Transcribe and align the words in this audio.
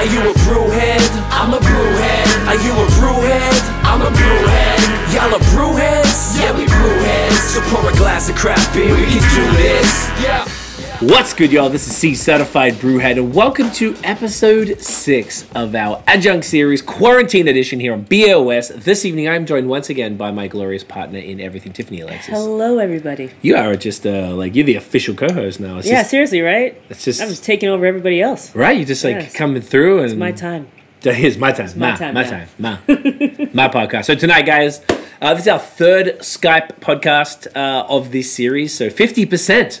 Are 0.00 0.06
you 0.06 0.20
a 0.20 0.32
brewhead? 0.32 1.04
I'm 1.30 1.52
a 1.52 1.58
brewhead. 1.58 2.48
Are 2.48 2.54
you 2.54 2.72
a 2.72 2.86
brewhead? 2.96 3.84
I'm 3.84 4.00
a 4.00 4.08
brewhead. 4.08 5.12
Y'all 5.12 5.34
are 5.34 5.44
brewheads? 5.52 6.40
Yeah, 6.40 6.56
we 6.56 6.64
brewheads. 6.64 7.32
So 7.32 7.60
pour 7.68 7.86
a 7.86 7.94
glass 7.94 8.30
of 8.30 8.36
craft 8.36 8.72
beer, 8.72 8.96
we 8.96 9.04
can 9.04 9.20
do 9.20 9.56
this. 9.58 10.08
Yeah. 10.22 10.59
What's 11.00 11.32
good, 11.32 11.50
y'all? 11.50 11.70
This 11.70 11.86
is 11.88 11.96
C 11.96 12.14
Certified 12.14 12.74
Brewhead, 12.74 13.12
and 13.12 13.34
welcome 13.34 13.70
to 13.72 13.96
episode 14.04 14.78
six 14.82 15.46
of 15.54 15.74
our 15.74 16.02
adjunct 16.06 16.44
series, 16.44 16.82
Quarantine 16.82 17.48
Edition, 17.48 17.80
here 17.80 17.94
on 17.94 18.02
BOS. 18.02 18.68
This 18.68 19.06
evening, 19.06 19.26
I'm 19.26 19.46
joined 19.46 19.68
once 19.70 19.88
again 19.88 20.18
by 20.18 20.30
my 20.30 20.46
glorious 20.46 20.84
partner 20.84 21.18
in 21.18 21.40
everything, 21.40 21.72
Tiffany 21.72 22.00
Alexis. 22.02 22.34
Hello, 22.34 22.76
everybody. 22.78 23.30
You 23.40 23.56
are 23.56 23.76
just 23.76 24.06
uh, 24.06 24.34
like 24.34 24.54
you're 24.54 24.66
the 24.66 24.74
official 24.74 25.14
co-host 25.14 25.58
now. 25.58 25.78
It's 25.78 25.86
yeah, 25.88 26.00
just, 26.00 26.10
seriously, 26.10 26.42
right? 26.42 26.78
it's 26.90 27.02
just 27.04 27.22
I'm 27.22 27.28
just 27.28 27.44
taking 27.44 27.70
over 27.70 27.86
everybody 27.86 28.20
else. 28.20 28.54
right. 28.54 28.76
You're 28.76 28.86
just 28.86 29.02
like 29.02 29.16
Yes. 29.16 29.34
coming 29.34 29.62
through, 29.62 30.00
and 30.00 30.10
It's 30.10 30.18
my 30.18 30.32
time. 30.32 30.68
Here's 31.02 31.38
my 31.38 31.52
time. 31.52 31.70
my 31.78 31.92
my 31.92 31.96
time 31.96 32.14
My 32.14 32.22
now. 32.24 32.30
time. 32.30 32.48
My, 32.58 33.48
my 33.54 33.68
podcast. 33.68 34.04
So 34.04 34.14
tonight, 34.14 34.42
guys, 34.42 34.82
uh, 35.22 35.32
this 35.32 35.44
is 35.44 35.48
our 35.48 35.58
third 35.58 36.18
Skype 36.18 36.78
podcast 36.80 37.46
uh, 37.56 37.86
of 37.88 38.12
this 38.12 38.30
series. 38.32 38.74
So 38.76 38.90
fifty 38.90 39.24
percent 39.24 39.80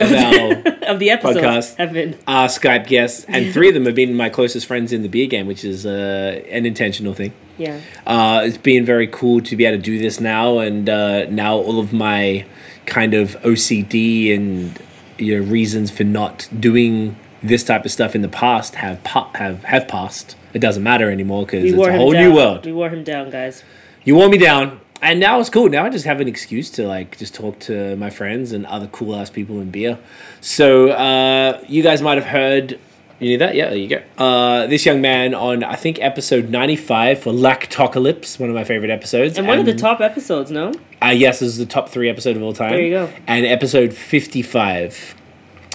of 0.00 0.12
our 0.12 0.52
Of 0.84 0.98
the 0.98 1.10
episodes 1.10 1.38
Podcast. 1.38 1.76
have 1.76 1.92
been. 1.92 2.18
are 2.26 2.46
Skype 2.48 2.86
guests, 2.86 3.24
and 3.28 3.52
three 3.52 3.68
of 3.68 3.74
them 3.74 3.86
have 3.86 3.94
been 3.94 4.14
my 4.14 4.28
closest 4.28 4.66
friends 4.66 4.92
in 4.92 5.02
the 5.02 5.08
beer 5.08 5.26
game, 5.26 5.46
which 5.46 5.64
is 5.64 5.86
uh, 5.86 6.42
an 6.50 6.66
intentional 6.66 7.14
thing. 7.14 7.32
Yeah. 7.56 7.80
Uh, 8.06 8.42
it's 8.44 8.58
been 8.58 8.84
very 8.84 9.06
cool 9.06 9.40
to 9.42 9.56
be 9.56 9.64
able 9.64 9.78
to 9.78 9.82
do 9.82 9.98
this 9.98 10.20
now, 10.20 10.58
and 10.58 10.88
uh, 10.88 11.26
now 11.30 11.56
all 11.56 11.78
of 11.80 11.92
my 11.92 12.44
kind 12.86 13.14
of 13.14 13.30
OCD 13.42 14.34
and 14.34 14.78
you 15.18 15.38
know 15.40 15.50
reasons 15.50 15.90
for 15.90 16.04
not 16.04 16.48
doing 16.58 17.16
this 17.42 17.62
type 17.64 17.84
of 17.84 17.90
stuff 17.90 18.14
in 18.14 18.20
the 18.22 18.28
past 18.28 18.74
have 18.76 19.02
pa- 19.04 19.30
have 19.36 19.64
have 19.64 19.86
passed. 19.88 20.36
It 20.52 20.58
doesn't 20.58 20.82
matter 20.82 21.10
anymore 21.10 21.46
because 21.46 21.64
it's 21.64 21.74
a 21.74 21.92
whole 21.96 22.12
down. 22.12 22.22
new 22.22 22.34
world. 22.34 22.66
We 22.66 22.72
wore 22.72 22.90
him 22.90 23.04
down, 23.04 23.30
guys. 23.30 23.62
You 24.04 24.16
wore 24.16 24.28
me 24.28 24.36
down, 24.38 24.80
and 25.04 25.20
now 25.20 25.38
it's 25.38 25.50
cool. 25.50 25.68
Now 25.68 25.84
I 25.84 25.90
just 25.90 26.06
have 26.06 26.20
an 26.20 26.28
excuse 26.28 26.70
to 26.70 26.86
like 26.88 27.18
just 27.18 27.34
talk 27.34 27.58
to 27.60 27.94
my 27.96 28.10
friends 28.10 28.52
and 28.52 28.66
other 28.66 28.86
cool 28.86 29.14
ass 29.14 29.30
people 29.30 29.60
in 29.60 29.70
beer. 29.70 29.98
So 30.40 30.88
uh, 30.90 31.62
you 31.68 31.82
guys 31.82 32.02
might 32.02 32.16
have 32.16 32.26
heard. 32.26 32.78
You 33.20 33.28
need 33.28 33.36
that? 33.36 33.54
Yeah, 33.54 33.68
there 33.68 33.78
you 33.78 33.88
go. 33.88 34.02
Uh, 34.18 34.66
this 34.66 34.84
young 34.84 35.00
man 35.00 35.34
on 35.34 35.62
I 35.62 35.76
think 35.76 36.00
episode 36.00 36.48
ninety 36.50 36.74
five 36.74 37.20
for 37.20 37.32
Lactocalypse, 37.32 38.40
one 38.40 38.48
of 38.48 38.54
my 38.54 38.64
favorite 38.64 38.90
episodes, 38.90 39.38
And 39.38 39.46
one 39.46 39.58
of 39.58 39.66
the 39.66 39.74
top 39.74 40.00
episodes, 40.00 40.50
no? 40.50 40.72
Uh, 41.00 41.08
yes, 41.08 41.38
this 41.38 41.50
is 41.50 41.58
the 41.58 41.66
top 41.66 41.90
three 41.90 42.08
episode 42.08 42.36
of 42.36 42.42
all 42.42 42.52
time. 42.52 42.70
There 42.72 42.80
you 42.80 42.90
go. 42.90 43.10
And 43.26 43.46
episode 43.46 43.92
fifty 43.94 44.42
five. 44.42 45.14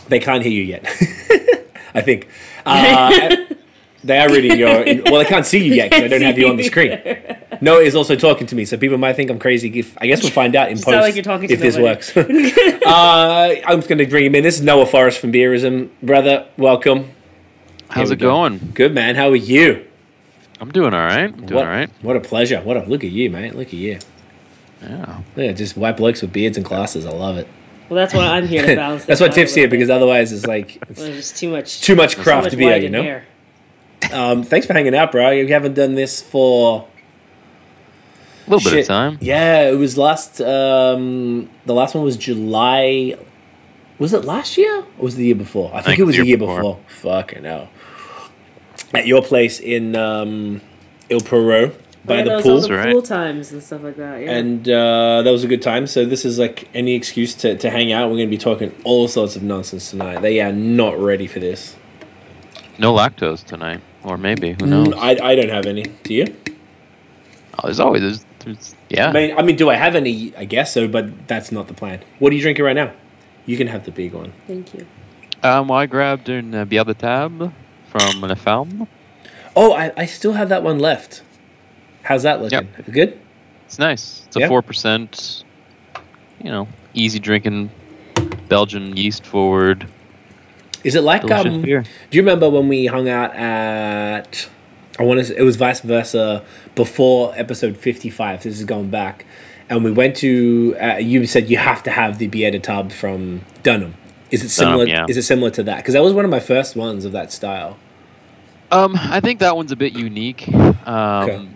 They 0.09 0.19
can't 0.19 0.43
hear 0.43 0.51
you 0.51 0.63
yet. 0.63 0.85
I 1.93 2.01
think. 2.01 2.27
Uh, 2.65 3.35
they 4.03 4.19
are 4.19 4.29
reading 4.29 4.57
your. 4.57 4.69
well, 5.05 5.19
they 5.19 5.25
can't 5.25 5.45
see 5.45 5.63
you 5.63 5.73
yet 5.73 5.89
because 5.89 6.05
I 6.05 6.07
don't 6.07 6.21
have 6.21 6.37
you 6.37 6.47
on 6.47 6.57
the 6.57 6.63
screen. 6.63 6.99
Noah 7.61 7.81
is 7.81 7.95
also 7.95 8.15
talking 8.15 8.47
to 8.47 8.55
me, 8.55 8.65
so 8.65 8.77
people 8.77 8.97
might 8.97 9.13
think 9.15 9.29
I'm 9.29 9.39
crazy. 9.39 9.79
If 9.79 9.97
I 9.99 10.07
guess 10.07 10.21
we'll 10.23 10.31
find 10.31 10.55
out 10.55 10.69
in 10.69 10.75
post 10.77 10.87
like 10.87 11.15
you're 11.15 11.23
talking 11.23 11.47
to 11.47 11.53
if 11.53 11.59
this 11.59 11.77
works. 11.77 12.15
uh, 12.17 13.55
I'm 13.65 13.77
just 13.79 13.89
going 13.89 13.99
to 13.99 14.07
bring 14.07 14.25
him 14.25 14.35
in. 14.35 14.43
This 14.43 14.57
is 14.57 14.61
Noah 14.63 14.85
Forrest 14.85 15.19
from 15.19 15.31
Beerism, 15.31 15.89
brother. 16.01 16.47
Welcome. 16.57 17.11
How's 17.89 18.09
we 18.09 18.13
it 18.13 18.19
go. 18.19 18.29
going? 18.31 18.71
Good 18.73 18.93
man. 18.93 19.15
How 19.15 19.29
are 19.29 19.35
you? 19.35 19.85
I'm 20.61 20.71
doing 20.71 20.93
all 20.93 21.05
right. 21.05 21.35
Doing 21.35 21.53
what, 21.53 21.65
all 21.65 21.71
right. 21.71 21.89
What 22.01 22.15
a 22.15 22.19
pleasure. 22.19 22.61
What 22.61 22.77
a 22.77 22.81
look 22.85 23.03
at 23.03 23.11
you, 23.11 23.29
mate. 23.29 23.55
Look 23.55 23.67
at 23.69 23.73
you. 23.73 23.99
Yeah. 24.81 25.21
Yeah, 25.35 25.51
just 25.51 25.75
white 25.77 25.97
blokes 25.97 26.21
with 26.21 26.31
beards 26.31 26.57
and 26.57 26.65
glasses. 26.65 27.05
I 27.05 27.11
love 27.11 27.37
it. 27.37 27.47
Well, 27.89 27.95
that's 27.97 28.13
why 28.13 28.25
I'm 28.27 28.47
here 28.47 28.65
to 28.65 28.75
balance 28.75 29.05
That's 29.05 29.19
why 29.19 29.25
what 29.25 29.31
out 29.31 29.35
Tiff's 29.35 29.55
here 29.55 29.67
because 29.67 29.89
otherwise 29.89 30.31
it's 30.31 30.45
like 30.45 30.75
it's 30.87 30.99
Well, 30.99 31.07
There's 31.07 31.17
just 31.17 31.37
too 31.37 31.49
much. 31.49 31.81
too 31.81 31.95
much 31.95 32.15
too 32.15 32.21
craft 32.21 32.45
much 32.45 32.57
beer, 32.57 32.71
white 32.71 32.83
you 32.83 32.89
know. 32.89 33.01
here. 33.01 33.25
Um, 34.11 34.43
thanks 34.43 34.65
for 34.65 34.73
hanging 34.73 34.95
out, 34.95 35.11
bro. 35.11 35.29
You 35.31 35.47
haven't 35.47 35.73
done 35.75 35.95
this 35.95 36.21
for 36.21 36.87
A 38.47 38.49
little 38.49 38.63
bit 38.69 38.77
shit. 38.77 38.81
of 38.81 38.87
time. 38.87 39.17
Yeah, 39.21 39.69
it 39.69 39.75
was 39.77 39.97
last. 39.97 40.41
Um, 40.41 41.49
the 41.65 41.73
last 41.73 41.95
one 41.95 42.03
was 42.03 42.17
July. 42.17 43.15
Was 43.99 44.13
it 44.13 44.23
last 44.23 44.57
year 44.57 44.79
or 44.97 45.03
was 45.03 45.15
it 45.15 45.17
the 45.17 45.25
year 45.25 45.35
before? 45.35 45.69
I 45.73 45.81
think, 45.81 45.85
think 45.87 45.99
it 45.99 46.03
was 46.05 46.15
the 46.15 46.21
the 46.21 46.27
year 46.27 46.37
year 46.37 46.47
before. 46.47 46.75
before. 46.75 46.79
Fucking 47.21 47.43
hell. 47.43 47.69
At 48.93 49.05
your 49.05 49.21
place 49.21 49.59
in 49.59 49.95
um, 49.95 50.61
Île 51.09 51.19
Perrot 51.21 51.75
by 52.05 52.19
Yeah, 52.19 52.23
the 52.23 52.29
those- 52.29 52.43
pool. 52.43 52.51
all 52.53 52.61
the 52.61 52.73
Right. 52.73 52.91
pool 52.93 53.01
times 53.01 53.51
and 53.51 53.61
stuff 53.61 53.83
like 53.83 53.97
that. 53.97 54.21
Yeah. 54.21 54.31
and 54.31 54.67
uh, 54.69 55.21
that 55.21 55.29
was 55.31 55.43
a 55.43 55.47
good 55.47 55.61
time. 55.61 55.85
So 55.85 56.05
this 56.05 56.23
is 56.23 56.39
like 56.39 56.69
any 56.73 56.95
excuse 56.95 57.35
to, 57.35 57.57
to 57.57 57.69
hang 57.69 57.91
out. 57.91 58.07
We're 58.09 58.15
going 58.15 58.29
to 58.29 58.31
be 58.31 58.37
talking 58.37 58.73
all 58.85 59.09
sorts 59.09 59.35
of 59.35 59.43
nonsense 59.43 59.89
tonight. 59.91 60.21
They 60.21 60.39
are 60.39 60.53
not 60.53 60.97
ready 60.97 61.27
for 61.27 61.39
this. 61.39 61.75
No 62.79 62.93
lactose 62.93 63.43
tonight, 63.43 63.81
or 64.09 64.17
maybe 64.17 64.55
who 64.59 64.65
knows? 64.65 64.87
Mm, 64.89 64.97
I, 64.97 65.31
I 65.31 65.35
don't 65.35 65.49
have 65.49 65.65
any. 65.65 65.83
Do 66.03 66.13
you? 66.13 66.35
Oh, 67.57 67.61
there's 67.65 67.79
always 67.79 68.01
there's, 68.01 68.25
there's 68.39 68.75
yeah. 68.89 69.09
I 69.09 69.13
mean, 69.13 69.37
I 69.37 69.41
mean, 69.41 69.55
do 69.55 69.69
I 69.69 69.75
have 69.75 69.95
any? 69.95 70.33
I 70.35 70.45
guess 70.45 70.73
so, 70.73 70.87
but 70.87 71.27
that's 71.27 71.51
not 71.51 71.67
the 71.67 71.73
plan. 71.73 72.01
What 72.19 72.31
are 72.31 72.35
you 72.35 72.41
drinking 72.41 72.65
right 72.65 72.75
now? 72.75 72.91
You 73.45 73.57
can 73.57 73.67
have 73.67 73.85
the 73.85 73.91
big 73.91 74.13
one. 74.13 74.33
Thank 74.47 74.73
you. 74.73 74.85
Um, 75.43 75.69
well, 75.69 75.79
I 75.79 75.85
grabbed 75.85 76.29
in 76.29 76.53
uh, 76.53 76.65
Bière 76.65 76.85
de 76.85 76.93
Table 76.93 77.53
from 77.87 78.21
La 78.21 78.35
Femme. 78.35 78.87
Oh, 79.55 79.73
I, 79.73 79.91
I 79.97 80.05
still 80.05 80.33
have 80.33 80.49
that 80.49 80.63
one 80.63 80.79
left. 80.79 81.23
How's 82.03 82.23
that 82.23 82.41
looking? 82.41 82.67
Good. 82.91 83.19
It's 83.65 83.79
nice. 83.79 84.23
It's 84.27 84.35
a 84.35 84.47
four 84.47 84.61
percent. 84.61 85.43
You 86.41 86.51
know, 86.51 86.67
easy 86.93 87.19
drinking, 87.19 87.69
Belgian 88.47 88.95
yeast 88.95 89.25
forward, 89.25 89.85
Is 90.83 90.95
it 90.95 91.01
like 91.01 91.21
delicious 91.21 91.53
um? 91.53 91.61
beer. 91.61 91.83
Do 92.09 92.17
you 92.17 92.21
remember 92.21 92.49
when 92.49 92.67
we 92.67 92.85
hung 92.85 93.09
out 93.09 93.35
at? 93.35 94.49
I 94.97 95.03
want 95.03 95.25
to. 95.25 95.35
It 95.35 95.43
was 95.43 95.55
vice 95.55 95.81
versa 95.81 96.43
before 96.75 97.33
episode 97.35 97.77
fifty-five. 97.77 98.43
This 98.43 98.59
is 98.59 98.65
going 98.65 98.89
back, 98.89 99.25
and 99.69 99.83
we 99.83 99.91
went 99.91 100.15
to. 100.17 100.75
Uh, 100.81 100.97
you 100.97 101.25
said 101.25 101.49
you 101.49 101.57
have 101.57 101.83
to 101.83 101.91
have 101.91 102.17
the 102.17 102.27
Bière 102.27 102.51
de 102.51 102.59
Table 102.59 102.89
from 102.89 103.41
Dunham. 103.63 103.95
Is 104.31 104.43
it 104.43 104.49
similar? 104.49 104.85
Dunham, 104.85 105.05
yeah. 105.05 105.05
Is 105.09 105.17
it 105.17 105.23
similar 105.23 105.51
to 105.51 105.63
that? 105.63 105.77
Because 105.77 105.93
that 105.93 106.03
was 106.03 106.13
one 106.13 106.25
of 106.25 106.31
my 106.31 106.39
first 106.39 106.75
ones 106.75 107.05
of 107.05 107.11
that 107.13 107.31
style. 107.31 107.77
Um, 108.71 108.95
I 108.95 109.19
think 109.19 109.39
that 109.39 109.55
one's 109.55 109.71
a 109.71 109.75
bit 109.75 109.93
unique. 109.93 110.47
Um, 110.53 111.29
Okay. 111.29 111.47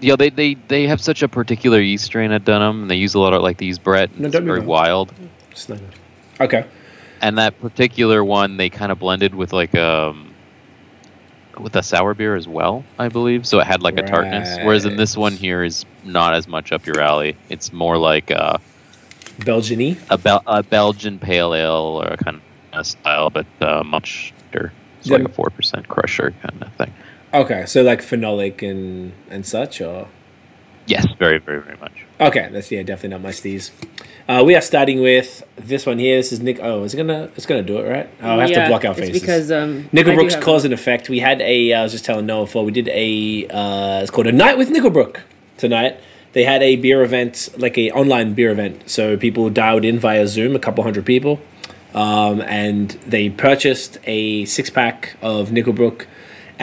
Yeah, 0.00 0.16
they, 0.16 0.30
they 0.30 0.54
they 0.54 0.86
have 0.88 1.00
such 1.00 1.22
a 1.22 1.28
particular 1.28 1.80
yeast 1.80 2.04
strain 2.04 2.32
at 2.32 2.44
Dunham, 2.44 2.82
and 2.82 2.90
they 2.90 2.96
use 2.96 3.14
a 3.14 3.20
lot 3.20 3.34
of 3.34 3.42
like 3.42 3.58
these 3.58 3.68
use 3.68 3.78
Brett. 3.78 4.10
No, 4.18 4.26
it's 4.26 4.32
don't 4.32 4.42
be 4.42 4.48
very 4.48 4.60
wild. 4.60 5.12
It's 5.52 5.68
not 5.68 5.78
good. 5.78 5.94
Okay. 6.40 6.66
And 7.22 7.38
that 7.38 7.58
particular 7.60 8.22
one 8.24 8.56
they 8.58 8.68
kind 8.68 8.92
of 8.92 8.98
blended 8.98 9.34
with 9.34 9.52
like 9.52 9.74
um 9.74 10.28
with 11.58 11.76
a 11.76 11.82
sour 11.82 12.14
beer 12.14 12.34
as 12.34 12.48
well 12.48 12.82
i 12.98 13.08
believe. 13.08 13.46
So 13.46 13.60
it 13.60 13.66
had 13.66 13.82
like 13.82 13.98
a 13.98 14.02
tartness. 14.02 14.58
Whereas 14.62 14.84
in 14.84 14.96
this 14.96 15.16
one 15.16 15.34
here 15.34 15.62
is 15.62 15.84
not 16.04 16.34
as 16.34 16.48
much 16.48 16.72
up 16.72 16.86
your 16.86 17.00
alley. 17.00 17.36
It's 17.48 17.72
more 17.72 17.96
like 17.98 18.30
uh, 18.30 18.58
Belgian-y. 19.44 19.96
a, 20.10 20.18
Bel- 20.18 20.42
a 20.46 20.62
belgian 20.62 21.18
pale 21.18 21.54
ale 21.54 22.00
or 22.02 22.06
a 22.06 22.16
kind 22.16 22.40
of 22.72 22.86
style 22.86 23.28
but 23.30 23.46
uh, 23.60 23.82
much 23.84 24.32
better 24.50 24.72
it's 24.98 25.08
Yeah. 25.08 25.18
like 25.18 25.26
a 25.26 25.30
4% 25.30 25.88
crusher 25.88 26.32
kind 26.42 26.62
of 26.62 26.72
thing. 26.74 26.92
Okay, 27.34 27.64
so 27.66 27.82
like 27.82 28.00
phenolic 28.02 28.62
and 28.62 29.12
and 29.30 29.44
such, 29.46 29.80
or 29.80 30.06
yes 30.86 31.06
very 31.18 31.38
very 31.38 31.60
very 31.60 31.76
much 31.78 31.92
okay, 32.20 32.48
that's 32.52 32.70
yeah, 32.70 32.82
definitely 32.82 33.08
not 33.10 33.20
my 33.22 33.30
steez. 33.30 33.70
Uh, 34.28 34.42
we 34.46 34.54
are 34.54 34.60
starting 34.60 35.00
with 35.02 35.42
this 35.56 35.84
one 35.84 35.98
here. 35.98 36.16
This 36.18 36.30
is 36.32 36.38
Nick. 36.40 36.60
Oh, 36.62 36.84
is 36.84 36.94
it 36.94 36.96
gonna? 36.98 37.28
It's 37.36 37.46
gonna 37.46 37.64
do 37.64 37.78
it, 37.78 37.88
right? 37.90 38.08
Oh, 38.22 38.38
I 38.38 38.42
have 38.42 38.50
Yeah, 38.50 38.62
to 38.62 38.68
block 38.68 38.84
our 38.84 38.92
it's 38.92 39.00
faces. 39.00 39.20
because 39.20 39.50
um. 39.50 39.88
I 39.92 39.96
Nickelbrook's 39.96 40.34
do 40.34 40.36
have- 40.36 40.44
cause 40.44 40.64
and 40.64 40.72
effect. 40.72 41.08
We 41.08 41.18
had 41.18 41.40
a. 41.42 41.72
uh, 41.72 41.82
was 41.82 41.90
just 41.90 42.04
telling 42.04 42.26
Noah 42.26 42.44
before. 42.44 42.64
We 42.64 42.70
did 42.70 42.88
a. 42.90 43.48
Uh, 43.48 44.02
it's 44.02 44.12
called 44.12 44.28
a 44.28 44.32
night 44.32 44.56
with 44.56 44.68
Nickelbrook 44.70 45.20
tonight. 45.56 45.98
They 46.32 46.44
had 46.44 46.62
a 46.62 46.76
beer 46.76 47.02
event, 47.02 47.48
like 47.58 47.76
a 47.76 47.90
online 47.90 48.34
beer 48.34 48.50
event. 48.52 48.88
So 48.88 49.16
people 49.16 49.50
dialed 49.50 49.84
in 49.84 49.98
via 49.98 50.28
Zoom, 50.28 50.54
a 50.54 50.60
couple 50.60 50.84
hundred 50.84 51.04
people, 51.04 51.40
um, 51.92 52.40
and 52.42 52.90
they 53.04 53.28
purchased 53.30 53.98
a 54.04 54.44
six 54.44 54.70
pack 54.70 55.16
of 55.20 55.48
Nickelbrook, 55.48 56.06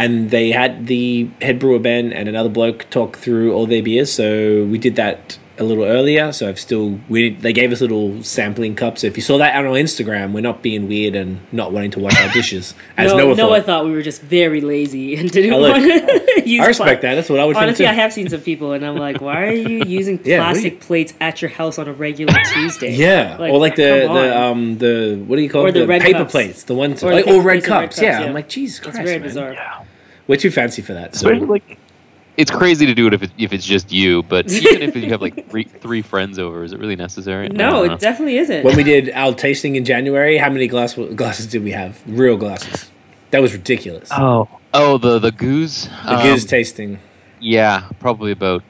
and 0.03 0.29
they 0.31 0.51
had 0.51 0.87
the 0.87 1.29
head 1.41 1.59
brewer 1.59 1.79
Ben 1.79 2.11
and 2.13 2.27
another 2.29 2.49
bloke 2.49 2.89
talk 2.89 3.17
through 3.17 3.53
all 3.53 3.65
their 3.67 3.83
beers. 3.83 4.11
So 4.11 4.63
we 4.65 4.77
did 4.77 4.95
that 4.95 5.37
a 5.57 5.63
little 5.69 5.83
earlier. 5.83 6.31
So 6.31 6.47
I've 6.47 6.57
still 6.57 7.01
we 7.09 7.31
they 7.31 7.51
gave 7.51 7.73
us 7.73 7.81
little 7.81 8.23
sampling 8.23 8.75
cups. 8.75 9.01
So 9.01 9.07
if 9.07 9.17
you 9.17 9.21
saw 9.29 9.37
that 9.39 9.53
on 9.57 9.65
our 9.65 9.73
Instagram, 9.73 10.31
we're 10.31 10.39
not 10.51 10.61
being 10.61 10.87
weird 10.87 11.15
and 11.15 11.41
not 11.51 11.73
wanting 11.73 11.91
to 11.91 11.99
wash 11.99 12.17
our 12.21 12.31
dishes. 12.31 12.73
As 12.95 13.11
no, 13.11 13.17
Noah 13.17 13.35
Noah 13.35 13.55
thought. 13.57 13.65
thought 13.65 13.85
we 13.85 13.91
were 13.91 14.01
just 14.01 14.21
very 14.21 14.61
lazy 14.61 15.17
and 15.17 15.29
didn't 15.29 15.51
Oh, 15.53 15.59
want 15.59 15.83
to 15.83 16.43
use. 16.49 16.63
I 16.63 16.67
respect 16.67 17.01
that. 17.01 17.15
That's 17.15 17.29
what 17.29 17.41
I 17.41 17.45
would 17.45 17.57
Honestly, 17.57 17.85
I 17.87 17.91
have 17.91 18.13
seen 18.13 18.29
some 18.29 18.39
people, 18.39 18.71
and 18.71 18.85
I'm 18.85 18.95
like, 18.95 19.19
why 19.19 19.47
are 19.47 19.51
you 19.53 19.83
using 19.99 20.17
Yeah, 20.23 20.37
plastic 20.45 20.73
you- 20.75 20.79
plates 20.79 21.13
at 21.19 21.41
your 21.41 21.51
house 21.51 21.77
on 21.77 21.89
a 21.89 21.93
regular 21.93 22.33
Tuesday? 22.53 22.93
Yeah, 22.95 23.35
or 23.37 23.57
like 23.59 23.75
the 23.75 24.07
the 24.17 24.25
um 24.41 24.77
the 24.77 25.21
what 25.27 25.35
do 25.35 25.41
you 25.41 25.49
call 25.49 25.65
Or 25.65 25.69
it? 25.69 25.73
the 25.73 25.85
red 25.85 26.01
paper 26.01 26.19
cups. 26.19 26.31
plates, 26.31 26.63
the 26.63 26.73
ones 26.73 27.03
Or 27.03 27.11
like 27.11 27.27
or 27.27 27.31
red 27.31 27.35
and 27.37 27.45
red 27.45 27.63
cups. 27.65 27.95
cups, 27.97 28.01
yeah. 28.01 28.21
yeah. 28.21 28.27
I'm 28.27 28.33
like, 28.33 28.47
Jesus 28.47 28.77
it's 28.79 28.85
Christ, 28.95 29.05
very 29.05 29.19
man. 29.19 29.27
bizarre. 29.27 29.85
We're 30.29 30.35
too 30.37 30.51
fancy 30.51 30.81
for 30.83 30.93
that. 30.93 31.15
So 31.15 31.27
Especially 31.27 31.47
like 31.47 31.77
it's 32.37 32.51
crazy 32.51 32.85
to 32.85 32.93
do 32.93 33.07
it 33.07 33.13
if 33.15 33.23
it, 33.23 33.31
if 33.37 33.51
it's 33.51 33.65
just 33.65 33.91
you, 33.91 34.21
but 34.23 34.49
even 34.51 34.81
if 34.83 34.95
you 34.95 35.09
have 35.09 35.21
like 35.21 35.49
three 35.49 35.63
three 35.65 36.01
friends 36.03 36.37
over, 36.37 36.63
is 36.63 36.71
it 36.71 36.79
really 36.79 36.95
necessary? 36.95 37.49
No, 37.49 37.83
it 37.83 37.99
definitely 37.99 38.37
isn't. 38.37 38.63
when 38.63 38.77
we 38.77 38.83
did 38.83 39.09
our 39.11 39.33
tasting 39.33 39.75
in 39.75 39.83
January, 39.83 40.37
how 40.37 40.49
many 40.49 40.67
glass 40.67 40.93
glasses 40.93 41.47
did 41.47 41.63
we 41.63 41.71
have? 41.71 41.99
Real 42.05 42.37
glasses. 42.37 42.89
That 43.31 43.41
was 43.41 43.53
ridiculous. 43.53 44.09
Oh, 44.11 44.47
oh, 44.73 44.97
the 44.99 45.17
the 45.19 45.31
gueuze. 45.31 45.89
the 46.05 46.13
Um, 46.17 46.19
gueuze 46.25 46.47
tasting, 46.47 46.99
Yeah, 47.39 47.89
probably 47.99 48.31
about 48.31 48.63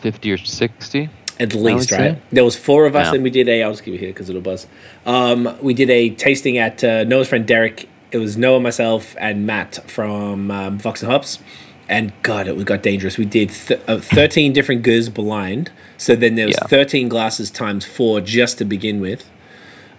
fifty 0.00 0.32
or 0.32 0.38
sixty. 0.38 1.10
at 1.40 1.52
would 1.54 1.62
least, 1.62 1.88
say. 1.90 1.98
right? 2.10 2.22
There 2.30 2.44
was 2.44 2.56
four 2.56 2.86
of 2.86 2.96
us, 2.96 3.08
Yeah. 3.08 3.14
and 3.14 3.22
we 3.24 3.30
did 3.30 3.48
a. 3.48 3.62
I'll 3.62 3.72
just 3.72 3.84
keep 3.84 3.94
it 3.94 3.98
here 4.00 4.10
because 4.10 4.28
it'll 4.30 4.40
buzz. 4.42 4.66
Um, 5.06 5.56
we 5.60 5.74
did 5.74 5.90
a 5.90 6.10
tasting 6.10 6.58
at 6.58 6.82
uh, 6.82 7.04
Noah's 7.04 7.28
friend 7.28 7.46
Derek. 7.46 7.88
It 8.14 8.18
was 8.18 8.36
Noah, 8.36 8.60
myself, 8.60 9.16
and 9.18 9.44
Matt 9.44 9.90
from 9.90 10.48
um, 10.52 10.78
Fox 10.78 11.02
and 11.02 11.10
Hops. 11.10 11.40
And 11.88 12.12
God, 12.22 12.46
it 12.46 12.56
we 12.56 12.62
got 12.62 12.80
dangerous. 12.80 13.18
We 13.18 13.24
did 13.24 13.50
th- 13.50 13.80
uh, 13.88 13.98
13 13.98 14.52
different 14.52 14.82
goes 14.82 15.08
blind. 15.08 15.72
So 15.96 16.14
then 16.14 16.36
there 16.36 16.46
was 16.46 16.56
Yeah. 16.62 16.68
13 16.68 17.08
glasses 17.08 17.50
times 17.50 17.84
four 17.84 18.20
just 18.20 18.58
to 18.58 18.64
begin 18.64 19.00
with. 19.00 19.28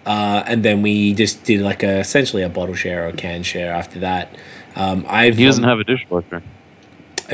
Uh, 0.06 0.42
and 0.46 0.62
then 0.62 0.80
we 0.80 1.12
just 1.12 1.44
did 1.44 1.60
like 1.60 1.82
a, 1.82 1.98
essentially 1.98 2.42
a 2.42 2.48
bottle 2.48 2.74
share 2.74 3.04
or 3.04 3.08
a 3.08 3.12
can 3.12 3.42
share 3.42 3.70
after 3.74 3.98
that. 3.98 4.34
Um, 4.76 5.04
I've, 5.10 5.36
He 5.36 5.44
doesn't 5.44 5.62
um, 5.64 5.68
have 5.68 5.80
a 5.80 5.84
dishwasher. 5.84 6.42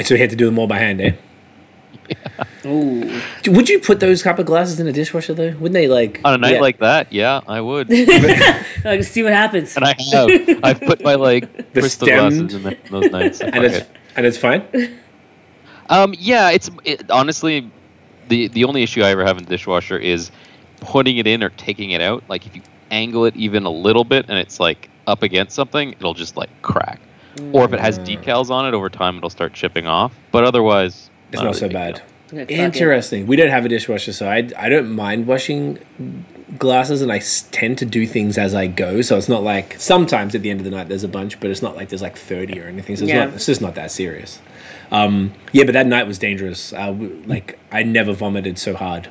So 0.03 0.17
we 0.17 0.21
had 0.21 0.31
to 0.31 0.37
do 0.37 0.47
them 0.47 0.59
all 0.59 0.67
by 0.67 0.79
hand, 0.79 1.01
eh? 1.01 1.13
Ooh. 2.67 3.21
Would 3.47 3.69
you 3.69 3.79
put 3.81 4.01
those 4.01 4.23
couple 4.23 4.43
of 4.43 4.47
glasses 4.47 4.79
in 4.81 4.87
a 4.87 4.93
dishwasher 4.93 5.35
though? 5.35 5.51
Wouldn't 5.53 5.73
they 5.75 5.89
like 5.89 6.21
On 6.25 6.35
a 6.35 6.39
night 6.39 6.55
yeah. 6.55 6.61
like 6.61 6.79
that, 6.79 7.13
yeah, 7.13 7.41
I 7.47 7.61
would. 7.61 7.89
I 7.93 8.65
Like, 8.85 9.03
see 9.05 9.23
what 9.23 9.33
happens. 9.33 9.77
and 9.77 9.85
I 9.85 9.95
have. 10.13 10.31
I've 10.63 10.81
put 10.81 11.03
my 11.03 11.15
like 11.15 11.53
The 11.73 11.81
crystal 11.81 12.07
stemmed- 12.07 12.49
glasses 12.51 12.55
in 12.55 12.63
the, 12.63 12.77
those 12.91 13.11
nights. 13.11 13.41
and 13.41 13.65
it's 13.65 13.77
it. 13.79 13.91
and 14.17 14.27
it's 14.27 14.39
fine. 14.39 14.63
Um, 15.89 16.15
yeah, 16.19 16.51
it's 16.51 16.71
it, 16.85 17.11
honestly 17.11 17.71
the 18.29 18.49
the 18.49 18.65
only 18.65 18.83
issue 18.83 19.03
I 19.03 19.11
ever 19.11 19.25
have 19.25 19.37
in 19.39 19.45
the 19.45 19.51
dishwasher 19.51 19.99
is 19.99 20.31
putting 20.81 21.19
it 21.19 21.27
in 21.27 21.43
or 21.43 21.51
taking 21.51 21.91
it 21.91 22.01
out. 22.01 22.23
Like 22.29 22.47
if 22.47 22.55
you 22.57 22.63
angle 22.91 23.25
it 23.25 23.35
even 23.37 23.65
a 23.65 23.71
little 23.71 24.05
bit 24.05 24.27
and 24.29 24.39
it's 24.39 24.61
like 24.61 24.89
up 25.07 25.23
against 25.23 25.55
something, 25.55 25.93
it'll 25.93 26.15
just 26.15 26.37
like 26.37 26.51
crack. 26.63 27.01
Or 27.53 27.65
if 27.65 27.73
it 27.73 27.81
has 27.81 27.99
decals 28.01 28.51
on 28.51 28.67
it, 28.67 28.75
over 28.75 28.91
time 28.91 29.17
it'll 29.17 29.31
start 29.31 29.55
chipping 29.55 29.87
off. 29.87 30.13
But 30.33 30.45
otherwise, 30.45 31.09
It's 31.33 31.43
not 31.43 31.57
so 31.57 31.69
bad. 31.69 31.95
deal. 32.31 32.39
Like, 32.41 32.49
fuck. 32.49 32.59
Interesting. 32.59 33.27
We 33.27 33.37
don't 33.37 33.51
have 33.51 33.65
a 33.65 33.69
dishwasher, 33.69 34.13
so 34.13 34.29
I, 34.29 34.49
I 34.57 34.69
don't 34.71 34.91
mind 34.91 35.27
washing 35.27 35.79
glasses, 36.59 37.03
and 37.03 37.13
I 37.13 37.19
tend 37.51 37.79
to 37.79 37.85
do 37.85 38.07
things 38.07 38.39
as 38.39 38.55
I 38.55 38.67
go. 38.67 39.03
So 39.03 39.17
it's 39.19 39.29
not 39.29 39.43
like 39.43 39.77
sometimes 39.79 40.35
at 40.35 40.43
the 40.43 40.51
end 40.51 40.61
of 40.61 40.65
the 40.65 40.71
night 40.71 40.89
there's 40.89 41.05
a 41.05 41.09
bunch, 41.09 41.41
but 41.41 41.51
it's 41.51 41.63
not 41.63 41.77
like 41.77 41.89
there's 41.91 42.03
like 42.03 42.17
thirty 42.17 42.61
or 42.61 42.65
anything. 42.69 42.97
So 42.97 43.05
it's, 43.05 43.13
Yeah. 43.13 43.25
not, 43.27 43.35
it's 43.35 43.47
just 43.47 43.61
not 43.61 43.75
that 43.75 43.91
serious. 43.91 44.41
Um, 44.91 45.33
yeah, 45.53 45.65
but 45.65 45.73
that 45.73 45.87
night 45.87 46.07
was 46.07 46.19
dangerous. 46.19 46.73
Uh, 46.73 46.95
like 47.27 47.59
I 47.71 47.83
never 47.83 48.13
vomited 48.13 48.59
so 48.59 48.75
hard. 48.75 49.09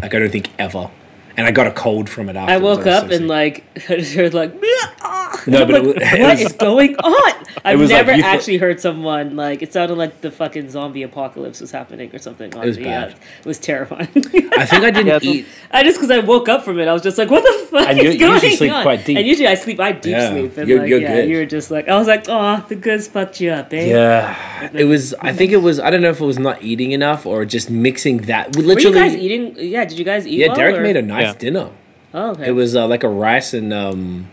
Like 0.00 0.14
I 0.14 0.18
don't 0.20 0.30
think 0.30 0.50
ever, 0.58 0.90
and 1.36 1.46
I 1.46 1.50
got 1.50 1.66
a 1.66 1.72
cold 1.72 2.08
from 2.08 2.28
it 2.28 2.36
after. 2.36 2.52
I 2.52 2.58
woke 2.58 2.86
up 2.86 3.10
and 3.10 3.28
like 3.28 3.64
I 3.88 3.96
just 3.96 4.14
heard 4.14 4.34
like 4.34 4.54
"Ah!" 5.02 5.42
No, 5.46 5.64
but 5.64 5.74
it 5.76 5.84
like, 5.84 5.94
was- 5.94 5.94
it 5.96 6.20
what 6.20 6.30
was- 6.30 6.40
is 6.40 6.52
going 6.52 6.96
on? 6.96 7.46
I've 7.64 7.78
was 7.78 7.90
like 7.90 8.06
never 8.06 8.16
you 8.16 8.22
thought- 8.22 8.34
actually 8.36 8.56
heard 8.58 8.80
someone 8.80 9.36
like 9.36 9.60
it 9.62 9.72
sounded 9.72 9.96
like 9.98 10.20
the 10.22 10.30
fucking 10.30 10.70
zombie 10.70 11.02
apocalypse 11.02 11.60
was 11.60 11.70
happening 11.72 12.14
or 12.14 12.18
something. 12.18 12.54
On 12.54 12.64
was 12.66 12.76
the, 12.76 12.84
bad. 12.84 13.12
uh, 13.12 13.16
it 13.40 13.46
was 13.46 13.58
terrifying. 13.58 14.08
I 14.56 14.64
think 14.66 14.84
I 14.84 14.90
didn't 14.90 15.06
Yeah, 15.06 15.18
eat. 15.30 15.46
I 15.70 15.82
just 15.82 15.98
because 15.98 16.10
I 16.10 16.18
woke 16.20 16.48
up 16.48 16.64
from 16.64 16.78
it, 16.78 16.88
I 16.88 16.92
was 16.92 17.02
just 17.02 17.18
like, 17.18 17.30
"What 17.30 17.42
the 17.42 17.66
fuck 17.66 17.88
And 17.88 17.98
is 17.98 18.04
you- 18.04 18.10
you 18.12 18.18
going 18.18 18.32
usually 18.34 18.56
sleep 18.56 18.72
on?" 18.72 18.82
quite 18.82 19.04
deep. 19.04 19.18
And 19.18 19.26
usually 19.26 19.48
I 19.48 19.54
sleep, 19.54 19.80
I 19.80 19.92
deep 19.92 20.12
Yeah, 20.12 20.30
sleep, 20.30 20.56
and 20.58 20.68
you're- 20.68 20.80
like, 20.80 20.88
you're 20.90 21.00
yeah, 21.00 21.14
good. 21.16 21.28
you 21.28 21.36
were 21.38 21.46
just 21.46 21.70
like, 21.70 21.88
I 21.88 21.96
was 21.98 22.06
like, 22.06 22.24
"Oh, 22.28 22.64
the 22.68 22.76
goods 22.76 23.08
fucked 23.08 23.40
you 23.40 23.50
up, 23.50 23.72
eh?" 23.74 23.90
Yeah, 23.90 24.70
it 24.72 24.84
was. 24.84 25.14
I 25.20 25.32
think 25.32 25.52
it 25.52 25.58
was. 25.58 25.80
I 25.80 25.90
don't 25.90 26.02
know 26.02 26.10
if 26.10 26.20
it 26.20 26.24
was 26.24 26.38
not 26.38 26.62
eating 26.62 26.92
enough 26.92 27.26
or 27.26 27.44
just 27.44 27.70
mixing 27.70 28.18
that. 28.22 28.56
We 28.56 28.62
Were 28.62 28.68
you 28.68 28.74
literally. 28.90 28.98
guys 29.00 29.14
eating? 29.16 29.54
Yeah, 29.58 29.84
did 29.84 29.98
you 29.98 30.04
guys 30.04 30.26
eat? 30.26 30.38
yeah, 30.38 30.48
well, 30.48 30.56
Derek 30.56 30.76
or- 30.76 30.82
made 30.82 30.96
a 30.96 31.02
nice 31.02 31.29
Yeah. 31.34 31.38
dinner. 31.38 31.70
Oh, 32.12 32.30
okay. 32.30 32.48
It 32.48 32.52
was 32.52 32.74
uh, 32.74 32.86
like 32.88 33.04
a 33.04 33.08
rice 33.08 33.54
and 33.54 33.72
um, 33.72 34.28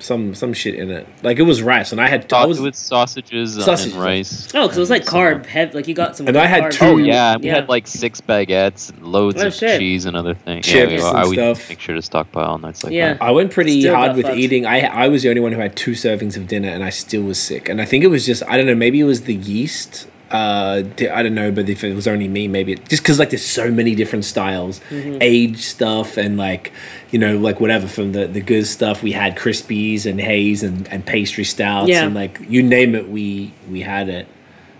some 0.00 0.34
some 0.34 0.52
shit 0.52 0.74
in 0.76 0.90
it. 0.90 1.08
Like 1.22 1.38
it 1.38 1.42
was 1.42 1.60
rice, 1.62 1.90
and 1.92 2.00
I 2.00 2.08
had 2.08 2.24
I 2.24 2.28
Sauce 2.28 2.46
was 2.48 2.60
with 2.60 2.74
sausages 2.76 3.56
and- 3.56 3.64
Sausages. 3.64 3.94
and 3.94 4.02
rice. 4.02 4.48
Oh, 4.54 4.62
because 4.62 4.76
it 4.76 4.80
was 4.80 4.90
like 4.90 5.04
carb 5.04 5.46
heavy. 5.46 5.72
Like 5.74 5.88
you 5.88 5.94
got 5.94 6.16
some. 6.16 6.28
And 6.28 6.36
I 6.36 6.46
had 6.46 6.70
two. 6.70 6.78
two- 6.78 6.84
Oh 6.84 6.98
in 6.98 7.04
it. 7.06 7.08
yeah, 7.08 7.36
we 7.36 7.48
had 7.48 7.68
like 7.68 7.86
six 7.88 8.20
baguettes 8.20 8.90
and 8.90 9.02
loads 9.02 9.42
Oh, 9.42 9.48
of 9.48 9.54
shit. 9.54 9.80
cheese 9.80 10.04
and 10.04 10.16
other 10.16 10.34
things. 10.34 10.66
Chips 10.66 10.92
yeah, 10.92 10.98
we, 11.02 11.08
and 11.08 11.16
I 11.16 11.24
would 11.24 11.34
stuff. 11.34 11.68
make 11.70 11.80
sure 11.80 11.94
to 11.96 12.02
stockpile 12.02 12.50
on 12.52 12.60
nights 12.60 12.84
like 12.84 12.92
Yeah. 12.92 13.14
that. 13.14 13.22
I 13.22 13.30
went 13.32 13.50
pretty 13.50 13.80
Still 13.80 13.96
hard 13.96 14.14
with 14.16 14.26
fucked. 14.26 14.36
eating. 14.38 14.66
I 14.66 14.80
I 14.82 15.08
was 15.08 15.22
the 15.22 15.30
only 15.30 15.40
one 15.40 15.52
who 15.52 15.60
had 15.60 15.74
two 15.74 15.92
servings 15.92 16.36
of 16.36 16.46
dinner, 16.46 16.68
and 16.68 16.84
I 16.84 16.90
still 16.90 17.22
was 17.22 17.38
sick. 17.40 17.68
And 17.68 17.80
I 17.80 17.84
think 17.84 18.04
it 18.04 18.08
was 18.08 18.24
just 18.24 18.42
I 18.46 18.56
don't 18.56 18.66
know. 18.66 18.74
Maybe 18.76 19.00
it 19.00 19.04
was 19.04 19.22
the 19.22 19.34
yeast. 19.34 20.06
Uh, 20.30 20.82
I 21.12 21.22
don't 21.22 21.34
know, 21.34 21.50
but 21.50 21.68
if 21.70 21.82
it 21.82 21.94
was 21.94 22.06
only 22.06 22.28
me, 22.28 22.48
maybe 22.48 22.72
it, 22.72 22.86
just 22.88 23.02
because 23.02 23.18
like 23.18 23.30
there's 23.30 23.44
so 23.46 23.70
many 23.70 23.94
different 23.94 24.26
styles, 24.26 24.80
Mm-hmm. 24.90 25.18
age 25.22 25.60
stuff, 25.62 26.18
and 26.18 26.36
like 26.36 26.70
you 27.10 27.18
know 27.18 27.38
like 27.38 27.60
whatever 27.60 27.86
from 27.88 28.12
the 28.12 28.26
the 28.26 28.40
good 28.42 28.66
stuff. 28.66 29.02
We 29.02 29.12
had 29.12 29.36
crispies 29.36 30.04
and 30.04 30.20
haze 30.20 30.62
and, 30.62 30.86
and 30.92 31.04
pastry 31.06 31.44
stouts 31.44 31.88
Yeah. 31.88 32.04
and 32.04 32.14
like 32.14 32.38
you 32.46 32.62
name 32.62 32.94
it, 32.94 33.08
we 33.08 33.54
we 33.70 33.80
had 33.80 34.08
it. 34.10 34.28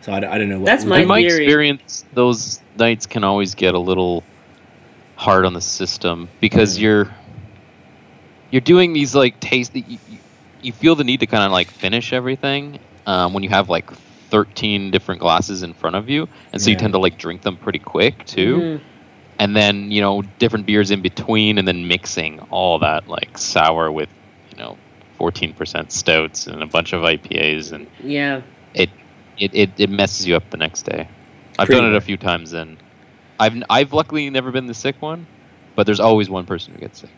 So 0.02 0.12
I, 0.12 0.20
don't- 0.20 0.30
I 0.32 0.38
don't 0.38 0.48
know 0.50 0.58
what 0.58 0.66
That's 0.66 0.84
my 0.84 1.04
my 1.06 1.20
experience, 1.20 2.04
those 2.14 2.60
nights 2.78 3.06
can 3.06 3.24
always 3.24 3.54
get 3.54 3.74
a 3.74 3.78
little 3.78 4.22
hard 5.16 5.44
on 5.46 5.52
the 5.54 5.60
system 5.60 6.28
because 6.40 6.76
Mm. 6.76 6.80
you're 6.82 7.14
you're 8.50 8.60
doing 8.60 8.92
these 8.92 9.14
like 9.14 9.40
taste. 9.40 9.74
You, 9.74 9.84
you- 9.88 9.98
you 10.60 10.72
feel 10.72 10.96
the 10.96 11.04
need 11.04 11.20
to 11.20 11.26
kind 11.26 11.44
of 11.44 11.52
like 11.52 11.70
finish 11.70 12.12
everything 12.12 12.80
um, 13.06 13.32
when 13.32 13.44
you 13.44 13.48
have 13.48 13.68
like 13.68 13.88
13 14.30 14.90
different 14.90 15.20
glasses 15.20 15.62
in 15.62 15.74
front 15.74 15.96
of 15.96 16.08
you, 16.08 16.28
and 16.52 16.60
so 16.60 16.70
you 16.70 16.76
tend 16.76 16.92
to 16.94 16.98
like 16.98 17.18
drink 17.18 17.42
them 17.42 17.56
pretty 17.56 17.78
quick 17.78 18.24
too. 18.26 18.56
Mhm. 18.56 18.80
And 19.40 19.54
then 19.56 19.90
you 19.90 20.00
know 20.00 20.22
different 20.38 20.66
beers 20.66 20.90
in 20.90 21.00
between, 21.02 21.58
and 21.58 21.66
then 21.68 21.86
mixing 21.86 22.40
all 22.50 22.78
that 22.80 23.08
like 23.08 23.38
sour 23.38 23.90
with 23.92 24.08
you 24.52 24.58
know 24.58 24.76
14% 25.18 25.90
stouts 25.92 26.46
and 26.46 26.62
a 26.62 26.66
bunch 26.66 26.92
of 26.92 27.02
IPAs 27.02 27.72
and 27.72 27.86
Yeah. 28.02 28.42
it 28.74 28.90
it, 29.38 29.50
it, 29.54 29.70
it 29.78 29.90
messes 29.90 30.26
you 30.26 30.34
up 30.36 30.50
the 30.50 30.56
next 30.56 30.82
day. 30.82 31.08
I've 31.58 31.66
Pretty 31.66 31.80
done 31.80 31.92
it 31.92 31.96
a 31.96 32.00
few 32.00 32.16
times 32.16 32.52
and 32.52 32.76
I've 33.38 33.62
I've 33.70 33.92
luckily 33.92 34.28
never 34.30 34.50
been 34.50 34.66
the 34.66 34.74
sick 34.74 35.00
one, 35.00 35.26
but 35.76 35.86
there's 35.86 36.00
always 36.00 36.28
one 36.28 36.44
person 36.44 36.74
who 36.74 36.80
gets 36.80 37.00
sick. 37.00 37.10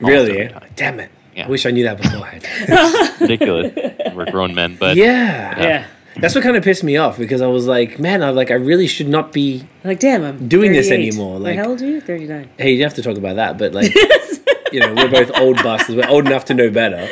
Really. 0.00 0.38
every 0.38 0.52
time. 0.52 0.68
Damn 0.76 1.00
it! 1.00 1.10
Yeah. 1.36 1.46
I 1.46 1.48
wish 1.50 1.66
I 1.66 1.70
knew 1.70 1.84
that 1.84 2.00
beforehand. 2.00 2.44
Ridiculous. 3.20 3.72
We're 4.14 4.30
grown 4.30 4.54
men, 4.54 4.76
but 4.78 4.96
yeah. 4.96 5.60
Yeah. 5.60 5.86
That's 6.20 6.34
what 6.34 6.42
kind 6.42 6.56
of 6.56 6.64
pissed 6.64 6.82
me 6.82 6.96
off 6.96 7.16
because 7.16 7.40
I 7.40 7.46
was 7.46 7.66
like, 7.66 7.98
man, 7.98 8.22
I 8.22 8.30
like 8.30 8.50
I 8.50 8.54
really 8.54 8.86
should 8.88 9.08
not 9.08 9.32
be. 9.32 9.64
Like, 9.84 10.00
damn, 10.00 10.24
I'm 10.24 10.48
Doing 10.48 10.72
this 10.72 10.90
anymore, 10.90 11.38
like- 11.38 11.56
how 11.56 11.68
old 11.68 11.80
are 11.80 11.86
you? 11.86 12.00
Thirty 12.00 12.26
nine. 12.26 12.50
Hey, 12.58 12.72
you 12.72 12.82
have 12.82 12.94
to 12.94 13.02
talk 13.02 13.16
about 13.16 13.36
that, 13.36 13.56
but 13.58 13.72
like, 13.72 13.94
you 14.72 14.80
know, 14.80 14.94
we're 14.94 15.08
both 15.10 15.30
old 15.38 15.56
bastards. 15.56 15.96
We're 15.96 16.08
old 16.08 16.26
enough 16.26 16.44
to 16.46 16.54
know 16.54 16.70
better. 16.70 17.08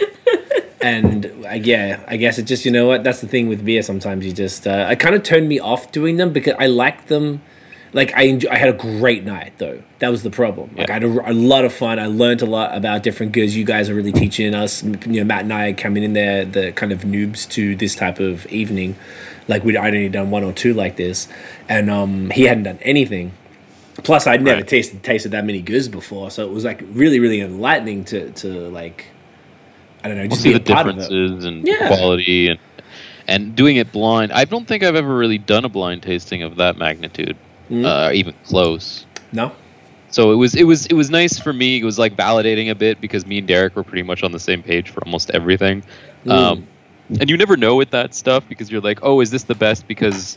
And 0.80 1.26
uh, 1.44 1.54
yeah, 1.54 2.04
I 2.06 2.16
guess 2.16 2.38
it 2.38 2.44
just 2.44 2.64
you 2.64 2.70
know 2.70 2.86
what 2.86 3.02
that's 3.04 3.20
the 3.20 3.28
thing 3.28 3.48
with 3.48 3.64
beer. 3.64 3.82
Sometimes 3.82 4.24
you 4.26 4.32
just 4.32 4.66
uh, 4.66 4.88
it 4.90 5.00
kind 5.00 5.14
of 5.14 5.22
turned 5.22 5.48
me 5.48 5.58
off 5.58 5.90
doing 5.92 6.16
them 6.16 6.32
because 6.32 6.54
I 6.58 6.66
like 6.66 7.06
them. 7.06 7.42
Like 7.96 8.12
I 8.14 8.24
enjoy, 8.24 8.50
I 8.50 8.56
had 8.58 8.68
a 8.68 8.72
great 8.76 9.24
night 9.24 9.54
though. 9.58 9.82
That 10.00 10.10
was 10.10 10.22
the 10.22 10.30
problem. 10.30 10.70
Like 10.76 10.88
Yeah. 10.88 10.96
I 10.96 11.00
had 11.00 11.04
a, 11.04 11.30
a 11.30 11.32
lot 11.32 11.64
of 11.64 11.72
fun. 11.72 11.98
I 11.98 12.06
learned 12.06 12.42
a 12.42 12.46
lot 12.46 12.76
about 12.76 13.02
different 13.02 13.32
goods. 13.32 13.56
You 13.56 13.64
guys 13.64 13.88
are 13.90 13.94
really 13.94 14.12
teaching 14.12 14.54
us. 14.54 14.82
You 14.84 14.96
know, 15.20 15.24
Matt 15.24 15.42
and 15.44 15.52
I 15.52 15.68
are 15.70 15.74
coming 15.74 16.02
in 16.02 16.12
there, 16.12 16.44
the 16.44 16.72
kind 16.72 16.92
of 16.92 17.00
noobs 17.00 17.48
to 17.50 17.74
this 17.74 17.94
type 17.94 18.20
of 18.20 18.46
evening. 18.52 18.96
Like 19.48 19.64
we'd 19.64 19.76
I'd 19.76 19.94
only 19.94 20.08
done 20.10 20.30
one 20.30 20.44
or 20.44 20.52
two 20.52 20.74
like 20.74 20.96
this, 20.96 21.26
and 21.68 21.88
um, 21.90 22.30
he 22.30 22.42
hadn't 22.44 22.64
done 22.64 22.78
anything. 22.82 23.32
Plus, 24.04 24.26
I'd 24.26 24.42
never 24.42 24.58
Right. 24.58 24.68
tasted 24.68 25.02
tasted 25.02 25.30
that 25.30 25.44
many 25.46 25.62
goods 25.62 25.88
before, 25.88 26.30
so 26.30 26.44
it 26.46 26.52
was 26.52 26.64
like 26.64 26.82
really, 26.92 27.18
really 27.18 27.40
enlightening 27.40 28.04
to 28.06 28.30
to 28.32 28.48
like. 28.70 29.06
I 30.04 30.08
don't 30.08 30.18
know, 30.18 30.26
just 30.26 30.42
see 30.42 30.52
the 30.52 30.56
a 30.58 30.74
part 30.74 30.86
of 30.86 30.98
it. 30.98 31.00
differences 31.08 31.44
and 31.46 31.66
Yeah. 31.66 31.88
quality 31.88 32.48
and 32.48 32.58
and 33.26 33.56
doing 33.56 33.76
it 33.76 33.90
blind. 33.90 34.32
I 34.32 34.44
don't 34.44 34.68
think 34.68 34.82
I've 34.84 34.94
ever 34.96 35.16
really 35.16 35.38
done 35.38 35.64
a 35.64 35.68
blind 35.68 36.02
tasting 36.02 36.42
of 36.42 36.56
that 36.56 36.76
magnitude, 36.76 37.36
Mm. 37.70 37.84
uh, 37.84 38.12
even 38.12 38.34
close. 38.44 39.06
No, 39.32 39.52
So 40.10 40.32
it 40.32 40.36
was 40.36 40.54
it 40.54 40.64
was 40.64 40.86
it 40.86 40.94
was 40.94 41.10
nice 41.10 41.38
for 41.38 41.52
me. 41.52 41.78
It 41.78 41.84
was 41.84 41.98
like 41.98 42.16
validating 42.16 42.70
a 42.70 42.74
bit 42.74 43.00
because 43.00 43.26
me 43.26 43.38
and 43.38 43.48
Derek 43.48 43.74
were 43.74 43.84
pretty 43.84 44.04
much 44.04 44.22
on 44.22 44.32
the 44.32 44.38
same 44.38 44.62
page 44.62 44.90
for 44.90 45.04
almost 45.04 45.30
everything. 45.30 45.82
Mm. 46.24 46.30
Um, 46.30 46.66
and 47.20 47.28
you 47.30 47.36
never 47.36 47.56
know 47.56 47.76
with 47.76 47.90
that 47.90 48.14
stuff 48.14 48.44
because 48.48 48.70
you're 48.70 48.80
like, 48.80 49.00
oh, 49.02 49.20
is 49.20 49.30
this 49.30 49.44
the 49.44 49.54
best 49.54 49.86
because 49.86 50.36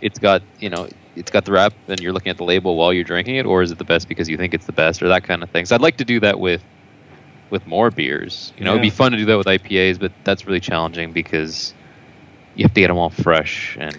it's 0.00 0.18
got 0.18 0.42
you 0.60 0.70
know 0.70 0.88
it's 1.16 1.30
got 1.30 1.44
the 1.44 1.52
wrap 1.52 1.72
and 1.88 2.00
you're 2.00 2.12
looking 2.12 2.30
at 2.30 2.36
the 2.36 2.44
label 2.44 2.76
while 2.76 2.92
you're 2.92 3.04
drinking 3.04 3.36
it, 3.36 3.46
or 3.46 3.62
is 3.62 3.72
it 3.72 3.78
the 3.78 3.84
best 3.84 4.08
because 4.08 4.28
you 4.28 4.36
think 4.36 4.54
it's 4.54 4.66
the 4.66 4.72
best 4.72 5.02
or 5.02 5.08
that 5.08 5.24
kind 5.24 5.42
of 5.42 5.50
thing. 5.50 5.66
So 5.66 5.74
I'd 5.74 5.80
like 5.80 5.96
to 5.98 6.04
do 6.04 6.20
that 6.20 6.38
with 6.38 6.62
with 7.50 7.66
more 7.66 7.90
beers. 7.90 8.52
You 8.56 8.64
know, 8.64 8.72
it'd 8.72 8.82
be 8.82 8.90
fun 8.90 9.12
to 9.12 9.18
do 9.18 9.24
that 9.26 9.36
with 9.36 9.46
IPAs, 9.46 9.98
but 9.98 10.12
that's 10.24 10.46
really 10.46 10.60
challenging 10.60 11.12
because 11.12 11.74
you 12.54 12.64
have 12.64 12.74
to 12.74 12.80
get 12.80 12.88
them 12.88 12.98
all 12.98 13.10
fresh 13.10 13.76
and 13.80 13.96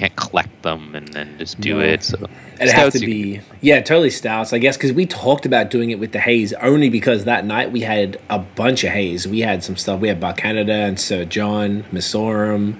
can't 0.00 0.16
collect 0.16 0.62
them 0.62 0.94
and 0.94 1.08
then 1.08 1.36
just 1.38 1.60
do 1.60 1.74
No. 1.74 1.80
it. 1.80 2.02
So 2.02 2.16
have 2.58 2.68
stouts 2.70 3.00
to 3.00 3.06
you 3.10 3.34
can 3.34 3.42
be 3.44 3.46
yeah, 3.60 3.80
totally 3.80 4.10
stouts. 4.10 4.52
I 4.52 4.58
guess 4.58 4.76
because 4.76 4.92
we 4.92 5.04
talked 5.06 5.44
about 5.46 5.70
doing 5.70 5.90
it 5.90 5.98
with 5.98 6.12
the 6.12 6.20
haze 6.20 6.52
only 6.54 6.88
because 6.88 7.24
that 7.24 7.44
night 7.44 7.70
we 7.72 7.80
had 7.82 8.18
a 8.30 8.38
bunch 8.38 8.82
of 8.84 8.90
haze. 8.92 9.26
We 9.28 9.40
had 9.40 9.62
some 9.62 9.76
stuff. 9.76 10.00
We 10.00 10.08
had 10.08 10.18
Bar 10.20 10.32
Canada 10.34 10.72
and 10.72 10.98
Sir 10.98 11.24
John, 11.24 11.84
Messorem. 11.92 12.76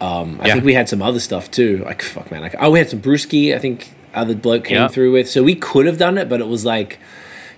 Um, 0.00 0.38
I 0.42 0.48
Yeah. 0.48 0.52
think 0.54 0.64
we 0.64 0.74
had 0.74 0.88
some 0.88 1.00
other 1.02 1.20
stuff 1.20 1.50
too. 1.50 1.82
Like 1.86 2.02
fuck, 2.02 2.30
man. 2.30 2.42
Like, 2.42 2.54
oh, 2.60 2.70
we 2.70 2.78
had 2.78 2.90
some 2.90 3.00
brewski. 3.00 3.54
I 3.54 3.58
think 3.58 3.90
other 4.14 4.34
bloke 4.34 4.64
came 4.64 4.76
Yeah. 4.76 4.88
through 4.88 5.12
with. 5.12 5.28
So 5.30 5.42
we 5.42 5.54
could 5.54 5.86
have 5.86 5.96
done 5.98 6.18
it, 6.18 6.28
but 6.28 6.40
it 6.40 6.48
was 6.48 6.64
like, 6.64 6.98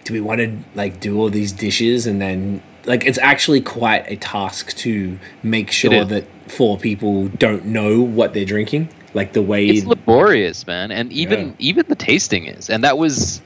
do 0.04 0.12
we 0.12 0.20
want 0.20 0.38
to 0.40 0.50
like 0.74 1.00
do 1.00 1.18
all 1.18 1.30
these 1.30 1.50
dishes 1.52 2.06
and 2.06 2.20
then 2.20 2.62
like 2.86 3.04
it's 3.06 3.18
actually 3.18 3.60
quite 3.60 4.10
a 4.10 4.16
task 4.16 4.76
to 4.78 5.18
make 5.42 5.70
sure 5.70 6.04
that 6.04 6.24
four 6.48 6.78
people 6.78 7.28
don't 7.28 7.64
know 7.66 8.00
what 8.00 8.34
they're 8.34 8.44
drinking. 8.44 8.88
Like 9.14 9.32
the 9.32 9.42
way 9.42 9.66
it's 9.66 9.86
laborious, 9.86 10.66
man, 10.66 10.90
and 10.90 11.12
even 11.12 11.48
Yeah. 11.48 11.52
even 11.58 11.86
the 11.88 11.94
tasting 11.94 12.46
is, 12.46 12.68
and 12.68 12.82
that 12.84 12.98
was 12.98 13.40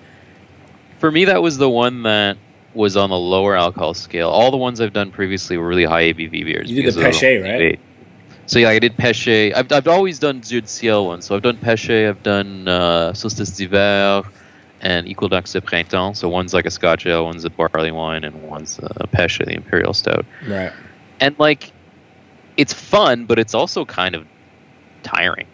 for 0.99 1.11
me. 1.11 1.27
That 1.27 1.43
was 1.43 1.59
the 1.59 1.69
one 1.69 2.03
that 2.05 2.39
was 2.75 2.97
on 2.97 3.11
the 3.11 3.19
lower 3.19 3.55
alcohol 3.57 3.93
scale. 3.95 4.29
All 4.31 4.51
the 4.51 4.57
ones 4.57 4.81
I've 4.81 4.93
done 4.93 5.11
previously 5.11 5.57
were 5.59 5.67
really 5.69 5.85
high 5.85 6.05
ABV 6.13 6.45
beers. 6.45 6.71
You 6.71 6.83
did 6.83 6.95
the 6.95 7.01
Pêché, 7.01 7.43
right? 7.43 7.61
ABV. 7.61 7.79
So 8.47 8.59
yeah, 8.59 8.71
I 8.71 8.79
did 8.79 8.97
Pêché. 8.97 9.53
I've, 9.55 9.71
I've 9.71 9.89
always 9.89 10.19
done 10.19 10.41
Dieu 10.41 10.63
du 10.63 10.67
Ciel 10.67 11.05
ones. 11.05 11.27
So 11.27 11.37
I've 11.37 11.43
done 11.43 11.59
Pêché, 11.59 12.09
I've 12.09 12.23
done 12.23 12.67
uh, 12.67 13.13
Solstice 13.13 13.51
d'hiver, 13.51 14.23
and 14.81 15.09
Equinox 15.09 15.53
de 15.53 15.61
Printemps. 15.61 16.19
So 16.19 16.29
one's 16.29 16.55
like 16.55 16.67
a 16.67 16.71
Scotch 16.71 17.07
ale, 17.07 17.25
one's 17.25 17.45
a 17.45 17.51
barley 17.51 17.91
wine, 17.91 18.25
and 18.25 18.43
one's 18.43 18.79
a 18.79 19.07
Pêché, 19.09 19.45
the 19.47 19.55
Imperial 19.55 19.93
Stout. 19.95 20.25
right. 20.47 20.73
And 21.21 21.37
like, 21.39 21.73
it's 22.57 22.73
fun, 22.73 23.25
but 23.27 23.39
it's 23.39 23.55
also 23.55 23.85
kind 23.85 24.15
of 24.15 24.27
tiring. 25.03 25.47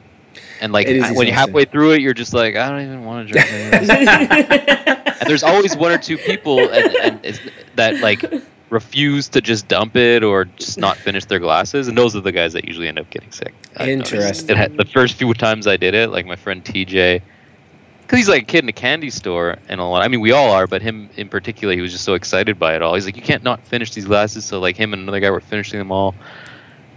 And 0.61 0.73
like 0.73 0.87
It 0.89 0.97
is 0.97 1.05
I- 1.05 1.13
when 1.13 1.27
you're 1.27 1.37
halfway 1.37 1.65
through 1.65 1.93
it, 1.93 2.01
you're 2.01 2.13
just 2.15 2.35
like, 2.35 2.57
I 2.57 2.69
don't 2.69 2.83
even 2.83 3.05
want 3.05 3.29
to 3.29 3.33
drink 3.33 3.49
this. 3.89 3.89
and 5.21 5.29
there's 5.29 5.43
always 5.43 5.77
one 5.77 5.93
or 5.93 5.99
two 5.99 6.19
people 6.19 6.59
and, 6.61 6.95
and 6.97 7.21
it's, 7.25 7.41
that 7.77 8.01
like 8.01 8.25
refuse 8.71 9.29
to 9.29 9.41
just 9.41 9.69
dump 9.69 9.97
it 9.97 10.23
or 10.25 10.45
just 10.47 10.79
not 10.79 10.97
finish 10.97 11.25
their 11.27 11.39
glasses, 11.39 11.87
and 11.89 11.97
those 11.97 12.17
are 12.17 12.21
the 12.21 12.33
guys 12.33 12.53
that 12.55 12.65
usually 12.65 12.89
end 12.89 12.99
up 12.99 13.09
getting 13.11 13.31
sick. 13.31 13.55
Interesting. 13.81 14.57
Had, 14.57 14.77
the 14.77 14.85
first 14.85 15.15
few 15.15 15.33
times 15.35 15.67
I 15.67 15.77
did 15.77 15.95
it, 15.95 16.11
like 16.11 16.27
my 16.27 16.37
friend 16.37 16.65
TJ, 16.65 17.23
because 18.07 18.19
he's 18.19 18.29
like 18.29 18.43
a 18.43 18.47
kid 18.47 18.65
in 18.65 18.69
a 18.69 18.73
candy 18.73 19.11
store 19.11 19.57
and 19.69 19.81
a 19.81 19.85
lot. 19.85 20.03
I 20.03 20.09
mean, 20.09 20.21
we 20.21 20.33
all 20.33 20.51
are, 20.53 20.67
but 20.67 20.83
him 20.83 21.09
in 21.17 21.29
particular, 21.29 21.75
he 21.75 21.81
was 21.81 21.93
just 21.93 22.05
so 22.05 22.15
excited 22.15 22.59
by 22.59 22.75
it 22.77 22.83
all. 22.83 22.95
He's 22.95 23.07
like, 23.07 23.17
you 23.17 23.23
can't 23.23 23.43
not 23.43 23.67
finish 23.67 23.93
these 23.93 24.05
glasses. 24.05 24.45
So 24.45 24.61
like 24.61 24.77
him 24.77 24.93
and 24.93 25.03
another 25.03 25.21
guy 25.21 25.31
were 25.31 25.41
finishing 25.41 25.79
them 25.79 25.91
all, 25.91 26.15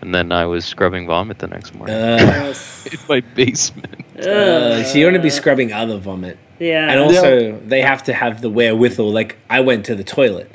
and 0.01 0.13
then 0.13 0.31
I 0.31 0.45
was 0.45 0.65
scrubbing 0.65 1.07
vomit 1.07 1.39
the 1.39 1.47
next 1.47 1.73
morning 1.73 1.95
Uh, 1.95 2.53
in 2.91 2.99
my 3.09 3.21
basement. 3.21 4.05
uh, 4.19 4.83
so 4.83 4.97
you 4.97 5.03
don't 5.05 5.13
want 5.13 5.21
to 5.21 5.25
be 5.25 5.29
scrubbing 5.29 5.73
other 5.73 5.97
vomit. 5.97 6.37
Yeah. 6.59 6.89
And 6.91 6.99
also, 6.99 7.57
they 7.59 7.81
have 7.81 8.03
to 8.05 8.13
have 8.13 8.41
the 8.41 8.49
wherewithal. 8.49 9.11
Like, 9.11 9.37
I 9.49 9.59
went 9.59 9.85
to 9.85 9.95
the 9.95 10.03
toilet. 10.03 10.51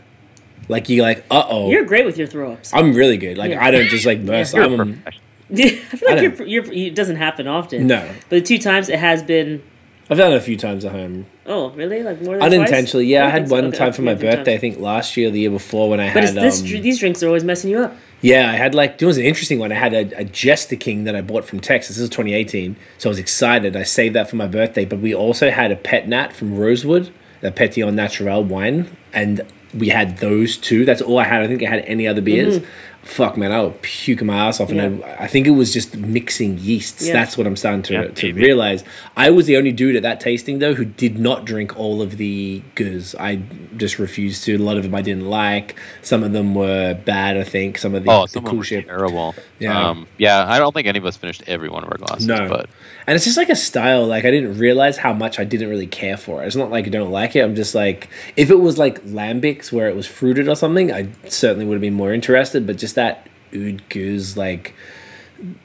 Like, 0.69 0.89
you're 0.89 1.05
like, 1.05 1.25
uh 1.31 1.45
oh. 1.49 1.71
You're 1.71 1.85
great 1.85 2.05
with 2.07 2.19
your 2.19 2.27
throw 2.27 2.53
ups. 2.53 2.73
I'm 2.75 2.93
really 2.95 3.17
good. 3.17 3.37
Like, 3.39 3.51
Yeah. 3.53 3.65
I 3.65 3.71
don't 3.71 3.87
just 3.89 4.05
like 4.07 4.25
burst. 4.27 4.55
You're 4.55 4.65
a 4.65 4.69
I'm, 4.69 4.77
professional. 5.03 5.23
I 5.53 5.97
feel 5.97 6.09
I 6.09 6.15
like 6.15 6.39
you're, 6.39 6.47
you're, 6.65 6.73
it 6.73 6.95
doesn't 6.95 7.17
happen 7.17 7.47
often. 7.47 7.87
no. 7.87 8.09
But 8.29 8.37
the 8.37 8.41
two 8.43 8.59
times 8.59 8.89
it 8.89 8.99
has 8.99 9.23
been. 9.23 9.63
I've 10.11 10.19
done 10.19 10.33
it 10.33 10.37
a 10.37 10.41
few 10.41 10.57
times 10.57 10.85
at 10.85 10.93
home. 10.93 11.27
Oh, 11.47 11.71
really? 11.71 12.03
Like 12.03 12.21
more 12.23 12.35
than 12.35 12.43
Unintentionally, 12.43 13.05
twice? 13.07 13.11
yeah. 13.13 13.27
I 13.27 13.31
had 13.31 13.49
one 13.51 13.67
Okay, 13.67 13.77
time 13.79 13.93
for 13.93 14.03
my 14.03 14.15
birthday, 14.15 14.55
I 14.55 14.59
think 14.59 14.79
last 14.79 15.17
year, 15.17 15.29
or 15.29 15.31
the 15.31 15.41
year 15.41 15.51
before, 15.51 15.89
when 15.89 16.01
I 16.01 16.13
But 16.13 16.25
had. 16.25 16.25
is 16.25 16.35
this 16.35 16.61
um, 16.61 16.83
these 16.83 16.99
drinks 16.99 17.23
are 17.23 17.29
always 17.29 17.45
messing 17.45 17.71
you 17.71 17.79
up? 17.79 17.97
Yeah, 18.21 18.51
I 18.51 18.55
had 18.55 18.75
like 18.75 19.01
it 19.01 19.07
was 19.07 19.17
an 19.19 19.25
interesting 19.25 19.59
one. 19.59 19.73
I 19.73 19.77
had 19.77 19.95
a, 19.95 20.19
a 20.21 20.25
Jester 20.25 20.77
King 20.77 21.05
that 21.05 21.17
I 21.17 21.21
bought 21.23 21.45
from 21.45 21.61
Texas. 21.61 21.97
This 21.97 22.05
is 22.05 22.11
2018, 22.11 22.77
so 22.99 23.09
I 23.09 23.11
was 23.11 23.19
excited. 23.19 23.75
I 23.77 23.83
saved 23.85 24.15
that 24.15 24.29
for 24.29 24.37
my 24.37 24.47
birthday. 24.47 24.85
But 24.85 24.99
we 25.01 25.15
also 25.15 25.51
had 25.51 25.73
a 25.73 25.77
Pet 25.77 26.07
Nat 26.09 26.33
from 26.33 26.57
Rosewood, 26.57 27.13
a 27.43 27.51
Petit 27.51 27.83
Naturel 27.91 28.45
wine, 28.45 28.97
and 29.13 29.41
we 29.75 29.89
had 29.89 30.19
those 30.19 30.57
two. 30.57 30.85
That's 30.85 31.01
all 31.03 31.19
I 31.19 31.25
had. 31.25 31.43
I 31.43 31.47
think 31.49 31.63
I 31.63 31.69
had 31.69 31.81
any 31.87 32.07
other 32.07 32.21
beers. 32.21 32.61
Fuck 33.05 33.37
man, 33.37 33.51
I 33.51 33.61
would 33.63 33.83
puke 33.83 34.23
my 34.23 34.47
ass 34.47 34.61
off, 34.61 34.71
and. 34.71 35.01
Yeah. 35.01 35.07
I, 35.19 35.25
I 35.25 35.27
think 35.27 35.47
it 35.47 35.51
was 35.51 35.73
just 35.73 35.97
mixing 35.97 36.57
yeasts. 36.59 37.05
Yeah. 37.07 37.13
That's 37.15 37.37
what 37.37 37.47
I'm 37.49 37.57
starting 37.57 37.83
to, 37.85 37.93
Yeah, 37.95 38.07
to 38.09 38.27
maybe. 38.33 38.43
realize. 38.43 38.85
I 39.17 39.31
was 39.31 39.47
the 39.47 39.57
only 39.57 39.73
dude 39.73 39.97
at 39.97 40.03
that 40.03 40.21
tasting 40.21 40.61
though 40.61 40.75
who 40.75 40.85
did 40.85 41.19
not 41.19 41.45
drink 41.45 41.77
all 41.77 42.01
of 42.01 42.17
the 42.17 42.63
gueuze. 42.77 43.15
I 43.19 43.43
just 43.77 43.99
refused 43.99 44.45
to. 44.45 44.55
A 44.55 44.59
lot 44.59 44.77
of 44.77 44.85
them 44.85 44.95
I 44.95 45.03
didn't 45.03 45.29
like. 45.29 45.79
Some 46.03 46.23
of 46.23 46.33
them 46.33 46.55
were 46.55 46.95
bad. 46.95 47.37
I 47.37 47.43
think 47.45 47.77
some 47.79 47.95
of 47.95 48.05
the, 48.05 48.11
Oh, 48.11 48.23
the 48.23 48.29
some 48.29 48.43
cool 48.45 48.47
of 48.47 48.51
them 48.53 48.59
were 48.59 48.65
shit. 48.65 48.87
terrible. 48.87 49.35
Yeah. 49.59 49.89
Um, 49.91 50.07
yeah, 50.19 50.45
I 50.49 50.59
don't 50.59 50.73
think 50.73 50.87
any 50.87 50.99
of 50.99 51.05
us 51.07 51.17
finished 51.17 51.43
every 51.49 51.69
one 51.69 51.83
of 51.85 51.91
our 51.91 51.99
glasses. 51.99 52.27
No. 52.27 52.49
but 52.49 52.69
And 53.07 53.17
it's 53.17 53.25
just 53.25 53.37
like 53.37 53.49
a 53.49 53.57
style. 53.57 54.07
Like 54.07 54.25
I 54.25 54.31
didn't 54.31 54.59
realize 54.59 54.97
how 54.99 55.13
much 55.13 55.39
I 55.41 55.45
didn't 55.45 55.71
really 55.71 55.87
care 55.89 56.17
for 56.17 56.43
it. 56.43 56.47
It's 56.47 56.57
not 56.57 56.71
like 56.71 56.87
I 56.87 56.91
don't 56.91 57.11
like 57.11 57.35
it. 57.37 57.41
I'm 57.41 57.55
just 57.57 57.75
like 57.75 58.09
if 58.37 58.49
it 58.51 58.61
was 58.61 58.79
like 58.79 59.03
lambics 59.05 59.73
where 59.73 59.89
it 59.89 59.97
was 59.97 60.07
fruited 60.07 60.49
or 60.49 60.55
something, 60.55 60.93
I 60.93 61.09
certainly 61.29 61.65
would 61.67 61.75
have 61.75 61.81
been 61.83 61.95
more 61.95 62.13
interested. 62.13 62.67
But 62.67 62.79
just 62.79 62.92
that 62.95 63.29
oude 63.55 63.83
gueuze, 63.89 64.37
like 64.37 64.75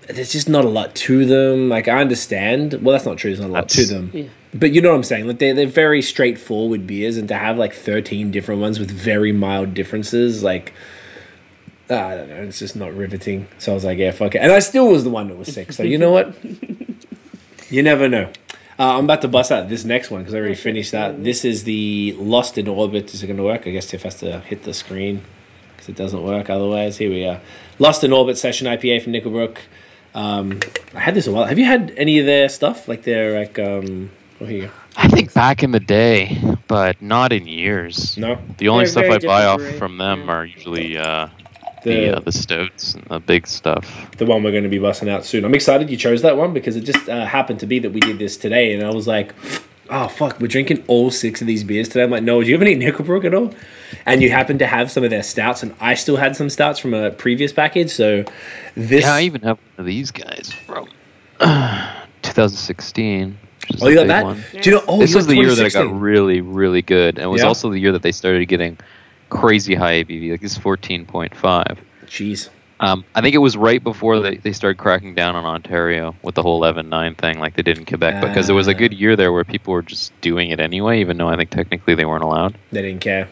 there's 0.08 0.32
just 0.32 0.50
not 0.50 0.66
a 0.66 0.70
lot 0.70 0.96
to 0.96 1.26
them. 1.26 1.70
Like 1.70 1.88
I 1.88 2.00
understand. 2.02 2.74
Well, 2.82 2.94
that's 2.94 3.06
not 3.06 3.18
true. 3.18 3.32
There's 3.32 3.42
not 3.42 3.50
a 3.50 3.54
lot 3.54 3.70
to 3.70 3.86
them. 3.86 4.12
Yeah. 4.14 4.26
But 4.54 4.72
you 4.72 4.82
know 4.82 4.90
what 4.90 4.96
I'm 4.96 5.04
saying? 5.04 5.28
Like 5.28 5.40
they're 5.40 5.54
they're 5.54 5.68
very 5.68 6.02
straightforward 6.02 6.88
beers, 6.88 7.18
and 7.18 7.28
to 7.28 7.36
have 7.36 7.58
like 7.58 7.74
13 7.74 8.32
different 8.32 8.62
ones 8.62 8.80
with 8.80 8.92
very 8.92 9.32
mild 9.32 9.74
differences, 9.74 10.44
like. 10.44 10.74
I 11.90 12.18
don't 12.18 12.28
know. 12.28 12.36
It's 12.44 12.60
just 12.60 12.76
not 12.76 12.94
riveting. 12.94 13.48
So 13.60 13.72
I 13.72 13.76
was 13.76 13.86
like, 13.86 13.98
yeah, 13.98 14.12
fuck 14.12 14.36
it. 14.36 14.40
And 14.40 14.52
I 14.52 14.60
still 14.60 14.90
was 14.90 15.06
the 15.06 15.10
one 15.10 15.30
that 15.30 15.38
was 15.38 15.54
sick. 15.54 15.72
So 15.72 15.84
you 15.84 15.98
know 15.98 16.12
what? 16.12 16.36
You 17.70 17.84
never 17.84 18.08
know. 18.08 18.32
Uh, 18.80 18.98
I'm 18.98 19.04
about 19.06 19.22
to 19.24 19.28
bust 19.28 19.52
out 19.52 19.68
this 19.70 19.84
next 19.84 20.10
one 20.10 20.22
because 20.22 20.34
I 20.34 20.38
already 20.38 20.56
finished 20.56 20.92
that. 20.94 21.24
This 21.24 21.44
is 21.44 21.64
the 21.64 22.16
Lost 22.18 22.58
in 22.58 22.68
Orbit. 22.68 23.14
Is 23.14 23.24
it 23.24 23.28
going 23.28 23.38
to 23.38 23.44
work? 23.44 23.68
I 23.68 23.72
guess 23.72 23.88
Tiff 23.88 24.04
has 24.04 24.16
to 24.20 24.40
hit 24.40 24.64
the 24.64 24.74
screen 24.74 25.18
because 25.18 25.37
it 25.90 25.96
doesn't 25.96 26.24
work 26.24 26.50
otherwise. 26.50 26.98
Here 26.98 27.10
we 27.10 27.26
are. 27.26 27.42
Lost 27.80 28.04
in 28.04 28.12
Orbit 28.12 28.38
Session 28.38 28.68
IPA 28.68 29.04
from 29.04 29.14
Nickelbrook. 29.14 29.58
Um, 30.14 30.60
I 30.94 31.00
had 31.00 31.14
this 31.14 31.28
a 31.28 31.32
while. 31.32 31.46
Have 31.46 31.60
you 31.60 31.66
had 31.66 31.94
any 31.98 32.20
of 32.20 32.26
their 32.26 32.50
stuff? 32.50 32.88
Like 32.88 33.04
their 33.04 33.40
like 33.40 33.60
um. 33.60 34.12
Oh, 34.40 34.46
here 34.46 34.62
you 34.62 34.68
go. 34.68 34.72
I 34.96 35.08
think 35.08 35.34
back 35.34 35.64
in 35.64 35.72
the 35.72 35.80
day, 35.80 36.40
but 36.68 37.02
not 37.02 37.32
in 37.32 37.48
years. 37.48 38.18
No, 38.18 38.40
The 38.58 38.68
only 38.70 38.86
They're 38.86 38.92
stuff 38.92 39.04
very 39.04 39.16
I 39.16 39.28
buy 39.28 39.46
off 39.46 39.60
different 39.60 39.80
from 39.80 39.98
them 39.98 40.26
yeah. 40.26 40.32
are 40.32 40.46
usually 40.46 40.98
uh, 40.98 41.30
the 41.84 41.90
the 41.90 42.18
uh, 42.18 42.20
the 42.20 42.32
stouts 42.32 42.96
and 42.96 43.04
the 43.06 43.20
big 43.20 43.48
stuff. 43.48 44.10
the 44.18 44.26
one 44.26 44.44
we're 44.44 44.52
going 44.52 44.64
to 44.64 44.70
be 44.70 44.80
busting 44.80 45.10
out 45.10 45.26
soon. 45.26 45.46
I'm 45.46 45.54
excited 45.54 45.90
you 45.90 45.98
chose 45.98 46.22
that 46.24 46.38
one 46.38 46.54
because 46.54 46.76
it 46.76 46.82
just 46.82 47.08
uh, 47.10 47.26
happened 47.26 47.60
to 47.62 47.66
be 47.66 47.80
that 47.80 47.92
we 47.92 48.00
did 48.00 48.20
this 48.20 48.38
today, 48.38 48.74
and 48.74 48.84
I 48.86 48.90
was 48.90 49.08
like, 49.08 49.34
"Oh 49.90 50.08
fuck, 50.08 50.40
we're 50.40 50.48
drinking 50.48 50.84
all 50.88 51.12
six 51.12 51.42
of 51.42 51.48
these 51.48 51.64
beers 51.64 51.88
today." 51.90 52.04
I'm 52.04 52.12
like, 52.12 52.24
"No, 52.24 52.42
do 52.42 52.48
you 52.48 52.54
have 52.54 52.62
any 52.62 52.76
Nickelbrook 52.76 53.26
at 53.26 53.34
all?" 53.34 53.54
And 54.06 54.22
you 54.22 54.30
happen 54.30 54.58
to 54.60 54.68
have 54.68 54.92
some 54.92 55.04
of 55.04 55.10
their 55.10 55.24
stouts, 55.24 55.64
and 55.64 55.74
I 55.80 55.94
still 55.94 56.18
had 56.18 56.36
some 56.36 56.50
stouts 56.50 56.80
from 56.80 56.94
a 56.94 57.12
previous 57.12 57.54
package. 57.54 57.92
So 57.92 58.24
this, 58.76 59.04
Yeah, 59.06 59.14
I 59.14 59.22
even 59.22 59.42
have 59.42 59.58
one 59.58 59.80
of 59.80 59.86
these 59.86 60.12
guys 60.12 60.52
from 60.66 60.88
2016. 62.24 63.38
which 63.70 63.76
is 63.78 63.84
oh, 63.84 63.88
you 63.88 63.96
got 63.96 64.08
that? 64.08 64.24
one. 64.24 64.44
Do 64.62 64.70
you 64.70 64.76
know? 64.78 64.84
Oh, 64.88 65.00
this 65.00 65.16
was 65.16 65.28
the 65.28 65.36
year 65.36 65.54
that 65.54 65.66
it 65.66 65.74
got 65.74 66.00
really, 66.00 66.42
really 66.42 66.82
good, 66.82 67.16
and 67.18 67.26
it 67.26 67.28
was 67.28 67.42
Yeah. 67.42 67.48
also 67.48 67.70
the 67.70 67.80
year 67.80 67.92
that 67.92 68.02
they 68.02 68.12
started 68.12 68.46
getting 68.48 68.78
crazy 69.30 69.76
high 69.76 70.04
ABV. 70.04 70.32
Like 70.32 70.42
this 70.42 70.54
is 70.54 70.58
14.5. 70.60 71.78
Jeez. 72.08 72.50
Um, 72.80 73.04
I 73.16 73.22
think 73.22 73.34
it 73.34 73.40
was 73.40 73.58
right 73.58 73.84
before 73.84 74.20
they, 74.20 74.38
they 74.38 74.52
started 74.52 74.78
cracking 74.78 75.16
down 75.16 75.36
on 75.36 75.46
Ontario 75.46 76.16
with 76.22 76.36
the 76.36 76.44
whole 76.44 76.62
11-9 76.62 77.18
thing, 77.18 77.40
like 77.40 77.56
they 77.56 77.64
did 77.64 77.78
in 77.80 77.86
Quebec, 77.86 78.22
because 78.22 78.46
there 78.46 78.56
was 78.56 78.68
a 78.68 78.72
Ah. 78.76 78.78
good 78.78 78.94
year 78.94 79.16
there 79.16 79.34
where 79.34 79.44
people 79.44 79.74
were 79.74 79.82
just 79.82 80.12
doing 80.22 80.52
it 80.52 80.60
anyway, 80.60 81.00
even 81.00 81.18
though 81.18 81.28
I 81.28 81.36
think 81.36 81.50
technically 81.50 81.96
they 81.96 82.06
weren't 82.06 82.24
allowed. 82.24 82.56
They 82.72 82.84
didn't 82.84 83.02
care. 83.02 83.30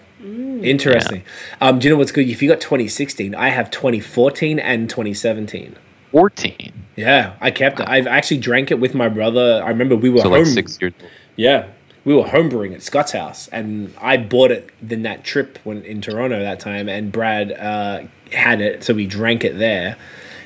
Interesting. 0.63 1.23
Um, 1.61 1.77
do 1.79 1.87
you 1.87 1.93
know 1.93 1.97
what's 1.99 2.11
good? 2.11 2.27
If 2.27 2.41
you 2.41 2.49
got 2.49 2.59
2016, 2.61 3.35
I 3.35 3.49
have 3.49 3.69
2014 3.69 4.57
and 4.57 4.89
2017. 4.89 5.75
14, 6.11 6.71
Yeah, 6.95 7.33
I 7.41 7.51
kept 7.51 7.79
it. 7.81 7.87
I've 7.89 8.07
actually 8.07 8.37
drank 8.37 8.71
it 8.71 8.79
with 8.79 8.95
my 8.95 9.09
brother. 9.09 9.61
I 9.63 9.67
remember 9.69 9.95
we 9.97 10.09
were 10.09 10.19
so 10.21 10.29
home. 10.29 10.39
like 10.39 10.47
six 10.47 10.79
years. 10.81 10.93
Yeah, 11.35 11.65
we 12.05 12.13
were 12.13 12.23
homebrewing 12.23 12.73
at 12.73 12.83
Scott's 12.83 13.11
house, 13.13 13.47
and 13.49 13.93
I 13.99 14.15
bought 14.17 14.51
it 14.51 14.69
in 14.87 15.01
that 15.01 15.23
trip 15.23 15.57
when 15.63 15.83
in 15.83 16.01
Toronto 16.01 16.39
that 16.39 16.59
time, 16.59 16.87
and 16.87 17.11
Brad 17.11 17.51
uh, 17.51 18.03
had 18.31 18.61
it, 18.61 18.83
so 18.83 18.93
we 18.93 19.07
drank 19.07 19.43
it 19.43 19.57
there. 19.57 19.97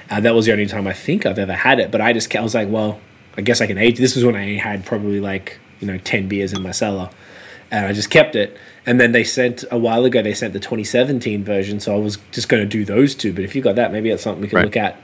Uh, 0.10 0.20
that 0.22 0.34
was 0.34 0.46
the 0.46 0.52
only 0.54 0.66
time 0.66 0.88
I 0.88 0.94
think 0.94 1.26
I've 1.26 1.38
ever 1.38 1.54
had 1.54 1.80
it. 1.80 1.92
But 1.92 2.02
I 2.02 2.14
just 2.14 2.34
I 2.36 2.42
was 2.42 2.56
like, 2.56 2.70
well, 2.70 3.00
I 3.38 3.42
guess 3.42 3.62
I 3.62 3.68
can 3.68 3.78
age. 3.78 3.98
This 4.00 4.16
was 4.16 4.26
when 4.26 4.36
I 4.36 4.56
had 4.58 4.86
probably 4.86 5.20
like 5.20 5.60
you 5.82 5.88
know 5.88 5.98
ten 5.98 6.28
beers 6.28 6.54
in 6.54 6.62
my 6.64 6.72
cellar, 6.72 7.10
and 7.70 7.86
I 7.86 7.94
just 7.94 8.10
kept 8.10 8.36
it. 8.36 8.58
And 8.86 9.00
then 9.00 9.12
they 9.12 9.24
sent 9.26 9.66
a 9.70 9.78
while 9.78 10.06
ago. 10.06 10.22
They 10.24 10.34
sent 10.34 10.54
the 10.54 10.60
2017 10.60 11.44
version, 11.44 11.80
so 11.80 11.94
I 11.94 12.00
was 12.00 12.18
just 12.32 12.50
going 12.50 12.64
to 12.64 12.68
do 12.68 12.86
those 12.86 13.14
two. 13.14 13.34
But 13.34 13.44
if 13.44 13.54
you 13.54 13.62
got 13.62 13.76
that, 13.76 13.92
maybe 13.92 14.10
that's 14.10 14.24
something 14.24 14.42
we 14.42 14.48
can 14.48 14.56
Right. 14.56 14.66
look 14.66 14.78
at. 14.78 14.98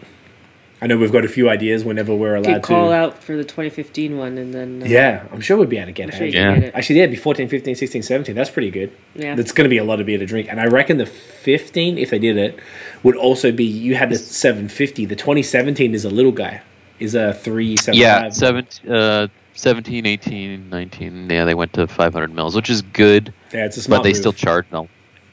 I 0.85 0.87
know 0.87 0.97
we've 0.97 1.11
got 1.11 1.25
a 1.25 1.27
few 1.27 1.49
ideas 1.49 1.83
whenever 1.83 2.13
we're 2.13 2.35
allowed 2.35 2.53
Could 2.53 2.61
call 2.61 2.89
to. 2.89 2.93
out 2.95 3.23
for 3.23 3.35
the 3.35 3.43
2015 3.43 4.19
one 4.19 4.37
and 4.37 4.53
then. 4.53 4.83
Uh, 4.83 4.85
Yeah, 4.85 5.23
I'm 5.31 5.41
sure 5.41 5.57
we'd 5.57 5.67
be 5.67 5.77
able 5.77 5.87
to 5.87 5.91
get 5.93 6.11
I'm 6.11 6.15
sure 6.15 6.27
it. 6.27 6.33
you 6.35 6.39
Yeah. 6.39 6.51
can 6.51 6.59
get 6.59 6.67
it. 6.69 6.75
Actually, 6.75 6.97
yeah, 6.97 7.03
it'd 7.05 7.15
be 7.15 7.17
14, 7.17 7.49
15, 7.49 7.73
16, 7.73 8.03
17. 8.03 8.35
That's 8.35 8.51
pretty 8.51 8.69
good. 8.69 8.91
Yeah. 9.15 9.33
That's 9.33 9.51
going 9.51 9.65
to 9.65 9.69
be 9.69 9.79
a 9.79 9.83
lot 9.83 9.99
of 9.99 10.05
beer 10.05 10.19
to 10.19 10.27
drink. 10.27 10.47
And 10.47 10.61
I 10.61 10.65
reckon 10.67 10.97
the 10.99 11.07
15, 11.07 11.97
if 11.97 12.11
they 12.11 12.19
did 12.19 12.37
it, 12.37 12.59
would 13.01 13.15
also 13.15 13.51
be 13.51 13.63
you 13.63 13.95
had 13.95 14.11
the 14.11 14.17
750. 14.19 15.05
The 15.05 15.15
2017 15.15 15.95
is 15.95 16.05
a 16.05 16.09
little 16.11 16.31
guy, 16.31 16.61
is 16.99 17.15
a 17.15 17.33
375. 17.33 17.95
Yeah, 17.99 18.29
17, 18.29 18.91
uh, 18.91 19.27
17, 19.55 20.05
18, 20.05 20.69
19. 20.69 21.29
Yeah, 21.31 21.45
they 21.45 21.55
went 21.55 21.73
to 21.73 21.87
500 21.87 22.31
mils, 22.31 22.55
which 22.55 22.69
is 22.69 22.83
good, 22.83 23.33
Yeah, 23.51 23.65
it's 23.65 23.77
a 23.77 23.81
smart 23.81 24.01
but 24.01 24.03
they 24.03 24.09
move. 24.09 24.17
still 24.17 24.33
charge 24.33 24.67
no 24.71 24.87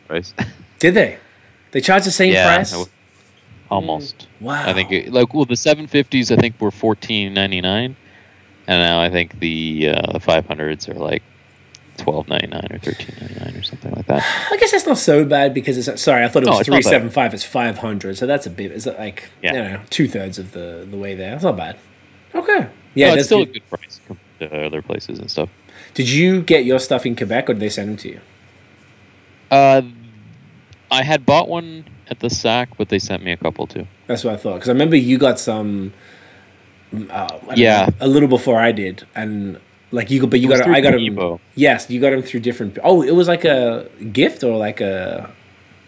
price. 0.08 0.32
Did 0.78 0.94
they? 0.94 1.18
They 1.72 1.82
charge 1.82 2.04
the 2.04 2.10
same 2.10 2.32
yeah, 2.32 2.56
price? 2.56 2.72
I- 3.72 3.76
almost. 3.76 4.28
Wow. 4.40 4.64
I 4.66 4.72
think 4.72 4.92
it, 4.92 5.12
like 5.12 5.32
well, 5.34 5.44
the 5.44 5.54
750s 5.54 6.30
I 6.30 6.40
think 6.40 6.60
were 6.60 6.70
14.99, 6.70 7.34
and 7.34 7.96
now 8.66 9.00
I 9.00 9.10
think 9.10 9.38
the 9.40 9.88
uh, 9.88 10.12
the 10.12 10.18
500s 10.20 10.88
are 10.88 10.94
like 10.94 11.22
twelve 11.98 12.26
ninety 12.26 12.46
nine 12.46 12.66
or 12.70 12.78
thirteen 12.78 13.14
ninety 13.20 13.38
nine 13.44 13.54
or 13.54 13.62
something 13.62 13.92
like 13.92 14.06
that. 14.06 14.24
I 14.50 14.56
guess 14.56 14.70
that's 14.70 14.86
not 14.86 14.96
so 14.98 15.24
bad 15.24 15.52
because 15.52 15.76
it's 15.86 16.00
sorry. 16.02 16.24
I 16.24 16.28
thought 16.28 16.42
it 16.42 16.48
was 16.48 16.60
it's 16.60 16.68
not 16.68 16.74
three 16.74 16.82
bad. 16.82 16.90
seven 16.90 17.10
five. 17.10 17.34
It's 17.34 17.44
five 17.44 17.78
hundred, 17.78 18.16
so 18.16 18.26
that's 18.26 18.46
a 18.46 18.50
bit. 18.50 18.72
Is 18.72 18.86
it 18.86 18.98
like 18.98 19.30
Yeah. 19.42 19.52
you 19.52 19.58
know 19.62 19.80
two 19.90 20.08
thirds 20.08 20.38
of 20.38 20.52
the 20.52 20.86
the 20.90 20.96
way 20.96 21.14
there? 21.14 21.32
That's 21.32 21.44
not 21.44 21.56
bad. 21.56 21.76
Okay. 22.34 22.68
Yeah, 22.94 23.08
no, 23.10 23.14
it's 23.16 23.26
still 23.26 23.40
good. 23.44 23.48
a 23.48 23.52
good 23.60 23.68
price 23.68 24.00
compared 24.06 24.50
to 24.52 24.66
other 24.66 24.80
places 24.82 25.18
and 25.18 25.30
stuff. 25.30 25.50
Did 25.94 26.08
you 26.08 26.40
get 26.42 26.64
your 26.64 26.78
stuff 26.78 27.04
in 27.04 27.14
Quebec 27.14 27.50
or 27.50 27.54
did 27.54 27.60
they 27.60 27.68
send 27.68 27.90
them 27.90 27.96
to 27.98 28.08
you? 28.08 28.20
Uh, 29.50 29.82
I 30.90 31.02
had 31.02 31.26
bought 31.26 31.48
one 31.48 31.84
at 32.12 32.20
the 32.20 32.30
SAC, 32.30 32.76
but 32.78 32.88
they 32.88 32.98
sent 33.00 33.22
me 33.24 33.32
a 33.32 33.36
couple 33.36 33.66
too. 33.66 33.86
That's 34.06 34.22
what 34.24 34.34
I 34.34 34.36
thought 34.36 34.54
because 34.54 34.68
I 34.68 34.72
remember 34.72 34.96
you 34.96 35.18
got 35.18 35.38
some. 35.40 35.92
Uh, 37.10 37.28
Yeah. 37.56 37.86
know, 37.86 37.94
a 38.00 38.08
little 38.08 38.28
before 38.28 38.60
I 38.60 38.70
did, 38.70 39.06
and 39.14 39.58
like 39.92 40.10
you, 40.10 40.20
got- 40.20 40.30
but 40.30 40.40
you 40.40 40.48
got. 40.48 40.66
I 40.68 40.80
got 40.80 40.92
them. 40.92 41.00
Tebow. 41.00 41.40
Yes, 41.54 41.88
you 41.90 42.00
got 42.00 42.10
them 42.10 42.22
through 42.22 42.40
different. 42.40 42.78
Oh, 42.84 43.02
it 43.02 43.14
was 43.14 43.28
like 43.28 43.44
a 43.44 43.88
gift 44.12 44.44
or 44.44 44.56
like 44.56 44.80
a. 44.80 45.30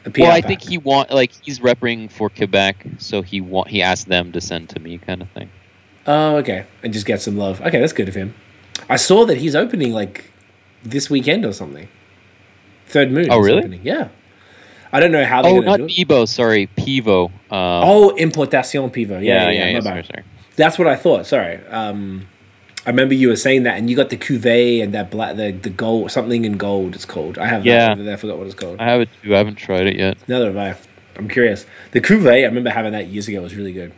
a 0.06 0.10
well, 0.18 0.30
I 0.32 0.40
pack? 0.40 0.48
think 0.48 0.62
he 0.62 0.78
want 0.78 1.10
like 1.10 1.32
he's 1.42 1.60
repping 1.60 2.10
for 2.10 2.30
Quebec, 2.30 2.86
so 2.98 3.20
he 3.22 3.40
want 3.42 3.68
he 3.68 3.82
asked 3.82 4.08
them 4.08 4.32
to 4.32 4.40
send 4.40 4.70
to 4.70 4.80
me, 4.80 4.96
kind 4.98 5.20
of 5.20 5.28
thing. 5.30 5.50
Oh, 6.06 6.36
okay, 6.38 6.64
and 6.82 6.92
just 6.92 7.06
get 7.06 7.20
some 7.20 7.36
love. 7.36 7.60
Okay, 7.60 7.80
that's 7.80 7.92
good 7.92 8.08
of 8.08 8.14
him. 8.14 8.34
I 8.88 8.96
saw 8.96 9.24
that 9.26 9.36
he's 9.38 9.54
opening 9.54 9.92
like 9.92 10.30
this 10.82 11.08
weekend 11.10 11.44
or 11.44 11.52
something. 11.52 11.88
Third 12.86 13.10
Moon. 13.12 13.28
Oh, 13.30 13.40
really? 13.40 13.58
Opening. 13.60 13.80
Yeah. 13.82 14.08
I 14.94 15.00
don't 15.00 15.10
know 15.12 15.24
how 15.24 15.42
they're 15.42 15.50
Oh, 15.52 15.56
gonna 15.56 15.66
not 15.66 15.76
do 15.78 15.84
it. 15.86 15.90
Bebo, 16.08 16.26
sorry, 16.28 16.68
Pivo. 16.78 17.26
Um, 17.26 17.32
Oh, 17.50 18.16
Importation 18.16 18.88
Pivo. 18.90 19.22
Yeah, 19.22 19.50
yeah, 19.50 19.50
yeah. 19.50 19.66
yeah, 19.70 19.74
my 19.74 19.80
sorry, 19.80 20.04
sorry. 20.04 20.22
That's 20.56 20.78
what 20.78 20.86
I 20.86 20.94
thought. 20.96 21.26
Sorry. 21.26 21.58
Um, 21.68 22.26
I 22.86 22.90
remember 22.90 23.14
you 23.14 23.28
were 23.28 23.36
saying 23.36 23.64
that, 23.64 23.76
and 23.76 23.90
you 23.90 23.96
got 23.96 24.10
the 24.10 24.16
cuvee 24.16 24.82
and 24.82 24.94
that 24.94 25.10
black, 25.10 25.36
the 25.36 25.50
the 25.50 25.70
gold, 25.70 26.10
something 26.12 26.44
in 26.44 26.56
gold. 26.58 26.94
It's 26.94 27.04
called. 27.04 27.38
I 27.38 27.46
have 27.46 27.66
Yeah. 27.66 27.86
that 27.88 27.92
over 27.92 28.02
there. 28.04 28.14
I 28.14 28.16
forgot 28.16 28.38
what 28.38 28.46
it's 28.46 28.54
called. 28.54 28.78
I 28.80 28.84
have 28.84 29.00
it 29.00 29.08
too. 29.22 29.34
I 29.34 29.38
haven't 29.38 29.56
tried 29.56 29.86
it 29.88 29.96
yet. 29.96 30.16
Neither 30.28 30.46
have 30.52 30.56
I. 30.56 30.76
I'm 31.18 31.28
curious. 31.28 31.66
The 31.92 32.00
cuvee, 32.00 32.42
I 32.42 32.44
remember 32.44 32.70
having 32.70 32.92
that 32.92 33.08
years 33.08 33.26
ago. 33.26 33.40
It 33.40 33.42
was 33.42 33.54
really 33.56 33.72
good. 33.72 33.92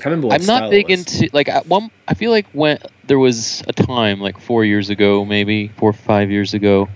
I 0.00 0.04
remember 0.04 0.28
what 0.28 0.40
I'm 0.40 0.46
not 0.46 0.70
big 0.70 0.90
into 0.90 1.28
like 1.34 1.48
at 1.48 1.66
one. 1.66 1.90
I 2.08 2.14
feel 2.14 2.30
like 2.30 2.46
when 2.52 2.78
there 3.06 3.18
was 3.18 3.62
a 3.68 3.72
time 3.74 4.18
like 4.20 4.38
four 4.40 4.64
years 4.64 4.88
ago, 4.88 5.24
maybe 5.26 5.68
four 5.76 5.90
or 5.90 5.92
five 5.92 6.30
years 6.30 6.54
ago, 6.54 6.88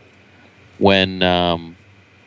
when 0.79 1.23
um, 1.23 1.76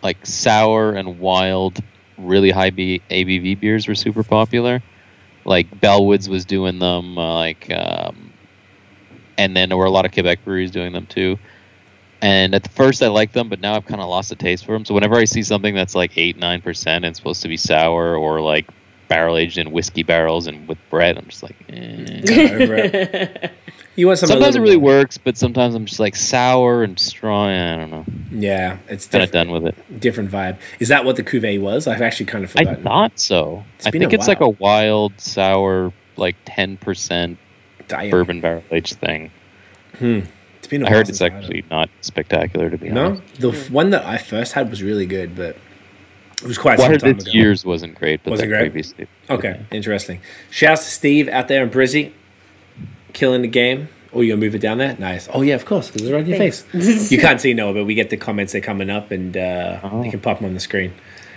like 0.02 0.26
sour 0.26 0.94
and 0.94 1.20
wild, 1.20 1.80
really 2.18 2.52
high 2.52 2.70
B- 2.70 3.02
ABV 3.10 3.60
beers 3.60 3.88
were 3.88 3.96
super 3.96 4.24
popular. 4.24 4.82
Like 5.46 5.70
Bellwoods 5.80 6.28
was 6.28 6.46
doing 6.46 6.80
them, 6.80 7.18
uh, 7.18 7.36
like, 7.36 7.72
um, 7.72 8.32
and 9.38 9.56
then 9.56 9.70
there 9.70 9.78
were 9.78 9.86
a 9.86 9.92
lot 9.92 10.06
of 10.06 10.12
Quebec 10.12 10.44
breweries 10.44 10.72
doing 10.72 10.92
them 10.92 11.06
too. 11.06 11.38
And 12.22 12.54
at 12.54 12.70
first 12.72 13.02
I 13.02 13.08
liked 13.08 13.34
them, 13.34 13.48
but 13.48 13.62
now 13.62 13.76
I've 13.76 13.86
kind 13.86 14.02
of 14.02 14.10
lost 14.10 14.32
a 14.32 14.36
taste 14.36 14.66
for 14.66 14.74
them. 14.74 14.84
So 14.84 14.94
whenever 14.94 15.16
I 15.16 15.24
see 15.24 15.42
something 15.42 15.74
that's 15.74 15.96
like 15.96 16.18
eight, 16.18 16.38
nine 16.38 16.62
percent 16.62 17.06
and 17.06 17.16
supposed 17.16 17.42
to 17.44 17.48
be 17.48 17.56
sour 17.58 18.16
or 18.18 18.42
like 18.42 18.68
barrel 19.08 19.38
aged 19.38 19.58
in 19.58 19.72
whiskey 19.72 20.04
barrels 20.04 20.46
and 20.48 20.68
with 20.68 20.78
Brett, 20.90 21.18
I'm 21.18 21.26
just 21.26 21.44
like, 21.44 21.56
eh. 21.70 23.48
You 24.00 24.08
want 24.08 24.20
something 24.20 24.36
sometimes 24.36 24.56
it 24.56 24.62
really 24.62 24.78
works, 24.78 25.18
but 25.18 25.38
sometimes 25.38 25.76
I'm 25.76 25.86
just 25.86 26.00
like 26.00 26.16
sour 26.16 26.84
and 26.84 26.98
strong. 26.98 27.50
I 27.50 27.76
don't 27.76 27.92
know. 27.92 28.06
Yeah, 28.32 28.78
it's 28.88 29.08
Kind 29.08 29.24
of 29.24 29.32
different, 29.32 29.50
done 29.50 29.52
with 29.64 29.66
it. 29.66 30.00
different 30.00 30.32
vibe. 30.32 30.58
Is 30.80 30.88
that 30.88 31.04
what 31.06 31.16
the 31.18 31.24
cuvee 31.24 31.60
was? 31.60 31.86
I've 31.88 32.02
actually 32.02 32.28
kind 32.28 32.44
of 32.44 32.56
I 32.58 32.76
thought 32.76 33.20
so. 33.20 33.64
It's 33.78 33.88
I 33.88 33.92
think 33.92 34.14
it's 34.14 34.28
like 34.28 34.40
a 34.42 34.50
wild 34.50 35.20
sour, 35.20 35.92
like 36.18 36.36
ten 36.46 36.78
percent 36.78 37.38
bourbon 37.90 38.40
barrel 38.42 38.64
aged 38.72 38.96
thing. 39.00 39.32
Hmm. 39.98 40.22
It's 40.60 40.68
been 40.68 40.86
I 40.86 40.90
heard 40.90 41.10
it's 41.10 41.22
actually 41.22 41.66
not 41.70 41.90
spectacular 42.02 42.70
to 42.70 42.78
be 42.78 42.90
No, 42.90 43.06
honest. 43.08 43.40
No, 43.42 43.52
the 43.52 43.58
f- 43.58 43.70
one 43.72 43.90
that 43.90 44.06
I 44.06 44.18
first 44.18 44.54
had 44.54 44.70
was 44.70 44.82
really 44.84 45.06
good, 45.08 45.36
but 45.36 45.58
it 46.42 46.48
was 46.48 46.58
quite 46.58 46.80
I 46.80 46.84
some 46.88 46.98
time 46.98 47.16
this 47.18 47.26
ago. 47.28 47.32
year's 47.34 47.66
wasn't 47.66 47.96
great, 47.96 48.24
but 48.24 48.32
Wasn't 48.32 48.50
that 48.50 48.56
great? 48.56 48.72
previously. 48.72 49.08
Okay, 49.30 49.60
interesting. 49.72 50.22
Shouts 50.52 50.86
to 50.86 50.90
Steve 50.92 51.28
out 51.28 51.48
there 51.50 51.64
in 51.64 51.70
Brizzy, 51.70 52.14
killing 53.14 53.42
the 53.42 53.48
game. 53.48 53.90
Oh, 54.12 54.22
you 54.22 54.32
gonna 54.32 54.40
move 54.42 54.56
it 54.56 54.60
down 54.62 54.80
there? 54.80 54.96
Nice. 54.98 55.28
Oh 55.32 55.42
yeah, 55.44 55.56
of 55.56 55.66
course, 55.66 55.88
because 55.92 56.02
it's 56.04 56.12
right 56.12 56.22
in 56.22 56.28
your 56.30 56.38
Thanks. 56.38 56.62
face. 56.64 57.12
you 57.12 57.20
can't 57.20 57.40
see 57.40 57.54
Noah, 57.54 57.74
but 57.74 57.86
we 57.86 57.94
get 57.94 58.10
the 58.10 58.18
comments 58.18 58.54
that 58.54 58.60
are 58.60 58.66
coming 58.66 58.90
up, 58.90 59.12
and 59.12 59.38
uh, 59.38 59.80
Oh. 59.84 60.04
you 60.04 60.10
can 60.12 60.20
pop 60.20 60.40
them 60.40 60.48
on 60.48 60.54
the 60.56 60.60
screen. 60.60 60.94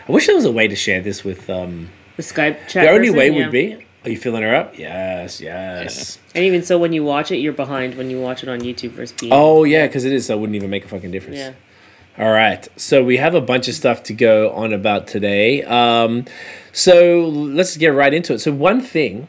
I 0.09 0.13
wish 0.13 0.27
there 0.27 0.35
was 0.37 0.45
a 0.47 0.53
way 0.53 0.69
to 0.69 0.77
share 0.77 1.01
this 1.01 1.23
with. 1.23 1.49
Um, 1.51 1.91
The 2.17 2.23
Skype 2.23 2.69
chat. 2.69 2.85
the 2.85 2.91
only 2.91 3.09
person, 3.09 3.19
way 3.19 3.29
yeah. 3.31 3.37
would 3.37 3.53
be. 3.53 3.87
Are 4.05 4.11
you 4.11 4.17
filling 4.17 4.43
her 4.43 4.55
up? 4.55 4.77
Yes, 4.77 5.41
yes. 5.41 6.19
And 6.35 6.45
even 6.45 6.63
so, 6.65 6.77
when 6.79 6.93
you 6.93 7.05
watch 7.05 7.31
it, 7.31 7.37
you're 7.37 7.53
behind 7.53 7.97
when 7.97 8.11
you 8.11 8.21
watch 8.21 8.43
it 8.43 8.49
on 8.49 8.61
YouTube 8.61 8.91
versus 8.91 9.17
being. 9.21 9.33
Oh 9.33 9.65
yeah, 9.65 9.87
because 9.87 10.05
it 10.05 10.13
is. 10.13 10.27
So 10.27 10.37
it 10.37 10.41
wouldn't 10.41 10.57
even 10.57 10.71
make 10.71 10.85
a 10.85 10.89
fucking 10.89 11.11
difference. 11.11 11.39
Yeah. 11.39 11.53
All 12.19 12.33
right. 12.33 12.67
So 12.77 13.05
we 13.05 13.19
have 13.19 13.35
a 13.35 13.41
bunch 13.41 13.69
of 13.69 13.75
stuff 13.75 14.03
to 14.05 14.13
go 14.13 14.51
on 14.51 14.73
about 14.73 15.07
today. 15.07 15.63
Um, 15.63 16.25
so 16.73 17.29
let's 17.29 17.77
get 17.77 17.89
right 17.89 18.13
into 18.13 18.35
it. 18.35 18.41
So 18.41 18.53
one 18.53 18.81
thing 18.81 19.29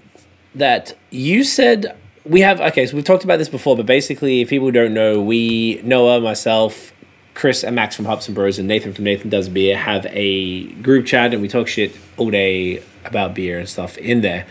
that 0.56 0.98
you 1.10 1.44
said 1.44 1.96
we 2.26 2.42
have 2.42 2.62
okay, 2.62 2.86
so 2.86 2.96
we've 2.96 3.06
talked 3.06 3.24
about 3.24 3.38
this 3.38 3.50
before, 3.50 3.76
but 3.76 3.86
basically 3.86 4.42
if 4.42 4.50
people 4.50 4.72
don't 4.72 4.94
know, 4.94 5.22
we 5.22 5.82
Noah, 5.84 6.22
myself, 6.22 6.94
Chris 7.34 7.64
and 7.64 7.76
Max 7.76 7.96
from 7.96 8.06
Hops 8.06 8.28
and 8.28 8.36
Bros 8.36 8.60
and 8.60 8.68
Nathan 8.68 8.94
from 8.94 9.06
Nathan 9.06 9.30
Does 9.30 9.50
Beer 9.50 9.76
have 9.78 10.06
a 10.10 10.66
group 10.74 11.06
chat 11.06 11.34
and 11.34 11.42
we 11.42 11.48
talk 11.48 11.68
shit 11.68 11.96
all 12.18 12.32
day 12.32 12.82
about 13.06 13.34
beer 13.34 13.60
and 13.60 13.68
stuff 13.68 13.98
in 13.98 14.22
there. 14.22 14.46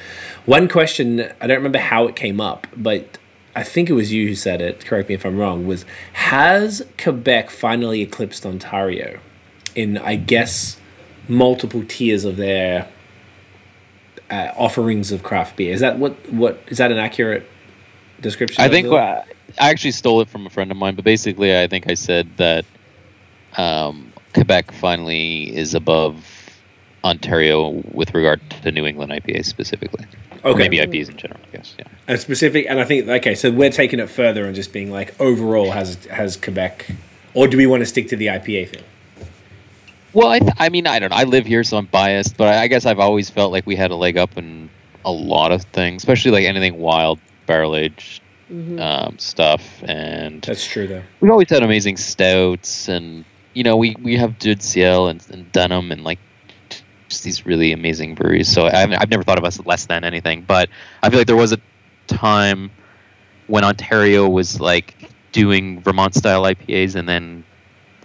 One 0.45 0.69
question, 0.69 1.21
I 1.41 1.47
don't 1.47 1.57
remember 1.57 1.79
how 1.79 2.07
it 2.07 2.17
came 2.17 2.41
up, 2.41 2.67
but 2.77 3.19
I 3.55 3.63
think 3.63 3.89
it 3.89 3.95
was 3.95 4.13
you 4.13 4.29
who 4.29 4.35
said 4.35 4.61
it, 4.61 4.85
correct 4.85 5.09
me 5.09 5.15
if 5.15 5.25
I'm 5.25 5.39
wrong, 5.39 5.67
was 5.67 5.85
has 6.15 6.85
Quebec 6.99 7.51
finally 7.51 8.03
eclipsed 8.03 8.45
Ontario 8.45 9.21
in 9.75 9.97
I 9.99 10.17
guess 10.17 10.79
multiple 11.29 11.85
tiers 11.87 12.25
of 12.25 12.37
their 12.37 12.89
uh, 14.31 14.49
offerings 14.57 15.13
of 15.13 15.23
craft 15.23 15.57
beer? 15.57 15.73
Is 15.73 15.81
that 15.81 15.99
what 15.99 16.31
what 16.31 16.63
is 16.67 16.79
that 16.79 16.93
an 16.93 16.99
accurate 16.99 17.47
description? 18.23 18.63
I 18.65 18.69
think 18.69 18.89
the- 18.89 18.97
I 18.97 19.25
actually 19.71 19.91
stole 19.91 20.21
it 20.23 20.29
from 20.29 20.47
a 20.47 20.51
friend 20.51 20.71
of 20.71 20.77
mine, 20.79 20.95
but 20.95 21.05
basically, 21.05 21.57
I 21.59 21.67
think 21.67 21.91
I 21.91 21.95
said 21.95 22.29
that 22.39 22.65
um, 23.59 24.13
Quebec 24.35 24.73
finally 24.73 25.55
is 25.55 25.75
above 25.75 26.25
Ontario 27.05 27.83
with 27.93 28.15
regard 28.15 28.41
to 28.63 28.73
New 28.73 28.87
England 28.87 29.13
IPAs 29.13 29.45
specifically. 29.47 30.07
Or 30.45 30.53
Okay. 30.53 30.69
maybe 30.69 30.79
IPAs 30.79 31.09
in 31.11 31.17
general, 31.17 31.41
I 31.53 31.57
guess. 31.57 31.75
Yeah. 31.79 31.85
a 32.09 32.17
specific, 32.17 32.67
and 32.69 32.81
I 32.81 32.85
think 32.85 33.09
okay, 33.09 33.35
so 33.35 33.51
we're 33.51 33.71
taking 33.71 34.01
it 34.01 34.09
further 34.11 34.45
and 34.47 34.55
just 34.55 34.73
being 34.73 34.91
like 34.91 35.15
overall 35.21 35.73
has 35.73 36.05
has 36.07 36.37
Quebec, 36.37 36.87
or 37.35 37.47
do 37.47 37.57
we 37.57 37.67
want 37.67 37.81
to 37.83 37.87
stick 37.87 38.09
to 38.09 38.17
the 38.17 38.27
IPA 38.29 38.69
thing? 38.71 38.83
Well, 40.15 40.29
I, 40.29 40.41
th- 40.41 40.53
I 40.59 40.69
mean, 40.69 40.87
I 40.87 40.99
don't 40.99 41.11
know. 41.11 41.17
I 41.17 41.25
live 41.25 41.47
here, 41.47 41.63
so 41.65 41.77
I'm 41.79 41.87
biased, 41.87 42.37
but 42.37 42.49
I, 42.49 42.63
I 42.63 42.67
guess 42.67 42.85
I've 42.87 42.99
always 42.99 43.31
felt 43.31 43.51
like 43.53 43.67
we 43.67 43.77
had 43.77 43.91
a 43.91 43.97
leg 43.97 44.17
up 44.19 44.37
in 44.37 44.69
a 45.05 45.13
lot 45.13 45.53
of 45.53 45.63
things, 45.63 46.03
especially 46.03 46.33
like 46.33 46.45
anything 46.45 46.79
wild, 46.79 47.19
barrel 47.47 47.77
aged 47.77 48.23
um, 48.79 49.19
stuff. 49.19 49.83
And 49.85 50.43
That's 50.43 50.67
true 50.67 50.87
though. 50.87 51.03
we've 51.21 51.31
always 51.31 51.51
had 51.51 51.63
amazing 51.63 51.97
stouts, 51.97 52.89
and 52.89 53.25
you 53.55 53.63
know, 53.65 53.77
we 53.77 53.97
we 54.03 54.17
have 54.17 54.39
Dieu 54.39 54.55
du 54.55 54.63
Ciel 54.63 55.09
and, 55.09 55.25
and 55.31 55.51
Dunham, 55.53 55.93
and 55.93 56.05
like 56.05 56.19
just 57.09 57.25
these 57.25 57.45
really 57.47 57.73
amazing 57.73 58.15
breweries. 58.15 58.49
So 58.51 58.67
I've, 58.67 58.91
I've 58.93 59.11
never 59.11 59.23
thought 59.23 59.39
of 59.39 59.45
us 59.45 59.61
less 59.67 59.87
than 59.87 60.03
anything, 60.05 60.43
but 60.43 60.69
I 61.03 61.11
feel 61.11 61.19
like 61.21 61.27
there 61.27 61.37
was 61.37 61.53
a 61.53 61.59
time 62.07 62.71
when 63.49 63.65
Ontario 63.65 64.29
was 64.29 64.61
like 64.61 65.11
doing 65.33 65.83
Vermont 65.83 66.15
style 66.15 66.43
IPAs 66.45 66.95
and 66.95 67.09
then 67.09 67.45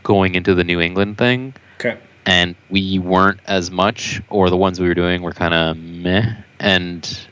going 0.04 0.36
into 0.36 0.56
the 0.56 0.64
New 0.64 0.80
England 0.80 1.18
thing 1.18 1.54
Okay. 1.80 1.98
and 2.26 2.56
we 2.70 3.00
weren't 3.00 3.40
as 3.46 3.70
much, 3.72 4.22
or 4.30 4.50
the 4.50 4.58
ones 4.58 4.80
we 4.80 4.88
were 4.88 4.94
doing 4.94 5.22
were 5.22 5.32
kind 5.34 5.54
of 5.54 5.78
meh. 5.78 6.36
And 6.60 7.27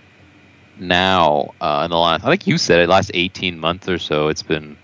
now, 0.80 1.54
uh, 1.62 1.84
in 1.86 1.92
the 1.92 1.98
last, 1.98 2.24
I 2.24 2.30
think 2.30 2.48
you 2.48 2.58
said 2.58 2.80
it, 2.80 2.90
last 2.90 3.12
eighteen 3.14 3.60
months 3.60 3.88
or 3.88 3.98
so, 3.98 4.28
it's 4.28 4.44
been 4.44 4.78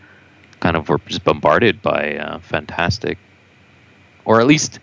kind 0.60 0.76
of 0.76 0.88
we're 0.90 1.00
just 1.00 1.24
bombarded 1.24 1.82
by 1.82 2.18
uh, 2.18 2.40
fantastic, 2.40 3.18
or 4.26 4.40
at 4.40 4.48
least 4.48 4.80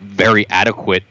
very 0.00 0.48
adequate 0.48 1.04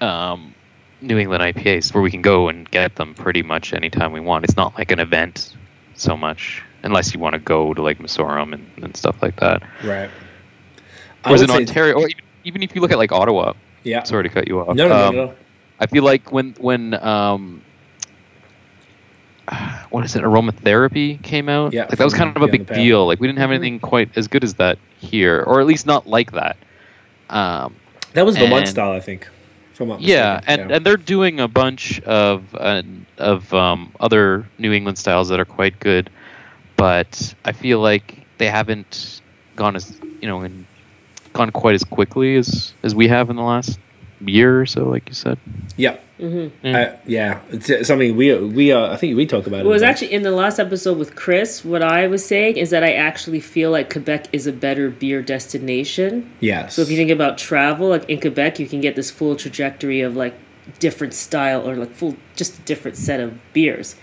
um, 0.00 0.54
New 1.00 1.18
England 1.18 1.42
IPAs, 1.42 1.94
where 1.94 2.02
we 2.02 2.10
can 2.10 2.22
go 2.22 2.48
and 2.48 2.70
get 2.70 2.96
them 2.96 3.14
pretty 3.14 3.42
much 3.42 3.72
anytime 3.72 4.12
we 4.12 4.20
want. 4.20 4.44
It's 4.44 4.56
not 4.56 4.76
like 4.76 4.90
an 4.90 5.00
event 5.00 5.54
so 5.94 6.16
much, 6.16 6.62
unless 6.82 7.14
you 7.14 7.20
want 7.20 7.34
to 7.34 7.38
go 7.38 7.74
to 7.74 7.82
like 7.82 8.00
Missouri 8.00 8.42
and, 8.42 8.70
and 8.82 8.96
stuff 8.96 9.22
like 9.22 9.38
that. 9.40 9.62
Right. 9.84 10.10
I 11.24 11.28
Whereas 11.30 11.42
would 11.42 11.50
in 11.50 11.56
Ontario, 11.56 11.94
or 11.94 12.08
even, 12.08 12.24
even 12.44 12.62
if 12.62 12.74
you 12.74 12.80
look 12.80 12.90
at 12.90 12.98
like 12.98 13.12
Ottawa, 13.12 13.52
yeah. 13.84 14.02
sorry 14.02 14.24
to 14.24 14.28
cut 14.28 14.48
you 14.48 14.60
off. 14.60 14.74
No, 14.74 14.88
no, 14.88 15.08
um, 15.08 15.16
no, 15.16 15.24
no. 15.26 15.34
I 15.78 15.86
feel 15.86 16.04
like 16.04 16.32
when 16.32 16.54
when 16.58 16.94
um, 16.94 17.62
what 19.90 20.04
is 20.04 20.16
it? 20.16 20.22
Aromatherapy 20.22 21.22
came 21.22 21.48
out. 21.48 21.72
Yeah, 21.72 21.82
like 21.82 21.98
that 21.98 22.04
was 22.04 22.14
kind 22.14 22.36
of 22.36 22.42
a 22.42 22.48
big 22.48 22.66
deal. 22.66 23.06
Like 23.06 23.20
we 23.20 23.26
didn't 23.26 23.38
have 23.38 23.50
anything 23.50 23.80
quite 23.80 24.16
as 24.16 24.28
good 24.28 24.44
as 24.44 24.54
that 24.54 24.78
here, 24.98 25.42
or 25.42 25.60
at 25.60 25.66
least 25.66 25.86
not 25.86 26.06
like 26.06 26.32
that. 26.32 26.56
Um, 27.30 27.76
That 28.14 28.26
was 28.26 28.36
the 28.36 28.44
and- 28.44 28.68
style, 28.68 28.92
I 28.92 29.00
think. 29.00 29.28
I'm 29.82 29.88
not 29.88 30.00
yeah, 30.00 30.40
and 30.46 30.70
and 30.70 30.86
they're 30.86 30.96
doing 30.96 31.40
a 31.40 31.48
bunch 31.48 32.00
of 32.02 32.54
uh, 32.54 32.82
of 33.18 33.52
um, 33.52 33.92
other 34.00 34.48
New 34.58 34.72
England 34.72 34.96
styles 34.98 35.28
that 35.28 35.40
are 35.40 35.44
quite 35.44 35.78
good, 35.80 36.08
but 36.76 37.34
I 37.44 37.52
feel 37.52 37.80
like 37.80 38.24
they 38.38 38.48
haven't 38.48 39.20
gone 39.56 39.76
as 39.76 39.98
you 40.20 40.28
know 40.28 40.48
gone 41.32 41.50
quite 41.50 41.74
as 41.74 41.84
quickly 41.84 42.36
as 42.36 42.72
as 42.82 42.94
we 42.94 43.08
have 43.08 43.28
in 43.28 43.36
the 43.36 43.42
last 43.42 43.78
year 44.26 44.60
or 44.60 44.66
so, 44.66 44.88
like 44.88 45.08
you 45.08 45.14
said. 45.14 45.38
Yeah. 45.76 45.96
Mm-hmm. 46.20 46.74
Uh, 46.74 46.96
yeah, 47.04 47.40
it's 47.50 47.88
something 47.88 48.16
we 48.16 48.32
we 48.36 48.70
are. 48.70 48.92
I 48.92 48.96
think 48.96 49.16
we 49.16 49.26
talk 49.26 49.46
about. 49.48 49.64
Well, 49.64 49.70
it 49.70 49.74
was 49.74 49.82
actually 49.82 50.12
in 50.12 50.22
the 50.22 50.30
last 50.30 50.60
episode 50.60 50.96
with 50.96 51.16
Chris. 51.16 51.64
What 51.64 51.82
I 51.82 52.06
was 52.06 52.24
saying 52.24 52.58
is 52.58 52.70
that 52.70 52.84
I 52.84 52.92
actually 52.92 53.40
feel 53.40 53.72
like 53.72 53.92
Quebec 53.92 54.28
is 54.32 54.46
a 54.46 54.52
better 54.52 54.88
beer 54.88 55.20
destination. 55.20 56.30
yes. 56.38 56.74
So 56.74 56.82
if 56.82 56.90
you 56.90 56.96
think 56.96 57.10
about 57.10 57.38
travel, 57.38 57.88
like 57.88 58.08
in 58.08 58.20
Quebec, 58.20 58.60
you 58.60 58.66
can 58.68 58.80
get 58.80 58.94
this 58.94 59.10
full 59.10 59.34
trajectory 59.34 60.00
of 60.00 60.14
like 60.14 60.34
different 60.78 61.12
style 61.12 61.68
or 61.68 61.74
like 61.74 61.92
full 61.92 62.16
just 62.36 62.58
a 62.60 62.62
different 62.62 62.96
set 62.96 63.18
of 63.18 63.40
beers, 63.52 63.96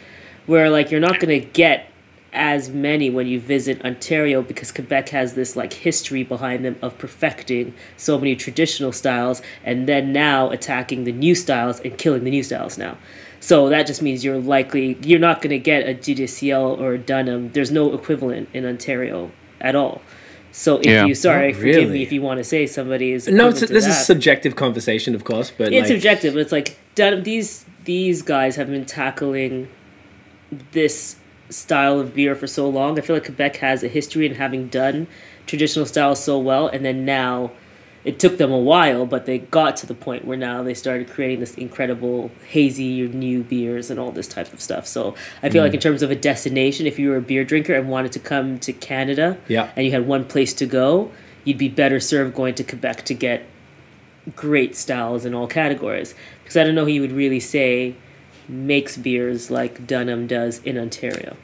where 0.45 0.69
like 0.69 0.91
you're 0.91 0.99
not 0.99 1.21
gonna 1.21 1.39
get 1.39 1.89
as 2.31 2.69
many 2.69 3.09
when 3.09 3.27
you 3.27 3.39
visit 3.39 3.83
Ontario 3.83 4.41
because 4.41 4.71
Quebec 4.71 5.09
has 5.09 5.33
this 5.33 5.55
like 5.55 5.73
history 5.73 6.23
behind 6.23 6.63
them 6.63 6.75
of 6.81 6.97
perfecting 6.97 7.73
so 7.97 8.17
many 8.17 8.35
traditional 8.35 8.91
styles 8.91 9.41
and 9.63 9.87
then 9.87 10.13
now 10.13 10.49
attacking 10.51 11.03
the 11.05 11.11
new 11.11 11.33
styles 11.33 11.79
and 11.79 11.97
killing 11.97 12.23
the 12.23 12.29
new 12.31 12.43
styles 12.43 12.77
now. 12.77 12.97
So 13.39 13.69
that 13.69 13.87
just 13.87 14.01
means 14.01 14.23
you're 14.23 14.37
likely 14.37 14.97
you're 15.01 15.19
not 15.19 15.41
going 15.41 15.51
to 15.51 15.59
get 15.59 15.87
a 15.87 15.93
GDCL 15.93 16.79
or 16.79 16.93
a 16.93 16.97
Dunham. 16.97 17.51
There's 17.53 17.71
no 17.71 17.93
equivalent 17.93 18.49
in 18.53 18.65
Ontario 18.65 19.31
at 19.61 19.75
all. 19.75 20.01
So 20.51 20.79
if 20.79 20.85
Yeah. 20.85 21.05
you 21.05 21.15
sorry, 21.15 21.51
Not 21.51 21.61
forgive 21.61 21.89
me 21.91 22.01
if 22.03 22.11
you 22.11 22.21
want 22.21 22.39
to 22.39 22.43
say 22.43 22.65
somebody 22.67 23.11
is 23.11 23.27
no, 23.27 23.49
it's, 23.49 23.59
to 23.59 23.67
this 23.67 23.85
is 23.87 23.97
subjective 23.97 24.55
conversation, 24.55 25.15
of 25.15 25.23
course, 25.23 25.51
but 25.55 25.71
It's 25.71 25.81
like, 25.81 25.87
subjective, 25.87 26.33
but 26.33 26.41
it's 26.41 26.51
like 26.51 26.77
Dunham, 26.95 27.23
these 27.23 27.65
these 27.85 28.21
guys 28.21 28.55
have 28.55 28.67
been 28.69 28.85
tackling 28.85 29.67
this 30.71 31.15
style 31.49 31.99
of 31.99 32.13
beer 32.13 32.35
for 32.35 32.47
so 32.47 32.69
long. 32.69 32.97
I 32.97 33.01
feel 33.01 33.15
like 33.15 33.25
Quebec 33.25 33.57
has 33.57 33.83
a 33.83 33.87
history 33.87 34.25
in 34.25 34.35
having 34.35 34.67
done 34.67 35.07
traditional 35.47 35.85
styles 35.85 36.23
so 36.23 36.37
well, 36.37 36.67
and 36.67 36.85
then 36.85 37.05
now 37.05 37.51
it 38.05 38.17
took 38.19 38.37
them 38.37 38.51
a 38.51 38.57
while, 38.57 39.05
but 39.05 39.25
they 39.25 39.39
got 39.39 39.75
to 39.77 39.85
the 39.85 39.93
point 39.93 40.23
where 40.23 40.37
now 40.37 40.63
they 40.63 40.73
started 40.73 41.09
creating 41.09 41.41
this 41.41 41.55
incredible 41.55 42.31
hazy 42.47 43.07
new 43.07 43.43
beers 43.43 43.89
and 43.89 43.99
all 43.99 44.11
this 44.11 44.27
type 44.27 44.53
of 44.53 44.61
stuff. 44.61 44.87
So 44.87 45.15
I 45.43 45.49
feel 45.49 45.63
like 45.63 45.71
mm. 45.71 45.75
in 45.75 45.81
terms 45.81 46.01
of 46.01 46.09
a 46.09 46.15
destination, 46.15 46.87
if 46.87 46.97
you 46.97 47.09
were 47.09 47.17
a 47.17 47.21
beer 47.21 47.43
drinker 47.43 47.73
and 47.73 47.89
wanted 47.89 48.11
to 48.13 48.19
come 48.19 48.57
to 48.59 48.71
Canada, 48.71 49.37
Yeah. 49.47 49.71
and 49.75 49.85
you 49.85 49.91
had 49.91 50.07
one 50.07 50.23
place 50.23 50.53
to 50.53 50.65
go, 50.65 51.11
you'd 51.43 51.57
be 51.57 51.67
better 51.67 51.99
served 51.99 52.35
going 52.35 52.55
to 52.55 52.63
Quebec 52.63 53.03
to 53.05 53.13
get 53.13 53.43
great 54.35 54.75
styles 54.75 55.25
in 55.25 55.33
all 55.33 55.47
categories. 55.47 56.15
Because 56.41 56.55
I 56.55 56.63
don't 56.63 56.75
know 56.75 56.85
who 56.85 56.91
you 56.91 57.01
would 57.01 57.11
really 57.11 57.39
say 57.39 57.95
makes 58.49 58.97
beers 58.97 59.49
like 59.51 59.85
Dunham 59.85 60.27
does 60.27 60.59
in 60.63 60.77
Ontario. 60.77 61.37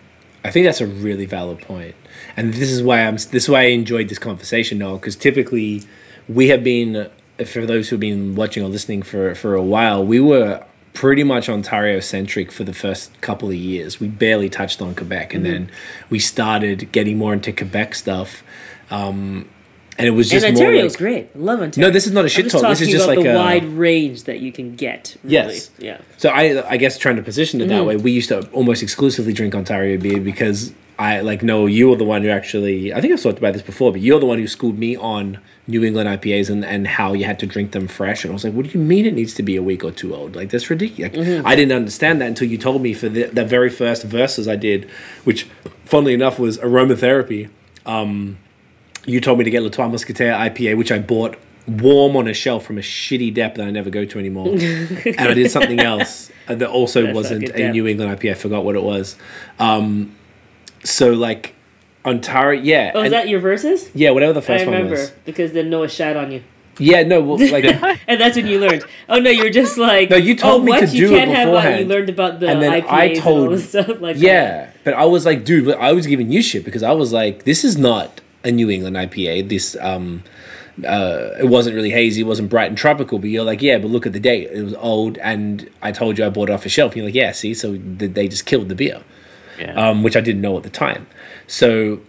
I 0.44 0.52
think 0.52 0.66
that's 0.66 0.82
a 0.82 0.86
really 0.86 1.26
valid 1.26 1.60
point, 1.62 1.96
and 2.38 2.54
this 2.54 2.70
is 2.70 2.84
why 2.84 3.02
I'm. 3.02 3.16
This 3.16 3.34
is 3.34 3.50
why 3.50 3.62
I 3.62 3.68
enjoyed 3.68 4.10
this 4.10 4.20
conversation, 4.20 4.78
Noel, 4.78 4.98
because 4.98 5.16
typically 5.16 5.82
we 6.30 6.50
have 6.50 6.64
been, 6.64 7.10
for 7.46 7.66
those 7.66 7.90
who've 7.90 8.00
been 8.00 8.36
watching 8.36 8.64
or 8.64 8.70
listening 8.70 9.02
for 9.02 9.34
for 9.34 9.56
a 9.56 9.64
while, 9.64 10.06
we 10.06 10.20
were 10.20 10.64
pretty 10.94 11.24
much 11.24 11.50
Ontario 11.50 12.00
centric 12.00 12.52
for 12.52 12.64
the 12.64 12.74
first 12.74 13.20
couple 13.22 13.50
of 13.50 13.56
years. 13.56 14.00
We 14.00 14.08
barely 14.08 14.50
touched 14.50 14.84
on 14.84 14.94
Quebec, 14.94 15.34
and 15.34 15.44
then 15.46 15.72
we 16.12 16.20
started 16.20 16.92
getting 16.92 17.18
more 17.18 17.34
into 17.34 17.52
Quebec 17.52 17.96
stuff, 17.96 18.44
um, 18.92 19.50
and 19.98 20.08
it 20.08 20.12
was 20.12 20.32
And 20.32 20.42
just 20.42 20.54
more 20.54 20.64
Ontario's 20.68 20.94
like, 20.94 21.00
great. 21.00 21.30
I 21.36 21.38
love 21.40 21.62
Ontario. 21.62 21.88
No, 21.88 21.94
this 21.94 22.06
is 22.06 22.12
not 22.14 22.26
a 22.26 22.30
shit 22.30 22.50
talk. 22.50 22.62
This 22.64 22.82
is 22.82 22.90
just 22.90 23.08
like 23.08 23.20
the 23.20 23.34
a- 23.34 23.38
wide 23.38 23.64
range 23.66 24.24
that 24.26 24.40
you 24.40 24.52
can 24.52 24.76
get. 24.76 25.16
Really. 25.24 25.34
Yes. 25.34 25.72
Yeah. 25.80 26.02
So 26.18 26.30
I, 26.30 26.70
I 26.70 26.78
guess 26.78 26.98
trying 26.98 27.16
to 27.16 27.22
position 27.24 27.62
it 27.62 27.68
that 27.70 27.76
Mm-hmm. 27.76 27.88
way, 27.88 27.96
we 27.98 28.12
used 28.12 28.30
to 28.30 28.48
almost 28.52 28.84
exclusively 28.84 29.34
drink 29.34 29.56
Ontario 29.56 29.98
beer 29.98 30.20
because 30.20 30.74
I 30.98 31.20
like 31.22 31.44
no, 31.44 31.66
you 31.66 31.90
were 31.90 31.96
the 31.98 32.06
one 32.06 32.22
who 32.24 32.30
actually. 32.30 32.94
I 32.94 33.02
think 33.02 33.12
I've 33.14 33.22
talked 33.22 33.38
about 33.38 33.54
this 33.54 33.62
before, 33.64 33.92
but 33.92 34.00
you're 34.02 34.20
the 34.20 34.26
one 34.26 34.38
who 34.40 34.48
schooled 34.48 34.78
me 34.80 34.96
on 34.96 35.40
New 35.68 35.84
England 35.84 36.08
IPAs 36.08 36.50
and, 36.50 36.64
and 36.64 36.88
how 36.88 37.12
you 37.14 37.26
had 37.26 37.38
to 37.40 37.46
drink 37.46 37.72
them 37.72 37.88
fresh. 37.88 38.24
And 38.24 38.32
I 38.32 38.34
was 38.34 38.44
like, 38.46 38.54
what 38.54 38.66
do 38.66 38.72
you 38.72 38.80
mean 38.80 39.06
it 39.06 39.14
needs 39.14 39.34
to 39.34 39.44
be 39.44 39.56
a 39.58 39.64
week 39.64 39.84
or 39.84 39.92
two 39.92 40.16
old? 40.16 40.36
Like 40.36 40.50
that's 40.52 40.70
ridiculous. 40.70 41.14
Like, 41.16 41.26
Mm-hmm. 41.28 41.46
I 41.48 41.56
didn't 41.56 41.74
understand 41.74 42.22
that 42.22 42.28
until 42.28 42.48
you 42.48 42.58
told 42.58 42.82
me 42.82 42.94
for 42.94 43.10
the, 43.10 43.24
the 43.26 43.44
very 43.46 43.70
first 43.70 44.04
verses 44.04 44.48
I 44.48 44.56
did, 44.56 44.90
which, 45.26 45.46
funnily 45.84 46.14
enough, 46.14 46.38
was 46.40 46.58
aromatherapy. 46.60 47.50
Um, 47.86 48.38
you 49.06 49.22
told 49.22 49.38
me 49.38 49.44
to 49.44 49.50
get 49.50 49.62
Le 49.64 49.70
Trois 49.70 49.88
Mousquetaires 49.88 50.36
IPA, 50.38 50.78
which 50.78 50.92
I 50.92 51.00
bought 51.00 51.38
warm 51.68 52.16
on 52.16 52.28
a 52.28 52.34
shelf 52.34 52.64
from 52.66 52.78
a 52.78 52.82
shitty 52.82 53.34
dep 53.34 53.56
that 53.56 53.66
I 53.68 53.72
never 53.72 53.90
go 53.90 54.06
to 54.06 54.20
anymore. 54.20 54.50
and 54.54 55.20
I 55.20 55.34
did 55.34 55.50
something 55.52 55.80
else 55.80 56.32
uh, 56.48 56.56
that 56.56 56.70
also 56.70 57.04
That 57.08 57.16
wasn't 57.16 57.48
fucking 57.48 57.66
a. 57.66 57.72
New 57.72 57.88
England 57.88 58.20
IPA. 58.20 58.32
I 58.32 58.34
forgot 58.36 58.64
what 58.64 58.76
it 58.76 58.84
was. 58.84 59.16
Um, 59.60 60.16
so 60.84 61.12
like 61.14 61.56
Ontario, 62.06 62.62
yeah, 62.62 62.92
Oh, 62.94 63.00
is 63.00 63.06
and- 63.06 63.14
that 63.14 63.28
your 63.28 63.40
verses? 63.40 63.90
yeah, 63.96 64.12
whatever 64.12 64.34
the 64.34 64.40
I 64.42 64.44
first 64.44 64.66
one 64.66 64.76
remember 64.76 64.96
was. 64.98 65.12
because 65.26 65.54
then 65.54 65.70
Noah 65.72 65.90
shat 65.90 66.16
on 66.16 66.32
you, 66.32 66.44
Yeah, 66.78 67.02
no, 67.02 67.20
well, 67.22 67.38
like 67.52 67.66
and 68.08 68.22
that's 68.22 68.36
when 68.36 68.46
you 68.46 68.60
learned. 68.60 68.84
Oh 69.10 69.18
no, 69.18 69.32
you're 69.32 69.50
just 69.50 69.78
like 69.80 70.12
No, 70.12 70.18
you 70.18 70.36
told 70.36 70.62
oh, 70.62 70.64
me 70.66 70.72
what? 70.72 70.82
to 70.82 70.96
you 70.96 71.08
do 71.08 71.16
it 71.16 71.18
can't 71.18 71.32
have 71.32 71.50
what 71.50 71.80
you 71.80 71.86
learned 71.88 72.10
about 72.10 72.40
the 72.42 72.48
And 72.50 72.62
then 72.62 72.72
IPAs 72.84 72.90
I 72.90 73.04
and 73.06 73.18
all 73.18 73.24
told- 73.24 73.52
this 73.54 73.70
stuff 73.70 73.88
like 73.88 74.18
that. 74.18 74.18
Yeah, 74.18 74.70
but 74.84 74.94
I 74.94 75.06
was 75.06 75.26
like, 75.26 75.46
dude, 75.46 75.66
but 75.66 75.80
I 75.80 75.94
was 75.94 76.06
giving 76.06 76.32
you 76.32 76.44
shit 76.44 76.64
because 76.64 76.84
I 76.84 76.92
was 76.92 77.12
like, 77.12 77.44
this 77.44 77.64
is 77.64 77.76
not 77.76 78.22
a 78.46 78.52
New 78.52 78.70
England 78.70 78.96
IPA. 78.96 79.50
This 79.50 79.76
um, 79.82 80.24
uh, 80.86 81.32
it 81.40 81.48
wasn't 81.50 81.76
really 81.76 81.90
hazy, 81.92 82.22
it 82.22 82.26
wasn't 82.26 82.50
bright 82.50 82.68
and 82.70 82.78
tropical. 82.78 83.20
But 83.20 83.30
you're 83.30 83.44
like, 83.44 83.62
yeah, 83.62 83.78
but 83.78 83.90
look 83.90 84.06
at 84.06 84.14
the 84.14 84.20
date, 84.20 84.50
it 84.52 84.62
was 84.64 84.76
old, 84.76 85.18
and 85.20 85.70
I 85.82 85.92
told 85.92 86.18
you 86.18 86.26
I 86.26 86.30
bought 86.30 86.50
it 86.50 86.54
off 86.54 86.66
a 86.66 86.70
shelf. 86.70 86.92
And 86.92 86.98
you're 86.98 87.06
like, 87.08 87.16
yeah, 87.16 87.32
see, 87.32 87.54
so 87.54 87.74
they 87.78 88.28
just 88.28 88.46
killed 88.46 88.70
the 88.70 88.76
beer, 88.76 89.02
Yeah. 89.60 89.74
um, 89.74 90.04
which 90.04 90.16
I 90.16 90.22
didn't 90.22 90.42
know 90.42 90.56
at 90.58 90.64
the 90.64 90.70
time. 90.70 91.08
So 91.48 92.02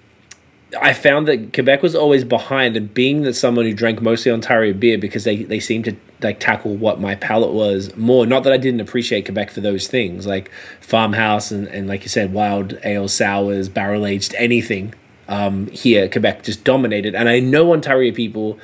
I 0.81 0.93
found 0.95 1.29
that 1.29 1.53
Quebec 1.55 1.83
was 1.83 1.95
always 1.95 2.25
behind, 2.25 2.77
and 2.77 2.93
being 2.93 3.23
that 3.23 3.35
someone 3.35 3.65
who 3.67 3.73
drank 3.73 4.03
mostly 4.03 4.33
Ontario 4.33 4.73
beer 4.73 4.99
because 4.99 5.25
they 5.25 5.45
they 5.45 5.61
seemed 5.61 5.85
to 5.85 5.97
like 6.23 6.41
tackle 6.41 6.75
what 6.75 6.99
my 7.01 7.15
palate 7.15 7.53
was 7.53 7.95
more. 7.97 8.27
Not 8.27 8.43
that 8.45 8.53
I 8.53 8.57
didn't 8.57 8.81
appreciate 8.81 9.27
Quebec 9.27 9.51
for 9.51 9.61
those 9.61 9.87
things 9.87 10.27
like 10.27 10.51
farmhouse 10.81 11.51
and, 11.53 11.69
and 11.69 11.87
like 11.87 12.03
you 12.03 12.09
said, 12.09 12.33
wild 12.33 12.79
ale 12.85 13.07
sours, 13.07 13.69
barrel 13.69 14.07
aged 14.07 14.35
anything. 14.37 14.95
Um, 15.29 15.67
here, 15.69 16.09
Quebec 16.09 16.45
just 16.45 16.63
dominated, 16.65 17.15
and 17.15 17.29
I 17.29 17.41
know 17.41 17.73
Ontario 17.73 18.13
people, 18.13 18.59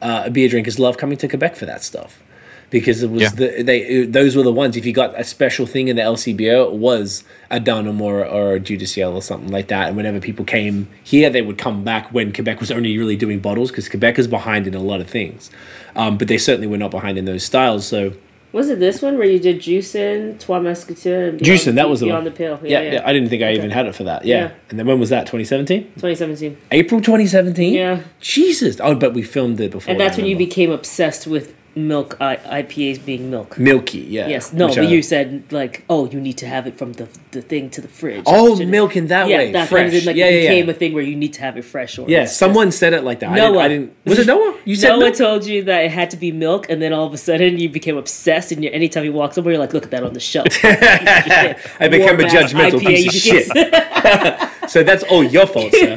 uh, 0.00 0.28
beer 0.30 0.48
drinkers, 0.48 0.78
love 0.78 0.96
coming 0.96 1.18
to 1.18 1.28
Quebec 1.28 1.56
for 1.56 1.66
that 1.66 1.82
stuff 1.82 2.22
because 2.70 3.02
it 3.02 3.10
was 3.10 3.22
Yeah. 3.22 3.28
the 3.30 3.62
they 3.62 4.04
those 4.04 4.36
were 4.36 4.42
the 4.42 4.52
ones. 4.52 4.76
If 4.76 4.86
you 4.86 4.92
got 4.92 5.18
a 5.18 5.24
special 5.24 5.66
thing 5.66 5.88
in 5.88 5.96
the 5.96 6.02
LCBO, 6.02 6.66
it 6.66 6.72
was 6.74 7.24
a 7.50 7.58
Dunham 7.60 8.00
or 8.00 8.24
or 8.24 8.54
a 8.54 8.60
Dieu 8.60 8.76
du 8.76 8.86
Ciel 8.86 9.12
or 9.14 9.22
something 9.22 9.50
like 9.50 9.68
that. 9.68 9.88
And 9.88 9.96
whenever 9.96 10.20
people 10.20 10.44
came 10.44 10.88
here, 11.02 11.30
they 11.30 11.42
would 11.42 11.58
come 11.58 11.84
back 11.84 12.12
when 12.12 12.32
Quebec 12.32 12.60
was 12.60 12.70
only 12.70 12.96
really 12.96 13.16
doing 13.16 13.38
bottles 13.40 13.70
because 13.70 13.88
Quebec 13.88 14.18
is 14.18 14.26
behind 14.28 14.66
in 14.66 14.74
a 14.74 14.80
lot 14.82 15.00
of 15.00 15.08
things, 15.10 15.50
um, 15.96 16.16
but 16.16 16.28
they 16.28 16.38
certainly 16.38 16.66
were 16.68 16.78
not 16.78 16.90
behind 16.90 17.18
in 17.18 17.24
those 17.24 17.44
styles. 17.44 17.86
So 17.86 18.12
Was 18.54 18.70
it 18.70 18.78
this 18.78 19.02
one 19.02 19.18
where 19.18 19.26
you 19.26 19.40
did 19.40 19.58
Juicin, 19.58 20.38
Trois 20.38 20.60
Mousquetaires, 20.60 21.30
and 21.30 21.38
Beyond, 21.40 21.60
Juicin, 21.60 21.74
that 21.74 21.88
was 21.88 22.00
the 22.00 22.06
Beyond 22.06 22.24
one. 22.24 22.32
the 22.32 22.38
Pale? 22.38 22.60
yeah, 22.62 22.80
yeah, 22.82 23.02
I 23.04 23.12
didn't 23.12 23.28
think 23.28 23.42
I 23.42 23.52
even 23.52 23.70
had 23.70 23.86
it 23.86 23.94
for 23.96 24.04
that. 24.04 24.24
Yeah. 24.24 24.36
Yeah. 24.38 24.50
and 24.70 24.78
then 24.78 24.86
when 24.86 25.00
was 25.00 25.10
that? 25.10 25.26
Twenty 25.26 25.44
seventeen. 25.44 25.82
2017. 25.94 26.56
April 26.70 27.00
2017? 27.00 27.74
Yeah. 27.74 28.00
Jesus. 28.20 28.78
Oh, 28.80 28.94
but 28.94 29.12
we 29.12 29.22
filmed 29.22 29.60
it 29.60 29.72
before. 29.72 29.90
And 29.90 30.00
that's 30.00 30.16
I 30.16 30.22
when 30.22 30.30
you 30.30 30.36
became 30.36 30.70
obsessed 30.70 31.26
with 31.26 31.52
milk 31.76 32.16
I- 32.20 32.36
IPAs 32.62 33.04
being 33.04 33.30
milk. 33.30 33.58
Milky, 33.58 33.98
yeah. 33.98 34.28
Yes, 34.28 34.52
no, 34.52 34.66
Which 34.66 34.76
but 34.76 34.84
I- 34.84 34.88
you 34.88 35.02
said 35.02 35.44
like, 35.50 35.84
oh, 35.90 36.08
you 36.08 36.20
need 36.20 36.38
to 36.38 36.46
have 36.46 36.66
it 36.66 36.76
from 36.78 36.92
the 36.94 37.08
the 37.32 37.42
thing 37.42 37.68
to 37.70 37.80
the 37.80 37.88
fridge. 37.88 38.22
Oh, 38.26 38.50
Shouldn't- 38.54 38.70
milk 38.70 38.96
in 38.96 39.08
that 39.08 39.28
yeah, 39.28 39.38
way, 39.38 39.52
That 39.52 39.68
fresh. 39.68 39.90
Kind 39.90 39.96
of, 39.96 40.04
like, 40.06 40.16
Yeah, 40.16 40.26
it 40.26 40.34
yeah, 40.34 40.40
yeah. 40.42 40.48
became 40.50 40.68
a 40.70 40.74
thing 40.74 40.92
where 40.94 41.02
you 41.02 41.16
need 41.16 41.32
to 41.34 41.40
have 41.40 41.56
it 41.56 41.64
fresh. 41.64 41.98
Or 41.98 42.08
Yeah, 42.08 42.22
it's 42.22 42.36
someone 42.36 42.70
said 42.70 42.92
it 42.92 43.02
like 43.02 43.18
that. 43.20 43.30
I 43.30 43.34
didn't, 43.36 43.56
I 43.56 43.68
didn't. 43.68 43.96
Was 44.04 44.18
it 44.20 44.26
Noah? 44.26 44.54
You 44.64 44.76
said 44.76 44.90
Noah 44.90 45.00
Noah? 45.00 45.12
told 45.12 45.46
you 45.46 45.62
that 45.64 45.84
it 45.84 45.90
had 45.90 46.10
to 46.10 46.16
be 46.16 46.30
milk, 46.32 46.66
and 46.70 46.80
then 46.80 46.92
all 46.92 47.06
of 47.06 47.12
a 47.12 47.18
sudden 47.18 47.58
you 47.58 47.68
became 47.68 47.96
obsessed. 47.96 48.52
And 48.52 48.62
you, 48.62 48.70
anytime 48.70 49.04
you 49.04 49.12
walk 49.12 49.34
somewhere, 49.34 49.52
you're 49.54 49.60
like, 49.60 49.74
look 49.74 49.84
at 49.84 49.90
that 49.90 50.04
on 50.04 50.12
the 50.12 50.20
shelf. 50.20 50.46
I 50.64 51.88
became 51.90 52.20
a 52.20 52.22
Warm-ass 52.22 52.52
judgmental 52.52 52.80
IPA, 52.80 52.86
piece 52.86 53.24
you 53.26 53.38
of 53.40 53.48
became- 53.48 53.70
shit. 53.70 54.50
so 54.70 54.82
that's 54.82 55.02
all 55.04 55.24
your 55.24 55.46
fault, 55.46 55.72
sir. 55.72 55.96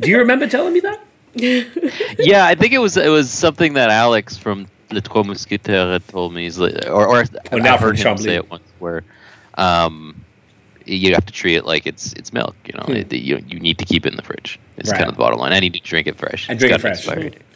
Do 0.00 0.10
you 0.10 0.18
remember 0.18 0.46
telling 0.48 0.72
me 0.74 0.80
that? 0.80 1.00
yeah, 2.18 2.44
I 2.46 2.54
think 2.54 2.72
it 2.74 2.78
was 2.78 2.96
it 2.96 3.08
was 3.08 3.30
something 3.30 3.74
that 3.74 3.90
Alex 3.90 4.36
from 4.36 4.66
Trois 5.00 5.22
Mousquetaires 5.22 5.92
had 5.92 6.06
told 6.08 6.34
me. 6.34 6.44
He's 6.44 6.58
like, 6.58 6.86
or 6.86 7.06
or 7.08 7.24
now 7.60 7.74
I 7.74 7.78
heard 7.78 7.98
him 7.98 8.16
say 8.18 8.34
it 8.36 8.50
once 8.50 8.62
where, 8.78 9.02
um, 9.54 10.20
you 10.86 11.14
have 11.14 11.24
to 11.26 11.32
treat 11.32 11.56
it 11.56 11.64
like 11.64 11.86
it's 11.86 12.12
it's 12.14 12.32
milk. 12.32 12.54
You 12.66 12.74
know, 12.74 12.84
it, 12.94 13.12
you 13.12 13.42
you 13.48 13.58
need 13.60 13.78
to 13.78 13.84
keep 13.84 14.04
it 14.06 14.10
in 14.10 14.16
the 14.16 14.22
fridge. 14.22 14.58
It's 14.76 14.88
Hmm. 14.88 14.92
Right. 14.92 14.98
kind 14.98 15.08
of 15.10 15.16
the 15.16 15.20
bottom 15.20 15.38
line. 15.38 15.52
I 15.52 15.60
need 15.60 15.74
to 15.74 15.80
drink 15.80 16.06
it 16.06 16.16
fresh. 16.18 16.48
And 16.48 16.58
drink 16.58 16.74
it 16.74 16.80
fresh. 16.80 17.06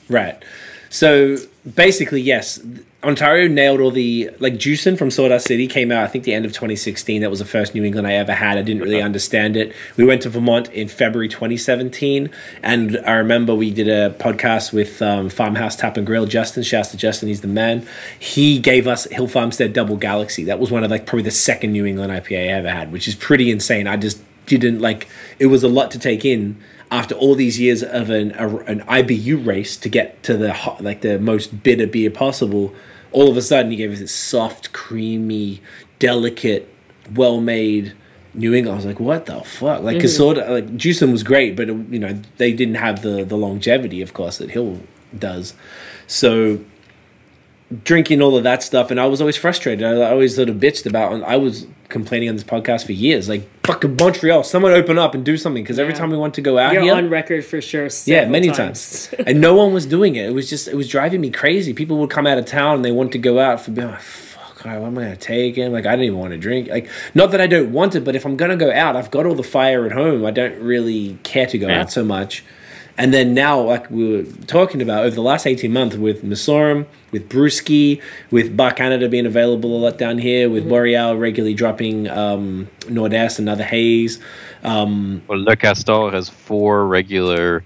Right. 0.09 0.42
So 0.90 1.37
basically, 1.74 2.22
yes, 2.22 2.59
Ontario 3.05 3.47
nailed 3.47 3.81
all 3.81 3.93
the 3.93 4.29
like 4.41 4.55
Juicin 4.55 4.99
from 4.99 5.13
Sawdust 5.13 5.47
City 5.47 5.69
came 5.69 5.93
out. 5.93 6.03
I 6.03 6.09
think 6.09 6.25
the 6.25 6.35
end 6.35 6.45
of 6.45 6.53
2016. 6.53 7.21
That 7.21 7.31
was 7.31 7.39
the 7.39 7.45
first 7.45 7.73
New 7.73 7.85
England 7.85 8.09
I 8.09 8.15
ever 8.15 8.33
had. 8.33 8.59
I 8.59 8.63
didn't 8.63 8.83
really 8.83 9.01
understand 9.01 9.57
it. 9.57 9.73
We 9.97 10.05
went 10.05 10.23
to 10.23 10.31
Vermont 10.31 10.69
in 10.73 10.89
February 10.89 11.29
2017, 11.29 12.29
and 12.61 12.99
I 13.07 13.13
remember 13.13 13.55
we 13.55 13.71
did 13.71 13.87
a 13.87 14.11
podcast 14.19 14.73
with 14.73 15.01
um, 15.01 15.31
Farmhouse 15.31 15.77
Tap 15.77 15.97
and 15.97 16.05
Grill. 16.05 16.27
Justin, 16.27 16.65
shouts 16.65 16.91
to 16.91 16.97
Justin, 16.97 17.29
he's 17.29 17.41
the 17.41 17.47
man. 17.47 17.87
He 18.19 18.59
gave 18.59 18.89
us 18.89 19.05
Hill 19.05 19.29
Farmstead 19.29 19.73
Double 19.73 19.97
Galaxy. 19.97 20.43
That 20.43 20.59
was 20.59 20.73
one 20.73 20.83
of 20.83 20.91
like 20.91 21.07
probably 21.07 21.23
the 21.23 21.31
second 21.31 21.71
New 21.71 21.87
England 21.87 22.11
IPA 22.11 22.37
I 22.37 22.53
ever 22.55 22.71
had, 22.71 22.91
which 22.91 23.07
is 23.07 23.15
pretty 23.15 23.53
insane. 23.53 23.87
I 23.87 23.97
just 23.97 24.21
didn't 24.47 24.81
like. 24.81 25.07
It 25.39 25.47
was 25.47 25.63
a 25.63 25.69
lot 25.69 25.93
to 25.93 26.01
take 26.01 26.25
in 26.25 26.61
after 26.90 27.14
all 27.14 27.35
these 27.35 27.61
years 27.61 27.83
of 27.83 28.11
an 28.11 28.33
a, 28.33 28.57
an 28.59 28.81
IBU 28.81 29.44
race 29.44 29.77
to 29.77 29.88
get 29.88 30.22
to 30.24 30.37
the 30.37 30.53
hot, 30.53 30.83
like 30.83 31.01
the 31.03 31.18
most 31.18 31.62
bitter 31.62 31.87
beer 31.87 32.11
possible, 32.11 32.74
all 33.12 33.29
of 33.29 33.37
a 33.37 33.42
sudden 33.42 33.70
he 33.70 33.77
gave 33.77 33.92
us 33.92 33.98
this 33.98 34.14
soft, 34.14 34.72
creamy, 34.72 35.61
delicate, 35.98 36.72
well 37.14 37.40
made. 37.40 37.94
New 38.35 38.55
England, 38.55 38.74
I 38.74 38.77
was 38.77 38.87
like, 38.87 39.01
what 39.01 39.27
the 39.27 39.40
fuck? 39.40 39.83
Like, 39.83 39.96
mm. 39.96 40.38
of 40.38 40.51
like 40.51 40.77
Juicin 40.77 41.11
was 41.11 41.22
great, 41.22 41.57
but 41.57 41.68
you 41.68 41.98
know 41.98 42.20
they 42.37 42.53
didn't 42.53 42.77
have 42.77 43.03
the 43.03 43.24
the 43.24 43.37
longevity, 43.37 44.03
of 44.03 44.14
course, 44.14 44.38
that 44.38 44.51
Hill 44.51 44.81
does. 45.18 45.55
So 46.07 46.61
drinking 47.85 48.23
all 48.23 48.37
of 48.37 48.45
that 48.45 48.63
stuff, 48.63 48.91
and 48.91 48.99
I 48.99 49.07
was 49.07 49.21
always 49.21 49.37
frustrated. 49.37 49.85
I 49.85 50.11
always 50.11 50.37
sort 50.37 50.49
of 50.49 50.57
bitched 50.57 50.87
about, 50.87 51.13
and 51.13 51.25
I 51.25 51.37
was 51.37 51.67
complaining 51.89 52.29
on 52.29 52.35
this 52.35 52.45
podcast 52.45 52.85
for 52.87 52.93
years, 52.93 53.29
like 53.29 53.49
fucking 53.65 53.97
Montreal, 53.97 54.43
someone 54.43 54.73
open 54.73 54.99
up 54.99 55.15
and 55.15 55.25
do 55.25 55.37
something, 55.37 55.63
because 55.63 55.79
every 55.79 55.95
time 55.95 56.11
we 56.11 56.17
want 56.17 56.35
to 56.35 56.41
go 56.43 56.59
out 56.59 56.73
You're 56.73 56.83
here, 56.83 56.95
on 56.95 57.09
record 57.11 57.45
for 57.45 57.61
sure. 57.61 57.89
yeah, 58.07 58.27
many 58.27 58.51
times, 58.51 59.13
and 59.27 59.41
no 59.41 59.55
one 59.55 59.73
was 59.73 59.87
doing 59.87 60.17
it. 60.17 60.27
It 60.29 60.33
was 60.33 60.49
just, 60.51 60.69
it 60.69 60.75
was 60.77 60.89
driving 60.89 61.21
me 61.21 61.31
crazy. 61.31 61.73
People 61.75 61.99
would 61.99 62.11
come 62.11 62.27
out 62.27 62.39
of 62.39 62.47
town 62.47 62.77
and 62.77 62.85
they 62.85 62.93
want 62.93 63.13
to 63.13 63.19
go 63.19 63.39
out 63.39 63.61
for, 63.61 63.71
be 63.71 63.83
like, 63.85 64.01
fuck, 64.01 64.65
what 64.65 64.67
am 64.75 64.99
I 64.99 65.03
gonna 65.03 65.17
take? 65.17 65.57
And 65.59 65.73
like, 65.73 65.87
I 65.87 65.95
don't 65.97 66.05
even 66.05 66.19
want 66.19 66.33
to 66.33 66.39
drink. 66.39 66.69
Like, 66.69 66.89
not 67.15 67.31
that 67.33 67.41
I 67.41 67.47
don't 67.47 67.73
want 67.73 67.95
it, 67.95 68.05
but 68.05 68.17
if 68.17 68.25
I'm 68.27 68.37
gonna 68.37 68.57
go 68.57 68.71
out, 68.73 68.97
I've 68.97 69.11
got 69.11 69.25
all 69.27 69.35
the 69.35 69.43
fire 69.43 69.87
at 69.87 69.93
home. 69.93 70.25
I 70.27 70.31
don't 70.31 70.59
really 70.61 71.19
care 71.23 71.47
to 71.47 71.59
go 71.59 71.69
Yeah. 71.69 71.81
out 71.83 71.93
so 71.93 72.03
much. 72.05 72.45
And 72.99 73.15
then 73.15 73.33
now, 73.33 73.61
like 73.61 73.89
we 73.91 74.17
were 74.17 74.23
talking 74.47 74.83
about 74.83 75.05
over 75.05 75.15
the 75.15 75.23
last 75.23 75.47
18 75.47 75.73
months 75.73 75.97
with 75.97 76.25
Messorem, 76.25 76.85
with 77.13 77.29
Brewski, 77.29 78.03
with 78.33 78.57
Bar 78.57 78.73
Canada 78.75 79.09
being 79.09 79.25
available 79.25 79.77
a 79.77 79.79
lot 79.79 79.99
down 79.99 80.19
here, 80.19 80.51
with 80.51 80.69
Boreal 80.69 81.17
regularly 81.17 81.55
dropping 81.55 82.09
um, 82.09 82.69
Nordest 82.81 83.39
and 83.39 83.49
other 83.49 83.63
haze. 83.65 84.19
Um, 84.65 85.23
Well, 85.29 85.39
Le 85.39 85.55
Castor 85.57 86.11
has 86.11 86.29
four 86.29 86.87
regular 86.89 87.63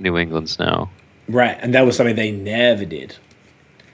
New 0.00 0.18
Englands 0.18 0.58
now. 0.58 0.90
right. 1.28 1.56
And 1.62 1.72
that 1.74 1.86
was 1.86 1.96
something 1.96 2.16
they 2.16 2.32
never 2.32 2.84
did. 2.84 3.14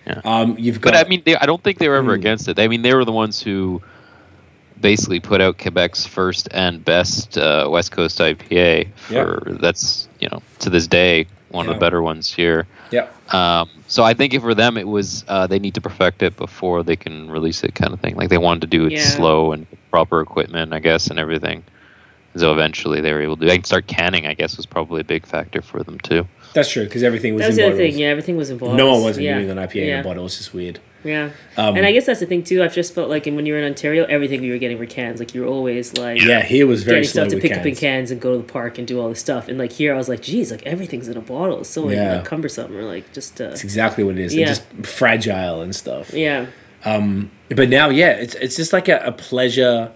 Yeah. 0.06 0.20
Um, 0.24 0.56
you've 0.58 0.80
got. 0.80 0.94
But 0.94 1.06
I 1.06 1.08
mean, 1.08 1.22
they, 1.24 1.36
I 1.36 1.44
don't 1.46 1.62
think 1.62 1.78
they 1.78 1.88
were 1.88 1.96
ever 1.96 2.14
Hmm. 2.14 2.20
against 2.20 2.48
it. 2.48 2.58
I 2.58 2.66
mean, 2.66 2.82
they 2.82 2.94
were 2.94 3.04
the 3.04 3.12
ones 3.12 3.40
who 3.42 3.80
basically 4.80 5.20
put 5.20 5.40
out 5.40 5.58
Quebec's 5.58 6.06
first 6.06 6.48
and 6.50 6.84
best 6.84 7.38
uh, 7.38 7.68
West 7.70 7.92
Coast 7.92 8.18
IPA. 8.18 8.88
For 8.96 9.56
that's 9.60 10.08
you 10.22 10.28
know 10.30 10.40
to 10.60 10.70
this 10.70 10.86
day 10.86 11.26
one 11.50 11.68
of 11.68 11.74
the 11.74 11.78
better 11.80 12.00
ones 12.00 12.32
here. 12.32 12.66
yeah. 12.90 13.08
Um, 13.28 13.68
so 13.86 14.04
I 14.04 14.14
think 14.14 14.38
for 14.40 14.54
them 14.54 14.78
it 14.78 14.88
was 14.88 15.22
uh, 15.28 15.46
they 15.46 15.58
need 15.58 15.74
to 15.74 15.82
perfect 15.82 16.22
it 16.22 16.34
before 16.36 16.82
they 16.82 16.96
can 16.96 17.30
release 17.30 17.62
it, 17.62 17.74
kind 17.74 17.92
of 17.92 18.00
thing. 18.00 18.14
Like 18.16 18.30
they 18.30 18.38
wanted 18.38 18.62
to 18.62 18.66
do 18.68 18.86
it 18.86 18.92
Yeah. 18.92 19.04
slow 19.04 19.52
and 19.52 19.66
proper 19.90 20.22
equipment, 20.22 20.72
I 20.72 20.78
guess, 20.80 21.08
and 21.08 21.18
everything. 21.18 21.62
So 22.36 22.52
eventually 22.54 23.02
they 23.02 23.12
were 23.12 23.20
able 23.20 23.36
to. 23.36 23.44
They 23.44 23.56
can 23.58 23.64
start 23.64 23.86
canning. 23.86 24.26
I 24.26 24.32
guess 24.32 24.56
was 24.56 24.64
probably 24.64 25.02
a 25.02 25.04
big 25.04 25.26
factor 25.26 25.60
for 25.60 25.82
them 25.82 25.98
too. 26.00 26.26
That's 26.54 26.70
true 26.70 26.84
because 26.84 27.02
everything 27.02 27.34
was 27.34 27.42
That 27.42 27.48
was 27.48 27.58
in 27.58 27.62
the 27.64 27.66
other 27.68 27.76
bottles. 27.76 27.92
thing. 27.92 28.00
Yeah, 28.00 28.08
everything 28.08 28.36
was 28.38 28.48
in 28.48 28.56
bottles. 28.56 28.78
No 28.78 28.92
one 28.92 29.02
wasn't 29.02 29.24
yeah. 29.26 29.38
doing 29.38 29.50
an 29.50 29.58
IPA 29.58 29.74
yeah. 29.74 29.94
in 29.96 30.00
a 30.00 30.04
bottle. 30.04 30.24
It's 30.24 30.38
just 30.38 30.54
weird. 30.54 30.80
Yeah, 31.04 31.30
Um, 31.56 31.76
and 31.76 31.84
I 31.84 31.90
guess 31.92 32.06
that's 32.06 32.20
the 32.20 32.26
thing 32.26 32.44
too. 32.44 32.62
I've 32.62 32.74
just 32.74 32.94
felt 32.94 33.08
like, 33.10 33.26
and 33.26 33.34
when 33.34 33.44
you 33.44 33.54
were 33.54 33.58
in 33.58 33.64
Ontario, 33.64 34.04
everything 34.04 34.40
we 34.40 34.50
were 34.50 34.58
getting 34.58 34.78
were 34.78 34.86
cans. 34.86 35.18
Like 35.18 35.34
you 35.34 35.40
were 35.42 35.48
always 35.48 35.96
like, 35.98 36.22
Yeah, 36.22 36.42
here 36.42 36.66
was 36.66 36.84
very 36.84 36.98
getting 36.98 37.10
slow 37.10 37.22
stuff 37.28 37.34
to 37.34 37.40
pick 37.40 37.52
up 37.52 37.58
in 37.66 37.72
cans. 37.74 37.80
cans 37.80 38.10
and 38.12 38.20
go 38.20 38.32
to 38.32 38.38
the 38.38 38.44
park 38.52 38.78
and 38.78 38.86
do 38.86 39.00
all 39.00 39.08
this 39.08 39.18
stuff. 39.20 39.48
And 39.48 39.58
like 39.58 39.72
here, 39.72 39.92
I 39.94 39.96
was 39.96 40.08
like, 40.08 40.22
geez, 40.22 40.50
like 40.52 40.62
everything's 40.64 41.08
in 41.08 41.16
a 41.16 41.20
bottle. 41.20 41.60
It's 41.60 41.70
so 41.70 41.88
Yeah. 41.90 42.16
like, 42.16 42.24
cumbersome 42.24 42.76
or 42.76 42.82
like 42.84 43.12
just 43.12 43.40
uh, 43.40 43.46
It's 43.46 43.64
exactly 43.64 44.04
what 44.04 44.16
it 44.16 44.22
is. 44.24 44.34
Yeah. 44.34 44.50
It's 44.50 44.58
just 44.60 44.86
fragile 44.86 45.60
and 45.60 45.74
stuff. 45.74 46.12
yeah, 46.14 46.46
Um, 46.84 47.30
But 47.48 47.68
now, 47.68 47.88
yeah, 47.90 48.12
it's 48.12 48.34
it's 48.36 48.54
just 48.56 48.72
like 48.72 48.88
a, 48.88 48.98
a 49.04 49.12
pleasure 49.12 49.90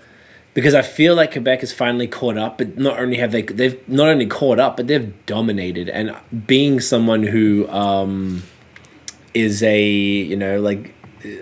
because 0.55 0.75
I 0.75 0.83
feel 0.83 1.15
like 1.15 1.33
Quebec 1.33 1.63
is 1.63 1.73
finally 1.73 2.07
caught 2.09 2.37
up. 2.37 2.59
But 2.59 2.79
not 2.79 2.99
only 2.99 3.17
have 3.19 3.31
they 3.31 3.43
they've 3.43 3.79
not 3.89 4.09
only 4.09 4.27
caught 4.27 4.59
up, 4.59 4.77
but 4.77 4.87
they've 4.89 5.13
dominated. 5.27 5.89
And 5.89 6.15
being 6.47 6.81
someone 6.81 7.23
who 7.25 7.69
um, 7.69 8.43
is 9.35 9.63
a 9.63 9.83
you 9.83 10.37
know 10.37 10.61
like 10.61 10.95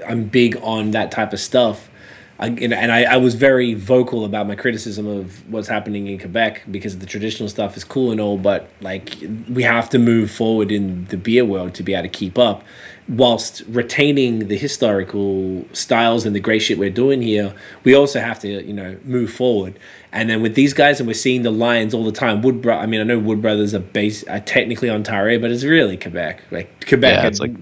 I'm 0.07 0.25
big 0.25 0.57
on 0.63 0.91
that 0.93 1.11
type 1.11 1.33
of 1.33 1.41
stuff. 1.41 1.91
I, 2.37 2.49
and 2.49 2.75
I, 2.75 3.05
I 3.05 3.17
was 3.17 3.37
very 3.37 3.75
vocal 3.75 4.25
about 4.25 4.49
my 4.49 4.57
criticism 4.57 5.07
of 5.07 5.49
what's 5.49 5.69
happening 5.69 6.09
in 6.09 6.19
Quebec 6.19 6.63
because 6.69 6.99
the 6.99 7.07
traditional 7.07 7.49
stuff 7.49 7.77
is 7.77 7.85
cool 7.85 8.11
and 8.11 8.21
all, 8.21 8.37
but 8.39 8.69
like 8.81 9.17
we 9.49 9.63
have 9.63 9.89
to 9.91 10.01
move 10.01 10.33
forward 10.33 10.73
in 10.73 11.05
the 11.07 11.17
beer 11.17 11.45
world 11.45 11.75
to 11.75 11.85
be 11.85 11.95
able 11.95 12.03
to 12.03 12.09
keep 12.09 12.37
up, 12.37 12.65
whilst 13.09 13.63
retaining 13.69 14.49
the 14.49 14.57
historical 14.59 15.65
styles 15.73 16.27
and 16.27 16.35
the 16.35 16.41
great 16.41 16.59
shit 16.61 16.77
we're 16.77 16.91
doing 16.91 17.23
here. 17.23 17.55
We 17.85 17.95
also 17.95 18.19
have 18.19 18.41
to 18.41 18.49
you 18.65 18.73
know 18.73 18.99
move 19.05 19.33
forward, 19.33 19.79
and 20.11 20.29
then 20.29 20.43
with 20.43 20.57
these 20.57 20.73
guys, 20.75 20.99
and 20.99 21.07
we're 21.07 21.15
seeing 21.15 21.43
the 21.45 21.53
Lions 21.53 21.95
all 21.95 22.05
the 22.05 22.11
time. 22.11 22.43
Wood, 22.43 22.61
Bro- 22.61 22.79
I 22.79 22.87
mean, 22.87 23.01
I 23.01 23.05
know 23.05 23.21
Wood 23.21 23.43
Brothers 23.43 23.75
are 23.75 23.79
based 23.79 24.27
are 24.29 24.41
technically 24.41 24.91
Ontario, 24.91 25.39
but 25.39 25.53
it's 25.53 25.63
really 25.63 25.97
Quebec. 25.97 26.43
Like 26.51 26.85
Quebec, 26.89 27.15
Yeah, 27.23 27.29
it's 27.29 27.39
like- 27.39 27.55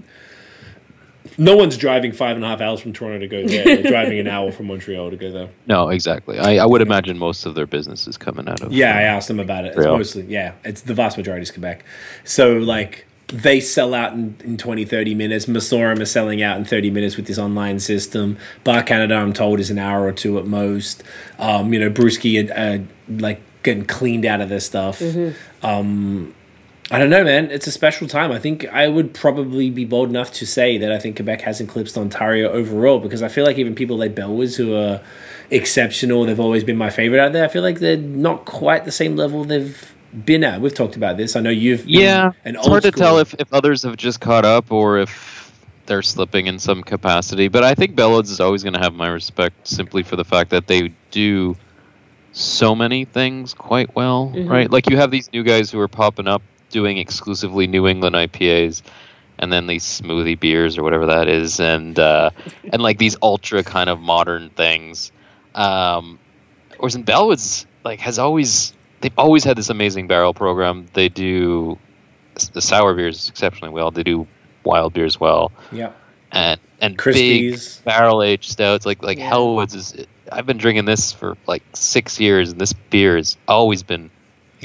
no 1.37 1.55
one's 1.55 1.77
driving 1.77 2.11
five 2.11 2.35
and 2.35 2.45
a 2.45 2.47
half 2.47 2.61
hours 2.61 2.79
from 2.79 2.93
Toronto 2.93 3.19
to 3.19 3.27
go 3.27 3.47
there. 3.47 3.63
They're 3.63 3.83
driving 3.91 4.19
an 4.19 4.27
hour 4.27 4.51
from 4.51 4.67
Montreal 4.67 5.09
to 5.09 5.17
go 5.17 5.31
there. 5.31 5.49
No, 5.67 5.89
exactly. 5.89 6.39
I, 6.39 6.57
I 6.57 6.65
would 6.65 6.81
imagine 6.81 7.17
most 7.17 7.45
of 7.45 7.55
their 7.55 7.65
business 7.65 8.07
is 8.07 8.17
coming 8.17 8.47
out 8.47 8.61
of. 8.61 8.71
Yeah, 8.71 8.97
I 8.97 9.01
asked 9.03 9.27
them 9.27 9.39
about 9.39 9.65
it. 9.65 9.69
It's 9.69 9.77
Real. 9.77 9.97
mostly, 9.97 10.23
yeah, 10.23 10.53
it's 10.63 10.81
the 10.81 10.93
vast 10.93 11.17
majority 11.17 11.43
is 11.43 11.51
Quebec. 11.51 11.83
So, 12.23 12.53
like, 12.53 13.05
they 13.27 13.59
sell 13.59 13.93
out 13.93 14.13
in, 14.13 14.35
in 14.43 14.57
20, 14.57 14.85
30 14.85 15.15
minutes. 15.15 15.45
Messorem 15.45 15.99
is 16.01 16.11
selling 16.11 16.41
out 16.41 16.57
in 16.57 16.65
30 16.65 16.91
minutes 16.91 17.17
with 17.17 17.25
this 17.27 17.39
online 17.39 17.79
system. 17.79 18.37
Bar 18.63 18.83
Canada, 18.83 19.15
I'm 19.15 19.33
told, 19.33 19.59
is 19.59 19.69
an 19.69 19.79
hour 19.79 20.05
or 20.05 20.11
two 20.11 20.37
at 20.37 20.45
most. 20.45 21.03
Um, 21.39 21.73
you 21.73 21.79
know, 21.79 21.89
Brewski, 21.89 22.49
uh, 22.55 22.83
like, 23.09 23.41
getting 23.63 23.85
cleaned 23.85 24.25
out 24.25 24.41
of 24.41 24.49
their 24.49 24.59
stuff. 24.59 25.01
Um, 25.63 26.35
I 26.93 26.99
don't 26.99 27.09
know, 27.09 27.23
man. 27.23 27.49
It's 27.49 27.65
a 27.65 27.71
special 27.71 28.07
time. 28.07 28.31
I 28.31 28.37
think 28.37 28.67
I 28.67 28.87
would 28.87 29.15
probably 29.15 29.71
be 29.71 29.83
bold 29.83 30.09
enough 30.09 30.31
to 30.33 30.45
say 30.45 30.77
that 30.77 30.91
I 30.91 30.99
think 30.99 31.15
Quebec 31.15 31.41
has 31.41 31.59
eclipsed 31.59 31.97
Ontario 31.97 32.51
overall 32.51 32.99
because 32.99 33.23
I 33.23 33.29
feel 33.29 33.43
like 33.45 33.57
even 33.57 33.73
people 33.73 33.97
like 33.97 34.13
Bellwoods 34.13 34.57
who 34.57 34.75
are 34.75 35.01
exceptional, 35.49 36.23
they've 36.25 36.39
always 36.39 36.63
been 36.63 36.77
my 36.77 36.91
favorite 36.91 37.19
out 37.19 37.33
there. 37.33 37.43
I 37.43 37.47
feel 37.47 37.63
like 37.63 37.79
they're 37.79 37.97
not 37.97 38.45
quite 38.45 38.85
the 38.85 38.91
same 38.91 39.15
level 39.15 39.43
they've 39.43 39.91
been 40.23 40.43
at. 40.43 40.61
We've 40.61 40.75
talked 40.75 40.95
about 40.95 41.17
this. 41.17 41.35
I 41.35 41.39
know 41.39 41.49
you've 41.49 41.89
Yeah, 41.89 42.33
an 42.45 42.57
it's 42.57 42.67
hard 42.67 42.83
to 42.83 42.91
tell 42.91 43.17
if, 43.17 43.33
if 43.39 43.51
others 43.51 43.81
have 43.81 43.97
just 43.97 44.21
caught 44.21 44.45
up 44.45 44.71
or 44.71 44.99
if 44.99 45.51
they're 45.87 46.03
slipping 46.03 46.45
in 46.45 46.59
some 46.59 46.83
capacity. 46.83 47.47
But 47.47 47.63
I 47.63 47.73
think 47.73 47.95
Bellwoods 47.95 48.29
is 48.29 48.39
always 48.39 48.61
going 48.61 48.73
to 48.73 48.79
have 48.79 48.93
my 48.93 49.07
respect 49.07 49.67
simply 49.67 50.03
for 50.03 50.15
the 50.15 50.25
fact 50.25 50.51
that 50.51 50.67
they 50.67 50.93
do 51.09 51.57
so 52.33 52.75
many 52.75 53.05
things 53.05 53.55
quite 53.55 53.95
well, 53.95 54.31
mm-hmm. 54.31 54.47
right? 54.47 54.69
Like 54.69 54.91
you 54.91 54.97
have 54.97 55.09
these 55.09 55.33
new 55.33 55.41
guys 55.41 55.71
who 55.71 55.79
are 55.79 55.87
popping 55.87 56.27
up 56.27 56.43
doing 56.73 56.97
exclusively 56.97 57.67
New 57.67 57.87
England 57.87 58.15
IPAs. 58.15 58.81
And 59.39 59.51
then 59.51 59.65
these 59.67 59.83
smoothie 59.83 60.39
beers 60.39 60.77
or 60.77 60.83
whatever 60.83 61.07
that 61.07 61.27
is, 61.27 61.59
and 61.59 61.97
uh, 61.97 62.29
and 62.71 62.81
like 62.81 62.97
these 62.99 63.15
ultra 63.21 63.63
kind 63.63 63.89
of 63.89 63.99
modern 63.99 64.49
things. 64.51 65.11
Um, 65.55 66.19
whereas 66.77 66.93
in 66.95 67.03
Bellwoods, 67.03 67.65
like 67.83 67.99
has 68.01 68.19
always 68.19 68.73
they've 69.01 69.17
always 69.17 69.43
had 69.43 69.57
this 69.57 69.69
amazing 69.69 70.07
barrel 70.07 70.33
program. 70.35 70.85
They 70.93 71.09
do 71.09 71.79
the 72.53 72.61
sour 72.61 72.93
beers 72.93 73.27
exceptionally 73.27 73.73
well. 73.73 73.89
They 73.91 74.03
do 74.03 74.27
wild 74.63 74.93
beers 74.93 75.19
well, 75.19 75.51
Yeah. 75.71 75.91
and 76.31 76.59
and 76.79 76.95
Crispies. 76.97 77.77
big 77.77 77.85
barrel 77.85 78.21
aged 78.21 78.51
stouts 78.51 78.85
like 78.85 79.01
like 79.01 79.17
Yeah. 79.17 79.31
Hellwoods 79.31 79.75
is. 79.75 80.05
I've 80.31 80.45
been 80.45 80.57
drinking 80.59 80.85
this 80.85 81.11
for 81.11 81.37
like 81.47 81.63
six 81.73 82.19
years, 82.19 82.51
and 82.51 82.61
this 82.61 82.73
beer 82.73 83.17
has 83.17 83.35
always 83.47 83.81
been 83.83 84.11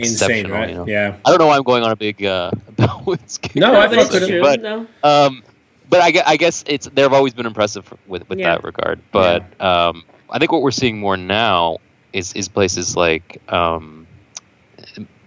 Insane, 0.00 0.48
right? 0.50 0.70
you 0.70 0.74
know? 0.76 0.87
Yeah. 0.87 1.16
I 1.24 1.30
don't 1.30 1.38
know 1.38 1.46
why 1.46 1.56
I'm 1.56 1.62
going 1.62 1.82
on 1.82 1.90
a 1.90 1.96
big 1.96 2.24
uh, 2.24 2.50
Bellwoods. 2.76 3.40
kick 3.40 3.56
No, 3.56 3.72
no, 3.72 3.80
I 3.80 3.87
but 3.88 3.96
fuck 3.96 4.14
it's 4.14 4.26
true. 4.26 4.40
but 4.42 4.62
no, 4.62 4.87
um, 5.02 5.42
but 5.90 6.00
I, 6.00 6.22
I 6.26 6.37
guess 6.37 6.64
it's 6.66 6.87
they've 6.88 7.12
always 7.12 7.34
been 7.34 7.46
impressive 7.46 7.92
with 8.06 8.28
with 8.28 8.38
Yeah. 8.38 8.50
that 8.56 8.64
regard. 8.64 9.00
But 9.12 9.42
um, 9.61 10.04
I 10.30 10.38
think 10.38 10.52
what 10.52 10.62
we're 10.62 10.70
seeing 10.70 10.98
more 10.98 11.16
now 11.16 11.78
is 12.12 12.32
is 12.34 12.48
places 12.48 12.96
like 12.96 13.40
um, 13.52 14.06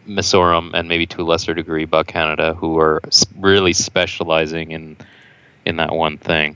Messorem 0.07 0.71
and 0.73 0.88
maybe 0.89 1.05
to 1.07 1.21
a 1.21 1.23
lesser 1.23 1.53
degree 1.53 1.86
Bar 1.86 2.03
Canada 2.03 2.53
who 2.53 2.77
are 2.79 3.01
really 3.38 3.73
specializing 3.73 4.71
in 4.71 4.97
in 5.65 5.75
that 5.77 5.93
one 5.93 6.17
thing. 6.17 6.55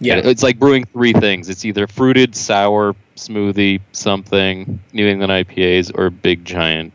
Yeah. 0.00 0.16
it's 0.16 0.42
like 0.42 0.58
brewing 0.58 0.84
three 0.84 1.12
things. 1.12 1.48
It's 1.48 1.64
either 1.64 1.86
fruited, 1.86 2.34
sour, 2.36 2.94
smoothie, 3.16 3.80
something, 3.92 4.80
New 4.92 5.06
England 5.06 5.32
IPAs, 5.32 5.90
or 5.96 6.10
big 6.10 6.44
giant 6.44 6.92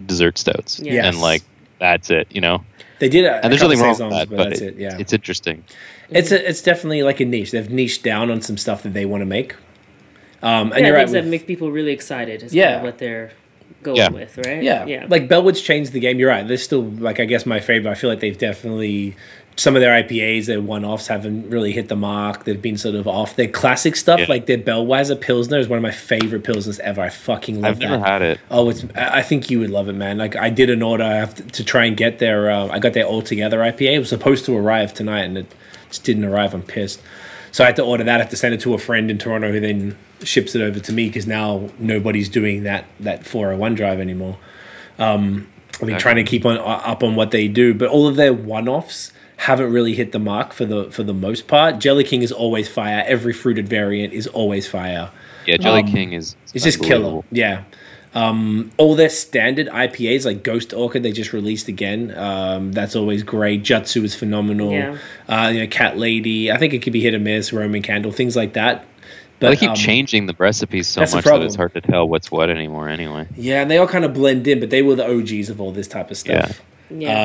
dessert 0.00 0.38
stouts. 0.38 0.80
Yeah. 0.80 1.06
And 1.06 1.20
like 1.20 1.42
that's 1.78 2.10
it, 2.10 2.28
you 2.30 2.40
know. 2.40 2.64
They 2.98 3.08
did 3.08 3.24
a, 3.24 3.42
And 3.42 3.52
there's 3.52 3.60
couple 3.60 3.76
nothing 3.76 4.00
wrong 4.00 4.10
with 4.10 4.18
that, 4.18 4.28
but 4.30 4.36
but 4.36 4.48
that's 4.50 4.60
it- 4.60 4.74
it. 4.74 4.78
Yeah. 4.78 4.96
it's 4.98 5.12
interesting. 5.12 5.64
It's 6.10 6.30
a, 6.30 6.48
it's 6.48 6.62
definitely 6.62 7.02
like 7.02 7.20
a 7.20 7.24
niche. 7.24 7.50
They've 7.50 7.68
niched 7.70 8.02
down 8.04 8.30
on 8.30 8.40
some 8.42 8.56
stuff 8.56 8.82
that 8.84 8.92
they 8.92 9.04
want 9.06 9.22
to 9.22 9.26
make. 9.26 9.54
Um, 10.42 10.72
and 10.72 10.80
yeah, 10.80 10.86
you're 10.88 10.94
right. 10.96 11.00
things 11.02 11.12
that 11.12 11.24
make 11.26 11.46
people 11.46 11.70
really 11.70 11.92
excited. 11.92 12.42
Is 12.42 12.54
Yeah. 12.54 12.66
kind 12.66 12.76
of 12.76 12.82
what 12.82 12.98
they're 12.98 13.32
going 13.82 13.96
Yeah. 13.96 14.10
with, 14.10 14.38
right? 14.46 14.62
Yeah, 14.62 14.84
yeah. 14.86 15.06
Like 15.08 15.26
Bellwood's 15.28 15.60
changed 15.60 15.92
the 15.92 16.00
game. 16.00 16.18
You're 16.18 16.28
right. 16.28 16.46
They're 16.46 16.56
still 16.56 16.82
like 16.82 17.18
I 17.20 17.24
guess 17.24 17.46
my 17.46 17.60
favorite. 17.60 17.90
I 17.90 17.94
feel 17.94 18.10
like 18.10 18.20
they've 18.20 18.36
definitely 18.38 19.16
some 19.56 19.76
of 19.76 19.82
their 19.82 20.02
IPAs, 20.02 20.46
their 20.46 20.60
one 20.62 20.84
offs 20.84 21.08
haven't 21.08 21.50
really 21.50 21.72
hit 21.72 21.88
the 21.88 21.96
mark. 21.96 22.44
They've 22.44 22.60
been 22.60 22.78
sort 22.78 22.94
of 22.94 23.06
off. 23.06 23.36
Their 23.36 23.48
classic 23.48 23.96
stuff, 23.96 24.20
Yeah. 24.20 24.26
like 24.28 24.46
their 24.46 24.56
Bellweiser 24.58 25.20
Pilsner, 25.20 25.58
is 25.58 25.68
one 25.68 25.76
of 25.76 25.82
my 25.82 25.90
favorite 25.90 26.42
Pilsners 26.42 26.80
ever. 26.80 27.02
I 27.02 27.10
fucking 27.10 27.60
love 27.60 27.72
I've 27.72 27.78
that. 27.80 27.88
never 27.90 28.04
had 28.04 28.22
it. 28.22 28.40
Oh, 28.50 28.70
it's. 28.70 28.84
I 28.94 29.22
think 29.22 29.50
you 29.50 29.58
would 29.60 29.70
love 29.70 29.88
it, 29.88 29.92
man. 29.94 30.16
Like 30.18 30.36
I 30.36 30.48
did 30.48 30.70
an 30.70 30.82
order 30.82 31.04
I 31.04 31.14
have 31.16 31.34
to, 31.34 31.42
to 31.42 31.64
try 31.64 31.84
and 31.84 31.96
get 31.96 32.18
their. 32.18 32.50
Uh, 32.50 32.68
I 32.68 32.78
got 32.78 32.94
their 32.94 33.04
all 33.04 33.20
together 33.22 33.58
IPA. 33.58 33.94
It 33.94 33.98
was 33.98 34.08
supposed 34.08 34.44
to 34.46 34.56
arrive 34.56 34.94
tonight, 34.94 35.22
and 35.24 35.36
it 35.36 35.46
just 35.88 36.04
didn't 36.04 36.24
arrive. 36.24 36.54
I'm 36.54 36.62
pissed. 36.62 37.02
So 37.50 37.62
I 37.64 37.66
had 37.66 37.76
to 37.76 37.82
order 37.84 38.04
that. 38.04 38.14
I 38.16 38.22
have 38.22 38.30
to 38.30 38.36
send 38.36 38.54
it 38.54 38.60
to 38.62 38.72
a 38.72 38.78
friend 38.78 39.10
in 39.10 39.18
Toronto, 39.18 39.52
who 39.52 39.60
then 39.60 39.98
ships 40.22 40.54
it 40.54 40.62
over 40.62 40.78
to 40.80 40.92
me 40.92 41.08
because 41.08 41.26
now 41.26 41.68
nobody's 41.78 42.28
doing 42.30 42.62
that 42.62 42.86
that 43.00 43.26
401 43.26 43.74
drive 43.74 44.00
anymore. 44.00 44.38
Um, 44.98 45.48
I've 45.74 45.88
been 45.88 45.98
trying 45.98 46.16
to 46.16 46.24
keep 46.24 46.46
on 46.46 46.58
up 46.58 47.02
on 47.02 47.16
what 47.16 47.30
they 47.32 47.48
do, 47.48 47.74
but 47.74 47.88
all 47.88 48.06
of 48.06 48.16
their 48.16 48.32
one 48.32 48.68
offs 48.68 49.12
haven't 49.42 49.72
really 49.72 49.92
hit 49.94 50.12
the 50.12 50.20
mark 50.20 50.52
for 50.52 50.64
the 50.64 50.84
for 50.92 51.02
the 51.02 51.14
most 51.14 51.48
part. 51.48 51.80
Jelly 51.80 52.04
King 52.04 52.22
is 52.22 52.30
always 52.30 52.68
fire. 52.68 53.02
Every 53.06 53.32
fruited 53.32 53.68
variant 53.68 54.12
is 54.12 54.28
always 54.28 54.68
fire. 54.68 55.10
Yeah, 55.46 55.56
Jelly 55.56 55.82
Um, 55.82 55.90
King 55.90 56.12
is. 56.12 56.36
It's 56.54 56.64
just 56.64 56.80
killer. 56.80 57.22
Yeah. 57.32 57.64
Um, 58.14 58.70
all 58.76 58.94
their 58.94 59.08
standard 59.08 59.68
IPAs 59.68 60.24
like 60.26 60.44
Ghost 60.44 60.72
Orchid 60.72 61.02
they 61.02 61.10
just 61.10 61.32
released 61.32 61.66
again. 61.66 62.16
Um, 62.16 62.70
that's 62.70 62.94
always 62.94 63.24
great. 63.24 63.64
Jutsu 63.64 64.04
is 64.04 64.14
phenomenal. 64.14 64.70
Yeah. 64.70 64.98
Uh, 65.28 65.48
you 65.48 65.60
know, 65.60 65.66
Cat 65.66 65.98
Lady. 65.98 66.52
I 66.52 66.56
think 66.58 66.72
it 66.72 66.82
could 66.82 66.92
be 66.92 67.00
hit 67.00 67.14
or 67.14 67.18
miss. 67.18 67.52
Roman 67.52 67.82
Candle, 67.82 68.12
things 68.12 68.36
like 68.36 68.52
that. 68.52 68.84
But 69.40 69.50
they 69.50 69.56
keep 69.56 69.70
um, 69.70 69.76
changing 69.76 70.26
the 70.26 70.36
recipes 70.38 70.86
so 70.86 71.00
much 71.00 71.24
that 71.24 71.42
it's 71.42 71.56
hard 71.56 71.74
to 71.74 71.80
tell 71.80 72.08
what's 72.08 72.30
what 72.30 72.48
anymore. 72.48 72.88
Anyway. 72.88 73.26
Yeah, 73.34 73.62
and 73.62 73.68
they 73.68 73.78
all 73.78 73.88
kind 73.88 74.04
of 74.04 74.14
blend 74.14 74.46
in, 74.46 74.60
but 74.60 74.70
they 74.70 74.82
were 74.82 74.94
the 74.94 75.10
OGs 75.10 75.48
of 75.48 75.60
all 75.60 75.72
this 75.72 75.88
type 75.88 76.12
of 76.12 76.16
stuff. 76.16 76.48
Yeah. 76.48 76.71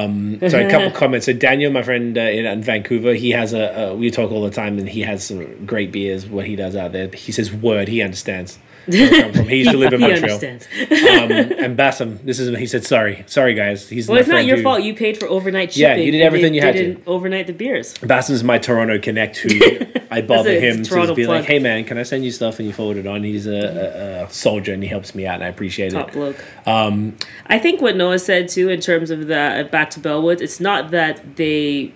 Um, 0.03 0.39
so 0.49 0.59
a 0.59 0.69
couple 0.69 0.91
comments. 0.91 1.25
So 1.25 1.33
Daniel, 1.33 1.71
my 1.71 1.83
friend 1.83 2.17
uh, 2.17 2.21
in, 2.21 2.45
in 2.45 2.61
Vancouver, 2.61 3.13
he 3.13 3.31
has 3.31 3.53
a, 3.53 3.89
a. 3.89 3.95
We 3.95 4.11
talk 4.11 4.31
all 4.31 4.43
the 4.43 4.51
time, 4.51 4.77
and 4.79 4.87
he 4.87 5.01
has 5.01 5.25
some 5.25 5.65
great 5.65 5.91
beers. 5.91 6.25
What 6.25 6.45
he 6.45 6.55
does 6.55 6.75
out 6.75 6.91
there, 6.91 7.07
he 7.09 7.31
says 7.31 7.53
word. 7.53 7.87
He 7.87 8.01
understands. 8.01 8.59
Where 8.87 9.13
I 9.13 9.21
come 9.21 9.33
from. 9.33 9.47
He 9.47 9.57
used 9.57 9.71
to 9.71 9.77
live 9.77 9.93
in 9.93 10.01
he 10.01 10.07
Montreal. 10.07 10.33
understands. 10.35 10.67
Um, 10.91 11.31
and 11.63 11.77
Bassam, 11.77 12.19
this 12.23 12.39
is 12.39 12.57
he 12.57 12.65
said 12.65 12.83
sorry, 12.85 13.23
sorry 13.27 13.53
guys. 13.53 13.89
He's 13.89 14.07
Well, 14.07 14.17
it's 14.19 14.27
not 14.29 14.45
your 14.45 14.57
who- 14.57 14.63
fault. 14.63 14.83
You 14.83 14.93
paid 14.95 15.17
for 15.17 15.27
overnight 15.27 15.73
shipping. 15.73 15.97
Yeah, 15.99 16.03
you 16.05 16.11
did 16.11 16.21
everything 16.21 16.53
you 16.53 16.61
had 16.61 16.75
to. 16.75 17.01
overnight 17.05 17.47
the 17.47 17.53
beers. 17.53 17.93
Bassam's 17.99 18.43
my 18.43 18.57
Toronto 18.57 18.97
connect 18.99 19.37
who 19.37 19.49
I 20.11 20.21
bother 20.21 20.57
him 20.59 20.83
to 20.83 21.13
be 21.15 21.25
plug. 21.25 21.37
like, 21.39 21.45
hey 21.45 21.59
man, 21.59 21.83
can 21.83 21.97
I 21.97 22.03
send 22.03 22.23
you 22.23 22.31
stuff 22.31 22.59
and 22.59 22.67
you 22.67 22.73
forward 22.73 22.97
it 22.97 23.05
on? 23.05 23.23
He's 23.23 23.45
a, 23.45 23.51
a, 23.51 24.23
a 24.25 24.29
soldier 24.29 24.73
and 24.73 24.81
he 24.81 24.87
helps 24.89 25.13
me 25.13 25.25
out 25.27 25.35
and 25.35 25.43
I 25.43 25.47
appreciate 25.47 25.91
Top 25.91 26.07
it. 26.09 26.13
bloke. 26.13 26.43
Um, 26.65 27.17
I 27.47 27.59
think 27.59 27.81
what 27.81 27.95
Noah 27.97 28.19
said 28.19 28.47
too, 28.47 28.69
in 28.69 28.79
terms 28.79 29.11
of 29.11 29.27
the 29.27 29.67
back 29.71 29.89
to 29.91 29.99
Bellwoods, 29.99 30.39
it's 30.41 30.59
not 30.61 30.91
that 30.91 31.35
they 31.35 31.91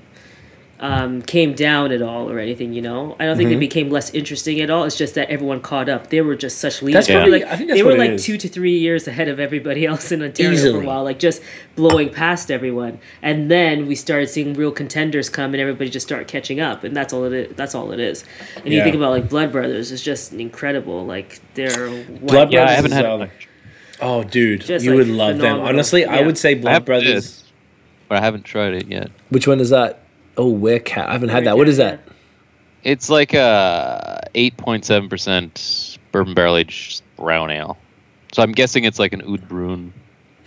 um, 0.82 1.22
came 1.22 1.54
down 1.54 1.92
at 1.92 2.02
all 2.02 2.30
or 2.30 2.40
anything. 2.40 2.74
You 2.74 2.82
know, 2.82 3.16
I 3.20 3.26
don't 3.26 3.38
think 3.38 3.50
they 3.50 3.56
became 3.56 3.90
less 3.92 4.12
interesting 4.14 4.60
at 4.62 4.70
all. 4.70 4.84
It's 4.84 4.98
just 4.98 5.14
that 5.16 5.30
everyone 5.30 5.62
caught 5.62 5.88
up. 5.88 6.08
They 6.10 6.22
were 6.22 6.36
just 6.36 6.58
such 6.58 6.82
leaders. 6.82 7.06
That's 7.06 7.16
Probably, 7.16 7.40
probably- 7.42 7.46
like 7.46 7.54
I 7.54 7.56
think 7.58 7.70
that's 7.70 7.80
they 7.80 7.84
were 7.84 7.98
like 7.98 8.10
is. 8.12 8.26
two 8.26 8.38
to 8.38 8.48
three 8.50 8.78
years 8.78 9.08
ahead 9.08 9.28
of 9.30 9.40
everybody 9.40 9.86
else 9.92 10.12
in 10.12 10.22
Ontario 10.24 10.72
for 10.74 10.82
a 10.82 10.86
while, 10.86 11.04
like 11.04 11.20
just 11.20 11.42
blowing 11.76 12.10
past 12.10 12.50
everyone. 12.50 13.00
And 13.22 13.50
then 13.52 13.86
we 13.88 13.94
started 13.96 14.28
seeing 14.28 14.54
real 14.56 14.72
contenders 14.72 15.30
come, 15.30 15.54
and 15.54 15.62
everybody 15.62 15.90
just 15.90 16.08
started 16.08 16.28
catching 16.28 16.60
up. 16.60 16.84
And 16.84 16.98
that's 16.98 17.14
all 17.14 17.26
it 17.26 17.34
is. 17.34 17.56
That's 17.56 17.76
all 17.76 17.92
it 17.92 18.00
is. 18.00 18.26
And 18.58 18.74
you 18.74 18.82
think 18.84 18.96
about 18.96 19.12
like 19.12 19.30
Blood 19.30 19.52
Brothers, 19.52 19.92
it's 19.92 20.02
just 20.04 20.34
incredible. 20.34 21.06
Like 21.06 21.40
they're 21.54 22.04
Blood 22.06 22.52
Yeah, 22.52 22.64
I 22.64 22.66
Brothers 22.66 22.76
haven't 22.76 22.92
had. 22.92 23.06
um, 23.06 23.30
Oh, 24.04 24.24
dude, 24.24 24.62
Just, 24.62 24.84
you 24.84 24.92
like, 24.92 24.98
would 24.98 25.08
love 25.10 25.30
them. 25.34 25.42
phenomenal. 25.42 25.68
Honestly, 25.68 26.06
I 26.06 26.24
would 26.24 26.36
say 26.40 26.56
Blood 26.56 26.86
Brothers. 26.86 27.08
this, 27.24 27.44
but 28.08 28.18
I 28.18 28.22
haven't 28.26 28.46
tried 28.46 28.74
it 28.74 28.88
yet. 28.88 29.12
Which 29.30 29.48
one 29.48 29.60
is 29.60 29.70
that? 29.70 30.01
Oh, 30.38 30.50
where 30.50 30.80
cat? 30.80 31.10
I 31.10 31.14
haven't 31.14 31.30
had 31.30 31.46
that. 31.46 31.58
What 31.58 31.68
is 31.68 31.78
that? 31.78 32.02
It's 32.84 33.10
like 33.10 33.34
a 33.34 34.28
eight 34.34 34.58
point 34.58 34.86
seven 34.86 35.10
percent 35.10 35.98
bourbon 36.12 36.34
barrel 36.34 36.58
aged 36.58 37.02
brown 37.18 37.52
ale. 37.52 37.78
So 38.32 38.42
I'm 38.42 38.54
guessing 38.54 38.84
it's 38.86 38.98
like 39.00 39.14
an 39.14 39.22
Oud 39.22 39.48
Bruin 39.48 39.94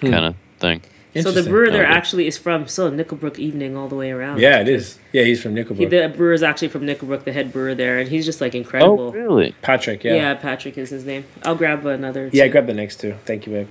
Hmm. 0.01 0.11
kind 0.11 0.25
of 0.25 0.35
thing. 0.59 0.81
So 1.23 1.31
the 1.31 1.45
brewer 1.49 1.71
there 1.71 1.85
Okay. 1.85 1.93
actually 1.93 2.27
is 2.27 2.37
from 2.37 2.67
so 2.67 2.91
Nickelbrook 2.91 3.39
Evening 3.39 3.77
all 3.77 3.87
the 3.87 3.95
way 3.95 4.11
around. 4.11 4.41
Yeah, 4.41 4.59
it 4.61 4.69
is. 4.69 4.99
Yeah, 5.13 5.23
he's 5.23 5.41
from 5.41 5.55
He, 5.57 5.63
Nickelbrook. 5.63 5.91
the 5.91 6.09
brewer 6.17 6.33
is 6.33 6.43
actually 6.43 6.69
from 6.69 6.83
Nickelbrook, 6.87 7.23
the 7.23 7.33
head 7.33 7.53
brewer 7.53 7.73
there, 7.73 8.01
and 8.01 8.09
he's 8.09 8.25
just 8.25 8.41
like 8.41 8.53
incredible. 8.57 8.99
Oh, 9.01 9.13
really? 9.13 9.55
Patrick. 9.63 10.03
yeah. 10.03 10.15
Yeah. 10.17 10.35
Patrick 10.35 10.77
is 10.77 10.91
his 10.91 11.05
name. 11.05 11.25
I'll 11.45 11.55
grab 11.55 11.87
another. 11.87 12.31
Yeah, 12.33 12.47
too. 12.47 12.51
grab 12.51 12.67
the 12.67 12.75
next 12.75 12.97
two. 13.01 13.15
Thank 13.27 13.47
you, 13.47 13.53
babe. 13.53 13.69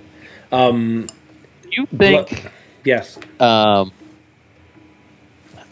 Um, 0.54 1.08
You 1.69 1.86
think? 1.97 2.45
yes. 2.86 3.19
Um, 3.41 3.91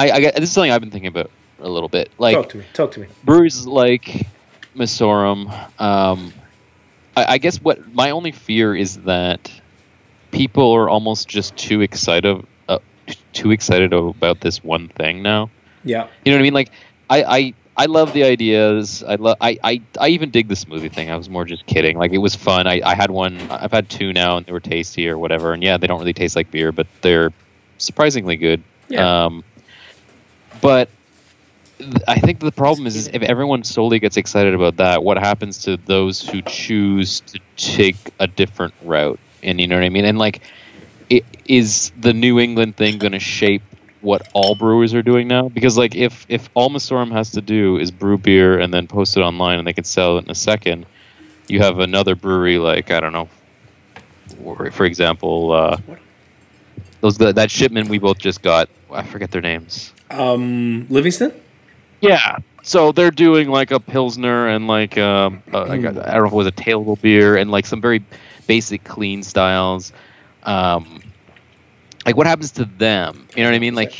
I, 0.01 0.15
I 0.15 0.19
this 0.31 0.49
is 0.49 0.51
something 0.51 0.71
I've 0.71 0.81
been 0.81 0.91
thinking 0.91 1.09
about 1.09 1.29
a 1.59 1.69
little 1.69 1.89
bit. 1.89 2.09
Like 2.17 2.35
Talk 2.35 2.49
to 2.49 2.57
me. 2.57 2.65
Talk 2.73 2.91
to 2.93 3.01
me. 3.01 3.07
breweries 3.23 3.65
like 3.67 4.27
Messorem. 4.75 5.49
Um, 5.79 6.33
I, 7.15 7.33
I 7.33 7.37
guess 7.37 7.57
what 7.61 7.93
my 7.93 8.11
only 8.11 8.31
fear 8.31 8.75
is 8.75 8.97
that 9.03 9.51
people 10.31 10.71
are 10.71 10.89
almost 10.89 11.27
just 11.27 11.55
too 11.55 11.81
excited, 11.81 12.45
uh, 12.67 12.79
too 13.33 13.51
excited 13.51 13.93
about 13.93 14.41
this 14.41 14.63
one 14.63 14.87
thing 14.87 15.21
now. 15.21 15.49
Yeah. 15.83 16.07
You 16.25 16.31
know 16.31 16.37
what 16.37 16.41
I 16.41 16.43
mean? 16.43 16.53
Like, 16.53 16.71
I, 17.09 17.23
I, 17.23 17.53
I 17.77 17.85
love 17.85 18.13
the 18.13 18.23
ideas. 18.23 19.03
I 19.03 19.15
love. 19.15 19.37
I, 19.41 19.57
I, 19.63 19.81
I 19.99 20.09
even 20.09 20.29
dig 20.29 20.47
the 20.47 20.55
smoothie 20.55 20.91
thing. 20.91 21.09
I 21.09 21.15
was 21.15 21.29
more 21.29 21.45
just 21.45 21.65
kidding. 21.65 21.97
Like, 21.97 22.11
it 22.11 22.19
was 22.19 22.35
fun. 22.35 22.67
I, 22.67 22.81
I 22.83 22.95
had 22.95 23.11
one. 23.11 23.39
I've 23.49 23.71
had 23.71 23.89
two 23.89 24.13
now, 24.13 24.37
and 24.37 24.45
they 24.45 24.51
were 24.51 24.59
tasty 24.59 25.07
or 25.09 25.17
whatever. 25.17 25.53
And 25.53 25.63
yeah, 25.63 25.77
they 25.77 25.87
don't 25.87 25.99
really 25.99 26.13
taste 26.13 26.35
like 26.35 26.51
beer, 26.51 26.71
but 26.71 26.87
they're 27.01 27.31
surprisingly 27.77 28.37
good. 28.37 28.63
Yeah. 28.89 29.25
Um, 29.25 29.43
but 30.61 30.89
I 32.07 32.19
think 32.19 32.39
the 32.39 32.51
problem 32.51 32.85
is, 32.87 32.95
is 32.95 33.09
if 33.13 33.23
everyone 33.23 33.63
solely 33.63 33.99
gets 33.99 34.17
excited 34.17 34.53
about 34.53 34.77
that, 34.77 35.03
what 35.03 35.17
happens 35.17 35.59
to 35.63 35.77
those 35.77 36.21
who 36.21 36.41
choose 36.43 37.21
to 37.21 37.39
take 37.57 38.11
a 38.19 38.27
different 38.27 38.73
route? 38.81 39.19
And 39.43 39.59
you 39.59 39.67
know 39.67 39.75
what 39.77 39.83
I 39.83 39.89
mean? 39.89 40.05
And 40.05 40.17
like, 40.19 40.41
i- 41.11 41.23
is 41.45 41.91
the 41.97 42.13
New 42.13 42.39
England 42.39 42.77
thing 42.77 42.99
going 42.99 43.13
to 43.13 43.19
shape 43.19 43.63
what 44.01 44.23
all 44.33 44.55
brewers 44.55 44.93
are 44.93 45.01
doing 45.03 45.27
now? 45.27 45.49
Because 45.49 45.77
like, 45.77 45.95
if 45.95 46.25
if 46.29 46.49
all 46.53 46.69
Messorem 46.69 47.11
has 47.11 47.31
to 47.31 47.41
do 47.41 47.77
is 47.77 47.91
brew 47.91 48.17
beer 48.17 48.59
and 48.59 48.73
then 48.73 48.87
post 48.87 49.17
it 49.17 49.21
online 49.21 49.59
and 49.59 49.67
they 49.67 49.73
can 49.73 49.83
sell 49.83 50.17
it 50.17 50.25
in 50.25 50.31
a 50.31 50.35
second, 50.35 50.85
you 51.47 51.59
have 51.61 51.79
another 51.79 52.15
brewery 52.15 52.57
like 52.59 52.91
I 52.91 52.99
don't 52.99 53.13
know, 53.13 53.29
for 54.71 54.85
example, 54.85 55.51
uh, 55.51 55.77
those 57.01 57.17
that 57.17 57.51
shipment 57.51 57.89
we 57.89 57.99
both 57.99 58.17
just 58.19 58.41
got. 58.41 58.69
I 58.91 59.03
forget 59.03 59.31
their 59.31 59.41
names. 59.41 59.93
Um, 60.11 60.87
Livingston. 60.89 61.33
Yeah. 62.01 62.37
So 62.63 62.91
they're 62.91 63.11
doing 63.11 63.49
like 63.49 63.71
a 63.71 63.79
pilsner 63.79 64.47
and 64.47 64.67
like 64.67 64.97
um, 64.97 65.41
uh, 65.53 65.65
a, 65.65 65.71
I 65.71 65.77
don't 65.77 65.93
know 65.95 66.25
if 66.25 66.31
it 66.31 66.35
was 66.35 66.47
a 66.47 66.51
tailable 66.51 66.99
beer 67.01 67.35
and 67.37 67.49
like 67.51 67.65
some 67.65 67.81
very 67.81 68.03
basic 68.47 68.83
clean 68.83 69.23
styles. 69.23 69.93
Um, 70.43 71.01
like 72.05 72.17
what 72.17 72.27
happens 72.27 72.51
to 72.53 72.65
them? 72.65 73.27
You 73.35 73.43
know 73.43 73.49
what 73.49 73.55
I 73.55 73.59
mean? 73.59 73.75
Like, 73.75 73.93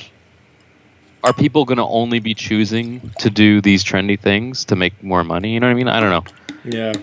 are 1.24 1.34
people 1.34 1.66
going 1.66 1.78
to 1.78 1.84
only 1.86 2.20
be 2.20 2.34
choosing 2.34 3.12
to 3.20 3.30
do 3.30 3.62
these 3.62 3.84
trendy 3.84 4.20
things 4.20 4.66
to 4.66 4.76
make 4.76 5.02
more 5.04 5.24
money? 5.24 5.54
You 5.54 5.60
know 5.60 5.68
what 5.68 5.72
I 5.72 5.76
mean? 5.76 5.88
I 5.88 6.00
don't 6.00 6.10
know. 6.10 6.34
Yeah. 6.64 6.94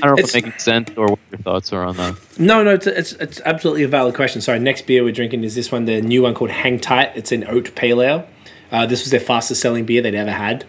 I 0.00 0.06
don't 0.06 0.10
know 0.10 0.12
if 0.14 0.18
It's- 0.20 0.24
it's 0.26 0.34
making 0.34 0.58
sense 0.58 0.90
or 0.96 1.08
what 1.08 1.18
your 1.30 1.38
thoughts 1.40 1.72
are 1.72 1.82
on 1.84 1.96
that. 1.96 2.16
No, 2.38 2.62
no, 2.62 2.74
it's, 2.74 2.86
it's 2.86 3.12
it's 3.14 3.40
absolutely 3.44 3.82
a 3.82 3.88
valid 3.88 4.14
question. 4.14 4.40
Sorry, 4.40 4.58
next 4.60 4.86
beer 4.86 5.02
we're 5.02 5.12
drinking 5.12 5.42
is 5.44 5.54
this 5.56 5.72
one, 5.72 5.84
the 5.86 6.00
new 6.00 6.22
one 6.22 6.34
called 6.34 6.50
Hang 6.50 6.78
Tight. 6.78 7.12
It's 7.16 7.32
an 7.32 7.44
oat 7.48 7.74
pale 7.74 8.00
ale. 8.02 8.26
Uh, 8.70 8.86
this 8.86 9.02
was 9.02 9.10
their 9.10 9.20
fastest 9.20 9.60
selling 9.60 9.84
beer 9.84 10.02
they'd 10.02 10.14
ever 10.14 10.30
had. 10.30 10.64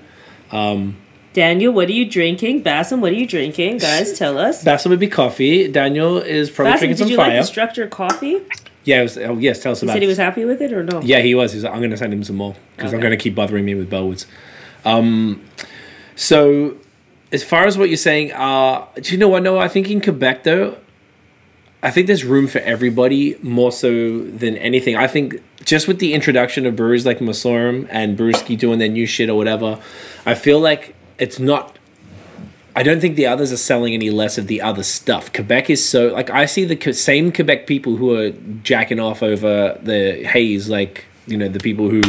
Daniel, 1.33 1.71
what 1.71 1.87
are 1.89 1.93
you 1.93 2.09
drinking? 2.09 2.63
Bassam, 2.63 3.01
what 3.01 3.11
are 3.11 3.15
you 3.15 3.27
drinking? 3.27 3.77
Guys, 3.77 4.17
tell 4.17 4.37
us. 4.37 4.63
Bassel 4.63 4.89
would 4.89 4.99
be 4.99 5.07
coffee. 5.07 5.67
Daniel 5.71 6.17
is 6.17 6.49
probably 6.49 6.71
Bassam, 6.73 6.79
drinking 6.79 6.97
did 6.97 7.03
some 7.03 7.11
you 7.11 7.17
fire. 7.17 7.29
like 7.29 7.41
the 7.41 7.45
structure 7.47 7.87
coffee? 7.87 8.41
yeah, 8.83 8.99
it 8.99 9.03
was, 9.03 9.17
oh, 9.17 9.37
yes, 9.37 9.61
tell 9.61 9.73
us 9.73 9.81
He 9.81 9.85
about 9.85 9.93
said 9.93 10.01
he 10.01 10.07
was 10.07 10.17
happy 10.17 10.45
with 10.45 10.61
it 10.61 10.73
or 10.73 10.83
no? 10.83 11.01
Yeah, 11.01 11.19
he 11.19 11.35
was. 11.35 11.51
He 11.51 11.57
was 11.57 11.63
like, 11.65 11.73
I'm 11.73 11.79
going 11.79 11.91
to 11.91 11.97
send 11.97 12.11
him 12.11 12.23
some 12.23 12.37
more 12.37 12.55
because 12.75 12.93
I'm 12.93 12.99
going 12.99 13.11
to 13.11 13.17
keep 13.17 13.35
bothering 13.35 13.63
me 13.63 13.75
with 13.75 13.91
Bellwoods. 13.91 14.25
Um, 14.85 15.45
so, 16.15 16.77
as 17.31 17.43
far 17.43 17.65
as 17.65 17.77
what 17.77 17.89
you're 17.89 17.97
saying, 17.97 18.31
uh, 18.31 18.85
do 18.95 19.11
you 19.13 19.17
know 19.17 19.27
what? 19.27 19.43
No, 19.43 19.59
I 19.59 19.67
think 19.67 19.89
in 19.91 20.01
Quebec 20.01 20.43
though, 20.43 20.77
I 21.83 21.91
think 21.91 22.07
there's 22.07 22.25
room 22.25 22.47
for 22.47 22.59
everybody 22.59 23.37
more 23.41 23.71
so 23.71 24.23
than 24.23 24.57
anything. 24.57 24.95
I 24.95 25.07
think 25.07 25.41
just 25.69 25.87
with 25.87 25.99
the 25.99 26.15
introduction 26.15 26.65
of 26.65 26.75
breweries 26.75 27.05
like 27.05 27.19
Messorem 27.19 27.87
and 27.91 28.17
Brewski 28.17 28.57
doing 28.57 28.79
their 28.79 28.89
new 28.89 29.05
shit 29.05 29.29
or 29.29 29.35
whatever, 29.35 29.79
I 30.25 30.33
feel 30.33 30.59
like 30.59 30.95
it's 31.19 31.37
not. 31.37 31.77
I 32.75 32.81
don't 32.81 32.99
think 32.99 33.15
the 33.15 33.27
others 33.27 33.51
are 33.51 33.57
selling 33.57 33.93
any 33.93 34.09
less 34.09 34.39
of 34.39 34.47
the 34.47 34.61
other 34.61 34.81
stuff. 34.81 35.31
Quebec 35.31 35.69
is 35.69 35.87
so 35.87 36.07
like 36.07 36.31
I 36.31 36.47
see 36.47 36.65
the 36.65 36.93
same 36.93 37.31
Quebec 37.31 37.67
people 37.67 37.97
who 37.97 38.15
are 38.15 38.31
jacking 38.63 38.99
off 38.99 39.21
over 39.21 39.79
the 39.83 40.23
haze, 40.23 40.69
like 40.69 41.05
you 41.27 41.37
know 41.37 41.47
the 41.47 41.59
people 41.59 41.89
who 41.89 42.01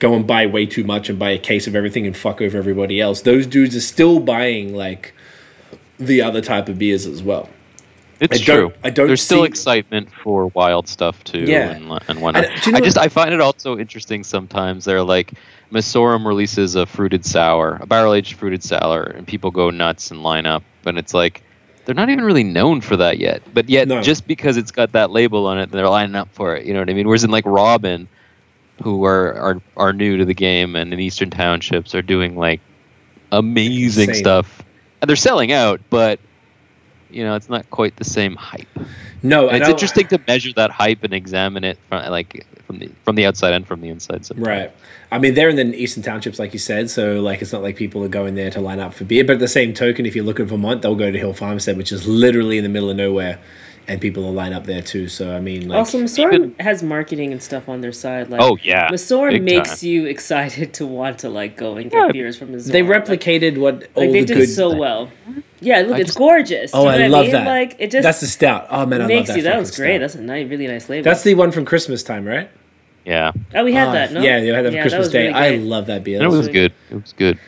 go 0.00 0.14
and 0.14 0.26
buy 0.26 0.46
way 0.46 0.66
too 0.66 0.82
much 0.82 1.08
and 1.08 1.16
buy 1.16 1.30
a 1.30 1.38
case 1.38 1.68
of 1.68 1.76
everything 1.76 2.06
and 2.06 2.16
fuck 2.16 2.42
over 2.42 2.58
everybody 2.58 3.00
else. 3.00 3.22
Those 3.22 3.46
dudes 3.46 3.76
are 3.76 3.80
still 3.80 4.18
buying 4.18 4.74
like 4.74 5.14
the 5.98 6.20
other 6.20 6.40
type 6.40 6.68
of 6.68 6.78
beers 6.78 7.06
as 7.06 7.22
well. 7.22 7.48
It's 8.20 8.40
I 8.40 8.44
true. 8.44 8.72
I 8.84 8.90
don't 8.90 9.06
There's 9.08 9.22
still 9.22 9.42
see- 9.42 9.48
excitement 9.48 10.08
for 10.22 10.46
wild 10.48 10.88
stuff 10.88 11.22
too, 11.24 11.44
Yeah. 11.46 11.70
and, 11.70 11.90
and 12.08 12.20
whatnot. 12.22 12.44
And, 12.46 12.66
you 12.66 12.72
know 12.72 12.76
I 12.78 12.80
what- 12.80 12.84
just 12.86 12.98
I 12.98 13.08
find 13.08 13.34
it 13.34 13.40
also 13.40 13.76
interesting 13.78 14.22
sometimes. 14.24 14.84
They're 14.84 15.02
like 15.02 15.32
Messorem 15.72 16.24
releases 16.26 16.76
a 16.76 16.86
fruited 16.86 17.24
sour, 17.24 17.78
a 17.80 17.86
barrel 17.86 18.14
aged 18.14 18.34
fruited 18.34 18.62
sour, 18.62 19.02
and 19.02 19.26
people 19.26 19.50
go 19.50 19.70
nuts 19.70 20.10
and 20.10 20.22
line 20.22 20.46
up. 20.46 20.62
And 20.86 20.98
it's 20.98 21.12
like 21.14 21.42
they're 21.84 21.94
not 21.94 22.08
even 22.10 22.24
really 22.24 22.44
known 22.44 22.80
for 22.80 22.96
that 22.96 23.18
yet. 23.18 23.42
But 23.52 23.68
yet, 23.68 23.88
No. 23.88 24.00
just 24.00 24.26
because 24.26 24.56
it's 24.56 24.70
got 24.70 24.92
that 24.92 25.10
label 25.10 25.46
on 25.46 25.58
it, 25.58 25.70
they're 25.70 25.88
lining 25.88 26.14
up 26.14 26.28
for 26.32 26.54
it. 26.56 26.64
You 26.66 26.72
know 26.72 26.78
what 26.80 26.88
I 26.90 26.94
mean? 26.94 27.06
Whereas 27.08 27.24
in 27.24 27.30
like 27.30 27.44
Robin, 27.46 28.08
who 28.82 29.04
are 29.04 29.34
are, 29.34 29.62
are 29.76 29.92
new 29.92 30.16
to 30.18 30.24
the 30.24 30.34
game 30.34 30.76
and 30.76 30.92
in 30.92 31.00
Eastern 31.00 31.30
Townships 31.30 31.94
are 31.94 32.02
doing 32.02 32.36
like 32.36 32.60
amazing 33.32 34.08
Insane. 34.10 34.14
stuff, 34.14 34.62
and 35.00 35.08
they're 35.08 35.16
selling 35.16 35.52
out, 35.52 35.80
but. 35.90 36.20
You 37.14 37.24
know, 37.24 37.34
it's 37.34 37.48
not 37.48 37.68
quite 37.70 37.96
the 37.96 38.04
same 38.04 38.34
hype. 38.36 38.68
No, 39.22 39.48
it's 39.48 39.68
interesting 39.68 40.06
to 40.08 40.20
measure 40.26 40.52
that 40.54 40.70
hype 40.70 41.02
and 41.04 41.14
examine 41.14 41.64
it 41.64 41.78
from 41.88 42.10
like 42.10 42.46
from 42.66 42.78
the 42.78 42.90
from 43.04 43.14
the 43.16 43.24
outside 43.26 43.54
and 43.54 43.66
from 43.66 43.80
the 43.80 43.88
inside. 43.88 44.26
sometimes. 44.26 44.46
Right. 44.46 44.72
I 45.10 45.18
mean, 45.18 45.34
they're 45.34 45.48
in 45.48 45.56
the 45.56 45.76
eastern 45.76 46.02
townships, 46.02 46.38
like 46.38 46.52
you 46.52 46.58
said, 46.58 46.90
so 46.90 47.20
like 47.20 47.40
it's 47.40 47.52
not 47.52 47.62
like 47.62 47.76
people 47.76 48.02
are 48.04 48.08
going 48.08 48.34
there 48.34 48.50
to 48.50 48.60
line 48.60 48.80
up 48.80 48.94
for 48.94 49.04
beer. 49.04 49.24
But 49.24 49.34
at 49.34 49.38
the 49.38 49.48
same 49.48 49.72
token, 49.72 50.06
if 50.06 50.16
you 50.16 50.22
look 50.22 50.40
at 50.40 50.46
Vermont, 50.46 50.82
they'll 50.82 50.94
go 50.94 51.10
to 51.10 51.18
Hill 51.18 51.34
Farmstead, 51.34 51.76
which 51.76 51.92
is 51.92 52.06
literally 52.06 52.58
in 52.58 52.64
the 52.64 52.68
middle 52.68 52.90
of 52.90 52.96
nowhere, 52.96 53.38
and 53.86 54.00
people 54.00 54.22
will 54.22 54.32
line 54.32 54.52
up 54.52 54.64
there 54.64 54.82
too. 54.82 55.08
So 55.08 55.34
I 55.36 55.40
mean, 55.40 55.68
like, 55.68 55.78
also, 55.78 55.98
Messorem 55.98 56.32
even- 56.34 56.54
has 56.60 56.82
marketing 56.82 57.32
and 57.32 57.42
stuff 57.42 57.68
on 57.68 57.80
their 57.80 57.92
side. 57.92 58.30
Like, 58.30 58.40
Oh 58.40 58.56
yeah, 58.62 58.88
Messorem 58.90 59.30
big 59.32 59.42
makes 59.42 59.80
time. 59.80 59.88
you 59.90 60.06
excited 60.06 60.72
to 60.74 60.86
want 60.86 61.18
to 61.20 61.28
like 61.28 61.56
go 61.56 61.76
and 61.76 61.90
get 61.90 61.98
Yeah, 62.06 62.12
beers 62.12 62.36
from 62.38 62.48
Messorem. 62.52 62.72
they 62.72 62.82
Like- 62.82 63.04
replicated 63.04 63.58
what 63.58 63.88
all 63.94 64.02
Like, 64.04 64.12
they 64.12 64.20
the 64.20 64.26
did 64.26 64.34
good. 64.36 64.42
it 64.44 64.46
so 64.48 64.74
well. 64.74 65.10
Yeah, 65.60 65.80
look, 65.80 65.96
I 65.96 66.00
it's 66.00 66.08
just- 66.08 66.18
gorgeous. 66.18 66.70
oh, 66.74 66.80
You 66.80 66.84
know 66.84 66.90
I 66.90 67.00
what 67.02 67.10
love 67.10 67.22
mean? 67.24 67.32
that. 67.32 67.46
Like 67.46 67.76
it 67.78 67.90
just 67.90 68.02
that's 68.02 68.20
the 68.20 68.26
stout. 68.26 68.66
Oh 68.70 68.84
man, 68.86 69.00
I 69.02 69.06
makes 69.06 69.20
love 69.20 69.26
that. 69.28 69.36
you. 69.38 69.42
That 69.44 69.58
was 69.58 69.76
great. 69.76 69.92
stout. 69.96 70.00
That's 70.00 70.14
a 70.16 70.20
nice, 70.22 70.48
really 70.48 70.66
nice 70.66 70.88
label. 70.88 71.04
That's 71.04 71.22
the 71.22 71.34
one 71.34 71.50
from 71.52 71.64
Christmas 71.64 72.02
time, 72.02 72.24
right? 72.26 72.48
yeah, 73.06 73.32
oh, 73.54 73.64
we 73.64 73.74
had 73.74 73.88
Ah, 73.88 73.92
that. 73.92 74.12
No, 74.12 74.22
Yeah, 74.22 74.40
they 74.40 74.46
had 74.48 74.64
that 74.64 74.70
for 74.70 74.76
Yeah, 74.76 74.80
Christmas 74.82 74.98
was 75.06 75.12
Day. 75.12 75.26
really 75.28 75.34
I 75.34 75.50
love 75.56 75.86
that 75.86 76.04
beer. 76.04 76.16
and 76.16 76.24
it 76.24 76.28
was 76.28 76.40
really 76.46 76.52
good. 76.52 76.72
It 76.90 76.94
was 77.02 77.12
good. 77.12 77.38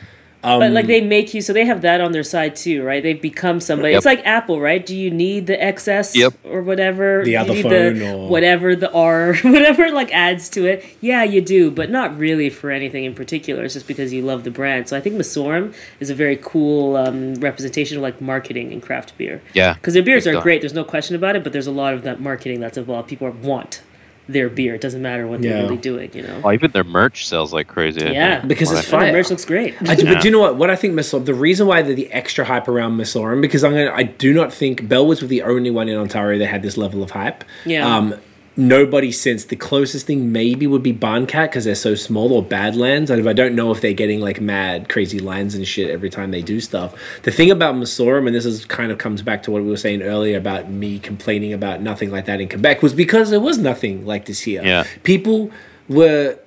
Um, 0.43 0.59
But 0.59 0.71
like 0.71 0.85
they 0.87 1.01
make 1.01 1.33
you, 1.33 1.41
so 1.41 1.51
they 1.51 1.65
have 1.65 1.81
that 1.81 1.99
on 1.99 2.11
their 2.11 2.23
side 2.23 2.55
too, 2.55 2.83
right? 2.83 3.01
They've 3.01 3.21
become 3.21 3.59
somebody. 3.59 3.91
Yep. 3.93 3.97
It's 3.97 4.05
like 4.05 4.25
Apple, 4.25 4.61
right? 4.61 4.85
Do 4.85 4.95
you 4.95 5.09
need 5.09 5.47
the 5.47 5.55
XS 5.61 6.15
Yep. 6.15 6.33
or 6.45 6.61
whatever? 6.61 7.19
The 7.19 7.25
Do 7.25 7.31
you 7.31 7.37
other 7.39 7.53
need 7.53 7.61
phone 7.63 7.99
the, 7.99 8.13
or- 8.13 8.29
whatever 8.29 8.75
the 8.75 8.91
R, 8.91 9.33
whatever 9.43 9.89
like 9.91 10.11
adds 10.13 10.47
to 10.49 10.65
it. 10.65 10.85
Yeah, 11.01 11.23
you 11.23 11.41
do, 11.41 11.71
but 11.71 11.89
not 11.89 12.17
really 12.17 12.49
for 12.49 12.69
anything 12.69 13.03
in 13.03 13.15
particular. 13.15 13.63
It's 13.65 13.73
just 13.73 13.87
because 13.87 14.13
you 14.13 14.21
love 14.21 14.43
the 14.43 14.51
brand. 14.51 14.87
So 14.87 14.95
I 14.95 15.01
think 15.01 15.15
Messorem 15.15 15.73
is 15.99 16.09
a 16.09 16.15
very 16.15 16.37
cool 16.41 16.95
um, 16.95 17.33
representation 17.35 17.97
of 17.97 18.03
like 18.03 18.21
marketing 18.21 18.71
and 18.71 18.81
craft 18.81 19.17
beer. 19.17 19.41
Yeah, 19.53 19.73
Because 19.73 19.95
their 19.95 20.03
beers 20.03 20.27
are 20.27 20.39
great. 20.41 20.61
There's 20.61 20.73
no 20.73 20.83
question 20.83 21.15
about 21.15 21.35
it. 21.35 21.43
But 21.43 21.51
there's 21.51 21.67
a 21.67 21.71
lot 21.71 21.93
of 21.95 22.03
that 22.03 22.19
marketing 22.21 22.59
that's 22.59 22.77
involved. 22.77 23.09
People 23.09 23.29
want 23.31 23.81
their 24.29 24.49
beer. 24.49 24.75
It 24.75 24.81
doesn't 24.81 25.01
matter 25.01 25.25
what 25.27 25.41
Yeah. 25.41 25.53
they're 25.53 25.63
really 25.63 25.77
doing. 25.77 26.11
You 26.13 26.23
know. 26.23 26.41
Well, 26.43 26.53
even 26.53 26.71
their 26.71 26.83
merch 26.83 27.27
sells 27.27 27.53
like 27.53 27.67
crazy. 27.67 28.05
I 28.05 28.11
Yeah. 28.11 28.35
think, 28.39 28.49
Because 28.49 28.69
from 28.69 28.77
it's 28.79 28.91
what 28.91 29.01
I- 29.03 29.05
The 29.07 29.11
merch 29.13 29.29
looks 29.29 29.45
great. 29.45 29.75
I 29.87 29.95
do, 29.95 30.05
Yeah. 30.05 30.13
But 30.13 30.21
do 30.21 30.27
you 30.27 30.31
know 30.31 30.39
what? 30.39 30.55
What 30.57 30.69
I 30.69 30.75
think 30.75 30.93
Messorem, 30.95 31.25
the 31.25 31.33
reason 31.33 31.67
why 31.67 31.81
the, 31.81 31.93
the 31.93 32.11
extra 32.11 32.45
hype 32.45 32.67
around 32.67 32.97
Messorem, 32.97 33.41
because 33.41 33.63
I'm 33.63 33.71
gonna, 33.71 33.91
I 33.95 34.03
do 34.03 34.33
not 34.33 34.51
think 34.53 34.83
Bellwoods 34.87 35.21
were 35.21 35.27
the 35.27 35.43
only 35.43 35.69
one 35.71 35.87
in 35.89 35.97
Ontario 35.97 36.37
that 36.39 36.47
had 36.47 36.61
this 36.61 36.77
level 36.77 37.01
of 37.03 37.11
hype. 37.11 37.43
Yeah. 37.65 37.87
Um, 37.87 38.15
nobody 38.57 39.11
since 39.11 39.45
the 39.45 39.55
closest 39.55 40.07
thing 40.07 40.31
maybe 40.31 40.65
would 40.65 40.81
be 40.81 40.93
Barncat 40.93 41.49
because 41.49 41.65
they're 41.65 41.75
so 41.75 41.95
small 41.95 42.33
or 42.33 42.41
Badlands. 42.41 43.11
And 43.11 43.27
I 43.29 43.33
don't 43.33 43.55
know 43.55 43.71
if 43.71 43.81
they're 43.81 43.93
getting 43.93 44.19
like 44.19 44.41
mad 44.41 44.89
crazy 44.89 45.19
lines 45.19 45.53
and 45.53 45.67
shit 45.67 45.89
every 45.89 46.09
time 46.09 46.31
they 46.31 46.41
do 46.41 46.59
stuff. 46.59 46.95
The 47.23 47.31
thing 47.31 47.51
about 47.51 47.75
Messorem, 47.75 48.25
and 48.25 48.35
this 48.35 48.45
is 48.45 48.65
kind 48.65 48.91
of 48.91 48.97
comes 48.97 49.21
back 49.21 49.43
to 49.43 49.51
what 49.51 49.61
we 49.63 49.69
were 49.69 49.77
saying 49.77 50.01
earlier 50.01 50.37
about 50.37 50.69
me 50.69 50.97
complaining 50.99 51.53
about 51.53 51.81
nothing 51.81 52.09
like 52.11 52.25
that 52.25 52.41
in 52.41 52.49
Quebec, 52.49 52.81
was 52.81 52.93
because 52.93 53.29
there 53.29 53.39
was 53.39 53.57
nothing 53.57 54.05
like 54.05 54.25
this 54.25 54.41
here. 54.41 54.63
Yeah. 54.63 54.85
People 55.03 55.51
were 55.87 56.39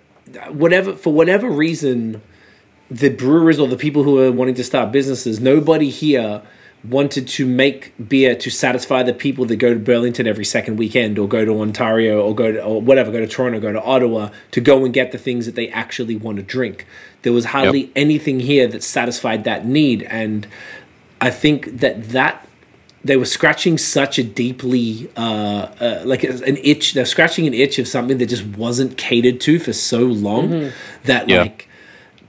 whatever 0.49 0.95
for 0.95 1.13
whatever 1.13 1.49
reason 1.49 2.23
the 2.91 3.09
brewers 3.09 3.59
or 3.61 3.69
the 3.69 3.77
people 3.77 4.03
who 4.03 4.19
are 4.19 4.33
wanting 4.33 4.57
to 4.57 4.65
start 4.65 4.91
businesses, 4.91 5.39
nobody 5.41 5.91
here 5.91 6.43
wanted 6.83 7.29
to 7.29 7.47
make 7.47 7.93
beer 8.09 8.35
to 8.35 8.51
satisfy 8.51 9.03
the 9.03 9.13
people 9.13 9.45
that 9.45 9.57
go 9.57 9.75
to 9.75 9.79
Burlington 9.81 10.27
every 10.27 10.45
second 10.45 10.77
weekend 10.77 11.19
or 11.19 11.29
go 11.29 11.45
to 11.45 11.61
Ontario 11.61 12.23
or 12.23 12.35
go 12.35 12.51
to 12.53 12.63
or 12.63 12.81
whatever, 12.81 13.13
go 13.13 13.21
to 13.21 13.27
Toronto, 13.27 13.61
go 13.61 13.73
to 13.73 13.83
Ottawa 13.83 14.31
to 14.53 14.61
go 14.61 14.85
and 14.85 14.95
get 14.95 15.13
the 15.13 15.19
things 15.19 15.47
that 15.47 15.55
they 15.55 15.69
actually 15.69 16.17
want 16.17 16.39
to 16.39 16.43
drink. 16.43 16.87
There 17.23 17.33
was 17.33 17.47
hardly 17.47 17.93
anything 17.95 18.41
here 18.41 18.67
that 18.69 18.83
satisfied 18.83 19.45
that 19.45 19.67
need. 19.67 20.05
And 20.05 20.47
I 21.21 21.31
think 21.31 21.81
that 21.81 22.11
that 22.11 22.47
they 23.05 23.17
were 23.17 23.27
scratching 23.27 23.77
such 23.79 24.19
a 24.19 24.23
deeply 24.23 25.11
uh, 25.17 25.69
uh, 25.81 26.03
like 26.05 26.23
an 26.23 26.57
itch 26.63 26.95
they're 26.95 27.05
scratching 27.07 27.47
an 27.47 27.55
itch 27.55 27.79
of 27.79 27.89
something 27.89 28.19
that 28.19 28.27
just 28.27 28.45
wasn't 28.45 28.97
catered 28.97 29.41
to 29.43 29.59
for 29.59 29.73
so 29.73 30.01
long 30.01 30.73
that 31.05 31.29
Yeah. 31.29 31.43
like 31.43 31.69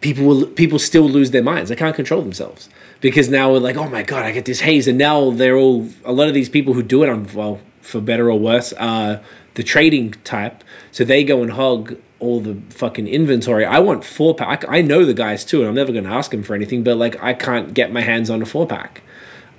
people 0.02 0.26
will 0.26 0.46
people 0.48 0.80
still 0.80 1.08
lose 1.10 1.32
their 1.32 1.44
minds. 1.44 1.70
They 1.70 1.76
can't 1.76 1.96
control 1.96 2.22
themselves 2.22 2.70
because 3.02 3.28
now 3.30 3.52
we're 3.52 3.60
like 3.60 3.76
oh 3.76 3.90
my 3.90 4.04
god 4.04 4.24
i 4.24 4.32
get 4.32 4.46
this 4.46 4.62
haze. 4.62 4.88
And 4.88 4.98
now 4.98 5.32
they're 5.32 5.58
all 5.58 5.90
a 6.06 6.14
lot 6.14 6.28
of 6.28 6.34
these 6.34 6.50
people 6.50 6.74
who 6.74 6.84
do 6.84 7.04
it 7.04 7.10
on 7.10 7.28
well 7.34 7.60
for 7.82 8.00
better 8.00 8.32
or 8.32 8.40
worse 8.40 8.74
uh 8.78 9.22
the 9.56 9.64
trading 9.64 10.12
type. 10.24 10.64
So 10.92 11.04
they 11.04 11.26
go 11.26 11.42
and 11.42 11.52
hog 11.52 11.98
all 12.20 12.40
the 12.40 12.62
fucking 12.70 13.08
inventory. 13.08 13.66
I 13.66 13.80
want 13.80 14.06
four 14.06 14.34
pack. 14.34 14.64
I 14.70 14.82
know 14.82 15.04
the 15.04 15.14
guys 15.14 15.44
too 15.44 15.60
and 15.60 15.68
i'm 15.68 15.76
never 15.76 15.92
going 15.92 16.06
to 16.06 16.12
ask 16.12 16.32
them 16.32 16.44
for 16.44 16.56
anything 16.56 16.84
but 16.84 16.96
like 16.96 17.22
i 17.22 17.34
can't 17.34 17.74
get 17.74 17.92
my 17.92 18.02
hands 18.02 18.30
on 18.30 18.42
a 18.42 18.46
four 18.46 18.66
pack 18.66 19.02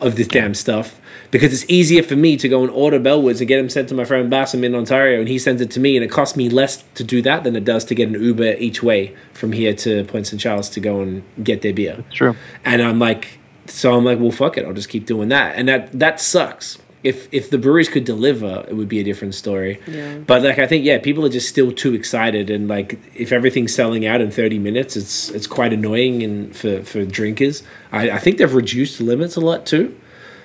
of 0.01 0.17
this 0.17 0.29
damn 0.29 0.55
stuff 0.55 1.01
because 1.33 1.53
it's 1.53 1.69
easier 1.69 2.03
for 2.03 2.15
me 2.15 2.37
to 2.37 2.49
go 2.49 2.63
and 2.63 2.71
order 2.71 3.01
Bellwoods 3.01 3.41
and 3.41 3.49
get 3.49 3.57
them 3.57 3.71
sent 3.71 3.89
to 3.89 3.95
my 3.95 4.05
friend 4.05 4.31
Bassam 4.31 4.63
in 4.63 4.75
Ontario 4.75 5.19
and 5.19 5.29
he 5.29 5.39
sends 5.39 5.61
it 5.61 5.71
to 5.73 5.81
me 5.81 5.97
and 5.97 6.05
it 6.05 6.11
costs 6.11 6.37
me 6.37 6.49
less 6.49 6.85
to 6.95 7.03
do 7.03 7.21
that 7.23 7.43
than 7.43 7.57
it 7.57 7.65
does 7.65 7.85
to 7.87 7.95
get 7.95 8.09
an 8.09 8.23
Uber 8.23 8.55
each 8.59 8.83
way 8.83 9.17
from 9.33 9.53
here 9.53 9.75
to 9.75 10.05
Point 10.05 10.29
St. 10.29 10.41
Charles 10.41 10.69
to 10.69 10.79
go 10.79 11.01
and 11.01 11.25
get 11.43 11.63
their 11.63 11.73
beer. 11.73 11.97
That's 11.97 12.15
True. 12.15 12.37
And 12.65 12.83
I'm 12.83 12.99
like, 12.99 13.39
so 13.67 13.95
I'm 13.95 14.05
like, 14.05 14.21
well, 14.21 14.31
fuck 14.31 14.59
it, 14.59 14.67
I'll 14.67 14.75
just 14.75 14.91
keep 14.91 15.07
doing 15.07 15.29
that, 15.31 15.57
and 15.57 15.69
that 15.69 15.99
that 15.99 16.21
sucks. 16.21 16.79
If 17.03 17.29
if 17.33 17.49
the 17.49 17.59
breweries 17.59 17.89
could 17.89 18.05
deliver, 18.05 18.65
it 18.69 18.75
would 18.75 18.89
be 18.89 19.01
a 19.01 19.05
different 19.05 19.35
story. 19.35 19.81
Yeah. 19.87 20.19
But 20.19 20.43
like, 20.43 20.59
I 20.59 20.67
think 20.67 20.85
yeah, 20.85 20.99
people 20.99 21.25
are 21.25 21.31
just 21.31 21.49
still 21.49 21.73
too 21.73 21.95
excited, 21.95 22.51
and 22.51 22.69
like, 22.69 23.01
if 23.15 23.33
everything's 23.33 23.75
selling 23.75 24.05
out 24.05 24.21
in 24.21 24.31
30 24.31 24.59
minutes, 24.59 24.97
it's 24.97 25.31
it's 25.31 25.47
quite 25.47 25.73
annoying 25.73 26.23
and 26.23 26.55
for 26.55 26.83
for 26.83 27.05
drinkers. 27.05 27.63
I, 27.93 28.11
I 28.11 28.19
think 28.19 28.39
they've 28.39 28.53
reduced 28.53 28.99
the 28.99 29.05
limits 29.05 29.37
a 29.37 29.41
lot 29.41 29.65
too. 29.65 29.97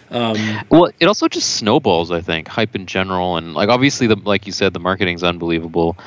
Um, 0.10 0.38
well, 0.70 0.90
it 1.00 1.06
also 1.06 1.28
just 1.28 1.56
snowballs. 1.56 2.12
I 2.12 2.22
think 2.22 2.48
hype 2.48 2.76
in 2.76 2.86
general, 2.86 3.38
and 3.38 3.54
like 3.54 3.70
obviously, 3.70 4.08
the 4.08 4.16
like 4.16 4.46
you 4.46 4.54
said, 4.54 4.74
the 4.74 4.80
marketing's 4.80 5.24
unbelievable, 5.24 5.98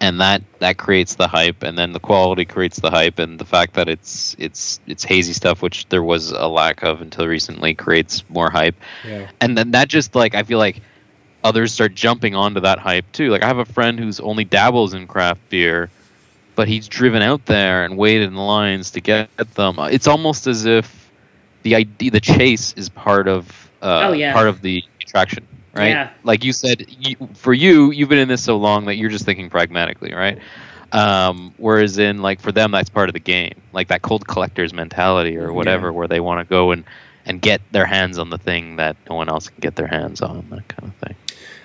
and 0.00 0.20
that 0.20 0.42
that 0.60 0.76
creates 0.78 1.16
the 1.16 1.28
hype, 1.28 1.62
and 1.62 1.76
then 1.76 1.92
the 1.92 2.00
quality 2.00 2.44
creates 2.46 2.80
the 2.80 2.90
hype, 2.90 3.18
and 3.18 3.38
the 3.38 3.44
fact 3.44 3.74
that 3.74 3.88
it's 3.88 4.34
it's 4.38 4.80
it's 4.86 5.04
hazy 5.04 5.32
stuff, 5.34 5.60
which 5.62 5.86
there 5.90 6.02
was 6.02 6.30
a 6.30 6.46
lack 6.46 6.82
of 6.82 7.02
until 7.02 7.26
recently, 7.26 7.74
creates 7.74 8.24
more 8.30 8.50
hype, 8.50 8.76
Yeah. 9.06 9.28
and 9.40 9.56
then 9.58 9.72
that 9.72 9.88
just 9.88 10.14
like 10.14 10.34
I 10.34 10.42
feel 10.42 10.58
like 10.58 10.80
others 11.44 11.72
start 11.72 11.94
jumping 11.94 12.34
onto 12.34 12.60
that 12.60 12.78
hype 12.78 13.10
too. 13.12 13.30
Like 13.30 13.42
I 13.42 13.46
have 13.46 13.58
a 13.58 13.64
friend 13.64 13.98
who's 13.98 14.20
only 14.20 14.44
dabbles 14.44 14.94
in 14.94 15.06
craft 15.06 15.40
beer, 15.50 15.90
but 16.54 16.66
he's 16.68 16.88
driven 16.88 17.22
out 17.22 17.44
there 17.46 17.84
and 17.84 17.96
waited 17.98 18.28
in 18.28 18.36
lines 18.36 18.90
to 18.92 19.00
get 19.00 19.28
them. 19.54 19.76
It's 19.78 20.06
almost 20.06 20.46
as 20.46 20.66
if 20.66 20.99
the 21.62 21.74
idea, 21.74 22.10
the 22.10 22.20
chase, 22.20 22.72
is 22.76 22.88
part 22.88 23.28
of 23.28 23.70
uh, 23.82 24.08
Oh, 24.08 24.12
yeah. 24.12 24.32
part 24.32 24.48
of 24.48 24.60
the 24.62 24.82
attraction, 25.02 25.46
right? 25.74 25.88
Yeah. 25.88 26.10
Like 26.24 26.44
you 26.44 26.52
said, 26.52 26.86
you, 26.88 27.16
for 27.34 27.52
you, 27.52 27.90
you've 27.92 28.08
been 28.08 28.18
in 28.18 28.28
this 28.28 28.42
so 28.42 28.56
long 28.58 28.86
that 28.86 28.96
you're 28.96 29.10
just 29.10 29.24
thinking 29.24 29.48
pragmatically, 29.50 30.12
right? 30.14 30.38
Um, 30.92 31.54
whereas 31.56 31.98
in 31.98 32.20
like 32.20 32.40
for 32.40 32.50
them, 32.52 32.72
that's 32.72 32.88
part 32.90 33.08
of 33.08 33.12
the 33.12 33.20
game, 33.20 33.60
like 33.72 33.88
that 33.88 34.02
cold 34.02 34.26
collector's 34.26 34.72
mentality 34.72 35.36
or 35.36 35.52
whatever, 35.52 35.88
Yeah. 35.88 35.92
where 35.92 36.08
they 36.08 36.20
want 36.20 36.46
to 36.46 36.50
go 36.50 36.72
and 36.72 36.84
and 37.26 37.40
get 37.40 37.60
their 37.70 37.84
hands 37.86 38.18
on 38.18 38.30
the 38.30 38.38
thing 38.38 38.76
that 38.76 38.96
no 39.08 39.14
one 39.14 39.28
else 39.28 39.48
can 39.50 39.58
get 39.60 39.76
their 39.76 39.86
hands 39.86 40.20
on, 40.22 40.44
that 40.50 40.66
kind 40.68 40.90
of 40.92 40.94
thing. 41.06 41.14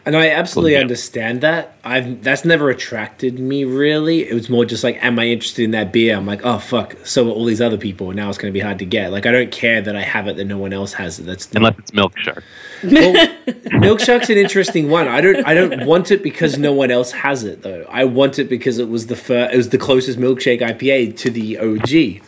And 0.05 0.15
I 0.15 0.29
absolutely 0.29 0.73
Yeah. 0.73 0.81
understand 0.81 1.41
that. 1.41 1.75
I've 1.83 2.23
that's 2.23 2.45
never 2.45 2.69
attracted 2.69 3.39
me 3.39 3.63
really. 3.63 4.21
It 4.29 4.33
was 4.35 4.49
more 4.51 4.63
just 4.63 4.83
like, 4.83 5.03
am 5.03 5.17
I 5.17 5.25
interested 5.27 5.63
in 5.63 5.71
that 5.71 5.91
beer? 5.91 6.15
I'm 6.15 6.27
like, 6.27 6.41
oh 6.43 6.59
fuck. 6.59 6.95
So 7.03 7.27
are 7.27 7.31
all 7.31 7.45
these 7.45 7.59
other 7.61 7.77
people. 7.77 8.11
Now 8.11 8.29
it's 8.29 8.37
going 8.37 8.51
to 8.51 8.53
be 8.53 8.59
hard 8.59 8.77
to 8.79 8.85
get. 8.85 9.11
Like 9.11 9.25
I 9.25 9.31
don't 9.31 9.51
care 9.51 9.81
that 9.81 9.95
I 9.95 10.01
have 10.03 10.27
it 10.27 10.35
that 10.37 10.45
no 10.45 10.59
one 10.59 10.73
else 10.73 10.93
has 10.93 11.17
it. 11.19 11.23
That's 11.25 11.51
not, 11.53 11.59
Unless 11.61 11.79
it's 11.79 11.93
Milk 11.93 12.17
Shark. 12.19 12.43
well, 12.83 13.37
Milk 13.79 13.99
Shark's 13.99 14.29
an 14.29 14.37
interesting 14.37 14.89
one. 14.89 15.07
I 15.07 15.21
don't 15.21 15.43
I 15.45 15.55
don't 15.55 15.85
want 15.87 16.11
it 16.11 16.21
because 16.21 16.57
no 16.59 16.71
one 16.71 16.91
else 16.91 17.11
has 17.11 17.43
it 17.43 17.63
though. 17.63 17.85
I 17.89 18.03
want 18.05 18.37
it 18.37 18.47
because 18.47 18.77
it 18.77 18.89
was 18.89 19.07
the 19.07 19.15
fir- 19.15 19.49
it 19.51 19.57
was 19.57 19.69
the 19.69 19.79
closest 19.79 20.19
milkshake 20.19 20.61
IPA 20.61 21.17
to 21.17 21.29
the 21.31 21.57
OG. 21.57 22.21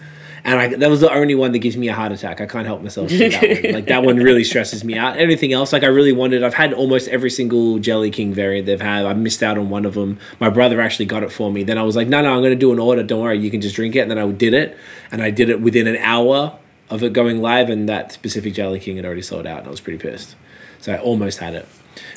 And 0.47 0.59
I, 0.61 0.67
that 0.77 0.89
was 0.89 1.01
the 1.01 1.13
only 1.13 1.35
one 1.35 1.51
that 1.51 1.59
gives 1.59 1.75
me 1.75 1.89
a 1.89 1.93
heart 1.93 2.13
attack. 2.13 2.39
I 2.39 2.45
can't 2.45 2.65
help 2.65 2.81
myself. 2.81 3.09
that. 3.09 3.69
Like 3.73 3.87
that 3.87 4.03
one 4.03 4.15
really 4.15 4.45
stresses 4.45 4.81
me 4.81 4.97
out. 4.97 5.17
Anything 5.17 5.51
else, 5.51 5.73
like 5.73 5.83
I 5.83 5.87
really 5.87 6.13
wanted. 6.13 6.41
I've 6.41 6.53
had 6.53 6.71
almost 6.71 7.09
every 7.09 7.29
single 7.29 7.79
Jelly 7.79 8.09
King 8.09 8.33
variant 8.33 8.65
they've 8.65 8.79
had. 8.79 9.05
I 9.05 9.13
missed 9.13 9.43
out 9.43 9.57
on 9.57 9.69
one 9.69 9.83
of 9.83 9.95
them. 9.95 10.19
My 10.39 10.49
brother 10.49 10.79
actually 10.79 11.05
got 11.05 11.21
it 11.21 11.33
for 11.33 11.51
me. 11.51 11.63
Then 11.63 11.77
I 11.77 11.83
was 11.83 11.97
like, 11.97 12.07
no, 12.07 12.21
no, 12.21 12.33
I'm 12.33 12.39
going 12.39 12.53
to 12.53 12.55
do 12.55 12.71
an 12.71 12.79
order. 12.79 13.03
Don't 13.03 13.21
worry, 13.21 13.37
you 13.37 13.51
can 13.51 13.59
just 13.59 13.75
drink 13.75 13.93
it. 13.97 13.99
And 13.99 14.09
then 14.09 14.17
I 14.17 14.31
did 14.31 14.53
it, 14.53 14.77
and 15.11 15.21
I 15.21 15.31
did 15.31 15.49
it 15.49 15.59
within 15.59 15.85
an 15.85 15.97
hour 15.97 16.57
of 16.89 17.03
it 17.03 17.11
going 17.11 17.41
live, 17.41 17.69
and 17.69 17.89
that 17.89 18.13
specific 18.13 18.53
Jelly 18.53 18.79
King 18.79 18.95
had 18.95 19.05
already 19.05 19.21
sold 19.21 19.45
out, 19.45 19.59
and 19.59 19.67
I 19.67 19.71
was 19.71 19.81
pretty 19.81 19.99
pissed. 19.99 20.37
So 20.79 20.93
I 20.93 20.97
almost 20.97 21.39
had 21.39 21.55
it. 21.55 21.67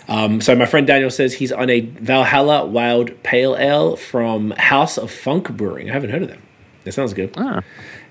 Um, 0.07 0.41
so 0.41 0.55
my 0.55 0.67
friend 0.67 0.87
Daniel 0.87 1.11
says 1.11 1.35
he's 1.35 1.51
on 1.51 1.69
a 1.69 1.81
Valhalla 1.81 2.65
Wild 2.65 3.21
Pale 3.25 3.57
Ale 3.57 3.97
from 3.97 4.53
House 4.53 4.99
of 4.99 5.11
Funk 5.11 5.51
Brewing. 5.57 5.91
I 5.91 5.95
haven't 5.95 6.11
heard 6.11 6.23
of 6.23 6.29
them. 6.29 6.43
That 6.85 6.93
sounds 6.93 7.13
good. 7.13 7.35
Ah, 7.37 7.63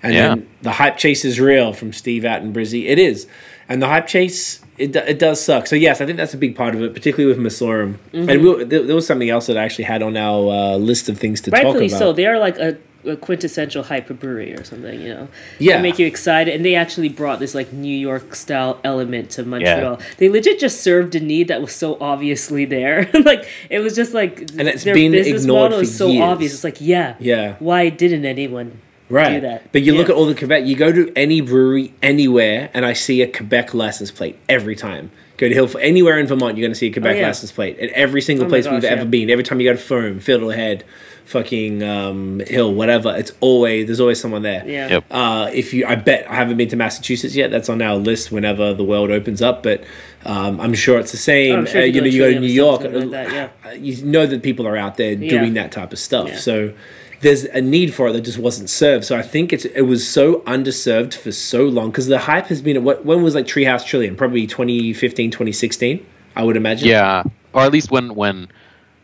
And 0.01 0.13
Yeah. 0.13 0.27
then 0.29 0.47
the 0.61 0.71
hype 0.71 0.97
chase 0.97 1.25
is 1.25 1.39
real 1.39 1.73
from 1.73 1.91
Steve 1.93 2.23
Attenbrizzy. 2.23 2.87
It 2.87 2.99
is, 2.99 3.27
and 3.67 3.81
the 3.81 3.87
hype 3.87 4.07
chase 4.07 4.61
it, 4.77 4.95
it 4.95 5.19
does 5.19 5.41
suck. 5.43 5.67
So 5.67 5.75
yes, 5.75 5.99
I 5.99 6.05
think 6.05 6.17
that's 6.17 6.33
a 6.33 6.37
big 6.37 6.55
part 6.55 6.73
of 6.73 6.81
it, 6.81 6.93
particularly 6.93 7.35
with 7.35 7.45
Messorem. 7.45 7.95
Mm-hmm. 8.13 8.29
And 8.29 8.41
we, 8.41 8.63
there, 8.63 8.83
there 8.83 8.95
was 8.95 9.05
something 9.05 9.29
else 9.29 9.47
that 9.47 9.57
I 9.57 9.63
actually 9.65 9.83
had 9.83 10.01
on 10.01 10.15
our 10.15 10.49
uh, 10.53 10.75
list 10.77 11.09
of 11.09 11.17
things 11.19 11.41
to 11.41 11.51
Rightfully 11.51 11.89
talk 11.89 11.97
about. 11.97 11.99
so. 11.99 12.13
They 12.13 12.25
are 12.25 12.39
like 12.39 12.57
a, 12.57 12.77
a 13.05 13.17
quintessential 13.17 13.83
hyper 13.83 14.13
brewery 14.13 14.53
or 14.55 14.63
something, 14.63 15.01
you 15.01 15.09
know. 15.09 15.27
Yeah. 15.59 15.75
They 15.75 15.83
make 15.83 15.99
you 15.99 16.07
excited, 16.07 16.55
and 16.55 16.63
they 16.63 16.75
actually 16.75 17.09
brought 17.09 17.39
this 17.39 17.53
like 17.53 17.73
New 17.73 17.93
York 17.93 18.35
style 18.35 18.79
element 18.85 19.31
to 19.31 19.43
Montreal. 19.43 19.99
They 20.17 20.29
legit 20.29 20.59
just 20.61 20.79
served 20.81 21.13
a 21.13 21.19
need 21.19 21.49
that 21.49 21.59
was 21.61 21.75
so 21.75 21.97
obviously 21.99 22.63
there. 22.63 23.09
like 23.25 23.45
it 23.69 23.79
was 23.79 23.97
just 23.97 24.13
like 24.13 24.39
And 24.57 24.61
it's 24.69 24.85
their 24.85 24.93
been 24.93 25.11
business 25.11 25.41
ignored 25.41 25.71
model 25.71 25.79
for 25.79 25.83
is 25.83 25.97
so 25.97 26.07
years. 26.07 26.21
obvious. 26.23 26.53
It's 26.53 26.63
like 26.63 26.77
yeah, 26.79 27.15
Yeah. 27.19 27.57
Why 27.59 27.89
didn't 27.89 28.23
anyone 28.23 28.79
right. 29.09 29.35
do 29.35 29.41
that? 29.41 29.71
But 29.71 29.81
you 29.81 29.93
look 29.93 30.07
Yeah. 30.07 30.13
at 30.13 30.17
all 30.17 30.25
the 30.25 30.35
Quebec. 30.35 30.65
You 30.65 30.75
go 30.75 30.91
to 30.91 31.11
any 31.15 31.41
brewery 31.41 31.93
anywhere, 32.01 32.69
and 32.73 32.85
I 32.85 32.93
see 32.93 33.21
a 33.21 33.27
Quebec 33.27 33.73
license 33.73 34.11
plate 34.11 34.37
every 34.47 34.75
time. 34.75 35.11
Go 35.37 35.47
to 35.47 35.53
Hill 35.53 35.67
for 35.67 35.79
anywhere 35.79 36.19
in 36.19 36.27
Vermont, 36.27 36.57
you're 36.57 36.65
going 36.65 36.73
to 36.73 36.77
see 36.77 36.87
a 36.87 36.91
Quebec 36.91 37.15
Oh, 37.15 37.19
yeah. 37.19 37.27
license 37.27 37.51
plate 37.53 37.79
at 37.79 37.89
every 37.91 38.21
single 38.21 38.45
Oh 38.45 38.47
my 38.47 38.51
place 38.51 38.65
gosh, 38.65 38.73
we've 38.73 38.83
ever 38.83 39.01
yeah. 39.03 39.07
been. 39.07 39.29
Every 39.29 39.43
time 39.45 39.61
you 39.61 39.69
go 39.69 39.73
to 39.73 39.79
Foam, 39.81 40.19
Fiddlehead, 40.19 40.81
fucking 41.23 41.81
um, 41.81 42.41
Hill, 42.45 42.73
whatever, 42.73 43.15
it's 43.15 43.31
always 43.39 43.85
there's 43.85 44.01
always 44.01 44.19
someone 44.19 44.41
there. 44.41 44.63
Yeah. 44.67 44.89
Yep. 44.89 45.05
Uh, 45.09 45.49
if 45.53 45.73
you, 45.73 45.85
I 45.85 45.95
bet 45.95 46.29
I 46.29 46.35
haven't 46.35 46.57
been 46.57 46.67
to 46.69 46.75
Massachusetts 46.75 47.35
yet. 47.35 47.51
That's 47.51 47.69
on 47.69 47.81
our 47.81 47.95
list 47.95 48.33
whenever 48.33 48.73
the 48.73 48.83
world 48.83 49.11
opens 49.11 49.41
up. 49.41 49.63
But 49.63 49.83
um, 50.25 50.59
I'm 50.59 50.73
sure 50.73 50.99
it's 50.99 51.11
the 51.11 51.17
same. 51.17 51.59
I'm 51.59 51.65
sure 51.65 51.81
Uh, 51.81 51.85
if 51.85 51.95
you 51.95 52.01
know, 52.01 52.07
you 52.07 52.13
you 52.13 52.19
go 52.19 52.25
go 52.25 52.29
to 52.29 52.33
to 52.33 52.39
New 52.41 52.47
Trinity 52.49 52.53
York. 52.53 52.81
or 52.81 52.83
something 52.83 53.11
like 53.11 53.29
that, 53.29 53.53
uh, 53.65 53.69
You 53.79 54.05
know 54.05 54.25
that 54.25 54.43
people 54.43 54.67
are 54.67 54.75
out 54.75 54.97
there 54.97 55.13
Yeah. 55.13 55.29
doing 55.29 55.53
that 55.53 55.71
type 55.71 55.93
of 55.93 55.99
stuff. 55.99 56.27
Yeah. 56.29 56.35
So 56.35 56.73
there's 57.21 57.43
a 57.45 57.61
need 57.61 57.93
for 57.93 58.07
it 58.07 58.13
that 58.13 58.21
just 58.21 58.37
wasn't 58.37 58.69
served. 58.69 59.05
So 59.05 59.17
I 59.17 59.21
think 59.21 59.51
it's 59.51 59.65
it 59.65 59.81
was 59.81 60.07
so 60.07 60.41
underserved 60.41 61.13
for 61.13 61.31
so 61.31 61.65
long 61.65 61.91
because 61.91 62.07
the 62.07 62.19
hype 62.19 62.47
has 62.47 62.61
been. 62.61 62.83
What 62.83 63.05
when 63.05 63.23
was 63.23 63.35
like 63.35 63.45
Treehouse 63.45 63.85
Trillium? 63.85 64.15
Probably 64.15 64.47
2015, 64.47 65.31
2016. 65.31 66.05
I 66.35 66.43
would 66.43 66.55
imagine. 66.55 66.87
yeah, 66.87 67.23
or 67.53 67.63
at 67.63 67.71
least 67.71 67.91
when 67.91 68.15
when 68.15 68.47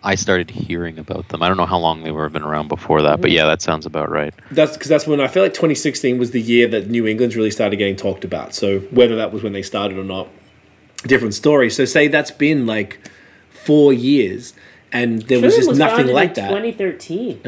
I 0.05 0.13
started 0.15 0.51
hearing 0.51 0.99
about 0.99 1.29
them. 1.29 1.41
I 1.41 1.47
don't 1.47 1.57
know 1.57 1.65
how 1.65 1.79
long 1.79 2.03
they 2.03 2.11
were 2.11 2.29
been 2.29 2.43
around 2.43 2.67
before 2.67 3.01
that, 3.01 3.21
but 3.21 3.31
mm. 3.31 3.33
yeah, 3.33 3.45
that 3.47 3.63
sounds 3.63 3.87
about 3.87 4.09
right. 4.11 4.33
That's 4.51 4.73
because 4.73 4.87
that's 4.87 5.07
when 5.07 5.19
I 5.19 5.27
feel 5.27 5.41
like 5.41 5.53
2016 5.53 6.19
was 6.19 6.29
the 6.29 6.41
year 6.41 6.67
that 6.67 6.87
New 6.89 7.07
England's 7.07 7.35
really 7.35 7.49
started 7.49 7.77
getting 7.77 7.95
talked 7.95 8.23
about. 8.23 8.53
So 8.53 8.81
whether 8.91 9.15
that 9.15 9.33
was 9.33 9.41
when 9.41 9.53
they 9.53 9.63
started 9.63 9.97
or 9.97 10.03
not, 10.03 10.27
different 11.07 11.33
story. 11.33 11.71
So 11.71 11.85
say 11.85 12.07
that's 12.07 12.29
been 12.29 12.67
like 12.67 12.99
four 13.49 13.91
years, 13.91 14.53
and 14.93 15.23
there 15.23 15.41
was 15.41 15.55
Trillium 15.55 15.77
just 15.77 15.79
nothing 15.79 16.13
like 16.13 16.29
in 16.29 16.35
that. 16.35 16.49
2013. 16.49 17.41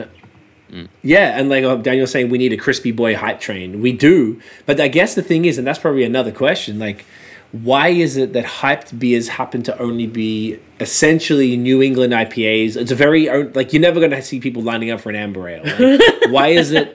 Yeah, 1.01 1.39
and 1.39 1.49
like 1.49 1.63
uh, 1.63 1.75
Daniel's 1.75 2.11
saying, 2.11 2.29
we 2.29 2.37
need 2.37 2.53
a 2.53 2.57
crispy 2.57 2.91
boy 2.91 3.15
hype 3.15 3.39
train. 3.39 3.81
We 3.81 3.93
do, 3.93 4.41
but 4.65 4.79
I 4.79 4.87
guess 4.87 5.15
the 5.15 5.21
thing 5.21 5.45
is, 5.45 5.57
and 5.57 5.65
that's 5.65 5.79
probably 5.79 6.03
another 6.03 6.31
question, 6.31 6.79
like. 6.79 7.05
Why 7.53 7.87
is 7.87 8.17
it 8.17 8.33
that 8.33 8.43
hyped 8.43 8.99
beers 8.99 9.29
happen 9.29 9.63
to 9.63 9.79
only 9.79 10.05
be 10.05 10.59
essentially 10.81 11.55
New 11.55 11.81
England 11.81 12.11
IPAs? 12.11 12.75
It's 12.75 12.91
a 12.91 12.95
very 12.95 13.29
like 13.53 13.71
you're 13.71 13.81
never 13.81 14.01
going 14.01 14.11
to 14.11 14.21
see 14.21 14.41
people 14.41 14.61
lining 14.61 14.91
up 14.91 14.99
for 14.99 15.09
an 15.09 15.15
amber 15.15 15.47
ale. 15.47 15.63
Like, 15.63 16.01
why 16.29 16.49
is 16.49 16.73
it 16.73 16.93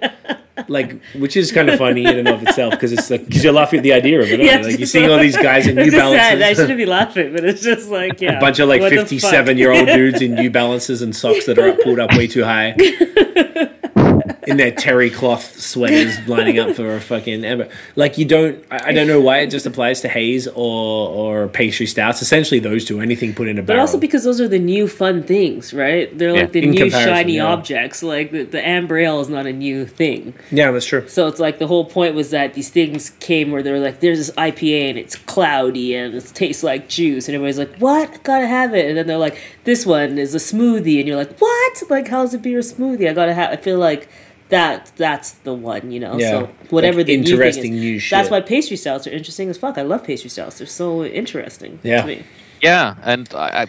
like 0.68 1.00
which 1.14 1.36
is 1.36 1.50
kind 1.50 1.68
of 1.70 1.78
funny 1.78 2.04
in 2.04 2.18
and 2.18 2.28
of 2.28 2.42
itself 2.42 2.72
because 2.72 2.92
it's 2.92 3.10
like 3.10 3.24
because 3.26 3.42
you're 3.42 3.52
laughing 3.52 3.78
at 3.78 3.82
the 3.82 3.92
idea 3.92 4.20
of 4.20 4.28
it 4.30 4.38
aren't 4.40 4.62
you? 4.64 4.68
Like 4.70 4.78
you're 4.78 4.86
seeing 4.86 5.10
all 5.10 5.18
these 5.18 5.36
guys 5.36 5.66
in 5.66 5.76
New 5.76 5.90
just 5.90 5.96
sad. 5.96 6.42
I 6.42 6.52
shouldn't 6.52 6.76
be 6.76 6.86
laughing, 6.86 7.32
but 7.32 7.44
it's 7.44 7.62
just 7.62 7.88
like 7.88 8.20
yeah, 8.20 8.36
a 8.36 8.40
bunch 8.40 8.58
of 8.58 8.68
like 8.68 8.80
what 8.80 8.90
the 8.90 8.96
fuck? 8.96 9.08
57 9.08 9.58
year 9.58 9.72
old 9.72 9.86
dudes 9.86 10.20
in 10.20 10.34
New 10.34 10.50
Balances 10.50 11.00
and 11.02 11.16
socks 11.16 11.46
that 11.46 11.58
are 11.58 11.72
pulled 11.82 11.98
up 11.98 12.12
way 12.12 12.26
too 12.26 12.44
high 12.44 12.72
in 14.46 14.56
their 14.56 14.72
terry 14.72 15.08
cloth 15.08 15.56
sweaters 15.60 16.18
lining 16.26 16.58
up 16.58 16.74
for 16.74 16.96
a 16.96 17.00
fucking 17.00 17.44
amber 17.44 17.68
like 17.94 18.18
you 18.18 18.24
don't 18.24 18.64
I, 18.70 18.88
I 18.88 18.92
don't 18.92 19.06
know 19.06 19.20
why 19.20 19.38
it 19.38 19.48
just 19.48 19.66
applies 19.66 20.00
to 20.00 20.08
haze 20.08 20.48
or 20.48 21.08
or 21.08 21.48
pastry 21.48 21.86
stouts 21.86 22.22
essentially 22.22 22.58
those 22.58 22.84
two 22.84 23.00
anything 23.00 23.34
put 23.34 23.46
in 23.48 23.58
a 23.58 23.62
bag. 23.62 23.68
But 23.68 23.78
also 23.78 23.98
because 23.98 24.24
those 24.24 24.40
are 24.40 24.48
the 24.48 24.58
new 24.58 24.88
fun 24.88 25.22
things, 25.22 25.72
right? 25.72 26.16
They're 26.18 26.32
like 26.32 26.40
Yeah. 26.40 26.46
the 26.46 26.62
In 26.64 26.70
new 26.72 26.90
shiny 26.90 27.36
yeah. 27.36 27.46
objects. 27.46 28.02
Like 28.02 28.32
the, 28.32 28.42
the 28.42 28.66
amber 28.66 28.98
ale 28.98 29.20
is 29.20 29.28
not 29.28 29.46
a 29.46 29.52
new 29.52 29.86
thing. 29.86 30.34
yeah 30.50 30.70
that's 30.72 30.86
true 30.86 31.06
So 31.08 31.28
it's 31.28 31.38
like 31.40 31.58
the 31.58 31.66
whole 31.68 31.84
point 31.84 32.14
was 32.14 32.30
that 32.30 32.54
these 32.54 32.70
things 32.70 33.10
came 33.20 33.50
where 33.52 33.62
they 33.62 33.70
were 33.70 33.78
like, 33.78 34.00
there's 34.00 34.18
this 34.18 34.30
IPA 34.36 34.90
and 34.90 34.98
it's 34.98 35.14
cloudy 35.16 35.94
and 35.94 36.14
it 36.14 36.24
tastes 36.34 36.62
like 36.64 36.88
juice. 36.88 37.28
And 37.28 37.34
everybody's 37.36 37.58
like, 37.58 37.76
what? 37.78 38.22
Gotta 38.24 38.46
have 38.48 38.74
it. 38.74 38.86
And 38.88 38.96
then 38.96 39.06
they're 39.06 39.18
like, 39.18 39.38
this 39.64 39.86
one 39.86 40.18
is 40.18 40.34
a 40.34 40.38
smoothie. 40.38 40.98
And 40.98 41.06
you're 41.06 41.16
like, 41.16 41.38
what? 41.38 41.82
Like, 41.88 42.08
how's 42.08 42.34
it 42.34 42.42
beer 42.42 42.58
a 42.58 42.62
smoothie? 42.62 43.08
I 43.08 43.12
gotta 43.12 43.34
have, 43.34 43.50
I 43.52 43.56
feel 43.56 43.78
like 43.78 44.08
that 44.52 44.92
that's 44.96 45.30
the 45.48 45.54
one, 45.54 45.90
you 45.90 45.98
know? 45.98 46.18
Yeah. 46.18 46.30
So 46.30 46.50
whatever 46.70 46.98
Like 46.98 47.06
the 47.06 47.16
new 47.16 47.24
thing 47.24 47.32
interesting 47.32 47.74
is. 47.74 47.80
new 47.80 48.00
That's 48.00 48.30
why 48.30 48.40
pastry 48.42 48.76
stouts 48.76 49.06
are 49.06 49.10
interesting 49.10 49.48
as 49.48 49.56
fuck. 49.56 49.78
I 49.78 49.82
love 49.82 50.04
pastry 50.04 50.28
stouts. 50.30 50.58
They're 50.58 50.66
so 50.66 51.04
interesting 51.04 51.78
Yeah. 51.82 52.02
to 52.02 52.06
me. 52.06 52.22
Yeah, 52.60 52.94
and 53.02 53.28
I, 53.34 53.66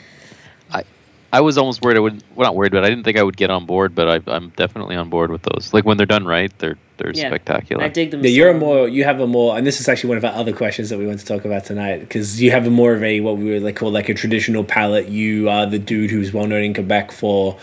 I, 1.34 1.38
I, 1.38 1.40
I 1.40 1.42
was 1.42 1.58
almost 1.58 1.82
worried 1.82 1.98
I 1.98 2.00
would. 2.00 2.24
Well, 2.36 2.46
not 2.46 2.56
worried, 2.56 2.72
but 2.72 2.86
I 2.86 2.90
didn't 2.90 3.04
think 3.04 3.18
I 3.18 3.24
would 3.24 3.36
get 3.36 3.50
on 3.50 3.66
board. 3.66 3.96
But 3.96 4.08
I, 4.08 4.32
I'm 4.32 4.50
definitely 4.56 4.96
on 4.96 5.10
board 5.10 5.32
with 5.32 5.42
those. 5.42 5.74
Like 5.74 5.84
when 5.86 5.98
they're 5.98 6.06
done 6.06 6.26
right, 6.26 6.52
they're 6.60 6.78
they're 6.98 7.12
Yeah. 7.12 7.30
spectacular. 7.30 7.84
I 7.84 7.88
dig 7.90 8.12
them 8.12 8.24
Yeah, 8.24 8.30
you're 8.30 8.50
a 8.52 8.54
more 8.54 8.88
you 8.88 9.04
have 9.04 9.20
a 9.20 9.28
more 9.28 9.58
and 9.58 9.66
this 9.66 9.82
is 9.82 9.90
actually 9.90 10.10
one 10.10 10.18
of 10.18 10.26
our 10.26 10.34
other 10.34 10.54
questions 10.54 10.90
that 10.90 11.00
we 11.00 11.08
want 11.08 11.20
to 11.20 11.26
talk 11.26 11.44
about 11.44 11.66
tonight 11.66 12.00
because 12.02 12.42
you 12.42 12.52
have 12.52 12.68
a 12.68 12.70
more 12.70 12.94
of 12.94 13.04
a 13.04 13.20
what 13.20 13.38
we 13.38 13.46
would 13.46 13.64
like 13.64 13.76
call 13.78 13.92
like 13.92 14.10
a 14.10 14.14
traditional 14.14 14.64
palate. 14.64 15.08
You 15.10 15.50
are 15.50 15.66
the 15.66 15.80
dude 15.80 16.12
who's 16.12 16.32
well 16.32 16.46
known 16.46 16.62
in 16.64 16.74
Quebec 16.74 17.12
for, 17.12 17.58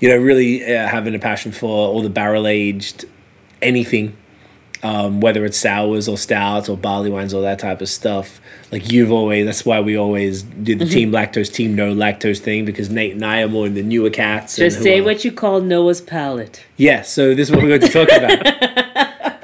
you 0.00 0.08
know, 0.08 0.16
really 0.16 0.64
uh, 0.64 0.86
having 0.88 1.14
a 1.14 1.18
passion 1.20 1.52
for 1.52 1.68
all 1.68 2.02
the 2.02 2.10
barrel 2.10 2.46
aged 2.46 3.04
anything, 3.62 4.16
um, 4.82 5.20
whether 5.20 5.44
it's 5.44 5.58
sours 5.58 6.08
or 6.08 6.18
stouts 6.18 6.68
or 6.68 6.76
barley 6.76 7.10
wines 7.10 7.32
or 7.32 7.42
that 7.42 7.58
type 7.58 7.80
of 7.80 7.88
stuff. 7.88 8.40
Like 8.70 8.90
you've 8.90 9.12
always 9.12 9.44
that's 9.46 9.64
why 9.64 9.80
we 9.80 9.96
always 9.96 10.42
did 10.42 10.78
Mm-hmm. 10.78 10.88
the 10.88 10.94
team 10.94 11.10
lactose 11.12 11.52
team 11.52 11.74
no 11.74 11.94
lactose 11.94 12.38
thing 12.40 12.64
because 12.64 12.88
Nate 12.90 13.12
and 13.14 13.24
I 13.24 13.42
are 13.42 13.48
more 13.48 13.66
in 13.66 13.74
the 13.74 13.82
newer 13.82 14.10
cats. 14.10 14.56
Just 14.56 14.82
say 14.82 14.98
are- 15.00 15.04
what 15.04 15.24
you 15.24 15.32
call 15.32 15.60
Noah's 15.60 16.00
palate. 16.00 16.64
yeah, 16.76 17.02
so 17.02 17.34
this 17.34 17.48
is 17.48 17.54
what 17.54 17.62
we're 17.62 17.78
going 17.78 17.80
to 17.82 17.88
talk 17.88 18.08
about. 18.10 18.46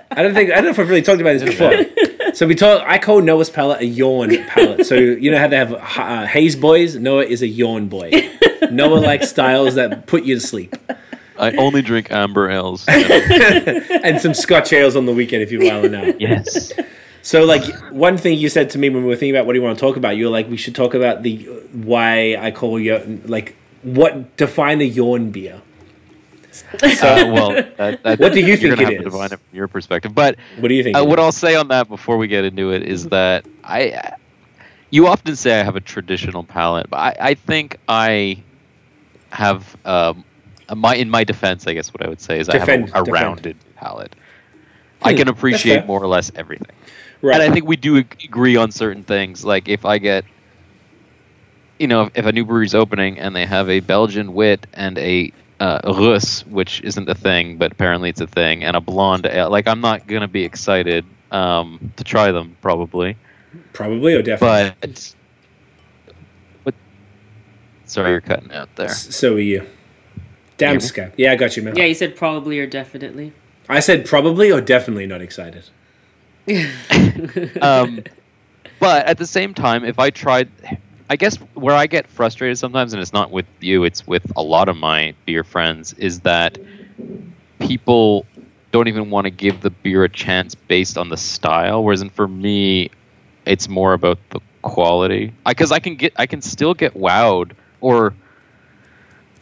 I 0.11 0.23
don't 0.23 0.35
think 0.35 0.51
I 0.51 0.55
don't 0.57 0.65
know 0.65 0.71
if 0.71 0.79
I've 0.79 0.89
really 0.89 1.03
talked 1.03 1.21
about 1.21 1.39
this 1.39 1.45
before. 1.45 1.85
So 2.35 2.47
we 2.47 2.55
talk. 2.55 2.85
I 2.87 2.99
call 2.99 3.21
Noah's 3.21 3.51
palate 3.51 3.81
a 3.81 3.87
yawn 3.87 4.45
palate. 4.47 4.87
So 4.87 4.95
you 4.95 5.31
know 5.31 5.39
how 5.39 5.49
they 5.49 5.57
have 5.57 5.73
uh, 5.73 6.27
haze 6.27 6.55
boys. 6.55 6.95
Noah 6.95 7.25
is 7.25 7.43
a 7.43 7.49
yawn 7.49 7.89
boy. 7.89 8.11
Noah 8.71 8.99
likes 8.99 9.29
styles 9.31 9.75
that 9.75 10.07
put 10.07 10.23
you 10.25 10.35
to 10.37 10.41
sleep, 10.41 10.77
I 11.39 11.53
only 11.53 11.83
drink 11.83 12.11
amber 12.11 12.51
ales. 12.51 12.85
and 12.89 14.21
some 14.21 14.35
Scotch 14.35 14.73
ales 14.73 14.97
on 14.97 15.07
the 15.07 15.13
weekend 15.13 15.43
if 15.43 15.51
you're 15.53 15.65
wilding 15.65 15.95
out. 15.95 16.21
yes. 16.21 16.73
So 17.23 17.45
like 17.45 17.65
one 17.93 18.17
thing 18.17 18.39
you 18.39 18.49
said 18.49 18.71
to 18.71 18.79
me 18.79 18.89
when 18.91 19.03
we 19.03 19.09
were 19.09 19.17
thinking 19.17 19.35
about 19.37 19.47
what 19.47 19.53
do 19.53 19.59
you 19.59 19.65
want 19.65 19.77
to 19.79 19.81
talk 19.81 19.97
about, 19.97 20.17
you 20.17 20.25
were 20.27 20.31
like, 20.31 20.49
we 20.49 20.57
should 20.57 20.75
talk 20.75 20.95
about 20.95 21.23
the 21.23 21.37
why 21.73 22.37
I 22.37 22.51
call 22.51 22.81
you 22.81 23.21
like 23.27 23.55
what 23.83 24.37
define 24.37 24.81
a 24.81 24.85
yawn 24.85 25.31
beer. 25.31 25.61
Uh, 26.73 26.79
well, 27.33 27.51
that, 27.53 28.03
that, 28.03 28.19
What 28.19 28.33
do 28.33 28.41
you 28.41 28.57
think 28.57 28.75
gonna 28.77 28.83
it 28.83 28.95
have 28.95 29.03
to 29.03 29.07
is? 29.09 29.13
define 29.13 29.27
it 29.27 29.39
from 29.39 29.41
your 29.53 29.69
perspective, 29.69 30.15
but 30.15 30.37
What 30.59 30.69
do 30.69 30.75
you 30.75 30.83
think? 30.83 30.97
uh, 30.97 31.01
it 31.01 31.07
what 31.09 31.19
is? 31.19 31.25
I'll 31.25 31.33
say 31.33 31.55
on 31.55 31.69
that 31.69 31.89
before 31.89 32.17
we 32.17 32.27
get 32.27 32.45
into 32.45 32.73
it 32.73 32.83
is 32.83 33.07
that 33.09 33.45
I, 33.63 34.15
you 34.91 35.07
often 35.07 35.37
say 35.37 35.61
I 35.61 35.63
have 35.63 35.77
a 35.77 35.81
traditional 35.81 36.43
palate, 36.43 36.91
but 36.91 36.97
I, 36.97 37.17
I 37.21 37.35
think 37.35 37.77
I 37.89 38.43
have 39.31 39.77
um, 39.85 40.25
a- 40.25 40.25
my 40.77 40.97
in 40.97 41.11
my 41.11 41.25
defense. 41.25 41.67
I 41.67 41.75
guess 41.75 41.93
what 41.95 42.05
I 42.05 42.09
would 42.09 42.21
say 42.21 42.39
is 42.41 42.49
I 42.49 42.59
have 42.59 42.73
a, 42.73 42.87
a 42.95 43.05
rounded 43.05 43.57
palate. 43.77 44.15
I 45.03 45.13
Hmm, 45.13 45.17
can 45.17 45.29
appreciate 45.29 45.85
more 45.87 46.03
or 46.03 46.09
less 46.09 46.31
everything, 46.35 46.77
right. 47.23 47.41
and 47.41 47.43
I 47.43 47.51
think 47.51 47.67
we 47.67 47.77
do 47.77 47.97
agree 47.99 48.57
on 48.57 48.73
certain 48.73 49.05
things. 49.05 49.45
Like 49.45 49.69
if 49.69 49.85
I 49.85 49.99
get, 49.99 50.25
you 51.79 51.87
know, 51.87 52.03
if, 52.05 52.11
if 52.17 52.27
a 52.27 52.33
new 52.33 52.45
brewery's 52.45 52.75
opening 52.75 53.19
and 53.19 53.35
they 53.35 53.47
have 53.47 53.69
a 53.71 53.81
Belgian 53.81 54.35
wit 54.35 54.67
and 54.75 54.99
a 54.99 55.33
uh, 55.61 55.81
Russ, 55.85 56.45
which 56.47 56.81
isn't 56.83 57.09
a 57.09 57.15
thing, 57.15 57.59
but 57.59 57.73
apparently 57.73 58.11
it's 58.11 58.21
a 58.21 58.27
thing, 58.27 58.65
and 58.65 58.77
a 58.77 58.81
blonde 58.81 59.27
ale, 59.27 59.51
like 59.51 59.67
I'm 59.69 59.81
not 59.81 60.07
gonna 60.07 60.29
be 60.29 60.45
excited 60.45 61.05
um, 61.33 61.93
to 61.97 62.05
try 62.05 62.33
them 62.33 62.57
probably, 62.61 63.17
Probably 63.73 64.15
or 64.15 64.23
definitely. 64.23 64.73
but. 64.81 65.15
What? 66.63 66.75
Sorry, 67.85 68.11
you're 68.11 68.21
cutting 68.21 68.53
out 68.53 68.75
there. 68.77 69.03
So 69.11 69.35
are 69.35 69.39
you. 69.41 69.67
Damn, 70.59 70.75
You? 70.75 70.81
Sky. 70.81 71.13
Yeah, 71.17 71.33
I 71.33 71.37
got 71.37 71.57
you, 71.57 71.63
man. 71.63 71.77
Yeah, 71.77 71.85
you 71.85 71.95
said 71.95 72.17
probably 72.17 72.61
or 72.61 72.67
definitely. 72.67 73.33
I 73.69 73.81
said 73.81 74.05
probably 74.05 74.51
or 74.51 74.61
definitely 74.61 75.07
not 75.07 75.23
excited. 75.23 75.71
um, 77.63 78.03
but 78.81 79.07
at 79.07 79.19
the 79.19 79.27
same 79.27 79.55
time, 79.55 79.85
if 79.85 79.99
I 79.99 80.11
tried, 80.11 80.49
I 81.09 81.17
guess 81.17 81.37
where 81.55 81.75
I 81.77 81.87
get 81.87 82.07
frustrated 82.09 82.59
sometimes, 82.59 82.93
and 82.93 83.01
it's 83.01 83.13
not 83.13 83.31
with 83.31 83.47
you, 83.61 83.85
it's 83.85 84.07
with 84.07 84.31
a 84.37 84.43
lot 84.43 84.69
of 84.69 84.77
my 84.77 85.15
beer 85.27 85.45
friends, 85.45 85.93
is 85.95 86.21
that 86.21 86.59
people 87.61 88.27
don't 88.73 88.89
even 88.89 89.11
want 89.11 89.27
to 89.27 89.31
give 89.31 89.61
the 89.61 89.71
beer 89.71 90.05
a 90.05 90.09
chance 90.09 90.55
based 90.55 90.99
on 90.99 91.09
the 91.09 91.17
style. 91.17 91.85
Whereas 91.85 92.03
in, 92.03 92.11
for 92.11 92.27
me, 92.27 92.91
it's 93.47 93.69
more 93.69 93.93
about 93.93 94.19
the 94.31 94.41
quality. 94.63 95.33
Because 95.47 95.73
I, 95.73 95.77
I, 95.77 95.81
can 95.81 95.97
get, 95.97 96.13
I 96.17 96.27
can 96.27 96.43
still 96.43 96.75
get 96.75 96.95
wowed, 96.95 97.53
or 97.81 98.15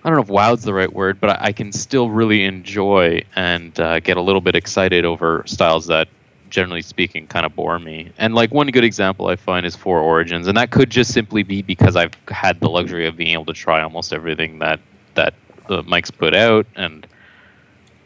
I 0.06 0.10
don't 0.10 0.18
know 0.18 0.22
if 0.22 0.28
wowed's 0.28 0.62
the 0.62 0.72
right 0.72 0.92
word, 0.92 1.20
but 1.20 1.30
I, 1.30 1.46
I 1.46 1.52
can 1.52 1.72
still 1.72 2.08
really 2.08 2.44
enjoy 2.44 3.24
and 3.34 3.78
uh, 3.80 3.98
get 3.98 4.16
a 4.16 4.20
little 4.20 4.40
bit 4.40 4.54
excited 4.54 5.04
over 5.04 5.42
styles 5.46 5.88
that, 5.88 6.06
generally 6.48 6.82
speaking, 6.82 7.26
kind 7.26 7.44
of 7.44 7.56
bore 7.56 7.76
me. 7.80 8.12
And 8.16 8.32
like 8.32 8.54
one 8.54 8.68
good 8.68 8.84
example 8.84 9.26
I 9.26 9.34
find 9.34 9.66
is 9.66 9.74
Four 9.74 9.98
Origins, 9.98 10.46
and 10.46 10.56
that 10.58 10.70
could 10.70 10.90
just 10.90 11.12
simply 11.12 11.42
be 11.42 11.60
because 11.60 11.96
I've 11.96 12.14
had 12.28 12.60
the 12.60 12.68
luxury 12.68 13.08
of 13.08 13.16
being 13.16 13.32
able 13.32 13.46
to 13.46 13.52
try 13.52 13.82
almost 13.82 14.12
everything 14.12 14.60
that 14.60 14.78
that 15.14 15.34
the 15.66 15.82
Mike's 15.82 16.12
put 16.12 16.34
out 16.34 16.66
and 16.76 17.04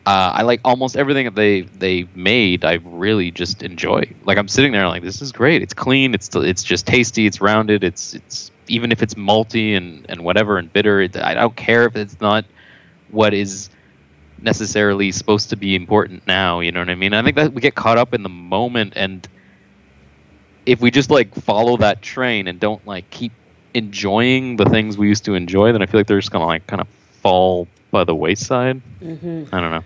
uh, 0.07 0.32
I 0.36 0.42
like 0.42 0.62
almost 0.64 0.96
everything 0.96 1.26
that 1.26 1.34
they 1.34 1.61
they 1.61 2.09
made. 2.14 2.64
I 2.64 2.78
really 2.82 3.30
just 3.30 3.62
enjoy. 3.62 4.11
Like 4.24 4.38
I'm 4.38 4.48
sitting 4.48 4.72
there, 4.72 4.88
like 4.88 5.03
this 5.03 5.20
is 5.20 5.32
great. 5.32 5.61
It's 5.61 5.74
clean. 5.74 6.14
It's 6.14 6.34
it's 6.34 6.64
just 6.64 6.86
tasty. 6.86 7.26
It's 7.26 7.42
rounded. 7.42 7.84
It's 7.84 8.14
it's 8.14 8.51
even 8.71 8.93
if 8.93 9.03
it's 9.03 9.14
malty 9.14 9.77
and 9.77 10.07
and 10.09 10.25
whatever 10.25 10.57
and 10.57 10.73
bitter. 10.73 11.01
It, 11.03 11.16
I 11.16 11.35
don't 11.35 11.57
care 11.57 11.85
if 11.85 11.97
it's 11.97 12.21
not 12.21 12.45
what 13.11 13.35
is 13.35 13.68
necessarily 14.41 15.12
supposed 15.12 15.51
to 15.51 15.57
be 15.57 15.75
important 15.75 16.27
now. 16.27 16.61
You 16.61 16.73
know 16.73 16.81
what 16.81 16.89
I 16.89 16.95
mean? 16.95 17.12
I 17.12 17.23
think 17.23 17.37
that 17.37 17.53
we 17.53 17.61
get 17.61 17.75
caught 17.75 17.99
up 17.99 18.14
in 18.14 18.23
the 18.23 18.29
moment, 18.29 18.95
and 18.97 19.27
if 20.64 20.81
we 20.81 20.91
just 20.91 21.11
like 21.11 21.35
follow 21.35 21.77
that 21.79 22.01
train 22.01 22.49
and 22.49 22.59
don't 22.59 22.85
like 22.87 23.11
keep 23.11 23.33
enjoying 23.75 24.57
the 24.57 24.64
things 24.64 24.97
we 24.97 25.09
used 25.09 25.25
to 25.27 25.35
enjoy, 25.35 25.73
then 25.73 25.83
I 25.83 25.87
feel 25.87 26.01
like 26.01 26.07
they're 26.07 26.18
just 26.18 26.31
gonna 26.31 26.47
like 26.47 26.66
kind 26.66 26.81
of 26.81 26.89
fall 27.23 27.68
by 27.91 28.05
the 28.05 28.14
wayside. 28.14 28.81
Mm-hmm. 29.03 29.55
I 29.55 29.61
don't 29.61 29.71
know. 29.71 29.85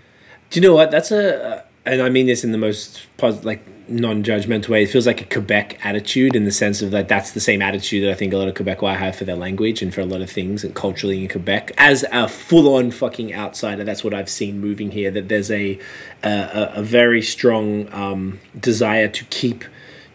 Do 0.49 0.59
you 0.59 0.67
know 0.67 0.75
what? 0.75 0.91
That's 0.91 1.11
a, 1.11 1.65
and 1.85 2.01
I 2.01 2.09
mean 2.09 2.27
this 2.27 2.43
in 2.43 2.51
the 2.51 2.57
most 2.57 3.07
positive, 3.17 3.45
like 3.45 3.65
non-judgmental 3.87 4.69
way. 4.69 4.83
It 4.83 4.87
feels 4.87 5.07
like 5.07 5.21
a 5.21 5.25
Quebec 5.25 5.79
attitude 5.83 6.35
in 6.35 6.45
the 6.45 6.51
sense 6.51 6.81
of 6.81 6.91
like 6.93 7.07
that's 7.07 7.31
the 7.31 7.39
same 7.39 7.61
attitude 7.61 8.03
that 8.03 8.11
I 8.11 8.13
think 8.13 8.33
a 8.33 8.37
lot 8.37 8.47
of 8.47 8.55
Quebecois 8.55 8.97
have 8.97 9.15
for 9.15 9.25
their 9.25 9.35
language 9.35 9.81
and 9.81 9.93
for 9.93 10.01
a 10.01 10.05
lot 10.05 10.21
of 10.21 10.29
things 10.29 10.63
and 10.63 10.73
culturally 10.73 11.23
in 11.23 11.29
Quebec. 11.29 11.71
As 11.77 12.05
a 12.11 12.27
full-on 12.27 12.91
fucking 12.91 13.33
outsider, 13.33 13.83
that's 13.83 14.03
what 14.03 14.13
I've 14.13 14.29
seen 14.29 14.59
moving 14.59 14.91
here. 14.91 15.11
That 15.11 15.29
there's 15.29 15.51
a 15.51 15.79
a, 16.23 16.71
a 16.75 16.83
very 16.83 17.21
strong 17.21 17.91
um, 17.93 18.39
desire 18.59 19.07
to 19.07 19.25
keep 19.25 19.63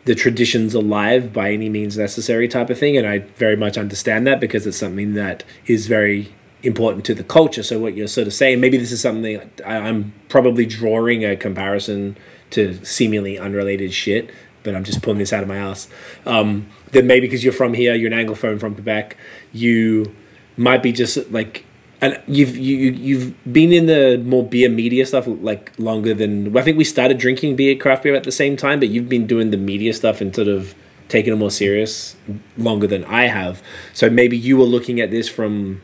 the 0.06 0.14
traditions 0.14 0.74
alive 0.74 1.32
by 1.32 1.52
any 1.52 1.68
means 1.68 1.98
necessary 1.98 2.48
type 2.48 2.70
of 2.70 2.78
thing 2.78 2.96
and 2.96 3.06
i 3.06 3.18
very 3.36 3.54
much 3.54 3.76
understand 3.76 4.26
that 4.26 4.40
because 4.40 4.66
it's 4.66 4.78
something 4.78 5.12
that 5.12 5.44
is 5.66 5.86
very 5.88 6.32
important 6.62 7.04
to 7.06 7.14
the 7.14 7.24
culture. 7.24 7.62
So 7.62 7.78
what 7.78 7.94
you're 7.94 8.08
sort 8.08 8.26
of 8.26 8.32
saying, 8.32 8.60
maybe 8.60 8.76
this 8.76 8.92
is 8.92 9.00
something 9.00 9.40
I, 9.64 9.76
I'm 9.76 10.12
probably 10.28 10.66
drawing 10.66 11.24
a 11.24 11.36
comparison 11.36 12.16
to 12.50 12.84
seemingly 12.84 13.38
unrelated 13.38 13.92
shit, 13.92 14.30
but 14.62 14.74
I'm 14.74 14.84
just 14.84 15.02
pulling 15.02 15.18
this 15.18 15.32
out 15.32 15.42
of 15.42 15.48
my 15.48 15.56
ass. 15.56 15.88
Um, 16.26 16.66
that 16.92 17.04
maybe 17.04 17.26
because 17.26 17.44
you're 17.44 17.52
from 17.52 17.74
here, 17.74 17.94
you're 17.94 18.12
an 18.12 18.26
anglophone 18.26 18.58
from 18.58 18.74
Quebec, 18.74 19.16
you 19.52 20.14
might 20.56 20.82
be 20.82 20.92
just 20.92 21.30
like, 21.30 21.64
and 22.02 22.20
you've 22.26 22.56
you 22.56 22.92
you've 22.92 23.52
been 23.52 23.72
in 23.72 23.86
the 23.86 24.20
more 24.24 24.44
beer 24.44 24.70
media 24.70 25.04
stuff 25.04 25.24
like 25.26 25.72
longer 25.78 26.14
than 26.14 26.56
I 26.56 26.62
think 26.62 26.78
we 26.78 26.84
started 26.84 27.18
drinking 27.18 27.56
beer 27.56 27.76
craft 27.76 28.04
beer 28.04 28.14
at 28.14 28.24
the 28.24 28.32
same 28.32 28.56
time, 28.56 28.80
but 28.80 28.88
you've 28.88 29.08
been 29.08 29.26
doing 29.26 29.50
the 29.50 29.58
media 29.58 29.92
stuff 29.92 30.20
and 30.20 30.34
sort 30.34 30.48
of 30.48 30.74
taking 31.08 31.32
it 31.32 31.36
more 31.36 31.50
serious 31.50 32.16
longer 32.56 32.86
than 32.86 33.04
I 33.04 33.26
have. 33.26 33.62
So 33.92 34.08
maybe 34.08 34.36
you 34.36 34.56
were 34.56 34.64
looking 34.64 35.00
at 35.00 35.10
this 35.10 35.28
from 35.28 35.82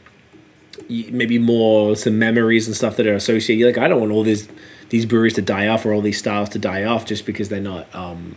maybe 0.88 1.38
more 1.38 1.96
some 1.96 2.18
memories 2.18 2.66
and 2.66 2.76
stuff 2.76 2.96
that 2.96 3.06
are 3.06 3.14
associated. 3.14 3.66
Like 3.66 3.78
I 3.78 3.88
don't 3.88 4.00
want 4.00 4.12
all 4.12 4.22
these 4.22 4.48
these 4.88 5.06
breweries 5.06 5.34
to 5.34 5.42
die 5.42 5.68
off 5.68 5.84
or 5.84 5.92
all 5.92 6.00
these 6.00 6.18
styles 6.18 6.48
to 6.50 6.58
die 6.58 6.84
off 6.84 7.06
just 7.06 7.26
because 7.26 7.48
they're 7.48 7.60
not 7.60 7.92
um, 7.94 8.36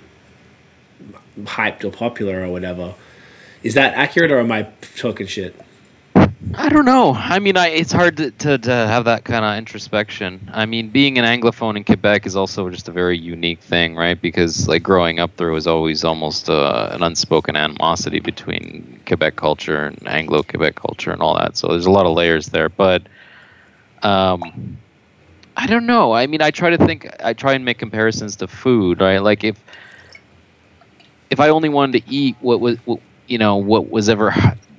hyped 1.41 1.83
or 1.83 1.91
popular 1.91 2.43
or 2.43 2.49
whatever. 2.49 2.95
Is 3.63 3.73
that 3.73 3.93
accurate 3.93 4.31
or 4.31 4.39
am 4.39 4.51
I 4.51 4.63
talking 4.95 5.27
shit? 5.27 5.55
I 6.55 6.69
don't 6.69 6.85
know. 6.85 7.13
I 7.13 7.39
mean, 7.39 7.57
I, 7.57 7.67
it's 7.67 7.91
hard 7.91 8.17
to, 8.17 8.31
to, 8.31 8.57
to 8.57 8.71
have 8.71 9.05
that 9.05 9.25
kind 9.25 9.43
of 9.43 9.57
introspection. 9.57 10.49
I 10.53 10.65
mean, 10.65 10.89
being 10.89 11.17
an 11.17 11.25
Anglophone 11.25 11.75
in 11.75 11.83
Quebec 11.83 12.25
is 12.25 12.35
also 12.35 12.69
just 12.69 12.87
a 12.87 12.91
very 12.91 13.17
unique 13.17 13.59
thing, 13.59 13.95
right? 13.95 14.19
Because, 14.19 14.67
like, 14.67 14.81
growing 14.81 15.19
up, 15.19 15.35
there 15.35 15.51
was 15.51 15.67
always 15.67 16.03
almost 16.03 16.49
uh, 16.49 16.89
an 16.91 17.03
unspoken 17.03 17.55
animosity 17.55 18.19
between 18.19 19.01
Quebec 19.05 19.35
culture 19.35 19.87
and 19.87 20.07
Anglo 20.07 20.41
Quebec 20.41 20.75
culture 20.75 21.11
and 21.11 21.21
all 21.21 21.35
that. 21.37 21.57
So 21.57 21.67
there's 21.67 21.85
a 21.85 21.91
lot 21.91 22.05
of 22.05 22.15
layers 22.15 22.47
there. 22.47 22.69
But 22.69 23.03
um, 24.01 24.77
I 25.59 25.67
don't 25.67 25.85
know. 25.85 26.13
I 26.13 26.25
mean, 26.25 26.41
I 26.41 26.51
try 26.51 26.69
to 26.69 26.77
think, 26.77 27.09
I 27.21 27.33
try 27.33 27.53
and 27.53 27.65
make 27.65 27.79
comparisons 27.79 28.37
to 28.37 28.47
food, 28.47 29.01
right? 29.01 29.19
Like, 29.19 29.43
if 29.43 29.61
if 31.29 31.39
I 31.39 31.49
only 31.49 31.67
wanted 31.67 32.01
to 32.01 32.11
eat 32.11 32.37
what 32.39 32.61
was, 32.61 32.77
what, 32.85 33.01
you 33.27 33.37
know, 33.37 33.57
what 33.57 33.89
was 33.89 34.07
ever 34.07 34.33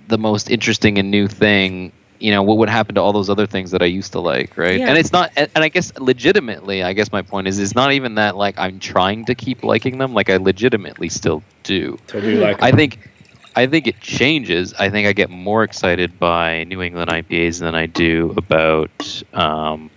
the 0.09 0.17
most 0.19 0.51
interesting 0.51 0.99
and 0.99 1.11
new 1.11 1.29
thing 1.29 1.93
you 2.19 2.31
know 2.31 2.43
what 2.43 2.59
would 2.59 2.69
happen 2.69 2.95
to 2.95 3.01
all 3.01 3.13
those 3.13 3.31
other 3.31 3.47
things 3.47 3.71
that 3.71 3.81
i 3.81 3.87
used 3.87 4.13
to 4.13 4.21
like 4.21 4.59
right 4.59 4.79
yeah. 4.79 4.89
and 4.89 4.99
it's 4.99 5.13
not 5.13 5.31
and 5.37 5.51
i 5.55 5.69
guess 5.69 5.97
legitimately 5.99 6.83
i 6.83 6.93
guess 6.93 7.11
my 7.11 7.23
point 7.23 7.49
is 7.49 7.59
it's 7.59 7.75
not 7.75 7.93
even 7.93 8.17
that 8.17 8.37
like 8.37 8.59
i'm 8.59 8.79
trying 8.79 9.25
to 9.25 9.35
keep 9.35 9.65
liking 9.65 9.97
them 9.97 10.13
like 10.13 10.29
i 10.29 10.37
legitimately 10.37 11.09
still 11.09 11.43
do 11.63 11.99
like 12.41 12.63
i 12.63 12.71
think 12.71 12.99
i 13.57 13.67
think 13.67 13.87
it 13.87 13.99
changes 14.01 14.75
i 14.75 14.91
think 14.91 15.09
i 15.09 15.13
get 15.13 15.31
more 15.31 15.63
excited 15.63 16.19
by 16.19 16.63
new 16.65 16.83
england 16.83 17.11
ipas 17.11 17.59
than 17.59 17.75
i 17.75 17.87
do 17.87 18.35
about 18.37 19.23
um, 19.33 19.91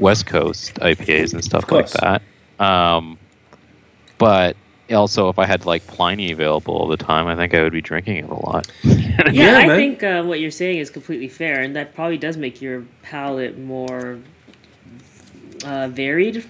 west 0.00 0.26
coast 0.26 0.74
ipas 0.76 1.32
and 1.32 1.44
stuff 1.44 1.70
like 1.70 1.88
that 1.90 2.22
um, 2.60 3.18
but 4.18 4.54
also, 4.92 5.28
if 5.28 5.38
I 5.38 5.46
had 5.46 5.66
like 5.66 5.86
Pliny 5.86 6.32
available 6.32 6.74
all 6.74 6.86
the 6.86 6.96
time, 6.96 7.26
I 7.26 7.36
think 7.36 7.54
I 7.54 7.62
would 7.62 7.72
be 7.72 7.80
drinking 7.80 8.16
it 8.16 8.28
a 8.28 8.34
lot. 8.34 8.70
yeah, 8.82 9.30
yeah, 9.30 9.56
I 9.58 9.66
man. 9.66 9.76
think 9.76 10.02
uh, 10.02 10.22
what 10.24 10.40
you're 10.40 10.50
saying 10.50 10.78
is 10.78 10.90
completely 10.90 11.28
fair, 11.28 11.62
and 11.62 11.74
that 11.76 11.94
probably 11.94 12.18
does 12.18 12.36
make 12.36 12.60
your 12.60 12.84
palate 13.02 13.58
more 13.58 14.18
uh, 15.64 15.88
varied. 15.88 16.44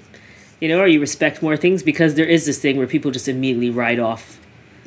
You 0.60 0.68
know, 0.68 0.80
or 0.80 0.86
you 0.86 1.00
respect 1.00 1.42
more 1.42 1.56
things 1.56 1.82
because 1.82 2.14
there 2.14 2.26
is 2.26 2.44
this 2.44 2.60
thing 2.60 2.76
where 2.76 2.86
people 2.86 3.10
just 3.10 3.28
immediately 3.28 3.70
write 3.70 3.98
off 3.98 4.39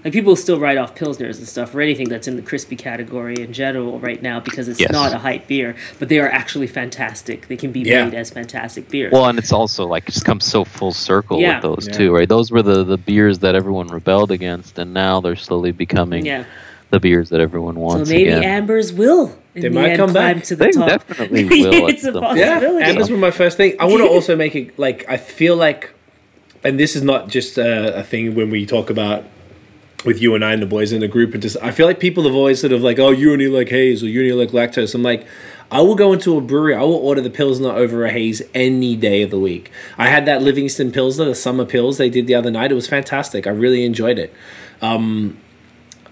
like 0.03 0.13
people 0.13 0.35
still 0.35 0.59
write 0.59 0.77
off 0.77 0.95
pilsners 0.95 1.37
and 1.37 1.47
stuff 1.47 1.73
or 1.73 1.81
anything 1.81 2.09
that's 2.09 2.27
in 2.27 2.35
the 2.35 2.41
crispy 2.41 2.75
category 2.75 3.39
in 3.39 3.53
general 3.53 3.99
right 3.99 4.21
now 4.21 4.39
because 4.39 4.67
it's 4.67 4.79
yes. 4.79 4.91
not 4.91 5.13
a 5.13 5.19
hype 5.19 5.47
beer, 5.47 5.75
but 5.99 6.09
they 6.09 6.19
are 6.19 6.29
actually 6.29 6.67
fantastic. 6.67 7.47
They 7.47 7.55
can 7.55 7.71
be 7.71 7.81
yeah. 7.81 8.05
made 8.05 8.13
as 8.13 8.29
fantastic 8.29 8.89
beers. 8.89 9.13
Well, 9.13 9.25
and 9.25 9.39
it's 9.39 9.53
also 9.53 9.85
like 9.87 10.09
it 10.09 10.11
just 10.11 10.25
comes 10.25 10.45
so 10.45 10.65
full 10.65 10.91
circle 10.91 11.39
yeah. 11.39 11.55
with 11.55 11.63
those 11.63 11.87
yeah. 11.87 11.93
too, 11.93 12.13
right? 12.13 12.27
Those 12.27 12.51
were 12.51 12.61
the 12.61 12.83
the 12.83 12.97
beers 12.97 13.39
that 13.39 13.55
everyone 13.55 13.87
rebelled 13.87 14.31
against, 14.31 14.77
and 14.77 14.93
now 14.93 15.21
they're 15.21 15.35
slowly 15.35 15.71
becoming 15.71 16.25
yeah. 16.25 16.45
the 16.89 16.99
beers 16.99 17.29
that 17.29 17.39
everyone 17.39 17.75
wants. 17.75 18.09
So 18.09 18.15
maybe 18.15 18.29
again. 18.29 18.43
Ambers 18.43 18.91
will. 18.91 19.37
They 19.53 19.69
might 19.69 19.95
come 19.97 20.11
back 20.11 20.43
to 20.45 20.55
the 20.55 20.65
they 20.65 20.71
top. 20.71 20.87
definitely 20.87 21.45
will. 21.49 21.87
it's 21.87 22.03
a 22.03 22.11
possibility. 22.11 22.39
Yeah, 22.39 22.89
Ambers 22.89 23.09
were 23.09 23.17
my 23.17 23.31
first 23.31 23.55
thing. 23.55 23.75
I 23.79 23.85
want 23.85 23.99
to 23.99 24.07
also 24.09 24.35
make 24.35 24.55
it 24.55 24.77
like 24.77 25.07
I 25.07 25.17
feel 25.17 25.55
like, 25.55 25.93
and 26.63 26.79
this 26.79 26.95
is 26.95 27.03
not 27.03 27.29
just 27.29 27.57
a, 27.57 27.99
a 27.99 28.03
thing 28.03 28.35
when 28.35 28.49
we 28.49 28.65
talk 28.65 28.89
about 28.89 29.23
with 30.05 30.21
you 30.21 30.35
and 30.35 30.43
I 30.43 30.53
and 30.53 30.61
the 30.61 30.67
boys 30.67 30.91
in 30.91 30.99
the 30.99 31.07
group, 31.07 31.33
and 31.33 31.41
just 31.41 31.57
I 31.61 31.71
feel 31.71 31.85
like 31.85 31.99
people 31.99 32.23
have 32.23 32.35
always 32.35 32.59
sort 32.59 32.73
of 32.73 32.81
like, 32.81 32.99
oh, 32.99 33.11
you 33.11 33.31
only 33.31 33.47
like 33.47 33.69
haze 33.69 34.03
or 34.03 34.07
you 34.07 34.21
only 34.21 34.45
like 34.45 34.51
lactose. 34.51 34.93
I'm 34.93 35.03
like, 35.03 35.25
I 35.71 35.81
will 35.81 35.95
go 35.95 36.13
into 36.13 36.37
a 36.37 36.41
brewery, 36.41 36.75
I 36.75 36.81
will 36.81 36.93
order 36.93 37.21
the 37.21 37.29
pilsner 37.29 37.69
over 37.69 38.05
a 38.05 38.11
haze 38.11 38.41
any 38.53 38.95
day 38.95 39.23
of 39.23 39.31
the 39.31 39.39
week. 39.39 39.71
I 39.97 40.07
had 40.07 40.25
that 40.25 40.41
Livingston 40.41 40.91
Pilsner, 40.91 41.25
the 41.25 41.35
summer 41.35 41.65
pills 41.65 41.97
they 41.97 42.09
did 42.09 42.27
the 42.27 42.35
other 42.35 42.51
night. 42.51 42.71
It 42.71 42.75
was 42.75 42.87
fantastic. 42.87 43.47
I 43.47 43.49
really 43.49 43.83
enjoyed 43.83 44.19
it. 44.19 44.33
Um, 44.81 45.39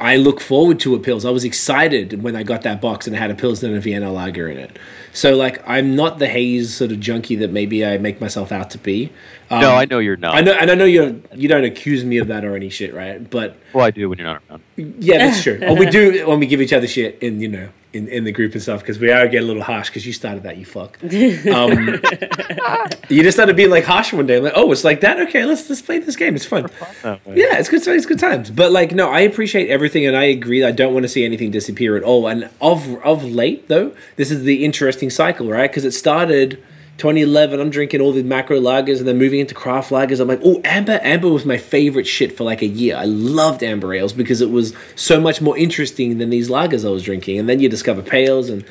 I 0.01 0.15
look 0.15 0.41
forward 0.41 0.79
to 0.79 0.95
a 0.95 0.99
pills. 0.99 1.25
I 1.25 1.29
was 1.29 1.43
excited 1.43 2.23
when 2.23 2.35
I 2.35 2.41
got 2.41 2.63
that 2.63 2.81
box 2.81 3.05
and 3.05 3.15
it 3.15 3.19
had 3.19 3.29
a 3.29 3.35
pilsner 3.35 3.69
and 3.69 3.77
a 3.77 3.81
Vienna 3.81 4.11
lager 4.11 4.49
in 4.49 4.57
it. 4.57 4.79
So 5.13 5.35
like 5.35 5.61
I'm 5.69 5.95
not 5.95 6.17
the 6.17 6.27
haze 6.27 6.73
sort 6.73 6.91
of 6.91 6.99
junkie 6.99 7.35
that 7.35 7.51
maybe 7.51 7.85
I 7.85 7.99
make 7.99 8.19
myself 8.19 8.51
out 8.51 8.71
to 8.71 8.79
be. 8.79 9.11
Um, 9.51 9.59
no, 9.59 9.75
I 9.75 9.83
know 9.83 9.99
you're 9.99 10.15
not. 10.15 10.35
I 10.35 10.41
know, 10.41 10.53
and 10.53 10.71
I 10.71 10.75
know 10.75 10.85
you 10.85 11.21
you 11.33 11.49
don't 11.49 11.65
accuse 11.65 12.05
me 12.05 12.19
of 12.19 12.27
that 12.27 12.45
or 12.45 12.55
any 12.55 12.69
shit, 12.69 12.93
right? 12.93 13.29
But 13.29 13.57
well, 13.73 13.85
I 13.85 13.91
do 13.91 14.07
when 14.07 14.17
you're 14.17 14.27
not 14.27 14.41
around. 14.49 14.61
Yeah, 14.77 15.17
that's 15.17 15.43
true. 15.43 15.59
or 15.61 15.75
we 15.75 15.87
do 15.87 16.25
when 16.25 16.39
we 16.39 16.47
give 16.47 16.61
each 16.61 16.71
other 16.71 16.87
shit 16.87 17.21
in 17.21 17.41
you 17.41 17.49
know 17.49 17.69
in, 17.91 18.07
in 18.07 18.23
the 18.23 18.31
group 18.31 18.53
and 18.53 18.61
stuff 18.61 18.79
because 18.79 18.97
we 18.97 19.11
are 19.11 19.27
getting 19.27 19.43
a 19.43 19.47
little 19.47 19.63
harsh 19.63 19.89
because 19.89 20.05
you 20.05 20.13
started 20.13 20.43
that, 20.43 20.55
you 20.55 20.63
fuck. 20.63 21.03
Um, 21.03 21.09
you 23.09 23.23
just 23.23 23.35
started 23.35 23.57
being 23.57 23.69
like 23.69 23.83
harsh 23.83 24.13
one 24.13 24.25
day, 24.25 24.39
like, 24.39 24.53
oh, 24.55 24.71
it's 24.71 24.85
like 24.85 25.01
that. 25.01 25.19
Okay, 25.19 25.43
let's 25.43 25.69
let's 25.69 25.81
play 25.81 25.99
this 25.99 26.15
game. 26.15 26.33
It's 26.33 26.45
fun. 26.45 26.69
yeah, 27.03 27.57
it's 27.57 27.67
good. 27.67 27.85
It's 27.85 28.05
good 28.05 28.19
times. 28.19 28.51
But 28.51 28.71
like, 28.71 28.93
no, 28.93 29.11
I 29.11 29.19
appreciate 29.19 29.69
everything, 29.69 30.05
and 30.05 30.15
I 30.15 30.23
agree. 30.23 30.63
I 30.63 30.71
don't 30.71 30.93
want 30.93 31.03
to 31.03 31.09
see 31.09 31.25
anything 31.25 31.51
disappear 31.51 31.97
at 31.97 32.03
all. 32.03 32.25
And 32.25 32.49
of 32.61 33.03
of 33.03 33.25
late 33.25 33.67
though, 33.67 33.93
this 34.15 34.31
is 34.31 34.43
the 34.43 34.63
interesting 34.63 35.09
cycle, 35.09 35.49
right? 35.49 35.69
Because 35.69 35.83
it 35.83 35.91
started 35.91 36.63
2011, 37.01 37.59
I'm 37.59 37.71
drinking 37.71 37.99
all 37.99 38.11
the 38.11 38.21
macro 38.21 38.59
lagers 38.59 38.99
and 38.99 39.07
then 39.07 39.17
moving 39.17 39.39
into 39.39 39.55
craft 39.55 39.89
lagers. 39.89 40.19
I'm 40.19 40.27
like, 40.27 40.39
oh, 40.45 40.61
amber. 40.63 40.99
Amber 41.01 41.29
was 41.29 41.45
my 41.47 41.57
favorite 41.57 42.05
shit 42.05 42.37
for 42.37 42.43
like 42.43 42.61
a 42.61 42.67
year. 42.67 42.95
I 42.95 43.05
loved 43.05 43.63
amber 43.63 43.91
ales 43.91 44.13
because 44.13 44.39
it 44.39 44.51
was 44.51 44.75
so 44.95 45.19
much 45.19 45.41
more 45.41 45.57
interesting 45.57 46.19
than 46.19 46.29
these 46.29 46.47
lagers 46.47 46.85
I 46.85 46.89
was 46.89 47.01
drinking. 47.03 47.39
And 47.39 47.49
then 47.49 47.59
you 47.59 47.67
discover 47.69 48.03
pales 48.03 48.49
and 48.51 48.63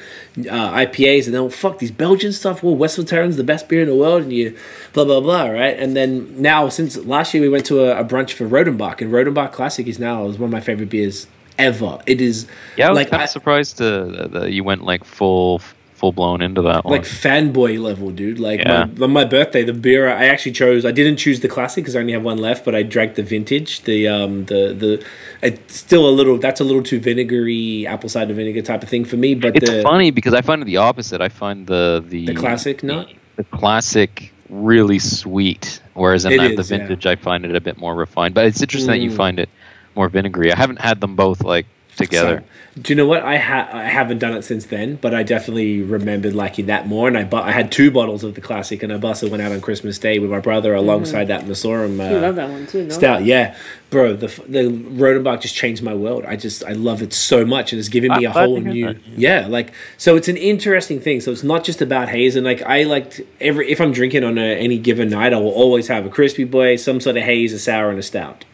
uh, 0.48 0.70
IPAs, 0.70 1.24
and 1.26 1.34
then 1.34 1.40
oh, 1.42 1.48
fuck 1.50 1.80
these 1.80 1.90
Belgian 1.90 2.32
stuff. 2.32 2.62
Well, 2.62 2.76
Westvleteren's 2.76 3.36
the 3.36 3.42
best 3.42 3.68
beer 3.68 3.82
in 3.82 3.88
the 3.88 3.96
world, 3.96 4.22
and 4.22 4.32
you 4.32 4.56
blah 4.92 5.04
blah 5.04 5.20
blah, 5.20 5.46
right? 5.46 5.76
And 5.76 5.96
then 5.96 6.40
now, 6.40 6.68
since 6.68 6.96
last 6.98 7.34
year, 7.34 7.42
we 7.42 7.48
went 7.48 7.66
to 7.66 7.80
a, 7.84 8.00
a 8.00 8.04
brunch 8.04 8.30
for 8.30 8.46
Rodenbach, 8.48 9.00
and 9.00 9.12
Rodenbach 9.12 9.50
Classic 9.50 9.88
is 9.88 9.98
now 9.98 10.26
is 10.28 10.38
one 10.38 10.46
of 10.48 10.52
my 10.52 10.60
favorite 10.60 10.88
beers 10.88 11.26
ever. 11.58 11.98
It 12.06 12.20
is 12.20 12.46
Yeah, 12.76 12.86
I 12.86 12.90
was 12.90 12.96
like 12.96 13.10
kind 13.10 13.22
I- 13.22 13.24
of 13.24 13.30
surprised 13.30 13.82
uh, 13.82 14.28
that 14.28 14.52
you 14.52 14.62
went 14.62 14.84
like 14.84 15.02
full 15.04 15.60
full 16.00 16.12
blown 16.12 16.40
into 16.40 16.62
that 16.62 16.84
one. 16.84 16.92
like 16.92 17.02
fanboy 17.02 17.78
level, 17.80 18.10
dude. 18.10 18.40
Like 18.40 18.60
Yeah. 18.60 18.86
my, 18.96 19.04
on 19.04 19.10
my 19.12 19.24
birthday, 19.24 19.62
the 19.62 19.74
beer 19.74 20.08
I 20.08 20.24
actually 20.26 20.52
chose. 20.52 20.84
I 20.86 20.90
didn't 20.92 21.18
choose 21.18 21.40
the 21.40 21.48
classic 21.48 21.84
because 21.84 21.94
I 21.94 22.00
only 22.00 22.14
have 22.14 22.22
one 22.24 22.38
left, 22.38 22.64
but 22.64 22.74
I 22.74 22.82
drank 22.82 23.14
the 23.14 23.22
vintage. 23.22 23.82
The 23.82 24.08
um 24.08 24.46
the 24.46 24.74
the 24.82 25.04
it's 25.42 25.76
still 25.76 26.08
a 26.08 26.14
little. 26.18 26.38
That's 26.38 26.60
a 26.60 26.64
little 26.64 26.82
too 26.82 26.98
vinegary, 27.00 27.86
apple 27.86 28.08
cider 28.08 28.32
vinegar 28.34 28.62
type 28.62 28.82
of 28.82 28.88
thing 28.88 29.04
for 29.04 29.16
me. 29.16 29.34
But 29.34 29.56
it's 29.56 29.70
the 29.70 29.82
funny 29.82 30.10
because 30.10 30.32
I 30.34 30.40
find 30.40 30.62
it 30.62 30.64
the 30.64 30.78
opposite. 30.78 31.20
I 31.20 31.28
find 31.28 31.66
the 31.66 32.02
the 32.08 32.26
the 32.26 32.34
classic 32.34 32.82
not. 32.82 33.08
the 33.36 33.44
classic 33.44 34.32
really 34.48 34.98
sweet, 34.98 35.80
whereas 35.94 36.24
in 36.24 36.32
It 36.32 36.38
the, 36.40 36.54
the 36.56 36.60
is, 36.62 36.70
yeah. 36.70 36.78
vintage 36.78 37.06
I 37.06 37.16
find 37.16 37.44
it 37.44 37.54
a 37.54 37.60
bit 37.60 37.76
more 37.78 37.94
refined. 37.94 38.34
But 38.34 38.46
it's 38.46 38.60
interesting 38.62 38.90
that 38.90 39.00
you 39.00 39.10
Mm. 39.10 39.16
find 39.16 39.38
it 39.38 39.48
more 39.94 40.08
vinegary. 40.08 40.50
I 40.52 40.56
haven't 40.56 40.80
had 40.80 41.00
them 41.00 41.14
both 41.14 41.44
like 41.44 41.66
together. 42.06 42.42
So, 42.76 42.80
do 42.82 42.92
you 42.92 42.96
know 42.96 43.06
what 43.06 43.22
I 43.22 43.36
ha- 43.36 43.68
I 43.72 43.84
haven't 43.84 44.18
done 44.18 44.34
it 44.34 44.42
since 44.44 44.66
then, 44.66 44.96
but 44.96 45.12
I 45.14 45.22
definitely 45.22 45.82
remembered 45.82 46.34
liking 46.34 46.66
that 46.66 46.86
more. 46.86 47.08
And 47.08 47.16
I 47.18 47.24
bu- 47.24 47.36
I 47.38 47.52
had 47.52 47.70
two 47.72 47.90
bottles 47.90 48.22
of 48.24 48.34
the 48.34 48.40
classic, 48.40 48.82
and 48.82 48.92
I 48.92 48.96
busted 48.96 49.30
went 49.30 49.42
out 49.42 49.52
on 49.52 49.60
Christmas 49.60 49.98
Day 49.98 50.18
with 50.18 50.30
my 50.30 50.40
brother 50.40 50.74
alongside 50.74 51.28
that 51.28 51.44
Messorem. 51.46 51.98
Uh, 52.00 52.14
You 52.14 52.20
love 52.20 52.36
that 52.36 52.48
one 52.50 52.66
too, 52.66 52.84
no? 52.84 52.90
Stout, 52.90 53.24
yeah, 53.24 53.56
bro. 53.90 54.14
The 54.14 54.26
f- 54.26 54.40
the 54.48 54.64
Rodenbach 54.70 55.40
just 55.40 55.54
changed 55.54 55.82
my 55.82 55.94
world. 55.94 56.24
I 56.26 56.36
just 56.36 56.64
I 56.64 56.72
love 56.72 57.02
it 57.02 57.12
so 57.12 57.44
much, 57.44 57.72
and 57.72 57.78
it's 57.80 57.88
given 57.88 58.10
me 58.10 58.24
I'm 58.26 58.30
a 58.30 58.30
whole 58.30 58.60
new 58.60 58.86
that, 58.86 58.96
yeah. 59.16 59.46
Like 59.48 59.72
so, 59.96 60.16
it's 60.16 60.28
an 60.28 60.36
interesting 60.36 61.00
thing. 61.00 61.20
So 61.20 61.32
it's 61.32 61.42
not 61.44 61.64
just 61.64 61.80
about 61.82 62.08
haze, 62.08 62.36
and 62.36 62.44
like 62.46 62.62
I 62.62 62.84
liked 62.84 63.20
every 63.40 63.70
if 63.70 63.80
I'm 63.80 63.92
drinking 63.92 64.24
on 64.24 64.38
a, 64.38 64.42
any 64.58 64.78
given 64.78 65.08
night, 65.10 65.32
I 65.32 65.38
will 65.38 65.50
always 65.50 65.88
have 65.88 66.06
a 66.06 66.08
crispy 66.08 66.44
boy, 66.44 66.76
some 66.76 67.00
sort 67.00 67.16
of 67.16 67.24
haze, 67.24 67.52
a 67.52 67.58
sour, 67.58 67.90
and 67.90 67.98
a 67.98 68.02
stout. 68.02 68.44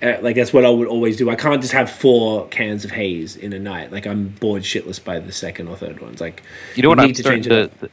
Uh, 0.00 0.16
like 0.20 0.36
that's 0.36 0.52
what 0.52 0.64
I 0.64 0.70
would 0.70 0.86
always 0.86 1.16
do. 1.16 1.28
I 1.28 1.34
can't 1.34 1.60
just 1.60 1.72
have 1.72 1.90
four 1.90 2.46
cans 2.48 2.84
of 2.84 2.92
haze 2.92 3.34
in 3.36 3.52
a 3.52 3.58
night. 3.58 3.90
Like 3.90 4.06
I'm 4.06 4.28
bored 4.28 4.62
shitless 4.62 5.02
by 5.02 5.18
the 5.18 5.32
second 5.32 5.66
or 5.68 5.76
third 5.76 6.00
ones. 6.00 6.20
Like 6.20 6.42
You 6.76 6.82
know 6.84 6.90
what 6.90 6.98
need 6.98 7.04
I'm 7.04 7.12
to 7.14 7.22
starting 7.22 7.42
change 7.42 7.70
to, 7.80 7.90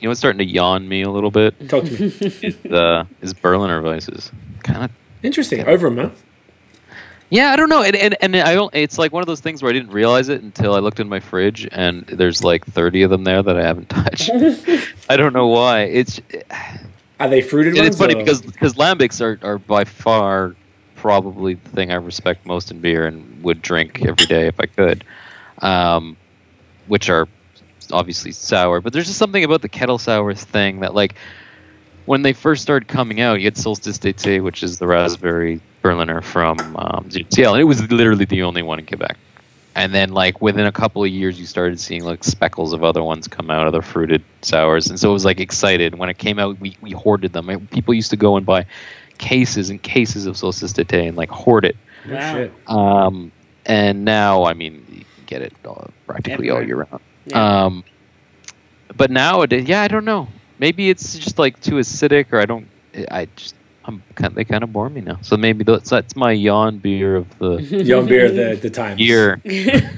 you 0.00 0.06
know 0.06 0.10
what's 0.10 0.20
starting 0.20 0.38
to 0.38 0.44
yawn 0.46 0.88
me 0.88 1.02
a 1.02 1.10
little 1.10 1.30
bit 1.30 1.68
talk 1.68 1.84
to 1.84 1.90
me. 1.92 2.06
is 2.42 2.56
uh, 2.72 3.04
is 3.20 3.34
Berliner 3.34 3.82
Weisses. 3.82 4.30
Kind 4.62 4.84
of 4.84 4.90
Interesting. 5.22 5.64
Over 5.66 5.88
'em, 5.88 5.96
huh? 5.98 6.10
Yeah, 7.28 7.50
I 7.50 7.56
don't 7.56 7.68
know, 7.68 7.82
and, 7.82 7.96
and 7.96 8.16
and 8.20 8.36
I 8.36 8.54
don't. 8.54 8.72
It's 8.74 8.98
like 8.98 9.12
one 9.12 9.20
of 9.22 9.26
those 9.26 9.40
things 9.40 9.60
where 9.62 9.68
I 9.70 9.72
didn't 9.72 9.90
realize 9.90 10.28
it 10.28 10.42
until 10.42 10.74
I 10.74 10.78
looked 10.78 11.00
in 11.00 11.08
my 11.08 11.18
fridge, 11.18 11.66
and 11.72 12.06
there's 12.06 12.44
like 12.44 12.64
30 12.66 13.02
of 13.02 13.10
them 13.10 13.24
there 13.24 13.42
that 13.42 13.56
I 13.58 13.62
haven't 13.64 13.88
touched. 13.90 14.30
I 15.10 15.16
don't 15.16 15.32
know 15.32 15.48
why. 15.48 15.82
It's 15.82 16.20
Are 17.18 17.28
they 17.28 17.42
fruited 17.42 17.72
and 17.72 17.78
ones? 17.80 17.88
it's 17.88 17.98
funny 17.98 18.14
or- 18.14 18.18
because 18.18 18.42
because 18.42 18.74
lambics 18.74 19.20
are, 19.20 19.38
are 19.44 19.58
by 19.58 19.82
far 19.84 20.54
probably 21.06 21.54
the 21.54 21.68
thing 21.68 21.92
I 21.92 21.94
respect 21.94 22.44
most 22.46 22.72
in 22.72 22.80
beer 22.80 23.06
and 23.06 23.40
would 23.44 23.62
drink 23.62 24.04
every 24.04 24.26
day 24.26 24.48
if 24.48 24.58
I 24.58 24.66
could, 24.66 25.04
um, 25.58 26.16
which 26.88 27.08
are 27.08 27.28
obviously 27.92 28.32
sour. 28.32 28.80
But 28.80 28.92
there's 28.92 29.06
just 29.06 29.16
something 29.16 29.44
about 29.44 29.62
the 29.62 29.68
kettle 29.68 29.98
sours 29.98 30.42
thing 30.42 30.80
that 30.80 30.96
like 30.96 31.14
when 32.06 32.22
they 32.22 32.32
first 32.32 32.60
started 32.60 32.88
coming 32.88 33.20
out, 33.20 33.38
you 33.38 33.44
had 33.44 33.56
Solstice 33.56 33.98
d'été, 33.98 34.42
which 34.42 34.64
is 34.64 34.80
the 34.80 34.88
raspberry 34.88 35.60
Berliner 35.80 36.22
from 36.22 36.58
um, 36.76 37.04
ZCL, 37.08 37.52
and 37.52 37.60
it 37.60 37.64
was 37.64 37.88
literally 37.88 38.24
the 38.24 38.42
only 38.42 38.62
one 38.62 38.80
in 38.80 38.86
Quebec. 38.86 39.16
And 39.76 39.94
then, 39.94 40.10
like 40.10 40.40
within 40.40 40.66
a 40.66 40.72
couple 40.72 41.04
of 41.04 41.10
years, 41.10 41.38
you 41.38 41.46
started 41.46 41.78
seeing 41.78 42.02
like 42.02 42.24
speckles 42.24 42.72
of 42.72 42.82
other 42.82 43.02
ones 43.04 43.28
come 43.28 43.48
out, 43.48 43.68
other 43.68 43.82
fruited 43.82 44.24
sours, 44.42 44.90
and 44.90 44.98
so 44.98 45.10
it 45.10 45.12
was 45.12 45.24
like 45.24 45.38
excited 45.38 45.94
when 45.94 46.08
it 46.08 46.18
came 46.18 46.40
out. 46.40 46.58
We, 46.58 46.76
we 46.80 46.90
hoarded 46.90 47.32
them. 47.32 47.68
People 47.68 47.94
used 47.94 48.10
to 48.10 48.16
go 48.16 48.36
and 48.36 48.44
buy 48.44 48.66
cases 49.18 49.70
and 49.70 49.82
cases 49.82 50.26
of 50.26 50.36
Solstice 50.36 50.72
d'été 50.72 51.08
and 51.08 51.16
like 51.16 51.30
hoard 51.30 51.64
it. 51.64 51.76
Wow. 52.08 52.48
Um, 52.66 53.32
and 53.64 54.04
now, 54.04 54.44
I 54.44 54.54
mean, 54.54 54.84
you 54.88 55.00
can 55.16 55.24
get 55.26 55.42
it 55.42 55.52
all, 55.64 55.90
practically 56.06 56.50
all 56.50 56.62
year 56.62 56.76
round. 56.90 57.02
Yeah. 57.26 57.64
Um, 57.64 57.84
but 58.96 59.10
nowadays, 59.10 59.66
yeah, 59.68 59.82
I 59.82 59.88
don't 59.88 60.04
know. 60.04 60.28
Maybe 60.58 60.88
it's 60.88 61.18
just 61.18 61.38
like 61.38 61.60
too 61.60 61.74
acidic, 61.74 62.32
or 62.32 62.40
I 62.40 62.46
don't. 62.46 62.66
I 63.10 63.26
just, 63.36 63.54
I'm 63.84 64.02
kind. 64.14 64.30
of, 64.30 64.34
They 64.36 64.44
kind 64.44 64.62
of 64.64 64.72
bore 64.72 64.88
me 64.88 65.00
now. 65.02 65.18
So 65.22 65.36
maybe 65.36 65.64
that's 65.64 65.90
that's 65.90 66.16
my 66.16 66.32
yawn 66.32 66.78
beer 66.78 67.16
of 67.16 67.38
the 67.38 67.56
Young 67.84 68.06
beer 68.06 68.26
of 68.26 68.34
the 68.36 68.54
the 68.60 68.70
times. 68.70 69.00
year. 69.00 69.40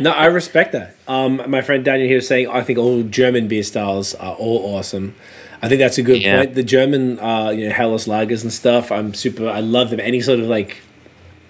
No, 0.00 0.10
I 0.12 0.26
respect 0.26 0.70
that. 0.72 0.94
Um, 1.08 1.42
my 1.48 1.60
friend 1.60 1.84
Daniel 1.84 2.06
here 2.06 2.18
was 2.18 2.28
saying 2.28 2.46
I 2.46 2.62
think 2.62 2.78
all 2.78 3.02
German 3.02 3.48
beer 3.48 3.64
styles 3.64 4.14
are 4.14 4.34
all 4.34 4.76
awesome. 4.76 5.16
I 5.62 5.68
think 5.68 5.78
that's 5.78 5.98
a 5.98 6.02
good 6.02 6.22
Yeah. 6.22 6.36
point. 6.38 6.54
The 6.54 6.62
German, 6.62 7.18
uh, 7.18 7.50
you 7.50 7.66
know, 7.66 7.72
Helles 7.74 8.06
lagers 8.06 8.42
and 8.42 8.52
stuff. 8.52 8.92
I'm 8.92 9.14
super. 9.14 9.48
I 9.48 9.60
love 9.60 9.90
them. 9.90 10.00
Any 10.00 10.20
sort 10.20 10.38
of 10.40 10.46
like, 10.46 10.78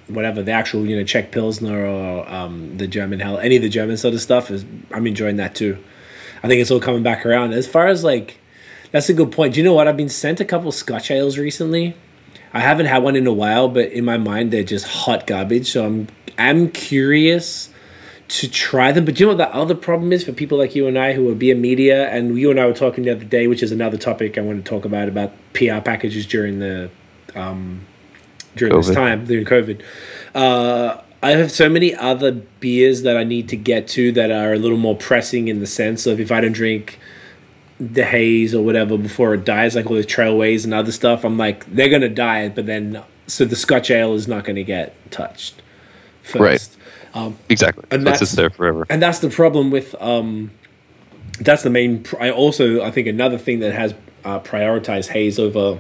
whatever 0.09 0.41
the 0.43 0.53
actual 0.53 0.87
you 0.87 0.97
know 0.97 1.03
Czech 1.05 1.33
Pilsner 1.33 1.85
or 1.85 2.29
um, 2.33 2.77
the 2.77 2.87
German 2.87 3.19
Hell, 3.21 3.39
any 3.39 3.57
of 3.57 3.63
the 3.63 3.69
German 3.69 3.97
sort 3.97 4.15
of 4.15 4.21
stuff 4.21 4.51
is. 4.51 4.65
I'm 4.93 5.07
enjoying 5.07 5.37
that 5.37 5.55
too. 5.55 5.79
I 6.43 6.49
think 6.49 6.61
it's 6.61 6.71
all 6.71 6.81
coming 6.81 7.03
back 7.03 7.27
around. 7.27 7.53
As 7.55 7.67
far 7.67 7.89
as 7.89 8.05
like, 8.05 8.39
that's 8.93 9.09
a 9.09 9.15
good 9.15 9.33
point. 9.33 9.55
Do 9.55 9.61
you 9.61 9.65
know 9.65 9.75
what? 9.75 9.89
I've 9.89 9.97
been 9.97 10.09
sent 10.09 10.39
a 10.41 10.45
couple 10.45 10.71
Scotch 10.71 11.11
ales 11.11 11.39
recently. 11.39 11.95
I 12.53 12.61
haven't 12.61 12.87
had 12.87 13.03
one 13.03 13.17
in 13.17 13.27
a 13.27 13.33
while, 13.33 13.69
but 13.69 13.91
in 13.91 14.05
my 14.05 14.17
mind 14.17 14.53
they're 14.53 14.63
just 14.63 14.87
hot 14.87 15.27
garbage. 15.27 15.73
So 15.73 15.85
I'm 15.85 16.07
I'm 16.39 16.71
curious 16.71 17.71
to 18.29 18.49
try 18.49 18.93
them. 18.93 19.05
But 19.05 19.21
you 19.21 19.27
know 19.27 19.33
what 19.35 19.39
the 19.39 19.55
other 19.55 19.75
problem 19.75 20.13
is 20.13 20.25
for 20.25 20.33
people 20.33 20.59
like 20.59 20.75
you 20.75 20.87
and 20.87 20.99
I 20.99 21.13
who 21.13 21.31
are 21.31 21.35
beer 21.35 21.55
media, 21.55 22.09
and 22.11 22.39
you 22.39 22.51
and 22.51 22.61
I 22.61 22.67
were 22.67 22.73
talking 22.73 23.05
the 23.05 23.13
other 23.13 23.25
day, 23.25 23.47
which 23.47 23.63
is 23.63 23.73
another 23.73 23.97
topic 23.97 24.37
I 24.39 24.41
want 24.41 24.65
to 24.65 24.69
talk 24.69 24.85
about 24.85 25.09
about 25.09 25.33
PR 25.53 25.81
packages 25.81 26.27
during 26.27 26.59
the 26.59 26.91
um, 27.35 27.87
during 28.57 28.75
this 28.77 28.91
time 28.91 29.25
during 29.27 29.45
COVID. 29.45 29.83
Uh, 30.35 31.01
I 31.23 31.31
have 31.31 31.51
so 31.51 31.69
many 31.69 31.95
other 31.95 32.33
beers 32.33 33.03
that 33.03 33.17
I 33.17 33.25
need 33.25 33.49
to 33.49 33.57
get 33.57 33.89
to 33.89 34.13
that 34.13 34.31
are 34.31 34.53
a 34.53 34.59
little 34.59 34.79
more 34.79 34.97
pressing 34.97 35.49
in 35.49 35.61
the 35.61 35.67
sense 35.67 36.07
of 36.07 36.21
if 36.21 36.31
I 36.31 36.41
don't 36.41 36.53
drink 36.53 37.01
the 37.81 38.05
haze 38.05 38.55
or 38.55 38.65
whatever 38.65 38.97
before 38.97 39.35
it 39.35 39.45
dies, 39.45 39.75
like 39.75 39.87
all 39.87 39.97
the 39.97 40.05
trailways 40.05 40.65
and 40.65 40.73
other 40.73 40.93
stuff, 40.93 41.25
I'm 41.25 41.37
like 41.37 41.67
they're 41.67 41.89
gonna 41.89 42.09
die, 42.09 42.49
but 42.49 42.67
then 42.67 43.03
so 43.27 43.45
the 43.45 43.57
Scotch 43.57 43.91
ale 43.91 44.15
is 44.15 44.29
not 44.29 44.45
gonna 44.45 44.63
get 44.63 44.95
touched 45.11 45.63
first. 46.23 46.41
Right. 46.41 46.76
Um, 47.17 47.37
Exactly. 47.49 47.85
And 47.91 48.07
that's 48.07 48.21
that's- 48.21 48.37
there 48.37 48.51
forever. 48.51 48.87
and 48.91 49.01
that's 49.03 49.21
the 49.21 49.31
problem 49.31 49.71
with 49.71 49.95
um 50.01 50.51
that's 51.41 51.63
the 51.63 51.71
main 51.71 52.03
pr- 52.03 52.21
i 52.21 52.31
also 52.31 52.83
i 52.83 52.91
think 52.91 53.07
another 53.07 53.39
thing 53.39 53.59
that 53.61 53.73
has 53.75 53.95
uh, 54.25 54.39
prioritized 54.41 55.09
haze 55.09 55.39
over 55.39 55.79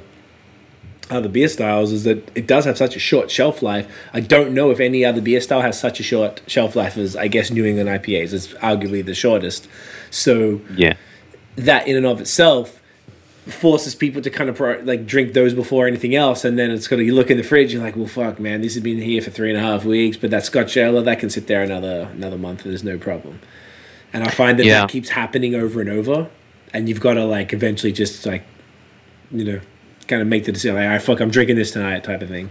other 1.10 1.28
beer 1.28 1.48
styles 1.48 1.92
is 1.92 2.04
that 2.04 2.18
it 2.36 2.46
does 2.46 2.64
have 2.64 2.76
such 2.76 2.96
a 2.96 2.98
short 2.98 3.30
shelf 3.30 3.62
life 3.62 3.86
i 4.12 4.20
don't 4.20 4.52
know 4.52 4.70
if 4.70 4.80
any 4.80 5.04
other 5.04 5.20
beer 5.20 5.40
style 5.40 5.60
has 5.62 5.78
such 5.78 6.00
a 6.00 6.02
short 6.02 6.42
shelf 6.46 6.74
life 6.74 6.96
as 6.96 7.14
i 7.16 7.28
guess 7.28 7.50
new 7.50 7.64
england 7.64 7.88
ipas 7.88 8.32
it's 8.32 8.48
arguably 8.54 9.04
the 9.04 9.14
shortest 9.14 9.68
so 10.10 10.60
Yeah. 10.74 10.94
that 11.56 11.86
in 11.88 11.96
and 11.96 12.06
of 12.06 12.20
itself 12.20 12.82
forces 13.46 13.94
people 13.94 14.20
to 14.22 14.28
kind 14.30 14.50
of 14.50 14.56
pro- 14.56 14.80
like 14.80 15.06
drink 15.06 15.32
those 15.32 15.54
before 15.54 15.86
anything 15.86 16.14
else, 16.14 16.44
and 16.44 16.58
then 16.58 16.70
it's 16.70 16.88
gonna 16.88 17.02
you 17.02 17.14
look 17.14 17.30
in 17.30 17.36
the 17.36 17.42
fridge, 17.42 17.72
you're 17.72 17.82
like, 17.82 17.96
well, 17.96 18.06
fuck, 18.08 18.40
man, 18.40 18.60
this 18.60 18.74
has 18.74 18.82
been 18.82 18.98
here 19.00 19.22
for 19.22 19.30
three 19.30 19.48
and 19.50 19.58
a 19.58 19.62
half 19.62 19.84
weeks, 19.84 20.16
but 20.16 20.30
that 20.30 20.44
Scotch 20.44 20.76
ale 20.76 21.00
that 21.02 21.18
can 21.20 21.30
sit 21.30 21.46
there 21.46 21.62
another 21.62 22.08
another 22.12 22.38
month, 22.38 22.62
and 22.64 22.72
there's 22.72 22.84
no 22.84 22.98
problem. 22.98 23.40
And 24.12 24.24
I 24.24 24.30
find 24.30 24.58
that 24.58 24.66
Yeah. 24.66 24.80
that 24.80 24.88
keeps 24.90 25.10
happening 25.10 25.54
over 25.54 25.80
and 25.80 25.88
over, 25.90 26.28
and 26.72 26.88
you've 26.88 27.00
got 27.00 27.14
to 27.14 27.24
like 27.24 27.52
eventually 27.52 27.92
just 27.92 28.24
like, 28.26 28.44
you 29.30 29.44
know, 29.44 29.60
kind 30.08 30.22
of 30.22 30.28
make 30.28 30.44
the 30.44 30.52
decision, 30.52 30.74
like, 30.76 30.84
all 30.84 30.90
right, 30.90 31.02
fuck, 31.02 31.20
I'm 31.20 31.30
drinking 31.30 31.56
this 31.56 31.70
tonight, 31.70 32.04
type 32.04 32.22
of 32.22 32.28
thing. 32.28 32.50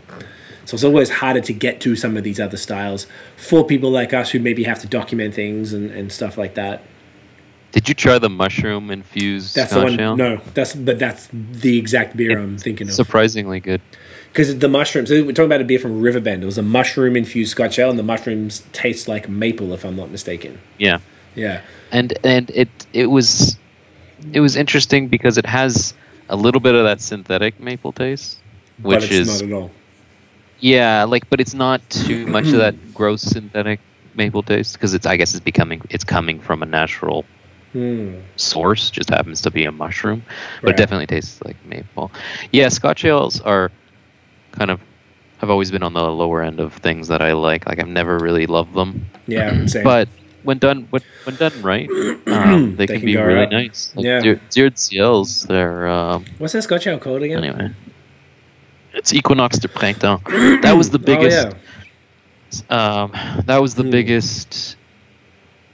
So 0.65 0.75
it's 0.75 0.83
always 0.83 1.09
harder 1.09 1.41
to 1.41 1.53
get 1.53 1.79
to 1.81 1.95
some 1.95 2.17
of 2.17 2.23
these 2.23 2.39
other 2.39 2.57
styles 2.57 3.05
for 3.37 3.63
people 3.63 3.91
like 3.91 4.13
us 4.13 4.31
who 4.31 4.39
maybe 4.39 4.63
have 4.63 4.79
to 4.79 4.87
document 4.87 5.33
things 5.35 5.73
and, 5.73 5.91
and 5.91 6.11
stuff 6.11 6.37
like 6.37 6.55
that. 6.55 6.81
Did 7.75 7.89
you 7.89 7.93
try 7.93 8.17
the 8.19 8.29
mushroom 8.29 8.89
infused 8.89 9.53
That's 9.53 9.73
the 9.73 9.83
one. 9.83 9.99
ale? 9.99 10.15
No, 10.15 10.39
that's 10.53 10.73
but 10.73 10.97
that's 10.97 11.27
the 11.31 11.77
exact 11.77 12.15
beer 12.15 12.39
I'm 12.39 12.57
thinking 12.57 12.87
of. 12.87 12.93
Surprisingly 12.93 13.59
good. 13.59 13.81
Because 14.31 14.59
the 14.59 14.69
mushrooms, 14.69 15.09
we're 15.09 15.25
talking 15.33 15.45
about 15.45 15.59
a 15.59 15.65
beer 15.65 15.77
from 15.79 15.99
Riverbend. 16.01 16.41
It 16.41 16.45
was 16.45 16.57
a 16.57 16.61
mushroom 16.63 17.17
infused 17.17 17.51
Scotch 17.51 17.77
ale, 17.77 17.89
and 17.89 17.99
the 17.99 18.03
mushrooms 18.03 18.63
taste 18.71 19.09
like 19.09 19.27
maple, 19.27 19.73
if 19.73 19.83
I'm 19.83 19.97
not 19.97 20.09
mistaken. 20.09 20.59
Yeah. 20.79 20.99
Yeah, 21.35 21.61
and 21.91 22.17
and 22.23 22.49
it 22.51 22.69
it 22.93 23.07
was 23.07 23.57
it 24.31 24.39
was 24.39 24.55
interesting 24.55 25.09
because 25.09 25.37
it 25.37 25.45
has 25.45 25.93
a 26.29 26.37
little 26.37 26.61
bit 26.61 26.75
of 26.75 26.85
that 26.85 27.01
synthetic 27.01 27.59
maple 27.59 27.91
taste, 27.91 28.39
which 28.81 29.03
it's 29.03 29.11
is 29.11 29.41
not 29.41 29.49
at 29.49 29.53
all. 29.53 29.71
yeah, 30.61 31.03
like 31.03 31.29
but 31.29 31.41
it's 31.41 31.53
not 31.53 31.81
too 31.89 32.25
much 32.27 32.45
of 32.45 32.53
that 32.59 32.75
gross 32.93 33.21
synthetic 33.21 33.81
maple 34.13 34.43
taste 34.43 34.73
because 34.75 34.93
it's 34.93 35.05
I 35.05 35.17
guess 35.17 35.33
it's 35.33 35.43
becoming 35.43 35.81
it's 35.89 36.05
coming 36.05 36.39
from 36.39 36.63
a 36.63 36.65
natural 36.65 37.25
source 38.35 38.89
just 38.89 39.09
happens 39.09 39.41
to 39.41 39.51
be 39.51 39.65
a 39.65 39.71
mushroom, 39.71 40.23
but 40.61 40.67
Right. 40.67 40.75
it 40.75 40.77
definitely 40.77 41.07
tastes 41.07 41.41
like 41.43 41.55
maple. 41.65 42.11
Yeah, 42.51 42.69
Scotch 42.69 43.03
ales 43.05 43.41
are 43.41 43.71
kind 44.51 44.71
of 44.71 44.79
have 45.39 45.49
always 45.49 45.69
been 45.71 45.83
on 45.83 45.93
the 45.93 46.03
lower 46.09 46.41
end 46.41 46.59
of 46.59 46.73
things 46.75 47.07
that 47.09 47.21
I 47.21 47.33
like. 47.33 47.67
Like 47.67 47.79
I've 47.79 47.87
never 47.89 48.17
really 48.17 48.45
loved 48.47 48.73
them, 48.73 49.05
Yeah, 49.27 49.65
same. 49.67 49.83
but 49.83 50.07
when 50.43 50.57
done 50.59 50.87
when, 50.91 51.01
when 51.25 51.35
done 51.35 51.61
right, 51.61 51.89
um, 52.27 52.75
they, 52.77 52.85
They 52.85 52.93
can, 52.93 52.99
can 53.01 53.05
be 53.05 53.17
really 53.17 53.43
up. 53.43 53.51
nice. 53.51 53.91
Like 53.95 54.05
Yeah. 54.05 54.21
Zero- 54.21 54.39
Zero 54.51 54.69
CLs, 54.69 55.47
they're 55.47 55.87
um, 55.87 56.25
what's 56.37 56.53
that 56.53 56.61
Scotch 56.63 56.87
ale 56.87 56.99
called 56.99 57.23
again? 57.23 57.43
anyway. 57.43 57.71
It's 58.93 59.13
Equinox 59.13 59.59
de 59.59 59.67
Printemps. 59.67 60.23
That 60.61 60.77
was 60.77 60.89
the 60.89 60.99
biggest. 61.11 61.47
Oh, 61.47 61.49
biggest. 61.49 62.65
yeah. 62.69 63.01
Um, 63.03 63.11
that 63.45 63.61
was 63.61 63.75
the 63.75 63.83
Hmm. 63.83 63.89
biggest 63.91 64.77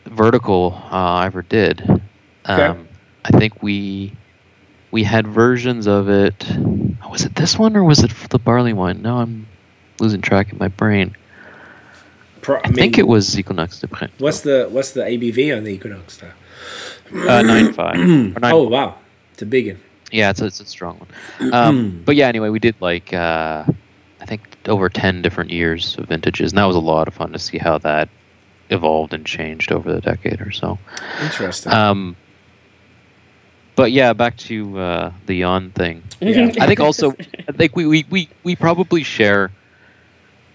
vertical 0.06 0.74
uh, 0.92 0.96
I 0.96 1.26
ever 1.26 1.42
did. 1.42 2.02
Um, 2.46 2.88
I 3.24 3.38
think 3.38 3.62
we 3.62 4.14
we 4.92 5.04
had 5.04 5.28
versions 5.28 5.88
of 5.88 6.10
it. 6.10 6.46
Was 7.10 7.26
it 7.26 7.36
this 7.36 7.58
one 7.58 7.76
or 7.76 7.84
was 7.84 8.04
it 8.04 8.12
the 8.30 8.40
barley 8.40 8.74
one? 8.74 9.02
No, 9.02 9.18
I'm 9.18 9.48
losing 10.00 10.22
track 10.22 10.52
of 10.52 10.60
my 10.60 10.68
brain. 10.68 11.16
Pro- 12.42 12.60
I, 12.64 12.72
think 12.72 12.98
it 12.98 13.08
was 13.08 13.38
Equinox 13.38 13.80
de 13.80 13.88
Printemps. 13.88 14.20
What's 14.20 14.42
the 14.42 14.68
what's 14.72 14.92
the 14.92 15.02
ABV 15.02 15.56
on 15.56 15.64
the 15.64 15.72
Equinox? 15.72 16.16
Star? 16.16 16.34
uh, 17.14 17.42
nine 17.42 17.74
five 17.74 17.98
nine 17.98 18.34
Oh 18.44 18.68
wow, 18.68 18.98
it's 19.34 19.42
a 19.42 19.46
big 19.46 19.68
one. 19.68 19.80
Yeah, 20.12 20.30
it's 20.30 20.42
a, 20.42 20.46
it's 20.48 20.60
a 20.60 20.66
strong 20.66 21.00
one. 21.00 21.54
Um, 21.54 22.02
but 22.06 22.16
yeah, 22.16 22.28
anyway, 22.28 22.50
we 22.50 22.60
did 22.60 22.76
like 22.80 23.14
uh, 23.14 23.66
I 24.20 24.26
think 24.26 24.58
over 24.68 24.90
ten 24.90 25.22
different 25.22 25.52
years 25.52 25.98
of 25.98 26.08
vintages, 26.08 26.52
and 26.52 26.58
that 26.58 26.66
was 26.66 26.76
a 26.76 26.80
lot 26.80 27.08
of 27.08 27.14
fun 27.14 27.32
to 27.34 27.40
see 27.40 27.58
how 27.58 27.78
that 27.80 28.10
evolved 28.72 29.14
and 29.14 29.26
changed 29.26 29.72
over 29.72 29.94
the 29.94 30.02
decade 30.02 30.42
or 30.42 30.52
so. 30.52 30.80
Interesting. 31.22 31.72
Um, 31.72 32.16
but 33.76 33.92
yeah, 33.92 34.14
back 34.14 34.38
to 34.38 34.80
uh, 34.80 35.14
the 35.26 35.36
yawn 35.36 35.72
thing. 35.72 36.04
Yeah. 36.20 36.52
I 36.60 36.68
think 36.68 36.80
also, 36.80 37.12
I 37.48 37.52
think 37.52 37.76
we, 37.76 37.86
we, 37.86 38.06
we, 38.10 38.30
we 38.44 38.56
probably 38.56 39.04
share 39.04 39.52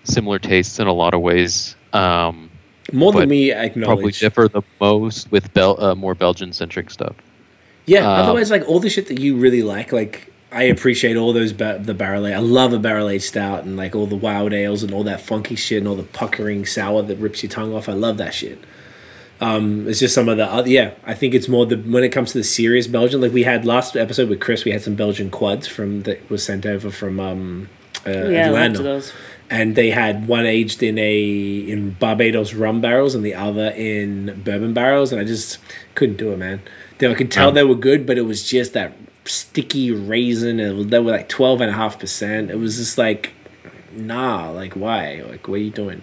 similar 0.05 0.39
tastes 0.39 0.79
in 0.79 0.87
a 0.87 0.93
lot 0.93 1.15
of 1.15 1.21
ways. 1.21 1.77
Um, 1.93 2.51
More 2.93 3.13
than 3.13 3.23
but 3.23 3.29
me 3.29 3.51
probably 3.51 3.67
acknowledge. 3.67 4.21
differ 4.21 4.49
the 4.49 4.63
most 4.81 5.31
with 5.31 5.53
Bel- 5.55 5.83
uh, 5.83 5.95
more 5.95 6.15
Belgian 6.15 6.53
centric 6.53 6.91
stuff. 6.91 7.17
Yeah. 7.87 8.01
Um, 8.01 8.21
otherwise, 8.23 8.51
like 8.51 8.67
all 8.69 8.81
the 8.81 8.91
shit 8.91 9.09
that 9.09 9.19
you 9.19 9.37
really 9.37 9.63
like, 9.63 9.93
like 9.93 10.33
I 10.53 10.63
appreciate 10.65 11.17
all 11.17 11.33
those 11.33 11.53
ba- 11.53 11.81
the 11.83 11.93
barrel. 11.95 12.25
I 12.27 12.37
love 12.37 12.73
a 12.73 12.79
barrel 12.79 13.09
aged 13.09 13.25
stout 13.25 13.65
and 13.65 13.77
like 13.77 13.95
all 13.97 14.07
the 14.07 14.17
wild 14.17 14.53
ales 14.53 14.83
and 14.83 14.93
all 14.95 15.03
that 15.05 15.21
funky 15.21 15.57
shit 15.57 15.79
and 15.79 15.89
all 15.89 15.97
the 15.97 16.03
puckering 16.05 16.65
sour 16.65 17.03
that 17.03 17.17
rips 17.19 17.43
your 17.43 17.51
tongue 17.51 17.75
off. 17.75 17.89
I 17.89 17.93
love 17.95 18.17
that 18.19 18.33
shit. 18.33 18.63
Um, 19.41 19.87
it's 19.87 19.99
just 20.01 20.15
some 20.15 20.29
of 20.31 20.39
the 20.39 20.47
other, 20.47 20.69
yeah. 20.71 20.93
I 21.05 21.13
think 21.15 21.35
it's 21.35 21.47
more 21.49 21.67
the 21.67 21.77
when 21.77 22.03
it 22.05 22.09
comes 22.11 22.33
to 22.33 22.39
the 22.39 22.45
serious 22.45 22.87
Belgian. 22.87 23.21
Like 23.21 23.33
we 23.33 23.43
had 23.43 23.67
last 23.67 23.97
episode 23.97 24.29
with 24.31 24.41
Chris, 24.41 24.65
we 24.65 24.71
had 24.71 24.83
some 24.83 24.95
Belgian 24.95 25.31
quads 25.31 25.67
from 25.67 26.05
that 26.05 26.31
was 26.31 26.43
sent 26.45 26.65
over 26.65 26.91
from 26.91 27.21
um, 27.21 27.69
uh, 28.07 28.11
yeah, 28.11 28.47
Atlanta. 28.47 28.83
those. 28.83 29.13
and 29.51 29.77
they 29.77 29.91
had 29.91 30.27
one 30.27 30.47
aged 30.47 30.83
in 30.83 30.97
a 30.97 31.21
in 31.69 31.91
Barbados 31.91 32.55
rum 32.55 32.81
barrels 32.81 33.15
and 33.15 33.23
the 33.27 33.35
other 33.35 33.69
in 33.77 34.41
bourbon 34.43 34.73
barrels, 34.73 35.13
and 35.13 35.21
I 35.21 35.25
just 35.25 35.59
couldn't 35.95 36.17
do 36.17 36.33
it, 36.33 36.39
man. 36.39 36.63
They, 36.97 37.11
I 37.11 37.15
could 37.15 37.31
tell 37.31 37.49
Oh. 37.49 37.53
they 37.53 37.65
were 37.65 37.75
good, 37.75 38.07
but 38.07 38.17
it 38.17 38.23
was 38.23 38.43
just 38.49 38.73
that 38.73 38.93
sticky 39.29 39.91
raisin, 39.91 40.61
and 40.61 40.91
they 40.91 40.99
were 40.99 41.13
like 41.13 41.29
twelve 41.29 41.61
and 41.61 41.71
a 41.71 41.75
half 41.75 41.99
percent. 41.99 42.51
It 42.51 42.57
was 42.57 42.77
just 42.77 42.99
like, 42.99 43.33
nah, 43.93 44.51
like 44.51 44.75
why? 44.75 45.23
Like 45.29 45.49
what 45.49 45.57
are 45.57 45.63
you 45.63 45.71
doing? 45.71 46.03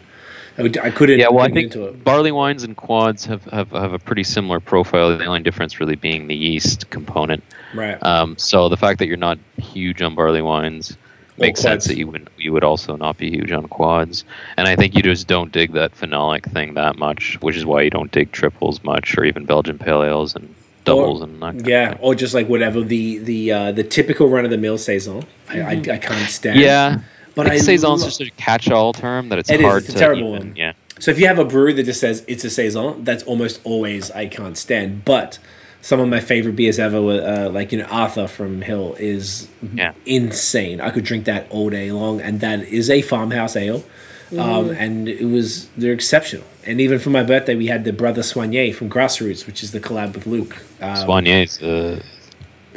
I, 0.57 0.63
I 0.83 0.91
couldn't. 0.91 1.19
Yeah, 1.19 1.29
well, 1.29 1.39
I 1.39 1.49
couldn't 1.49 1.55
think 1.55 1.73
into 1.73 1.87
it. 1.87 2.03
barley 2.03 2.31
wines 2.31 2.63
and 2.63 2.77
quads 2.77 3.25
have, 3.25 3.43
have, 3.45 3.71
have 3.71 3.93
a 3.93 3.99
pretty 3.99 4.23
similar 4.23 4.59
profile. 4.59 5.17
The 5.17 5.25
only 5.25 5.41
difference 5.41 5.79
really 5.79 5.95
being 5.95 6.27
the 6.27 6.35
yeast 6.35 6.89
component. 6.91 7.43
Right. 7.73 8.01
Um, 8.03 8.37
so 8.37 8.69
the 8.69 8.77
fact 8.77 8.99
that 8.99 9.07
you're 9.07 9.17
not 9.17 9.39
huge 9.57 10.01
on 10.01 10.13
barley 10.13 10.43
wines 10.43 10.95
makes 11.37 11.61
sense 11.61 11.85
that 11.85 11.97
you 11.97 12.07
would 12.07 12.29
you 12.37 12.53
would 12.53 12.63
also 12.63 12.95
not 12.95 13.17
be 13.17 13.31
huge 13.31 13.51
on 13.51 13.67
quads. 13.67 14.23
And 14.57 14.67
I 14.67 14.75
think 14.75 14.95
you 14.95 15.01
just 15.01 15.27
don't 15.27 15.51
dig 15.51 15.73
that 15.73 15.95
phenolic 15.95 16.51
thing 16.51 16.75
that 16.75 16.97
much, 16.97 17.37
which 17.41 17.55
is 17.55 17.65
why 17.65 17.81
you 17.81 17.89
don't 17.89 18.11
dig 18.11 18.31
triples 18.31 18.83
much, 18.83 19.17
or 19.17 19.23
even 19.25 19.45
Belgian 19.45 19.79
pale 19.79 20.03
ales 20.03 20.35
and 20.35 20.53
doubles 20.85 21.21
Or- 21.21 21.25
and 21.25 21.41
that. 21.41 21.53
Kind 21.53 21.67
yeah, 21.67 21.83
Of 21.91 21.97
thing. 21.97 21.99
or 22.05 22.15
just 22.15 22.33
like 22.33 22.47
whatever 22.49 22.81
the 22.81 23.17
the 23.19 23.51
uh, 23.51 23.71
the 23.71 23.83
typical 23.83 24.27
run 24.29 24.45
of 24.45 24.51
the 24.51 24.57
mill 24.57 24.77
saison. 24.77 25.23
I, 25.49 25.61
I, 25.61 25.71
I 25.71 25.97
can't 25.97 26.29
stand. 26.29 26.59
Yeah. 26.59 26.99
but 27.35 27.45
But 27.45 27.51
I 27.51 27.57
saison's 27.57 28.01
lo- 28.01 28.07
just 28.07 28.21
a 28.21 28.29
catch-all 28.31 28.93
term 28.93 29.29
that 29.29 29.39
it's 29.39 29.49
It 29.49 29.59
is, 29.59 29.65
hard 29.65 29.79
it's 29.83 29.89
a 29.89 29.93
to 29.93 29.99
terrible 29.99 30.35
even, 30.35 30.47
one. 30.49 30.55
Yeah. 30.55 30.73
So 30.99 31.11
if 31.11 31.19
you 31.19 31.27
have 31.27 31.39
a 31.39 31.45
brewery 31.45 31.73
that 31.73 31.83
just 31.83 31.99
says 31.99 32.23
it's 32.27 32.43
a 32.45 32.49
saison, 32.49 33.03
that's 33.03 33.23
almost 33.23 33.59
always 33.63 34.11
I 34.11 34.27
can't 34.27 34.57
stand. 34.57 35.03
But 35.05 35.39
some 35.81 35.99
of 35.99 36.07
my 36.07 36.19
favorite 36.21 36.55
beers 36.55 36.79
ever 36.79 37.01
were 37.01 37.21
uh, 37.21 37.49
like 37.49 37.71
you 37.71 37.79
know 37.79 37.85
Arthur 37.85 38.27
from 38.27 38.61
Hill 38.61 38.95
is 38.99 39.47
Yeah. 39.73 39.93
insane. 40.05 40.79
I 40.79 40.91
could 40.91 41.03
drink 41.03 41.25
that 41.25 41.47
all 41.49 41.69
day 41.69 41.91
long, 41.91 42.21
and 42.21 42.39
that 42.41 42.61
is 42.61 42.89
a 42.89 43.01
farmhouse 43.01 43.55
ale. 43.55 43.83
Um, 44.37 44.69
and 44.71 45.07
it 45.07 45.25
was 45.25 45.67
they're 45.77 45.93
exceptional. 45.93 46.45
And 46.65 46.79
even 46.79 46.99
for 46.99 47.09
my 47.09 47.23
birthday, 47.23 47.55
we 47.55 47.67
had 47.67 47.83
the 47.83 47.91
Brother 47.93 48.21
Soigné 48.21 48.73
from 48.73 48.89
Grassroots, 48.89 49.45
which 49.45 49.63
is 49.63 49.71
the 49.71 49.79
collab 49.79 50.13
with 50.13 50.25
Luke. 50.25 50.57
Um, 50.81 50.95
Soigné's 50.95 51.61
uh, 51.61 52.01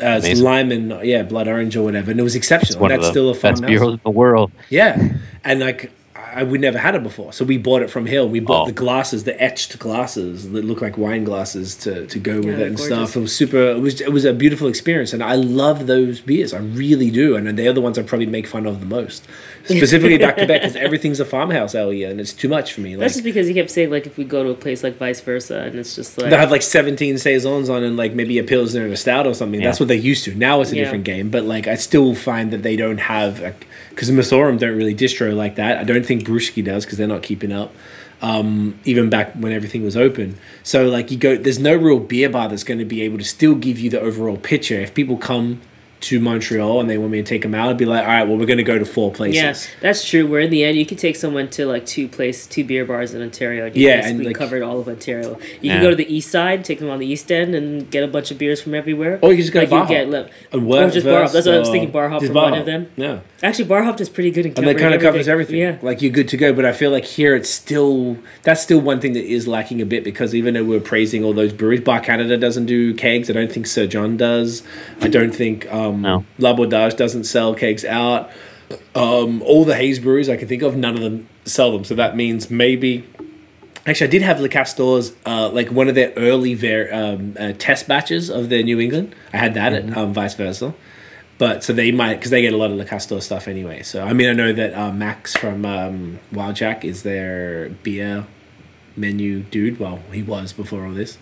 uh, 0.02 0.20
it's 0.22 0.40
lime 0.40 0.70
and 0.72 1.04
yeah, 1.06 1.22
blood 1.22 1.48
orange 1.48 1.76
or 1.76 1.82
whatever, 1.82 2.10
and 2.10 2.20
it 2.20 2.22
was 2.22 2.34
exceptional. 2.34 2.80
one 2.80 2.90
And 2.90 2.98
of 2.98 3.02
that's 3.04 3.08
the 3.08 3.12
still 3.12 3.30
a 3.30 3.32
best 3.32 3.62
farmhouse. 3.62 3.68
beers 3.68 3.82
in 3.82 4.00
the 4.04 4.10
world. 4.10 4.50
Yeah, 4.70 5.08
and 5.44 5.60
like 5.60 5.90
I 6.36 6.42
would 6.42 6.60
never 6.60 6.78
had 6.78 6.94
it 6.94 7.02
before, 7.02 7.32
so 7.32 7.44
we 7.44 7.56
bought 7.58 7.82
it 7.82 7.90
from 7.90 8.06
Hill. 8.06 8.28
We 8.28 8.40
bought 8.40 8.64
Oh. 8.64 8.66
the 8.66 8.72
glasses, 8.72 9.24
the 9.24 9.40
etched 9.42 9.78
glasses 9.78 10.50
that 10.52 10.64
look 10.64 10.80
like 10.82 10.96
wine 10.98 11.24
glasses 11.24 11.74
to, 11.76 12.06
to 12.06 12.18
go 12.18 12.36
with 12.38 12.60
it 12.60 12.66
and 12.68 12.76
gorgeous. 12.76 12.86
stuff. 12.86 13.16
It 13.16 13.20
was 13.20 13.34
super. 13.34 13.70
It 13.70 13.80
was 13.80 14.00
it 14.00 14.12
was 14.12 14.24
a 14.24 14.32
beautiful 14.32 14.68
experience, 14.68 15.12
and 15.12 15.22
I 15.22 15.34
love 15.34 15.86
those 15.86 16.20
beers. 16.20 16.52
I 16.54 16.58
really 16.58 17.10
do, 17.10 17.36
and 17.36 17.46
they're 17.58 17.72
the 17.72 17.80
ones 17.80 17.98
I 17.98 18.02
probably 18.02 18.26
make 18.26 18.46
fun 18.46 18.66
of 18.66 18.80
the 18.80 18.86
most, 18.86 19.24
specifically 19.64 20.18
back 20.18 20.36
to 20.36 20.46
back 20.46 20.60
because 20.62 20.76
everything's 20.76 21.20
a 21.20 21.24
farmhouse 21.24 21.74
ale 21.74 21.90
here, 21.90 22.10
and 22.10 22.20
it's 22.20 22.32
too 22.32 22.48
much 22.48 22.72
for 22.72 22.80
me. 22.82 22.90
Like 22.96 23.00
That's 23.00 23.14
just 23.14 23.24
because 23.24 23.48
you 23.48 23.54
kept 23.54 23.70
saying 23.70 23.90
like 23.90 24.06
if 24.06 24.16
we 24.18 24.24
go 24.24 24.42
to 24.44 24.50
a 24.50 24.54
place 24.54 24.82
like 24.82 24.96
vice 24.98 25.20
versa, 25.20 25.60
and 25.60 25.74
it's 25.78 25.96
just 25.96 26.18
like 26.20 26.30
they 26.30 26.36
have 26.36 26.50
like 26.50 26.62
17 26.62 27.18
saisons 27.18 27.68
on 27.70 27.82
and 27.82 27.96
like 27.96 28.14
maybe 28.14 28.38
a 28.38 28.44
pilsner 28.44 28.84
and 28.84 28.92
a 28.92 28.96
stout 28.96 29.26
or 29.26 29.34
something. 29.34 29.60
That's 29.62 29.80
what 29.80 29.88
they 29.88 29.96
used 29.96 30.24
to. 30.24 30.34
Now 30.34 30.60
it's 30.60 30.72
a 30.72 30.76
Yeah. 30.76 30.84
different 30.84 31.04
game, 31.04 31.30
but 31.30 31.44
like 31.44 31.66
I 31.66 31.74
still 31.76 32.14
find 32.14 32.50
that 32.52 32.62
they 32.62 32.76
don't 32.76 32.98
have 32.98 33.40
because 33.96 34.08
the 34.08 34.14
Messorem 34.14 34.58
don't 34.58 34.76
really 34.76 34.94
distro 34.94 35.34
like 35.34 35.54
that. 35.54 35.78
I 35.78 35.84
don't 35.84 36.04
think 36.04 36.24
Brewski 36.24 36.62
does 36.62 36.84
because 36.84 36.98
they're 36.98 37.08
not 37.08 37.22
keeping 37.22 37.50
up. 37.50 37.74
Um, 38.20 38.78
even 38.84 39.08
back 39.08 39.32
when 39.32 39.52
everything 39.52 39.84
was 39.84 39.96
open, 39.96 40.38
so 40.62 40.86
like 40.88 41.10
you 41.10 41.18
go, 41.18 41.36
there's 41.36 41.58
no 41.58 41.74
real 41.74 41.98
beer 41.98 42.28
bar 42.30 42.48
that's 42.48 42.64
going 42.64 42.78
to 42.78 42.84
be 42.84 43.02
able 43.02 43.18
to 43.18 43.24
still 43.24 43.54
give 43.54 43.78
you 43.78 43.90
the 43.90 44.00
overall 44.00 44.36
picture. 44.36 44.80
If 44.80 44.94
people 44.94 45.16
come 45.16 45.60
to 45.98 46.20
Montreal 46.20 46.80
and 46.80 46.88
they 46.90 46.98
want 46.98 47.10
me 47.10 47.18
to 47.18 47.24
take 47.26 47.42
them 47.42 47.54
out, 47.54 47.70
I'd 47.70 47.78
be 47.78 47.84
like, 47.86 48.02
all 48.02 48.08
right, 48.08 48.24
well, 48.28 48.36
we're 48.36 48.46
going 48.46 48.58
to 48.58 48.62
go 48.64 48.78
to 48.78 48.84
four 48.84 49.10
places. 49.10 49.36
Yes, 49.36 49.68
that's 49.80 50.08
true. 50.08 50.26
Where 50.26 50.40
in 50.40 50.50
the 50.50 50.62
end, 50.64 50.76
you 50.76 50.84
could 50.86 50.98
take 50.98 51.16
someone 51.16 51.48
to 51.50 51.66
like 51.66 51.86
two 51.86 52.06
place, 52.06 52.46
two 52.46 52.64
beer 52.64 52.84
bars 52.84 53.14
in 53.14 53.22
Ontario. 53.22 53.66
And 53.66 53.76
you 53.76 53.86
Yeah, 53.88 53.96
basically 54.02 54.16
and, 54.18 54.26
like- 54.26 54.36
covered 54.36 54.62
all 54.62 54.78
of 54.78 54.88
Ontario. 54.88 55.38
You 55.60 55.70
Yeah. 55.70 55.72
can 55.74 55.82
go 55.82 55.90
to 55.90 55.96
the 55.96 56.14
east 56.14 56.30
side, 56.30 56.64
take 56.64 56.78
them 56.80 56.90
on 56.90 56.98
the 56.98 57.06
east 57.06 57.32
end, 57.32 57.54
and 57.54 57.90
get 57.90 58.04
a 58.04 58.08
bunch 58.08 58.30
of 58.30 58.38
beers 58.38 58.60
from 58.60 58.74
everywhere. 58.74 59.18
Or 59.22 59.32
you 59.32 59.38
just 59.42 59.52
go 59.52 59.60
like 59.60 59.68
to 59.68 59.74
Bar 59.74 59.82
you 59.84 59.88
get, 59.88 60.04
Hop. 60.04 60.12
li- 60.12 60.30
And 60.52 60.72
or 60.72 60.90
just 60.90 61.06
bar 61.06 61.22
hop. 61.22 61.32
That's 61.32 61.46
what 61.46 61.54
I 61.54 61.58
was 61.60 61.70
thinking. 61.70 61.90
Bar 61.90 62.08
hop 62.10 62.20
just 62.20 62.28
from 62.28 62.34
Bar 62.34 62.44
one 62.44 62.52
Hop. 62.52 62.60
of 62.60 62.66
them. 62.66 62.86
Yeah. 62.96 63.18
Actually, 63.42 63.64
bar 63.66 63.82
hop 63.82 64.00
is 64.00 64.08
pretty 64.08 64.30
good 64.30 64.46
in 64.46 64.52
and 64.56 64.66
that 64.66 64.78
kind 64.78 64.94
of 64.94 65.00
covers 65.00 65.28
everything. 65.28 65.56
Yeah, 65.56 65.76
Like 65.82 66.02
you're 66.02 66.12
good 66.12 66.28
to 66.28 66.36
go. 66.36 66.52
But 66.52 66.64
I 66.66 66.72
feel 66.72 66.90
like 66.90 67.04
here 67.04 67.34
it's 67.34 67.50
still 67.50 68.16
that's 68.42 68.60
still 68.62 68.80
one 68.80 69.00
thing 69.00 69.12
that 69.14 69.24
is 69.24 69.46
lacking 69.48 69.80
a 69.80 69.86
bit 69.86 70.04
because 70.04 70.34
even 70.34 70.54
though 70.54 70.64
we're 70.64 70.80
praising 70.80 71.24
all 71.24 71.32
those 71.32 71.52
breweries, 71.52 71.80
Bar 71.80 72.00
Canada 72.00 72.36
doesn't 72.36 72.66
do 72.66 72.92
kegs. 72.94 73.28
I 73.30 73.32
don't 73.34 73.50
think 73.52 73.66
Sir 73.66 73.86
John 73.86 74.16
does. 74.16 74.62
I 75.00 75.08
don't 75.08 75.34
think 75.34 75.70
um, 75.72 75.85
No. 75.92 76.24
L'Abordage 76.38 76.96
doesn't 76.96 77.24
sell 77.24 77.54
kegs 77.54 77.84
out. 77.84 78.30
Um, 78.94 79.42
all 79.42 79.64
the 79.64 79.76
haze 79.76 79.98
breweries 79.98 80.28
I 80.28 80.36
can 80.36 80.48
think 80.48 80.62
of, 80.62 80.76
none 80.76 80.94
of 80.94 81.02
them 81.02 81.28
sell 81.44 81.72
them. 81.72 81.84
So 81.84 81.94
that 81.94 82.16
means 82.16 82.50
maybe. 82.50 83.04
Actually, 83.86 84.08
I 84.08 84.10
did 84.10 84.22
have 84.22 84.40
Le 84.40 84.48
Castor's, 84.48 85.12
uh, 85.24 85.48
like 85.50 85.70
one 85.70 85.88
of 85.88 85.94
their 85.94 86.12
early 86.16 86.54
ver- 86.54 86.92
um, 86.92 87.36
uh, 87.38 87.52
test 87.56 87.86
batches 87.86 88.28
of 88.28 88.48
their 88.48 88.64
New 88.64 88.80
England. 88.80 89.14
I 89.32 89.36
had 89.36 89.54
that 89.54 89.72
at 89.72 89.96
um, 89.96 90.12
vice 90.12 90.34
versa. 90.34 90.74
But 91.38 91.62
so 91.62 91.72
they 91.72 91.92
might, 91.92 92.16
because 92.16 92.30
they 92.30 92.40
get 92.40 92.52
a 92.52 92.56
lot 92.56 92.70
of 92.70 92.78
Le 92.78 92.84
Castor 92.84 93.20
stuff 93.20 93.46
anyway. 93.46 93.82
So, 93.82 94.02
I 94.02 94.12
mean, 94.12 94.28
I 94.28 94.32
know 94.32 94.52
that 94.52 94.74
uh, 94.74 94.90
Max 94.90 95.36
from 95.36 95.64
um, 95.64 96.18
Wild 96.32 96.56
Jack 96.56 96.84
is 96.84 97.02
their 97.02 97.68
beer 97.82 98.26
menu 98.96 99.42
dude. 99.42 99.78
Well, 99.78 100.00
he 100.12 100.22
was 100.22 100.52
before 100.52 100.86
all 100.86 100.92
this. 100.92 101.18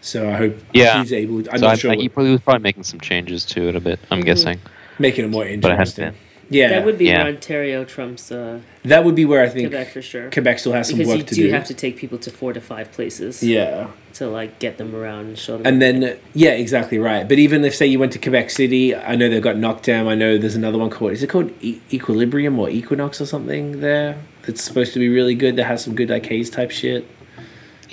So 0.00 0.28
I 0.28 0.32
hope 0.36 0.56
Yeah. 0.72 1.00
he's 1.02 1.12
able. 1.12 1.38
I'm 1.38 1.44
so 1.44 1.50
I, 1.66 1.70
not 1.70 1.78
sure. 1.78 1.90
I, 1.92 1.96
he 1.96 2.08
probably 2.08 2.32
was 2.32 2.40
probably 2.40 2.62
making 2.62 2.84
some 2.84 3.00
changes 3.00 3.44
to 3.46 3.68
it 3.68 3.76
a 3.76 3.80
bit. 3.80 3.98
I'm 4.10 4.20
guessing. 4.20 4.58
making 4.98 5.24
it 5.26 5.28
more 5.28 5.44
But 5.44 5.72
it 5.72 5.78
has 5.78 5.98
interesting. 5.98 6.14
Yeah, 6.50 6.68
that 6.70 6.86
would 6.86 6.96
be 6.96 7.04
Yeah. 7.06 7.24
where 7.24 7.26
Ontario 7.34 7.84
trumps 7.84 8.32
uh, 8.32 8.60
that 8.82 9.04
would 9.04 9.14
be 9.14 9.26
where 9.26 9.42
I 9.44 9.50
think 9.50 9.68
Quebec 9.68 9.92
for 9.92 10.00
sure. 10.00 10.30
Quebec 10.30 10.58
still 10.60 10.72
has 10.72 10.88
some 10.88 10.96
because 10.96 11.14
work 11.18 11.26
to 11.26 11.34
do, 11.34 11.42
You 11.42 11.48
do. 11.48 11.52
have 11.52 11.66
to 11.66 11.74
take 11.74 11.98
people 11.98 12.16
to 12.18 12.30
four 12.30 12.54
to 12.54 12.60
five 12.60 12.90
places. 12.90 13.42
yeah. 13.42 13.88
To 14.14 14.26
like 14.28 14.58
get 14.58 14.78
them 14.78 14.94
around 14.96 15.26
and 15.26 15.38
show 15.38 15.58
them. 15.58 15.66
And 15.66 15.82
then, 15.82 16.02
uh, 16.02 16.16
yeah, 16.32 16.50
exactly 16.52 16.98
right. 16.98 17.28
But 17.28 17.38
even 17.38 17.62
if, 17.66 17.74
say, 17.74 17.86
you 17.86 17.98
went 17.98 18.12
to 18.12 18.18
Quebec 18.18 18.48
City, 18.50 18.96
I 18.96 19.14
know 19.14 19.28
they've 19.28 19.42
got 19.42 19.58
Knockdown. 19.58 20.08
I 20.08 20.14
know 20.14 20.38
there's 20.38 20.56
another 20.56 20.78
one 20.78 20.88
called, 20.90 21.12
is 21.12 21.22
it 21.22 21.26
called 21.28 21.52
e- 21.60 21.80
Equilibrium 21.92 22.58
or 22.58 22.70
Equinox 22.70 23.20
or 23.20 23.26
something 23.26 23.80
there? 23.80 24.16
It's 24.48 24.62
supposed 24.64 24.94
to 24.94 24.98
be 24.98 25.10
really 25.10 25.34
good. 25.34 25.56
That 25.56 25.64
has 25.64 25.84
some 25.84 25.94
good 25.94 26.08
IKs 26.08 26.50
type 26.50 26.70
shit. 26.70 27.06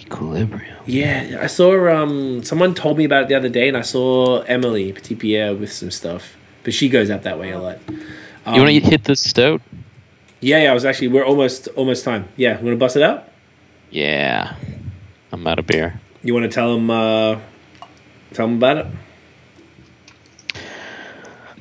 Equilibrium. 0.06 0.78
Yeah, 0.86 1.40
I 1.42 1.48
saw. 1.48 1.90
Um, 1.90 2.44
someone 2.44 2.76
told 2.76 2.98
me 2.98 3.06
about 3.06 3.24
it 3.24 3.28
the 3.30 3.36
other 3.36 3.50
day, 3.50 3.68
and 3.68 3.78
I 3.78 3.82
saw 3.82 4.42
Emily 4.42 4.94
Petit 4.94 5.16
Pierre 5.16 5.56
with 5.56 5.72
some 5.72 5.92
stuff, 5.92 6.36
but 6.64 6.74
she 6.74 6.90
goes 6.90 7.10
up 7.10 7.24
that 7.24 7.40
way 7.40 7.52
a 7.52 7.60
lot. 7.60 7.80
you 7.90 8.62
want 8.62 8.70
to 8.70 8.80
hit 8.80 9.06
the 9.06 9.16
stout? 9.16 9.62
Yeah, 10.42 10.64
yeah. 10.64 10.72
I 10.72 10.74
was 10.74 10.86
actually. 10.86 11.08
We're 11.08 11.26
almost 11.26 11.68
almost 11.70 12.04
time. 12.04 12.28
Yeah, 12.36 12.58
we 12.60 12.66
want 12.66 12.76
to 12.76 12.78
bust 12.78 12.96
it 12.96 13.04
out? 13.04 13.30
Yeah. 13.90 14.56
I'm 15.32 15.46
out 15.48 15.60
of 15.60 15.68
beer. 15.68 16.00
You 16.22 16.34
want 16.34 16.44
to 16.44 16.54
tell 16.54 16.76
them? 16.76 16.90
Uh, 16.90 17.40
tell 18.34 18.48
them 18.48 18.58
about 18.58 18.78
it. 18.78 18.88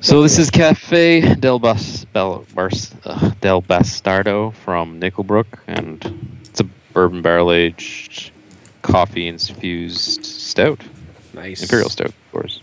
So 0.05 0.21
this 0.21 0.39
is 0.39 0.51
Cafe 0.51 1.35
del 1.37 1.59
Bas 1.59 2.05
Bel, 2.13 2.45
Bars, 2.55 2.95
uh, 3.07 3.31
del 3.41 3.63
Bastardo 3.63 4.53
from 4.53 5.01
Nickelbrook, 5.01 5.47
and 5.67 6.39
it's 6.45 6.61
a 6.61 6.65
bourbon 6.93 7.23
barrel 7.23 7.51
aged, 7.51 8.31
coffee 8.85 9.27
infused 9.27 10.25
stout, 10.25 10.81
Nice. 11.33 11.63
imperial 11.63 11.89
stout, 11.89 12.09
of 12.09 12.33
course. 12.33 12.61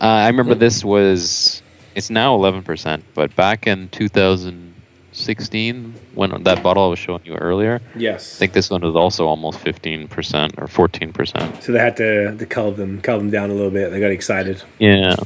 Uh, 0.00 0.04
I 0.04 0.26
remember 0.28 0.54
this 0.54 0.84
was 0.84 1.62
it's 1.96 2.10
now 2.10 2.34
eleven 2.34 2.62
percent, 2.62 3.02
but 3.14 3.34
back 3.34 3.66
in 3.66 3.88
2016, 3.88 5.94
when 6.14 6.42
that 6.44 6.62
bottle 6.62 6.84
I 6.84 6.88
was 6.88 6.98
showing 6.98 7.22
you 7.24 7.34
earlier, 7.34 7.80
Yes. 7.96 8.36
I 8.36 8.38
think 8.38 8.52
this 8.52 8.70
one 8.70 8.82
was 8.82 8.94
also 8.94 9.26
almost 9.26 9.58
fifteen 9.58 10.06
percent 10.08 10.54
or 10.58 10.68
fourteen 10.68 11.12
percent. 11.12 11.62
so 11.62 11.72
they 11.72 11.78
had 11.80 11.96
to 11.96 12.36
to 12.36 12.46
cull 12.46 12.72
them 12.72 13.00
cull 13.00 13.18
them 13.18 13.30
down 13.30 13.50
a 13.50 13.54
little 13.54 13.70
bit. 13.70 13.90
They 13.90 14.00
got 14.00 14.10
excited. 14.12 14.62
Yeah. 14.78 15.16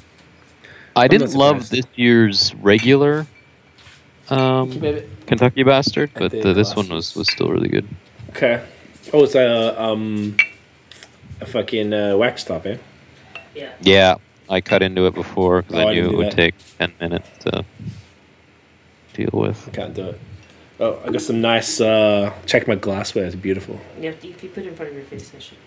I 0.96 1.08
didn't 1.08 1.34
love 1.34 1.70
this 1.70 1.84
year's 1.96 2.54
regular 2.62 3.26
um, 4.30 4.70
Kentucky 5.26 5.64
Bastard, 5.64 6.10
but 6.14 6.30
think 6.30 6.46
uh, 6.46 6.52
this 6.54 6.74
one 6.76 6.88
was, 6.88 7.14
was 7.16 7.28
still 7.28 7.48
really 7.50 7.68
good. 7.68 7.86
Okay. 8.30 8.62
Oh, 9.12 9.24
it's 9.24 9.34
a 9.34 9.80
um, 9.82 10.36
a 11.40 11.46
fucking 11.46 11.92
uh, 11.92 12.16
wax 12.16 12.44
top, 12.44 12.66
eh? 12.66 12.78
Yeah. 13.54 13.72
Yeah, 13.80 14.14
I 14.48 14.60
cut 14.60 14.82
into 14.82 15.06
it 15.06 15.14
before 15.14 15.62
because 15.62 15.76
Oh, 15.76 15.86
I 15.88 15.90
I 15.90 15.94
knew 15.94 16.02
didn't 16.02 16.12
it 16.14 16.16
would 16.16 16.26
that. 16.28 16.36
take 16.36 16.54
10 16.78 16.92
minutes 17.00 17.28
to 17.44 17.64
deal 19.14 19.30
with. 19.32 19.68
I 19.68 19.70
can't 19.70 19.94
do 19.94 20.08
it. 20.08 20.20
Oh, 20.80 21.00
I 21.06 21.10
got 21.10 21.22
some 21.22 21.40
nice. 21.40 21.80
Uh, 21.80 22.32
check 22.46 22.66
my 22.66 22.74
glassware. 22.74 23.26
It's 23.26 23.36
beautiful. 23.36 23.78
Yeah, 24.00 24.10
if 24.10 24.24
you 24.24 24.48
put 24.48 24.64
it 24.64 24.68
in 24.68 24.74
front 24.74 24.90
of 24.90 24.96
your 24.96 25.04
face, 25.06 25.32
I 25.36 25.38
should. 25.38 25.58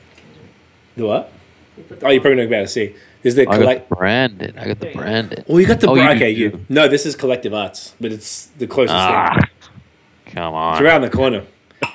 The 0.97 1.05
what? 1.05 1.31
You 1.77 1.83
the 1.87 2.05
Oh, 2.05 2.09
you're 2.09 2.21
probably 2.21 2.37
not 2.37 2.47
about 2.47 2.61
to 2.61 2.67
see. 2.67 2.87
This 3.21 3.31
is 3.31 3.35
the 3.35 3.43
I 3.43 3.45
got 3.45 3.57
collect. 3.59 3.89
the 3.89 3.95
branded. 3.95 4.57
I 4.57 4.67
got 4.67 4.79
the 4.79 4.85
There 4.85 4.91
you 4.93 4.97
branded. 4.99 5.45
Oh, 5.47 5.57
you 5.59 5.67
got 5.67 5.79
the. 5.79 5.87
Oh, 5.89 5.93
bra- 5.95 6.09
you 6.09 6.15
okay, 6.17 6.31
you. 6.31 6.65
No, 6.67 6.87
this 6.89 7.05
is 7.05 7.15
collective 7.15 7.53
arts, 7.53 7.93
but 8.01 8.11
it's 8.11 8.47
the 8.57 8.67
closest 8.67 8.95
Ah, 8.97 9.33
thing. 9.39 10.33
come 10.33 10.53
on, 10.53 10.73
It's 10.73 10.81
around 10.81 11.01
the 11.03 11.09
corner. 11.09 11.43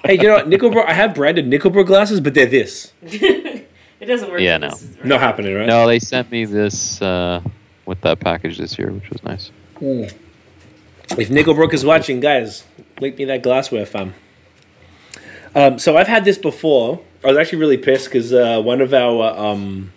Hey, 0.04 0.14
you 0.14 0.22
know 0.24 0.34
what? 0.34 0.46
Nickelbrook. 0.48 0.86
I 0.86 0.92
have 0.94 1.14
branded 1.14 1.46
Nickelbrook 1.46 1.86
glasses, 1.86 2.20
but 2.20 2.34
they're 2.34 2.46
this. 2.46 2.92
it 3.02 3.66
doesn't 4.06 4.30
work. 4.30 4.40
Yeah, 4.40 4.56
if 4.56 4.60
no. 4.60 4.68
this 4.70 4.82
is- 4.82 4.96
Not 5.04 5.20
happening, 5.20 5.54
right? 5.54 5.66
No, 5.66 5.86
they 5.86 5.98
sent 5.98 6.30
me 6.30 6.44
this 6.44 7.00
uh, 7.02 7.40
with 7.86 8.00
that 8.02 8.20
package 8.20 8.58
this 8.58 8.78
year, 8.78 8.90
which 8.90 9.08
was 9.10 9.22
nice. 9.22 9.50
If 9.80 11.28
Nickelbrook 11.28 11.72
is 11.74 11.84
watching, 11.84 12.20
guys, 12.20 12.64
link 13.00 13.18
me 13.18 13.24
that 13.26 13.42
glassware, 13.42 13.84
fam. 13.84 14.14
Um, 15.54 15.78
so 15.78 15.96
I've 15.96 16.06
had 16.06 16.24
this 16.24 16.38
before. 16.38 17.00
I 17.24 17.28
was 17.28 17.36
actually 17.36 17.58
really 17.58 17.76
pissed 17.76 18.06
because 18.06 18.32
uh, 18.32 18.60
one 18.62 18.80
of 18.80 18.94
our 18.94 19.36
um, 19.36 19.92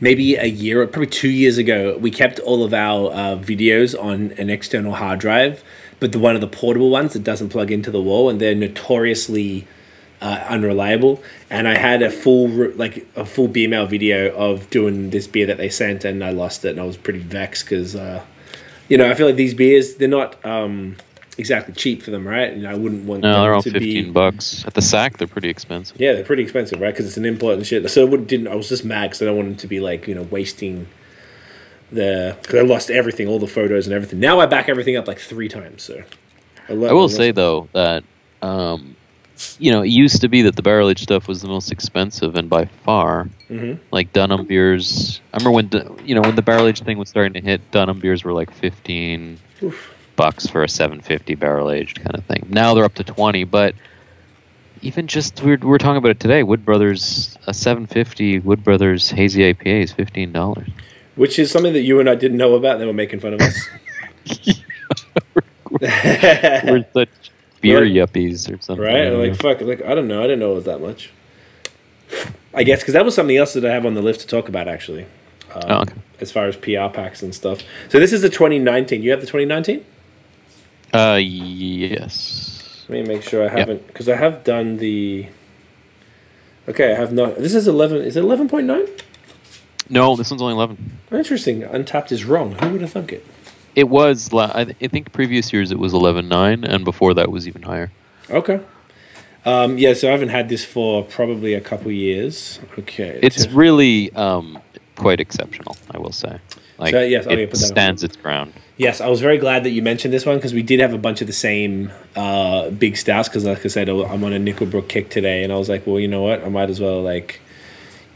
maybe 0.00 0.36
a 0.36 0.44
year, 0.46 0.86
probably 0.86 1.06
two 1.06 1.30
years 1.30 1.58
ago, 1.58 1.96
we 1.98 2.10
kept 2.10 2.38
all 2.40 2.62
of 2.62 2.74
our 2.74 3.10
uh, 3.12 3.36
videos 3.36 4.00
on 4.00 4.32
an 4.32 4.50
external 4.50 4.94
hard 4.94 5.20
drive, 5.20 5.64
but 6.00 6.12
the 6.12 6.18
one 6.18 6.34
of 6.34 6.40
the 6.40 6.48
portable 6.48 6.90
ones 6.90 7.12
that 7.12 7.22
doesn't 7.24 7.50
plug 7.50 7.70
into 7.70 7.90
the 7.90 8.00
wall, 8.00 8.28
and 8.28 8.40
they're 8.40 8.54
notoriously 8.54 9.66
uh, 10.20 10.44
unreliable. 10.48 11.22
And 11.48 11.68
I 11.68 11.76
had 11.78 12.02
a 12.02 12.10
full 12.10 12.48
like 12.74 13.06
a 13.16 13.24
full 13.24 13.48
BML 13.48 13.88
video 13.88 14.34
of 14.34 14.68
doing 14.70 15.10
this 15.10 15.26
beer 15.26 15.46
that 15.46 15.58
they 15.58 15.68
sent, 15.68 16.04
and 16.04 16.24
I 16.24 16.30
lost 16.30 16.64
it, 16.64 16.70
and 16.70 16.80
I 16.80 16.84
was 16.84 16.96
pretty 16.96 17.20
vexed 17.20 17.64
because. 17.66 17.94
Uh, 17.94 18.24
you 18.88 18.98
know, 18.98 19.08
I 19.08 19.14
feel 19.14 19.26
like 19.28 19.36
these 19.36 19.54
beers, 19.54 19.94
they're 19.94 20.08
not 20.08 20.44
um, 20.44 20.96
exactly 21.38 21.72
cheap 21.74 22.02
for 22.02 22.10
them, 22.10 22.26
right? 22.26 22.52
And 22.52 22.66
I 22.66 22.74
wouldn't 22.74 23.04
want 23.04 23.22
No, 23.22 23.32
them 23.34 23.42
they're 23.42 23.54
all 23.54 23.62
to 23.62 23.70
15 23.70 24.04
be. 24.06 24.10
bucks. 24.10 24.64
At 24.66 24.74
the 24.74 24.82
sack, 24.82 25.16
they're 25.18 25.28
pretty 25.28 25.48
expensive. 25.48 26.00
Yeah, 26.00 26.14
they're 26.14 26.24
pretty 26.24 26.42
expensive, 26.42 26.80
right? 26.80 26.92
Because 26.92 27.06
it's 27.06 27.16
an 27.16 27.24
import 27.24 27.54
and 27.54 27.64
shit. 27.64 27.88
So 27.88 28.04
I 28.04 28.04
wouldn't, 28.10 28.28
didn't 28.28 28.48
I 28.48 28.56
was 28.56 28.68
just 28.68 28.84
mad 28.84 29.10
because 29.10 29.22
I 29.22 29.26
don't 29.26 29.36
want 29.36 29.48
them 29.50 29.56
to 29.58 29.68
be 29.68 29.78
like 29.78 30.08
you 30.08 30.16
know 30.16 30.24
wasting 30.24 30.88
the 31.92 32.36
because 32.40 32.56
I 32.56 32.62
lost 32.62 32.90
everything, 32.90 33.26
all 33.28 33.38
the 33.38 33.46
photos 33.46 33.86
and 33.86 33.94
everything. 33.94 34.20
Now 34.20 34.40
I 34.40 34.46
back 34.46 34.68
everything 34.68 34.96
up 34.96 35.06
like 35.08 35.18
three 35.18 35.48
times. 35.48 35.82
So 35.82 36.02
I, 36.68 36.72
I 36.72 36.92
will 36.92 37.08
say 37.08 37.30
though 37.32 37.68
that 37.72 38.04
um, 38.42 38.96
you 39.58 39.72
know 39.72 39.82
it 39.82 39.88
used 39.88 40.20
to 40.20 40.28
be 40.28 40.42
that 40.42 40.56
the 40.56 40.62
barrel 40.62 40.88
aged 40.90 41.02
stuff 41.02 41.26
was 41.28 41.42
the 41.42 41.48
most 41.48 41.72
expensive 41.72 42.34
and 42.36 42.48
by 42.48 42.66
far. 42.84 43.28
Mhm. 43.48 43.78
Like 43.90 44.12
Dunham 44.12 44.46
beers. 44.46 45.20
I 45.32 45.38
remember 45.38 45.50
when 45.52 45.98
you 46.06 46.14
know 46.14 46.22
when 46.22 46.36
the 46.36 46.42
barrel 46.42 46.66
aged 46.66 46.84
thing 46.84 46.98
was 46.98 47.08
starting 47.08 47.32
to 47.34 47.40
hit. 47.40 47.70
Dunham 47.70 47.98
beers 48.00 48.24
were 48.24 48.32
like 48.32 48.50
fifteen 48.52 49.38
bucks 50.16 50.46
for 50.46 50.62
a 50.62 50.68
seven 50.68 51.00
fifty 51.00 51.34
barrel 51.34 51.70
aged 51.70 52.00
kind 52.02 52.14
of 52.14 52.24
thing. 52.26 52.46
Now 52.50 52.74
they're 52.74 52.84
up 52.84 52.94
to 52.94 53.04
twenty, 53.04 53.44
but. 53.44 53.74
Even 54.82 55.06
just 55.08 55.42
we're, 55.42 55.58
we 55.58 55.66
were 55.66 55.76
talking 55.76 55.98
about 55.98 56.08
it 56.12 56.20
today. 56.20 56.42
Wood 56.42 56.64
Brothers 56.64 57.36
a 57.46 57.52
750 57.52 58.38
Wood 58.38 58.64
Brothers 58.64 59.10
hazy 59.10 59.42
IPA 59.52 59.82
is 59.84 59.92
fifteen 59.92 60.32
dollars. 60.32 60.70
Which 61.16 61.38
is 61.38 61.50
something 61.50 61.72
that 61.72 61.82
you 61.82 62.00
and 62.00 62.08
I 62.08 62.14
didn't 62.14 62.38
know 62.38 62.54
about. 62.54 62.72
and 62.72 62.80
They 62.82 62.86
were 62.86 62.92
making 62.92 63.20
fun 63.20 63.34
of 63.34 63.40
us. 63.40 63.68
We're 65.80 66.84
such 66.92 67.08
beer 67.60 67.82
Right. 67.82 67.92
yuppies 67.92 68.52
or 68.52 68.60
something. 68.60 68.84
right? 68.84 69.08
Like 69.10 69.36
fuck, 69.36 69.60
like 69.60 69.82
I 69.82 69.94
don't 69.94 70.08
know. 70.08 70.20
I 70.20 70.24
didn't 70.24 70.40
know 70.40 70.52
it 70.52 70.56
was 70.56 70.64
that 70.64 70.80
much. 70.80 71.10
I 72.54 72.64
guess 72.64 72.80
because 72.80 72.94
that 72.94 73.04
was 73.04 73.14
something 73.14 73.36
else 73.36 73.52
that 73.52 73.64
I 73.64 73.72
have 73.72 73.86
on 73.86 73.94
the 73.94 74.02
list 74.02 74.20
to 74.20 74.26
talk 74.26 74.48
about 74.48 74.66
actually. 74.68 75.04
Um, 75.54 75.62
Oh, 75.68 75.80
okay. 75.82 75.94
As 76.20 76.30
far 76.32 76.46
as 76.46 76.56
PR 76.56 76.88
packs 76.92 77.22
and 77.22 77.34
stuff. 77.34 77.62
So 77.88 77.98
this 77.98 78.12
is 78.12 78.22
the 78.22 78.28
2019. 78.28 79.02
You 79.02 79.10
have 79.10 79.20
the 79.20 79.26
2019? 79.26 79.84
Uh, 80.92 81.18
yes. 81.22 82.84
Let 82.88 83.02
me 83.02 83.14
make 83.14 83.22
sure 83.22 83.48
I 83.48 83.58
haven't 83.58 83.86
because 83.86 84.08
I 84.08 84.16
have 84.16 84.42
done 84.44 84.78
the. 84.78 85.28
Okay, 86.68 86.92
I 86.92 86.96
have 86.96 87.12
not. 87.12 87.36
This 87.36 87.54
is 87.54 87.66
11. 87.68 87.98
Is 88.02 88.16
it 88.16 88.24
11.9? 88.24 89.00
No, 89.90 90.16
this 90.16 90.30
one's 90.30 90.40
only 90.40 90.54
11. 90.54 90.98
Interesting. 91.12 91.62
Untappd 91.62 92.12
is 92.12 92.24
wrong. 92.24 92.52
Who 92.52 92.70
would 92.70 92.80
have 92.80 92.92
thunk 92.92 93.12
it? 93.12 93.26
It 93.76 93.88
was, 93.88 94.32
la- 94.32 94.50
I, 94.54 94.64
th- 94.64 94.76
I 94.80 94.86
think 94.88 95.12
previous 95.12 95.52
years 95.52 95.70
it 95.72 95.78
was 95.78 95.92
11.9, 95.92 96.64
and 96.68 96.84
before 96.84 97.14
that 97.14 97.30
was 97.30 97.46
even 97.46 97.62
higher. 97.62 97.90
Okay. 98.30 98.60
Um, 99.44 99.78
yeah, 99.78 99.94
so 99.94 100.08
I 100.08 100.12
haven't 100.12 100.28
had 100.28 100.48
this 100.48 100.64
for 100.64 101.04
probably 101.04 101.54
a 101.54 101.60
couple 101.60 101.90
years. 101.90 102.60
Okay. 102.78 103.18
It's 103.22 103.44
so- 103.44 103.50
really 103.50 104.12
um, 104.14 104.58
quite 104.96 105.20
exceptional, 105.20 105.76
I 105.90 105.98
will 105.98 106.12
say. 106.12 106.38
Like, 106.78 106.92
So, 106.92 107.02
yes, 107.02 107.26
oh, 107.28 107.32
it 107.32 107.50
put 107.50 107.58
stands 107.58 108.02
its 108.02 108.16
ground. 108.16 108.54
Yes, 108.78 109.02
I 109.02 109.08
was 109.08 109.20
very 109.20 109.36
glad 109.36 109.64
that 109.64 109.70
you 109.70 109.82
mentioned 109.82 110.14
this 110.14 110.24
one 110.24 110.36
because 110.36 110.54
we 110.54 110.62
did 110.62 110.80
have 110.80 110.94
a 110.94 110.98
bunch 110.98 111.20
of 111.20 111.26
the 111.26 111.32
same 111.34 111.92
uh, 112.16 112.70
big 112.70 112.96
stouts. 112.96 113.28
Because, 113.28 113.44
like 113.44 113.62
I 113.66 113.68
said, 113.68 113.90
I'm 113.90 114.24
on 114.24 114.32
a 114.32 114.38
Nickelbrook 114.38 114.88
kick 114.88 115.10
today, 115.10 115.44
and 115.44 115.52
I 115.52 115.56
was 115.56 115.68
like, 115.68 115.86
well, 115.86 116.00
you 116.00 116.08
know 116.08 116.22
what? 116.22 116.42
I 116.42 116.48
might 116.48 116.70
as 116.70 116.80
well 116.80 117.02
like 117.02 117.40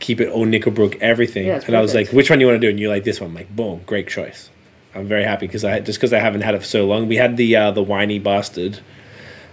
keep 0.00 0.20
it 0.20 0.28
all 0.28 0.46
Nickelbrook 0.46 0.96
everything. 1.00 1.46
Yeah, 1.46 1.56
it's 1.56 1.66
and 1.66 1.76
I 1.76 1.80
was 1.80 1.94
like, 1.94 2.08
which 2.10 2.30
one 2.30 2.38
do 2.38 2.44
you 2.44 2.50
want 2.50 2.60
to 2.60 2.66
do? 2.66 2.70
And 2.70 2.78
you're 2.78 2.90
like, 2.90 3.04
this 3.04 3.20
one. 3.20 3.30
I'm 3.30 3.36
like, 3.36 3.54
boom, 3.54 3.82
great 3.86 4.08
choice. 4.08 4.50
I'm 4.94 5.08
very 5.08 5.24
happy 5.24 5.46
because 5.46 5.64
I 5.64 5.80
just 5.80 5.98
because 5.98 6.12
I 6.12 6.18
haven't 6.20 6.42
had 6.42 6.54
it 6.54 6.60
for 6.60 6.66
so 6.66 6.86
long. 6.86 7.08
We 7.08 7.16
had 7.16 7.36
the 7.36 7.56
uh, 7.56 7.70
the 7.72 7.82
whiny 7.82 8.18
bastard 8.18 8.80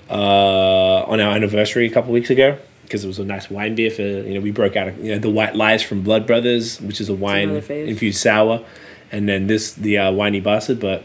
uh, 0.10 1.04
on 1.04 1.20
our 1.20 1.34
anniversary 1.34 1.88
a 1.88 1.90
couple 1.90 2.12
weeks 2.12 2.30
ago 2.30 2.58
because 2.84 3.04
it 3.04 3.08
was 3.08 3.20
a 3.20 3.26
nice 3.26 3.50
wine 3.50 3.74
beer 3.74 3.90
for 3.90 4.02
you 4.02 4.36
know 4.36 4.40
we 4.42 4.52
broke 4.52 4.76
out 4.76 4.96
you 4.98 5.14
know 5.14 5.20
the 5.20 5.30
White 5.30 5.56
Lies 5.56 5.82
from 5.82 6.02
Blood 6.04 6.28
Brothers, 6.28 6.80
which 6.82 7.02
is 7.02 7.10
a 7.10 7.16
wine 7.16 7.50
infused 7.50 8.20
sour, 8.20 8.64
and 9.12 9.28
then 9.28 9.48
this 9.48 9.74
the 9.74 9.98
uh, 9.98 10.12
whiny 10.12 10.40
bastard, 10.40 10.80
but. 10.80 11.04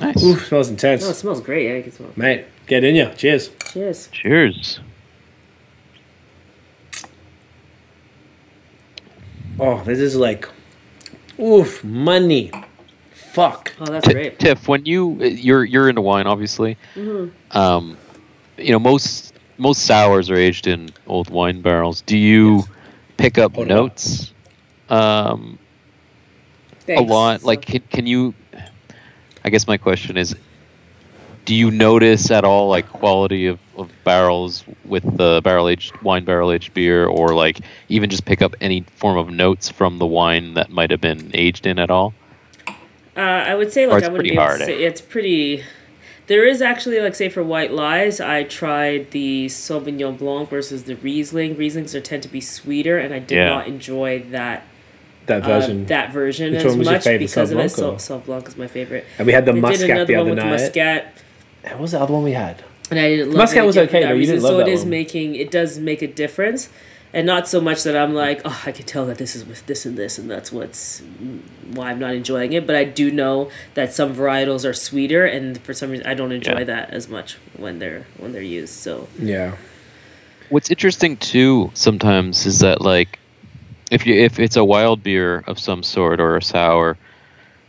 Nice. 0.00 0.24
Ooh, 0.24 0.36
smells 0.36 0.68
intense. 0.68 1.04
Oh, 1.04 1.10
it 1.10 1.14
smells 1.14 1.40
great. 1.40 1.68
Yeah, 1.68 1.78
I 1.78 1.82
can 1.82 1.92
smell. 1.92 2.08
it. 2.08 2.16
Mate, 2.16 2.46
get 2.66 2.82
in 2.82 2.96
ya. 2.96 3.12
Cheers. 3.14 3.50
Cheers. 3.72 4.08
Cheers. 4.08 4.80
Oh, 9.60 9.82
this 9.84 9.98
is 9.98 10.16
like, 10.16 10.48
oof, 11.40 11.82
money. 11.84 12.50
Fuck. 13.12 13.72
Oh, 13.80 13.86
that's 13.86 14.06
Ti- 14.06 14.12
great. 14.12 14.38
Tiff, 14.38 14.68
when 14.68 14.84
you 14.84 15.22
you're 15.22 15.64
you're 15.64 15.88
into 15.88 16.00
wine, 16.02 16.26
obviously. 16.26 16.76
Mm-hmm. 16.94 17.56
Um, 17.56 17.96
you 18.58 18.72
know 18.72 18.78
most 18.78 19.32
most 19.58 19.84
sours 19.86 20.28
are 20.30 20.36
aged 20.36 20.66
in 20.66 20.90
old 21.06 21.30
wine 21.30 21.62
barrels. 21.62 22.02
Do 22.02 22.16
you 22.18 22.56
Yes. 22.56 22.68
pick 23.16 23.38
up 23.38 23.54
Hold 23.54 23.70
on. 23.70 23.76
notes? 23.76 24.32
Um, 24.90 25.58
a 26.88 27.00
lot. 27.00 27.40
So- 27.40 27.46
Like, 27.46 27.62
can, 27.62 27.80
can 27.90 28.06
you? 28.06 28.34
I 29.44 29.50
guess 29.50 29.66
my 29.66 29.76
question 29.78 30.16
is, 30.18 30.36
do 31.44 31.54
you 31.54 31.70
notice 31.70 32.30
at 32.30 32.44
all 32.44 32.68
like 32.68 32.88
quality 32.88 33.46
of, 33.46 33.58
of 33.76 33.90
barrels 34.04 34.64
with 34.84 35.02
the 35.16 35.40
barrel 35.42 35.68
aged 35.68 35.96
wine 36.02 36.24
barrel 36.24 36.52
aged 36.52 36.72
beer, 36.74 37.06
or 37.06 37.34
like 37.34 37.60
even 37.88 38.08
just 38.10 38.24
pick 38.24 38.42
up 38.42 38.54
any 38.60 38.82
form 38.96 39.18
of 39.18 39.28
notes 39.30 39.68
from 39.68 39.98
the 39.98 40.06
wine 40.06 40.54
that 40.54 40.70
might 40.70 40.90
have 40.90 41.00
been 41.00 41.30
aged 41.34 41.66
in 41.66 41.78
at 41.78 41.90
all? 41.90 42.14
Uh, 43.16 43.20
I 43.20 43.54
would 43.54 43.72
say 43.72 43.86
like 43.86 43.98
it's 43.98 44.06
I 44.08 44.10
wouldn't 44.10 44.28
pretty 44.28 44.30
be 44.30 44.34
able 44.34 44.44
hard, 44.44 44.58
to 44.60 44.64
eh? 44.64 44.66
say 44.66 44.82
it's 44.84 45.00
pretty. 45.00 45.64
There 46.28 46.46
is 46.46 46.62
actually 46.62 47.00
like 47.00 47.14
say 47.16 47.28
for 47.28 47.42
white 47.42 47.72
lies, 47.72 48.20
I 48.20 48.44
tried 48.44 49.10
the 49.10 49.46
Sauvignon 49.46 50.16
Blanc 50.16 50.48
versus 50.48 50.84
the 50.84 50.94
Riesling. 50.96 51.56
Rieslings 51.56 51.94
are 51.94 52.00
tend 52.00 52.22
to 52.22 52.28
be 52.28 52.40
sweeter, 52.40 52.98
and 52.98 53.12
I 53.12 53.18
did 53.18 53.34
Yeah. 53.36 53.46
not 53.48 53.66
enjoy 53.66 54.20
that 54.30 54.62
That 55.26 55.42
uh, 55.42 55.46
version. 55.46 55.86
that 55.86 56.12
version 56.12 56.52
Which 56.52 56.60
as 56.60 56.66
one 56.70 56.78
was 56.78 56.86
your 56.86 56.94
much 56.94 57.04
favorite, 57.04 57.18
because 57.26 57.50
of 57.50 57.58
it. 57.58 57.64
Sauv 57.64 57.76
Blanc 57.76 57.92
or- 57.94 57.96
Sauv 57.96 58.20
Sauv 58.20 58.24
Blanc 58.26 58.48
is 58.48 58.56
my 58.56 58.66
favorite. 58.68 59.04
and 59.18 59.26
we 59.26 59.32
had 59.32 59.44
the 59.44 59.52
They 59.52 59.56
did 59.56 59.62
muscat 59.62 59.90
another 59.90 60.04
the 60.06 60.12
one 60.14 60.20
other 60.22 60.30
with 60.30 60.38
night. 60.44 60.50
Muscat. 60.52 61.22
What 61.64 61.78
was 61.78 61.92
the 61.92 62.00
other 62.00 62.12
one 62.12 62.22
we 62.22 62.32
had? 62.32 62.62
and 62.90 63.00
I 63.00 63.08
didn't 63.08 63.28
love 63.28 63.38
Muscat 63.38 63.64
it 63.64 63.66
was 63.66 63.78
okay, 63.78 64.02
that 64.02 64.08
though. 64.08 64.14
You 64.14 64.26
didn't 64.26 64.42
love 64.42 64.50
so 64.50 64.56
that 64.58 64.68
it 64.68 64.72
is 64.72 64.80
one. 64.82 64.90
making 64.90 65.34
it 65.34 65.50
does 65.50 65.78
make 65.78 66.02
a 66.02 66.06
difference, 66.06 66.68
and 67.14 67.26
not 67.26 67.48
so 67.48 67.58
much 67.60 67.84
that 67.84 67.96
I'm 67.96 68.12
like, 68.12 68.42
oh, 68.44 68.62
I 68.66 68.72
can 68.72 68.84
tell 68.84 69.06
that 69.06 69.16
this 69.18 69.34
is 69.34 69.46
with 69.46 69.64
this 69.66 69.86
and 69.86 69.96
this, 69.96 70.18
and 70.18 70.30
that's 70.30 70.52
what's 70.52 71.00
mm, 71.00 71.40
why 71.74 71.90
I'm 71.90 71.98
not 71.98 72.14
enjoying 72.14 72.52
it. 72.52 72.66
But 72.66 72.76
I 72.76 72.84
do 72.84 73.10
know 73.10 73.50
that 73.74 73.94
some 73.94 74.14
varietals 74.14 74.68
are 74.68 74.74
sweeter, 74.74 75.24
and 75.24 75.58
for 75.62 75.72
some 75.72 75.90
reason 75.90 76.06
I 76.06 76.12
don't 76.14 76.32
enjoy 76.32 76.58
Yeah. 76.58 76.64
that 76.64 76.90
as 76.90 77.08
much 77.08 77.38
when 77.56 77.78
they're 77.78 78.06
when 78.18 78.32
they're 78.32 78.42
used. 78.42 78.74
So 78.74 79.08
Yeah. 79.18 79.56
What's 80.50 80.70
interesting 80.70 81.16
too 81.16 81.70
sometimes 81.72 82.44
is 82.44 82.58
that 82.58 82.82
like 82.82 83.18
if 83.90 84.06
you 84.06 84.14
if 84.14 84.38
it's 84.38 84.56
a 84.56 84.64
wild 84.64 85.02
beer 85.02 85.44
of 85.46 85.58
some 85.58 85.82
sort 85.82 86.20
or 86.20 86.36
a 86.36 86.42
sour, 86.42 86.98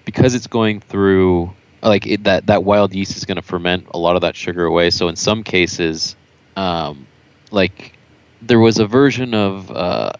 because 0.03 0.35
it's 0.35 0.47
going 0.47 0.81
through 0.81 1.53
like 1.83 2.07
it, 2.07 2.23
that 2.25 2.47
that 2.47 2.63
wild 2.63 2.93
yeast 2.93 3.17
is 3.17 3.25
going 3.25 3.37
to 3.37 3.43
ferment 3.43 3.87
a 3.93 3.99
lot 3.99 4.15
of 4.15 4.21
that 4.23 4.35
sugar 4.35 4.65
away. 4.65 4.89
So 4.91 5.09
in 5.09 5.15
some 5.15 5.43
cases, 5.43 6.15
um, 6.55 7.07
like 7.51 7.99
there 8.41 8.59
was 8.59 8.79
a 8.79 8.87
version 8.87 9.33
of 9.33 9.71
uh, 9.71 10.13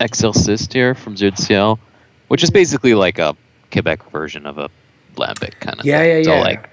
Excelsis 0.00 0.66
from 0.96 1.14
Dieu 1.14 1.30
du 1.30 1.42
Ciel, 1.42 1.80
which 2.28 2.42
is 2.42 2.50
basically 2.50 2.94
like 2.94 3.18
a 3.18 3.36
Quebec 3.72 4.10
version 4.10 4.46
of 4.46 4.58
a 4.58 4.70
lambic 5.16 5.58
kind 5.60 5.80
of 5.80 5.86
Yeah, 5.86 6.02
thing. 6.02 6.04
yeah, 6.04 6.18
So 6.20 6.36
yeah. 6.36 6.38
like 6.38 6.68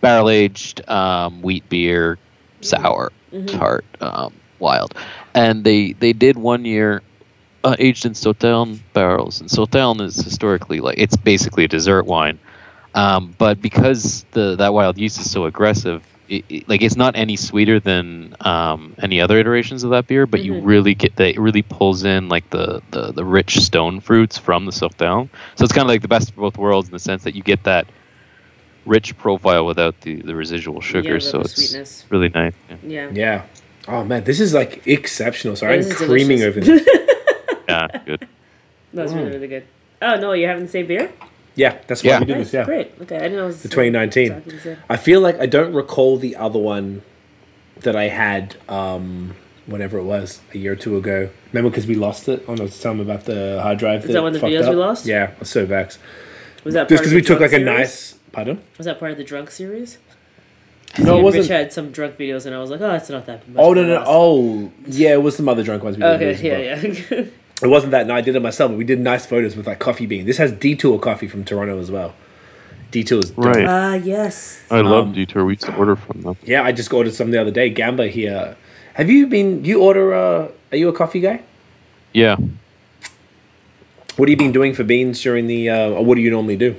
barrel 0.00 0.28
aged 0.30 0.88
um, 0.88 1.42
wheat 1.42 1.68
beer, 1.68 2.18
sour, 2.60 3.12
tart, 3.46 3.86
um, 4.00 4.40
wild, 4.58 4.94
and 5.34 5.64
they 5.64 5.92
they 5.92 6.12
did 6.12 6.36
one 6.36 6.64
year 6.64 7.02
uh, 7.64 7.76
aged 7.78 8.04
in 8.06 8.12
Sauternes 8.12 8.80
barrels, 8.92 9.40
and 9.40 9.48
Sauternes 9.48 10.02
is 10.02 10.16
historically 10.16 10.80
like 10.80 10.96
it's 10.98 11.16
basically 11.16 11.64
a 11.64 11.68
dessert 11.68 12.06
wine, 12.06 12.40
um, 12.94 13.34
but 13.38 13.60
because 13.60 14.24
the 14.32 14.56
that 14.56 14.72
wild 14.72 14.98
yeast 14.98 15.18
is 15.20 15.30
so 15.30 15.44
aggressive. 15.46 16.02
It, 16.26 16.44
it- 16.48 16.68
like 16.70 16.80
it's 16.80 16.96
not 16.96 17.16
any 17.16 17.36
sweeter 17.36 17.78
than 17.80 18.34
um, 18.40 18.94
any 19.02 19.20
other 19.20 19.38
iterations 19.38 19.84
of 19.84 19.90
that 19.90 20.06
beer, 20.06 20.24
but 20.26 20.42
you 20.42 20.58
really 20.60 20.94
get 20.94 21.16
that 21.16 21.34
it 21.34 21.38
really 21.38 21.60
pulls 21.60 22.02
in 22.02 22.30
like 22.30 22.48
the, 22.48 22.80
the, 22.92 23.12
the 23.12 23.22
rich 23.26 23.58
stone 23.58 24.00
fruits 24.00 24.38
from 24.38 24.64
the 24.64 24.72
Sauternes. 24.72 25.28
So 25.56 25.64
it's 25.64 25.72
kind 25.74 25.82
of 25.84 25.88
like 25.88 26.00
the 26.00 26.08
best 26.08 26.30
of 26.30 26.36
both 26.36 26.56
worlds 26.56 26.88
in 26.88 26.92
the 26.92 26.98
sense 26.98 27.24
that 27.24 27.34
you 27.34 27.42
get 27.42 27.64
that 27.64 27.86
rich 28.86 29.16
profile 29.18 29.66
without 29.66 30.00
the, 30.00 30.22
the 30.22 30.34
residual 30.34 30.80
sugar. 30.80 31.14
without 31.14 31.30
so 31.30 31.38
the 31.38 31.44
it's 31.44 31.54
sweetness. 31.56 32.04
really 32.08 32.28
nice. 32.30 32.54
yeah. 32.70 32.76
yeah, 32.86 33.10
Yeah. 33.12 33.42
Oh 33.86 34.02
man, 34.02 34.24
this 34.24 34.40
is 34.40 34.54
like 34.54 34.86
exceptional. 34.86 35.56
Sorry, 35.56 35.80
Yeah, 35.82 35.88
I'm 35.90 35.94
creaming 35.94 36.38
delicious. 36.38 36.56
over 36.68 36.78
this. 36.78 36.88
Yeah, 37.68 37.86
good. 38.06 38.28
that 38.94 39.02
was 39.02 39.12
really 39.14 39.30
really 39.30 39.48
good. 39.48 39.64
Oh 40.00 40.16
no, 40.18 40.32
you're 40.32 40.48
having 40.48 40.64
the 40.64 40.70
same 40.70 40.86
beer? 40.86 41.12
Yeah, 41.56 41.78
that's 41.86 42.02
why 42.02 42.10
Yeah. 42.10 42.20
we 42.20 42.26
do 42.26 42.34
Nice, 42.34 42.44
this. 42.46 42.54
Yeah. 42.54 42.64
great. 42.64 42.92
Okay, 43.02 43.16
I 43.16 43.20
didn't 43.20 43.36
know 43.36 43.44
it 43.44 43.46
was 43.46 43.62
The 43.62 43.68
2019. 43.68 44.32
exactly. 44.32 44.76
I 44.88 44.96
feel 44.96 45.20
like 45.20 45.38
I 45.38 45.46
don't 45.46 45.72
recall 45.72 46.16
the 46.16 46.34
other 46.36 46.58
one 46.58 47.02
that 47.82 47.94
I 47.96 48.08
had, 48.08 48.56
um, 48.68 49.34
whenever 49.66 49.98
it 49.98 50.04
was, 50.04 50.40
a 50.52 50.58
year 50.58 50.72
or 50.72 50.76
two 50.76 50.96
ago. 50.96 51.28
Remember, 51.52 51.70
because 51.70 51.86
we 51.86 51.94
lost 51.94 52.28
it? 52.28 52.44
Oh 52.48 52.54
no, 52.54 52.64
it's 52.64 52.80
telling 52.80 52.98
me 52.98 53.04
about 53.04 53.24
the 53.24 53.60
hard 53.62 53.78
drive. 53.78 54.04
Is 54.04 54.12
that 54.12 54.22
one 54.22 54.28
of 54.28 54.32
the 54.34 54.40
fucked 54.40 54.52
videos 54.52 54.68
we 54.68 54.74
lost? 54.76 55.06
Yeah, 55.06 55.30
I 55.36 55.38
was 55.38 55.50
so 55.50 55.64
vexed. 55.64 55.98
Was 56.64 56.74
that 56.74 56.88
Just 56.88 57.00
part 57.00 57.00
because 57.00 57.12
we 57.14 57.20
took 57.20 57.38
drunk 57.38 57.52
like 57.52 57.60
a 57.60 57.64
series? 57.64 57.78
nice. 57.78 58.14
Pardon? 58.32 58.60
Was 58.78 58.86
that 58.86 58.98
part 58.98 59.12
of 59.12 59.18
the 59.18 59.24
drunk 59.24 59.50
series? 59.50 59.98
No, 60.98 61.18
it 61.18 61.22
wasn't. 61.22 61.42
Rich 61.42 61.50
had 61.50 61.72
some 61.72 61.90
drunk 61.90 62.16
videos, 62.16 62.46
and 62.46 62.54
I 62.54 62.58
was 62.58 62.70
like, 62.70 62.80
oh, 62.80 62.88
that's 62.88 63.10
not 63.10 63.26
that 63.26 63.48
much. 63.48 63.62
Oh 63.62 63.70
of 63.72 63.76
no 63.76 63.84
no! 63.86 64.04
Oh 64.06 64.72
yeah, 64.86 65.12
it 65.14 65.22
was 65.22 65.36
some 65.36 65.48
other 65.48 65.62
drunk 65.62 65.82
ones. 65.84 65.96
We 65.96 66.04
Okay, 66.04 66.26
lose, 66.26 66.40
but 66.40 67.12
yeah, 67.12 67.18
yeah. 67.18 67.24
It 67.64 67.68
wasn't 67.68 67.92
that. 67.92 68.06
No, 68.06 68.14
I 68.14 68.20
did 68.20 68.36
it 68.36 68.42
myself. 68.42 68.70
But 68.70 68.78
we 68.78 68.84
did 68.84 69.00
nice 69.00 69.24
photos 69.24 69.56
with 69.56 69.66
like 69.66 69.78
coffee 69.78 70.06
bean. 70.06 70.26
This 70.26 70.36
has 70.36 70.52
Detour 70.52 70.98
coffee 70.98 71.26
from 71.26 71.44
Toronto 71.44 71.78
as 71.80 71.90
well. 71.90 72.14
Detour 72.90 73.18
is 73.20 73.30
dope. 73.30 73.44
Right. 73.46 73.64
Ah, 73.66 73.94
yes. 73.94 74.62
I 74.70 74.82
love 74.82 75.06
Um, 75.06 75.12
Detour. 75.14 75.44
We 75.46 75.54
used 75.54 75.64
to 75.64 75.74
order 75.74 75.96
from 75.96 76.22
them. 76.22 76.36
Yeah, 76.44 76.62
I 76.62 76.72
just 76.72 76.92
ordered 76.92 77.14
some 77.14 77.30
the 77.30 77.40
other 77.40 77.50
day. 77.50 77.70
Gamba 77.70 78.06
here. 78.08 78.56
Have 78.94 79.08
you 79.10 79.26
been? 79.26 79.64
You 79.64 79.80
order? 79.82 80.14
Uh, 80.14 80.48
are 80.72 80.76
you 80.76 80.88
a 80.88 80.92
coffee 80.92 81.20
guy? 81.20 81.40
Yeah. 82.12 82.36
What 84.16 84.28
have 84.28 84.30
you 84.30 84.36
been 84.36 84.52
doing 84.52 84.74
for 84.74 84.84
beans 84.84 85.20
during 85.22 85.46
the? 85.48 85.70
Uh, 85.70 85.88
or 85.90 86.04
what 86.04 86.14
do 86.16 86.20
you 86.20 86.30
normally 86.30 86.56
do? 86.56 86.76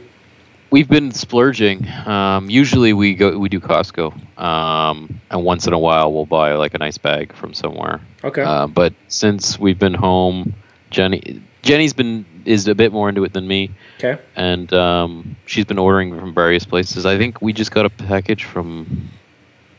We've 0.72 0.88
been 0.88 1.12
splurging. 1.12 1.88
Um, 2.08 2.50
usually 2.50 2.94
we 2.94 3.14
go 3.16 3.38
we 3.38 3.50
do 3.50 3.60
Costco, 3.60 4.14
um, 4.40 5.20
and 5.32 5.44
once 5.44 5.68
in 5.68 5.74
a 5.74 5.80
while 5.80 6.12
we'll 6.14 6.26
buy 6.26 6.54
like 6.54 6.74
a 6.74 6.78
nice 6.78 6.98
bag 6.98 7.34
from 7.36 7.54
somewhere. 7.54 8.02
Okay. 8.24 8.42
Uh, 8.42 8.68
but 8.68 8.94
since 9.08 9.60
we've 9.60 9.80
been 9.80 9.94
home, 9.94 10.54
Jenny 10.92 11.42
Jenny's 11.62 11.94
been 11.94 12.26
is 12.46 12.68
a 12.68 12.76
bit 12.76 12.92
more 12.94 13.10
into 13.10 13.24
it 13.24 13.34
than 13.34 13.48
me, 13.48 13.72
Okay. 13.98 14.22
and 14.36 14.72
um, 14.74 15.36
she's 15.48 15.66
been 15.66 15.80
ordering 15.80 16.18
from 16.20 16.34
various 16.34 16.64
places. 16.66 17.06
I 17.06 17.18
think 17.18 17.42
we 17.42 17.54
just 17.54 17.72
got 17.72 17.86
a 17.86 17.90
package 17.90 18.44
from 18.44 19.10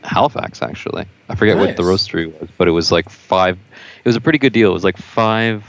Halifax 0.03 0.61
actually. 0.61 1.05
I 1.29 1.35
forget 1.35 1.57
what 1.57 1.75
the 1.77 1.83
Nice. 1.83 1.91
roastery 2.07 2.39
was, 2.39 2.49
but 2.57 2.67
it 2.67 2.71
was 2.71 2.91
like 2.91 3.09
five. 3.09 3.57
It 4.03 4.05
was 4.07 4.15
a 4.17 4.21
pretty 4.21 4.37
good 4.39 4.53
deal. 4.53 4.69
It 4.69 4.73
was 4.73 4.83
like 4.83 4.97
five, 4.97 5.63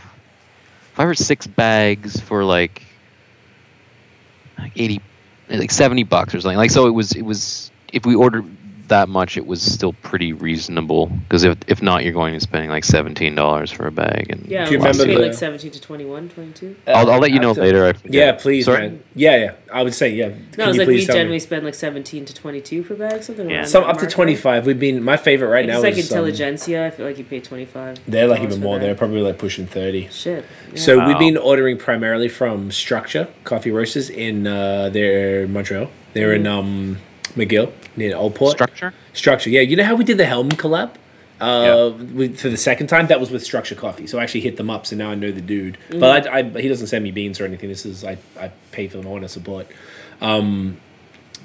five 0.95 1.09
or 1.09 1.15
six 1.15 1.47
bags 1.47 2.21
for 2.21 2.43
like 2.45 2.83
like 4.59 4.73
eighty, 4.77 5.01
like 5.49 5.71
seventy 5.71 6.03
bucks 6.03 6.35
or 6.35 6.41
something. 6.41 6.59
Like 6.59 6.71
so, 6.71 6.87
it 6.87 6.93
was 6.93 7.13
it 7.13 7.23
was 7.23 7.71
if 7.93 8.05
we 8.05 8.15
ordered 8.15 8.45
that 8.89 9.09
much, 9.09 9.37
it 9.37 9.47
was 9.47 9.63
still 9.63 9.93
pretty 9.93 10.33
reasonable. 10.33 11.07
Because 11.07 11.45
if 11.45 11.57
if 11.67 11.83
not, 11.83 12.05
you're 12.05 12.13
going 12.13 12.33
to 12.33 12.37
be 12.37 12.41
spending 12.41 12.71
like 12.71 12.85
seventeen 12.85 13.35
dollars 13.35 13.71
for 13.71 13.87
a 13.87 13.93
bag. 13.93 14.27
And 14.31 14.47
Yeah, 14.47 14.65
Do 14.67 14.73
you 14.73 14.79
remember 14.79 14.99
between 15.05 15.19
the- 15.21 15.27
like 15.29 15.35
17 15.35 15.71
to 15.73 15.81
21, 15.81 16.29
22. 16.31 16.77
I'll, 16.87 17.11
I'll 17.11 17.19
let 17.21 17.31
you 17.33 17.39
know 17.41 17.51
After- 17.51 17.63
later. 17.63 17.87
I 17.87 17.93
forget. 17.93 18.13
Yeah, 18.15 18.33
please, 18.33 18.65
Sorry? 18.67 18.89
man. 18.89 19.03
Yeah, 19.15 19.37
yeah. 19.37 19.53
I 19.73 19.83
would 19.83 19.95
say 19.95 20.11
yeah. 20.11 20.29
No, 20.29 20.35
Can 20.35 20.61
it 20.61 20.67
was 20.67 20.77
you 20.77 20.81
like 20.81 20.89
we 20.89 20.95
please 20.95 21.07
tell 21.07 21.15
me? 21.17 21.21
generally 21.21 21.39
spend 21.41 21.65
like 21.65 21.75
17 21.75 22.25
to 22.25 22.35
22 22.35 22.83
for 22.85 22.95
bags, 22.95 23.27
something 23.27 23.49
Yeah. 23.51 23.65
Some 23.65 23.85
that 23.85 23.91
up 23.91 23.97
to 23.99 24.05
mark, 24.05 24.13
twenty. 24.13 24.61
We've 24.67 24.79
been 24.81 25.03
my 25.03 25.17
favorite 25.17 25.49
right 25.49 25.67
now. 25.67 25.75
It's 25.75 25.83
now 25.83 25.89
like 25.91 25.99
is 25.99 26.11
um, 26.13 26.19
Intelligentsia. 26.19 26.87
I 26.87 26.91
feel 26.91 27.07
like 27.07 27.19
you 27.19 27.25
pay 27.25 27.41
25. 27.41 28.01
they're 28.07 28.27
like 28.27 28.43
even 28.43 28.61
more. 28.61 28.79
that. 28.79 28.85
They're 28.87 28.95
probably 28.95 29.21
like 29.21 29.39
pushing 29.39 29.67
thirty. 29.67 30.09
Shit. 30.11 30.45
Yeah. 30.73 30.79
So 30.81 31.07
we've 31.07 31.19
been 31.19 31.37
ordering 31.37 31.77
primarily 31.79 32.29
from 32.29 32.71
Structure 32.71 33.29
Coffee 33.45 33.71
Roasters 33.71 34.09
in 34.11 34.47
uh, 34.47 34.89
they're 34.91 35.47
Montreal. 35.49 35.91
They're 36.15 36.33
in 36.33 36.47
um, 36.47 36.99
McGill 37.37 37.71
near 37.99 38.17
Old 38.17 38.35
Port. 38.35 38.53
Structure. 38.53 38.95
Structure, 39.13 39.51
yeah. 39.51 39.61
You 39.61 39.77
know 39.77 39.85
how 39.85 39.95
we 39.95 40.05
did 40.05 40.19
the 40.19 40.25
Helm 40.25 40.51
collab 40.51 40.95
uh, 41.41 41.93
with, 42.15 42.41
for 42.41 42.49
the 42.49 42.57
second 42.57 42.87
time? 42.87 43.09
That 43.09 43.21
was 43.21 43.31
with 43.31 43.45
Structure 43.45 43.75
Coffee. 43.75 44.07
So 44.07 44.19
I 44.19 44.23
actually 44.23 44.41
hit 44.41 44.57
them 44.57 44.71
up. 44.71 44.87
So 44.87 44.97
now 44.97 45.11
I 45.11 45.15
know 45.15 45.33
the 45.33 45.41
dude. 45.41 45.79
But 45.91 46.27
I, 46.27 46.39
I, 46.39 46.43
he 46.43 46.69
doesn't 46.69 46.87
send 46.87 47.05
me 47.05 47.11
beans 47.11 47.41
or 47.41 47.45
anything. 47.45 47.69
This 47.69 47.85
is 47.85 48.05
I, 48.05 48.19
I 48.39 48.51
pay 48.73 48.89
for 48.89 48.97
them. 48.99 49.07
I 49.07 49.11
want 49.11 49.23
to 49.23 49.29
support. 49.29 49.67
Um, 50.21 50.81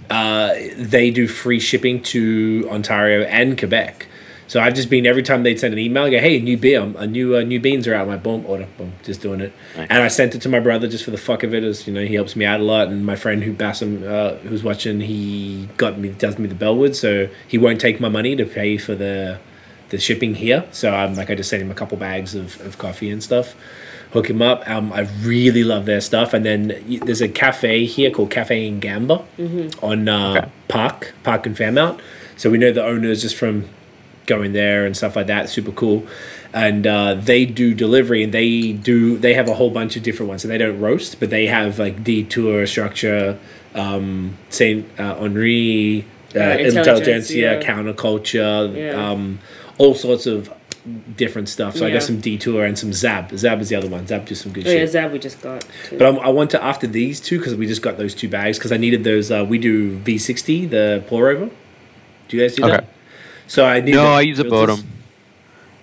uh, 0.09 0.55
they 0.75 1.11
do 1.11 1.27
free 1.27 1.59
shipping 1.59 2.01
to 2.03 2.67
Ontario 2.69 3.25
and 3.25 3.57
Quebec. 3.57 4.07
So 4.47 4.59
I've 4.59 4.73
just 4.73 4.89
been 4.89 5.05
every 5.05 5.23
time 5.23 5.43
they'd 5.43 5.59
send 5.59 5.73
an 5.73 5.79
email, 5.79 6.03
I 6.03 6.09
go, 6.09 6.19
"Hey, 6.19 6.39
new 6.39 6.57
beer, 6.57 6.81
a 6.97 7.07
new 7.07 7.35
uh, 7.37 7.41
new 7.41 7.59
beans 7.59 7.87
are 7.87 7.95
out." 7.95 8.07
My 8.07 8.17
boom 8.17 8.45
order, 8.45 8.67
boom, 8.77 8.93
just 9.03 9.21
doing 9.21 9.39
it. 9.41 9.53
Nice. 9.77 9.87
And 9.89 10.03
I 10.03 10.07
sent 10.09 10.35
it 10.35 10.41
to 10.41 10.49
my 10.49 10.59
brother 10.59 10.87
just 10.87 11.03
for 11.05 11.11
the 11.11 11.17
fuck 11.17 11.43
of 11.43 11.53
it, 11.53 11.63
as 11.63 11.87
you 11.87 11.93
know, 11.93 12.05
he 12.05 12.15
helps 12.15 12.35
me 12.35 12.45
out 12.45 12.59
a 12.59 12.63
lot. 12.63 12.87
And 12.89 13.05
my 13.05 13.15
friend 13.15 13.43
who 13.43 13.53
Bassam, 13.53 14.03
uh, 14.03 14.35
who's 14.47 14.63
watching, 14.63 14.99
he 15.01 15.69
got 15.77 15.97
me 15.97 16.09
does 16.09 16.37
me 16.37 16.47
the 16.47 16.55
Bellwood, 16.55 16.95
so 16.95 17.29
he 17.47 17.57
won't 17.57 17.79
take 17.81 17.99
my 17.99 18.09
money 18.09 18.35
to 18.35 18.45
pay 18.45 18.77
for 18.77 18.95
the 18.95 19.39
the 19.89 19.99
shipping 19.99 20.35
here. 20.35 20.65
So 20.71 20.91
I'm 20.93 21.15
like, 21.15 21.29
I 21.29 21.35
just 21.35 21.49
sent 21.49 21.61
him 21.61 21.69
a 21.71 21.75
couple 21.75 21.97
bags 21.97 22.33
of, 22.35 22.59
of 22.61 22.77
coffee 22.77 23.09
and 23.11 23.21
stuff. 23.23 23.55
Hook 24.11 24.29
him 24.29 24.41
up. 24.41 24.67
Um, 24.69 24.91
I 24.93 25.01
really 25.21 25.63
love 25.63 25.85
their 25.85 26.01
stuff. 26.01 26.33
And 26.33 26.45
then 26.45 26.83
there's 27.05 27.21
a 27.21 27.27
cafe 27.27 27.85
here 27.85 28.11
called 28.11 28.29
Cafe 28.29 28.67
in 28.67 28.79
Gamba 28.79 29.23
on 29.81 30.07
uh, 30.09 30.35
Okay. 30.37 30.49
Park 30.67 31.13
Park 31.23 31.45
and 31.45 31.55
Fairmount. 31.57 31.99
So 32.37 32.49
we 32.49 32.57
know 32.57 32.71
the 32.71 32.83
owners 32.83 33.21
just 33.21 33.35
from 33.35 33.69
going 34.25 34.53
there 34.53 34.85
and 34.85 34.95
stuff 34.95 35.15
like 35.15 35.27
that. 35.27 35.49
Super 35.49 35.71
cool. 35.71 36.05
And 36.53 36.85
uh, 36.85 37.15
they 37.15 37.45
do 37.45 37.73
delivery, 37.73 38.23
and 38.23 38.31
they 38.33 38.73
do. 38.73 39.17
They 39.17 39.33
have 39.33 39.47
a 39.49 39.55
whole 39.55 39.69
bunch 39.71 39.95
of 39.95 40.03
different 40.03 40.29
ones. 40.29 40.41
So 40.43 40.47
they 40.47 40.57
don't 40.59 40.79
roast, 40.79 41.19
but 41.19 41.29
they 41.31 41.47
have 41.47 41.79
like 41.79 42.03
detour 42.03 42.65
structure, 42.67 43.39
um, 43.73 44.37
Saint 44.49 44.85
uh, 44.99 45.15
Henri, 45.17 46.05
uh, 46.35 46.39
Uh, 46.39 46.41
intelligentsia, 46.57 47.53
Intelligentsia. 47.57 47.61
counterculture, 47.63 48.75
Yeah. 48.77 49.11
um, 49.11 49.39
all 49.79 49.95
sorts 49.95 50.25
of 50.27 50.51
different 51.15 51.47
stuff. 51.49 51.75
So 51.77 51.87
I 51.87 51.91
got 51.91 52.03
some 52.03 52.19
detour 52.19 52.65
and 52.65 52.77
some 52.77 52.91
Zab. 52.93 53.31
Zab 53.37 53.61
is 53.61 53.69
the 53.69 53.75
other 53.75 53.87
one. 53.87 54.05
Zab 54.05 54.25
do 54.25 54.35
some 54.35 54.51
good 54.51 54.67
Oh, 54.67 54.71
yeah. 54.71 54.85
Zab 54.85 55.11
we 55.11 55.17
just 55.19 55.41
got. 55.41 55.65
Too. 55.89 55.97
But 55.97 56.05
I'm, 56.07 56.19
I 56.19 56.27
want 56.29 56.51
to 56.51 56.63
after 56.63 56.85
these 56.87 57.19
two 57.21 57.37
because 57.39 57.55
we 57.55 57.65
just 57.65 57.81
got 57.81 57.97
those 57.97 58.13
two 58.13 58.27
bags 58.27 58.57
because 58.59 58.71
I 58.71 58.77
needed 58.77 59.03
those. 59.03 59.31
Uh, 59.31 59.45
we 59.47 59.57
do 59.57 59.97
V60, 59.99 60.69
the 60.69 61.03
pour 61.07 61.29
over. 61.29 61.49
Do 62.27 62.37
you 62.37 62.43
guys 62.43 62.55
do 62.55 62.63
that? 62.63 62.85
So 63.47 63.65
I 63.65 63.81
need. 63.81 63.93
No, 63.95 64.05
I 64.05 64.21
use 64.21 64.39
a. 64.39 64.43
Bodum. 64.45 64.83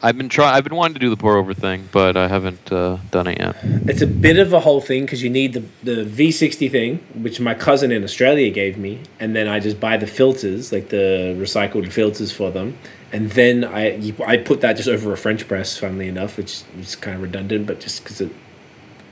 I've 0.02 0.16
been 0.16 0.30
trying. 0.30 0.54
I've 0.54 0.64
been 0.64 0.74
wanting 0.76 0.94
to 0.94 1.00
do 1.00 1.10
the 1.10 1.16
pour 1.16 1.36
over 1.36 1.52
thing, 1.52 1.86
but 1.92 2.16
I 2.16 2.26
haven't 2.26 2.72
uh, 2.72 2.96
done 3.10 3.26
it 3.26 3.38
yet. 3.38 3.56
It's 3.62 4.00
a 4.00 4.06
bit 4.06 4.38
of 4.38 4.54
a 4.54 4.60
whole 4.60 4.80
thing 4.80 5.04
because 5.04 5.22
you 5.22 5.28
need 5.28 5.52
the, 5.52 5.62
the 5.82 6.04
V60 6.06 6.70
thing, 6.70 7.00
which 7.14 7.38
my 7.38 7.52
cousin 7.52 7.92
in 7.92 8.02
Australia 8.02 8.50
gave 8.50 8.78
me, 8.78 9.00
and 9.18 9.36
then 9.36 9.46
I 9.46 9.60
just 9.60 9.78
buy 9.78 9.98
the 9.98 10.06
filters, 10.06 10.72
like 10.72 10.88
the 10.88 11.36
recycled 11.38 11.92
filters 11.92 12.32
for 12.32 12.50
them, 12.50 12.78
and 13.12 13.30
then 13.32 13.62
I 13.62 13.96
you- 13.96 14.14
I 14.26 14.38
put 14.38 14.62
that 14.62 14.78
just 14.78 14.88
over 14.88 15.12
a 15.12 15.18
French 15.18 15.46
press, 15.46 15.76
funnily 15.76 16.08
enough, 16.08 16.38
which 16.38 16.62
is 16.80 16.96
kind 16.96 17.16
of 17.16 17.22
redundant, 17.22 17.66
but 17.66 17.80
just 17.80 18.02
because 18.02 18.22
it's 18.22 18.32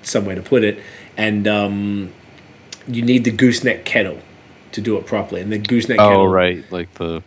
some 0.02 0.24
way 0.24 0.36
to 0.36 0.42
put 0.42 0.64
it, 0.64 0.80
and 1.18 1.46
um, 1.46 2.12
you 2.86 3.02
need 3.02 3.24
the 3.24 3.30
gooseneck 3.30 3.84
kettle 3.84 4.20
to 4.72 4.80
do 4.80 4.96
it 4.96 5.04
properly, 5.04 5.42
and 5.42 5.52
the 5.52 5.58
gooseneck 5.58 5.98
Oh 6.00 6.08
kettle, 6.08 6.28
right, 6.28 6.64
like 6.72 6.94
the 6.94 7.22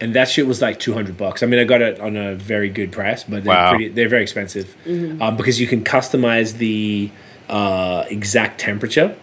and 0.00 0.14
that 0.14 0.28
shit 0.28 0.46
was 0.46 0.62
like 0.62 0.78
200 0.78 1.16
bucks. 1.16 1.42
I 1.42 1.46
mean, 1.46 1.60
I 1.60 1.64
got 1.64 1.82
it 1.82 2.00
on 2.00 2.16
a 2.16 2.34
very 2.34 2.68
good 2.70 2.90
price, 2.92 3.24
but 3.24 3.44
they're 3.44 3.52
Wow. 3.54 3.70
pretty 3.70 3.88
they're 3.88 4.08
very 4.08 4.22
expensive. 4.22 4.74
Um, 5.20 5.36
because 5.36 5.60
you 5.60 5.66
can 5.66 5.84
customize 5.84 6.58
the 6.58 7.10
uh, 7.48 8.04
exact 8.08 8.60
temperature 8.60 9.14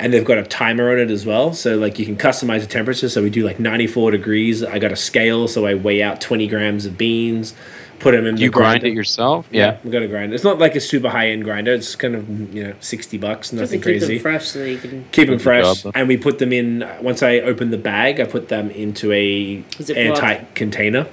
and 0.00 0.12
they've 0.12 0.24
got 0.24 0.38
a 0.38 0.42
timer 0.42 0.90
on 0.90 0.98
it 0.98 1.10
as 1.10 1.24
well. 1.24 1.52
So 1.52 1.76
like 1.76 1.98
you 1.98 2.04
can 2.06 2.16
customize 2.16 2.60
the 2.60 2.66
temperature. 2.66 3.08
So 3.08 3.22
we 3.22 3.30
do 3.30 3.44
like 3.44 3.60
94 3.60 4.10
degrees. 4.10 4.64
I 4.64 4.78
got 4.78 4.90
a 4.92 4.96
scale 4.96 5.46
so 5.46 5.66
I 5.66 5.74
weigh 5.74 6.02
out 6.02 6.20
20 6.20 6.46
grams 6.48 6.86
of 6.86 6.98
beans, 6.98 7.54
put 8.00 8.12
them 8.12 8.26
in 8.26 8.34
Do 8.34 8.38
the 8.40 8.44
you 8.44 8.50
grind 8.50 8.80
grinder. 8.80 8.86
it 8.88 8.94
yourself? 8.96 9.46
Yeah, 9.50 9.78
we 9.84 9.90
got 9.90 10.02
a 10.02 10.08
grinder. 10.08 10.34
It's 10.34 10.44
not 10.44 10.58
like 10.58 10.74
a 10.76 10.80
super 10.80 11.08
high 11.08 11.28
end 11.30 11.44
grinder. 11.44 11.72
It's 11.72 11.94
kind 11.96 12.14
of, 12.14 12.54
you 12.54 12.64
know, 12.64 12.74
60 12.80 13.18
bucks, 13.18 13.50
Just 13.50 13.50
to 13.50 13.56
nothing 13.56 13.78
keep 13.80 13.84
crazy 13.84 14.14
them 14.14 14.22
fresh 14.22 14.46
so 14.48 14.62
you 14.64 14.78
can. 14.78 15.04
keep 15.12 15.28
them 15.28 15.38
fresh 15.38 15.82
job. 15.82 15.92
and 15.94 16.08
we 16.08 16.16
put 16.16 16.38
them 16.38 16.52
in 16.52 16.88
once 17.00 17.22
i 17.22 17.38
open 17.40 17.70
the 17.70 17.78
bag 17.78 18.20
i 18.20 18.24
put 18.24 18.48
them 18.48 18.70
into 18.70 19.10
a 19.12 19.62
Ziploc. 19.78 19.96
airtight 19.96 20.54
container 20.54 21.06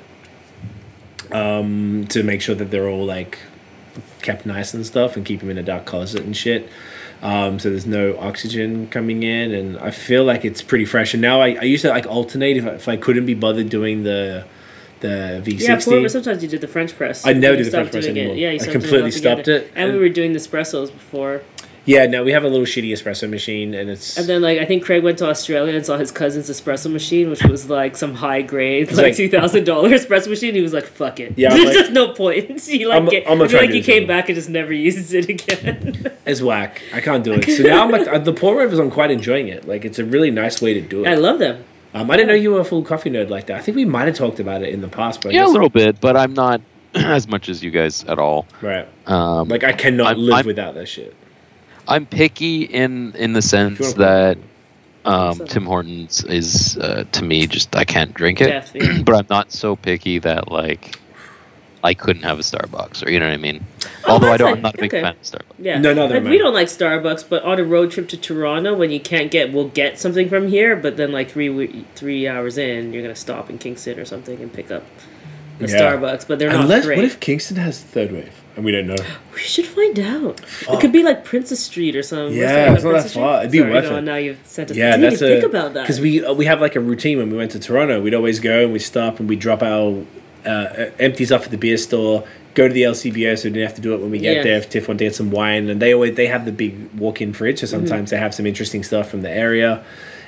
um, 1.32 2.06
to 2.10 2.24
make 2.24 2.42
sure 2.42 2.56
that 2.56 2.72
they're 2.72 2.88
all 2.90 3.06
like 3.06 3.40
kept 4.22 4.46
nice 4.46 4.74
and 4.74 4.86
stuff 4.86 5.16
and 5.16 5.26
keep 5.26 5.40
them 5.40 5.50
in 5.50 5.58
a 5.58 5.64
dark 5.64 5.86
closet 5.86 6.22
and 6.24 6.36
shit 6.36 6.70
um, 7.24 7.60
so 7.60 7.70
there's 7.70 7.86
no 7.86 8.18
oxygen 8.18 8.88
coming 8.88 9.24
in 9.24 9.52
and 9.54 9.78
i 9.80 9.92
feel 9.92 10.24
like 10.24 10.44
it's 10.46 10.62
pretty 10.62 10.86
fresh 10.86 11.14
and 11.14 11.22
now 11.22 11.42
i, 11.42 11.50
I 11.56 11.64
used 11.64 11.82
to 11.84 11.90
like 11.90 12.06
alternate 12.08 12.58
if 12.58 12.66
I, 12.66 12.70
if 12.72 12.88
I 12.88 12.98
couldn't 12.98 13.26
be 13.26 13.34
bothered 13.34 13.70
doing 13.70 14.04
the 14.04 14.46
the 15.02 15.42
v60 15.46 15.60
Yeah, 15.62 15.80
pour, 15.80 16.02
but 16.02 16.12
sometimes 16.12 16.42
you 16.44 16.50
did 16.50 16.62
the 16.62 16.68
French 16.68 16.96
press. 16.96 17.26
I 17.26 17.34
never 17.34 17.58
do 17.58 17.64
the 17.66 17.72
French 17.72 17.92
press 17.92 18.06
doing 18.06 18.18
it. 18.18 18.20
anymore. 18.22 18.38
Yeah, 18.38 18.50
you 18.50 18.56
I 18.56 18.58
stopped 18.60 18.72
completely 18.72 18.98
doing 19.00 19.08
it 19.08 19.12
stopped 19.14 19.48
it, 19.48 19.72
And 19.76 19.94
we 19.94 20.00
were 20.00 20.10
doing 20.10 20.34
the 20.34 20.40
espressos 20.40 20.92
before. 20.92 21.42
yeah 21.84 22.06
no 22.06 22.24
we 22.24 22.32
have 22.32 22.44
a 22.44 22.48
little 22.48 22.68
shitty 22.74 22.92
espresso 22.92 23.28
machine 23.28 23.74
and 23.74 23.90
it's 23.90 24.16
And 24.16 24.28
then, 24.30 24.40
like, 24.44 24.60
I 24.60 24.66
think 24.66 24.84
Craig 24.86 25.02
went 25.04 25.18
to 25.18 25.26
Australia 25.28 25.74
and 25.76 25.84
saw 25.84 25.98
his 25.98 26.12
cousin's 26.12 26.48
espresso 26.48 26.92
machine, 26.92 27.32
which 27.32 27.44
was 27.44 27.62
like 27.72 27.98
some 27.98 28.14
high 28.14 28.44
grade, 28.44 28.88
like, 28.92 28.98
like- 29.08 29.16
two 29.16 29.28
thousand 29.28 29.64
dollars 29.64 29.92
espresso 30.06 30.28
machine. 30.30 30.54
He 30.54 30.62
was 30.62 30.74
like, 30.74 30.86
"Fuck 30.86 31.20
it." 31.20 31.34
Yeah, 31.38 31.50
there's 31.54 31.66
like- 31.66 31.74
just 31.82 31.92
no 32.02 32.06
point. 32.14 32.62
He 32.78 32.86
like, 32.86 32.98
I'm- 33.02 33.10
get, 33.10 33.24
I'm 33.28 33.40
gonna 33.40 33.46
I 33.46 33.48
feel 33.48 33.62
like 33.62 33.72
he 33.72 33.82
came 33.82 34.06
back 34.06 34.30
and 34.30 34.36
just 34.36 34.50
never 34.60 34.72
uses 34.90 35.12
it 35.20 35.28
again. 35.36 36.12
It's 36.28 36.42
whack. 36.50 36.84
I 36.94 37.02
can't 37.02 37.24
do 37.24 37.34
it. 37.34 37.50
So 37.58 37.64
now 37.64 37.80
I'm 37.84 37.90
like 37.98 38.08
uh, 38.08 38.20
the 38.20 38.34
pour 38.42 38.62
overs. 38.62 38.78
I'm 38.78 38.92
quite 38.92 39.10
enjoying 39.10 39.48
it. 39.48 39.68
Like 39.68 39.84
it's 39.84 39.98
a 39.98 40.06
really 40.06 40.30
nice 40.30 40.62
way 40.62 40.76
to 40.76 40.82
do 40.82 41.04
it. 41.04 41.08
I 41.08 41.16
love 41.16 41.40
them. 41.40 41.64
Um, 41.94 42.10
I 42.10 42.16
didn't 42.18 42.30
know 42.30 42.36
you 42.36 42.52
were 42.52 42.62
a 42.62 42.66
full 42.66 42.84
coffee 42.84 43.10
nerd 43.10 43.30
like 43.30 43.48
that. 43.48 43.58
I 43.58 43.62
think 43.62 43.76
we 43.76 43.86
might 43.86 44.08
have 44.08 44.16
talked 44.16 44.40
about 44.40 44.62
it 44.62 44.70
in 44.74 44.82
the 44.82 44.88
past, 44.88 45.22
but 45.22 45.30
I 45.30 45.34
Yeah, 45.34 45.42
a 45.42 45.46
guess- 45.46 45.54
little 45.54 45.70
bit, 45.70 46.00
but 46.00 46.16
I'm 46.16 46.34
not 46.34 46.62
as 46.96 47.28
much 47.28 47.50
as 47.50 47.62
you 47.64 47.72
guys 47.72 48.04
at 48.06 48.18
all. 48.20 48.46
right. 48.62 48.88
Um, 49.08 49.48
Like 49.50 49.64
I 49.64 49.74
cannot 49.74 50.08
I'm- 50.08 50.18
live 50.20 50.36
I'm- 50.36 50.46
without 50.46 50.74
that 50.76 50.88
shit. 50.88 51.16
I'm 51.88 52.06
picky 52.06 52.62
in 52.64 53.14
in 53.18 53.34
the 53.34 53.42
sense 53.42 53.94
that 53.94 54.38
um, 55.04 55.34
So- 55.34 55.46
Tim 55.46 55.66
Hortons 55.66 56.24
is 56.24 56.78
uh, 56.78 57.04
to 57.12 57.24
me 57.24 57.48
just 57.48 57.76
I 57.76 57.84
can't 57.84 58.14
drink 58.14 58.40
it, 58.40 58.70
yeah. 58.74 59.02
but 59.06 59.16
I'm 59.16 59.28
not 59.30 59.52
so 59.52 59.76
picky 59.76 60.20
that 60.20 60.52
like 60.52 60.98
I 61.84 61.94
couldn't 61.94 62.24
have 62.24 62.38
a 62.40 62.44
Starbucks 62.44 63.06
or 63.06 63.10
you 63.10 63.20
know 63.20 63.26
what 63.28 63.34
I 63.34 63.38
mean. 63.38 63.66
Although 64.08 64.28
I 64.28 64.34
Oh, 64.34 64.38
don't, 64.38 64.48
fine. 64.50 64.56
I'm 64.58 64.62
not 64.62 64.76
a 64.76 64.78
big 64.78 64.94
Okay. 64.94 65.02
fan 65.02 65.16
of 65.16 65.22
Starbucks. 65.22 65.56
Yeah. 65.60 65.80
No, 65.80 65.94
no, 65.94 66.06
Like, 66.06 66.16
am 66.18 66.24
we 66.30 66.38
don't 66.38 66.54
like 66.54 66.68
Starbucks, 66.68 67.26
but 67.28 67.44
on 67.44 67.60
a 67.60 67.64
road 67.64 67.92
trip 67.92 68.08
to 68.10 68.18
Toronto, 68.18 68.74
when 68.76 68.92
you 68.92 69.00
can't 69.00 69.32
get, 69.32 69.52
we'll 69.52 69.70
get 69.70 70.00
something 70.00 70.30
from 70.30 70.48
here. 70.50 70.76
But 70.76 70.98
then, 70.98 71.12
like 71.12 71.30
three 71.32 71.86
three 71.96 72.28
hours 72.28 72.58
in, 72.58 72.94
you're 72.94 73.02
gonna 73.02 73.16
stop 73.16 73.50
in 73.50 73.58
Kingston 73.58 74.00
or 74.00 74.06
something 74.06 74.42
and 74.42 74.52
pick 74.54 74.70
up 74.72 74.84
a 75.60 75.68
Yeah. 75.68 75.76
Starbucks. 75.80 76.28
But 76.28 76.40
they're 76.40 76.52
not 76.52 76.62
Unless 76.62 76.86
great. 76.86 76.98
what 76.98 77.06
if 77.06 77.20
Kingston 77.20 77.58
has 77.58 77.80
third 77.80 78.12
wave 78.12 78.32
and 78.56 78.64
we 78.66 78.72
don't 78.72 78.88
know? 78.88 78.96
we 79.34 79.40
should 79.40 79.66
find 79.66 79.98
out. 80.00 80.40
It 80.72 80.80
could 80.80 80.92
be 80.92 81.02
like 81.04 81.24
Princess 81.26 81.62
Street 81.62 81.96
or 81.96 82.04
something. 82.04 82.38
Yeah, 82.38 82.48
staying 82.48 82.74
it's 82.76 82.86
on 82.86 82.92
not 82.92 82.98
that 82.98 83.02
Princess 83.02 83.14
far. 83.14 83.34
Street? 83.38 83.40
It'd 83.42 83.52
be 83.52 83.58
Sorry, 83.60 83.72
worth 83.72 83.90
no, 83.92 83.98
it. 83.98 84.02
Now 84.04 84.16
you've 84.18 84.40
sent 84.46 84.72
us. 84.72 84.78
Yeah, 84.78 84.88
I 84.88 84.92
didn't 84.98 85.10
that's 85.12 85.22
a 85.24 85.28
think 85.28 85.44
about 85.46 85.74
that. 85.74 85.82
because 85.84 86.00
we 86.00 86.24
uh, 86.24 86.34
we 86.34 86.46
have 86.46 86.62
like 86.62 86.76
a 86.76 86.80
routine 86.80 87.18
when 87.18 87.32
we 87.32 87.38
went 87.38 87.52
to 87.52 87.60
Toronto. 87.60 88.02
We'd 88.02 88.14
always 88.14 88.40
go 88.40 88.64
and 88.66 88.72
we 88.74 88.80
stop 88.80 89.20
and 89.20 89.28
we 89.28 89.36
drop 89.36 89.64
our 89.64 90.06
uh, 90.46 90.90
empties 91.00 91.32
off 91.32 91.46
at 91.46 91.52
the 91.52 91.58
beer 91.58 91.78
store. 91.78 92.26
Go 92.54 92.68
to 92.68 92.74
the 92.74 92.84
LCBO 92.84 93.38
so 93.38 93.46
we 93.46 93.52
didn't 93.54 93.68
have 93.68 93.76
to 93.76 93.82
do 93.82 93.94
it 93.94 94.02
when 94.02 94.12
we 94.12 94.20
get 94.20 94.38
Yeah. 94.38 94.44
there. 94.44 94.58
If 94.58 94.70
Tiff 94.70 94.88
wanted 94.88 95.00
to 95.00 95.06
get 95.06 95.16
some 95.16 95.32
wine, 95.32 95.70
and 95.70 95.82
they 95.82 95.94
always 95.94 96.16
they 96.16 96.28
have 96.28 96.46
the 96.46 96.52
big 96.52 96.76
walk-in 96.98 97.32
fridge, 97.34 97.60
so 97.60 97.66
sometimes 97.66 98.10
they 98.10 98.18
have 98.18 98.34
some 98.34 98.46
interesting 98.46 98.84
stuff 98.84 99.10
from 99.10 99.22
the 99.22 99.30
area. 99.30 99.84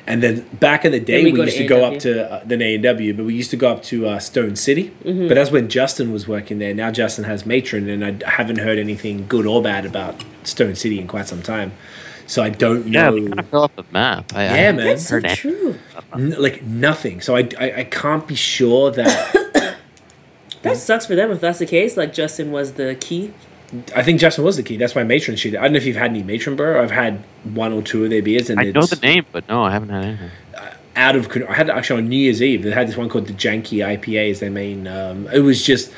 And 0.06 0.22
then 0.22 0.46
back 0.60 0.84
in 0.84 0.92
the 0.92 1.00
day, 1.00 1.24
we 1.24 1.32
we, 1.32 1.38
go 1.38 1.46
to 1.46 1.52
used 1.52 1.58
to 1.58 1.66
go 1.66 1.78
A&W. 1.78 1.96
up 1.96 2.02
to 2.02 2.32
uh, 2.34 2.44
the 2.46 2.62
A 2.62 2.74
and 2.76 2.84
W, 2.84 3.14
but 3.14 3.26
we 3.26 3.34
used 3.36 3.52
to 3.52 3.58
go 3.58 3.70
up 3.72 3.84
to 3.84 4.06
uh, 4.08 4.20
Stone 4.20 4.58
City. 4.58 4.92
Mm-hmm. 5.04 5.28
But 5.30 5.36
that's 5.36 5.50
when 5.52 5.70
Justin 5.70 6.12
was 6.12 6.28
working 6.28 6.60
there. 6.60 6.74
Now 6.74 6.92
Justin 6.92 7.24
has 7.24 7.46
Matron, 7.46 7.88
and 7.90 8.22
I 8.24 8.30
haven't 8.30 8.58
heard 8.60 8.78
anything 8.78 9.28
good 9.28 9.46
or 9.46 9.62
bad 9.62 9.86
about 9.86 10.24
Stone 10.44 10.76
City 10.76 11.00
in 11.00 11.08
quite 11.08 11.28
some 11.28 11.42
time. 11.42 11.72
So 12.28 12.42
I 12.44 12.50
don't 12.50 12.88
Yeah, 12.88 13.10
know. 13.12 13.16
they 13.20 13.28
kind 13.28 13.40
of 13.40 13.48
fell 13.48 13.64
off 13.64 13.76
the 13.78 13.84
map. 13.92 14.32
I, 14.36 14.42
I 14.42 14.44
Yeah, 14.44 14.54
haven't 14.56 14.76
man. 14.78 14.86
That's 14.88 15.08
so 15.08 15.20
true. 15.22 15.80
N- 16.14 16.36
like 16.38 16.64
nothing. 16.64 17.22
So 17.22 17.36
I, 17.38 17.48
I, 17.60 17.74
I 17.80 17.84
can't 17.86 18.28
be 18.28 18.36
sure 18.36 18.92
that 18.92 19.36
That 20.64 20.78
sucks 20.78 21.06
for 21.06 21.16
them 21.16 21.32
if 21.32 21.42
that's 21.42 21.60
the 21.60 21.66
case. 21.66 21.96
Like 21.98 22.14
Justin 22.14 22.52
was 22.52 22.74
the 22.74 22.96
key. 22.96 23.34
I 23.96 24.04
think 24.04 24.20
Justin 24.20 24.44
was 24.44 24.56
the 24.58 24.64
key. 24.64 24.78
That's 24.78 24.94
why 24.96 25.04
Matron 25.04 25.36
shit. 25.36 25.56
I 25.56 25.64
don't 25.64 25.74
know 25.74 25.78
if 25.78 25.86
you've 25.86 25.96
had 25.96 26.12
any 26.12 26.22
Matron 26.24 26.56
bro. 26.56 26.82
I've 26.82 26.92
had 26.92 27.24
one 27.44 27.74
or 27.74 27.82
two 27.82 28.04
of 28.04 28.10
their 28.12 28.22
beers, 28.22 28.50
and 28.50 28.60
I 28.60 28.66
know 28.72 28.86
the 28.86 28.98
name, 29.02 29.26
but 29.32 29.48
no, 29.50 29.64
I 29.64 29.72
haven't 29.72 29.90
had 29.90 30.06
anything. 30.06 30.30
out 30.96 31.16
of. 31.16 31.30
con- 31.30 31.48
I 31.48 31.54
had 31.54 31.70
actually 31.72 32.02
on 32.04 32.10
New 32.10 32.18
Year's 32.18 32.42
Eve. 32.42 32.62
They 32.64 32.72
had 32.72 32.88
this 32.88 32.96
one 32.98 33.10
called 33.10 33.28
the 33.28 33.34
Janky 33.34 33.80
IPA 33.86 34.30
as 34.32 34.40
their 34.42 34.52
main. 34.52 34.88
Um, 34.88 35.28
it 35.34 35.40
was 35.40 35.64
just 35.66 35.92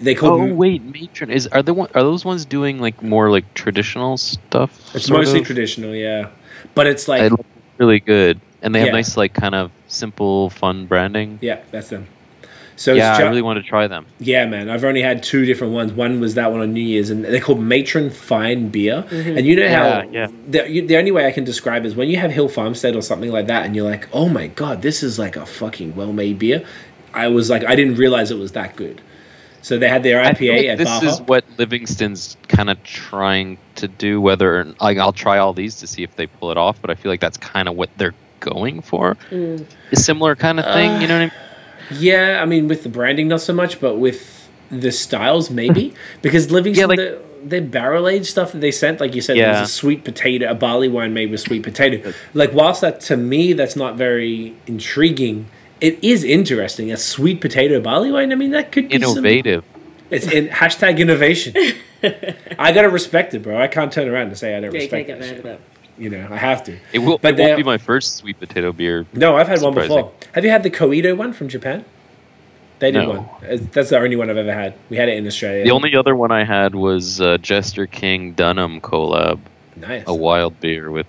they 0.00 0.14
called. 0.14 0.42
It 0.48 0.52
Oh 0.52 0.54
wait, 0.54 0.82
Matron 0.84 1.30
is 1.30 1.46
are 1.46 1.62
the 1.62 1.72
one 1.72 1.88
are 1.94 2.02
those 2.02 2.24
ones 2.26 2.44
doing 2.44 2.78
like 2.78 3.02
more 3.02 3.30
like 3.30 3.52
traditional 3.54 4.18
stuff? 4.18 4.94
It's 4.94 5.08
mostly 5.08 5.40
of? 5.40 5.46
traditional, 5.46 5.94
yeah, 5.94 6.28
but 6.74 6.86
it's 6.86 7.08
like 7.08 7.32
really 7.78 8.00
good, 8.00 8.38
and 8.60 8.74
they 8.74 8.80
have 8.80 8.88
Yeah. 8.88 8.92
nice 8.92 9.16
like 9.16 9.32
kind 9.32 9.54
of 9.54 9.70
simple, 9.88 10.50
fun 10.50 10.84
branding. 10.86 11.38
yeah, 11.40 11.60
that's 11.70 11.88
them. 11.88 12.06
So 12.76 12.92
yeah, 12.92 13.12
it's 13.12 13.20
I 13.20 13.28
really 13.28 13.42
want 13.42 13.62
to 13.62 13.68
try 13.68 13.86
them. 13.86 14.06
Yeah, 14.18 14.46
man. 14.46 14.68
I've 14.68 14.82
only 14.82 15.02
had 15.02 15.22
two 15.22 15.44
different 15.44 15.72
ones. 15.72 15.92
One 15.92 16.20
was 16.20 16.34
that 16.34 16.50
one 16.50 16.60
on 16.60 16.72
New 16.72 16.80
Year's, 16.80 17.08
and 17.08 17.24
they're 17.24 17.40
called 17.40 17.60
Matron 17.60 18.10
Fine 18.10 18.70
Beer. 18.70 19.04
And 19.10 19.46
you 19.46 19.54
know 19.56 19.62
Yeah, 19.62 20.02
how 20.02 20.10
yeah. 20.10 20.26
The, 20.48 20.68
you, 20.68 20.86
the 20.86 20.96
only 20.96 21.12
way 21.12 21.26
I 21.26 21.30
can 21.30 21.44
describe 21.44 21.84
is 21.86 21.94
when 21.94 22.08
you 22.08 22.16
have 22.16 22.32
Hill 22.32 22.48
Farmstead 22.48 22.96
or 22.96 23.02
something 23.02 23.30
like 23.30 23.46
that, 23.46 23.64
and 23.64 23.76
you're 23.76 23.88
like, 23.88 24.08
"Oh 24.12 24.28
my 24.28 24.48
god, 24.48 24.82
this 24.82 25.02
is 25.02 25.18
like 25.18 25.36
a 25.36 25.46
fucking 25.46 25.94
well-made 25.94 26.38
beer." 26.38 26.64
I 27.12 27.28
was 27.28 27.48
like, 27.48 27.64
I 27.64 27.76
didn't 27.76 27.94
realize 27.94 28.32
it 28.32 28.38
was 28.38 28.52
that 28.52 28.74
good. 28.74 29.00
So 29.62 29.78
they 29.78 29.88
had 29.88 30.02
their 30.02 30.20
I 30.20 30.34
feel 30.34 30.52
IPA 30.52 30.56
like 30.56 30.66
at 30.66 30.78
this 30.78 30.88
Bar 30.88 31.04
is 31.04 31.18
Hop. 31.18 31.28
what 31.28 31.44
Livingston's 31.56 32.36
kind 32.48 32.68
of 32.68 32.82
trying 32.82 33.56
to 33.76 33.86
do. 33.88 34.20
Whether 34.20 34.64
like 34.80 34.98
I'll 34.98 35.12
try 35.12 35.38
all 35.38 35.52
these 35.54 35.76
to 35.76 35.86
see 35.86 36.02
if 36.02 36.14
they 36.16 36.26
pull 36.26 36.50
it 36.50 36.58
off, 36.58 36.80
but 36.82 36.90
I 36.90 36.96
feel 36.96 37.10
like 37.12 37.20
that's 37.20 37.36
kind 37.38 37.68
of 37.68 37.76
what 37.76 37.88
they're 37.96 38.14
going 38.40 38.82
for. 38.82 39.16
Mm. 39.30 39.64
A 39.92 39.96
similar 39.96 40.34
kind 40.36 40.58
of 40.58 40.66
thing, 40.66 41.00
you 41.00 41.06
know 41.08 41.14
what 41.20 41.32
I 41.32 41.36
mean? 41.36 41.53
Yeah, 41.90 42.40
I 42.42 42.44
mean, 42.46 42.68
with 42.68 42.82
the 42.82 42.88
branding, 42.88 43.28
not 43.28 43.40
so 43.40 43.52
much, 43.52 43.80
but 43.80 43.96
with 43.96 44.48
the 44.70 44.92
styles, 44.92 45.50
maybe 45.50 45.90
hmm. 45.90 45.96
because 46.22 46.50
Livingston, 46.50 46.88
like- 46.88 46.98
the, 46.98 47.20
their 47.42 47.60
barrel 47.60 48.08
aged 48.08 48.26
stuff 48.26 48.52
that 48.52 48.60
they 48.60 48.70
sent, 48.70 49.00
like 49.00 49.14
you 49.14 49.20
said, 49.20 49.36
Yeah. 49.36 49.52
there's 49.52 49.68
a 49.68 49.72
sweet 49.72 50.04
potato, 50.04 50.50
a 50.50 50.54
barley 50.54 50.88
wine 50.88 51.12
made 51.12 51.30
with 51.30 51.40
sweet 51.40 51.62
potato. 51.62 52.12
Like, 52.32 52.52
whilst 52.52 52.80
that 52.80 53.00
to 53.02 53.16
me, 53.16 53.52
that's 53.52 53.76
not 53.76 53.96
very 53.96 54.56
intriguing. 54.66 55.46
It 55.80 56.02
is 56.02 56.24
interesting. 56.24 56.90
A 56.90 56.96
sweet 56.96 57.40
potato 57.40 57.80
barley 57.80 58.10
wine. 58.10 58.32
I 58.32 58.36
mean, 58.36 58.52
that 58.52 58.72
could 58.72 58.88
be 58.88 59.00
some- 59.00 59.18
Innovative. 59.18 59.64
it's 60.10 60.26
in 60.26 60.48
hashtag 60.48 60.98
innovation. 60.98 61.54
I 62.58 62.72
gotta 62.72 62.90
respect 62.90 63.34
it, 63.34 63.42
bro. 63.42 63.60
I 63.60 63.66
can't 63.66 63.92
turn 63.92 64.08
around 64.08 64.28
and 64.28 64.38
say 64.38 64.56
I 64.56 64.60
don't 64.60 64.74
Yeah, 64.74 64.82
you 64.82 64.88
can't 64.88 65.08
respect 65.08 65.42
get 65.42 65.73
that 65.98 66.02
mad 66.02 66.10
shit. 66.10 66.20
at 66.20 66.26
that. 66.26 66.28
You 66.28 66.28
know, 66.28 66.28
I 66.34 66.36
have 66.36 66.64
to. 66.64 66.78
It 66.92 66.98
will. 67.00 67.18
But 67.18 67.38
it 67.38 67.42
won't 67.42 67.56
be 67.56 67.62
my 67.62 67.78
first 67.78 68.16
sweet 68.16 68.38
potato 68.40 68.72
beer. 68.72 69.06
No, 69.12 69.36
I've 69.36 69.48
had 69.48 69.60
one 69.62 69.74
before. 69.74 70.12
Have 70.32 70.44
you 70.44 70.50
had 70.50 70.62
the 70.62 70.70
Coedo 70.70 71.14
one 71.14 71.32
from 71.32 71.48
Japan? 71.48 71.84
They 72.80 72.90
did 72.90 73.02
No. 73.04 73.08
one. 73.10 73.18
Uh, 73.48 73.58
That's 73.72 73.90
the 73.90 73.98
only 73.98 74.16
one 74.16 74.28
I've 74.30 74.36
ever 74.36 74.52
had. 74.52 74.74
We 74.90 74.96
had 74.96 75.08
it 75.08 75.16
in 75.16 75.26
Australia. 75.26 75.62
The 75.64 75.70
only 75.70 75.94
other 75.96 76.16
one 76.16 76.32
I 76.32 76.44
had 76.44 76.74
was 76.74 77.20
uh, 77.20 77.38
Jester 77.38 77.86
King 77.86 78.32
Dunham 78.32 78.80
collab, 78.80 79.38
nice 79.76 80.02
a 80.06 80.14
wild 80.14 80.58
beer 80.60 80.90
with. 80.90 81.06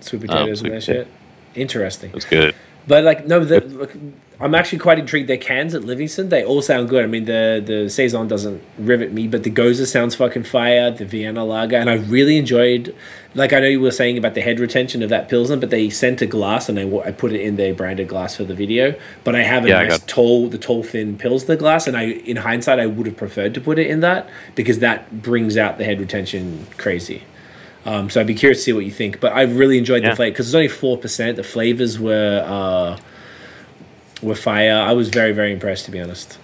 sweet 0.00 0.22
potatoes 0.22 0.60
sweet 0.60 0.72
and 0.72 0.80
that 0.80 0.86
potato. 0.86 1.04
shit. 1.04 1.08
Interesting, 1.54 2.10
It 2.10 2.14
was 2.14 2.24
good. 2.24 2.54
but 2.86 3.04
like 3.04 3.26
no, 3.26 3.44
the, 3.44 3.60
look, 3.60 3.92
I'm 4.40 4.54
actually 4.54 4.78
quite 4.78 5.00
intrigued. 5.00 5.28
Their 5.28 5.36
cans 5.36 5.74
at 5.74 5.82
Livingston, 5.82 6.28
they 6.28 6.44
all 6.44 6.62
sound 6.62 6.88
good. 6.88 7.02
I 7.02 7.08
mean, 7.08 7.24
the 7.24 7.60
the 7.64 7.90
saison 7.90 8.28
doesn't 8.28 8.62
rivet 8.78 9.12
me, 9.12 9.26
but 9.26 9.42
the 9.42 9.50
Gose 9.50 9.84
sounds 9.86 10.14
fucking 10.14 10.44
fire. 10.44 10.92
The 10.92 11.04
Vienna 11.04 11.44
Lager, 11.44 11.76
and 11.76 11.90
I 11.90 11.94
really 11.94 12.36
enjoyed. 12.36 12.94
Like 13.34 13.52
I 13.52 13.58
know 13.60 13.66
you 13.66 13.80
were 13.80 13.90
saying 13.90 14.16
about 14.16 14.34
the 14.34 14.40
head 14.40 14.60
retention 14.60 15.02
of 15.02 15.08
that 15.10 15.28
pilsner, 15.28 15.56
but 15.56 15.70
they 15.70 15.90
sent 15.90 16.22
a 16.22 16.26
glass 16.26 16.68
and 16.68 16.78
I, 16.78 16.84
I 17.08 17.10
put 17.10 17.32
it 17.32 17.40
in 17.40 17.56
their 17.56 17.74
branded 17.74 18.06
glass 18.08 18.36
for 18.36 18.44
the 18.44 18.54
video. 18.54 18.94
But 19.24 19.34
I 19.34 19.42
have 19.42 19.64
a 19.64 19.68
Yeah, 19.68 19.82
nice 19.82 19.98
tall, 20.06 20.48
the 20.48 20.58
tall 20.58 20.82
thin 20.84 21.18
pilsner 21.18 21.56
glass, 21.56 21.86
and 21.88 21.96
I, 21.96 22.04
in 22.04 22.36
hindsight, 22.38 22.78
I 22.78 22.86
would 22.86 23.06
have 23.06 23.16
preferred 23.16 23.54
to 23.54 23.60
put 23.60 23.78
it 23.78 23.88
in 23.88 24.00
that 24.00 24.28
because 24.54 24.78
that 24.78 25.20
brings 25.20 25.56
out 25.56 25.78
the 25.78 25.84
head 25.84 25.98
retention 26.00 26.66
crazy. 26.78 27.24
Um, 27.84 28.08
so 28.08 28.20
I'd 28.20 28.26
be 28.26 28.34
curious 28.34 28.58
to 28.58 28.64
see 28.64 28.72
what 28.72 28.84
you 28.84 28.90
think. 28.92 29.18
But 29.20 29.32
I 29.32 29.42
really 29.42 29.78
enjoyed 29.78 30.02
the 30.04 30.08
Yeah. 30.08 30.14
flavor 30.14 30.32
because 30.32 30.46
it's 30.48 30.54
only 30.54 30.68
four 30.68 30.96
percent. 30.96 31.36
The 31.36 31.42
flavors 31.44 31.98
were 31.98 32.44
uh, 32.46 32.98
were 34.22 34.34
fire. 34.34 34.74
I 34.76 34.92
was 34.92 35.08
very 35.08 35.32
very 35.32 35.52
impressed 35.52 35.84
to 35.86 35.90
be 35.90 36.00
honest. 36.00 36.38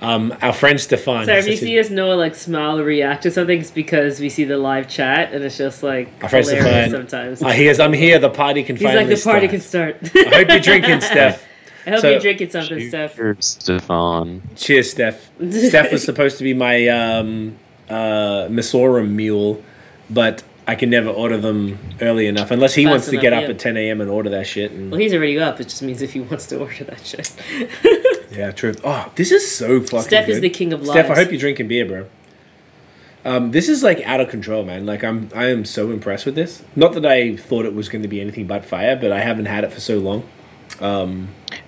Um, 0.00 0.34
our 0.42 0.52
friend 0.52 0.78
Stefan. 0.78 1.24
So 1.24 1.32
if 1.32 1.46
you 1.46 1.56
see 1.56 1.78
us 1.78 1.88
Noah 1.88 2.14
like 2.14 2.34
smile 2.34 2.78
or 2.78 2.84
react 2.84 3.22
to 3.22 3.30
something, 3.30 3.60
it's 3.60 3.70
because 3.70 4.20
we 4.20 4.28
see 4.28 4.44
the 4.44 4.58
live 4.58 4.86
chat 4.88 5.32
and 5.32 5.42
it's 5.42 5.56
just 5.56 5.82
like 5.82 6.08
Our 6.22 6.28
friend 6.28 6.44
hilarious 6.46 6.88
Stefan. 6.88 6.90
sometimes. 6.90 7.42
Ah, 7.42 7.50
he 7.52 7.68
is, 7.68 7.80
I'm 7.80 7.92
here. 7.94 8.18
The 8.18 8.28
party 8.28 8.62
can 8.64 8.76
He's 8.76 8.84
finally 8.84 9.06
like 9.06 9.16
the 9.16 9.24
party 9.24 9.48
can 9.48 9.60
start. 9.60 10.04
start. 10.04 10.26
I 10.26 10.36
hope 10.38 10.48
you're 10.48 10.58
drinking, 10.60 11.00
Steph. 11.10 11.46
I 11.86 11.90
hope 11.90 12.00
So- 12.00 12.10
you're 12.10 12.20
drinking 12.20 12.50
something, 12.50 12.88
Steph. 12.88 13.16
Cheers, 13.16 13.46
Stefan. 13.46 14.42
Cheers, 14.56 14.90
Steph. 14.90 15.30
Steph 15.50 15.92
was 15.92 16.04
supposed 16.04 16.36
to 16.38 16.44
be 16.44 16.52
my 16.52 16.86
um, 16.88 17.56
uh, 17.88 18.48
Messorem 18.50 19.10
mule, 19.10 19.62
but 20.10 20.42
I 20.66 20.76
can 20.76 20.88
never 20.88 21.10
order 21.10 21.36
them 21.36 21.78
early 22.00 22.26
enough 22.26 22.50
unless 22.50 22.74
he 22.74 22.84
Fast 22.84 22.90
wants 22.90 23.06
to 23.06 23.12
enough, 23.12 23.22
get 23.22 23.32
up 23.34 23.42
yeah. 23.42 23.48
at 23.50 23.58
10 23.58 23.76
a.m. 23.76 24.00
and 24.00 24.10
order 24.10 24.30
that 24.30 24.46
shit. 24.46 24.72
And 24.72 24.90
Well, 24.90 24.98
he's 24.98 25.12
already 25.12 25.38
up. 25.38 25.60
It 25.60 25.68
just 25.68 25.82
means 25.82 26.00
if 26.00 26.14
he 26.14 26.20
wants 26.20 26.46
to 26.46 26.58
order 26.58 26.84
that 26.84 27.04
shit. 27.04 27.32
Yeah, 28.34 28.50
true. 28.50 28.74
Oh, 28.82 29.12
this 29.14 29.30
is 29.30 29.48
so 29.48 29.80
fucking 29.80 30.00
Steph 30.00 30.28
is 30.28 30.40
the 30.40 30.50
king 30.50 30.72
of 30.72 30.80
love. 30.82 30.94
Steph, 30.94 31.08
I 31.08 31.14
hope 31.14 31.30
you're 31.30 31.38
drinking 31.38 31.68
beer, 31.68 31.86
bro. 31.86 32.06
Um, 33.24 33.52
this 33.52 33.68
is 33.68 33.82
like 33.82 34.00
out 34.02 34.20
of 34.20 34.28
control, 34.28 34.64
man. 34.64 34.84
Like 34.84 35.04
I'm, 35.04 35.30
I 35.34 35.46
am 35.46 35.64
so 35.64 35.90
impressed 35.90 36.26
with 36.26 36.34
this. 36.34 36.64
Not 36.74 36.92
that 36.94 37.06
I 37.06 37.36
thought 37.36 37.64
it 37.64 37.74
was 37.74 37.88
going 37.88 38.02
to 38.02 38.08
be 38.08 38.20
anything 38.20 38.46
but 38.46 38.64
fire, 38.64 38.96
but 38.96 39.12
I 39.12 39.20
haven't 39.20 39.46
had 39.46 39.64
it 39.64 39.72
for 39.72 39.80
so 39.80 39.98
long. 39.98 40.28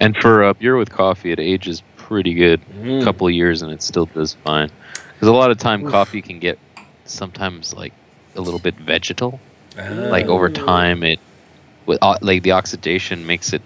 And 0.00 0.16
for 0.16 0.42
a 0.42 0.54
beer 0.54 0.76
with 0.76 0.90
coffee, 0.90 1.32
it 1.32 1.38
ages 1.38 1.82
pretty 1.96 2.34
good. 2.34 2.60
Mm. 2.80 3.00
A 3.00 3.04
couple 3.04 3.26
of 3.26 3.32
years, 3.32 3.62
and 3.62 3.72
it 3.72 3.82
still 3.82 4.06
does 4.06 4.34
fine. 4.44 4.70
Because 5.14 5.28
a 5.28 5.32
lot 5.32 5.50
of 5.50 5.58
time, 5.58 5.88
coffee 5.88 6.20
can 6.20 6.38
get 6.38 6.58
sometimes 7.04 7.72
like 7.72 7.92
a 8.36 8.40
little 8.40 8.60
bit 8.60 8.74
vegetal. 8.76 9.40
Like 9.76 10.26
over 10.26 10.48
time, 10.48 11.02
it 11.02 11.18
with 11.84 11.98
uh, 12.00 12.16
like 12.22 12.42
the 12.42 12.52
oxidation 12.52 13.26
makes 13.26 13.52
it 13.52 13.62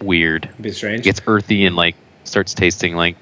weird. 0.00 0.48
A 0.58 0.62
bit 0.62 0.74
strange. 0.74 1.00
It 1.00 1.04
gets 1.04 1.20
earthy 1.26 1.66
and 1.66 1.74
like 1.74 1.96
starts 2.24 2.54
tasting 2.54 2.94
like 2.94 3.16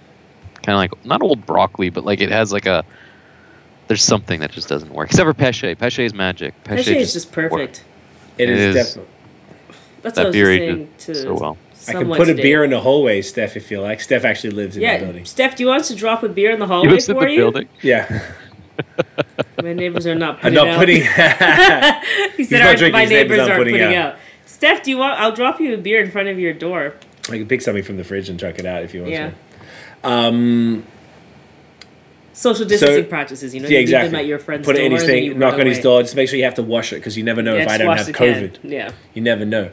kind 0.62 0.74
of 0.74 0.78
like 0.78 1.06
not 1.06 1.22
old 1.22 1.46
broccoli, 1.46 1.90
but 1.90 2.04
like 2.04 2.20
it 2.20 2.30
has 2.30 2.52
like 2.52 2.66
a 2.66 2.84
there's 3.88 4.02
something 4.02 4.40
that 4.40 4.50
just 4.50 4.68
doesn't 4.68 4.92
work. 4.92 5.08
Except 5.10 5.26
for 5.26 5.34
Peche. 5.34 5.78
Peche 5.78 5.98
is 6.00 6.14
magic. 6.14 6.54
Peche, 6.64 6.88
is 6.88 7.12
just 7.12 7.32
perfect. 7.32 7.84
it 8.38 8.48
it 8.48 8.50
is, 8.50 8.60
is. 8.60 8.74
definitely. 8.74 9.14
That's 10.02 10.16
That 10.16 10.22
what 10.22 10.26
I 10.26 10.28
was 10.28 10.36
beer 10.36 10.46
saying 10.58 10.88
to 10.98 11.14
so 11.14 11.34
well. 11.34 11.58
I 11.88 11.92
can 11.92 12.08
put 12.08 12.28
a 12.30 12.34
beer 12.34 12.64
in 12.64 12.70
the 12.70 12.80
hallway, 12.80 13.20
Steph, 13.22 13.56
if 13.56 13.70
you 13.70 13.80
like. 13.80 14.00
Steph 14.00 14.24
actually 14.24 14.50
lives 14.50 14.76
in 14.76 14.80
the 14.82 14.86
Yeah, 14.86 14.98
building. 14.98 15.24
Steph, 15.26 15.56
do 15.56 15.62
you 15.62 15.68
want 15.68 15.80
us 15.82 15.88
to 15.88 15.94
drop 15.94 16.22
a 16.22 16.28
beer 16.28 16.50
in 16.50 16.58
the 16.58 16.64
You 16.66 16.70
hallway 16.72 16.94
in 16.94 17.00
for 17.00 17.14
the 17.14 17.30
you? 17.30 17.36
building. 17.40 17.68
Yeah, 17.82 18.22
My 19.62 19.72
neighbors 19.72 20.06
are 20.06 20.14
not 20.14 20.36
I'm 20.44 20.52
putting 20.52 20.54
not 20.54 20.68
out. 20.68 20.78
putting. 20.78 20.96
he 22.36 22.44
said 22.44 22.58
not 22.58 22.68
our, 22.68 22.76
drinking, 22.76 22.92
my 22.92 23.04
neighbors 23.04 23.38
aren't 23.40 23.54
putting 23.56 23.80
out. 23.80 23.94
out. 23.94 24.16
Steph, 24.46 24.82
do 24.82 24.90
you 24.90 24.98
want? 24.98 25.18
I'll 25.20 25.32
drop 25.34 25.60
you 25.60 25.74
a 25.74 25.78
beer 25.78 26.02
in 26.02 26.10
front 26.10 26.28
of 26.28 26.38
your 26.38 26.52
door. 26.52 26.94
I 27.28 27.38
can 27.38 27.46
pick 27.48 27.62
something 27.62 27.82
from 27.82 27.96
the 27.96 28.04
fridge 28.04 28.28
and 28.28 28.38
chuck 28.38 28.58
it 28.58 28.66
out 28.66 28.82
if 28.82 28.92
you 28.94 29.00
want 29.02 29.12
Yeah. 29.12 29.30
to. 30.02 30.08
Um, 30.08 30.84
Social 32.32 32.66
distancing 32.66 33.06
practices. 33.08 33.54
You 33.54 33.60
know, 33.60 33.68
yeah, 33.68 33.78
you 33.78 33.82
exactly. 33.82 34.08
them 34.10 34.20
at 34.20 34.26
your 34.26 34.40
friend's 34.40 34.66
Put 34.66 34.74
door 34.74 34.82
it 34.82 34.86
in 34.86 34.92
his 34.92 35.04
thing, 35.04 35.24
you 35.24 35.34
knock 35.34 35.54
on 35.54 35.66
his 35.66 35.78
door. 35.78 36.02
Just 36.02 36.16
make 36.16 36.28
sure 36.28 36.36
you 36.36 36.44
have 36.44 36.56
to 36.56 36.64
wash 36.64 36.92
it 36.92 36.96
because 36.96 37.16
you 37.16 37.22
never 37.22 37.42
know 37.42 37.54
Yeah, 37.54 37.62
if 37.62 37.68
I 37.68 37.78
don't 37.78 37.96
have 37.96 38.08
COVID. 38.08 38.60
can. 38.60 38.70
Yeah. 38.70 38.90
You 39.14 39.22
never 39.22 39.44
know. 39.44 39.70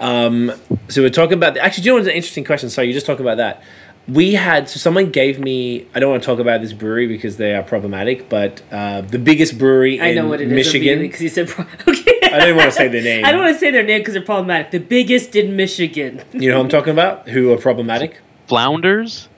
Um, 0.00 0.52
so 0.88 1.02
we're 1.02 1.10
talking 1.10 1.34
about 1.34 1.56
actually. 1.58 1.82
Do 1.82 1.86
you 1.88 1.92
know 1.92 1.96
what's 1.96 2.08
an 2.08 2.14
interesting 2.14 2.44
question? 2.44 2.70
Sorry, 2.70 2.86
you 2.86 2.94
just 2.94 3.04
talk 3.04 3.20
about 3.20 3.36
that. 3.36 3.62
We 4.08 4.34
had 4.34 4.68
so 4.70 4.78
someone 4.78 5.10
gave 5.10 5.38
me. 5.38 5.86
I 5.94 6.00
don't 6.00 6.10
want 6.10 6.22
to 6.22 6.26
talk 6.26 6.38
about 6.38 6.62
this 6.62 6.72
brewery 6.72 7.06
because 7.06 7.36
they 7.36 7.54
are 7.54 7.62
problematic, 7.62 8.28
but 8.28 8.62
uh, 8.72 9.02
the 9.02 9.18
biggest 9.18 9.58
brewery 9.58 10.00
I 10.00 10.08
in 10.08 10.16
know 10.16 10.28
what 10.28 10.40
it 10.40 10.48
is 10.48 10.54
Michigan. 10.54 11.00
because 11.00 11.20
you 11.20 11.28
said 11.28 11.48
pro- 11.48 11.66
okay. 11.88 12.18
I 12.22 12.40
didn't 12.40 12.56
want 12.56 12.70
to 12.70 12.76
say 12.76 12.88
their 12.88 13.02
name. 13.02 13.24
I 13.24 13.32
don't 13.32 13.42
want 13.42 13.54
to 13.54 13.58
say 13.60 13.70
their 13.70 13.82
name 13.82 14.00
because 14.00 14.14
they're 14.14 14.22
problematic. 14.22 14.70
The 14.70 14.78
biggest 14.80 15.36
in 15.36 15.56
Michigan. 15.56 16.22
You 16.32 16.50
know 16.50 16.56
who 16.56 16.62
I'm 16.62 16.68
talking 16.68 16.92
about? 16.92 17.28
Who 17.28 17.52
are 17.52 17.58
problematic? 17.58 18.20
Founders. 18.48 19.28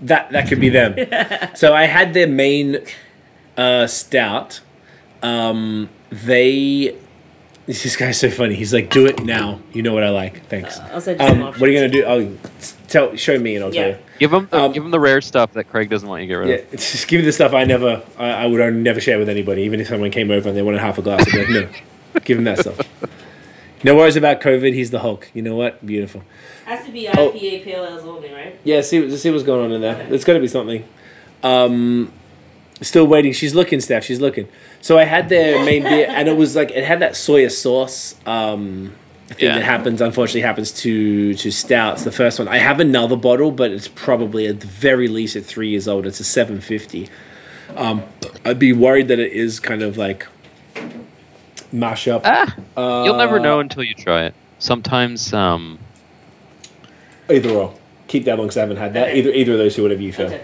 That 0.00 0.30
that 0.30 0.48
could 0.48 0.60
be 0.60 0.68
them. 0.68 0.94
so 1.54 1.74
I 1.74 1.84
had 1.86 2.14
their 2.14 2.26
main 2.28 2.78
uh, 3.56 3.86
stout. 3.86 4.60
Um, 5.22 5.88
they. 6.10 6.96
This 7.66 7.94
guy's 7.96 8.18
so 8.18 8.28
funny. 8.28 8.54
He's 8.56 8.74
like, 8.74 8.90
"Do 8.90 9.06
it 9.06 9.22
now." 9.24 9.60
You 9.72 9.82
know 9.82 9.94
what 9.94 10.02
I 10.02 10.10
like. 10.10 10.46
Thanks. 10.48 10.80
I'll 10.80 11.00
send 11.00 11.20
you 11.20 11.26
some 11.28 11.42
Um, 11.42 11.52
what 11.54 11.62
are 11.62 11.68
you 11.70 11.88
gonna 11.88 12.04
options. 12.08 12.72
do? 12.72 12.76
Oh, 12.76 12.78
tell, 12.88 13.16
show 13.16 13.38
me, 13.38 13.54
and 13.54 13.64
I'll 13.64 13.70
tell 13.70 13.82
Yeah. 13.82 13.88
you. 13.90 13.96
Give 14.18 14.32
him, 14.32 14.48
the, 14.50 14.58
Um, 14.58 14.72
give 14.72 14.82
them 14.82 14.90
the 14.90 14.98
rare 15.00 15.20
stuff 15.20 15.52
that 15.52 15.64
Craig 15.70 15.88
doesn't 15.88 16.08
want 16.08 16.22
you 16.22 16.26
to 16.28 16.32
get 16.32 16.34
rid 16.38 16.48
Yeah, 16.48 16.54
of. 16.56 16.74
it's 16.74 16.90
just 16.92 17.06
give 17.08 17.20
me 17.20 17.26
the 17.26 17.32
stuff 17.32 17.54
I 17.54 17.64
never, 17.64 18.02
I, 18.18 18.30
I 18.30 18.46
would 18.46 18.74
never 18.74 19.00
share 19.00 19.18
with 19.18 19.28
anybody. 19.28 19.62
Even 19.62 19.78
if 19.80 19.86
someone 19.88 20.10
came 20.10 20.30
over 20.32 20.48
and 20.48 20.58
they 20.58 20.62
wanted 20.62 20.80
half 20.80 20.98
a 20.98 21.02
glass, 21.02 21.24
I'd 21.26 21.32
be 21.32 21.38
like, 21.38 21.48
no, 22.14 22.20
give 22.24 22.38
him 22.38 22.44
that 22.44 22.58
stuff. 22.58 22.80
No 23.84 23.94
worries 23.96 24.16
about 24.16 24.40
COVID. 24.40 24.74
He's 24.74 24.90
the 24.90 25.00
Hulk. 25.00 25.28
You 25.34 25.42
know 25.42 25.54
what? 25.56 25.84
Beautiful. 25.86 26.22
Has 26.64 26.84
to 26.86 26.92
be 26.92 27.08
Oh. 27.08 27.30
IPA 27.30 27.64
pale 27.64 27.84
ales 27.84 28.04
only, 28.04 28.32
right? 28.32 28.58
Yeah, 28.64 28.80
see, 28.80 29.16
see 29.16 29.30
what's 29.30 29.42
going 29.44 29.64
on 29.66 29.72
in 29.72 29.80
there. 29.80 30.06
There's 30.08 30.24
got 30.24 30.34
to 30.34 30.40
be 30.40 30.48
something. 30.48 30.84
Um, 31.44 32.12
still 32.82 33.06
waiting. 33.06 33.32
She's 33.32 33.54
looking, 33.54 33.80
Steph. 33.80 34.04
She's 34.04 34.20
looking. 34.20 34.48
So 34.80 34.98
I 34.98 35.04
had 35.04 35.28
their 35.28 35.64
main 35.64 35.82
beer, 35.82 36.06
and 36.08 36.28
it 36.28 36.36
was 36.36 36.54
like 36.56 36.70
it 36.70 36.84
had 36.84 37.00
that 37.00 37.12
soya 37.12 37.50
sauce. 37.50 38.14
Um, 38.26 38.92
thing 39.28 39.48
Yeah. 39.48 39.54
that 39.54 39.64
happens, 39.64 40.00
unfortunately, 40.02 40.42
happens 40.42 40.70
to 40.82 41.32
to 41.34 41.50
stouts. 41.50 42.04
The 42.04 42.12
first 42.12 42.38
one. 42.38 42.48
I 42.48 42.58
have 42.58 42.80
another 42.80 43.16
bottle, 43.16 43.50
but 43.50 43.70
it's 43.70 43.88
probably 43.88 44.46
at 44.46 44.60
the 44.60 44.66
very 44.66 45.08
least 45.08 45.36
at 45.36 45.44
three 45.44 45.68
years 45.70 45.88
old. 45.88 46.06
It's 46.06 46.20
a 46.20 46.24
seven 46.24 46.60
fifty. 46.60 47.08
Um, 47.76 48.02
I'd 48.44 48.58
be 48.58 48.72
worried 48.74 49.08
that 49.08 49.18
it 49.18 49.32
is 49.32 49.58
kind 49.58 49.82
of 49.82 49.96
like 49.96 50.26
mash 51.72 52.06
up. 52.08 52.22
Ah, 52.24 52.54
you'll 52.76 53.16
never 53.16 53.38
Uh, 53.38 53.42
know 53.42 53.60
until 53.60 53.82
you 53.82 53.94
try 53.94 54.24
it. 54.26 54.34
Sometimes, 54.58 55.32
um, 55.32 55.78
Either 57.30 57.50
or. 57.50 57.74
Keep 58.08 58.24
that 58.26 58.36
one 58.36 58.46
because 58.48 58.58
I 58.58 58.60
haven't 58.60 58.76
had 58.76 58.92
that. 58.94 59.08
Okay. 59.08 59.18
Either 59.20 59.30
either 59.30 59.52
of 59.52 59.58
those 59.58 59.74
two, 59.74 59.82
whatever 59.82 60.02
you 60.02 60.12
feel. 60.12 60.26
Okay. 60.26 60.40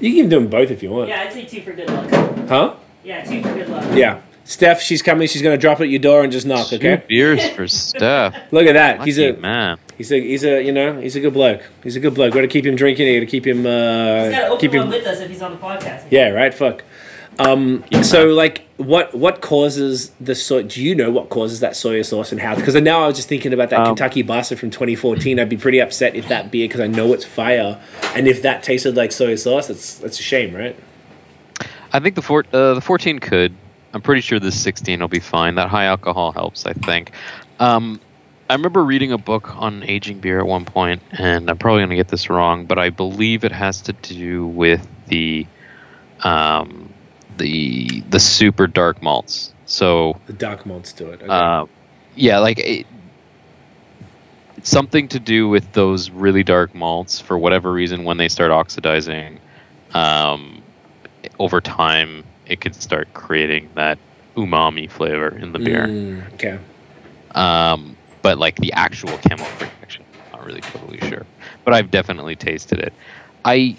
You 0.00 0.14
can 0.14 0.28
do 0.28 0.38
them 0.40 0.48
both 0.48 0.70
if 0.70 0.82
you 0.82 0.90
want. 0.90 1.08
Yeah, 1.08 1.22
I'd 1.22 1.32
say 1.32 1.44
two 1.44 1.60
for 1.62 1.72
good 1.72 1.88
luck. 1.90 2.10
Huh? 2.48 2.74
Yeah, 3.04 3.24
two 3.24 3.42
for 3.42 3.52
good 3.54 3.68
luck. 3.68 3.84
Yeah. 3.96 4.20
Steph, 4.44 4.80
she's 4.80 5.02
coming. 5.02 5.28
She's 5.28 5.42
gonna 5.42 5.58
drop 5.58 5.80
at 5.80 5.88
your 5.90 5.98
door 5.98 6.22
and 6.22 6.32
just 6.32 6.46
knock. 6.46 6.68
two 6.68 6.76
Okay. 6.76 7.02
beers 7.06 7.46
for 7.50 7.68
Steph. 7.68 8.34
Look 8.52 8.66
at 8.66 8.72
that. 8.72 9.04
He's 9.04 9.18
a 9.18 9.32
man. 9.32 9.78
he's 9.98 10.10
a 10.10 10.18
he's 10.20 10.42
a 10.44 10.62
you 10.62 10.72
know 10.72 10.98
he's 10.98 11.16
a 11.16 11.20
good 11.20 11.34
bloke. 11.34 11.62
He's 11.82 11.96
a 11.96 12.00
good 12.00 12.14
bloke. 12.14 12.32
Got 12.32 12.40
to 12.42 12.48
keep 12.48 12.64
him 12.64 12.74
drinking. 12.74 13.06
You 13.08 13.20
got 13.20 13.26
to 13.26 13.30
keep 13.30 13.46
him. 13.46 13.58
He's 13.58 13.64
gotta 13.64 14.46
Uh, 14.46 14.48
open 14.48 14.58
keep 14.60 14.70
one 14.72 14.82
him. 14.86 14.88
with 14.90 15.06
us 15.06 15.20
if 15.20 15.28
he's 15.28 15.42
on 15.42 15.50
the 15.52 15.58
podcast. 15.58 16.04
Yeah. 16.10 16.28
Right. 16.30 16.54
Fuck. 16.54 16.82
Um. 17.38 17.84
So 18.02 18.28
like, 18.28 18.67
what 18.78 19.12
what 19.12 19.40
causes 19.40 20.10
the 20.20 20.34
soy? 20.34 20.62
Do 20.62 20.82
you 20.82 20.94
know 20.94 21.10
what 21.10 21.28
causes 21.28 21.60
that 21.60 21.72
soya 21.72 22.06
sauce 22.06 22.30
and 22.30 22.40
how? 22.40 22.54
Because 22.54 22.74
now 22.76 23.02
I 23.02 23.08
was 23.08 23.16
just 23.16 23.28
thinking 23.28 23.52
about 23.52 23.70
that 23.70 23.80
Um, 23.80 23.86
Kentucky 23.88 24.22
Bastard 24.22 24.60
from 24.60 24.70
2014. 24.70 25.38
I'd 25.38 25.48
be 25.48 25.56
pretty 25.56 25.80
upset 25.80 26.14
if 26.14 26.28
that 26.28 26.52
beer, 26.52 26.68
because 26.68 26.80
I 26.80 26.86
know 26.86 27.12
it's 27.12 27.24
fire, 27.24 27.80
and 28.14 28.28
if 28.28 28.40
that 28.42 28.62
tasted 28.62 28.96
like 28.96 29.10
soy 29.10 29.34
sauce, 29.34 29.66
that's 29.66 29.94
that's 29.98 30.20
a 30.20 30.22
shame, 30.22 30.54
right? 30.54 30.76
I 31.92 31.98
think 31.98 32.14
the 32.14 32.22
four, 32.22 32.44
uh, 32.52 32.74
the 32.74 32.80
14 32.80 33.18
could. 33.18 33.54
I'm 33.94 34.02
pretty 34.02 34.20
sure 34.20 34.38
the 34.38 34.52
16 34.52 35.00
will 35.00 35.08
be 35.08 35.20
fine. 35.20 35.54
That 35.56 35.68
high 35.68 35.86
alcohol 35.86 36.32
helps, 36.32 36.66
I 36.66 36.74
think. 36.74 37.12
Um, 37.58 38.00
I 38.50 38.54
remember 38.54 38.84
reading 38.84 39.12
a 39.12 39.18
book 39.18 39.56
on 39.56 39.82
aging 39.82 40.20
beer 40.20 40.38
at 40.38 40.46
one 40.46 40.66
point, 40.66 41.02
and 41.12 41.50
I'm 41.50 41.56
probably 41.56 41.80
going 41.80 41.90
to 41.90 41.96
get 41.96 42.08
this 42.08 42.30
wrong, 42.30 42.66
but 42.66 42.78
I 42.78 42.90
believe 42.90 43.44
it 43.44 43.52
has 43.52 43.80
to 43.82 43.92
do 43.94 44.46
with 44.46 44.86
the 45.06 45.46
um, 46.22 46.77
the 47.38 48.02
the 48.10 48.20
super 48.20 48.66
dark 48.66 49.02
malts. 49.02 49.52
So 49.66 50.18
The 50.26 50.32
dark 50.32 50.66
malts 50.66 50.92
do 50.92 51.06
it. 51.10 51.22
Okay. 51.22 51.26
uh, 51.28 51.66
yeah, 52.16 52.38
like 52.38 52.58
it, 52.58 52.86
something 54.62 55.08
to 55.08 55.20
do 55.20 55.48
with 55.48 55.72
those 55.72 56.10
really 56.10 56.42
dark 56.42 56.74
malts 56.74 57.20
for 57.20 57.38
whatever 57.38 57.72
reason 57.72 58.04
when 58.04 58.16
they 58.16 58.28
start 58.28 58.50
oxidizing 58.50 59.38
um, 59.94 60.62
over 61.38 61.60
time 61.60 62.24
it 62.46 62.60
could 62.60 62.74
start 62.74 63.08
creating 63.14 63.68
that 63.74 63.98
umami 64.36 64.90
flavor 64.90 65.28
in 65.28 65.52
the 65.52 65.58
beer 65.58 65.86
Mm, 65.86 66.32
okay. 66.34 66.58
um, 67.32 67.96
but 68.22 68.38
like 68.38 68.56
the 68.56 68.72
actual 68.72 69.16
chemical 69.18 69.46
reaction 69.60 70.04
i'm 70.32 70.38
not 70.40 70.46
really 70.46 70.60
totally 70.60 70.98
sure 71.08 71.24
but 71.64 71.72
i've 71.74 71.90
definitely 71.90 72.34
tasted 72.36 72.78
it 72.80 72.92
i 73.44 73.76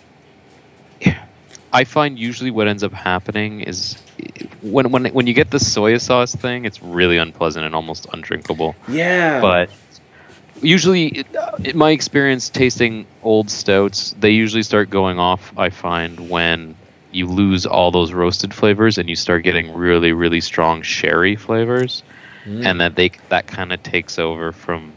i 1.73 1.83
find 1.83 2.17
usually 2.17 2.51
what 2.51 2.67
ends 2.67 2.83
up 2.83 2.93
happening 2.93 3.61
is 3.61 3.95
when 4.61 4.91
when 4.91 5.05
when 5.07 5.27
you 5.27 5.33
get 5.33 5.51
the 5.51 5.59
soy 5.59 5.97
sauce 5.97 6.35
thing 6.35 6.65
it's 6.65 6.81
really 6.81 7.17
unpleasant 7.17 7.65
and 7.65 7.75
almost 7.75 8.07
undrinkable 8.13 8.75
Yeah. 8.87 9.41
but 9.41 9.69
usually, 10.61 11.25
in 11.63 11.77
my 11.77 11.91
experience 11.91 12.49
tasting 12.49 13.05
old 13.23 13.49
stouts, 13.49 14.15
they 14.19 14.31
usually 14.31 14.63
start 14.63 14.89
going 14.89 15.19
off. 15.19 15.53
I 15.57 15.69
find 15.69 16.29
when 16.29 16.75
you 17.11 17.27
lose 17.27 17.65
all 17.65 17.91
those 17.91 18.13
roasted 18.13 18.53
flavors 18.53 18.97
and 18.97 19.09
you 19.09 19.15
start 19.15 19.43
getting 19.43 19.73
really, 19.73 20.11
really 20.11 20.41
strong 20.41 20.81
sherry 20.81 21.35
flavors, 21.35 22.03
mm. 22.45 22.65
and 22.65 22.81
that 22.81 22.95
they 22.95 23.11
that 23.29 23.47
kind 23.47 23.73
of 23.73 23.81
takes 23.83 24.19
over 24.19 24.51
from 24.51 24.93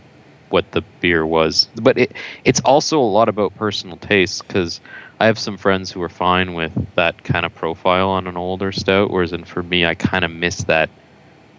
what 0.51 0.70
the 0.73 0.82
beer 1.01 1.24
was. 1.24 1.69
But 1.81 1.99
it 1.99 2.12
it's 2.44 2.61
also 2.61 2.99
a 2.99 3.11
lot 3.11 3.28
about 3.28 3.55
personal 3.57 3.97
taste 3.97 4.47
because 4.47 4.81
I 5.23 5.27
have 5.27 5.39
some 5.39 5.57
friends 5.57 5.93
who 5.93 6.03
are 6.03 6.09
fine 6.09 6.55
with 6.55 6.73
that 6.97 7.23
kind 7.23 7.47
of 7.47 7.55
profile 7.55 8.09
on 8.09 8.27
an 8.27 8.36
older 8.36 8.73
stout, 8.73 9.09
whereas 9.09 9.32
in 9.32 9.44
for 9.44 9.62
me, 9.62 9.86
I 9.86 9.94
kind 9.94 10.24
of 10.24 10.32
miss 10.32 10.65
that 10.65 10.90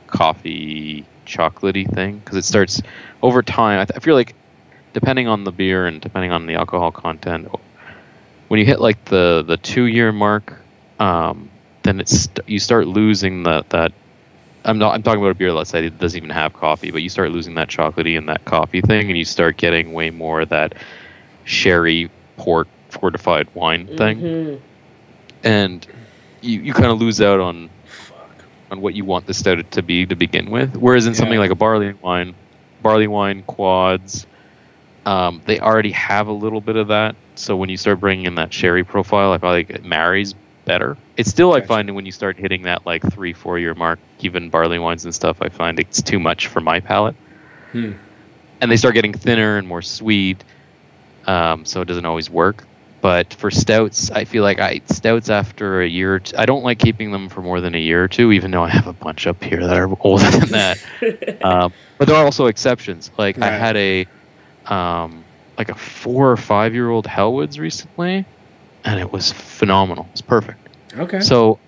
coffee 0.07 1.05
chocolatey 1.25 1.89
thing 1.89 2.17
because 2.17 2.35
it 2.35 2.43
starts 2.43 2.81
over 3.21 3.41
time. 3.41 3.79
I, 3.79 3.85
th- 3.85 3.95
I 3.95 3.99
feel 4.01 4.15
like 4.15 4.35
depending 4.91 5.29
on 5.29 5.45
the 5.45 5.53
beer 5.53 5.85
and 5.85 6.01
depending 6.01 6.33
on 6.33 6.45
the 6.45 6.55
alcohol 6.55 6.91
content, 6.91 7.47
when 8.49 8.59
you 8.59 8.65
hit 8.65 8.81
like 8.81 9.05
the 9.05 9.45
the 9.47 9.55
two 9.55 9.85
year 9.85 10.11
mark, 10.11 10.59
um, 10.99 11.49
then 11.83 12.01
it's 12.01 12.27
you 12.45 12.59
start 12.59 12.85
losing 12.85 13.43
that 13.43 13.69
that. 13.69 13.93
I'm 14.65 14.77
not. 14.77 14.93
I'm 14.93 15.03
talking 15.03 15.21
about 15.21 15.31
a 15.31 15.35
beer. 15.35 15.53
Let's 15.53 15.69
say 15.69 15.87
that 15.87 15.99
doesn't 15.99 16.17
even 16.17 16.31
have 16.31 16.51
coffee, 16.51 16.91
but 16.91 17.01
you 17.01 17.07
start 17.07 17.31
losing 17.31 17.55
that 17.55 17.69
chocolatey 17.69 18.17
and 18.17 18.27
that 18.27 18.43
coffee 18.43 18.81
thing, 18.81 19.07
and 19.07 19.17
you 19.17 19.23
start 19.23 19.55
getting 19.55 19.93
way 19.93 20.09
more 20.09 20.41
of 20.41 20.49
that 20.49 20.73
sherry 21.45 22.09
port 22.35 22.67
fortified 22.93 23.47
wine 23.53 23.87
thing, 23.87 24.19
Mhm. 24.21 24.59
and 25.43 25.85
you 26.41 26.61
you 26.61 26.73
kind 26.73 26.87
of 26.91 26.99
lose 26.99 27.21
out 27.21 27.39
on 27.39 27.69
on 28.71 28.81
what 28.81 28.93
you 28.95 29.05
want 29.05 29.25
the 29.27 29.33
stout 29.33 29.69
to 29.71 29.81
be 29.81 30.05
to 30.05 30.15
begin 30.15 30.49
with. 30.49 30.75
Whereas 30.75 31.05
in 31.05 31.13
something 31.13 31.37
like 31.39 31.51
a 31.51 31.55
barley 31.55 31.93
wine, 32.01 32.33
barley 32.81 33.07
wine 33.07 33.43
quads, 33.43 34.25
um, 35.05 35.41
they 35.45 35.59
already 35.59 35.91
have 35.91 36.27
a 36.27 36.31
little 36.31 36.61
bit 36.61 36.75
of 36.75 36.87
that. 36.87 37.15
So 37.35 37.55
when 37.55 37.69
you 37.69 37.77
start 37.77 37.99
bringing 37.99 38.25
in 38.25 38.35
that 38.35 38.53
sherry 38.53 38.83
profile, 38.83 39.31
I 39.31 39.37
feel 39.37 39.49
like 39.49 39.69
it 39.69 39.83
marries 39.83 40.33
better. 40.65 40.97
It's 41.17 41.29
still 41.29 41.51
I 41.53 41.59
Gotcha. 41.59 41.67
find 41.67 41.95
when 41.95 42.05
you 42.05 42.11
start 42.11 42.37
hitting 42.37 42.63
that 42.63 42.85
like 42.85 43.03
three 43.11 43.33
four 43.33 43.59
year 43.59 43.73
mark, 43.75 43.99
even 44.21 44.49
barley 44.49 44.79
wines 44.79 45.03
and 45.05 45.13
stuff, 45.13 45.37
I 45.41 45.49
find 45.49 45.79
it's 45.79 46.01
too 46.01 46.19
much 46.19 46.47
for 46.47 46.61
my 46.61 46.79
palate. 46.79 47.15
Hmm. 47.73 47.91
And 48.61 48.71
they 48.71 48.77
start 48.77 48.93
getting 48.93 49.13
thinner 49.13 49.57
and 49.57 49.67
more 49.67 49.81
sweet, 49.81 50.41
um, 51.27 51.65
so 51.65 51.81
it 51.81 51.85
doesn't 51.85 52.05
always 52.05 52.29
work. 52.29 52.63
But 53.03 53.33
for 53.33 53.51
stouts, 53.51 54.11
I 54.11 54.23
feel 54.23 54.43
like 54.43 54.61
I 54.61 54.79
stouts 54.85 55.29
after 55.29 55.81
a 55.81 55.87
year. 55.87 56.15
Or 56.15 56.19
two, 56.19 56.37
I 56.37 56.45
don't 56.45 56.63
like 56.63 56.79
keeping 56.79 57.11
them 57.11 57.27
for 57.27 57.41
more 57.41 57.59
than 57.59 57.75
a 57.75 57.77
year 57.77 58.01
or 58.01 58.07
two, 58.07 58.31
even 58.31 58.49
though 58.49 58.63
I 58.63 58.69
have 58.69 58.87
a 58.87 58.93
bunch 58.93 59.27
up 59.27 59.43
here 59.43 59.67
that 59.67 59.75
are 59.75 59.89
older 59.99 60.31
than 60.31 60.49
that. 60.51 61.41
um, 61.43 61.73
but 61.97 62.07
there 62.07 62.15
are 62.15 62.23
also 62.23 62.45
exceptions. 62.45 63.11
Like 63.17 63.41
I 63.41 63.49
had 63.49 63.75
a 63.75 64.07
um, 64.67 65.25
like 65.57 65.67
a 65.67 65.75
four 65.75 66.31
or 66.31 66.37
five 66.37 66.73
year 66.73 66.89
old 66.89 67.05
Hellwoods 67.05 67.59
recently, 67.59 68.23
and 68.85 68.99
it 69.01 69.11
was 69.11 69.33
phenomenal. 69.33 70.07
It's 70.13 70.21
perfect. 70.21 70.65
Okay. 70.97 71.19
So, 71.19 71.59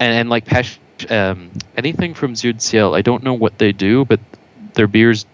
and, 0.00 0.12
and 0.14 0.28
like 0.28 0.46
Peche, 0.46 0.80
um, 1.10 1.52
anything 1.76 2.14
from 2.14 2.32
Dieu 2.32 2.54
du 2.54 2.58
Ciel, 2.58 2.96
I 2.96 3.02
don't 3.02 3.22
know 3.22 3.34
what 3.34 3.56
they 3.58 3.70
do, 3.70 4.04
but 4.04 4.18
their 4.74 4.88
beers 4.88 5.26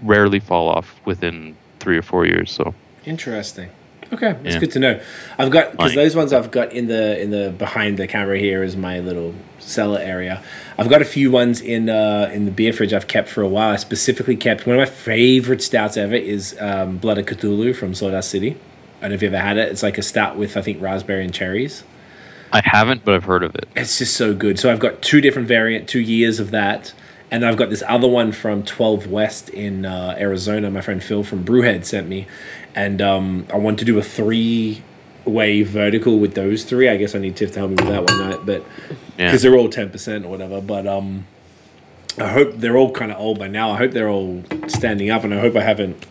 rarely 0.00 0.40
fall 0.40 0.70
off 0.70 0.98
within 1.04 1.58
three 1.78 1.98
or 1.98 2.02
four 2.02 2.24
years. 2.24 2.50
So 2.50 2.74
Interesting. 3.04 3.68
Okay, 4.14 4.34
that's 4.42 4.54
Yeah. 4.54 4.60
good 4.60 4.70
to 4.72 4.78
know. 4.78 5.00
I've 5.38 5.50
got 5.50 5.72
because 5.72 5.94
those 5.94 6.14
ones 6.16 6.32
I've 6.32 6.50
got 6.50 6.72
in 6.72 6.86
the 6.86 7.20
in 7.20 7.30
the 7.30 7.50
behind 7.56 7.98
the 7.98 8.06
camera 8.06 8.38
here 8.38 8.62
is 8.62 8.76
my 8.76 9.00
little 9.00 9.34
cellar 9.58 9.98
area. 10.00 10.42
I've 10.78 10.88
got 10.88 11.02
a 11.02 11.04
few 11.04 11.30
ones 11.30 11.60
in 11.60 11.88
uh, 11.90 12.30
in 12.32 12.44
the 12.44 12.50
beer 12.50 12.72
fridge 12.72 12.92
I've 12.92 13.08
kept 13.08 13.28
for 13.28 13.42
a 13.42 13.48
while. 13.48 13.72
I 13.72 13.76
specifically 13.76 14.36
kept 14.36 14.66
one 14.66 14.76
of 14.76 14.80
my 14.80 14.86
favorite 14.86 15.62
stouts 15.62 15.96
ever 15.96 16.14
is 16.14 16.56
um, 16.60 16.98
Blood 16.98 17.18
of 17.18 17.26
Cthulhu 17.26 17.74
from 17.74 17.94
Sawdust 17.94 18.30
City. 18.30 18.56
I 18.98 19.02
don't 19.02 19.10
know 19.10 19.14
if 19.16 19.22
you 19.22 19.28
ever 19.28 19.38
had 19.38 19.58
it. 19.58 19.70
It's 19.70 19.82
like 19.82 19.98
a 19.98 20.02
stout 20.02 20.36
with 20.36 20.56
I 20.56 20.62
think 20.62 20.80
raspberry 20.80 21.24
and 21.24 21.34
cherries. 21.34 21.84
I 22.52 22.60
haven't, 22.64 23.04
but 23.04 23.14
I've 23.14 23.24
heard 23.24 23.42
of 23.42 23.56
it. 23.56 23.66
It's 23.74 23.98
just 23.98 24.14
so 24.16 24.32
good. 24.32 24.60
So 24.60 24.70
I've 24.70 24.78
got 24.78 25.02
two 25.02 25.20
different 25.20 25.48
variant, 25.48 25.88
two 25.88 25.98
years 26.00 26.38
of 26.38 26.52
that, 26.52 26.92
and 27.34 27.44
I've 27.44 27.56
got 27.56 27.68
this 27.68 27.82
other 27.88 28.06
one 28.06 28.30
from 28.30 28.62
Twelve 28.62 29.08
West 29.08 29.48
in 29.48 29.84
uh, 29.84 30.14
Arizona. 30.16 30.70
My 30.70 30.80
friend 30.80 31.02
Phil 31.02 31.24
from 31.24 31.44
Brewhead 31.44 31.84
sent 31.84 32.08
me, 32.08 32.28
and 32.76 33.02
um, 33.02 33.46
I 33.52 33.56
want 33.56 33.78
to 33.80 33.84
do 33.84 33.98
a 33.98 34.02
three-way 34.02 35.62
vertical 35.62 36.18
with 36.20 36.34
those 36.34 36.62
three. 36.64 36.88
I 36.88 36.96
guess 36.96 37.14
I 37.14 37.18
need 37.18 37.34
Tiff 37.36 37.50
to 37.52 37.58
help 37.58 37.70
me 37.70 37.76
with 37.76 37.88
that 37.88 38.08
one 38.08 38.30
night, 38.30 38.46
but 38.46 38.64
Yeah. 39.18 39.26
because 39.26 39.42
they're 39.42 39.56
all 39.56 39.68
ten 39.68 39.90
percent 39.90 40.24
or 40.24 40.28
whatever. 40.28 40.60
But 40.60 40.86
um, 40.86 41.26
I 42.18 42.28
hope 42.28 42.58
they're 42.58 42.76
all 42.76 42.92
kind 42.92 43.10
of 43.10 43.18
old 43.18 43.38
by 43.40 43.48
now. 43.48 43.70
I 43.72 43.78
hope 43.78 43.90
they're 43.90 44.08
all 44.08 44.44
standing 44.68 45.10
up, 45.10 45.24
and 45.24 45.34
I 45.34 45.40
hope 45.40 45.56
I 45.56 45.62
haven't. 45.62 46.06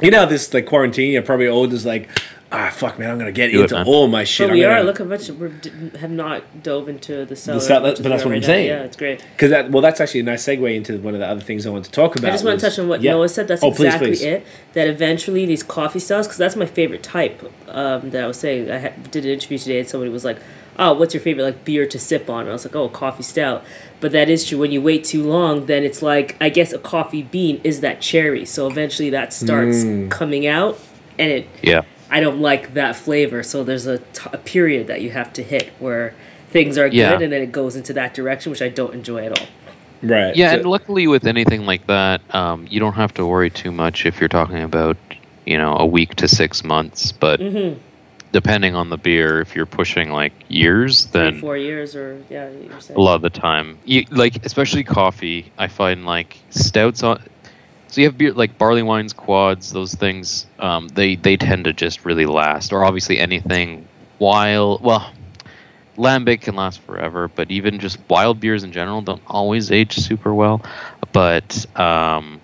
You 0.00 0.10
know, 0.10 0.26
this 0.26 0.52
like 0.54 0.66
quarantine. 0.66 1.12
You're 1.12 1.22
probably 1.22 1.48
all 1.48 1.66
just 1.66 1.86
like, 1.86 2.08
ah, 2.52 2.70
fuck, 2.72 2.98
man, 2.98 3.10
I'm 3.10 3.18
gonna 3.18 3.32
get 3.32 3.50
Do 3.50 3.62
into 3.62 3.74
man. 3.74 3.86
all 3.86 4.06
my 4.08 4.24
shit. 4.24 4.46
But 4.46 4.52
I'm 4.52 4.58
we 4.58 4.64
are. 4.64 4.74
gonna- 4.76 4.84
Look 4.84 4.98
how 4.98 5.04
much 5.04 5.28
we 5.30 5.50
have 5.98 6.10
not 6.10 6.62
dove 6.62 6.88
into 6.88 7.24
the 7.24 7.36
cellar. 7.36 7.60
cellar- 7.60 7.90
which 7.90 7.98
is 7.98 8.00
but 8.02 8.08
that's 8.10 8.24
where 8.24 8.30
what 8.30 8.36
I'm 8.36 8.40
right 8.40 8.40
now- 8.42 8.46
saying. 8.46 8.66
Yeah, 8.68 8.82
it's 8.84 8.96
great. 8.96 9.24
Because 9.34 9.50
that 9.50 9.70
well, 9.70 9.82
that's 9.82 10.00
actually 10.00 10.20
a 10.20 10.24
nice 10.24 10.44
segue 10.44 10.74
into 10.74 10.98
one 10.98 11.14
of 11.14 11.20
the 11.20 11.26
other 11.26 11.40
things 11.40 11.66
I 11.66 11.70
want 11.70 11.84
to 11.84 11.90
talk 11.90 12.16
about. 12.16 12.28
I 12.28 12.32
just 12.32 12.44
want 12.44 12.58
to 12.60 12.66
touch 12.68 12.78
on 12.78 12.88
what 12.88 13.02
yeah. 13.02 13.12
Noah 13.12 13.28
said. 13.28 13.48
That's 13.48 13.62
Oh, 13.62 13.68
exactly 13.70 14.08
please. 14.08 14.22
it. 14.22 14.46
That 14.74 14.86
eventually 14.88 15.44
these 15.46 15.62
coffee 15.62 15.98
styles, 15.98 16.26
because 16.26 16.38
that's 16.38 16.56
my 16.56 16.66
favorite 16.66 17.02
type. 17.02 17.42
Um, 17.68 18.10
that 18.10 18.24
I 18.24 18.26
was 18.26 18.38
saying, 18.38 18.70
I 18.70 18.78
had, 18.78 19.10
did 19.10 19.24
an 19.24 19.30
interview 19.32 19.58
today, 19.58 19.80
and 19.80 19.88
somebody 19.88 20.10
was 20.10 20.24
like, 20.24 20.38
"Oh, 20.78 20.92
what's 20.94 21.12
your 21.14 21.20
favorite 21.20 21.44
like 21.44 21.64
beer 21.64 21.84
to 21.86 21.98
sip 21.98 22.30
on?" 22.30 22.40
And 22.42 22.50
I 22.50 22.52
was 22.52 22.64
like, 22.64 22.76
"Oh, 22.76 22.88
coffee 22.88 23.22
stout." 23.24 23.64
But 24.00 24.12
that 24.12 24.28
is 24.30 24.44
true. 24.46 24.58
When 24.58 24.70
you 24.72 24.80
wait 24.80 25.04
too 25.04 25.24
long, 25.24 25.66
then 25.66 25.82
it's 25.82 26.00
like 26.00 26.36
I 26.40 26.48
guess 26.48 26.72
a 26.72 26.78
coffee 26.78 27.22
bean 27.22 27.60
is 27.64 27.80
that 27.80 28.00
cherry. 28.00 28.44
So 28.44 28.66
eventually 28.68 29.10
that 29.10 29.32
starts 29.32 29.78
Mm. 29.84 30.10
coming 30.10 30.46
out, 30.46 30.78
and 31.18 31.30
it 31.32 31.46
Yeah. 31.62 31.82
I 32.16 32.20
don't 32.20 32.40
like 32.40 32.72
that 32.72 32.96
flavor. 32.96 33.42
So 33.42 33.62
there's 33.62 33.86
a, 33.86 33.98
t- 33.98 34.30
a 34.32 34.38
period 34.38 34.86
that 34.86 35.02
you 35.02 35.10
have 35.10 35.34
to 35.34 35.42
hit 35.42 35.70
where 35.78 36.14
things 36.48 36.78
are 36.78 36.86
Yeah. 36.86 37.10
good, 37.12 37.20
and 37.24 37.30
then 37.30 37.42
it 37.42 37.52
goes 37.52 37.76
into 37.76 37.92
that 37.92 38.14
direction, 38.14 38.50
which 38.50 38.62
I 38.62 38.70
don't 38.70 38.94
enjoy 38.94 39.26
at 39.26 39.38
all. 39.38 39.46
Right. 40.02 40.34
Yeah, 40.34 40.52
so- 40.52 40.56
and 40.60 40.66
luckily 40.66 41.06
with 41.08 41.26
anything 41.26 41.66
like 41.66 41.86
that, 41.88 42.22
um, 42.34 42.66
you 42.70 42.80
don't 42.80 42.94
have 42.94 43.12
to 43.14 43.26
worry 43.26 43.50
too 43.50 43.70
much 43.70 44.06
if 44.06 44.18
you're 44.18 44.30
talking 44.30 44.62
about, 44.62 44.96
you 45.44 45.58
know, 45.58 45.76
a 45.76 45.84
week 45.84 46.14
to 46.14 46.26
six 46.26 46.64
months. 46.64 47.12
But 47.12 47.38
Mm-hmm. 47.40 47.78
depending 48.32 48.74
on 48.74 48.88
the 48.88 48.96
beer, 48.96 49.42
if 49.42 49.54
you're 49.54 49.66
pushing 49.66 50.10
like 50.10 50.32
years, 50.48 51.04
Three, 51.04 51.20
then 51.20 51.38
four 51.38 51.58
years, 51.58 51.94
or 51.94 52.18
yeah, 52.30 52.48
you're 52.48 52.80
saying. 52.80 52.96
a 52.98 53.02
lot 53.02 53.16
of 53.16 53.22
the 53.22 53.30
time, 53.30 53.76
you, 53.84 54.06
like 54.10 54.42
especially 54.46 54.84
coffee, 54.84 55.52
I 55.58 55.66
find 55.68 56.06
like 56.06 56.38
stouts 56.48 57.02
on. 57.02 57.20
So 57.96 58.02
you 58.02 58.08
have 58.08 58.18
beer 58.18 58.34
like 58.34 58.58
barley 58.58 58.82
wines, 58.82 59.14
quads, 59.14 59.72
those 59.72 59.94
things. 59.94 60.46
Um, 60.58 60.86
they 60.88 61.16
they 61.16 61.38
tend 61.38 61.64
to 61.64 61.72
just 61.72 62.04
really 62.04 62.26
last. 62.26 62.74
Or 62.74 62.84
obviously 62.84 63.18
anything 63.18 63.88
wild. 64.18 64.82
Well, 64.82 65.10
lambic 65.96 66.42
can 66.42 66.56
last 66.56 66.80
forever, 66.80 67.28
but 67.28 67.50
even 67.50 67.78
just 67.78 67.98
wild 68.10 68.38
beers 68.38 68.64
in 68.64 68.72
general 68.72 69.00
don't 69.00 69.22
always 69.26 69.70
age 69.70 69.96
super 69.96 70.34
well. 70.34 70.60
But 71.12 71.64
um, 71.74 72.42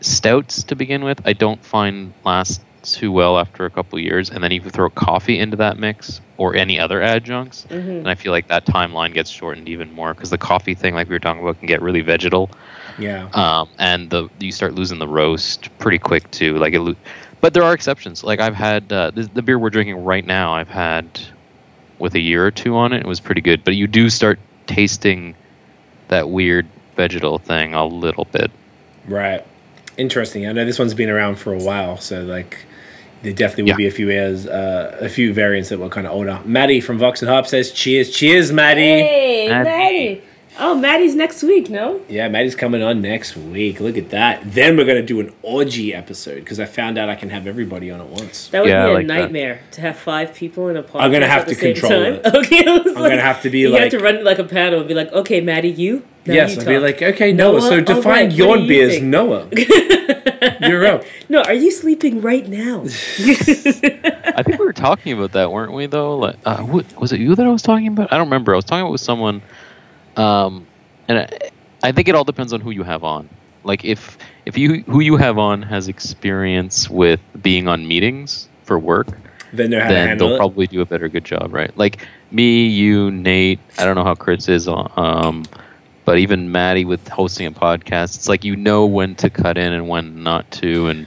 stouts 0.00 0.64
to 0.64 0.74
begin 0.74 1.04
with, 1.04 1.24
I 1.24 1.32
don't 1.32 1.64
find 1.64 2.12
last 2.24 2.60
too 2.82 3.12
well 3.12 3.38
after 3.38 3.66
a 3.66 3.70
couple 3.70 4.00
years. 4.00 4.30
And 4.30 4.42
then 4.42 4.50
you 4.50 4.60
throw 4.62 4.90
coffee 4.90 5.38
into 5.38 5.58
that 5.58 5.78
mix 5.78 6.20
or 6.38 6.56
any 6.56 6.80
other 6.80 7.00
adjuncts, 7.00 7.66
and 7.98 8.08
I 8.08 8.16
feel 8.16 8.32
like 8.32 8.48
that 8.48 8.66
timeline 8.66 9.14
gets 9.14 9.30
shortened 9.30 9.68
even 9.68 9.92
more 9.92 10.12
because 10.12 10.30
the 10.30 10.38
coffee 10.38 10.74
thing, 10.74 10.92
like 10.94 11.08
we 11.08 11.14
were 11.14 11.20
talking 11.20 11.40
about, 11.40 11.60
can 11.60 11.68
get 11.68 11.82
really 11.82 12.00
vegetal 12.00 12.50
yeah. 12.98 13.28
um, 13.34 13.68
and 13.78 14.10
the 14.10 14.28
you 14.38 14.52
start 14.52 14.74
losing 14.74 14.98
the 14.98 15.08
roast 15.08 15.68
pretty 15.78 15.98
quick 15.98 16.30
too. 16.30 16.56
Like 16.58 16.74
it, 16.74 16.80
lo- 16.80 16.96
but 17.40 17.54
there 17.54 17.62
are 17.62 17.72
exceptions. 17.74 18.24
Like 18.24 18.40
I've 18.40 18.54
had 18.54 18.92
uh, 18.92 19.10
the, 19.10 19.22
the 19.24 19.42
beer 19.42 19.58
we're 19.58 19.70
drinking 19.70 20.04
right 20.04 20.24
now. 20.24 20.54
I've 20.54 20.68
had 20.68 21.06
with 21.98 22.14
a 22.14 22.20
year 22.20 22.44
or 22.46 22.50
two 22.50 22.76
on 22.76 22.92
it. 22.92 23.00
It 23.00 23.06
was 23.06 23.20
pretty 23.20 23.40
good. 23.40 23.64
But 23.64 23.74
you 23.74 23.86
do 23.86 24.08
start 24.10 24.38
tasting 24.66 25.34
that 26.08 26.28
weird 26.28 26.66
vegetal 26.96 27.38
thing 27.38 27.74
a 27.74 27.84
little 27.86 28.24
bit. 28.26 28.50
Right. 29.06 29.44
Interesting. 29.96 30.46
I 30.46 30.52
know 30.52 30.64
this 30.64 30.78
one's 30.78 30.94
been 30.94 31.08
around 31.10 31.36
for 31.36 31.54
a 31.54 31.58
while, 31.58 31.96
so 31.98 32.22
like 32.22 32.58
there 33.22 33.32
definitely 33.32 33.64
will 33.64 33.70
Yeah. 33.70 33.76
be 33.76 33.86
a 33.86 33.90
few 33.90 34.10
years, 34.10 34.46
uh, 34.46 34.96
a 35.00 35.08
few 35.08 35.32
variants 35.32 35.70
that 35.70 35.78
were 35.78 35.88
kind 35.88 36.06
of 36.06 36.12
older. 36.12 36.38
Maddie 36.44 36.80
from 36.80 36.98
Vox 36.98 37.22
and 37.22 37.30
Hop 37.30 37.46
says, 37.46 37.72
"Cheers, 37.72 38.10
cheers, 38.10 38.52
Maddie." 38.52 38.80
Hey, 38.82 39.48
Maddie. 39.48 39.64
Maddie. 39.64 40.22
Oh, 40.58 40.74
Maddie's 40.74 41.14
next 41.14 41.42
week, 41.42 41.68
no? 41.68 42.00
Yeah, 42.08 42.28
Maddie's 42.28 42.54
coming 42.56 42.82
on 42.82 43.02
next 43.02 43.36
week. 43.36 43.78
Look 43.78 43.98
at 43.98 44.08
that. 44.10 44.40
Then 44.44 44.76
we're 44.76 44.86
gonna 44.86 45.02
do 45.02 45.20
an 45.20 45.34
orgy 45.42 45.92
episode 45.94 46.36
because 46.36 46.58
I 46.58 46.64
found 46.64 46.96
out 46.96 47.10
I 47.10 47.14
can 47.14 47.28
have 47.28 47.46
everybody 47.46 47.90
on 47.90 48.00
at 48.00 48.06
once. 48.06 48.48
That 48.48 48.60
would 48.62 48.70
Yeah, 48.70 48.86
be 48.86 48.90
a 48.90 48.94
like 48.94 49.06
that. 49.06 49.14
nightmare 49.14 49.60
to 49.72 49.80
have 49.82 49.96
five 49.98 50.34
people 50.34 50.68
in 50.68 50.76
a 50.78 50.82
podcast. 50.82 51.02
I'm 51.02 51.12
gonna 51.12 51.26
have 51.28 51.42
at 51.42 51.48
the 51.48 51.54
to 51.56 51.60
same 51.60 51.74
control 51.74 52.02
time. 52.04 52.12
it. 52.14 52.26
Okay, 52.34 52.64
I 52.66 52.78
was 52.78 52.86
I'm 52.96 53.02
gonna 53.02 53.20
have 53.20 53.42
to 53.42 53.50
be 53.50 53.58
you 53.60 53.68
like- 53.68 53.78
You 53.78 53.82
have 53.84 53.92
to 53.92 53.98
run 54.16 54.24
like 54.24 54.38
a 54.38 54.44
panel 54.44 54.78
and 54.78 54.88
be 54.88 54.94
like, 54.94 55.12
okay, 55.12 55.40
Maddie, 55.42 55.68
you. 55.70 56.04
Now 56.24 56.34
yes, 56.34 56.54
you 56.56 56.62
I'd 56.62 56.66
be 56.68 56.78
like, 56.78 57.02
okay, 57.02 57.32
Noah. 57.32 57.60
Noah? 57.60 57.68
so 57.68 57.80
define 57.80 58.04
right, 58.04 58.32
your 58.32 58.56
do 58.56 58.62
you 58.62 58.68
beers, 58.68 58.92
think? 58.94 59.04
Noah. 59.04 59.48
You're 60.60 60.86
up. 60.86 61.04
no, 61.28 61.42
are 61.42 61.54
you 61.54 61.70
sleeping 61.70 62.20
right 62.20 62.46
now? 62.48 62.82
I 62.84 64.42
think 64.42 64.58
we 64.58 64.64
were 64.66 64.72
talking 64.72 65.12
about 65.12 65.32
that, 65.32 65.50
weren't 65.52 65.72
we? 65.72 65.86
Though, 65.86 66.16
like, 66.18 66.36
uh, 66.44 66.58
what, 66.62 66.84
was 67.00 67.12
it 67.12 67.20
you 67.20 67.34
that 67.34 67.46
I 67.46 67.50
was 67.50 67.62
talking 67.62 67.86
about? 67.88 68.12
I 68.12 68.16
don't 68.16 68.26
remember. 68.26 68.52
I 68.52 68.56
was 68.56 68.64
talking 68.64 68.82
about 68.82 68.92
with 68.92 69.00
someone, 69.00 69.40
um, 70.16 70.66
and 71.08 71.18
I, 71.20 71.28
I 71.82 71.92
think 71.92 72.08
it 72.08 72.14
all 72.14 72.24
depends 72.24 72.52
on 72.52 72.60
who 72.60 72.70
you 72.70 72.82
have 72.82 73.04
on. 73.04 73.28
Like 73.64 73.84
if 73.84 74.18
if 74.44 74.56
you 74.56 74.82
who 74.82 75.00
you 75.00 75.16
have 75.16 75.38
on 75.38 75.62
has 75.62 75.88
experience 75.88 76.88
with 76.88 77.20
being 77.42 77.68
on 77.68 77.86
meetings 77.86 78.48
for 78.64 78.78
work, 78.78 79.08
Then 79.52 79.70
then 79.70 80.18
they'll 80.18 80.34
it. 80.34 80.38
probably 80.38 80.66
do 80.66 80.80
a 80.80 80.86
better 80.86 81.08
good 81.08 81.24
job, 81.24 81.52
right? 81.52 81.76
Like 81.76 82.06
me, 82.30 82.66
you, 82.66 83.10
Nate. 83.10 83.58
I 83.78 83.84
don't 83.84 83.94
know 83.96 84.04
how 84.04 84.14
Chris 84.14 84.48
is, 84.48 84.68
um, 84.68 85.44
but 86.04 86.18
even 86.18 86.50
Maddie 86.52 86.84
with 86.84 87.06
hosting 87.08 87.46
a 87.46 87.52
podcast, 87.52 88.16
it's 88.16 88.28
like 88.28 88.44
you 88.44 88.54
know 88.56 88.86
when 88.86 89.14
to 89.16 89.30
cut 89.30 89.58
in 89.58 89.72
and 89.72 89.88
when 89.88 90.22
not 90.22 90.48
to, 90.52 90.86
and 90.88 91.06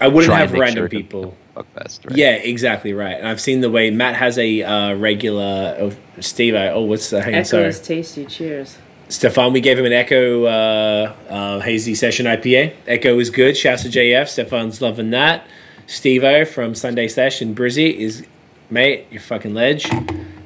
I 0.00 0.08
wouldn't 0.08 0.32
have 0.32 0.52
random 0.52 0.82
sure 0.82 0.88
people. 0.88 1.36
Fuck 1.54 1.72
best, 1.74 2.04
right? 2.04 2.16
Yeah, 2.16 2.34
exactly 2.34 2.92
right. 2.92 3.16
And 3.16 3.28
I've 3.28 3.40
seen 3.40 3.60
the 3.60 3.70
way 3.70 3.90
Matt 3.90 4.16
has 4.16 4.38
a 4.38 4.62
uh, 4.62 4.94
regular. 4.94 5.76
Oh, 5.78 5.92
Steve, 6.20 6.54
I, 6.54 6.68
oh, 6.68 6.82
what's 6.82 7.10
the 7.10 7.22
hang 7.22 7.34
on, 7.34 7.40
Echo 7.40 7.48
sorry. 7.48 7.66
is 7.66 7.80
tasty. 7.80 8.26
Cheers. 8.26 8.78
Stefan, 9.08 9.52
we 9.52 9.60
gave 9.60 9.78
him 9.78 9.84
an 9.84 9.92
Echo 9.92 10.44
uh, 10.44 11.14
uh, 11.28 11.60
Hazy 11.60 11.94
Session 11.94 12.24
IPA. 12.26 12.74
Echo 12.86 13.18
is 13.18 13.28
good. 13.28 13.56
Shouts 13.56 13.82
to 13.82 13.88
JF. 13.88 14.28
Stefan's 14.28 14.80
loving 14.80 15.10
that. 15.10 15.46
Steve 15.86 16.24
O 16.24 16.44
from 16.46 16.74
Sunday 16.74 17.08
Session. 17.08 17.54
Brizzy 17.54 17.94
is, 17.94 18.26
mate, 18.70 19.06
you're 19.10 19.20
fucking 19.20 19.52
ledge. 19.52 19.90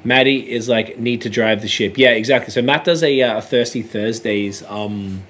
Maddie 0.03 0.51
is 0.51 0.69
like, 0.69 0.99
need 0.99 1.21
to 1.21 1.31
drive 1.31 1.63
the 1.63 1.69
ship. 1.69 1.97
Yeah, 1.97 2.11
exactly. 2.11 2.51
So 2.51 2.61
Matt 2.63 2.85
does 2.85 3.05
a, 3.05 3.23
uh, 3.23 3.41
Thirsty 3.41 3.83
Thursdays 3.83 4.65
um, 4.65 5.23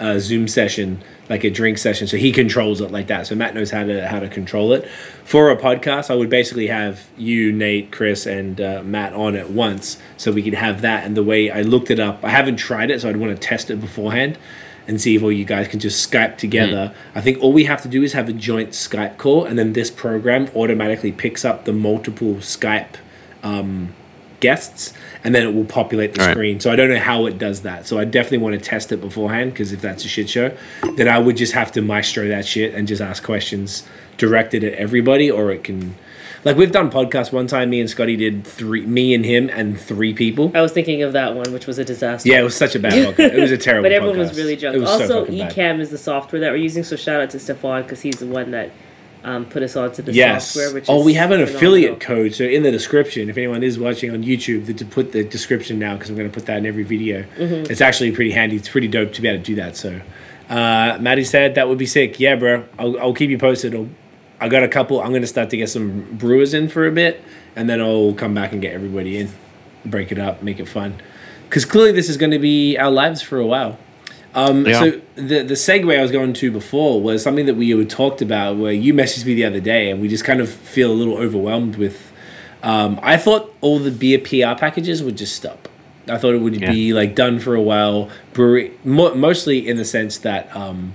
uh, 0.00 0.18
Zoom 0.18 0.48
session, 0.48 1.02
like 1.28 1.44
a 1.44 1.50
drink 1.50 1.78
session. 1.78 2.08
So 2.08 2.16
he 2.16 2.32
controls 2.32 2.80
it 2.80 2.90
like 2.90 3.06
that. 3.08 3.26
So 3.26 3.34
Matt 3.34 3.54
knows 3.54 3.70
how 3.70 3.84
to 3.84 4.08
how 4.08 4.18
to 4.18 4.28
control 4.28 4.72
it. 4.72 4.88
For 5.24 5.50
a 5.50 5.56
podcast, 5.56 6.10
I 6.10 6.14
would 6.14 6.30
basically 6.30 6.66
have 6.66 7.08
you, 7.16 7.52
Nate, 7.52 7.92
Chris, 7.92 8.26
and 8.26 8.60
uh, 8.60 8.82
Matt 8.82 9.12
on 9.12 9.36
at 9.36 9.50
once, 9.50 9.98
so 10.16 10.32
we 10.32 10.42
could 10.42 10.54
have 10.54 10.80
that. 10.80 11.04
And 11.04 11.16
the 11.16 11.22
way 11.22 11.50
I 11.50 11.62
looked 11.62 11.90
it 11.90 12.00
up, 12.00 12.24
I 12.24 12.30
haven't 12.30 12.56
tried 12.56 12.90
it, 12.90 13.02
so 13.02 13.08
I'd 13.08 13.18
want 13.18 13.38
to 13.38 13.48
test 13.48 13.70
it 13.70 13.80
beforehand 13.80 14.38
and 14.88 15.00
see 15.00 15.14
if 15.14 15.22
all 15.22 15.30
you 15.30 15.44
guys 15.44 15.68
can 15.68 15.78
just 15.78 16.10
Skype 16.10 16.36
together. 16.36 16.92
I 17.14 17.20
think 17.20 17.38
all 17.40 17.52
we 17.52 17.64
have 17.64 17.82
to 17.82 17.88
do 17.88 18.02
is 18.02 18.12
have 18.14 18.28
a 18.28 18.32
joint 18.32 18.70
Skype 18.70 19.18
call, 19.18 19.44
and 19.44 19.58
then 19.58 19.74
this 19.74 19.90
program 19.90 20.48
automatically 20.56 21.12
picks 21.12 21.44
up 21.44 21.64
the 21.64 21.72
multiple 21.72 22.36
Skype 22.36 22.96
um, 23.42 23.94
guests, 24.40 24.92
and 25.24 25.34
then 25.34 25.42
it 25.46 25.54
will 25.54 25.64
populate 25.64 26.14
the 26.14 26.20
Right. 26.20 26.30
screen. 26.32 26.60
So 26.60 26.70
I 26.70 26.76
don't 26.76 26.88
know 26.90 26.98
how 26.98 27.26
it 27.26 27.38
does 27.38 27.60
that. 27.62 27.86
So 27.86 27.98
I 27.98 28.04
definitely 28.04 28.38
want 28.38 28.54
to 28.54 28.60
test 28.60 28.90
it 28.92 29.00
beforehand 29.00 29.52
because 29.52 29.72
if 29.72 29.80
that's 29.80 30.04
a 30.04 30.08
shit 30.08 30.28
show, 30.30 30.52
then 30.96 31.08
I 31.08 31.18
would 31.18 31.36
just 31.36 31.52
have 31.52 31.70
to 31.72 31.82
maestro 31.82 32.26
that 32.28 32.46
shit 32.46 32.74
and 32.74 32.88
just 32.88 33.02
ask 33.02 33.22
questions 33.22 33.82
directed 34.16 34.62
at 34.64 34.74
everybody, 34.74 35.30
or 35.30 35.50
it 35.50 35.64
can. 35.64 35.94
Like 36.42 36.56
we've 36.56 36.72
done 36.72 36.90
podcasts 36.90 37.32
one 37.32 37.46
time. 37.46 37.68
Me 37.68 37.80
and 37.80 37.90
Scotty 37.90 38.16
did 38.16 38.46
three. 38.46 38.86
Me 38.86 39.12
and 39.12 39.26
him 39.26 39.50
and 39.52 39.78
three 39.78 40.14
people. 40.14 40.50
I 40.54 40.62
was 40.62 40.72
thinking 40.72 41.02
of 41.02 41.12
that 41.12 41.34
one, 41.34 41.52
which 41.52 41.66
was 41.66 41.78
a 41.78 41.84
disaster. 41.84 42.26
Yeah, 42.30 42.40
it 42.40 42.44
was 42.44 42.56
such 42.56 42.74
a 42.74 42.78
bad 42.78 42.92
podcast. 43.14 43.34
It 43.34 43.40
was 43.40 43.50
a 43.52 43.58
terrible. 43.58 43.82
One. 43.82 43.90
But 43.90 43.92
everyone 43.92 44.16
podcast. 44.16 44.28
was 44.30 44.38
really 44.38 44.56
drunk. 44.56 44.76
It 44.76 44.80
was 44.80 44.88
so 44.88 45.00
Also, 45.02 45.20
fucking 45.26 45.48
bad. 45.54 45.80
Is 45.80 45.90
the 45.90 45.98
software 45.98 46.40
that 46.40 46.50
we're 46.50 46.56
using. 46.56 46.82
So 46.82 46.96
shout 46.96 47.20
out 47.20 47.28
to 47.30 47.38
Stefan 47.38 47.82
because 47.82 48.00
he's 48.00 48.20
the 48.20 48.26
one 48.26 48.52
that 48.52 48.70
um, 49.24 49.44
put 49.46 49.62
us 49.62 49.76
onto 49.76 50.02
the 50.02 50.12
Yes. 50.12 50.50
software. 50.50 50.74
Which 50.74 50.84
is. 50.84 50.88
oh, 50.90 51.04
we 51.04 51.14
have 51.14 51.30
an 51.30 51.38
phenomenal. 51.38 51.56
affiliate 51.56 52.00
code. 52.00 52.34
So 52.34 52.44
in 52.44 52.62
the 52.62 52.70
description, 52.70 53.28
if 53.28 53.36
anyone 53.36 53.62
is 53.62 53.78
watching 53.78 54.10
on 54.10 54.22
YouTube, 54.22 54.66
to, 54.66 54.74
to 54.74 54.84
put 54.84 55.12
the 55.12 55.24
description 55.24 55.78
now 55.78 55.94
because 55.94 56.10
I'm 56.10 56.16
going 56.16 56.28
to 56.30 56.34
put 56.34 56.46
that 56.46 56.58
in 56.58 56.66
every 56.66 56.82
video. 56.84 57.22
Mm-hmm. 57.36 57.70
It's 57.70 57.80
actually 57.80 58.12
pretty 58.12 58.30
handy. 58.32 58.56
It's 58.56 58.68
pretty 58.68 58.88
dope 58.88 59.12
to 59.14 59.20
be 59.22 59.28
able 59.28 59.38
to 59.38 59.44
do 59.44 59.54
that. 59.56 59.76
So, 59.76 60.00
uh, 60.48 60.98
Maddie 61.00 61.24
said 61.24 61.54
that 61.54 61.68
would 61.68 61.78
be 61.78 61.86
sick. 61.86 62.18
Yeah, 62.18 62.36
bro. 62.36 62.64
I'll, 62.78 62.98
I'll 62.98 63.14
keep 63.14 63.30
you 63.30 63.38
posted. 63.38 63.74
I'll, 63.74 63.88
I 64.40 64.48
got 64.48 64.62
a 64.62 64.68
couple. 64.68 65.00
I'm 65.02 65.10
going 65.10 65.20
to 65.22 65.26
start 65.28 65.50
to 65.50 65.56
get 65.56 65.68
some 65.68 66.16
brewers 66.16 66.54
in 66.54 66.68
for 66.68 66.86
a 66.86 66.90
bit, 66.92 67.22
and 67.54 67.68
then 67.68 67.80
I'll 67.80 68.14
come 68.14 68.32
back 68.34 68.52
and 68.52 68.62
get 68.62 68.72
everybody 68.72 69.18
in, 69.18 69.28
break 69.84 70.10
it 70.10 70.18
up, 70.18 70.42
make 70.42 70.58
it 70.58 70.66
fun. 70.68 70.94
Because 71.48 71.64
clearly 71.64 71.92
this 71.92 72.08
is 72.08 72.16
going 72.16 72.30
to 72.30 72.38
be 72.38 72.78
our 72.78 72.90
lives 72.90 73.20
for 73.22 73.38
a 73.38 73.44
while. 73.46 73.78
Um, 74.34 74.66
Yeah. 74.66 74.78
So 74.78 75.00
the 75.16 75.42
the 75.42 75.54
segue 75.54 75.98
I 75.98 76.02
was 76.02 76.10
going 76.12 76.32
to 76.34 76.50
before 76.52 77.00
was 77.00 77.22
something 77.22 77.46
that 77.46 77.54
we 77.56 77.70
had 77.70 77.90
talked 77.90 78.22
about, 78.22 78.56
where 78.56 78.72
you 78.72 78.94
messaged 78.94 79.24
me 79.26 79.34
the 79.34 79.44
other 79.44 79.60
day, 79.60 79.90
and 79.90 80.00
we 80.00 80.08
just 80.08 80.24
kind 80.24 80.40
of 80.40 80.48
feel 80.48 80.90
a 80.90 80.94
little 80.94 81.16
overwhelmed 81.16 81.76
with. 81.76 82.12
Um, 82.62 83.00
I 83.02 83.16
thought 83.16 83.54
all 83.62 83.78
the 83.78 83.90
beer 83.90 84.18
PR 84.18 84.58
packages 84.58 85.02
would 85.02 85.16
just 85.16 85.34
stop. 85.34 85.68
I 86.08 86.18
thought 86.18 86.34
it 86.34 86.40
would 86.42 86.60
Yeah. 86.60 86.70
be 86.70 86.92
like 86.92 87.14
done 87.14 87.38
for 87.38 87.54
a 87.54 87.60
while. 87.62 88.08
Brewery, 88.34 88.72
mo- 88.84 89.14
mostly 89.14 89.66
in 89.66 89.76
the 89.78 89.84
sense 89.84 90.18
that 90.18 90.54
um, 90.54 90.92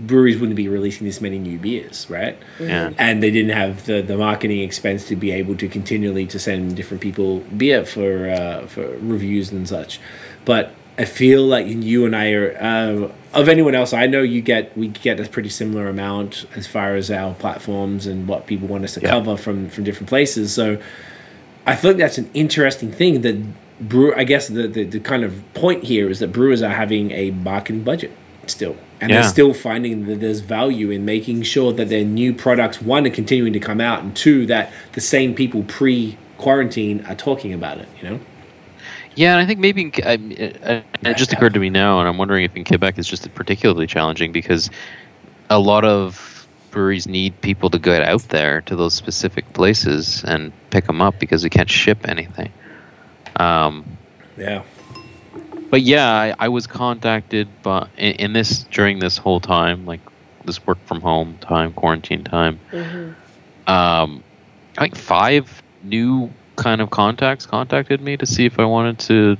breweries 0.00 0.38
wouldn't 0.40 0.56
be 0.56 0.68
releasing 0.68 1.06
this 1.06 1.20
many 1.20 1.38
new 1.38 1.58
beers, 1.58 2.06
right? 2.10 2.36
Yeah. 2.58 2.90
and 2.98 3.22
they 3.22 3.30
didn't 3.30 3.52
have 3.56 3.86
the, 3.86 4.00
the 4.02 4.16
marketing 4.16 4.60
expense 4.60 5.06
to 5.06 5.16
be 5.16 5.30
able 5.30 5.54
to 5.56 5.68
continually 5.68 6.26
to 6.26 6.38
send 6.38 6.74
different 6.76 7.00
people 7.00 7.40
beer 7.56 7.84
for 7.84 8.28
uh, 8.30 8.66
for 8.66 8.96
reviews 8.98 9.52
and 9.52 9.68
such. 9.68 10.00
But 10.44 10.74
I 11.02 11.04
feel 11.04 11.42
like 11.54 11.66
you 11.66 12.06
and 12.06 12.14
I 12.14 12.26
are 12.38 12.48
uh, 12.60 13.12
of 13.40 13.48
anyone 13.48 13.74
else 13.74 13.92
I 13.92 14.06
know, 14.06 14.22
you 14.22 14.40
get 14.40 14.64
we 14.76 14.86
get 14.88 15.18
a 15.18 15.28
pretty 15.28 15.48
similar 15.48 15.88
amount 15.88 16.46
as 16.54 16.66
far 16.66 16.94
as 17.00 17.10
our 17.10 17.34
platforms 17.34 18.06
and 18.06 18.28
what 18.30 18.46
people 18.46 18.68
want 18.68 18.84
us 18.84 18.94
to 18.94 19.00
Yeah. 19.00 19.10
cover 19.10 19.36
from 19.36 19.68
from 19.68 19.82
different 19.84 20.08
places. 20.08 20.52
So 20.54 20.78
I 21.66 21.74
think 21.74 21.96
that's 21.98 22.18
an 22.18 22.28
interesting 22.34 22.90
thing 22.92 23.22
that 23.22 23.36
brew. 23.80 24.14
I 24.22 24.24
guess 24.24 24.44
the, 24.48 24.68
the 24.76 24.84
the 24.84 25.00
kind 25.00 25.24
of 25.24 25.32
point 25.54 25.84
here 25.92 26.08
is 26.08 26.18
that 26.20 26.30
brewers 26.32 26.62
are 26.62 26.76
having 26.84 27.10
a 27.10 27.30
marketing 27.32 27.82
budget 27.82 28.12
still, 28.46 28.76
and 29.00 29.10
they're 29.12 29.22
still 29.38 29.54
finding 29.54 30.06
that 30.06 30.20
there's 30.20 30.40
value 30.40 30.88
in 30.90 31.04
making 31.04 31.42
sure 31.42 31.72
that 31.72 31.88
their 31.88 32.04
new 32.04 32.32
products 32.32 32.80
one 32.80 33.06
are 33.08 33.10
continuing 33.20 33.52
to 33.54 33.60
come 33.60 33.80
out, 33.80 33.98
and 34.04 34.14
two 34.14 34.46
that 34.46 34.72
the 34.92 35.00
same 35.00 35.34
people 35.34 35.62
pre 35.64 36.16
quarantine 36.38 37.04
are 37.08 37.14
talking 37.16 37.52
about 37.52 37.78
it. 37.78 37.88
You 38.00 38.04
know. 38.08 38.20
Yeah, 39.14 39.32
and 39.34 39.42
I 39.42 39.46
think 39.46 39.60
maybe 39.60 39.82
in, 39.82 39.90
Ke- 39.90 40.06
I, 40.06 40.14
uh, 40.14 40.80
it 41.08 41.16
just 41.16 41.32
occurred 41.32 41.54
to 41.54 41.60
me 41.60 41.68
now, 41.70 41.98
and 42.00 42.08
I'm 42.08 42.16
wondering 42.18 42.44
if 42.44 42.56
in 42.56 42.64
Quebec 42.64 42.94
it's 42.98 43.08
just 43.08 43.32
particularly 43.34 43.86
challenging 43.86 44.32
because 44.32 44.70
a 45.50 45.58
lot 45.58 45.84
of 45.84 46.46
breweries 46.70 47.06
need 47.06 47.38
people 47.42 47.68
to 47.70 47.78
get 47.78 48.02
out 48.02 48.22
there 48.30 48.62
to 48.62 48.74
those 48.74 48.94
specific 48.94 49.52
places 49.52 50.24
and 50.24 50.50
pick 50.70 50.86
them 50.86 51.02
up 51.02 51.18
because 51.18 51.44
we 51.44 51.50
can't 51.50 51.68
ship 51.68 52.08
anything. 52.08 52.50
Um, 53.36 53.84
Yeah. 54.38 54.62
but 55.70 55.82
yeah, 55.82 56.10
I, 56.10 56.34
I 56.38 56.48
was 56.48 56.66
contacted 56.66 57.48
by 57.62 57.88
in, 57.98 58.12
in 58.12 58.32
this 58.32 58.62
during 58.64 58.98
this 59.00 59.18
whole 59.18 59.40
time, 59.40 59.84
like 59.84 60.00
this 60.46 60.64
work 60.66 60.78
from 60.86 61.02
home 61.02 61.36
time, 61.42 61.72
quarantine 61.74 62.24
time. 62.24 62.58
Um, 63.66 64.22
I 64.78 64.82
think 64.82 64.96
five 64.96 65.62
new 65.82 66.30
kind 66.56 66.80
of 66.80 66.90
contacts 66.90 67.46
contacted 67.46 68.00
me 68.00 68.16
to 68.16 68.26
see 68.26 68.44
if 68.46 68.58
I 68.58 68.64
wanted 68.64 68.98
to 69.00 69.36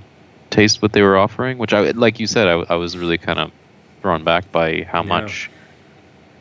taste 0.50 0.82
what 0.82 0.92
they 0.92 1.02
were 1.02 1.16
offering. 1.16 1.58
Which 1.58 1.72
I, 1.72 1.90
like 1.90 2.20
you 2.20 2.26
said, 2.26 2.48
I, 2.48 2.52
I 2.70 2.74
was 2.76 2.96
really 2.96 3.18
kind 3.18 3.38
of 3.38 3.52
thrown 4.00 4.24
back 4.24 4.50
by 4.52 4.82
how 4.82 5.02
Yeah. 5.02 5.08
much. 5.08 5.50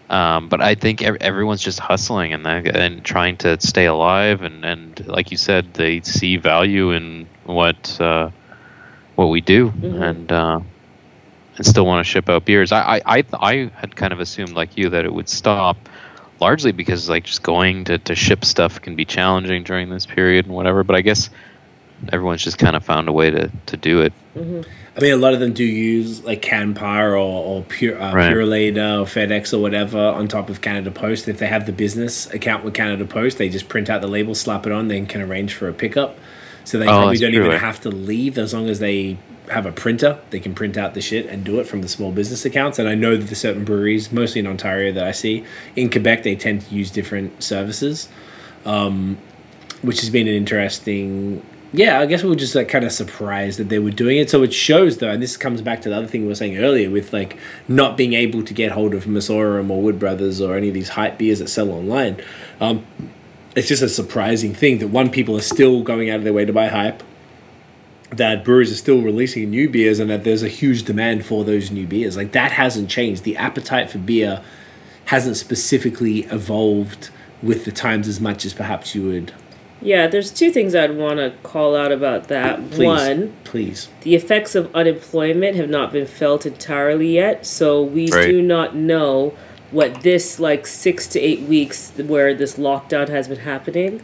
Um, 0.10 0.49
but 0.49 0.61
I 0.61 0.76
think 0.76 1.02
ev- 1.02 1.18
everyone's 1.22 1.61
just 1.61 1.80
hustling 1.80 2.34
and 2.34 2.45
and 2.45 3.02
trying 3.03 3.38
to 3.38 3.60
stay 3.61 3.85
alive, 3.85 4.41
and, 4.41 4.65
and 4.65 5.07
like 5.07 5.31
you 5.31 5.38
said, 5.38 5.73
they 5.73 6.02
see 6.02 6.35
value 6.35 6.91
in 6.91 7.27
what 7.45 7.99
uh, 8.02 8.30
what 9.15 9.27
we 9.27 9.39
do, 9.39 9.72
and 9.81 10.30
uh, 10.30 10.60
and 11.56 11.65
still 11.65 11.85
want 11.85 12.06
to 12.06 12.10
ship 12.11 12.27
out 12.27 12.43
beers. 12.43 12.73
I, 12.73 12.98
I, 12.98 13.02
I, 13.19 13.23
I 13.39 13.72
had 13.73 13.95
kind 13.95 14.11
of 14.11 14.19
assumed, 14.19 14.52
like 14.52 14.77
you, 14.77 14.89
that 14.89 15.06
it 15.06 15.14
would 15.14 15.30
stop 15.30 15.77
largely 16.41 16.72
because 16.72 17.07
like 17.09 17.23
just 17.26 17.43
going 17.43 17.85
to, 17.85 17.97
to 17.99 18.15
ship 18.15 18.43
stuff 18.43 18.81
can 18.81 18.95
be 18.95 19.05
challenging 19.05 19.63
during 19.63 19.89
this 19.89 20.05
period 20.05 20.45
and 20.45 20.55
whatever. 20.55 20.84
But 20.84 20.95
I 20.95 21.01
guess 21.01 21.30
everyone's 22.11 22.43
just 22.43 22.57
kind 22.57 22.76
of 22.76 22.84
found 22.84 23.07
a 23.07 23.11
way 23.13 23.30
to, 23.30 23.51
to 23.68 23.77
do 23.77 24.01
it. 24.01 24.11
I 24.35 24.99
mean, 24.99 25.13
a 25.13 25.18
lot 25.18 25.34
of 25.34 25.39
them 25.39 25.53
do 25.53 25.63
use 25.63 26.23
like 26.23 26.41
Canpar 26.41 27.11
or, 27.11 27.15
or 27.18 27.61
Pure 27.63 28.01
uh, 28.01 28.13
Right. 28.13 28.34
Purolator 28.34 29.01
or 29.01 29.05
FedEx 29.05 29.53
or 29.53 29.59
whatever 29.59 29.99
on 29.99 30.27
top 30.27 30.49
of 30.49 30.61
Canada 30.61 30.89
Post. 30.91 31.27
If 31.27 31.38
they 31.38 31.47
have 31.47 31.65
the 31.65 31.72
business 31.72 32.30
account 32.34 32.63
with 32.65 32.73
Canada 32.73 33.05
Post, 33.05 33.38
they 33.38 33.47
just 33.49 33.69
print 33.69 33.89
out 33.89 34.01
the 34.01 34.07
label, 34.07 34.34
slap 34.35 34.65
it 34.65 34.72
on, 34.72 34.88
then 34.88 35.05
can 35.05 35.22
arrange 35.22 35.53
for 35.53 35.68
a 35.69 35.73
pickup. 35.73 36.18
So 36.63 36.77
they 36.80 36.85
Oh, 36.88 36.89
probably 36.91 37.18
don't 37.18 37.31
true, 37.34 37.41
even 37.45 37.55
eh? 37.55 37.59
have 37.59 37.81
to 37.81 37.89
leave 37.89 38.38
as 38.38 38.53
long 38.53 38.68
as 38.68 38.80
they 38.80 39.18
have 39.51 39.65
a 39.65 39.71
printer. 39.71 40.19
They 40.31 40.39
can 40.39 40.55
print 40.55 40.77
out 40.77 40.93
the 40.93 41.01
shit 41.01 41.27
and 41.27 41.43
do 41.43 41.59
it 41.59 41.67
from 41.67 41.81
the 41.81 41.87
small 41.87 42.11
business 42.11 42.45
accounts. 42.45 42.79
And 42.79 42.89
I 42.89 42.95
know 42.95 43.15
that 43.15 43.25
the 43.27 43.35
certain 43.35 43.63
breweries, 43.63 44.11
mostly 44.11 44.39
in 44.39 44.47
Ontario, 44.47 44.91
that 44.93 45.05
I 45.05 45.11
see 45.11 45.45
in 45.75 45.89
Quebec, 45.89 46.23
they 46.23 46.35
tend 46.35 46.61
to 46.63 46.75
use 46.75 46.91
different 46.91 47.43
services 47.43 48.09
which 49.81 49.99
has 50.01 50.09
been 50.09 50.27
an 50.27 50.33
interesting 50.33 51.43
yeah 51.73 51.99
i 51.99 52.05
guess 52.05 52.23
we 52.23 52.29
were 52.29 52.35
just 52.35 52.53
like 52.53 52.67
kind 52.67 52.83
of 52.85 52.91
surprised 52.91 53.57
that 53.57 53.69
they 53.69 53.79
were 53.79 53.91
doing 53.91 54.17
it 54.17 54.29
so 54.29 54.43
it 54.43 54.53
shows 54.53 54.97
though 54.97 55.09
and 55.09 55.23
this 55.23 55.37
comes 55.37 55.61
back 55.61 55.81
to 55.81 55.89
the 55.89 55.95
other 55.95 56.07
thing 56.07 56.21
we 56.21 56.27
were 56.27 56.35
saying 56.35 56.57
earlier 56.57 56.89
with 56.89 57.13
like 57.13 57.37
not 57.67 57.97
being 57.97 58.13
able 58.13 58.43
to 58.43 58.53
get 58.53 58.71
hold 58.73 58.93
of 58.93 59.05
Messorem 59.05 59.69
or 59.69 59.81
wood 59.81 59.97
brothers 59.97 60.41
or 60.41 60.55
any 60.55 60.67
of 60.67 60.73
these 60.73 60.89
hype 60.89 61.17
beers 61.17 61.39
that 61.39 61.47
sell 61.47 61.71
online 61.71 62.21
um, 62.59 62.85
it's 63.55 63.67
just 63.67 63.81
a 63.81 63.89
surprising 63.89 64.53
thing 64.53 64.79
that 64.79 64.87
one 64.87 65.09
people 65.09 65.35
are 65.35 65.41
still 65.41 65.81
going 65.81 66.09
out 66.09 66.17
of 66.17 66.23
their 66.23 66.33
way 66.33 66.45
to 66.45 66.53
buy 66.53 66.67
hype 66.67 67.03
that 68.11 68.43
brewers 68.43 68.71
are 68.71 68.75
still 68.75 69.01
releasing 69.01 69.49
new 69.49 69.69
beers 69.69 69.99
and 69.99 70.09
that 70.09 70.23
there's 70.23 70.43
a 70.43 70.47
huge 70.49 70.83
demand 70.83 71.25
for 71.25 71.43
those 71.45 71.71
new 71.71 71.88
beers 71.88 72.17
like 72.17 72.33
that 72.33 72.51
hasn't 72.51 72.89
changed 72.89 73.23
the 73.23 73.38
appetite 73.38 73.89
for 73.89 73.97
beer 73.99 74.41
hasn't 75.05 75.38
specifically 75.38 76.19
evolved 76.25 77.09
with 77.41 77.65
the 77.65 77.71
times 77.71 78.07
as 78.07 78.19
much 78.19 78.45
as 78.45 78.53
perhaps 78.53 78.93
you 78.93 79.03
would 79.03 79.33
Yeah, 79.81 80.07
there's 80.07 80.29
two 80.29 80.51
things 80.51 80.75
I'd 80.75 80.95
want 80.95 81.17
to 81.17 81.33
call 81.41 81.75
out 81.75 81.91
about 81.91 82.27
that. 82.27 82.69
Please, 82.69 82.85
One, 82.85 83.33
please. 83.45 83.89
the 84.01 84.13
effects 84.13 84.53
of 84.55 84.69
unemployment 84.75 85.55
have 85.55 85.69
not 85.69 85.91
been 85.91 86.05
felt 86.05 86.45
entirely 86.45 87.15
yet, 87.15 87.45
so 87.47 87.81
we 87.81 88.07
Right. 88.11 88.27
do 88.27 88.41
not 88.43 88.75
know 88.75 89.33
what 89.71 90.01
this 90.03 90.39
like 90.39 90.67
six 90.67 91.07
to 91.07 91.19
eight 91.19 91.41
weeks 91.43 91.91
where 91.97 92.33
this 92.35 92.57
lockdown 92.57 93.07
has 93.09 93.27
been 93.27 93.39
happening, 93.39 94.01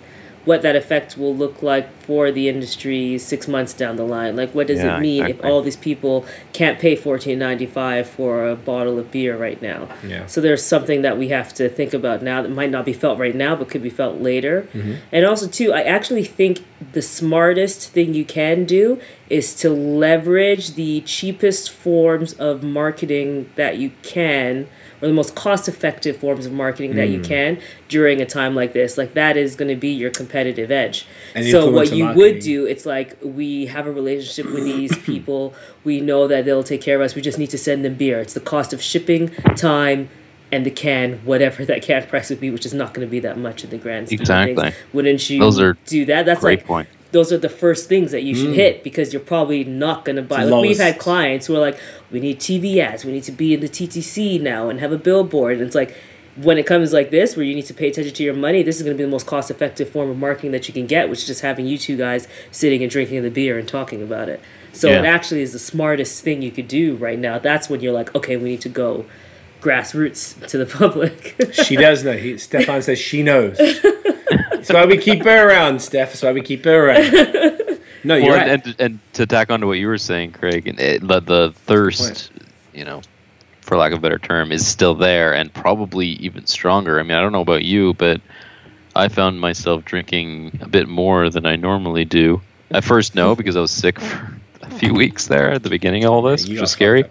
what 0.47 0.61
that 0.61 0.75
effect 0.75 1.17
will 1.17 1.35
look 1.35 1.61
like 1.61 1.87
for 2.01 2.31
the 2.31 2.47
industry 2.47 3.17
six 3.17 3.47
months 3.47 3.73
down 3.73 3.97
the 3.97 4.03
line. 4.03 4.35
Like, 4.35 4.51
what 4.55 4.67
does 4.67 4.79
Yeah, 4.79 4.97
it 4.97 5.01
mean 5.01 5.23
exactly. 5.25 5.47
if 5.47 5.51
all 5.51 5.61
these 5.61 5.75
people 5.75 6.25
can't 6.53 6.79
pay 6.79 6.95
fourteen 6.95 7.37
ninety 7.37 7.65
five 7.65 8.09
for 8.09 8.47
a 8.47 8.55
bottle 8.55 8.97
of 8.97 9.11
beer 9.11 9.37
right 9.37 9.61
now? 9.61 9.89
Yeah. 10.07 10.25
So 10.25 10.39
there's 10.41 10.63
something 10.63 11.01
that 11.01 11.17
we 11.17 11.27
have 11.29 11.53
to 11.55 11.67
think 11.69 11.93
about 11.93 12.23
now 12.23 12.41
that 12.41 12.49
might 12.49 12.71
not 12.71 12.85
be 12.85 12.93
felt 12.93 13.19
right 13.19 13.35
now, 13.35 13.55
but 13.55 13.69
could 13.69 13.83
be 13.83 13.89
felt 13.89 14.21
later. 14.21 14.67
Mm-hmm. 14.73 14.93
And 15.11 15.25
also, 15.25 15.47
too, 15.47 15.73
I 15.73 15.81
actually 15.83 16.23
think 16.23 16.63
the 16.93 17.01
smartest 17.01 17.91
thing 17.91 18.13
you 18.13 18.23
can 18.25 18.65
do 18.65 19.01
is 19.29 19.53
to 19.55 19.69
leverage 19.69 20.75
the 20.75 21.01
cheapest 21.01 21.69
forms 21.69 22.33
of 22.33 22.63
marketing 22.63 23.49
that 23.55 23.77
you 23.77 23.91
can, 24.01 24.69
or 25.01 25.07
the 25.07 25.13
most 25.13 25.35
cost-effective 25.35 26.17
forms 26.17 26.45
of 26.45 26.51
marketing 26.51 26.95
that 26.95 27.09
you 27.09 27.19
hmm. 27.19 27.25
can 27.25 27.61
during 27.87 28.21
a 28.21 28.25
time 28.25 28.55
like 28.55 28.73
this. 28.73 28.97
Like 28.97 29.13
that 29.13 29.37
is 29.37 29.55
going 29.55 29.69
to 29.69 29.75
be 29.75 29.89
your 29.89 30.09
competitive 30.09 30.71
edge. 30.71 31.05
And 31.35 31.45
so 31.45 31.69
what 31.69 31.91
you 31.91 32.05
marketing. 32.05 32.33
would 32.33 32.41
do, 32.41 32.65
it's 32.65 32.85
like 32.85 33.17
we 33.21 33.67
have 33.67 33.85
a 33.85 33.91
relationship 33.91 34.51
with 34.51 34.63
these 34.63 34.97
people. 35.05 35.53
We 35.83 36.01
know 36.01 36.27
that 36.27 36.45
they'll 36.45 36.63
take 36.63 36.81
care 36.81 36.95
of 36.95 37.01
us. 37.01 37.15
We 37.15 37.21
just 37.21 37.37
need 37.37 37.49
to 37.51 37.57
send 37.57 37.85
them 37.85 37.95
beer. 37.95 38.19
It's 38.19 38.33
the 38.33 38.39
cost 38.39 38.73
of 38.73 38.81
shipping, 38.81 39.29
time, 39.55 40.09
and 40.51 40.65
the 40.65 40.71
can, 40.71 41.19
whatever 41.25 41.65
that 41.65 41.81
can 41.81 42.05
price 42.07 42.29
would 42.29 42.39
be, 42.39 42.49
which 42.49 42.65
is 42.65 42.73
not 42.73 42.93
going 42.93 43.05
to 43.05 43.11
be 43.11 43.19
that 43.19 43.37
much 43.37 43.63
in 43.63 43.69
the 43.69 43.77
grand 43.77 44.07
scheme 44.07 44.17
of 44.17 44.21
Exactly. 44.21 44.55
things. 44.55 44.75
Wouldn't 44.93 45.29
you 45.29 45.39
Those 45.39 45.59
are 45.59 45.73
do 45.85 46.05
that? 46.05 46.25
That's 46.25 46.41
Great 46.41 46.59
like 46.59 46.67
point. 46.67 46.89
Those 47.11 47.31
are 47.31 47.37
the 47.37 47.49
first 47.49 47.87
things 47.87 48.11
that 48.11 48.23
you 48.23 48.35
should 48.35 48.51
mm. 48.51 48.55
hit 48.55 48.83
because 48.83 49.13
you're 49.13 49.21
probably 49.21 49.63
not 49.63 50.05
going 50.05 50.15
to 50.15 50.21
buy. 50.21 50.43
Like 50.43 50.61
we've 50.61 50.77
had 50.77 50.99
clients 50.99 51.47
who 51.47 51.55
are 51.55 51.59
like, 51.59 51.79
we 52.11 52.19
need 52.19 52.39
TV 52.39 52.77
ads, 52.77 53.05
we 53.05 53.11
need 53.11 53.23
to 53.23 53.31
be 53.31 53.53
in 53.53 53.61
the 53.61 53.69
TTC 53.69 54.41
now 54.41 54.69
and 54.69 54.79
have 54.79 54.91
a 54.91 54.97
billboard. 54.97 55.53
And 55.53 55.61
it's 55.61 55.75
like, 55.75 55.95
when 56.35 56.57
it 56.59 56.67
comes 56.67 56.93
like 56.93 57.09
this, 57.09 57.35
where 57.35 57.45
you 57.45 57.55
need 57.55 57.65
to 57.65 57.73
pay 57.73 57.87
attention 57.87 58.13
to 58.13 58.23
your 58.23 58.35
money, 58.35 58.61
this 58.61 58.77
is 58.77 58.83
going 58.83 58.95
to 58.95 58.97
be 58.97 59.03
the 59.03 59.09
most 59.09 59.25
cost 59.25 59.49
effective 59.49 59.89
form 59.89 60.09
of 60.09 60.17
marketing 60.17 60.51
that 60.51 60.67
you 60.67 60.73
can 60.73 60.85
get, 60.85 61.09
which 61.09 61.19
is 61.19 61.25
just 61.25 61.41
having 61.41 61.65
you 61.65 61.77
two 61.77 61.97
guys 61.97 62.27
sitting 62.51 62.83
and 62.83 62.91
drinking 62.91 63.23
the 63.23 63.31
beer 63.31 63.57
and 63.57 63.67
talking 63.67 64.03
about 64.03 64.29
it. 64.29 64.39
So 64.71 64.89
it 64.89 65.05
actually 65.05 65.41
is 65.41 65.53
the 65.53 65.59
smartest 65.59 66.23
thing 66.23 66.43
you 66.43 66.51
could 66.51 66.67
do 66.67 66.95
right 66.97 67.17
now. 67.17 67.39
That's 67.39 67.67
when 67.69 67.79
you're 67.79 67.93
like, 67.93 68.13
okay, 68.13 68.37
we 68.37 68.49
need 68.49 68.61
to 68.61 68.69
go 68.69 69.05
grassroots 69.61 70.45
to 70.47 70.57
the 70.59 70.65
public. 70.77 71.35
She 71.53 71.75
does 71.75 72.03
know. 72.03 72.13
He, 72.13 72.37
Stefan 72.37 72.83
says 72.83 72.99
she 72.99 73.23
knows. 73.23 73.59
That's 74.67 74.73
why 74.73 74.85
we 74.85 74.97
keep 74.97 75.23
her 75.23 75.49
around, 75.49 75.81
Steph. 75.81 76.09
That's 76.09 76.23
why 76.23 76.31
we 76.33 76.41
keep 76.41 76.65
her 76.65 76.89
around. 76.89 77.79
No, 78.03 78.15
you're 78.15 78.29
Well, 78.31 78.37
right. 78.37 78.49
and, 78.49 78.65
and, 78.65 78.75
and 78.79 78.99
to 79.13 79.25
tack 79.25 79.49
on 79.49 79.61
to 79.61 79.67
what 79.67 79.79
you 79.79 79.87
were 79.87 79.97
saying, 79.97 80.31
Craig, 80.33 80.67
and 80.67 80.79
it, 80.79 81.05
the, 81.05 81.19
the 81.19 81.53
thirst, 81.65 82.31
you 82.73 82.85
know, 82.85 83.01
for 83.61 83.75
lack 83.75 83.91
of 83.91 83.97
a 83.97 84.01
better 84.01 84.19
term, 84.19 84.51
is 84.51 84.65
still 84.65 84.93
there 84.95 85.33
and 85.33 85.53
probably 85.53 86.07
even 86.07 86.45
stronger. 86.45 86.99
I 86.99 87.03
mean, 87.03 87.17
I 87.17 87.21
don't 87.21 87.31
know 87.33 87.41
about 87.41 87.63
you, 87.65 87.93
but 87.95 88.21
I 88.95 89.07
found 89.09 89.41
myself 89.41 89.83
drinking 89.83 90.59
a 90.61 90.67
bit 90.67 90.87
more 90.87 91.29
than 91.29 91.45
I 91.45 91.55
normally 91.55 92.05
do. 92.05 92.41
At 92.71 92.83
first, 92.83 93.15
no, 93.15 93.35
because 93.35 93.55
I 93.55 93.61
was 93.61 93.71
sick 93.71 93.99
for 93.99 94.39
a 94.61 94.69
few 94.71 94.93
weeks 94.93 95.27
there 95.27 95.51
at 95.51 95.63
the 95.63 95.69
beginning 95.69 96.03
of 96.05 96.11
all 96.11 96.21
this, 96.21 96.45
Yeah, 96.45 96.53
which 96.53 96.61
was 96.61 96.71
scary. 96.71 97.05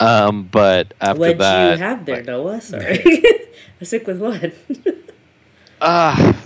Um, 0.00 0.44
but 0.44 0.92
after 1.00 1.18
what 1.20 1.38
that, 1.38 1.78
you 1.78 1.84
have 1.84 2.04
there, 2.04 2.16
like, 2.16 2.26
Noah? 2.26 2.60
Sorry. 2.60 3.00
I 3.04 3.46
was 3.80 3.88
sick 3.88 4.06
with 4.06 4.20
what? 4.20 4.52
Ah, 5.80 6.36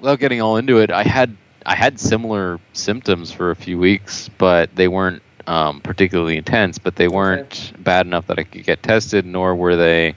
without 0.00 0.18
getting 0.18 0.40
all 0.40 0.56
into 0.56 0.78
it, 0.78 0.90
I 0.90 1.02
had 1.02 1.36
I 1.66 1.74
had 1.74 2.00
similar 2.00 2.60
symptoms 2.72 3.30
for 3.30 3.50
a 3.50 3.56
few 3.56 3.78
weeks, 3.78 4.28
but 4.38 4.74
they 4.74 4.88
weren't 4.88 5.22
um, 5.46 5.80
particularly 5.80 6.36
intense. 6.36 6.78
But 6.78 6.96
they 6.96 7.08
weren't 7.08 7.72
bad 7.78 8.06
enough 8.06 8.26
that 8.28 8.38
I 8.38 8.44
could 8.44 8.64
get 8.64 8.82
tested, 8.82 9.26
nor 9.26 9.54
were 9.54 9.76
they. 9.76 10.14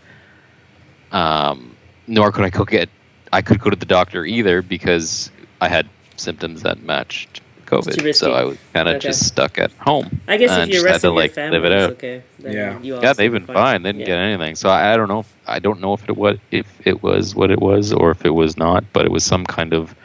Um, 1.11 1.75
nor 2.07 2.31
could 2.31 2.45
I 2.45 2.49
go 2.49 2.63
get. 2.63 2.89
I 3.33 3.41
could 3.41 3.59
go 3.59 3.69
to 3.69 3.75
the 3.75 3.85
doctor 3.85 4.25
either 4.25 4.61
because 4.61 5.31
I 5.61 5.69
had 5.69 5.87
symptoms 6.17 6.63
that 6.63 6.83
matched 6.83 7.41
COVID. 7.72 8.15
So 8.15 8.34
I 8.34 8.43
was 8.43 8.57
kind 8.73 8.88
of 8.89 8.95
Okay. 8.95 9.07
just 9.07 9.26
stuck 9.26 9.57
at 9.57 9.72
home. 9.80 10.19
I 10.27 10.38
guess 10.38 10.52
and 10.52 10.64
if 10.64 10.68
you're 10.76 10.84
just 10.84 10.85
resting 10.85 11.10
to 11.10 11.14
your 11.14 11.23
like 11.23 11.31
family, 11.34 11.57
live 11.60 11.65
it 11.65 11.72
out. 11.72 11.89
okay. 11.91 12.22
Then 12.39 12.53
Yeah. 12.53 12.80
you 12.81 13.02
Yeah, 13.02 13.14
they've 13.14 13.31
been 13.31 13.45
fine. 13.48 13.81
They 13.84 13.89
didn't 13.89 14.02
Yeah. 14.02 14.06
get 14.07 14.18
anything. 14.19 14.56
So 14.56 14.69
I, 14.69 14.93
I 14.93 14.98
don't 14.98 15.07
know. 15.07 15.19
If, 15.19 15.34
I 15.48 15.60
don't 15.60 15.80
know 15.80 15.93
if 15.93 16.07
it 16.10 16.18
was 16.18 16.38
if 16.52 16.68
it 16.85 17.02
was 17.02 17.34
what 17.35 17.49
it 17.52 17.60
was 17.61 17.93
or 17.93 18.11
if 18.11 18.26
it 18.26 18.31
was 18.35 18.57
not. 18.57 18.84
But 18.93 19.06
it 19.06 19.11
was 19.11 19.23
some 19.23 19.45
kind 19.45 19.73
of 19.73 19.95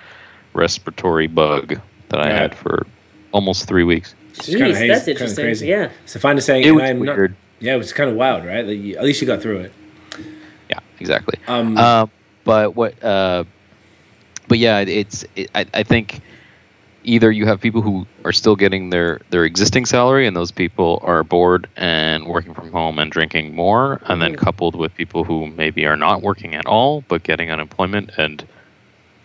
respiratory 0.54 1.26
bug 1.26 1.78
that 2.08 2.20
I 2.20 2.28
Yeah. 2.28 2.38
had 2.40 2.54
for 2.54 2.86
almost 3.32 3.66
three 3.68 3.84
weeks. 3.84 4.14
It's 4.34 4.46
kinda 4.46 4.66
Jeez, 4.66 4.74
hazy- 4.74 4.88
that's 4.88 4.98
kinda 5.04 5.10
interesting. 5.12 5.44
crazy. 5.44 5.66
Yeah. 5.66 5.88
Stefan 6.06 6.38
is 6.38 6.44
saying, 6.44 6.64
It 6.64 6.70
was 6.72 6.84
I'm 6.84 7.02
not- 7.02 7.16
weird. 7.16 7.34
yeah, 7.60 7.74
it 7.74 7.78
was 7.78 7.92
kind 7.92 8.08
of 8.10 8.16
wild, 8.16 8.44
right? 8.44 8.64
Like, 8.66 8.96
at 8.96 9.04
least 9.04 9.20
you 9.20 9.26
got 9.26 9.40
through 9.42 9.58
it. 9.60 9.72
Yeah, 10.70 10.78
exactly. 11.00 11.38
Um, 11.48 11.76
Uh, 11.76 12.06
but 12.44 12.76
what? 12.76 13.02
Uh, 13.02 13.44
but 14.48 14.58
yeah, 14.58 14.80
it's. 14.80 15.24
It, 15.34 15.50
I, 15.54 15.66
I 15.74 15.82
think 15.82 16.20
either 17.06 17.30
you 17.30 17.46
have 17.46 17.60
people 17.60 17.80
who 17.80 18.06
are 18.24 18.32
still 18.32 18.56
getting 18.56 18.90
their 18.90 19.20
their 19.30 19.44
existing 19.44 19.86
salary, 19.86 20.26
and 20.26 20.36
those 20.36 20.50
people 20.50 21.00
are 21.02 21.22
bored 21.24 21.68
and 21.76 22.26
working 22.26 22.52
from 22.52 22.70
home 22.72 22.98
and 22.98 23.10
drinking 23.10 23.54
more, 23.54 24.00
and 24.06 24.20
then 24.20 24.34
Mhm. 24.34 24.38
coupled 24.38 24.74
with 24.74 24.94
people 24.94 25.24
who 25.24 25.46
maybe 25.46 25.86
are 25.86 25.96
not 25.96 26.20
working 26.22 26.54
at 26.54 26.66
all 26.66 27.02
but 27.08 27.22
getting 27.22 27.50
unemployment, 27.50 28.10
and 28.18 28.44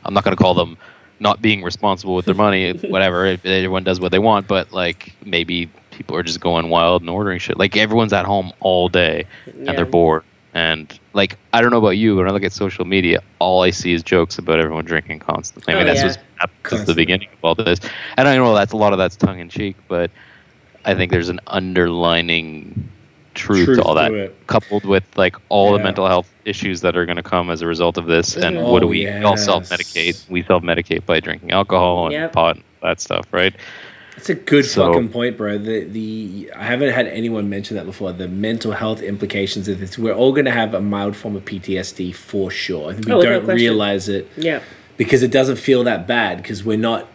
I'm 0.05 0.13
not 0.13 0.23
going 0.23 0.35
to 0.37 0.41
call 0.41 0.53
them 0.53 0.77
not 1.19 1.41
being 1.41 1.61
responsible 1.61 2.15
with 2.15 2.25
their 2.25 2.35
money, 2.35 2.71
whatever. 2.89 3.25
if 3.25 3.45
Everyone 3.45 3.83
does 3.83 3.99
what 3.99 4.11
they 4.11 4.19
want, 4.19 4.47
but 4.47 4.71
like 4.71 5.13
maybe 5.25 5.69
people 5.91 6.15
are 6.15 6.23
just 6.23 6.39
going 6.39 6.69
wild 6.69 7.01
and 7.01 7.09
ordering 7.09 7.37
shit. 7.39 7.57
Like 7.59 7.75
everyone's 7.77 8.13
at 8.13 8.25
home 8.25 8.51
all 8.59 8.89
day 8.89 9.25
and 9.45 9.65
Yeah. 9.67 9.73
they're 9.73 9.85
bored. 9.85 10.23
And 10.53 10.99
like 11.13 11.37
I 11.53 11.61
don't 11.61 11.71
know 11.71 11.77
about 11.77 11.91
you, 11.91 12.15
but 12.15 12.19
when 12.23 12.29
I 12.29 12.31
look 12.31 12.43
at 12.43 12.51
social 12.53 12.85
media, 12.85 13.19
all 13.39 13.61
I 13.63 13.69
see 13.69 13.93
is 13.93 14.03
jokes 14.03 14.37
about 14.37 14.59
everyone 14.59 14.83
drinking 14.85 15.19
constantly. 15.19 15.73
I 15.73 15.77
mean, 15.77 15.87
Oh, 15.87 15.93
that's 15.93 16.01
yeah. 16.03 16.07
what's 16.07 16.17
since 16.67 16.87
the 16.87 16.93
beginning 16.95 17.29
of 17.31 17.39
all 17.43 17.55
this. 17.55 17.79
And 18.17 18.27
I 18.27 18.35
know 18.35 18.53
that's 18.53 18.73
a 18.73 18.77
lot 18.77 18.91
of 18.91 18.99
that's 18.99 19.15
tongue 19.15 19.39
in 19.39 19.49
cheek, 19.49 19.77
but 19.87 20.11
I 20.85 20.93
think 20.95 21.11
there's 21.11 21.29
an 21.29 21.39
underlining 21.47 22.91
truth, 23.33 23.65
Truth 23.65 23.79
to 23.79 23.83
all 23.83 23.95
that, 23.95 24.09
to 24.09 24.33
coupled 24.47 24.85
with 24.85 25.03
like 25.15 25.35
all 25.49 25.71
Yeah. 25.71 25.77
the 25.77 25.83
mental 25.83 26.07
health 26.07 26.33
issues 26.45 26.81
that 26.81 26.97
are 26.97 27.05
going 27.05 27.15
to 27.15 27.23
come 27.23 27.49
as 27.49 27.61
a 27.61 27.67
result 27.67 27.97
of 27.97 28.05
this. 28.07 28.35
And 28.35 28.57
Mhm. 28.57 28.63
what 28.67 28.79
do 28.81 28.87
Oh, 28.87 28.89
we? 28.89 29.05
We 29.05 29.23
all 29.23 29.37
self 29.37 29.69
medicate. 29.69 30.17
We 30.27 30.43
self 30.43 30.63
medicate 30.63 31.05
by 31.05 31.19
drinking 31.21 31.51
alcohol 31.51 32.07
and 32.07 32.13
Yep. 32.13 32.33
pot 32.33 32.55
and 32.57 32.65
that 32.81 32.99
stuff, 32.99 33.25
right? 33.31 33.55
That's 34.21 34.29
a 34.29 34.35
good 34.35 34.65
So- 34.67 34.85
fucking 34.93 35.09
point, 35.09 35.35
bro. 35.35 35.57
The 35.57 35.83
the 35.83 36.51
I 36.55 36.65
haven't 36.65 36.91
had 36.91 37.07
anyone 37.07 37.49
mention 37.49 37.75
that 37.75 37.87
before. 37.87 38.11
The 38.13 38.27
mental 38.27 38.73
health 38.73 39.01
implications 39.01 39.67
of 39.67 39.79
this. 39.79 39.97
We're 39.97 40.13
all 40.13 40.31
gonna 40.31 40.51
have 40.51 40.75
a 40.75 40.79
mild 40.79 41.15
form 41.15 41.35
of 41.35 41.43
PTSD 41.43 42.11
for 42.13 42.51
sure. 42.51 42.91
I 42.91 42.93
think 42.93 43.07
we 43.07 43.13
Oh, 43.13 43.21
don't 43.23 43.43
question. 43.45 43.55
realize 43.55 44.07
it 44.07 44.27
Yeah. 44.37 44.59
because 44.95 45.23
it 45.23 45.31
doesn't 45.31 45.55
feel 45.55 45.83
that 45.85 46.05
bad 46.07 46.37
because 46.37 46.63
we're 46.63 46.77
not 46.77 47.07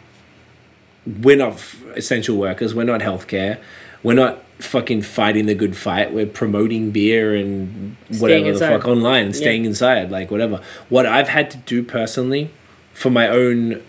we're 1.23 1.37
not 1.37 1.63
essential 1.95 2.37
workers. 2.37 2.75
We're 2.75 2.83
not 2.83 3.01
healthcare. 3.03 3.59
We're 4.03 4.15
not 4.15 4.43
fucking 4.59 5.03
fighting 5.03 5.47
the 5.47 5.55
good 5.55 5.77
fight. 5.77 6.13
We're 6.13 6.27
promoting 6.27 6.91
beer 6.91 7.37
and 7.37 7.95
whatever 8.19 8.51
the 8.53 8.59
fuck 8.59 8.89
online 8.89 9.27
and 9.27 9.35
Yeah. 9.37 9.41
staying 9.41 9.65
inside, 9.65 10.11
like 10.11 10.33
whatever. 10.33 10.59
What 10.89 11.07
I've 11.07 11.29
had 11.29 11.53
to 11.53 11.59
do 11.59 11.85
personally 11.85 12.51
for 12.93 13.11
my 13.11 13.29
own 13.29 13.81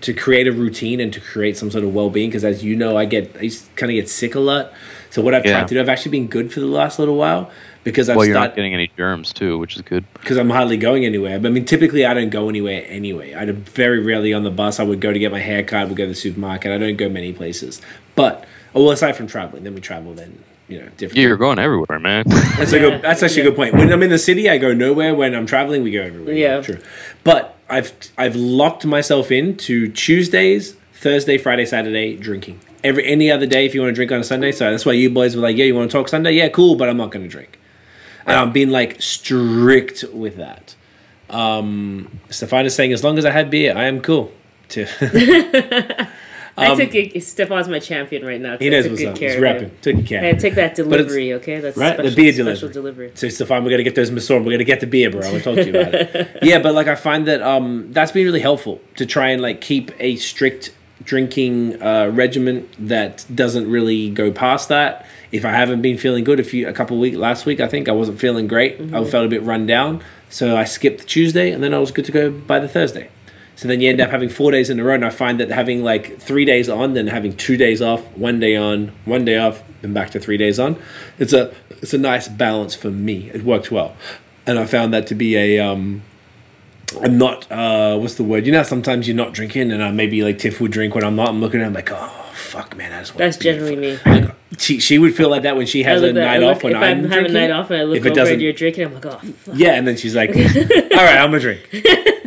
to 0.00 0.12
create 0.14 0.46
a 0.46 0.52
routine 0.52 1.00
and 1.00 1.12
to 1.12 1.20
create 1.20 1.56
some 1.56 1.70
sort 1.70 1.84
of 1.84 1.94
well-being 1.94 2.28
because 2.30 2.44
as 2.44 2.62
you 2.64 2.74
know 2.76 2.96
i 2.96 3.04
get 3.04 3.34
i 3.36 3.48
kind 3.76 3.90
of 3.90 3.94
get 3.94 4.08
sick 4.08 4.34
a 4.34 4.40
lot 4.40 4.72
so 5.10 5.22
what 5.22 5.34
i've 5.34 5.44
Yeah. 5.44 5.52
tried 5.58 5.68
to 5.68 5.74
do 5.74 5.80
i've 5.80 5.88
actually 5.88 6.12
been 6.12 6.26
good 6.26 6.52
for 6.52 6.60
the 6.60 6.66
last 6.66 6.98
little 6.98 7.16
while 7.16 7.50
because 7.84 8.08
i've 8.08 8.16
well, 8.16 8.26
you're 8.26 8.34
started 8.34 8.50
not 8.50 8.56
getting 8.56 8.74
any 8.74 8.90
germs 8.96 9.32
too, 9.32 9.58
which 9.58 9.76
is 9.76 9.82
good. 9.82 10.04
because 10.14 10.36
I'm 10.36 10.50
hardly 10.50 10.76
going 10.76 11.06
anywhere. 11.06 11.38
But 11.38 11.48
I 11.48 11.50
mean, 11.52 11.64
typically 11.64 12.04
I 12.04 12.12
don't 12.12 12.28
go 12.28 12.48
anywhere 12.50 12.84
anyway. 12.86 13.34
I 13.34 13.46
very 13.50 14.00
rarely 14.04 14.34
on 14.34 14.42
the 14.42 14.50
bus. 14.50 14.78
I 14.78 14.82
would 14.82 15.00
go 15.00 15.10
to 15.12 15.18
get 15.18 15.32
my 15.32 15.38
hair 15.38 15.62
cut. 15.62 15.80
I 15.80 15.84
would 15.86 15.96
go 15.96 16.04
to 16.04 16.08
the 16.10 16.14
supermarket. 16.14 16.70
I 16.70 16.76
don't 16.76 16.96
go 16.96 17.08
many 17.08 17.32
places. 17.32 17.80
But 18.14 18.44
oh, 18.74 18.82
well, 18.82 18.90
aside 18.92 19.12
from 19.16 19.26
traveling, 19.26 19.64
then 19.64 19.74
we 19.74 19.80
travel. 19.80 20.12
Then 20.12 20.42
you 20.68 20.78
know, 20.80 20.88
different. 20.96 21.16
Yeah, 21.16 21.28
you're 21.28 21.36
going 21.36 21.58
everywhere, 21.58 21.98
man. 21.98 22.24
That's 22.58 22.72
a 22.72 22.78
good. 22.78 23.02
That's 23.02 23.22
actually 23.22 23.42
a 23.42 23.44
good 23.44 23.56
point. 23.56 23.74
When 23.74 23.90
I'm 23.92 24.02
in 24.02 24.10
the 24.10 24.18
city, 24.18 24.48
I 24.48 24.58
go 24.58 24.74
nowhere. 24.74 25.14
When 25.14 25.34
I'm 25.34 25.46
traveling, 25.46 25.82
we 25.82 25.90
go 25.90 26.02
everywhere. 26.02 26.34
Yeah. 26.34 26.60
true. 26.60 26.78
But 27.24 27.56
I've 27.68 27.92
I've 28.16 28.36
locked 28.36 28.84
myself 28.84 29.30
in 29.32 29.56
to 29.58 29.90
Tuesdays, 29.90 30.76
Thursday, 30.92 31.38
Friday, 31.38 31.64
Saturday 31.64 32.16
drinking. 32.16 32.60
Every 32.84 33.06
any 33.06 33.30
other 33.30 33.46
day, 33.46 33.64
if 33.66 33.74
you 33.74 33.80
want 33.80 33.90
to 33.90 33.94
drink 33.94 34.12
on 34.12 34.20
a 34.20 34.24
Sunday, 34.24 34.52
so 34.52 34.70
that's 34.70 34.84
why 34.84 34.92
you 34.92 35.10
boys 35.10 35.34
were 35.34 35.42
like, 35.42 35.56
yeah, 35.56 35.64
you 35.64 35.74
want 35.74 35.90
to 35.90 35.96
talk 35.96 36.08
Sunday? 36.08 36.32
Yeah, 36.32 36.48
cool, 36.48 36.76
but 36.76 36.88
I'm 36.88 36.98
not 36.98 37.10
going 37.10 37.24
to 37.24 37.28
drink. 37.30 37.58
And 38.26 38.36
I'm 38.36 38.52
being 38.52 38.70
like 38.70 39.00
strict 39.00 40.04
with 40.12 40.36
that. 40.36 40.76
Um, 41.30 42.20
Stefan 42.30 42.66
is 42.66 42.74
saying, 42.74 42.92
as 42.92 43.02
long 43.02 43.18
as 43.18 43.24
I 43.24 43.30
had 43.30 43.50
beer, 43.50 43.76
I 43.76 43.84
am 43.84 44.00
cool. 44.00 44.32
Too. 44.68 44.86
I 46.58 46.68
Um, 46.70 46.78
took 46.78 46.94
it. 46.94 47.22
Stefan's 47.22 47.68
my 47.68 47.78
champion 47.78 48.24
right 48.24 48.40
now. 48.40 48.58
He 48.58 48.66
I 48.66 48.70
knows 48.70 48.88
what's 48.88 49.00
good 49.00 49.08
up. 49.08 49.18
He's 49.18 49.34
repping. 49.36 49.70
Took 49.80 50.04
care. 50.06 50.24
And 50.24 50.40
take 50.40 50.54
that 50.56 50.74
delivery, 50.74 51.32
okay? 51.34 51.60
That's 51.60 51.76
right, 51.76 51.94
special, 51.94 52.10
the 52.10 52.16
beer 52.16 52.32
special 52.32 52.68
delivery. 52.68 52.72
delivery. 52.72 53.10
So 53.14 53.28
Stefan, 53.28 53.64
we're 53.64 53.70
gonna 53.70 53.82
get 53.84 53.94
those 53.94 54.10
Messorem. 54.10 54.44
We're 54.44 54.52
gonna 54.52 54.64
get 54.64 54.80
the 54.80 54.86
beer, 54.86 55.10
bro. 55.10 55.20
I'm 55.20 55.30
gonna 55.32 55.42
talk 55.42 55.54
to 55.56 55.64
you 55.64 55.70
about 55.80 55.94
it. 55.94 56.38
yeah, 56.42 56.58
but 56.58 56.74
like 56.74 56.88
I 56.88 56.94
find 56.94 57.26
that 57.28 57.40
um 57.42 57.88
that's 57.92 58.12
been 58.12 58.24
really 58.24 58.40
helpful 58.40 58.80
to 58.96 59.06
try 59.06 59.28
and 59.28 59.40
like 59.40 59.60
keep 59.60 59.90
a 60.00 60.16
strict 60.16 60.72
drinking 61.04 61.80
uh, 61.82 62.10
regimen 62.12 62.68
that 62.78 63.24
doesn't 63.34 63.70
really 63.70 64.10
go 64.10 64.30
past 64.32 64.68
that. 64.68 65.06
If 65.30 65.44
I 65.44 65.50
haven't 65.52 65.80
been 65.82 65.96
feeling 65.96 66.24
good, 66.24 66.40
a 66.40 66.44
few 66.44 66.66
a 66.68 66.72
couple 66.72 66.98
week 66.98 67.14
last 67.14 67.46
week, 67.46 67.60
I 67.60 67.68
think 67.68 67.88
I 67.88 67.92
wasn't 67.92 68.18
feeling 68.18 68.46
great. 68.46 68.80
I 68.92 69.04
felt 69.04 69.24
a 69.24 69.28
bit 69.28 69.42
run 69.42 69.64
down, 69.66 70.02
so 70.28 70.56
I 70.56 70.64
skipped 70.64 71.06
Tuesday, 71.06 71.50
and 71.52 71.62
then 71.62 71.72
I 71.72 71.78
was 71.78 71.90
good 71.92 72.04
to 72.06 72.12
go 72.12 72.30
by 72.30 72.58
the 72.58 72.68
Thursday. 72.68 73.08
So 73.58 73.66
then 73.66 73.80
you 73.80 73.90
end 73.90 74.00
up 74.00 74.10
having 74.10 74.28
four 74.28 74.52
days 74.52 74.70
in 74.70 74.78
a 74.78 74.84
row, 74.84 74.94
and 74.94 75.04
I 75.04 75.10
find 75.10 75.40
that 75.40 75.50
having 75.50 75.82
like 75.82 76.20
three 76.20 76.44
days 76.44 76.68
on, 76.68 76.94
then 76.94 77.08
having 77.08 77.36
two 77.36 77.56
days 77.56 77.82
off, 77.82 78.00
one 78.16 78.38
day 78.38 78.54
on, 78.54 78.92
one 79.04 79.24
day 79.24 79.36
off, 79.36 79.64
then 79.82 79.92
back 79.92 80.10
to 80.10 80.20
three 80.20 80.36
days 80.36 80.60
on, 80.60 80.80
it's 81.18 81.32
a 81.32 81.52
it's 81.70 81.92
a 81.92 81.98
nice 81.98 82.28
balance 82.28 82.76
for 82.76 82.88
me. 82.90 83.30
It 83.34 83.42
works 83.42 83.68
well, 83.68 83.96
and 84.46 84.60
I 84.60 84.64
found 84.64 84.94
that 84.94 85.08
to 85.08 85.16
be 85.16 85.36
a 85.36 85.58
um, 85.58 86.02
I'm 87.02 87.18
not 87.18 87.50
uh, 87.50 87.98
what's 87.98 88.14
the 88.14 88.22
word? 88.22 88.46
You 88.46 88.52
know, 88.52 88.62
sometimes 88.62 89.08
you're 89.08 89.16
not 89.16 89.32
drinking, 89.34 89.72
and 89.72 89.82
I 89.82 89.90
maybe 89.90 90.22
like 90.22 90.38
Tiff 90.38 90.60
would 90.60 90.70
drink 90.70 90.94
when 90.94 91.02
I'm 91.02 91.16
not. 91.16 91.28
I'm 91.28 91.40
looking 91.40 91.60
at 91.60 91.66
him 91.66 91.72
like, 91.74 91.90
oh 91.90 92.30
fuck, 92.34 92.76
man, 92.76 92.92
I 92.92 93.00
just 93.00 93.10
want 93.12 93.18
That's 93.18 93.36
beer." 93.38 93.54
generally 93.54 93.74
me. 93.74 93.98
Like, 94.06 94.36
she 94.56 94.78
she 94.78 94.98
would 94.98 95.16
feel 95.16 95.30
like 95.30 95.42
that 95.42 95.56
when 95.56 95.66
she 95.66 95.82
has 95.82 96.00
a 96.00 96.06
look 96.06 96.16
at- 96.16 96.22
I 96.22 96.34
night 96.38 96.40
look- 96.46 96.56
off 96.58 96.62
when 96.62 96.72
if 96.74 96.78
I'm, 96.78 96.82
I'm 96.82 96.96
having 96.98 97.06
a 97.06 97.10
drinking. 97.28 97.34
night 97.34 97.50
off 97.50 97.70
and 97.70 97.80
I 97.80 97.82
look 97.82 97.96
If 97.98 98.06
it 98.06 98.10
over 98.10 98.14
doesn't- 98.20 98.34
and 98.34 98.42
you're 98.42 98.52
drinking, 98.52 98.84
I'm 98.86 98.94
like, 98.94 99.06
oh, 99.06 99.18
fuck. 99.18 99.54
Yeah, 99.58 99.72
and 99.72 99.86
then 99.86 99.96
she's 99.96 100.14
like, 100.14 100.30
all 100.30 100.36
right, 100.36 101.18
I'm 101.18 101.30
gonna 101.32 101.40
drink, 101.40 101.68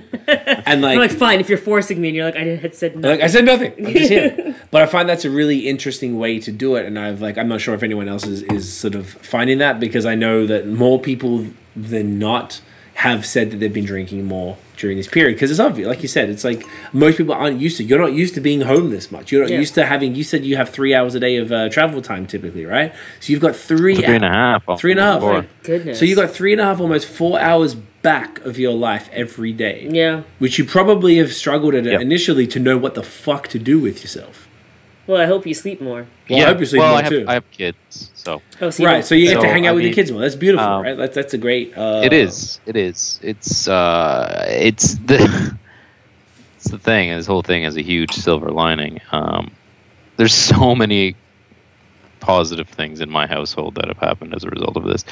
and 0.73 0.85
I'm 0.85 0.97
like, 0.97 1.11
fine, 1.11 1.39
if 1.39 1.49
you're 1.49 1.57
forcing 1.57 2.01
me 2.01 2.09
and 2.09 2.15
you're 2.17 2.25
like, 2.25 2.35
I 2.35 2.43
had 2.55 2.75
said 2.75 2.97
no. 2.97 3.09
Like 3.11 3.21
I 3.21 3.27
said 3.27 3.45
nothing. 3.45 3.73
I'm 3.77 3.93
just 3.93 4.09
here. 4.09 4.55
but 4.71 4.81
I 4.81 4.85
find 4.85 5.07
that's 5.07 5.25
a 5.25 5.29
really 5.29 5.67
interesting 5.67 6.17
way 6.17 6.39
to 6.39 6.51
do 6.51 6.75
it, 6.75 6.85
and 6.85 6.97
I've 6.99 7.21
like 7.21 7.37
I'm 7.37 7.47
not 7.47 7.61
sure 7.61 7.73
if 7.73 7.83
anyone 7.83 8.07
else 8.07 8.25
is, 8.25 8.43
is 8.43 8.71
sort 8.71 8.95
of 8.95 9.09
finding 9.09 9.57
that 9.59 9.79
because 9.79 10.05
I 10.05 10.15
know 10.15 10.45
that 10.47 10.67
more 10.67 10.99
people 10.99 11.47
than 11.75 12.19
not 12.19 12.61
have 12.95 13.25
said 13.25 13.49
that 13.49 13.57
they've 13.57 13.73
been 13.73 13.85
drinking 13.85 14.25
more 14.25 14.57
during 14.77 14.97
this 14.97 15.07
period 15.07 15.33
because 15.33 15.49
it's 15.49 15.59
obvious. 15.59 15.87
Like 15.87 16.01
you 16.03 16.07
said, 16.07 16.29
it's 16.29 16.43
like 16.43 16.63
most 16.93 17.17
people 17.17 17.33
aren't 17.33 17.59
used 17.59 17.77
to. 17.77 17.83
You're 17.83 17.99
not 17.99 18.13
used 18.13 18.35
to 18.35 18.41
being 18.41 18.61
home 18.61 18.89
this 18.91 19.11
much. 19.11 19.31
You're 19.31 19.41
not 19.41 19.49
Yeah. 19.49 19.59
used 19.59 19.73
to 19.75 19.85
having. 19.85 20.13
You 20.13 20.23
said 20.23 20.43
you 20.45 20.57
have 20.57 20.69
three 20.69 20.93
hours 20.93 21.15
a 21.15 21.19
day 21.19 21.37
of 21.37 21.51
uh, 21.51 21.69
travel 21.69 22.01
time 22.01 22.27
typically, 22.27 22.65
right? 22.65 22.93
So 23.19 23.31
you've 23.31 23.41
got 23.41 23.55
three, 23.55 23.95
Three 23.95 24.05
and 24.15 24.25
a 24.25 24.29
half. 24.29 24.79
Three 24.79 24.91
and 24.91 24.99
a 24.99 25.03
half. 25.03 25.21
Four. 25.21 25.45
Goodness. 25.63 25.97
So 25.99 26.05
you've 26.05 26.17
got 26.17 26.31
three 26.31 26.51
and 26.51 26.61
a 26.61 26.65
half, 26.65 26.79
almost 26.79 27.07
four 27.07 27.39
hours 27.39 27.75
back 28.01 28.39
of 28.45 28.57
your 28.57 28.73
life 28.73 29.09
every 29.13 29.53
day 29.53 29.87
Yeah. 29.91 30.21
which 30.39 30.57
you 30.57 30.65
probably 30.65 31.17
have 31.17 31.31
struggled 31.33 31.75
at 31.75 31.83
Yep. 31.85 32.01
initially 32.01 32.47
to 32.47 32.59
know 32.59 32.77
what 32.77 32.95
the 32.95 33.03
fuck 33.03 33.47
to 33.49 33.59
do 33.59 33.79
with 33.79 34.01
yourself. 34.01 34.47
Well, 35.07 35.19
I 35.21 35.25
hope 35.25 35.45
you 35.45 35.53
sleep 35.53 35.81
more. 35.81 36.05
Well, 36.29 36.41
I 36.41 36.45
hope 36.45 36.59
you 36.59 36.65
sleep 36.65 36.79
well, 36.79 36.89
more 36.91 36.99
I 36.99 37.03
have, 37.03 37.11
too. 37.11 37.25
I 37.27 37.33
have 37.33 37.51
kids, 37.51 38.09
so 38.15 38.41
Oh, 38.61 38.69
so 38.69 38.85
right, 38.85 38.93
don't- 38.93 39.03
so 39.05 39.15
you 39.15 39.27
get 39.27 39.41
to 39.41 39.47
hang 39.47 39.65
out 39.67 39.71
I 39.71 39.73
with 39.73 39.83
your 39.85 39.93
kids 39.93 40.11
more. 40.11 40.21
That's 40.21 40.35
beautiful, 40.35 40.65
um, 40.65 40.83
right? 40.83 40.95
That's 40.97 41.15
that's 41.15 41.33
a 41.33 41.37
great. 41.37 41.75
Uh, 41.77 42.01
it 42.03 42.13
is. 42.13 42.59
It 42.65 42.75
is. 42.75 43.19
It's 43.21 43.67
uh, 43.67 44.45
it's 44.47 44.95
the 44.95 45.19
it's 46.57 46.69
the 46.69 46.77
thing. 46.77 47.09
This 47.09 47.25
whole 47.27 47.41
thing 47.41 47.63
is 47.63 47.75
a 47.77 47.81
huge 47.81 48.11
silver 48.13 48.51
lining. 48.51 49.01
Um, 49.11 49.51
there's 50.17 50.33
so 50.33 50.75
many 50.75 51.15
positive 52.21 52.69
things 52.69 53.01
in 53.01 53.09
my 53.09 53.27
household 53.27 53.75
that 53.75 53.87
have 53.87 53.97
happened 53.97 54.33
as 54.33 54.43
a 54.45 54.49
result 54.49 54.77
of 54.77 54.83
this. 54.85 55.03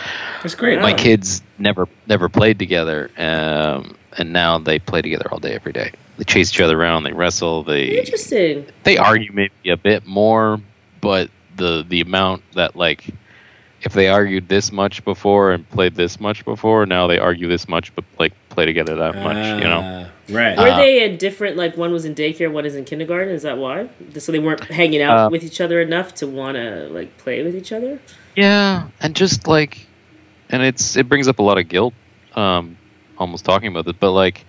That's 0.41 0.56
great. 0.56 0.80
My 0.80 0.91
Wow. 0.91 0.98
kids 0.98 1.41
never 1.57 1.88
never 2.07 2.30
played 2.30 2.57
together, 2.60 3.11
um, 3.18 3.95
and 4.18 4.31
now 4.31 4.57
they 4.60 4.80
play 4.80 5.02
together 5.02 5.27
all 5.31 5.40
day, 5.40 5.53
every 5.53 5.73
day. 5.73 5.91
They 6.18 6.23
chase 6.23 6.53
each 6.53 6.61
other 6.61 6.80
around. 6.80 7.03
They 7.03 7.14
wrestle. 7.14 7.64
They 7.64 7.99
Interesting. 7.99 8.65
they 8.84 8.98
argue 8.98 9.31
maybe 9.34 9.69
a 9.69 9.77
bit 9.77 10.06
more, 10.06 10.60
but 11.02 11.30
the 11.57 11.84
the 11.88 11.99
amount 12.02 12.44
that 12.56 12.76
like 12.76 13.06
if 13.81 13.94
they 13.94 14.10
argued 14.10 14.48
this 14.49 14.72
much 14.72 15.03
before 15.06 15.52
and 15.52 15.69
played 15.69 15.95
this 15.95 16.19
much 16.19 16.44
before, 16.45 16.86
now 16.86 17.07
they 17.07 17.18
argue 17.18 17.48
this 17.48 17.68
much 17.68 17.94
but 17.95 18.03
like 18.19 18.34
play 18.49 18.65
together 18.65 18.95
that 18.98 19.15
much, 19.15 19.38
you 19.57 19.64
know. 19.68 20.07
Right. 20.30 20.58
Were 20.58 20.68
Uh, 20.70 20.78
they 20.78 21.04
in 21.04 21.18
different? 21.18 21.58
Like 21.58 21.76
one 21.78 21.92
was 21.92 22.06
in 22.06 22.14
daycare, 22.16 22.52
one 22.52 22.66
is 22.66 22.76
in 22.76 22.86
kindergarten. 22.86 23.34
Is 23.34 23.42
that 23.44 23.58
why? 23.58 23.90
So 24.18 24.32
they 24.32 24.40
weren't 24.40 24.64
hanging 24.66 25.02
out 25.02 25.18
Uh, 25.18 25.30
with 25.30 25.44
each 25.44 25.60
other 25.62 25.82
enough 25.82 26.14
to 26.16 26.28
want 26.28 26.56
to 26.56 26.88
like 26.92 27.18
play 27.18 27.44
with 27.44 27.56
each 27.56 27.72
other. 27.72 28.00
Yeah, 28.36 28.88
and 29.02 29.16
just 29.16 29.48
like 29.48 29.88
and 30.50 30.64
it's 30.64 30.96
it 30.96 31.10
brings 31.10 31.28
up 31.28 31.40
a 31.40 31.44
lot 31.44 31.58
of 31.58 31.68
guilt 31.68 31.94
um 32.36 32.78
almost 33.18 33.44
talking 33.46 33.68
about 33.70 33.86
this, 33.86 33.96
but 34.00 34.12
like 34.12 34.46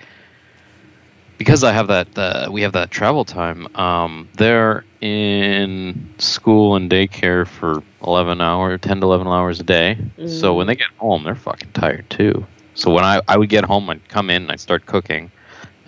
because 1.39 1.65
I 1.65 1.73
have 1.73 1.89
that 1.89 2.19
uh, 2.19 2.49
we 2.51 2.63
have 2.63 2.73
that 2.75 2.91
travel 2.91 3.25
time, 3.25 3.67
um 3.77 4.29
they're 4.37 4.85
in 5.01 6.13
school 6.19 6.77
and 6.77 6.91
daycare 6.91 7.47
for 7.47 7.83
11 8.07 8.41
hour 8.43 8.77
10 8.77 9.01
to 9.01 9.07
11 9.07 9.27
hours 9.27 9.61
a 9.61 9.63
day. 9.63 9.97
So 10.27 10.53
when 10.55 10.67
they 10.67 10.75
get 10.77 10.89
home, 10.99 11.25
they're 11.25 11.35
fucking 11.35 11.73
tired 11.73 12.09
too. 12.11 12.47
So 12.75 12.91
when 12.93 13.05
I 13.05 13.21
I 13.27 13.37
would 13.39 13.49
get 13.49 13.65
home 13.65 13.89
I'd 13.89 14.07
come 14.09 14.29
in 14.31 14.51
I'd 14.51 14.61
start 14.61 14.85
cooking 14.87 15.31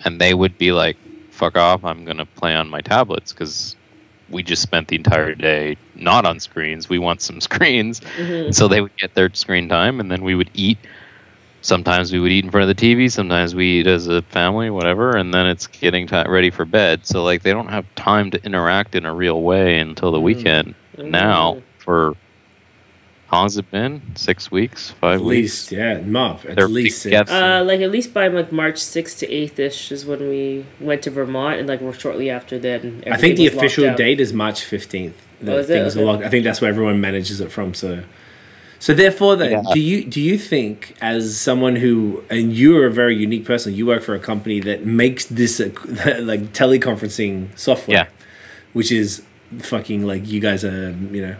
and 0.05 0.19
they 0.19 0.33
would 0.33 0.57
be 0.57 0.71
like 0.71 0.97
fuck 1.31 1.57
off, 1.57 1.83
I'm 1.83 2.05
going 2.05 2.17
to 2.17 2.25
play 2.25 2.55
on 2.55 2.69
my 2.69 2.81
tablets 2.81 3.33
cuz 3.33 3.75
we 4.29 4.43
just 4.43 4.61
spent 4.61 4.87
the 4.87 4.95
entire 4.95 5.35
day 5.35 5.77
not 5.95 6.25
on 6.25 6.39
screens. 6.39 6.89
We 6.89 6.99
want 6.99 7.21
some 7.21 7.41
screens. 7.49 7.99
Mm-hmm. 7.99 8.51
So 8.51 8.67
they 8.67 8.81
would 8.81 8.95
get 8.97 9.13
their 9.13 9.33
screen 9.33 9.69
time, 9.69 9.99
and 9.99 10.11
then 10.11 10.23
we 10.23 10.35
would 10.35 10.49
eat. 10.53 10.77
Sometimes 11.61 12.11
we 12.11 12.19
would 12.19 12.31
eat 12.31 12.43
in 12.43 12.51
front 12.51 12.69
of 12.69 12.75
the 12.75 12.81
TV. 12.95 13.09
Sometimes 13.09 13.55
we 13.55 13.79
eat 13.79 13.87
as 13.87 14.07
a 14.07 14.21
family, 14.23 14.69
whatever. 14.69 15.15
And 15.15 15.33
then 15.33 15.47
it's 15.47 15.65
getting 15.67 16.07
ti 16.07 16.23
ready 16.27 16.49
for 16.49 16.65
bed. 16.65 17.05
So 17.05 17.23
like 17.23 17.41
they 17.41 17.53
don't 17.53 17.69
have 17.69 17.85
time 17.95 18.31
to 18.31 18.45
interact 18.45 18.95
in 18.95 19.05
a 19.05 19.13
real 19.13 19.41
way 19.41 19.79
until 19.79 20.11
the 20.11 20.17
mm-hmm. 20.17 20.25
weekend. 20.25 20.75
Now 20.97 21.53
mm-hmm. 21.53 21.65
for 21.77 22.17
how 23.33 23.39
long's 23.39 23.57
it 23.57 23.69
been? 23.71 24.01
Six 24.15 24.51
weeks, 24.51 24.91
five 24.91 25.19
at 25.19 25.25
weeks. 25.25 25.71
least, 25.71 25.71
yeah, 25.71 25.99
mop. 26.01 26.45
At 26.45 26.55
They're 26.55 26.67
least 26.67 27.01
six. 27.01 27.31
Uh, 27.31 27.63
like 27.65 27.81
at 27.81 27.89
least 27.91 28.13
by 28.13 28.27
like 28.27 28.51
March 28.51 28.77
sixth 28.77 29.19
to 29.19 29.31
eighth 29.31 29.57
ish 29.59 29.91
is 29.91 30.05
when 30.05 30.19
we 30.29 30.65
went 30.79 31.01
to 31.03 31.09
Vermont, 31.09 31.59
and 31.59 31.67
like 31.67 31.81
we're 31.81 31.93
shortly 31.93 32.29
after 32.29 32.59
then. 32.59 33.03
I 33.07 33.17
think 33.17 33.37
the 33.37 33.45
everything 33.45 33.45
was 33.45 33.53
locked 33.53 33.57
official 33.65 33.83
down. 33.85 33.95
date 33.97 34.19
is 34.19 34.33
March 34.33 34.63
fifteenth. 34.63 35.17
Oh, 35.45 35.57
is 35.57 35.69
it? 35.69 35.97
are 35.97 36.05
locked. 36.05 36.23
I 36.23 36.29
think 36.29 36.43
that's 36.43 36.61
where 36.61 36.69
everyone 36.69 37.01
manages 37.01 37.41
it 37.41 37.51
from. 37.51 37.73
So, 37.73 38.03
so 38.79 38.93
therefore, 38.93 39.35
then, 39.35 39.51
Yeah. 39.51 39.63
do 39.73 39.79
you 39.79 40.05
do 40.05 40.21
you 40.21 40.37
think, 40.37 40.95
as 41.01 41.39
someone 41.39 41.75
who, 41.77 42.23
and 42.29 42.53
you 42.53 42.77
are 42.77 42.85
a 42.85 42.91
very 42.91 43.15
unique 43.15 43.45
person, 43.45 43.73
you 43.73 43.85
work 43.85 44.03
for 44.03 44.13
a 44.15 44.19
company 44.19 44.59
that 44.61 44.85
makes 44.85 45.25
this 45.25 45.59
uh, 45.59 45.69
like 46.21 46.53
teleconferencing 46.53 47.57
software, 47.57 47.97
Yeah. 47.97 48.07
which 48.73 48.91
is 48.91 49.23
fucking 49.59 50.05
like 50.05 50.27
you 50.27 50.39
guys 50.39 50.63
are, 50.63 50.91
you 51.11 51.21
know, 51.25 51.35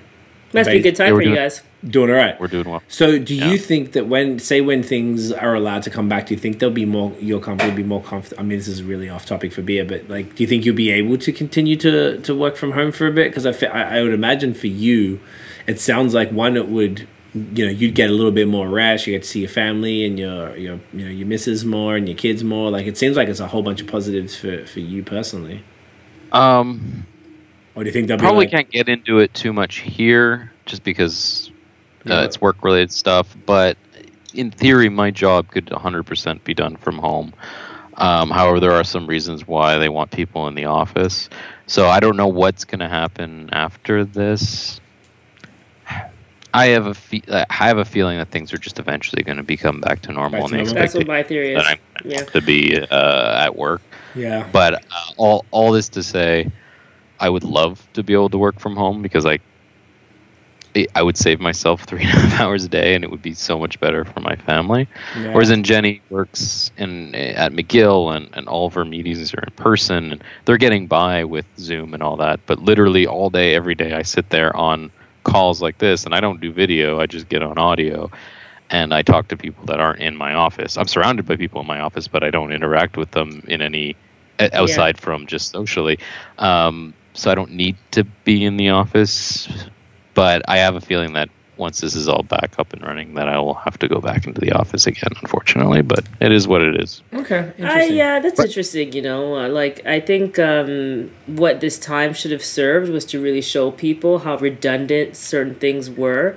Must 0.53 0.69
be 0.69 0.77
a 0.77 0.81
good 0.81 0.95
time 0.95 1.13
were 1.13 1.21
for 1.21 1.27
you 1.27 1.35
guys. 1.35 1.61
doing 1.87 2.09
all 2.11 2.15
right. 2.15 2.39
We're 2.39 2.47
doing 2.47 2.69
well. 2.69 2.83
So, 2.87 3.17
do 3.17 3.35
you 3.35 3.57
think 3.57 3.93
that 3.93 4.07
when, 4.07 4.39
say, 4.39 4.61
when 4.61 4.83
things 4.83 5.31
are 5.31 5.55
allowed 5.55 5.83
to 5.83 5.89
come 5.89 6.07
back, 6.07 6.27
do 6.27 6.33
you 6.33 6.39
think 6.39 6.59
there'll 6.59 6.73
be 6.73 6.85
more, 6.85 7.11
your 7.19 7.39
company 7.39 7.69
will 7.69 7.77
be 7.77 7.83
more 7.83 8.03
comfortable? 8.03 8.39
I 8.39 8.43
mean, 8.43 8.57
this 8.57 8.67
is 8.67 8.83
really 8.83 9.09
off 9.09 9.25
topic 9.25 9.51
for 9.51 9.61
beer, 9.61 9.83
but 9.83 10.07
like, 10.09 10.35
do 10.35 10.43
you 10.43 10.47
think 10.47 10.65
you'll 10.65 10.75
be 10.75 10.91
able 10.91 11.17
to 11.17 11.31
continue 11.31 11.75
to, 11.77 12.19
to 12.19 12.35
work 12.35 12.55
from 12.55 12.73
home 12.73 12.91
for 12.91 13.07
a 13.07 13.11
bit? 13.11 13.31
Because 13.31 13.45
I, 13.45 13.53
fe- 13.53 13.67
I, 13.67 13.99
I 13.99 14.03
would 14.03 14.13
imagine 14.13 14.53
for 14.53 14.67
you, 14.67 15.19
it 15.65 15.79
sounds 15.79 16.13
like 16.13 16.31
one, 16.31 16.55
it 16.55 16.69
would, 16.69 17.07
you 17.33 17.65
know, 17.65 17.71
you'd 17.71 17.95
get 17.95 18.11
a 18.11 18.13
little 18.13 18.31
bit 18.31 18.47
more 18.47 18.69
rest. 18.69 19.07
You 19.07 19.13
get 19.13 19.23
to 19.23 19.27
see 19.27 19.39
your 19.39 19.49
family 19.49 20.05
and 20.05 20.19
your, 20.19 20.55
your, 20.55 20.79
you 20.93 21.05
know, 21.05 21.11
your 21.11 21.27
missus 21.27 21.65
more 21.65 21.95
and 21.95 22.07
your 22.07 22.17
kids 22.17 22.43
more. 22.43 22.69
Like, 22.69 22.85
it 22.85 22.97
seems 22.97 23.17
like 23.17 23.27
it's 23.27 23.39
a 23.39 23.47
whole 23.47 23.63
bunch 23.63 23.81
of 23.81 23.87
positives 23.87 24.35
for, 24.35 24.65
for 24.65 24.81
you 24.81 25.01
personally. 25.01 25.63
Um, 26.31 27.07
Or 27.75 27.83
do 27.83 27.87
you 27.89 27.93
think 27.93 28.07
they'll 28.07 28.17
probably 28.17 28.45
be 28.45 28.51
like, 28.55 28.69
can't 28.69 28.71
get 28.71 28.89
into 28.89 29.19
it 29.19 29.33
too 29.33 29.51
much 29.53 29.77
here 29.77 30.51
just 30.65 30.83
because 30.83 31.51
uh, 32.05 32.09
Yeah. 32.13 32.21
it's 32.23 32.39
work 32.41 32.63
related 32.63 32.91
stuff 32.91 33.35
but 33.45 33.77
in 34.33 34.51
theory 34.51 34.89
my 34.89 35.09
job 35.11 35.49
could 35.51 35.67
100% 35.67 36.43
be 36.43 36.53
done 36.53 36.75
from 36.77 36.97
home 36.97 37.33
um, 37.95 38.29
however 38.29 38.59
there 38.59 38.71
are 38.73 38.83
some 38.83 39.07
reasons 39.07 39.47
why 39.47 39.77
they 39.77 39.89
want 39.89 40.11
people 40.11 40.47
in 40.47 40.55
the 40.55 40.65
office 40.65 41.29
so 41.67 41.87
i 41.87 41.99
don't 41.99 42.17
know 42.17 42.27
what's 42.27 42.65
going 42.65 42.79
to 42.79 42.89
happen 42.89 43.49
after 43.53 44.03
this 44.03 44.79
i 46.53 46.67
have 46.67 46.87
a 46.87 46.93
fe- 46.93 47.21
i 47.29 47.45
have 47.49 47.77
a 47.77 47.85
feeling 47.85 48.17
that 48.17 48.29
things 48.29 48.53
are 48.53 48.57
just 48.57 48.79
eventually 48.79 49.23
going 49.23 49.37
to 49.37 49.43
become 49.43 49.79
back 49.81 50.01
to 50.01 50.11
normal 50.11 50.41
Back 50.41 50.49
to 50.49 50.55
normal. 50.57 50.73
That's 50.73 50.93
what 50.95 51.07
my 51.07 51.23
theory 51.23 51.53
is. 51.53 51.63
that 51.63 51.67
i'm 51.67 52.09
Yeah. 52.09 52.17
to 52.23 52.41
be 52.41 52.79
uh, 52.81 53.43
at 53.45 53.55
work 53.55 53.81
yeah. 54.15 54.47
but 54.51 54.75
uh, 54.75 54.79
all 55.17 55.45
all 55.51 55.71
this 55.71 55.89
to 55.89 56.03
say, 56.03 56.49
I 57.23 57.29
would 57.29 57.45
love 57.45 57.87
to 57.93 58.03
be 58.03 58.13
able 58.13 58.29
to 58.31 58.37
work 58.37 58.59
from 58.59 58.75
home 58.75 59.01
because 59.01 59.25
I 59.25 59.39
I 60.93 61.03
would 61.03 61.17
save 61.17 61.39
myself 61.39 61.83
three 61.89 62.01
and 62.01 62.09
a 62.09 62.19
half 62.19 62.41
hours 62.41 62.65
a 62.65 62.67
day, 62.67 62.95
and 62.95 63.03
it 63.03 63.11
would 63.11 63.21
be 63.21 63.33
so 63.33 63.57
much 63.57 63.79
better 63.79 64.03
for 64.03 64.19
my 64.19 64.35
family. 64.35 64.89
Yeah. 65.17 65.31
Whereas 65.31 65.49
in 65.49 65.63
Jenny 65.63 66.01
works 66.09 66.71
in 66.77 67.15
at 67.15 67.53
McGill, 67.53 68.13
and, 68.13 68.29
and 68.33 68.47
all 68.49 68.65
of 68.67 68.73
her 68.73 68.83
meetings 68.83 69.33
are 69.33 69.39
in 69.39 69.53
person, 69.55 70.11
and 70.11 70.23
they're 70.43 70.57
getting 70.57 70.87
by 70.87 71.23
with 71.23 71.45
Zoom 71.57 71.93
and 71.93 72.03
all 72.03 72.17
that. 72.17 72.41
But 72.45 72.59
literally 72.59 73.07
all 73.07 73.29
day, 73.29 73.55
every 73.55 73.75
day, 73.75 73.93
I 73.93 74.01
sit 74.01 74.29
there 74.29 74.53
on 74.55 74.91
calls 75.23 75.61
like 75.61 75.77
this, 75.77 76.03
and 76.03 76.13
I 76.13 76.19
don't 76.19 76.41
do 76.41 76.51
video. 76.51 76.99
I 76.99 77.05
just 77.05 77.29
get 77.29 77.41
on 77.41 77.57
audio, 77.57 78.11
and 78.69 78.93
I 78.93 79.01
talk 79.01 79.29
to 79.29 79.37
people 79.37 79.65
that 79.67 79.79
aren't 79.79 80.01
in 80.01 80.17
my 80.17 80.33
office. 80.33 80.77
I'm 80.77 80.87
surrounded 80.87 81.25
by 81.25 81.37
people 81.37 81.61
in 81.61 81.67
my 81.67 81.79
office, 81.79 82.09
but 82.09 82.21
I 82.23 82.31
don't 82.31 82.51
interact 82.51 82.97
with 82.97 83.11
them 83.11 83.43
in 83.47 83.61
any 83.61 83.95
o- 84.41 84.49
outside 84.51 84.97
from 84.97 85.25
just 85.27 85.51
socially. 85.51 85.99
Um, 86.37 86.93
so 87.13 87.31
I 87.31 87.35
don't 87.35 87.51
need 87.51 87.77
to 87.91 88.03
be 88.23 88.43
in 88.45 88.57
the 88.57 88.69
office. 88.69 89.47
But 90.13 90.43
I 90.47 90.57
have 90.57 90.75
a 90.75 90.81
feeling 90.81 91.13
that 91.13 91.29
once 91.57 91.81
this 91.81 91.95
is 91.95 92.07
all 92.07 92.23
back 92.23 92.55
up 92.57 92.73
and 92.73 92.81
running, 92.81 93.13
that 93.15 93.27
I 93.29 93.39
will 93.39 93.53
have 93.53 93.77
to 93.79 93.87
go 93.87 93.99
back 93.99 94.25
into 94.27 94.41
the 94.41 94.51
office 94.53 94.85
again, 94.87 95.11
unfortunately. 95.21 95.81
But 95.81 96.05
it 96.19 96.31
is 96.31 96.47
what 96.47 96.61
it 96.61 96.81
is. 96.81 97.01
Okay, 97.13 97.51
I, 97.61 97.85
yeah, 97.85 98.19
that's 98.19 98.39
interesting. 98.39 98.91
You 98.93 99.01
know, 99.01 99.37
uh, 99.37 99.49
like 99.49 99.85
I 99.85 99.99
think 99.99 100.37
um, 100.39 101.11
what 101.25 101.61
this 101.61 101.79
time 101.79 102.13
should 102.13 102.31
have 102.31 102.43
served 102.43 102.91
was 102.91 103.05
to 103.05 103.21
really 103.21 103.41
show 103.41 103.71
people 103.71 104.19
how 104.19 104.37
redundant 104.37 105.15
certain 105.15 105.55
things 105.55 105.89
were, 105.89 106.35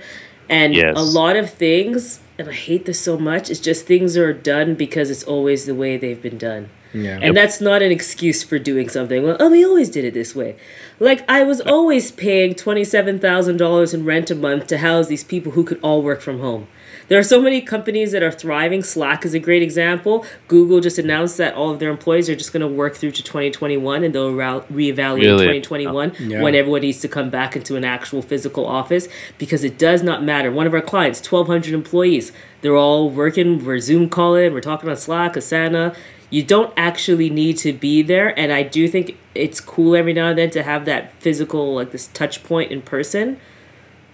and 0.49 0.75
Yes. 0.75 0.97
a 0.97 1.03
lot 1.03 1.37
of 1.37 1.51
things. 1.51 2.21
And 2.39 2.51
I 2.51 2.53
hate 2.53 2.85
this 2.85 3.01
so 3.01 3.17
much. 3.19 3.49
It's 3.49 3.61
just 3.61 3.87
things 3.87 4.15
are 4.19 4.35
done 4.35 4.75
because 4.75 5.11
it's 5.11 5.25
always 5.25 5.65
the 5.65 5.75
way 5.75 5.97
they've 5.97 6.21
been 6.21 6.37
done. 6.37 6.69
Yeah. 6.97 7.19
And 7.23 7.37
that's 7.37 7.61
not 7.61 7.83
an 7.83 7.93
excuse 7.93 8.43
for 8.43 8.59
doing 8.59 8.89
something. 8.89 9.23
Well, 9.23 9.37
oh, 9.39 9.51
we 9.51 9.65
always 9.65 9.91
did 9.91 10.05
it 10.05 10.15
this 10.15 10.35
way. 10.35 10.57
Like 10.99 11.29
I 11.29 11.43
was 11.45 11.61
always 11.61 12.11
paying 12.11 12.55
twenty 12.55 12.85
seven 12.85 13.19
thousand 13.19 13.59
dollars 13.59 13.93
in 13.95 14.05
rent 14.05 14.31
a 14.31 14.35
month 14.35 14.67
to 14.69 14.79
house 14.79 15.09
these 15.09 15.25
people 15.25 15.53
who 15.53 15.65
could 15.65 15.79
all 15.83 16.03
work 16.03 16.21
from 16.21 16.41
home. 16.41 16.69
There 17.09 17.19
are 17.21 17.23
so 17.23 17.41
many 17.41 17.61
companies 17.61 18.11
that 18.13 18.25
are 18.25 18.33
thriving. 18.33 18.83
Slack 18.83 19.25
is 19.25 19.33
a 19.33 19.39
great 19.39 19.63
example. 19.63 20.27
Google 20.49 20.81
just 20.81 20.99
announced 20.99 21.37
that 21.37 21.55
all 21.55 21.71
of 21.71 21.79
their 21.79 21.91
employees 21.91 22.29
are 22.29 22.35
just 22.35 22.53
going 22.53 22.63
to 22.63 22.67
work 22.67 22.97
through 22.97 23.13
to 23.13 23.23
2021 23.23 24.03
and 24.03 24.13
they'll 24.13 24.35
ra- 24.35 24.63
reevaluate 24.63 25.21
Really? 25.23 25.61
2021 25.61 26.13
Yeah. 26.19 26.43
when 26.43 26.57
everyone 26.57 26.81
needs 26.81 26.99
to 27.03 27.09
come 27.09 27.31
back 27.31 27.55
into 27.55 27.77
an 27.77 27.85
actual 27.85 28.23
physical 28.23 28.67
office 28.67 29.09
because 29.39 29.63
it 29.63 29.79
does 29.79 30.03
not 30.03 30.25
matter. 30.25 30.51
One 30.51 30.67
of 30.67 30.75
our 30.75 30.81
clients, 30.81 31.21
1,200 31.21 31.73
employees, 31.75 32.33
they're 32.63 32.75
all 32.77 33.09
working. 33.09 33.65
We're 33.65 33.79
Zoom 33.79 34.09
calling. 34.09 34.53
We're 34.53 34.61
talking 34.61 34.91
on 34.91 34.97
Slack, 34.97 35.35
Asana. 35.35 35.95
You 36.29 36.43
don't 36.43 36.73
actually 36.77 37.31
need 37.31 37.57
to 37.59 37.73
be 37.73 38.03
there, 38.03 38.37
and 38.39 38.53
I 38.53 38.63
do 38.63 38.89
think 38.89 39.17
it's 39.35 39.61
cool 39.61 39.95
every 39.95 40.13
now 40.13 40.29
and 40.29 40.39
then 40.39 40.51
to 40.51 40.63
have 40.63 40.85
that 40.87 41.13
physical, 41.21 41.75
like 41.75 41.93
this 41.93 42.09
touch 42.09 42.43
point 42.43 42.73
in 42.73 42.83
person. 42.83 43.39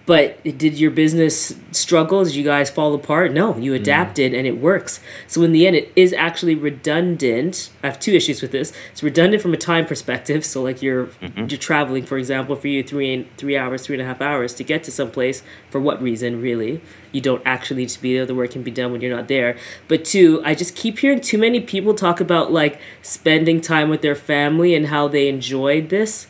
But 0.04 0.42
did 0.42 0.80
your 0.80 0.90
business 0.90 1.54
struggle? 1.70 2.24
Did 2.24 2.34
you 2.34 2.42
guys 2.42 2.70
fall 2.70 2.92
apart? 2.92 3.32
No, 3.32 3.56
you 3.56 3.72
mm. 3.72 3.76
adapted 3.76 4.34
and 4.34 4.46
it 4.46 4.58
works. 4.58 4.98
So 5.28 5.42
in 5.42 5.52
the 5.52 5.64
end, 5.66 5.76
it 5.76 5.92
is 5.94 6.12
actually 6.12 6.56
redundant. 6.56 7.70
I 7.84 7.86
have 7.86 8.00
two 8.00 8.12
issues 8.12 8.42
with 8.42 8.50
this. 8.50 8.72
It's 8.90 9.02
redundant 9.02 9.42
from 9.42 9.54
a 9.54 9.56
time 9.56 9.86
perspective. 9.86 10.44
So 10.44 10.60
like 10.60 10.82
you're 10.82 11.06
mm-hmm. 11.06 11.46
you're 11.48 11.58
traveling, 11.58 12.04
for 12.04 12.18
example, 12.18 12.56
for 12.56 12.66
you 12.66 12.82
three 12.82 13.28
three 13.36 13.56
hours, 13.56 13.86
three 13.86 13.94
and 13.94 14.02
a 14.02 14.06
half 14.06 14.20
hours 14.20 14.54
to 14.54 14.64
get 14.64 14.82
to 14.84 14.90
some 14.90 15.10
place. 15.10 15.44
For 15.70 15.80
what 15.80 16.02
reason, 16.02 16.40
really? 16.40 16.80
You 17.12 17.20
don't 17.20 17.42
actually 17.44 17.82
need 17.82 17.90
to 17.90 18.02
be 18.02 18.16
there. 18.16 18.26
The 18.26 18.34
work 18.34 18.50
can 18.50 18.62
be 18.62 18.70
done 18.72 18.90
when 18.90 19.02
you're 19.02 19.14
not 19.14 19.28
there. 19.28 19.56
But 19.86 20.04
two, 20.04 20.42
I 20.44 20.54
just 20.56 20.74
keep 20.74 20.98
hearing 20.98 21.20
too 21.20 21.38
many 21.38 21.60
people 21.60 21.94
talk 21.94 22.20
about 22.20 22.50
like 22.52 22.80
spending 23.02 23.60
time 23.60 23.88
with 23.88 24.02
their 24.02 24.16
family 24.16 24.74
and 24.74 24.88
how 24.88 25.06
they 25.06 25.28
enjoyed 25.28 25.90
this. 25.90 26.26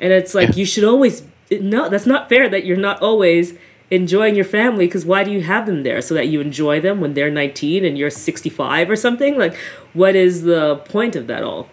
And 0.00 0.12
it's 0.12 0.34
like 0.34 0.50
Yeah. 0.50 0.56
you 0.56 0.66
should 0.66 0.84
always 0.84 1.22
no, 1.60 1.88
that's 1.88 2.06
not 2.06 2.28
fair 2.28 2.48
that 2.48 2.64
you're 2.64 2.76
not 2.76 3.00
always 3.02 3.54
enjoying 3.90 4.34
your 4.34 4.44
family 4.44 4.86
because 4.86 5.04
why 5.04 5.22
do 5.22 5.30
you 5.30 5.42
have 5.42 5.66
them 5.66 5.82
there 5.82 6.00
so 6.00 6.14
that 6.14 6.28
you 6.28 6.40
enjoy 6.40 6.80
them 6.80 7.00
when 7.00 7.12
they're 7.14 7.30
19 7.30 7.84
and 7.84 7.98
you're 7.98 8.08
65 8.10 8.88
or 8.90 8.96
something? 8.96 9.36
Like 9.36 9.54
what 9.92 10.16
is 10.16 10.42
the 10.42 10.76
point 10.86 11.14
of 11.16 11.26
that 11.26 11.42
all? 11.42 11.68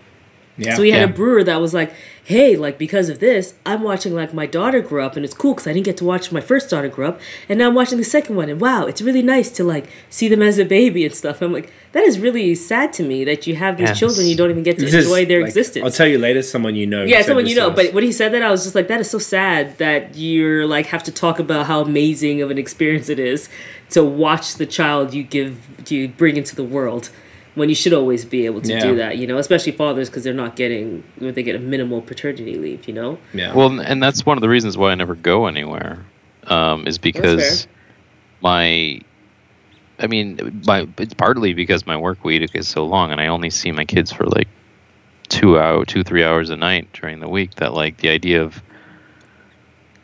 yeah. 0.58 0.76
So 0.76 0.82
we 0.82 0.92
had 0.92 1.00
Yeah. 1.00 1.06
a 1.06 1.14
brewer 1.14 1.44
that 1.44 1.62
was 1.62 1.74
like, 1.74 1.94
"Hey, 2.30 2.56
like 2.56 2.78
because 2.78 3.08
of 3.10 3.18
this, 3.20 3.56
I'm 3.66 3.82
watching 3.82 4.14
like 4.14 4.34
my 4.42 4.46
daughter 4.46 4.82
grow 4.82 5.06
up, 5.08 5.16
and 5.16 5.26
it's 5.26 5.34
cool 5.34 5.54
because 5.54 5.68
I 5.68 5.74
didn't 5.74 5.86
get 5.86 5.98
to 5.98 6.06
watch 6.06 6.32
my 6.32 6.42
first 6.52 6.70
daughter 6.70 6.88
grow 6.88 7.08
up, 7.10 7.18
and 7.50 7.58
now 7.60 7.68
I'm 7.68 7.76
watching 7.82 7.98
the 7.98 8.04
second 8.18 8.36
one, 8.36 8.50
and 8.50 8.60
wow, 8.62 8.86
it's 8.86 9.02
really 9.02 9.22
nice 9.36 9.50
to 9.58 9.64
like 9.64 9.86
see 10.10 10.28
them 10.28 10.42
as 10.50 10.58
a 10.60 10.66
baby 10.66 11.06
and 11.06 11.14
stuff." 11.14 11.42
I'm 11.42 11.52
like, 11.52 11.72
that 11.94 12.04
is 12.04 12.20
really 12.20 12.54
sad 12.56 12.94
to 12.94 13.04
me 13.04 13.24
that 13.26 13.48
you 13.48 13.56
have 13.56 13.78
these 13.78 13.90
Yes. 13.90 14.00
children, 14.00 14.28
you 14.28 14.36
don't 14.36 14.52
even 14.52 14.62
get 14.64 14.78
to 14.78 14.86
This 14.86 14.94
is, 14.94 15.06
enjoy 15.06 15.26
their 15.26 15.42
like, 15.42 15.50
existence. 15.50 15.84
I'll 15.84 15.92
tell 15.92 16.08
you 16.08 16.20
later. 16.20 16.42
Someone 16.44 16.76
you 16.76 16.86
know. 16.86 17.04
yeah, 17.04 17.22
someone 17.24 17.48
you 17.48 17.56
know. 17.56 17.72
But 17.72 17.94
when 17.96 18.04
he 18.04 18.12
said 18.12 18.32
that, 18.34 18.44
I 18.44 18.52
was 18.52 18.64
just 18.64 18.76
like, 18.76 18.88
that 18.90 19.00
is 19.02 19.10
so 19.10 19.18
sad 19.18 19.78
that 19.80 20.16
you're 20.16 20.68
like 20.68 20.86
have 20.96 21.04
to 21.10 21.12
talk 21.12 21.40
about 21.40 21.66
how 21.66 21.82
amazing 21.82 22.42
of 22.44 22.52
an 22.52 22.58
experience 22.60 23.10
it 23.10 23.20
is 23.20 23.50
to 23.96 24.04
watch 24.04 24.56
the 24.62 24.68
child 24.68 25.14
you 25.16 25.24
give 25.24 25.58
you 25.92 26.08
bring 26.10 26.38
into 26.38 26.56
the 26.56 26.64
world. 26.64 27.10
When 27.56 27.68
you 27.68 27.76
should 27.76 27.94
always 27.94 28.26
be 28.26 28.46
able 28.46 28.62
to 28.62 28.74
Yeah. 28.74 28.80
do 28.80 28.96
that, 28.96 29.18
you 29.18 29.28
know, 29.28 29.38
especially 29.38 29.72
fathers 29.72 30.10
because 30.10 30.24
they're 30.24 30.34
not 30.34 30.56
getting 30.56 31.04
when 31.18 31.34
they 31.34 31.44
get 31.44 31.56
a 31.56 31.60
minimal 31.60 32.02
paternity 32.02 32.56
leave, 32.58 32.88
you 32.88 32.94
know. 32.94 33.18
yeah. 33.34 33.54
Well, 33.54 33.80
and 33.80 34.02
that's 34.02 34.26
one 34.26 34.38
of 34.38 34.42
the 34.42 34.50
reasons 34.50 34.78
why 34.78 34.92
I 34.92 34.96
never 34.96 35.16
go 35.16 35.48
anywhere, 35.48 36.00
um, 36.48 36.88
is 36.88 36.98
because 36.98 37.68
my, 38.42 39.02
I 40.00 40.08
mean, 40.08 40.62
my 40.66 40.88
it's 40.98 41.14
partly 41.14 41.54
because 41.54 41.86
my 41.86 41.98
work 41.98 42.24
week 42.24 42.52
is 42.54 42.68
so 42.68 42.86
long, 42.86 43.12
and 43.12 43.20
I 43.20 43.28
only 43.28 43.50
see 43.50 43.72
my 43.72 43.84
kids 43.86 44.12
for 44.12 44.26
like 44.26 44.48
two 45.28 45.60
hour, 45.60 45.86
two 45.86 46.04
three 46.04 46.24
hours 46.24 46.50
a 46.50 46.56
night 46.56 46.88
during 46.94 47.20
the 47.20 47.28
week. 47.30 47.56
That 47.56 47.74
like 47.74 47.98
the 47.98 48.10
idea 48.10 48.42
of 48.42 48.62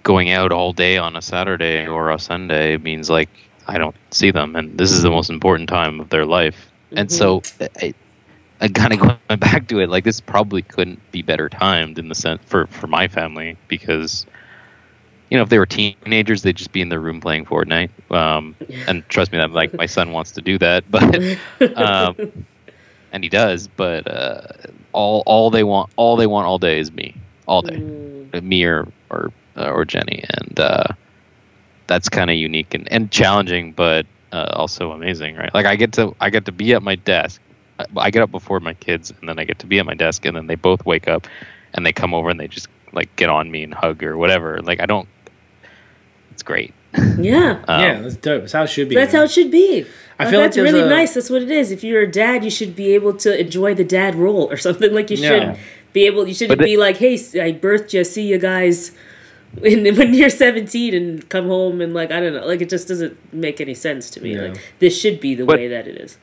going 0.04 0.30
out 0.32 0.52
all 0.52 0.74
day 0.74 0.98
on 0.98 1.16
a 1.16 1.22
Saturday 1.22 1.88
or 1.88 2.12
a 2.12 2.20
Sunday 2.20 2.78
means 2.78 3.10
like 3.10 3.30
I 3.68 3.78
don't 3.78 3.96
see 4.12 4.32
them, 4.32 4.56
and 4.56 4.78
this 4.78 4.92
is 4.92 5.02
the 5.02 5.10
most 5.10 5.30
important 5.30 5.70
time 5.70 6.00
of 6.00 6.10
their 6.10 6.26
life, 6.26 6.70
and 6.96 7.12
so. 7.12 7.42
I, 7.82 7.94
I 8.62 8.68
kind 8.70 8.94
of 8.94 9.00
going 9.28 9.40
back 9.40 9.68
to 9.68 9.80
it, 9.80 9.90
like 9.90 10.04
this 10.04 10.22
probably 10.22 10.62
couldn't 10.62 11.00
be 11.12 11.22
better 11.22 11.50
timed 11.50 12.00
in 12.00 12.10
the 12.10 12.16
sense 12.16 12.42
for 12.46 12.68
for 12.68 12.88
my 12.88 13.08
family 13.08 13.58
because, 13.68 14.26
you 15.30 15.38
know, 15.38 15.44
if 15.44 15.50
they 15.50 15.60
were 15.60 15.66
teenagers, 15.66 16.42
they'd 16.42 16.56
just 16.56 16.72
be 16.72 16.82
in 16.82 16.90
their 16.90 17.00
room 17.00 17.22
playing 17.22 17.46
Fortnite. 17.46 17.90
Um, 18.12 18.56
and 18.88 19.08
trust 19.10 19.32
me, 19.32 19.38
that 19.38 19.52
like 19.52 19.74
my 19.74 19.86
son 19.86 20.12
wants 20.12 20.32
to 20.32 20.42
do 20.42 20.58
that, 20.60 20.84
but 20.90 21.38
um, 21.76 22.16
and 23.12 23.24
he 23.24 23.30
does. 23.30 23.68
But 23.68 24.10
uh, 24.10 24.48
all 24.94 25.24
all 25.26 25.50
they 25.50 25.64
want 25.64 25.92
all 25.96 26.16
they 26.16 26.28
want 26.28 26.48
all 26.48 26.60
day 26.60 26.80
is 26.80 26.92
me, 26.92 27.16
all 27.48 27.62
day, 27.62 27.78
me 28.42 28.64
or 28.64 28.88
or 29.10 29.32
uh, 29.58 29.70
or 29.70 29.86
Jenny, 29.86 30.24
and 30.38 30.60
uh, 30.60 30.88
that's 31.88 32.10
kind 32.10 32.30
of 32.30 32.36
unique 32.38 32.74
and, 32.74 32.92
and 32.92 33.12
challenging, 33.12 33.72
but 33.74 34.06
uh, 34.32 34.50
also 34.54 34.92
amazing, 34.92 35.36
right? 35.36 35.54
Like 35.54 35.66
I 35.66 35.76
get 35.76 35.94
to 35.94 36.16
I 36.20 36.30
get 36.30 36.46
to 36.46 36.52
be 36.52 36.74
at 36.74 36.82
my 36.84 36.96
desk. 36.96 37.42
I, 37.80 37.86
I 37.98 38.10
get 38.12 38.22
up 38.22 38.32
before 38.32 38.60
my 38.60 38.74
kids, 38.74 39.12
and 39.20 39.28
then 39.30 39.40
I 39.40 39.44
get 39.46 39.60
to 39.60 39.68
be 39.68 39.80
at 39.80 39.86
my 39.86 39.94
desk, 39.96 40.26
and 40.26 40.36
then 40.36 40.48
they 40.48 40.56
both 40.56 40.86
wake 40.86 41.08
up, 41.08 41.28
and 41.74 41.86
they 41.86 41.92
come 41.94 42.14
over 42.14 42.30
and 42.30 42.40
they 42.40 42.48
just 42.48 42.68
like 42.94 43.14
get 43.16 43.30
on 43.30 43.52
me 43.52 43.64
and 43.64 43.74
hug 43.74 44.04
or 44.04 44.18
whatever. 44.18 44.62
Like 44.62 44.80
I 44.80 44.86
don't. 44.86 45.08
It's 46.32 46.44
great. 46.44 46.74
Yeah. 47.18 47.62
Um, 47.68 47.82
yeah, 47.82 48.02
that's 48.02 48.16
dope. 48.16 48.42
That's 48.44 48.54
how 48.54 48.64
it 48.64 48.70
should 48.70 48.88
be. 48.90 48.96
That's 48.96 49.12
man. 49.14 49.20
how 49.22 49.26
it 49.26 49.32
should 49.32 49.52
be. 49.52 49.86
I 50.20 50.24
Like, 50.24 50.32
feel 50.32 50.40
like 50.40 50.46
that's 50.48 50.56
there's 50.56 50.72
really 50.72 50.86
a- 50.86 50.90
nice. 50.90 51.14
That's 51.14 51.30
what 51.30 51.42
it 51.42 51.52
is. 51.52 51.72
If 51.72 51.84
you're 51.84 52.02
a 52.04 52.12
dad, 52.12 52.44
you 52.46 52.50
should 52.50 52.76
be 52.76 52.94
able 52.94 53.14
to 53.18 53.38
enjoy 53.40 53.74
the 53.74 53.84
dad 53.84 54.16
role 54.16 54.50
or 54.52 54.56
something. 54.68 54.94
Like 54.94 55.10
you 55.10 55.18
should 55.18 55.42
Yeah. 55.44 55.58
be 55.94 56.06
able. 56.06 56.28
You 56.28 56.34
shouldn't 56.34 56.58
But 56.58 56.64
the- 56.64 56.72
be 56.72 56.78
like, 56.78 56.98
"Hey, 56.98 57.16
I 57.16 57.52
birthed 57.52 57.92
you. 57.94 58.04
See 58.06 58.28
you 58.28 58.38
guys." 58.38 58.92
In, 59.64 59.96
when 59.98 60.14
you're 60.14 60.30
17 60.30 60.94
and 60.94 61.30
come 61.30 61.48
home 61.48 61.82
and 61.82 61.94
like 61.94 62.12
I 62.12 62.20
don't 62.20 62.34
know, 62.34 62.46
like 62.46 62.62
it 62.62 62.70
just 62.70 62.88
doesn't 62.88 63.18
make 63.34 63.60
any 63.62 63.74
sense 63.74 64.10
to 64.12 64.22
me. 64.22 64.36
Yeah. 64.36 64.42
Like 64.50 64.62
this 64.80 65.00
should 65.00 65.20
be 65.20 65.36
the 65.36 65.46
But- 65.46 65.58
way 65.58 65.68
that 65.70 65.88
it 65.88 65.98
is. 65.98 66.18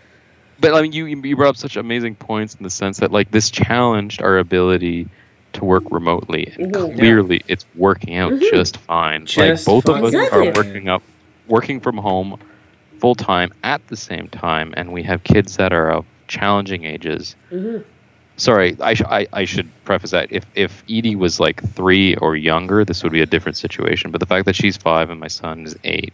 but 0.60 0.74
I 0.74 0.82
mean, 0.82 0.92
you 0.92 1.06
you 1.06 1.36
brought 1.36 1.50
up 1.50 1.56
such 1.56 1.76
amazing 1.76 2.14
points 2.16 2.54
in 2.54 2.62
the 2.62 2.70
sense 2.70 2.98
that 2.98 3.10
like 3.12 3.30
this 3.30 3.50
challenged 3.50 4.22
our 4.22 4.38
ability 4.38 5.08
to 5.54 5.64
work 5.64 5.84
remotely, 5.90 6.52
and 6.58 6.72
Mhm. 6.72 6.96
clearly 6.98 7.42
it's 7.48 7.66
working 7.74 8.16
out 8.16 8.32
just 8.40 8.76
fine. 8.78 9.26
Just 9.26 9.66
like 9.66 9.84
both 9.84 9.88
of 9.94 10.02
us 10.02 10.12
fine. 10.14 10.28
are 10.32 10.52
working 10.54 10.88
up, 10.88 11.02
working 11.46 11.78
from 11.80 11.98
home, 11.98 12.38
full 13.00 13.14
time 13.14 13.52
at 13.62 13.86
the 13.88 13.96
same 13.96 14.28
time, 14.28 14.72
and 14.76 14.92
we 14.92 15.02
have 15.02 15.22
kids 15.24 15.56
that 15.58 15.72
are 15.72 15.90
of 15.90 16.06
challenging 16.28 16.84
ages. 16.84 17.36
Sorry, 18.36 18.76
I, 18.80 18.94
sh- 18.94 19.02
I 19.02 19.26
I 19.32 19.44
should 19.44 19.70
preface 19.84 20.10
that 20.12 20.32
if 20.32 20.44
if 20.54 20.82
Edie 20.88 21.16
was 21.16 21.38
like 21.38 21.62
three 21.74 22.16
or 22.16 22.34
younger, 22.34 22.84
this 22.84 23.02
would 23.02 23.12
be 23.12 23.20
a 23.20 23.26
different 23.26 23.56
situation. 23.58 24.10
But 24.10 24.20
the 24.20 24.26
fact 24.26 24.46
that 24.46 24.56
she's 24.56 24.76
five 24.76 25.10
and 25.10 25.20
my 25.20 25.28
son 25.28 25.64
is 25.64 25.76
8 25.84 26.12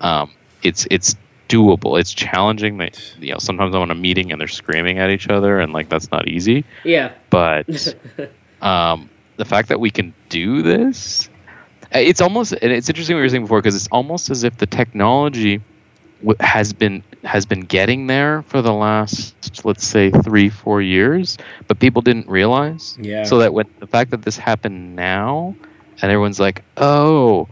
um, 0.00 0.32
it's 0.62 0.86
it's 0.90 1.14
doable. 1.48 1.98
It's 1.98 2.12
challenging. 2.12 2.78
That 2.78 3.00
you 3.20 3.32
know 3.32 3.38
sometimes 3.38 3.74
I'm 3.74 3.82
on 3.82 3.90
a 3.90 3.94
meeting 3.94 4.32
and 4.32 4.40
they're 4.40 4.48
screaming 4.48 4.98
at 4.98 5.10
each 5.10 5.28
other, 5.28 5.60
and 5.60 5.72
like 5.72 5.88
that's 5.88 6.10
not 6.10 6.28
easy. 6.28 6.64
Yeah. 6.84 7.12
But 7.30 7.94
um, 8.60 9.08
the 9.36 9.44
fact 9.44 9.68
that 9.68 9.78
we 9.78 9.90
can 9.90 10.12
do 10.28 10.62
this, 10.62 11.28
it's 11.92 12.20
almost 12.20 12.52
and 12.52 12.72
it's 12.72 12.88
interesting 12.88 13.14
what 13.14 13.20
you 13.20 13.24
were 13.24 13.28
saying 13.28 13.44
before 13.44 13.60
because 13.60 13.76
it's 13.76 13.88
almost 13.92 14.30
as 14.30 14.42
if 14.44 14.56
the 14.56 14.66
technology 14.66 15.60
w- 16.20 16.36
has 16.40 16.72
been 16.72 17.02
has 17.24 17.46
been 17.46 17.60
getting 17.60 18.06
there 18.06 18.42
for 18.42 18.62
the 18.62 18.72
last 18.72 19.64
let's 19.64 19.86
say 19.86 20.10
three 20.10 20.48
four 20.48 20.82
years, 20.82 21.38
but 21.66 21.78
people 21.78 22.02
didn't 22.02 22.28
realize. 22.28 22.96
Yeah. 23.00 23.24
So 23.24 23.38
that 23.38 23.52
when 23.52 23.66
the 23.78 23.86
fact 23.86 24.10
that 24.10 24.22
this 24.22 24.36
happened 24.36 24.96
now, 24.96 25.54
and 26.02 26.10
everyone's 26.10 26.40
like, 26.40 26.64
oh. 26.76 27.48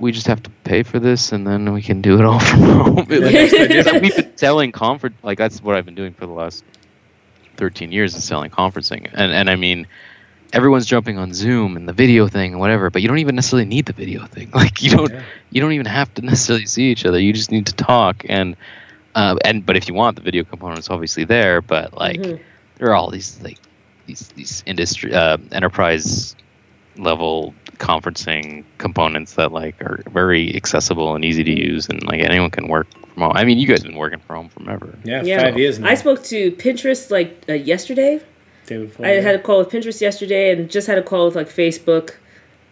We 0.00 0.12
just 0.12 0.28
have 0.28 0.40
to 0.44 0.50
pay 0.62 0.84
for 0.84 1.00
this, 1.00 1.32
and 1.32 1.44
then 1.44 1.72
we 1.72 1.82
can 1.82 2.02
do 2.02 2.20
it 2.20 2.24
all 2.24 2.38
from 2.38 2.60
home. 2.60 2.96
Like, 3.08 4.00
we've 4.00 4.14
been 4.14 4.36
selling 4.38 4.70
conference, 4.70 5.16
like 5.24 5.38
that's 5.38 5.60
what 5.60 5.74
I've 5.74 5.84
been 5.84 5.96
doing 5.96 6.14
for 6.14 6.24
the 6.24 6.32
last 6.32 6.62
13 7.58 7.92
years 7.92 8.14
is 8.14 8.24
selling 8.24 8.50
conferencing. 8.50 9.10
And 9.12 9.32
and 9.32 9.50
I 9.50 9.56
mean 9.56 9.86
everyone's 10.52 10.86
jumping 10.86 11.18
on 11.18 11.32
Zoom 11.34 11.76
and 11.76 11.88
the 11.88 11.92
video 11.92 12.26
thing 12.28 12.52
and 12.52 12.60
whatever, 12.60 12.90
but 12.90 13.02
you 13.02 13.08
don't 13.08 13.18
even 13.18 13.34
necessarily 13.34 13.66
need 13.66 13.86
the 13.86 13.92
video 13.92 14.24
thing. 14.26 14.50
Like 14.54 14.82
you 14.82 14.90
don't 14.90 15.12
Yeah. 15.12 15.22
you 15.50 15.60
don't 15.60 15.72
even 15.72 15.86
have 15.86 16.12
to 16.14 16.22
necessarily 16.22 16.66
see 16.66 16.90
each 16.90 17.04
other. 17.04 17.18
You 17.20 17.32
just 17.32 17.50
need 17.50 17.66
to 17.66 17.74
talk 17.74 18.24
and 18.28 18.56
uh, 19.14 19.36
and 19.44 19.64
but 19.66 19.76
if 19.76 19.88
you 19.88 19.94
want 19.94 20.16
the 20.16 20.22
video 20.22 20.42
component, 20.44 20.58
components 20.84 20.90
obviously 20.90 21.24
there, 21.24 21.60
but 21.60 21.92
like 21.96 22.20
Mhm. 22.20 22.40
there 22.76 22.88
are 22.88 22.94
all 22.94 23.10
these 23.10 23.38
like 23.42 23.58
these 24.06 24.28
these 24.36 24.62
industry 24.66 25.12
uh, 25.14 25.36
enterprise 25.52 26.34
level 26.96 27.54
conferencing 27.78 28.64
components 28.78 29.34
that 29.34 29.52
like 29.52 29.80
are 29.82 30.02
very 30.12 30.54
accessible 30.56 31.14
and 31.14 31.24
easy 31.24 31.44
to 31.44 31.50
use 31.52 31.88
and 31.88 32.02
like 32.06 32.20
anyone 32.20 32.50
can 32.50 32.66
work 32.68 32.88
from 33.14 33.22
home. 33.22 33.32
I 33.36 33.44
mean, 33.44 33.58
you 33.58 33.66
guys 33.68 33.82
have 33.82 33.86
been 33.90 33.96
working 33.98 34.18
from 34.26 34.36
home 34.36 34.48
forever. 34.48 34.98
Yeah, 35.04 35.22
Yeah. 35.22 35.42
five 35.42 35.58
years 35.58 35.78
now. 35.78 35.88
I 35.88 35.94
spoke 35.94 36.22
to 36.24 36.50
Pinterest 36.52 37.10
like 37.10 37.44
uh, 37.48 37.52
yesterday. 37.52 38.20
Day 38.68 38.84
before, 38.84 39.06
I 39.06 39.14
yeah. 39.14 39.20
had 39.20 39.34
a 39.34 39.38
call 39.38 39.58
with 39.58 39.70
Pinterest 39.70 40.00
yesterday, 40.00 40.52
and 40.52 40.70
just 40.70 40.86
had 40.86 40.98
a 40.98 41.02
call 41.02 41.26
with 41.26 41.36
like 41.36 41.48
Facebook. 41.48 42.16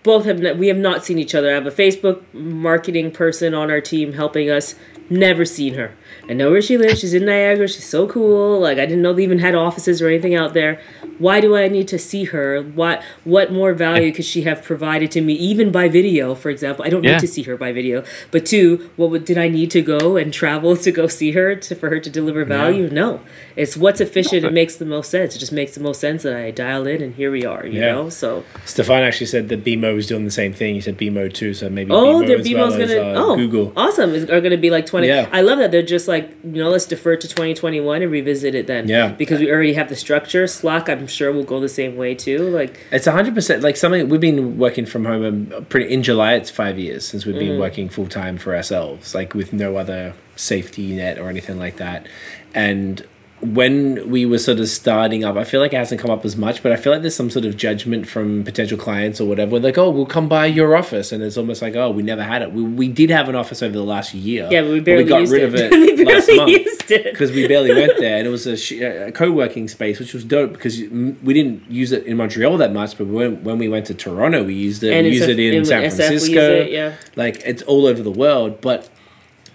Both 0.03 0.25
have 0.27 0.39
not, 0.39 0.57
we 0.57 0.69
have 0.69 0.77
not 0.77 1.05
seen 1.05 1.19
each 1.19 1.35
other. 1.35 1.51
I 1.51 1.55
have 1.55 1.67
a 1.67 1.71
Facebook 1.71 2.23
marketing 2.33 3.11
person 3.11 3.55
on 3.55 3.71
our 3.71 3.81
team 3.81 4.13
helping 4.13 4.51
us. 4.51 4.77
Never 5.09 5.45
seen 5.45 5.75
her. 5.75 5.93
I 6.29 6.33
know 6.33 6.51
where 6.51 6.61
she 6.63 6.77
lives. 6.77 7.01
She's 7.01 7.15
in 7.15 7.25
Niagara. 7.27 7.69
She's 7.69 7.85
so 7.85 8.09
cool. 8.09 8.59
Like 8.61 8.79
I 8.79 8.87
didn't 8.87 9.03
know 9.03 9.13
they 9.13 9.23
even 9.23 9.39
had 9.39 9.55
offices 9.55 10.03
or 10.03 10.09
anything 10.09 10.35
out 10.35 10.53
there. 10.53 10.81
Why 11.19 11.41
do 11.41 11.57
I 11.57 11.69
need 11.69 11.87
to 11.89 11.99
see 11.99 12.25
her? 12.25 12.61
What 12.63 13.03
what 13.25 13.53
more 13.53 13.73
value 13.73 14.13
could 14.13 14.25
she 14.25 14.43
have 14.43 14.63
provided 14.65 15.11
to 15.13 15.21
me, 15.21 15.35
even 15.35 15.71
by 15.71 15.89
video, 15.89 16.35
for 16.35 16.51
example? 16.51 16.85
I 16.85 16.89
don't 16.91 17.05
Yeah. 17.05 17.13
need 17.13 17.21
to 17.21 17.29
see 17.29 17.43
her 17.45 17.57
by 17.57 17.73
video. 17.73 18.03
But 18.33 18.45
two, 18.47 18.91
what 18.97 19.11
would, 19.11 19.25
did 19.25 19.39
I 19.39 19.49
need 19.49 19.71
to 19.73 19.81
go 19.83 20.17
and 20.17 20.33
travel 20.33 20.77
to 20.87 20.91
go 20.91 21.07
see 21.07 21.31
her 21.33 21.55
to 21.55 21.75
for 21.77 21.89
her 21.89 22.01
to 22.01 22.11
deliver 22.11 22.45
value? 22.45 22.91
No, 22.91 23.21
it's 23.55 23.77
what's 23.77 24.01
efficient 24.01 24.45
It 24.45 24.53
makes 24.53 24.77
the 24.77 24.85
most 24.85 25.11
sense. 25.11 25.37
It 25.37 25.39
just 25.39 25.53
makes 25.53 25.75
the 25.75 25.81
most 25.81 26.01
sense 26.01 26.25
that 26.25 26.37
I 26.37 26.51
dial 26.51 26.87
in 26.87 27.01
and 27.01 27.15
here 27.15 27.31
we 27.31 27.45
are. 27.47 27.65
You 27.67 27.81
Yeah. 27.81 27.93
know, 27.93 28.09
so 28.11 28.45
Stefan 28.65 29.03
actually 29.03 29.27
said 29.27 29.49
that 29.51 29.65
BMO 29.65 29.95
was 29.95 30.07
doing 30.09 30.25
the 30.25 30.31
same 30.31 30.53
thing. 30.53 30.75
He 30.75 30.81
said 30.81 30.99
BMO 30.99 31.33
too, 31.33 31.55
so 31.55 31.71
maybe 31.71 31.93
oh, 31.93 32.23
BMO 32.23 32.27
their 32.27 32.39
BMO's 32.39 32.77
well 32.77 32.79
gonna 32.89 33.01
uh, 33.01 33.15
oh 33.25 33.37
Google. 33.37 33.73
awesome 33.77 34.15
is, 34.15 34.29
are 34.29 34.41
gonna 34.41 34.57
be 34.59 34.71
like 34.71 34.85
twenty. 35.03 35.09
Yeah. 35.09 35.29
I 35.33 35.41
love 35.43 35.59
that 35.59 35.71
they're 35.71 35.83
just 35.83 36.09
like 36.09 36.31
you 36.45 36.63
know 36.63 36.71
let's 36.71 36.87
defer 36.87 37.17
to 37.17 37.29
twenty 37.29 37.55
twenty 37.55 37.81
one 37.81 38.03
and 38.03 38.11
revisit 38.11 38.55
it 38.55 38.67
then. 38.67 38.89
Yeah. 38.89 39.09
because 39.09 39.41
we 39.41 39.51
already 39.51 39.75
have 39.75 39.89
the 39.89 39.97
structure. 39.97 40.47
Slack, 40.47 40.89
I'm 40.89 41.07
sure 41.07 41.33
will 41.33 41.45
go 41.45 41.61
the 41.61 41.69
same 41.69 41.97
way 41.97 42.15
too. 42.15 42.39
Like 42.39 42.79
It's 42.91 43.07
hundred 43.07 43.35
percent 43.35 43.63
like 43.63 43.77
something 43.77 44.09
we've 44.09 44.21
been 44.21 44.59
working 44.59 44.87
from 44.87 45.05
home. 45.05 45.25
um, 45.53 45.65
Pretty 45.69 45.93
in 45.93 46.03
July, 46.03 46.35
it's 46.35 46.51
five 46.51 46.79
years 46.79 47.07
since 47.07 47.25
we've 47.27 47.35
Mm. 47.37 47.39
been 47.41 47.59
working 47.61 47.89
full 47.89 48.07
time 48.09 48.39
for 48.39 48.55
ourselves, 48.57 49.15
like 49.15 49.35
with 49.35 49.53
no 49.53 49.77
other 49.77 50.15
safety 50.37 50.95
net 50.95 51.19
or 51.19 51.29
anything 51.29 51.59
like 51.59 51.77
that. 51.77 52.07
And 52.55 53.05
when 53.41 54.09
we 54.11 54.25
were 54.25 54.39
sort 54.39 54.59
of 54.61 54.69
starting 54.69 55.23
up, 55.23 55.37
I 55.37 55.45
feel 55.45 55.61
like 55.61 55.75
it 55.75 55.77
hasn't 55.77 56.01
come 56.01 56.11
up 56.11 56.25
as 56.25 56.37
much, 56.37 56.63
but 56.63 56.73
I 56.73 56.77
feel 56.77 56.91
like 56.93 57.03
there's 57.03 57.15
some 57.15 57.29
sort 57.29 57.45
of 57.45 57.55
judgment 57.57 58.09
from 58.09 58.45
potential 58.45 58.79
clients 58.79 59.21
or 59.21 59.29
whatever. 59.29 59.61
Like, 59.61 59.77
oh, 59.77 59.91
we'll 59.91 60.07
come 60.07 60.27
by 60.27 60.47
your 60.47 60.75
office, 60.75 61.13
and 61.13 61.23
it's 61.23 61.37
almost 61.37 61.61
like, 61.61 61.77
oh, 61.77 61.91
we 61.91 62.03
never 62.03 62.23
had 62.23 62.41
it. 62.41 62.53
We, 62.53 62.63
we 62.63 62.89
did 62.89 63.11
have 63.11 63.29
an 63.29 63.35
office 63.35 63.63
over 63.63 63.75
the 63.75 63.85
last 63.85 64.15
year. 64.15 64.49
yeah, 64.51 64.63
but 64.63 64.71
we 64.73 64.81
barely 64.81 65.05
got 65.05 65.21
used 65.21 65.33
rid 65.33 65.43
it. 65.43 65.47
of 65.49 65.55
it 65.55 65.71
we 65.99 66.05
last 66.07 66.27
barely 66.27 66.37
month 66.41 66.51
used 66.67 66.91
it. 66.91 67.05
because 67.05 67.31
we 67.31 67.47
barely 67.47 67.75
went 67.75 67.93
there, 67.99 68.17
and 68.17 68.27
it 68.27 68.31
was 68.31 68.47
a, 68.47 68.57
sh- 68.57 68.73
a 68.81 69.13
co-working 69.13 69.69
space, 69.69 69.99
which 70.01 70.15
was 70.15 70.25
dope 70.25 70.53
because 70.53 70.79
we 70.79 71.35
didn't 71.35 71.71
use 71.71 71.93
it 71.93 72.05
in 72.07 72.17
Montreal 72.17 72.57
that 72.57 72.73
much, 72.73 72.97
but 72.97 73.07
when 73.07 73.45
when 73.45 73.59
we 73.59 73.69
went 73.69 73.87
to 73.87 73.95
Toronto, 73.95 74.45
we 74.45 74.55
used 74.55 74.83
it. 74.83 74.93
And 74.95 75.05
we 75.07 75.13
used 75.13 75.25
SF 75.25 75.29
it 75.29 75.39
in 75.39 75.55
in 75.55 75.65
San 75.67 75.83
SF 75.83 75.91
we 75.91 76.07
Francisco. 76.07 76.41
it, 76.55 76.71
yeah. 76.73 76.95
Like 77.17 77.43
it's 77.45 77.63
all 77.65 77.87
over 77.87 78.03
the 78.03 78.11
world, 78.11 78.63
but 78.63 78.89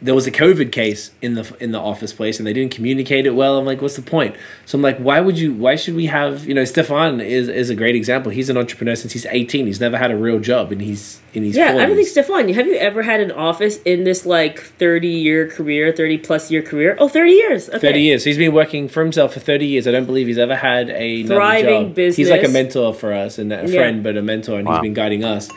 there 0.04 0.16
was 0.16 0.26
a 0.26 0.32
COVID 0.32 0.72
case 0.72 1.12
in 1.22 1.36
the 1.36 1.56
in 1.60 1.72
the 1.72 1.80
office 1.80 2.12
place, 2.12 2.40
and 2.40 2.48
they 2.48 2.54
didn't 2.54 2.72
communicate 2.74 3.26
it 3.28 3.36
well. 3.36 3.58
I'm 3.60 3.66
like, 3.66 3.82
what's 3.82 3.96
the 3.96 4.02
point? 4.02 4.36
So 4.66 4.76
I'm 4.78 4.82
like, 4.82 4.98
why 4.98 5.20
would 5.22 5.38
you? 5.38 5.54
Why 5.54 5.76
should 5.76 5.94
we 5.96 6.08
have? 6.08 6.48
You 6.48 6.56
know, 6.56 6.66
Stefan 6.66 7.22
is 7.22 7.48
is 7.48 7.70
a 7.70 7.76
great 7.76 7.96
example. 7.96 8.32
He's 8.32 8.50
an 8.50 8.58
entrepreneur 8.58 8.96
since 8.96 9.14
he's 9.14 9.26
18. 9.28 9.68
He's 9.68 9.80
never 9.80 9.98
had 9.98 10.10
a 10.10 10.18
real 10.18 10.40
job, 10.40 10.72
and 10.72 10.82
he's 10.82 11.20
in 11.34 11.44
his 11.44 11.56
Yeah, 11.56 11.74
40s. 11.74 11.80
I 11.80 11.86
don't 11.86 11.96
think 11.96 12.08
Stefan, 12.08 12.50
have 12.50 12.68
you 12.68 12.76
ever 12.76 13.04
had 13.04 13.20
an 13.22 13.32
office 13.32 13.78
in 13.84 14.04
this 14.04 14.26
like 14.26 14.60
30 14.60 15.08
year 15.08 15.48
career, 15.48 15.92
30 15.92 16.18
plus 16.18 16.50
year 16.52 16.62
career? 16.62 16.96
Oh, 17.00 17.08
30 17.08 17.32
years. 17.32 17.70
Okay. 17.70 17.80
30 17.80 18.02
years. 18.02 18.24
He's 18.24 18.38
been 18.38 18.54
working 18.54 18.88
for 18.88 19.02
himself 19.04 19.34
for 19.34 19.40
30 19.40 19.66
years. 19.68 19.88
I 19.88 19.92
don't 19.92 20.06
believe 20.06 20.28
he's 20.28 20.38
ever 20.40 20.56
had 20.56 20.90
a 20.90 21.24
Thriving 21.24 21.94
job. 21.96 21.98
He's 21.98 22.30
like 22.30 22.44
a 22.44 22.50
mentor 22.50 22.94
for 22.94 23.14
us 23.14 23.38
and 23.38 23.54
a 23.54 23.62
Yeah. 23.68 23.68
friend, 23.68 24.04
but 24.04 24.18
a 24.18 24.22
mentor, 24.22 24.60
and 24.60 24.68
he's 24.68 24.80
been 24.80 24.94
guiding 24.96 25.24
us. 25.24 25.50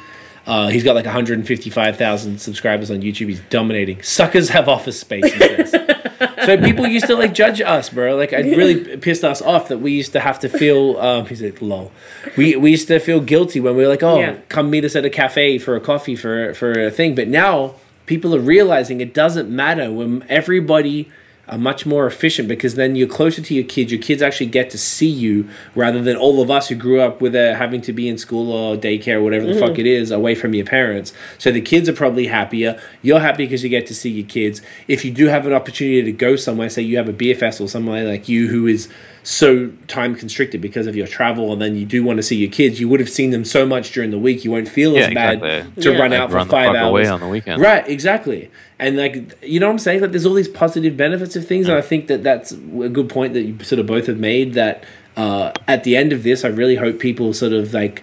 Uh, 0.47 0.69
he's 0.69 0.85
got 0.85 0.95
like 0.95 1.07
155,000 1.07 2.39
subscribers 2.39 2.91
on 2.91 3.01
YouTube. 3.01 3.29
He's 3.29 3.41
dominating. 3.51 4.03
Suckers 4.03 4.51
have 4.51 4.69
office 4.69 5.01
space. 5.01 5.33
so 6.45 6.59
people 6.59 6.87
used 6.87 7.07
to 7.07 7.17
like 7.17 7.33
judge 7.33 7.61
us, 7.61 7.89
bro. 7.91 8.17
Like 8.17 8.33
it 8.33 8.57
really 8.57 8.97
pissed 8.99 9.25
us 9.25 9.41
off 9.41 9.69
that 9.69 9.79
we 9.79 9.93
used 9.93 10.13
to 10.13 10.21
have 10.21 10.39
to 10.41 10.49
feel. 10.49 10.99
Um, 10.99 11.27
he's 11.27 11.41
like, 11.43 11.63
lol. 11.63 11.93
We 12.37 12.57
we 12.57 12.71
used 12.73 12.89
to 12.89 12.99
feel 12.99 13.21
guilty 13.21 13.61
when 13.61 13.75
we 13.77 13.83
were 13.85 13.89
like, 13.89 14.03
oh, 14.03 14.19
Yeah. 14.21 14.37
come 14.49 14.71
meet 14.71 14.85
us 14.85 14.95
at 14.95 15.05
a 15.05 15.11
cafe 15.11 15.59
for 15.59 15.77
a 15.77 15.81
coffee 15.81 16.17
for 16.17 16.53
for 16.55 16.73
a 16.73 16.91
thing. 16.91 17.15
But 17.15 17.29
now 17.29 17.77
people 18.07 18.35
are 18.35 18.41
realizing 18.41 19.01
it 19.01 19.15
doesn't 19.15 19.49
matter 19.49 19.91
when 19.91 20.25
everybody 20.29 21.11
are 21.49 21.59
much 21.59 21.85
more 21.85 22.07
efficient 22.07 22.49
because 22.49 22.75
then 22.75 22.97
you're 22.97 23.09
closer 23.09 23.43
to 23.43 23.55
your 23.55 23.65
kids. 23.65 23.93
Your 23.93 24.01
kids 24.01 24.23
actually 24.23 24.47
get 24.47 24.71
to 24.71 24.79
see 24.79 25.09
you 25.09 25.49
rather 25.75 26.01
than 26.01 26.17
all 26.17 26.41
of 26.41 26.51
us 26.51 26.69
who 26.69 26.75
grew 26.75 27.01
up 27.01 27.21
with 27.21 27.35
uh, 27.35 27.55
having 27.55 27.81
to 27.83 27.93
be 27.93 28.09
in 28.09 28.19
school 28.19 28.51
or 28.51 28.77
daycare 28.77 29.17
or 29.17 29.23
whatever 29.23 29.47
the 29.47 29.59
fuck 29.59 29.79
it 29.79 29.87
is 29.87 30.11
away 30.11 30.35
from 30.35 30.55
your 30.55 30.65
parents. 30.65 31.13
So 31.39 31.53
the 31.53 31.61
kids 31.61 31.89
are 31.89 31.93
probably 31.93 32.29
happier. 32.29 32.81
You're 33.03 33.21
happy 33.21 33.45
because 33.45 33.63
you 33.63 33.69
get 33.69 33.87
to 33.89 33.95
see 33.95 34.11
your 34.11 34.27
kids. 34.27 34.63
If 34.89 35.05
you 35.05 35.11
do 35.11 35.27
have 35.27 35.47
an 35.47 35.53
opportunity 35.53 36.03
to 36.03 36.13
go 36.13 36.37
somewhere, 36.37 36.69
say 36.71 36.83
you 36.83 36.97
have 36.97 37.09
a 37.09 37.13
beer 37.13 37.35
or 37.43 37.69
somewhere 37.69 38.05
like 38.05 38.29
you 38.29 38.49
who 38.49 38.67
is 38.67 38.89
so 39.27 39.71
time 39.89 40.15
constricted 40.15 40.61
because 40.61 40.87
of 40.87 40.95
your 40.95 41.07
travel 41.07 41.51
and 41.51 41.61
then 41.61 41.75
you 41.75 41.87
do 41.87 42.05
want 42.05 42.19
to 42.19 42.23
see 42.23 42.37
your 42.37 42.51
kids, 42.51 42.79
you 42.79 42.87
would 42.91 43.01
have 43.01 43.09
seen 43.09 43.31
them 43.31 43.43
so 43.43 43.65
much 43.65 43.91
during 43.91 44.11
the 44.11 44.19
week 44.19 44.45
you 44.45 44.51
won't 44.51 44.69
feel 44.69 44.93
Yeah, 44.93 45.07
as 45.09 45.15
bad 45.15 45.41
to 45.81 45.93
Yeah. 45.93 45.99
run 45.99 46.11
Like, 46.11 46.21
out 46.21 46.29
for 46.31 46.37
run 46.37 46.47
the 46.47 46.51
five 46.51 46.67
fuck 46.69 46.77
hours 46.77 46.91
away 46.91 47.07
on 47.09 47.21
the 47.21 47.29
weekend. 47.29 47.61
Right, 47.63 47.89
exactly. 47.89 48.51
And 48.79 48.99
like 48.99 49.39
you 49.43 49.61
know 49.61 49.67
what 49.67 49.73
I'm 49.73 49.79
saying? 49.79 50.03
Like 50.03 50.11
there's 50.11 50.27
all 50.27 50.35
these 50.35 50.47
positive 50.49 50.95
benefits 50.97 51.37
of 51.37 51.47
things, 51.49 51.69
and 51.69 51.79
I 51.79 51.81
think 51.81 52.07
that 52.09 52.23
that's 52.23 52.53
a 52.53 52.57
good 52.91 53.09
point 53.09 53.33
that 53.33 53.43
you 53.43 53.57
sort 53.65 53.79
of 53.79 53.87
both 53.87 54.09
have 54.09 54.19
made. 54.19 54.53
That 54.53 54.85
uh, 55.17 55.53
at 55.67 55.85
the 55.85 55.97
end 55.97 56.13
of 56.13 56.23
this, 56.23 56.45
I 56.45 56.49
really 56.49 56.77
hope 56.77 56.99
people 56.99 57.33
sort 57.33 57.53
of 57.55 57.73
like 57.73 58.03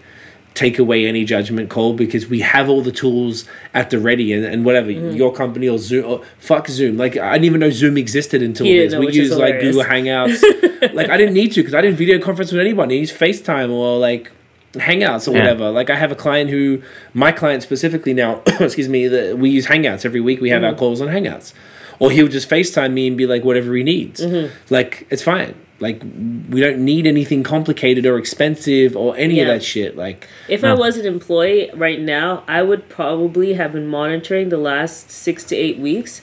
take 0.53 0.77
away 0.77 1.05
any 1.05 1.23
judgment 1.23 1.69
call 1.69 1.93
because 1.93 2.27
we 2.27 2.41
have 2.41 2.67
all 2.69 2.81
the 2.81 2.91
tools 2.91 3.45
at 3.73 3.89
the 3.89 3.97
ready 3.97 4.33
and, 4.33 4.43
and 4.43 4.65
whatever 4.65 4.89
Mm-hmm. 4.91 5.15
your 5.15 5.33
company 5.33 5.67
or 5.69 5.77
Zoom 5.77 6.05
or 6.05 6.23
fuck 6.39 6.67
Zoom 6.67 6.97
like 6.97 7.15
I 7.17 7.33
didn't 7.33 7.45
even 7.45 7.59
know 7.61 7.69
Zoom 7.69 7.97
existed 7.97 8.41
until 8.41 8.65
He 8.65 8.77
this 8.77 8.91
know, 8.93 8.99
we 8.99 9.05
which 9.07 9.15
use 9.15 9.31
like. 9.37 9.61
Google 9.61 9.83
Hangouts 9.83 10.41
like 10.93 11.09
I 11.09 11.15
didn't 11.17 11.33
need 11.35 11.53
to 11.53 11.61
because 11.61 11.73
I 11.73 11.81
didn't 11.81 11.97
video 11.97 12.19
conference 12.19 12.51
with 12.51 12.59
anybody 12.61 12.95
I 12.95 12.99
use 12.99 13.11
FaceTime 13.17 13.69
or 13.71 13.97
like 13.97 14.31
Hangouts 14.73 15.27
or 15.27 15.31
Yeah. 15.31 15.39
whatever. 15.39 15.69
Like 15.71 15.89
I 15.89 15.95
have 15.95 16.11
a 16.11 16.15
client 16.15 16.49
who, 16.49 16.81
my 17.13 17.31
client 17.33 17.61
specifically 17.63 18.13
now, 18.13 18.41
excuse 18.59 18.87
me, 18.89 19.07
that 19.07 19.37
we 19.37 19.49
use 19.49 19.67
Hangouts 19.67 20.05
every 20.05 20.21
week. 20.21 20.39
We 20.41 20.49
have 20.49 20.61
Mm-hmm. 20.61 20.73
our 20.73 20.75
calls 20.79 21.01
on 21.01 21.07
Hangouts, 21.09 21.53
or 21.99 22.09
he'll 22.11 22.27
just 22.29 22.49
Facetime 22.49 22.93
me 22.93 23.07
and 23.07 23.17
be 23.17 23.25
like 23.27 23.43
whatever 23.43 23.73
he 23.75 23.83
needs. 23.83 24.21
Mm-hmm. 24.21 24.53
Like 24.73 25.07
it's 25.09 25.21
fine. 25.23 25.55
Like 25.81 26.01
we 26.49 26.61
don't 26.61 26.79
need 26.85 27.07
anything 27.07 27.43
complicated 27.43 28.05
or 28.05 28.17
expensive 28.17 28.95
or 28.95 29.17
any 29.17 29.35
Yeah. 29.35 29.43
of 29.43 29.47
that 29.49 29.63
shit. 29.63 29.97
Like 29.97 30.27
If 30.47 30.63
I 30.63 30.73
was 30.73 30.97
an 30.97 31.05
employee 31.05 31.69
right 31.73 31.99
now, 31.99 32.43
I 32.47 32.61
would 32.61 32.87
probably 32.87 33.53
have 33.53 33.73
been 33.73 33.87
monitoring 33.87 34.49
the 34.49 34.57
last 34.57 35.09
six 35.11 35.43
to 35.45 35.55
eight 35.55 35.79
weeks, 35.79 36.21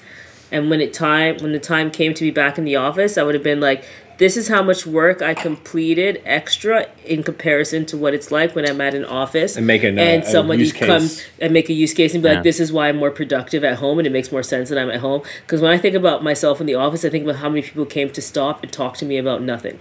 and 0.53 0.71
when 0.71 0.81
it 0.81 0.93
time 0.93 1.37
when 1.41 1.53
the 1.53 1.59
time 1.59 1.91
came 1.91 2.15
to 2.15 2.23
be 2.25 2.31
back 2.31 2.57
in 2.57 2.65
the 2.65 2.77
office, 2.77 3.19
I 3.19 3.23
would 3.25 3.35
have 3.35 3.45
been 3.45 3.61
like, 3.61 3.85
"This 4.19 4.37
is 4.37 4.49
how 4.49 4.63
much 4.63 4.87
work 4.87 5.23
I 5.23 5.35
completed 5.35 6.21
extra 6.27 6.87
in 7.05 7.23
comparison 7.23 7.87
to 7.87 7.97
what 7.97 8.15
it's 8.15 8.31
like 8.31 8.55
when 8.55 8.69
I'm 8.69 8.81
at 8.81 8.95
an 8.95 9.05
office." 9.05 9.57
And 9.57 9.67
make 9.67 9.83
an, 9.85 9.99
uh, 9.99 10.03
and 10.03 10.23
a 10.23 10.27
somebody 10.27 10.61
use 10.61 10.73
case. 10.73 10.87
comes 10.87 11.25
and 11.41 11.53
make 11.53 11.69
a 11.69 11.73
use 11.73 11.95
case 11.95 12.15
and 12.15 12.23
be 12.23 12.29
Yeah. 12.29 12.37
like, 12.37 12.45
"This 12.45 12.61
is 12.61 12.73
why 12.73 12.89
I'm 12.89 12.97
more 12.97 13.11
productive 13.11 13.65
at 13.65 13.77
home, 13.77 13.99
and 13.99 14.07
it 14.07 14.11
makes 14.11 14.31
more 14.31 14.43
sense 14.43 14.69
that 14.69 14.79
I'm 14.79 14.91
at 14.91 15.01
home." 15.01 15.23
Because 15.47 15.61
when 15.61 15.71
I 15.73 15.79
think 15.79 15.95
about 15.95 16.23
myself 16.23 16.61
in 16.61 16.67
the 16.67 16.75
office, 16.75 17.05
I 17.05 17.09
think 17.09 17.25
about 17.25 17.37
how 17.37 17.49
many 17.49 17.63
people 17.63 17.87
came 17.87 18.11
to 18.11 18.21
stop 18.21 18.63
and 18.63 18.71
talk 18.71 18.97
to 18.99 19.05
me 19.05 19.19
about 19.19 19.43
nothing. 19.43 19.79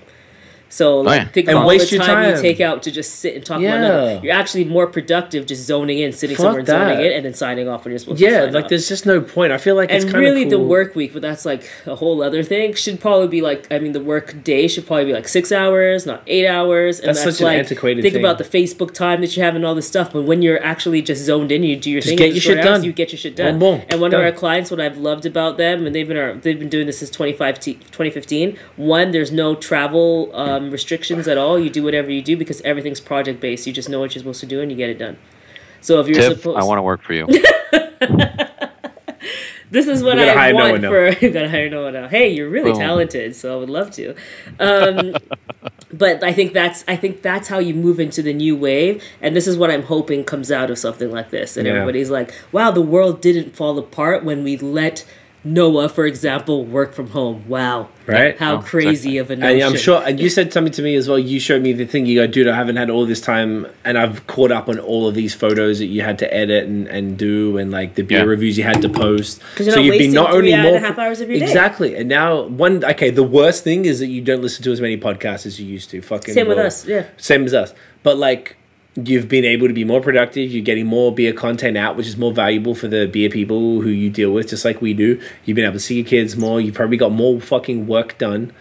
So 0.69 0.97
oh, 0.97 1.01
like, 1.01 1.21
yeah. 1.21 1.27
think 1.29 1.47
And 1.47 1.53
about 1.55 1.61
all 1.63 1.67
waste 1.69 1.89
the 1.89 1.95
your 1.95 2.05
time, 2.05 2.35
you 2.35 2.41
take 2.41 2.59
out 2.59 2.83
to 2.83 2.91
just 2.91 3.15
sit 3.15 3.35
and 3.35 3.45
talk 3.45 3.61
Yeah. 3.61 3.75
about 3.77 4.01
nothing. 4.05 4.23
You're 4.25 4.33
actually 4.33 4.65
more 4.65 4.85
productive 4.87 5.45
just 5.45 5.65
zoning 5.65 5.99
in, 5.99 6.11
sitting 6.11 6.35
Fuck 6.35 6.43
somewhere 6.43 6.59
and 6.59 6.67
zoning 6.67 6.97
that. 6.97 7.05
in, 7.05 7.11
and 7.13 7.25
then 7.25 7.33
signing 7.33 7.67
off 7.69 7.85
when 7.85 7.91
you're 7.93 7.99
supposed 7.99 8.19
to. 8.19 8.25
yeah, 8.25 8.41
like 8.43 8.65
off. 8.65 8.69
there's 8.69 8.87
just 8.89 9.05
no 9.05 9.21
point. 9.21 9.51
I 9.53 9.57
feel 9.57 9.75
like 9.75 9.89
it's 9.91 10.03
And 10.03 10.13
kind 10.13 10.25
of 10.25 10.29
really, 10.33 10.43
the 10.49 10.59
work 10.59 10.93
week, 10.95 11.13
but 11.13 11.21
that's 11.21 11.45
like 11.45 11.69
a 11.85 11.95
whole 11.95 12.21
other 12.21 12.43
thing. 12.43 12.73
Should 12.73 12.99
probably 12.99 13.27
be 13.29 13.41
like, 13.41 13.71
I 13.71 13.79
mean, 13.79 13.93
the 13.93 14.03
work 14.03 14.43
day 14.43 14.67
should 14.67 14.85
probably 14.85 15.05
be 15.05 15.13
like 15.13 15.27
six 15.27 15.51
hours, 15.51 16.05
not 16.05 16.21
eight 16.27 16.47
hours. 16.47 16.99
And 16.99 17.09
That's 17.09 17.23
that's, 17.23 17.37
such 17.37 17.41
an 17.41 17.47
like, 17.47 17.59
antiquated 17.59 18.01
think 18.01 18.15
thing. 18.15 18.23
about 18.23 18.37
the 18.37 18.43
Facebook 18.43 18.93
time 18.93 19.21
that 19.21 19.37
you 19.37 19.43
have 19.43 19.55
and 19.55 19.65
all 19.65 19.73
this 19.75 19.87
stuff. 19.87 20.11
But 20.11 20.23
when 20.23 20.41
you're 20.41 20.61
actually 20.63 21.01
just 21.01 21.23
zoned 21.23 21.51
in, 21.51 21.63
you 21.63 21.75
do 21.77 21.89
your 21.89 22.01
Just 22.01 22.09
thing. 22.09 22.17
get 22.17 22.31
your 22.33 22.41
shit 22.41 22.57
hours, 22.57 22.65
done. 22.65 22.83
You 22.83 22.91
get 22.91 23.11
your 23.13 23.19
shit 23.19 23.35
done. 23.37 23.57
Boom, 23.59 23.77
boom. 23.79 23.85
and 23.89 24.01
one 24.01 24.11
Done. 24.11 24.19
of 24.21 24.25
our 24.25 24.31
clients, 24.33 24.69
what 24.69 24.81
I've 24.81 24.97
loved 24.97 25.25
about 25.25 25.57
them, 25.57 25.85
and 25.85 25.95
they've 25.95 26.07
been 26.07 26.17
our, 26.17 26.33
they've 26.33 26.59
been 26.59 26.69
doing 26.69 26.87
this 26.87 26.99
since 26.99 27.09
2015. 27.11 28.57
One, 28.75 29.11
there's 29.11 29.31
no 29.31 29.55
travel 29.55 30.29
uh, 30.33 30.56
um, 30.57 30.71
restrictions 30.71 31.27
at 31.27 31.37
all. 31.37 31.59
You 31.59 31.69
do 31.69 31.83
whatever 31.83 32.11
you 32.11 32.21
do 32.21 32.35
because 32.37 32.61
everything's 32.61 32.99
project 32.99 33.39
based. 33.39 33.67
You 33.67 33.73
just 33.73 33.89
know 33.89 33.99
what 33.99 34.15
you're 34.15 34.21
supposed 34.21 34.39
to 34.41 34.45
do 34.45 34.61
and 34.61 34.71
you 34.71 34.77
get 34.77 34.89
it 34.89 34.97
done. 34.97 35.17
So 35.81 35.99
if 35.99 36.07
you're 36.07 36.21
Tiff, 36.21 36.37
supposed, 36.39 36.59
I 36.59 36.63
want 36.63 36.79
to 36.79 36.81
work 36.81 37.03
for 37.03 37.13
you. 37.13 37.27
this 39.69 39.87
is 39.87 40.01
what 40.03 40.19
I 40.19 40.33
hire 40.33 40.53
want 40.53 40.81
now. 40.81 40.89
for. 40.89 41.09
you 41.25 41.31
gotta 41.31 41.49
hire 41.49 41.69
Noah 41.69 41.91
now. 41.91 42.07
Hey, 42.07 42.29
you're 42.29 42.49
really 42.49 42.71
Boom. 42.71 42.79
talented, 42.79 43.35
so 43.35 43.55
I 43.55 43.59
would 43.59 43.69
love 43.69 43.91
to. 43.91 44.15
Um, 44.59 45.15
but 45.93 46.23
I 46.23 46.33
think 46.33 46.53
that's 46.53 46.83
I 46.87 46.95
think 46.95 47.21
that's 47.21 47.47
how 47.49 47.59
you 47.59 47.73
move 47.73 47.99
into 47.99 48.21
the 48.21 48.33
new 48.33 48.55
wave, 48.55 49.03
and 49.21 49.35
this 49.35 49.47
is 49.47 49.57
what 49.57 49.69
I'm 49.69 49.83
hoping 49.83 50.23
comes 50.23 50.51
out 50.51 50.71
of 50.71 50.77
something 50.77 51.11
like 51.11 51.29
this. 51.29 51.57
And 51.57 51.67
Yeah. 51.67 51.73
everybody's 51.73 52.09
like, 52.09 52.33
"Wow, 52.51 52.71
the 52.71 52.81
world 52.81 53.21
didn't 53.21 53.55
fall 53.55 53.77
apart 53.77 54.23
when 54.23 54.43
we 54.43 54.57
let." 54.57 55.05
Noah, 55.53 55.89
for 55.89 56.05
example, 56.05 56.65
work 56.65 56.93
from 56.93 57.09
home. 57.11 57.43
Wow. 57.47 57.89
Right? 58.05 58.37
How 58.37 58.55
Oh, 58.57 58.59
crazy 58.61 59.17
of 59.17 59.29
a 59.31 59.35
notion. 59.35 59.55
And 59.55 59.63
I'm 59.63 59.77
sure, 59.77 60.01
and 60.05 60.19
you 60.19 60.29
said 60.29 60.53
something 60.53 60.71
to 60.73 60.81
me 60.81 60.95
as 60.95 61.07
well. 61.09 61.19
You 61.19 61.39
showed 61.39 61.61
me 61.61 61.73
the 61.73 61.85
thing. 61.85 62.05
You 62.05 62.19
go, 62.21 62.27
dude, 62.27 62.47
I 62.47 62.55
haven't 62.55 62.77
had 62.77 62.89
all 62.89 63.05
this 63.05 63.19
time, 63.19 63.67
and 63.83 63.97
I've 63.97 64.25
caught 64.27 64.51
up 64.51 64.69
on 64.69 64.79
all 64.79 65.07
of 65.07 65.15
these 65.15 65.33
photos 65.35 65.79
that 65.79 65.85
you 65.87 66.01
had 66.03 66.17
to 66.19 66.33
edit 66.33 66.65
and, 66.65 66.87
and 66.87 67.17
do, 67.17 67.57
and 67.57 67.69
like 67.71 67.95
the 67.95 68.03
beer 68.03 68.19
Yeah. 68.19 68.23
reviews 68.25 68.57
you 68.57 68.63
had 68.63 68.81
to 68.81 68.89
post. 68.89 69.41
'Cause 69.55 69.67
you're 69.67 69.75
not 69.75 69.81
wasting 69.83 70.11
three 70.13 70.53
and 70.53 70.75
a 70.75 70.79
half 70.79 70.97
hours 70.97 71.19
of 71.21 71.29
your 71.29 71.39
day. 71.39 71.45
exactly. 71.45 71.95
And 71.95 72.07
now 72.07 72.43
one, 72.43 72.83
okay, 72.85 73.09
the 73.09 73.23
worst 73.23 73.63
thing 73.63 73.85
is 73.85 73.99
that 73.99 74.07
you 74.07 74.21
don't 74.21 74.41
listen 74.41 74.63
to 74.63 74.71
as 74.71 74.79
many 74.81 74.97
podcasts 74.97 75.45
as 75.45 75.59
you 75.59 75.65
used 75.67 75.89
to. 75.91 76.01
Fucking 76.01 76.33
Same 76.33 76.47
with 76.47 76.57
us, 76.59 76.85
yeah. 76.85 77.03
Same 77.17 77.43
as 77.45 77.53
us. 77.53 77.73
But 78.03 78.17
like, 78.17 78.55
you've 79.03 79.29
been 79.29 79.45
able 79.45 79.67
to 79.67 79.73
be 79.73 79.83
more 79.83 80.01
productive. 80.01 80.51
You're 80.51 80.63
getting 80.63 80.87
more 80.87 81.13
beer 81.13 81.31
content 81.31 81.77
out, 81.77 81.95
which 81.95 82.07
is 82.07 82.17
more 82.17 82.33
valuable 82.33 82.73
for 82.73 82.87
the 82.87 83.05
beer 83.05 83.29
people 83.29 83.81
who 83.81 83.89
you 83.89 84.09
deal 84.09 84.31
with, 84.31 84.49
just 84.49 84.65
like 84.65 84.81
we 84.81 84.93
do. 84.93 85.21
You've 85.45 85.55
been 85.55 85.65
able 85.65 85.73
to 85.73 85.79
see 85.79 85.95
your 85.95 86.05
kids 86.05 86.35
more. 86.35 86.59
You've 86.59 86.75
probably 86.75 86.97
got 86.97 87.11
more 87.11 87.39
fucking 87.39 87.87
work 87.87 88.17
done. 88.17 88.51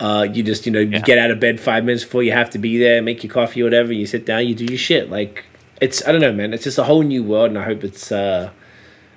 Uh, 0.00 0.26
you 0.30 0.42
just, 0.42 0.66
you 0.66 0.72
know, 0.72 0.80
you 0.80 1.00
get 1.00 1.18
out 1.18 1.30
of 1.30 1.38
bed 1.38 1.60
five 1.60 1.84
minutes 1.84 2.02
before 2.02 2.24
you 2.24 2.32
have 2.32 2.50
to 2.50 2.58
be 2.58 2.76
there, 2.78 3.00
make 3.00 3.22
your 3.22 3.32
coffee 3.32 3.62
or 3.62 3.64
whatever. 3.64 3.92
You 3.92 4.06
sit 4.06 4.26
down, 4.26 4.46
you 4.46 4.54
do 4.54 4.64
your 4.64 4.78
shit. 4.78 5.08
Like, 5.08 5.44
it's, 5.80 6.06
I 6.06 6.10
don't 6.10 6.20
know, 6.20 6.32
man. 6.32 6.52
It's 6.52 6.64
just 6.64 6.78
a 6.78 6.84
whole 6.84 7.02
new 7.02 7.22
world, 7.22 7.50
and 7.50 7.58
I 7.58 7.62
hope 7.62 7.84
it's, 7.84 8.10
uh, 8.10 8.50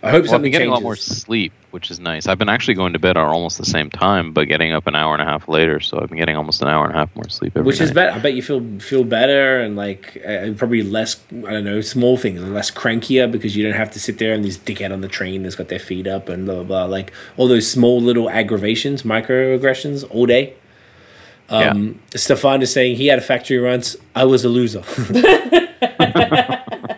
I 0.03 0.11
hope 0.11 0.25
Well, 0.25 0.35
I've 0.35 0.41
been 0.43 0.51
getting 0.51 0.67
changes. 0.67 0.71
a 0.71 0.73
lot 0.75 0.83
more 0.83 0.95
sleep, 0.95 1.53
which 1.71 1.89
is 1.89 1.99
nice. 1.99 2.27
I've 2.27 2.37
been 2.37 2.49
actually 2.49 2.75
going 2.75 2.93
to 2.93 2.99
bed 2.99 3.17
at 3.17 3.25
almost 3.25 3.57
the 3.57 3.65
same 3.65 3.89
time, 3.89 4.31
but 4.31 4.47
getting 4.47 4.71
up 4.71 4.85
an 4.87 4.95
hour 4.95 5.13
and 5.13 5.21
a 5.21 5.25
half 5.25 5.47
later. 5.47 5.79
So 5.79 5.99
I've 5.99 6.09
been 6.09 6.17
getting 6.19 6.35
almost 6.35 6.61
an 6.61 6.67
hour 6.67 6.85
and 6.85 6.93
a 6.95 6.97
half 6.97 7.15
more 7.15 7.27
sleep 7.29 7.53
every 7.55 7.65
which 7.65 7.81
is 7.81 7.89
night. 7.89 7.95
better. 7.95 8.11
I 8.13 8.19
bet 8.19 8.33
you 8.35 8.41
feel 8.43 8.61
feel 8.79 9.03
better 9.03 9.59
and 9.59 9.75
like 9.75 10.21
uh, 10.27 10.51
probably 10.55 10.83
less. 10.83 11.17
I 11.31 11.51
don't 11.51 11.63
know, 11.65 11.81
small 11.81 12.15
things, 12.15 12.41
less 12.41 12.69
crankier 12.69 13.31
because 13.31 13.55
you 13.57 13.63
don't 13.63 13.77
have 13.77 13.91
to 13.91 13.99
sit 13.99 14.19
there 14.19 14.33
and 14.33 14.45
this 14.45 14.57
dickhead 14.57 14.93
on 14.93 15.01
the 15.01 15.07
train 15.07 15.43
that's 15.43 15.55
got 15.55 15.67
their 15.69 15.79
feet 15.79 16.05
up 16.07 16.29
and 16.29 16.45
blah 16.45 16.55
blah 16.55 16.63
blah. 16.63 16.85
Like 16.85 17.11
all 17.35 17.47
those 17.47 17.69
small 17.69 17.99
little 17.99 18.29
aggravations, 18.29 19.03
microaggressions, 19.03 20.05
all 20.11 20.25
day. 20.27 20.53
Um, 21.49 22.01
Stefan 22.13 22.61
is 22.61 22.73
saying 22.73 22.97
he 22.97 23.07
had 23.07 23.19
a 23.19 23.21
factory 23.21 23.59
once. 23.61 23.95
I 24.13 24.25
was 24.25 24.43
a 24.43 24.49
loser. 24.49 24.83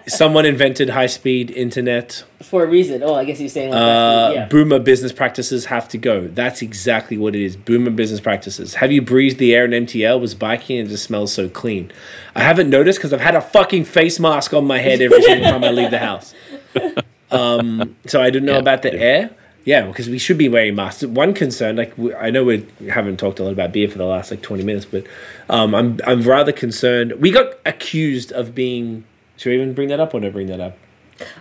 Someone 0.09 0.45
invented 0.45 0.89
high 0.89 1.07
speed 1.07 1.49
internet. 1.51 2.23
For 2.41 2.63
a 2.63 2.67
reason. 2.67 3.01
Oh, 3.03 3.15
I 3.15 3.25
guess 3.25 3.39
you're 3.39 3.49
saying 3.49 3.69
like 3.71 3.77
Uh, 3.79 4.27
that. 4.29 4.33
Yeah. 4.35 4.45
Boomer 4.47 4.79
business 4.79 5.11
practices 5.13 5.65
have 5.65 5.87
to 5.89 5.97
go. 5.97 6.27
That's 6.27 6.61
exactly 6.61 7.17
what 7.17 7.35
it 7.35 7.43
is. 7.43 7.55
Boomer 7.55 7.91
business 7.91 8.19
practices. 8.19 8.75
Have 8.75 8.91
you 8.91 9.01
breathed 9.01 9.39
the 9.39 9.53
air 9.55 9.65
in 9.65 9.71
MTL? 9.71 10.19
Was 10.19 10.33
biking 10.35 10.79
and 10.79 10.87
it 10.87 10.91
just 10.91 11.03
smells 11.05 11.31
so 11.33 11.47
clean. 11.49 11.91
I 12.35 12.41
haven't 12.43 12.69
noticed 12.69 12.99
because 12.99 13.13
I've 13.13 13.21
had 13.21 13.35
a 13.35 13.41
fucking 13.41 13.85
face 13.85 14.19
mask 14.19 14.53
on 14.53 14.65
my 14.65 14.79
head 14.79 15.01
every 15.01 15.21
single 15.21 15.49
time 15.51 15.63
I 15.63 15.71
leave 15.71 15.91
the 15.91 15.99
house. 15.99 16.33
Um, 17.31 17.95
so 18.07 18.21
I 18.23 18.31
don't 18.31 18.43
know 18.43 18.53
Yeah. 18.53 18.57
about 18.59 18.81
the 18.81 18.91
air. 18.93 19.29
Yeah, 19.63 19.85
because 19.85 20.09
we 20.09 20.17
should 20.17 20.39
be 20.39 20.49
wearing 20.49 20.73
masks. 20.73 21.03
One 21.03 21.33
concern, 21.35 21.75
like 21.75 21.95
we, 21.95 22.11
I 22.15 22.31
know 22.31 22.43
we 22.43 22.65
haven't 22.91 23.17
talked 23.17 23.37
a 23.39 23.43
lot 23.43 23.51
about 23.53 23.71
beer 23.71 23.87
for 23.87 23.99
the 23.99 24.05
last 24.05 24.31
like 24.31 24.41
twenty 24.41 24.63
minutes, 24.63 24.85
but 24.85 25.03
um, 25.47 25.75
I'm 25.75 25.99
I'm 26.07 26.23
rather 26.23 26.51
concerned. 26.51 27.11
We 27.19 27.29
got 27.29 27.53
accused 27.67 28.31
of 28.31 28.55
being. 28.55 29.03
Should 29.39 29.51
we 29.51 29.55
even 29.55 29.73
bring 29.73 29.87
that 29.87 30.01
up 30.01 30.13
or 30.13 30.19
not 30.19 30.33
bring 30.33 30.47
that 30.47 30.59
up? 30.59 30.77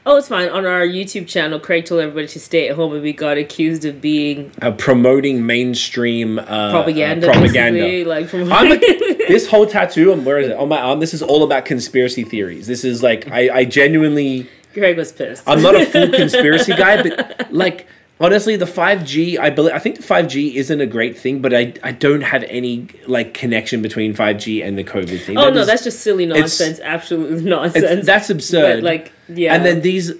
Oh, 0.07 0.17
it's 0.19 0.29
fine. 0.29 0.49
On 0.51 0.65
our 0.65 0.87
YouTube 0.87 1.27
channel, 1.27 1.59
Craig 1.59 1.85
told 1.85 2.01
everybody 2.01 2.29
to 2.29 2.39
stay 2.39 2.69
at 2.69 2.77
home, 2.77 2.93
and 2.93 3.03
we 3.03 3.13
got 3.13 3.39
accused 3.39 3.85
of 3.85 4.01
being 4.01 4.53
uh, 4.63 4.71
promoting 4.71 5.45
mainstream 5.45 6.39
uh, 6.39 6.71
propaganda. 6.71 7.29
uh, 7.29 7.33
propaganda. 7.33 8.09
Like 8.09 8.29
from 8.29 8.53
I'm 8.53 8.71
a, 8.71 8.77
this 9.29 9.49
whole 9.49 9.67
tattoo, 9.67 10.13
um, 10.13 10.25
where 10.25 10.39
is 10.39 10.49
it? 10.49 10.57
On 10.57 10.69
my 10.69 10.81
arm. 10.81 11.01
This 11.01 11.13
is 11.13 11.23
all 11.23 11.43
about 11.43 11.65
conspiracy 11.65 12.23
theories. 12.23 12.69
This 12.69 12.85
is 12.85 13.03
like 13.03 13.29
I, 13.33 13.51
I 13.53 13.65
genuinely. 13.65 14.49
Craig 14.75 14.97
was 14.97 15.11
pissed. 15.11 15.43
I'm 15.45 15.61
not 15.61 15.75
a 15.75 15.85
full 15.85 16.09
conspiracy 16.13 16.75
guy, 16.75 17.03
but 17.03 17.53
like 17.53 17.89
honestly, 18.21 18.57
the 18.57 18.65
5G. 18.65 19.39
I 19.39 19.51
believe. 19.51 19.73
I 19.75 19.79
think 19.79 19.97
the 19.97 20.03
5G 20.03 20.55
isn't 20.55 20.81
a 20.81 20.87
great 20.87 21.19
thing, 21.19 21.41
but 21.41 21.53
I 21.55 21.75
I 21.83 21.93
don't 21.93 22.23
have 22.23 22.43
any 22.45 22.89
like 23.07 23.35
connection 23.35 23.83
between 23.83 24.15
5G 24.15 24.65
and 24.67 24.77
the 24.79 24.85
COVID 24.85 25.23
thing. 25.25 25.39
oh 25.39 25.47
That 25.47 25.55
no, 25.55 25.61
is- 25.61 25.67
that's 25.67 25.85
just 25.85 26.01
silly 26.01 26.27
nonsense. 26.27 26.81
Absolutely 26.81 27.45
nonsense. 27.51 28.07
that's 28.07 28.31
absurd. 28.31 28.79
But, 28.79 28.85
like, 28.85 29.13
yeah. 29.29 29.55
And 29.55 29.65
then 29.65 29.81
these, 29.83 30.13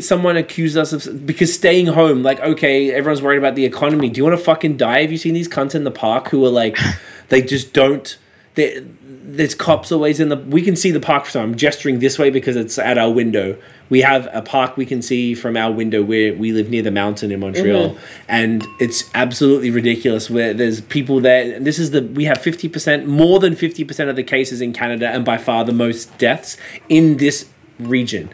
someone 0.00 0.36
accused 0.36 0.76
us 0.76 0.92
of 0.92 1.26
because 1.26 1.52
staying 1.54 1.86
home. 1.88 2.22
Like, 2.22 2.40
okay, 2.40 2.92
everyone's 2.92 3.22
worried 3.22 3.38
about 3.38 3.54
the 3.56 3.64
economy. 3.64 4.08
Do 4.08 4.18
you 4.18 4.24
want 4.24 4.38
to 4.38 4.44
fucking 4.44 4.76
die? 4.78 5.02
Have 5.02 5.12
you 5.12 5.18
seen 5.18 5.34
these 5.34 5.48
cunts 5.48 5.74
in 5.74 5.84
the 5.84 5.90
park 5.90 6.28
who 6.28 6.44
are 6.46 6.50
like, 6.50 6.78
they 7.28 7.42
just 7.42 7.72
don't. 7.72 8.16
They, 8.54 8.82
there's 9.28 9.54
cops 9.54 9.92
always 9.92 10.18
in 10.20 10.28
the. 10.30 10.36
We 10.36 10.62
can 10.62 10.76
see 10.76 10.90
the 10.92 11.00
park. 11.00 11.26
So 11.26 11.42
I'm 11.42 11.56
gesturing 11.56 11.98
this 11.98 12.18
way 12.18 12.30
because 12.30 12.56
it's 12.56 12.78
at 12.78 12.96
our 12.96 13.10
window. 13.10 13.58
We 13.88 14.00
have 14.00 14.28
a 14.32 14.42
park 14.42 14.76
we 14.76 14.84
can 14.86 15.00
see 15.02 15.34
from 15.34 15.56
our 15.56 15.70
window 15.70 16.02
where 16.02 16.34
we 16.34 16.52
live 16.52 16.68
near 16.70 16.82
the 16.82 16.90
mountain 16.90 17.30
in 17.30 17.40
Montreal, 17.40 17.90
Mm-hmm. 17.90 17.98
and 18.28 18.66
it's 18.80 19.08
absolutely 19.14 19.70
ridiculous. 19.70 20.28
Where 20.28 20.52
there's 20.52 20.80
people 20.80 21.20
there. 21.20 21.56
and 21.56 21.66
This 21.66 21.78
is 21.78 21.90
the 21.92 22.02
we 22.02 22.24
have 22.24 22.38
fifty 22.38 22.68
percent 22.68 23.06
more 23.06 23.38
than 23.38 23.54
fifty 23.54 23.84
percent 23.84 24.10
of 24.10 24.16
the 24.16 24.24
cases 24.24 24.60
in 24.60 24.72
Canada, 24.72 25.08
and 25.08 25.24
by 25.24 25.38
far 25.38 25.64
the 25.64 25.72
most 25.72 26.16
deaths 26.18 26.56
in 26.88 27.18
this 27.18 27.48
region. 27.78 28.30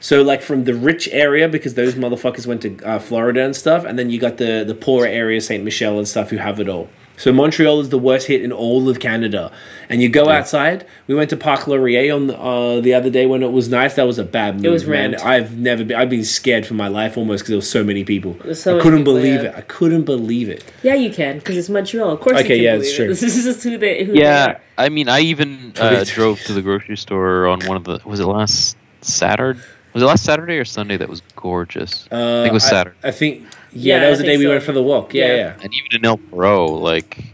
So 0.00 0.22
like 0.22 0.42
from 0.42 0.64
the 0.64 0.74
rich 0.74 1.08
area 1.10 1.48
because 1.48 1.74
those 1.74 1.94
motherfuckers 1.94 2.46
went 2.46 2.62
to 2.62 2.76
uh, 2.84 2.98
Florida 2.98 3.42
and 3.44 3.56
stuff, 3.56 3.84
and 3.84 3.98
then 3.98 4.10
you 4.10 4.18
got 4.20 4.36
the 4.38 4.64
the 4.66 4.74
poorer 4.74 5.06
area, 5.06 5.40
Saint 5.40 5.64
Michel 5.64 5.98
and 5.98 6.06
stuff, 6.08 6.30
who 6.30 6.36
have 6.38 6.60
it 6.60 6.68
all. 6.68 6.88
So 7.16 7.32
Montreal 7.32 7.80
is 7.80 7.88
the 7.88 7.98
worst 7.98 8.26
hit 8.26 8.42
in 8.42 8.52
all 8.52 8.88
of 8.88 9.00
Canada. 9.00 9.50
And 9.88 10.02
you 10.02 10.08
go 10.08 10.28
outside. 10.28 10.86
We 11.06 11.14
went 11.14 11.30
to 11.30 11.36
Parc 11.36 11.66
Laurier 11.66 12.12
on 12.14 12.26
the, 12.26 12.38
uh, 12.38 12.80
the 12.80 12.92
other 12.92 13.08
day 13.08 13.24
when 13.26 13.42
it 13.42 13.52
was 13.52 13.68
nice. 13.68 13.94
That 13.94 14.06
was 14.06 14.18
a 14.18 14.24
bad 14.24 14.60
move, 14.60 14.72
was 14.72 14.86
man. 14.86 15.12
rammed. 15.12 15.16
I've 15.22 15.56
never 15.56 15.84
been. 15.84 15.96
I've 15.96 16.10
been 16.10 16.24
scared 16.24 16.66
for 16.66 16.74
my 16.74 16.88
life 16.88 17.16
almost 17.16 17.40
because 17.44 17.48
there 17.48 17.58
were 17.58 17.62
so 17.62 17.84
many 17.84 18.04
people. 18.04 18.32
There's 18.34 18.62
so 18.62 18.72
I 18.72 18.74
many 18.74 18.82
couldn't 18.82 18.98
people, 19.00 19.14
believe 19.14 19.42
yeah. 19.42 19.50
it. 19.50 19.54
I 19.56 19.60
couldn't 19.62 20.04
believe 20.04 20.48
it. 20.48 20.64
yeah, 20.82 20.94
you 20.94 21.10
can 21.12 21.38
because 21.38 21.56
it's 21.56 21.68
Montreal. 21.68 22.10
Of 22.10 22.20
course. 22.20 22.38
Okay, 22.40 22.56
you 22.56 22.60
can 22.60 22.64
yeah, 22.64 22.72
believe 22.76 23.10
it's 23.10 23.22
it. 23.22 23.26
This 23.26 23.36
is 23.36 23.44
just 23.44 23.62
who 23.62 23.78
they. 23.78 24.04
Who 24.04 24.12
Yeah, 24.14 24.46
are. 24.46 24.60
I 24.76 24.88
mean, 24.88 25.08
I 25.08 25.20
even 25.20 25.72
uh, 25.78 26.04
drove 26.06 26.40
to 26.42 26.52
the 26.52 26.62
grocery 26.62 26.96
store 26.96 27.46
on 27.46 27.60
one 27.66 27.76
of 27.76 27.84
the. 27.84 28.00
Was 28.04 28.20
it 28.20 28.26
last 28.26 28.76
Saturday? 29.00 29.60
Was 29.94 30.02
it 30.02 30.06
last 30.06 30.24
Saturday 30.24 30.58
or 30.58 30.64
Sunday? 30.66 30.96
That 30.98 31.08
was 31.08 31.22
gorgeous. 31.36 32.06
Uh, 32.12 32.16
I 32.16 32.42
think 32.42 32.50
it 32.50 32.52
was 32.52 32.64
Saturday. 32.64 32.96
I, 33.02 33.10
think 33.12 33.46
yeah, 33.76 33.94
Yeah, 33.94 34.00
that 34.00 34.10
was 34.10 34.18
I 34.18 34.22
the 34.22 34.26
day 34.26 34.32
think 34.34 34.38
we 34.40 34.44
so. 34.46 34.50
went 34.50 34.62
for 34.64 34.72
the 34.72 34.82
walk. 34.82 35.14
Yeah, 35.14 35.26
Yeah. 35.26 35.34
yeah. 35.36 35.54
and 35.62 35.72
even 35.74 35.88
in 35.92 36.02
Île 36.02 36.18
Perrot, 36.30 36.80
like, 36.80 37.24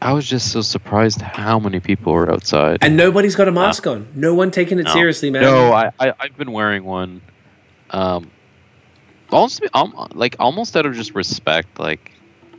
I 0.00 0.12
was 0.12 0.28
just 0.28 0.50
so 0.52 0.60
surprised 0.62 1.20
how 1.22 1.58
many 1.60 1.78
people 1.80 2.12
were 2.12 2.30
outside. 2.32 2.78
And 2.82 2.96
nobody's 2.96 3.36
got 3.36 3.46
a 3.48 3.52
mask 3.52 3.86
on. 3.86 4.08
No 4.14 4.34
one 4.34 4.50
taking 4.50 4.78
it 4.80 4.84
No. 4.84 4.92
seriously, 4.92 5.30
man. 5.30 5.42
No, 5.42 5.72
I, 5.72 5.90
I 6.00 6.12
I've 6.18 6.36
been 6.36 6.50
wearing 6.52 6.82
one, 6.84 7.20
um, 7.90 8.30
almost 9.30 9.62
um, 9.74 9.94
like 10.14 10.34
almost 10.40 10.76
out 10.76 10.86
of 10.86 10.94
just 10.94 11.14
respect, 11.14 11.78
like 11.78 12.10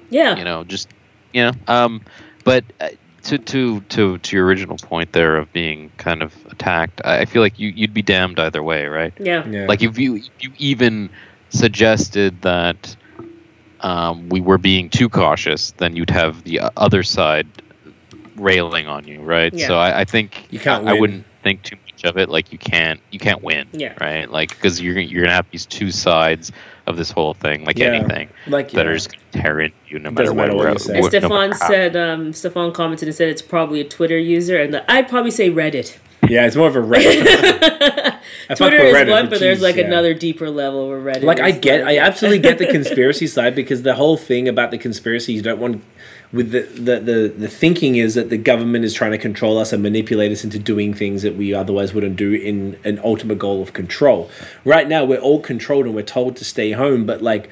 Yeah. 0.10 0.38
you 0.38 0.44
know, 0.46 0.64
just 0.64 0.88
you 1.34 1.44
know, 1.44 1.52
um, 1.68 2.02
but. 2.44 2.64
Uh, 2.80 2.90
to, 3.24 3.38
to 3.38 3.80
to 3.80 4.18
to 4.18 4.36
your 4.36 4.46
original 4.46 4.76
point 4.76 5.14
there 5.14 5.38
of 5.38 5.50
being 5.54 5.90
kind 5.96 6.22
of 6.22 6.34
attacked, 6.52 7.00
I 7.06 7.20
I 7.20 7.26
feel 7.26 7.42
like 7.42 7.58
you 7.58 7.70
you'd 7.70 7.94
be 7.94 8.02
damned 8.02 8.38
either 8.38 8.62
way, 8.62 8.86
right? 8.88 9.14
Yeah. 9.18 9.48
Yeah. 9.48 9.66
Like 9.66 9.82
if 9.82 9.98
you 9.98 10.16
if 10.18 10.30
you 10.42 10.52
even 10.58 11.10
suggested 11.54 12.42
that 12.42 12.96
um, 13.82 14.30
we 14.30 14.42
were 14.42 14.58
being 14.58 14.90
too 14.90 15.10
cautious, 15.10 15.72
then 15.72 15.96
you'd 15.96 16.10
have 16.10 16.44
the 16.44 16.62
other 16.78 17.04
side 17.04 17.48
railing 18.36 18.88
on 18.88 19.06
you, 19.08 19.22
right? 19.22 19.54
Yeah. 19.54 19.68
So 19.68 19.78
I, 19.78 20.02
I 20.02 20.06
think 20.06 20.48
You 20.52 20.60
can't 20.60 20.88
I, 20.88 20.96
I 20.96 21.00
wouldn't 21.00 21.26
think 21.44 21.62
too 21.64 21.76
much 21.86 22.04
of 22.06 22.18
it. 22.18 22.30
Like 22.30 22.52
you 22.52 22.58
can't 22.58 23.00
you 23.12 23.20
can't 23.20 23.44
win, 23.44 23.68
Yeah. 23.74 23.94
right? 24.02 24.30
Like 24.30 24.50
because 24.50 24.82
you're 24.82 24.98
you're 25.00 25.24
gonna 25.24 25.36
have 25.36 25.46
these 25.52 25.66
two 25.66 25.92
sides 25.92 26.52
of 26.88 26.98
this 26.98 27.12
whole 27.12 27.34
thing, 27.34 27.64
like 27.66 27.78
Yeah. 27.78 27.88
anything 27.94 28.30
like 28.48 28.72
that 28.72 28.86
yeah. 28.86 28.92
are 28.92 28.94
just 28.96 29.12
gonna 29.12 29.44
tear 29.44 29.60
into 29.60 29.76
you 29.88 30.00
no 30.00 30.10
matter 30.10 30.24
Doesn't 30.24 30.38
what. 30.38 30.44
matter 30.48 30.56
what 30.58 30.66
we're- 30.88 30.96
you 30.98 31.02
what- 31.02 31.12
Stefan 31.12 31.50
matter 31.52 31.54
how- 31.62 31.68
said, 31.70 31.96
um, 31.96 32.34
Stefan 32.34 32.72
commented 32.72 33.08
and 33.08 33.16
said 33.16 33.30
it's 33.30 33.42
probably 33.42 33.80
a 33.82 33.86
Twitter 33.88 34.18
user, 34.18 34.60
and 34.60 34.74
the, 34.74 34.92
I'd 34.92 35.08
probably 35.08 35.32
say 35.32 35.50
Reddit. 35.52 35.98
Yeah, 36.28 36.46
it's 36.48 36.56
more 36.56 36.68
of 36.70 36.76
a 36.76 36.82
Reddit. 36.82 38.18
I 38.50 38.56
Twitter 38.56 38.78
is 38.78 38.96
Reddit, 38.96 39.10
one, 39.10 39.30
but 39.30 39.40
there's 39.40 39.62
like 39.62 39.76
yeah. 39.76 39.86
another 39.86 40.14
deeper 40.14 40.50
level 40.50 40.90
where 40.90 41.00
Reddit. 41.00 41.24
Like 41.24 41.40
I 41.40 41.52
get, 41.52 41.86
like- 41.86 41.98
I 41.98 42.00
absolutely 42.06 42.40
get 42.40 42.58
the 42.58 42.68
conspiracy 42.68 43.28
side 43.28 43.56
because 43.56 43.84
the 43.84 43.96
whole 43.96 44.18
thing 44.18 44.48
about 44.48 44.72
the 44.72 44.78
conspiracy, 44.78 45.34
you 45.34 45.42
don't 45.42 45.60
want 45.60 45.84
with 46.34 46.52
the, 46.52 46.62
the 46.62 47.00
the 47.00 47.28
the 47.28 47.48
thinking 47.48 47.96
is 47.96 48.16
that 48.16 48.30
the 48.30 48.38
government 48.38 48.84
is 48.84 48.94
trying 48.94 49.12
to 49.12 49.18
control 49.20 49.60
us 49.60 49.72
and 49.72 49.84
manipulate 49.84 50.32
us 50.32 50.44
into 50.44 50.58
doing 50.58 50.94
things 50.94 51.22
that 51.22 51.36
we 51.36 51.54
otherwise 51.54 51.94
wouldn't 51.94 52.16
do 52.16 52.34
in 52.34 52.80
an 52.84 53.00
ultimate 53.04 53.38
goal 53.38 53.62
of 53.62 53.74
control. 53.74 54.30
Right 54.66 54.88
now, 54.88 55.06
we're 55.06 55.20
all 55.20 55.40
controlled 55.40 55.86
and 55.86 55.94
we're 55.94 56.02
told 56.02 56.36
to 56.38 56.46
stay 56.46 56.72
home, 56.72 57.06
but 57.06 57.22
like 57.22 57.50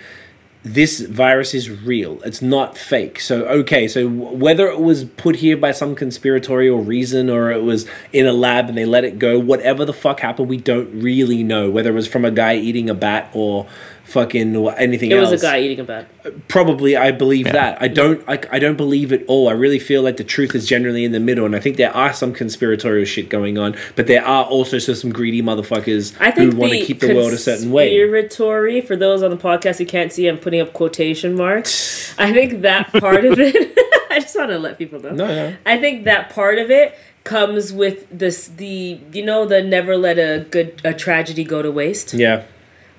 this 0.63 0.99
virus 0.99 1.53
is 1.55 1.69
real. 1.69 2.21
It's 2.23 2.41
not 2.41 2.77
fake. 2.77 3.19
So 3.19 3.45
okay, 3.45 3.87
so 3.87 4.07
whether 4.07 4.67
it 4.67 4.79
was 4.79 5.05
put 5.05 5.37
here 5.37 5.57
by 5.57 5.71
some 5.71 5.95
conspiratorial 5.95 6.83
reason 6.83 7.29
or 7.29 7.51
it 7.51 7.63
was 7.63 7.87
in 8.13 8.27
a 8.27 8.33
lab 8.33 8.69
and 8.69 8.77
they 8.77 8.85
let 8.85 9.03
it 9.03 9.17
go, 9.17 9.39
whatever 9.39 9.85
the 9.85 9.93
fuck 9.93 10.19
happened, 10.19 10.49
we 10.49 10.57
don't 10.57 11.01
really 11.01 11.43
know. 11.43 11.71
Whether 11.71 11.89
it 11.89 11.93
was 11.93 12.07
from 12.07 12.25
a 12.25 12.31
guy 12.31 12.55
eating 12.55 12.89
a 12.89 12.93
bat 12.93 13.31
or 13.33 13.65
fucking 14.11 14.55
or 14.55 14.77
anything 14.77 15.11
It 15.11 15.15
else. 15.17 15.31
was 15.31 15.41
a 15.43 15.45
guy 15.45 15.59
eating 15.61 15.79
a 15.79 15.83
bat. 15.83 16.07
Probably, 16.47 16.95
I 16.97 17.11
believe 17.11 17.47
Yeah. 17.47 17.53
that. 17.53 17.81
I 17.81 17.87
don't. 17.87 18.23
I, 18.27 18.39
I 18.51 18.59
don't 18.59 18.75
believe 18.77 19.11
it 19.11 19.23
all. 19.27 19.49
I 19.49 19.53
really 19.53 19.79
feel 19.79 20.01
like 20.03 20.17
the 20.17 20.23
truth 20.23 20.53
is 20.53 20.67
generally 20.67 21.03
in 21.05 21.11
the 21.11 21.19
middle, 21.19 21.45
and 21.45 21.55
I 21.55 21.59
think 21.59 21.77
there 21.77 21.95
are 21.95 22.13
some 22.13 22.33
conspiratorial 22.33 23.05
shit 23.05 23.29
going 23.29 23.57
on, 23.57 23.75
but 23.95 24.07
there 24.07 24.23
are 24.25 24.43
also 24.45 24.77
some 24.79 25.11
greedy 25.11 25.41
motherfuckers 25.41 26.15
I 26.19 26.31
think 26.31 26.53
who 26.53 26.59
want 26.59 26.73
to 26.73 26.83
keep 26.85 26.99
the 26.99 27.15
world 27.15 27.33
a 27.33 27.37
certain 27.37 27.71
way. 27.71 27.89
Conspiratory, 27.97 28.85
for 28.85 28.95
those 28.95 29.23
on 29.23 29.31
the 29.31 29.37
podcast 29.37 29.77
who 29.79 29.85
can't 29.85 30.11
see, 30.11 30.27
I'm 30.27 30.37
putting 30.37 30.61
up 30.61 30.73
quotation 30.73 31.35
marks. 31.35 32.13
I 32.19 32.31
think 32.33 32.61
that 32.61 32.91
part 32.93 33.25
of 33.25 33.39
it. 33.39 33.55
I 34.11 34.19
just 34.19 34.35
want 34.35 34.49
to 34.49 34.59
let 34.59 34.77
people 34.77 34.99
know. 34.99 35.11
No, 35.11 35.27
no. 35.27 35.55
I 35.65 35.77
think 35.77 36.03
that 36.03 36.29
part 36.31 36.59
of 36.59 36.69
it 36.69 36.93
comes 37.23 37.71
with 37.71 38.07
this 38.11 38.47
the 38.47 38.99
you 39.13 39.23
know 39.23 39.45
the 39.45 39.61
never 39.61 39.95
let 39.95 40.17
a 40.17 40.45
good 40.49 40.81
a 40.83 40.93
tragedy 40.93 41.43
go 41.43 41.61
to 41.61 41.71
waste. 41.71 42.13
Yeah, 42.13 42.43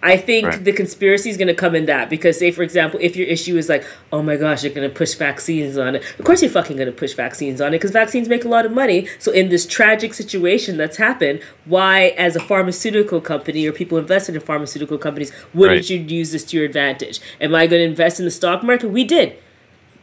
I 0.03 0.17
think 0.17 0.47
Right. 0.49 0.65
the 0.65 0.73
conspiracy 0.73 1.31
is 1.31 1.37
going 1.37 1.49
to 1.49 1.55
come 1.55 1.75
in 1.75 1.87
that 1.87 2.11
because, 2.11 2.39
say, 2.39 2.51
for 2.51 2.63
example, 2.63 2.99
if 3.03 3.15
your 3.17 3.27
issue 3.29 3.57
is 3.57 3.69
like, 3.69 3.85
oh 4.13 4.23
my 4.23 4.37
gosh, 4.37 4.65
you're 4.65 4.73
going 4.73 4.89
to 4.89 4.95
push 4.95 5.15
vaccines 5.15 5.79
on 5.79 5.95
it. 5.97 6.03
Of 6.19 6.25
course, 6.25 6.43
you're 6.43 6.51
fucking 6.51 6.77
going 6.77 6.87
to 6.87 6.93
push 6.93 7.13
vaccines 7.15 7.61
on 7.61 7.69
it 7.69 7.79
because 7.79 7.93
vaccines 7.93 8.29
make 8.29 8.45
a 8.45 8.49
lot 8.49 8.67
of 8.67 8.73
money. 8.73 9.07
So, 9.19 9.31
in 9.33 9.49
this 9.49 9.65
tragic 9.67 10.13
situation 10.15 10.77
that's 10.77 10.97
happened, 10.97 11.41
why, 11.67 12.09
as 12.19 12.35
a 12.35 12.41
pharmaceutical 12.41 13.21
company 13.21 13.67
or 13.67 13.73
people 13.73 13.97
invested 13.99 14.35
in 14.35 14.41
pharmaceutical 14.41 14.99
companies, 14.99 15.31
wouldn't 15.55 15.79
Right. 15.83 15.91
you 15.91 15.99
use 15.99 16.33
this 16.33 16.45
to 16.47 16.57
your 16.57 16.67
advantage? 16.67 17.21
Am 17.41 17.55
I 17.55 17.67
going 17.67 17.81
to 17.83 17.87
invest 17.89 18.19
in 18.19 18.25
the 18.25 18.31
stock 18.33 18.63
market? 18.65 18.89
We 18.91 19.05
did 19.05 19.35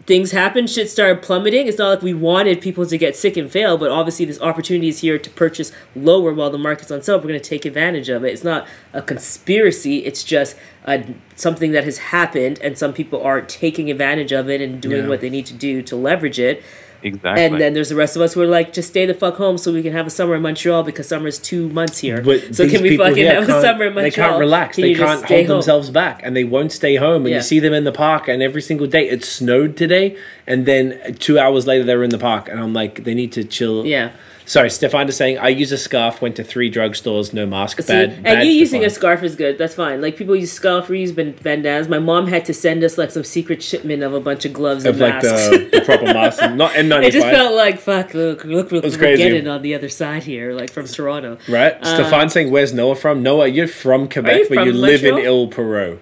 things 0.09 0.31
happened, 0.31 0.67
shit 0.71 0.89
started 0.89 1.21
plummeting. 1.21 1.67
It's 1.67 1.77
not 1.77 1.89
like 1.89 2.01
we 2.01 2.15
wanted 2.15 2.61
people 2.61 2.83
to 2.83 2.97
get 2.97 3.15
sick 3.15 3.37
and 3.37 3.49
fail, 3.49 3.77
but 3.77 3.91
obviously 3.91 4.25
this 4.25 4.41
opportunity 4.41 4.87
is 4.87 5.01
here 5.01 5.19
to 5.19 5.29
purchase 5.29 5.71
lower 5.95 6.33
while 6.33 6.49
the 6.49 6.57
market's 6.57 6.89
on 6.89 7.03
sale. 7.03 7.17
We're 7.17 7.27
going 7.27 7.39
to 7.39 7.47
take 7.47 7.63
advantage 7.63 8.09
of 8.09 8.25
it. 8.25 8.33
It's 8.33 8.43
not 8.43 8.67
a 8.91 9.03
conspiracy. 9.03 9.99
It's 9.99 10.23
just 10.23 10.57
a, 10.85 11.13
something 11.35 11.73
that 11.73 11.83
has 11.83 11.99
happened, 11.99 12.57
and 12.63 12.75
some 12.75 12.91
people 12.91 13.21
are 13.21 13.39
taking 13.39 13.91
advantage 13.91 14.31
of 14.31 14.49
it 14.49 14.61
and 14.61 14.81
doing 14.81 15.03
Yeah. 15.03 15.09
what 15.09 15.21
they 15.21 15.29
need 15.29 15.45
to 15.45 15.53
do 15.53 15.83
to 15.83 15.95
leverage 15.95 16.39
it. 16.39 16.63
Exactly. 17.01 17.43
And 17.45 17.59
then 17.59 17.73
there's 17.73 17.89
the 17.89 17.95
rest 17.95 18.15
of 18.15 18.21
us 18.21 18.33
who 18.33 18.41
are 18.41 18.45
like, 18.47 18.73
just 18.73 18.89
stay 18.89 19.05
the 19.05 19.13
fuck 19.13 19.35
home 19.35 19.57
so 19.57 19.71
we 19.71 19.81
can 19.83 19.93
have 19.93 20.07
a 20.07 20.09
summer 20.09 20.35
in 20.35 20.41
Montreal 20.41 20.83
because 20.83 21.07
summer 21.07 21.27
is 21.27 21.37
two 21.39 21.69
months 21.69 21.99
here. 21.99 22.21
but 22.21 22.55
so 22.55 22.67
can 22.69 22.81
we 22.81 22.89
people 22.91 23.05
fucking 23.05 23.17
here 23.23 23.35
have 23.39 23.49
a 23.49 23.61
summer 23.61 23.85
in 23.85 23.93
Montreal? 23.93 24.03
They 24.03 24.11
can't 24.11 24.39
relax. 24.39 24.75
Can 24.75 24.81
they 24.83 24.95
can't 24.95 25.23
hold 25.25 25.39
home? 25.45 25.47
themselves 25.47 25.89
back, 25.89 26.21
and 26.23 26.35
they 26.35 26.43
won't 26.43 26.71
stay 26.71 26.95
home. 26.95 27.23
And 27.25 27.29
Yeah. 27.29 27.35
you 27.37 27.41
see 27.41 27.59
them 27.59 27.73
in 27.73 27.83
the 27.83 27.91
park, 27.91 28.27
and 28.27 28.41
every 28.43 28.61
single 28.61 28.87
day 28.87 29.07
it 29.09 29.23
snowed 29.23 29.77
today, 29.77 30.17
and 30.45 30.65
then 30.65 31.15
two 31.19 31.39
hours 31.39 31.65
later 31.67 31.83
they 31.83 31.95
were 31.95 32.03
in 32.03 32.09
the 32.09 32.17
park, 32.17 32.49
and 32.49 32.59
I'm 32.59 32.73
like, 32.73 33.03
they 33.03 33.13
need 33.13 33.31
to 33.33 33.43
chill. 33.43 33.85
Yeah. 33.85 34.11
Sorry, 34.49 34.71
Stefan 34.71 35.07
is 35.07 35.15
saying 35.15 35.37
I 35.37 35.49
use 35.49 35.71
a 35.71 35.77
scarf. 35.77 36.23
Went 36.23 36.35
to 36.37 36.43
three 36.43 36.71
drugstores, 36.71 37.33
no 37.33 37.45
mask. 37.45 37.79
See, 37.83 37.93
Bad. 37.93 38.09
and 38.09 38.23
bad 38.23 38.47
you 38.47 38.51
using 38.51 38.83
a 38.83 38.89
scarf 38.89 39.21
is 39.21 39.35
good. 39.35 39.59
That's 39.59 39.75
fine. 39.75 40.01
Like 40.01 40.17
people 40.17 40.35
use 40.35 40.51
scarf, 40.51 40.89
we 40.89 41.01
use 41.01 41.11
ban- 41.11 41.33
bandanas. 41.43 41.87
My 41.87 41.99
mom 41.99 42.25
had 42.25 42.45
to 42.45 42.53
send 42.55 42.83
us 42.83 42.97
like 42.97 43.11
some 43.11 43.23
secret 43.23 43.61
shipment 43.61 44.01
of 44.01 44.11
a 44.15 44.19
bunch 44.19 44.45
of 44.45 44.53
gloves 44.53 44.85
of 44.85 44.95
and 44.99 45.01
like 45.01 45.23
masks. 45.23 45.49
the, 45.49 45.69
the 45.71 45.81
proper 45.81 46.05
mask, 46.17 46.41
not 46.55 46.71
N95. 46.71 47.03
it 47.03 47.11
just 47.11 47.27
felt 47.27 47.53
like 47.53 47.79
fuck. 47.79 48.15
Look, 48.15 48.43
look, 48.43 48.71
look 48.71 48.83
we're 48.83 48.97
crazy. 48.97 49.21
getting 49.21 49.47
on 49.47 49.61
the 49.61 49.75
other 49.75 49.87
side 49.87 50.23
here, 50.23 50.53
like 50.53 50.71
from 50.71 50.87
Toronto. 50.87 51.37
Right? 51.47 51.73
Uh, 51.79 51.85
Stefan 51.85 52.29
saying, 52.31 52.49
"Where's 52.49 52.73
Noah 52.73 52.95
from?" 52.95 53.21
Noah, 53.21 53.47
you're 53.47 53.67
from 53.67 54.09
Quebec, 54.09 54.35
you 54.35 54.49
but 54.49 54.55
from 54.55 54.67
you 54.67 54.73
live 54.73 55.03
in 55.03 55.13
Montreal? 55.13 55.47
Île 55.47 55.53
Perrot. 55.53 55.99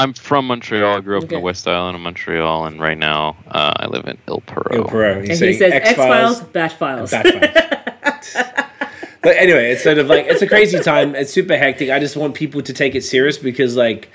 I'm 0.00 0.14
from 0.14 0.46
Montreal. 0.46 0.96
I 0.96 1.00
grew 1.00 1.18
up 1.18 1.24
in 1.24 1.28
the 1.28 1.40
West 1.40 1.68
Island 1.68 1.94
of 1.94 2.00
Montreal, 2.00 2.64
and 2.64 2.80
right 2.80 2.96
now 2.96 3.36
uh, 3.48 3.74
I 3.76 3.86
live 3.86 4.06
in 4.06 4.16
Île 4.26 4.42
Perrot. 4.44 4.78
Île 4.78 4.88
Perrot. 4.88 5.28
He's 5.28 5.40
And 5.42 5.50
he 5.50 5.54
says 5.54 5.72
X 5.72 5.88
X-Files, 5.90 6.38
Files, 6.38 6.48
Bat 6.50 6.72
Files. 6.72 7.10
Bat 7.10 7.26
Files. 7.26 8.46
but 9.22 9.36
anyway, 9.36 9.72
it's 9.72 9.82
sort 9.82 9.98
of 9.98 10.06
like 10.06 10.24
it's 10.24 10.40
a 10.40 10.46
crazy 10.46 10.78
time. 10.80 11.14
It's 11.14 11.30
super 11.30 11.54
hectic. 11.54 11.90
I 11.90 11.98
just 11.98 12.16
want 12.16 12.34
people 12.34 12.62
to 12.62 12.72
take 12.72 12.94
it 12.94 13.02
serious 13.02 13.36
because, 13.36 13.76
like, 13.76 14.08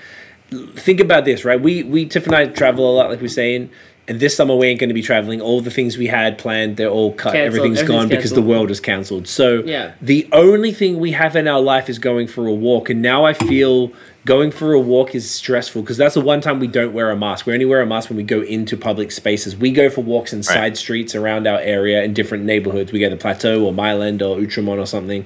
think 0.74 0.98
about 0.98 1.24
this, 1.24 1.44
right? 1.44 1.60
We 1.60 1.84
we 1.84 2.04
Tiff 2.04 2.26
and 2.26 2.34
I 2.34 2.46
travel 2.46 2.90
a 2.90 2.92
lot, 2.92 3.08
like 3.08 3.20
we're 3.20 3.28
saying. 3.28 3.70
And 4.08 4.20
this 4.20 4.36
summer 4.36 4.54
we 4.54 4.68
ain't 4.68 4.78
going 4.78 4.88
to 4.88 4.94
be 4.94 5.02
traveling. 5.02 5.40
All 5.40 5.60
the 5.60 5.70
things 5.70 5.98
we 5.98 6.06
had 6.06 6.38
planned, 6.38 6.76
they're 6.76 6.88
all 6.88 7.12
cut. 7.12 7.32
Cancelled. 7.32 7.46
Everything's 7.46 7.78
Everything's 7.80 8.02
gone 8.02 8.08
because 8.08 8.30
the 8.30 8.42
world 8.42 8.70
is 8.70 8.78
cancelled. 8.78 9.26
So 9.26 9.64
Yeah. 9.64 9.94
the 10.00 10.28
only 10.30 10.72
thing 10.72 11.00
we 11.00 11.10
have 11.12 11.34
in 11.34 11.48
our 11.48 11.60
life 11.60 11.88
is 11.88 11.98
going 11.98 12.28
for 12.28 12.46
a 12.46 12.52
walk. 12.52 12.88
And 12.88 13.02
now 13.02 13.24
I 13.24 13.32
feel 13.32 13.90
going 14.26 14.50
for 14.50 14.74
a 14.74 14.80
walk 14.80 15.14
is 15.14 15.30
stressful 15.30 15.80
because 15.82 15.96
that's 15.96 16.12
the 16.14 16.20
one 16.20 16.42
time 16.42 16.58
we 16.58 16.66
don't 16.66 16.92
wear 16.92 17.10
a 17.10 17.16
mask. 17.16 17.46
We 17.46 17.54
only 17.54 17.64
wear 17.64 17.80
a 17.80 17.86
mask 17.86 18.10
when 18.10 18.18
we 18.18 18.24
go 18.24 18.42
into 18.42 18.76
public 18.76 19.10
spaces. 19.12 19.56
We 19.56 19.70
go 19.72 19.88
for 19.88 20.02
walks 20.02 20.34
in 20.34 20.42
side 20.42 20.76
streets 20.76 21.14
around 21.14 21.46
our 21.46 21.60
area 21.60 22.02
in 22.02 22.12
different 22.12 22.44
neighborhoods. 22.44 22.92
We 22.92 22.98
go 23.00 23.08
to 23.08 23.16
Plateau 23.16 23.64
or 23.64 23.72
Mile 23.72 24.02
End 24.02 24.20
or 24.20 24.36
Outremont 24.36 24.78
or 24.78 24.86
something. 24.86 25.24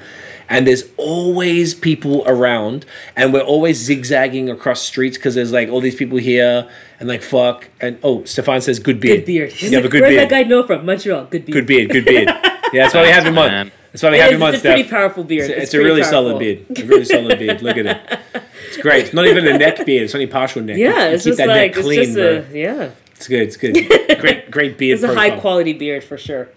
And 0.48 0.66
there's 0.66 0.84
always 0.96 1.74
people 1.74 2.22
around, 2.26 2.84
and 3.16 3.32
we're 3.32 3.40
always 3.40 3.78
zigzagging 3.78 4.50
across 4.50 4.82
streets 4.82 5.16
because 5.16 5.34
there's 5.34 5.52
like 5.52 5.68
all 5.68 5.80
these 5.80 5.94
people 5.96 6.18
here, 6.18 6.68
and 6.98 7.08
like 7.08 7.22
fuck. 7.22 7.68
And 7.80 7.98
oh, 8.02 8.24
Stefan 8.24 8.60
says 8.60 8.78
good 8.78 9.00
beard. 9.00 9.20
Good 9.20 9.26
beard. 9.26 9.52
He's 9.52 9.70
You 9.70 9.76
have 9.78 9.86
a 9.86 9.88
good 9.88 10.02
Where's 10.02 10.14
beard. 10.16 10.28
that 10.28 10.30
guy 10.30 10.42
know 10.42 10.62
from? 10.64 10.84
Montreal. 10.84 11.24
Good 11.26 11.44
beard. 11.46 11.54
Good 11.54 11.66
beard. 11.66 11.90
Good 11.90 12.04
beard. 12.04 12.28
Yeah, 12.72 12.84
that's 12.84 12.94
why 12.94 13.02
we 13.02 13.08
have 13.08 13.26
him 13.26 13.36
on. 13.36 13.50
Man. 13.50 13.72
That's 13.90 14.00
why 14.04 14.10
we 14.10 14.18
It 14.18 14.20
have 14.20 14.30
is- 14.30 14.36
him 14.36 14.42
on. 14.44 14.54
it's 14.54 14.64
a 14.64 14.68
pretty 14.68 14.82
Steph. 14.84 14.90
powerful 14.92 15.24
beard. 15.24 15.50
It's, 15.50 15.50
It's 15.50 15.62
it's 15.64 15.74
a 15.74 15.78
really 15.78 16.02
powerful. 16.02 16.18
solid 16.30 16.38
beard. 16.38 16.66
A 16.78 16.84
really 16.84 17.04
solid 17.04 17.36
beard. 17.40 17.62
Look 17.62 17.76
at 17.78 17.86
it. 17.86 18.42
It's 18.80 18.88
great. 18.88 19.04
It's 19.06 19.14
not 19.14 19.26
even 19.26 19.46
a 19.46 19.56
neck 19.58 19.84
beard. 19.84 20.04
It's 20.04 20.14
only 20.14 20.26
partial 20.26 20.62
neck. 20.62 20.76
Yeah, 20.78 21.08
You 21.08 21.14
it's 21.14 21.24
keep 21.24 21.30
just 21.30 21.38
that 21.38 21.48
like 21.48 21.56
neck 21.56 21.70
it's 21.76 21.80
clean, 21.86 22.02
just 22.04 22.14
bro. 22.14 22.44
yeah. 22.52 22.90
It's 23.16 23.28
good. 23.28 23.42
It's 23.42 23.56
good. 23.58 23.74
Great, 24.20 24.50
great 24.50 24.78
beard. 24.78 24.94
It's 24.94 25.02
a 25.02 25.08
profile. 25.08 25.30
high 25.30 25.38
quality 25.38 25.74
beard 25.74 26.02
for 26.02 26.16
sure. 26.16 26.48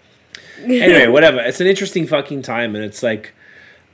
anyway, 0.62 1.06
whatever. 1.16 1.40
It's 1.40 1.60
an 1.60 1.66
interesting 1.66 2.06
fucking 2.06 2.40
time, 2.40 2.74
and 2.74 2.82
it's 2.82 3.02
like, 3.02 3.34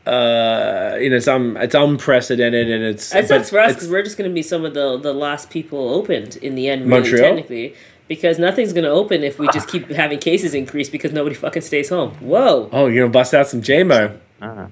uh, 0.07 0.97
you 1.01 1.11
know, 1.11 1.17
it's 1.17 1.27
um, 1.29 1.57
it's 1.57 1.75
unprecedented, 1.75 2.71
and 2.71 2.85
it's. 2.85 3.11
That 3.11 3.23
but 3.23 3.29
sucks 3.29 3.51
for 3.51 3.59
us 3.59 3.75
because 3.75 3.89
we're 3.91 4.03
just 4.05 4.17
going 4.17 4.31
to 4.31 4.35
be 4.35 4.43
some 4.43 4.65
of 4.65 4.75
the 4.75 4.97
the 4.99 5.13
last 5.13 5.51
people 5.51 5.93
opened 5.95 6.37
in 6.37 6.55
the 6.55 6.69
end. 6.69 6.83
Really, 6.83 7.01
Montreal? 7.01 7.23
technically, 7.23 7.75
because 8.07 8.39
nothing's 8.39 8.73
going 8.73 8.85
to 8.85 8.91
open 8.91 9.25
if 9.25 9.39
we 9.41 9.49
just 9.49 9.67
keep 9.69 9.91
having 9.91 10.21
cases 10.21 10.55
increase 10.55 10.89
because 10.89 11.13
nobody 11.13 11.35
fucking 11.35 11.63
stays 11.63 11.89
home. 11.89 12.11
Whoa. 12.21 12.69
Oh, 12.73 12.87
you're 12.87 13.05
gonna 13.07 13.13
bust 13.13 13.35
out 13.35 13.49
some 13.49 13.63
JMO. 13.63 14.17
Ah, 14.41 14.69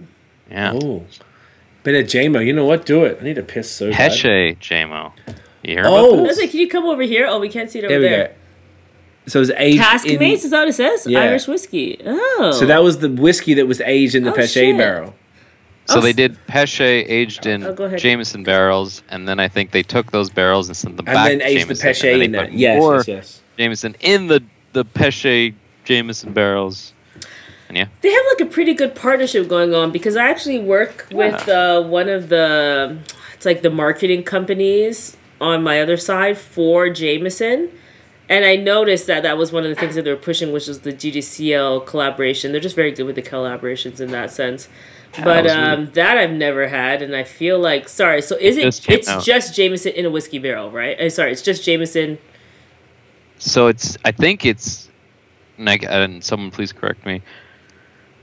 yeah. 0.51 0.72
Oh, 0.74 1.05
bit 1.93 2.05
of 2.05 2.10
JMO. 2.10 2.44
You 2.44 2.52
know 2.52 2.65
what? 2.66 2.85
Do 2.86 3.05
it. 3.05 3.19
I 3.20 3.24
need 3.24 3.36
to 3.36 3.43
piss 3.43 3.70
so 3.70 3.90
bad. 3.90 4.10
Peche 4.12 4.56
JMO. 4.60 5.12
You 5.62 5.74
hear 5.74 5.85
Oh. 5.86 6.10
about 6.10 6.12
I 6.12 6.16
this? 6.23 6.28
was 6.28 6.39
like, 6.39 6.51
can 6.51 6.60
you 6.60 6.69
come 6.69 6.85
over 6.85 7.02
here? 7.02 7.27
Oh, 7.28 7.39
we 7.39 7.48
can't 7.48 7.70
see 7.70 7.78
it 7.81 7.85
over 7.85 7.93
There 7.93 8.01
we 8.01 8.09
there. 8.09 8.28
go. 8.28 8.35
So 9.27 9.40
it's 9.43 9.51
aged 9.56 9.78
Cask 9.82 10.06
in. 10.06 10.19
mates 10.19 10.44
is 10.44 10.52
that 10.52 10.60
what 10.60 10.69
it 10.69 10.73
says? 10.74 11.06
Yeah. 11.06 11.20
Irish 11.20 11.47
whiskey. 11.47 12.01
Oh. 12.05 12.52
So 12.59 12.65
that 12.66 12.82
was 12.82 12.98
the 13.01 13.10
whiskey 13.10 13.55
that 13.55 13.66
was 13.66 13.81
aged 13.82 14.15
in 14.15 14.24
the 14.24 14.32
Oh, 14.32 14.35
Peche 14.36 14.51
shit. 14.52 14.77
barrel. 14.78 15.15
So 15.86 15.98
Oh, 15.98 16.01
they 16.01 16.10
s- 16.10 16.16
did 16.16 16.47
Peche 16.47 16.81
aged 16.81 17.44
in 17.47 17.65
Oh. 17.65 17.97
Jameson 17.97 18.43
barrels, 18.43 19.02
and 19.10 19.27
then 19.28 19.39
I 19.40 19.48
think 19.48 19.70
they 19.73 19.82
took 19.82 20.12
those 20.12 20.31
barrels 20.31 20.69
and 20.69 20.77
sent 20.77 20.97
them 20.97 21.06
And 21.09 21.15
back 21.15 21.28
then 21.28 21.39
to 21.40 21.44
aged 21.47 21.69
the 21.69 21.74
Jameson, 21.74 21.89
Peche 21.89 22.05
and 22.05 22.12
then 22.12 22.23
in 22.23 22.32
they 22.32 22.39
that. 22.39 22.48
put 22.51 22.59
Yes, 22.59 22.78
more 22.78 22.97
yes, 22.97 23.09
yes. 23.09 23.40
Jameson 23.59 23.97
in 24.01 24.27
the 24.28 24.43
the 24.73 24.85
Peche 24.85 25.52
Jameson 25.85 26.32
barrels. 26.32 26.93
Yeah, 27.70 27.86
They 28.00 28.10
have 28.10 28.22
like 28.32 28.48
a 28.48 28.50
pretty 28.50 28.72
good 28.74 28.94
partnership 28.94 29.48
going 29.48 29.74
on 29.74 29.90
because 29.92 30.16
I 30.16 30.28
actually 30.28 30.58
work 30.58 31.06
with 31.12 31.48
uh, 31.48 31.82
one 31.82 32.08
of 32.08 32.28
the 32.28 32.98
it's 33.34 33.44
like 33.44 33.62
the 33.62 33.70
marketing 33.70 34.22
companies 34.24 35.16
on 35.40 35.62
my 35.62 35.80
other 35.80 35.96
side 35.96 36.38
for 36.38 36.88
Jameson. 36.88 37.70
And 38.28 38.44
I 38.44 38.56
noticed 38.56 39.06
that 39.06 39.22
that 39.22 39.38
was 39.38 39.52
one 39.52 39.64
of 39.64 39.70
the 39.70 39.74
things 39.74 39.94
that 39.94 40.02
they 40.02 40.10
were 40.10 40.16
pushing, 40.16 40.52
which 40.52 40.66
was 40.66 40.80
the 40.80 40.92
GDCL 40.92 41.86
collaboration. 41.86 42.52
They're 42.52 42.60
just 42.60 42.76
very 42.76 42.90
good 42.90 43.04
with 43.04 43.16
the 43.16 43.22
collaborations 43.22 44.00
in 44.00 44.10
that 44.10 44.30
sense. 44.30 44.68
But 45.24 45.44
was 45.44 45.52
um, 45.52 45.90
that 45.92 46.18
I've 46.18 46.32
never 46.32 46.68
had, 46.68 47.00
and 47.00 47.16
I 47.16 47.24
feel 47.24 47.58
like 47.58 47.88
sorry. 47.88 48.20
So 48.20 48.36
is 48.36 48.56
it? 48.58 48.64
just 48.64 48.88
It's 48.90 49.08
out. 49.08 49.24
just 49.24 49.54
Jameson 49.54 49.92
in 49.92 50.04
a 50.04 50.10
whiskey 50.10 50.38
barrel, 50.38 50.70
right? 50.70 51.00
Uh, 51.00 51.08
sorry, 51.08 51.32
it's 51.32 51.42
just 51.42 51.64
Jameson. 51.64 52.18
so 53.38 53.68
it's 53.68 53.96
I 54.04 54.12
think 54.12 54.44
it's 54.44 54.88
and, 55.56 55.68
I, 55.68 55.74
and 55.88 56.22
someone 56.22 56.50
please 56.50 56.72
correct 56.72 57.06
me. 57.06 57.22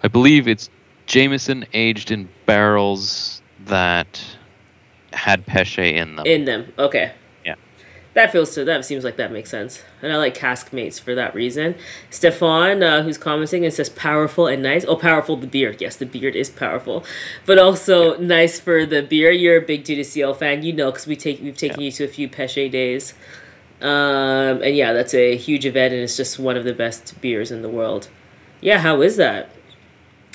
I 0.06 0.08
believe 0.08 0.48
it's 0.48 0.70
Jameson 1.08 1.66
aged 1.74 2.12
in 2.12 2.30
barrels 2.46 3.42
that 3.66 4.24
had 5.14 5.48
Peche 5.48 5.80
in 5.80 6.16
them. 6.18 6.26
in 6.28 6.46
them. 6.46 6.72
Okay. 6.78 7.12
Yeah. 7.44 7.56
That 8.14 8.32
feels 8.32 8.52
so. 8.52 8.64
That 8.64 8.86
seems 8.86 9.04
like 9.04 9.18
that 9.18 9.32
makes 9.32 9.50
sense, 9.50 9.82
and 10.04 10.14
I 10.14 10.18
like 10.18 10.36
cask 10.36 10.72
mates 10.72 11.00
for 11.00 11.16
that 11.16 11.34
reason. 11.34 11.74
Stefan, 12.12 12.84
uh, 12.84 13.02
who's 13.02 13.18
commenting, 13.18 13.66
and 13.66 13.74
says 13.74 13.90
powerful 13.90 14.46
and 14.46 14.62
nice. 14.62 14.86
Oh, 14.86 14.96
powerful 14.96 15.38
the 15.38 15.48
beard. 15.48 15.82
Yes, 15.82 15.96
the 15.96 16.06
beard 16.06 16.36
is 16.36 16.52
powerful, 16.52 17.04
but 17.48 17.58
also 17.58 18.16
nice 18.20 18.60
for 18.60 18.86
the 18.86 19.02
beer. 19.02 19.32
You're 19.32 19.58
a 19.58 19.66
big 19.66 19.86
GDCL 19.86 20.38
fan, 20.38 20.62
you 20.62 20.72
know, 20.72 20.92
because 20.92 21.08
we 21.08 21.16
take 21.16 21.42
we've 21.42 21.58
taken 21.58 21.82
you 21.82 21.92
to 21.94 22.04
a 22.04 22.08
few 22.08 22.30
Peche 22.30 22.70
days, 22.72 23.16
um, 23.82 24.62
and 24.62 24.76
yeah, 24.76 24.94
that's 24.94 25.16
a 25.16 25.36
huge 25.36 25.66
event, 25.66 25.96
and 25.96 26.04
it's 26.04 26.16
just 26.16 26.38
one 26.38 26.58
of 26.58 26.64
the 26.64 26.76
best 26.76 27.20
beers 27.22 27.50
in 27.50 27.64
the 27.64 27.70
world. 27.70 28.08
Yeah, 28.62 28.78
how 28.78 29.02
is 29.02 29.18
that? 29.18 29.50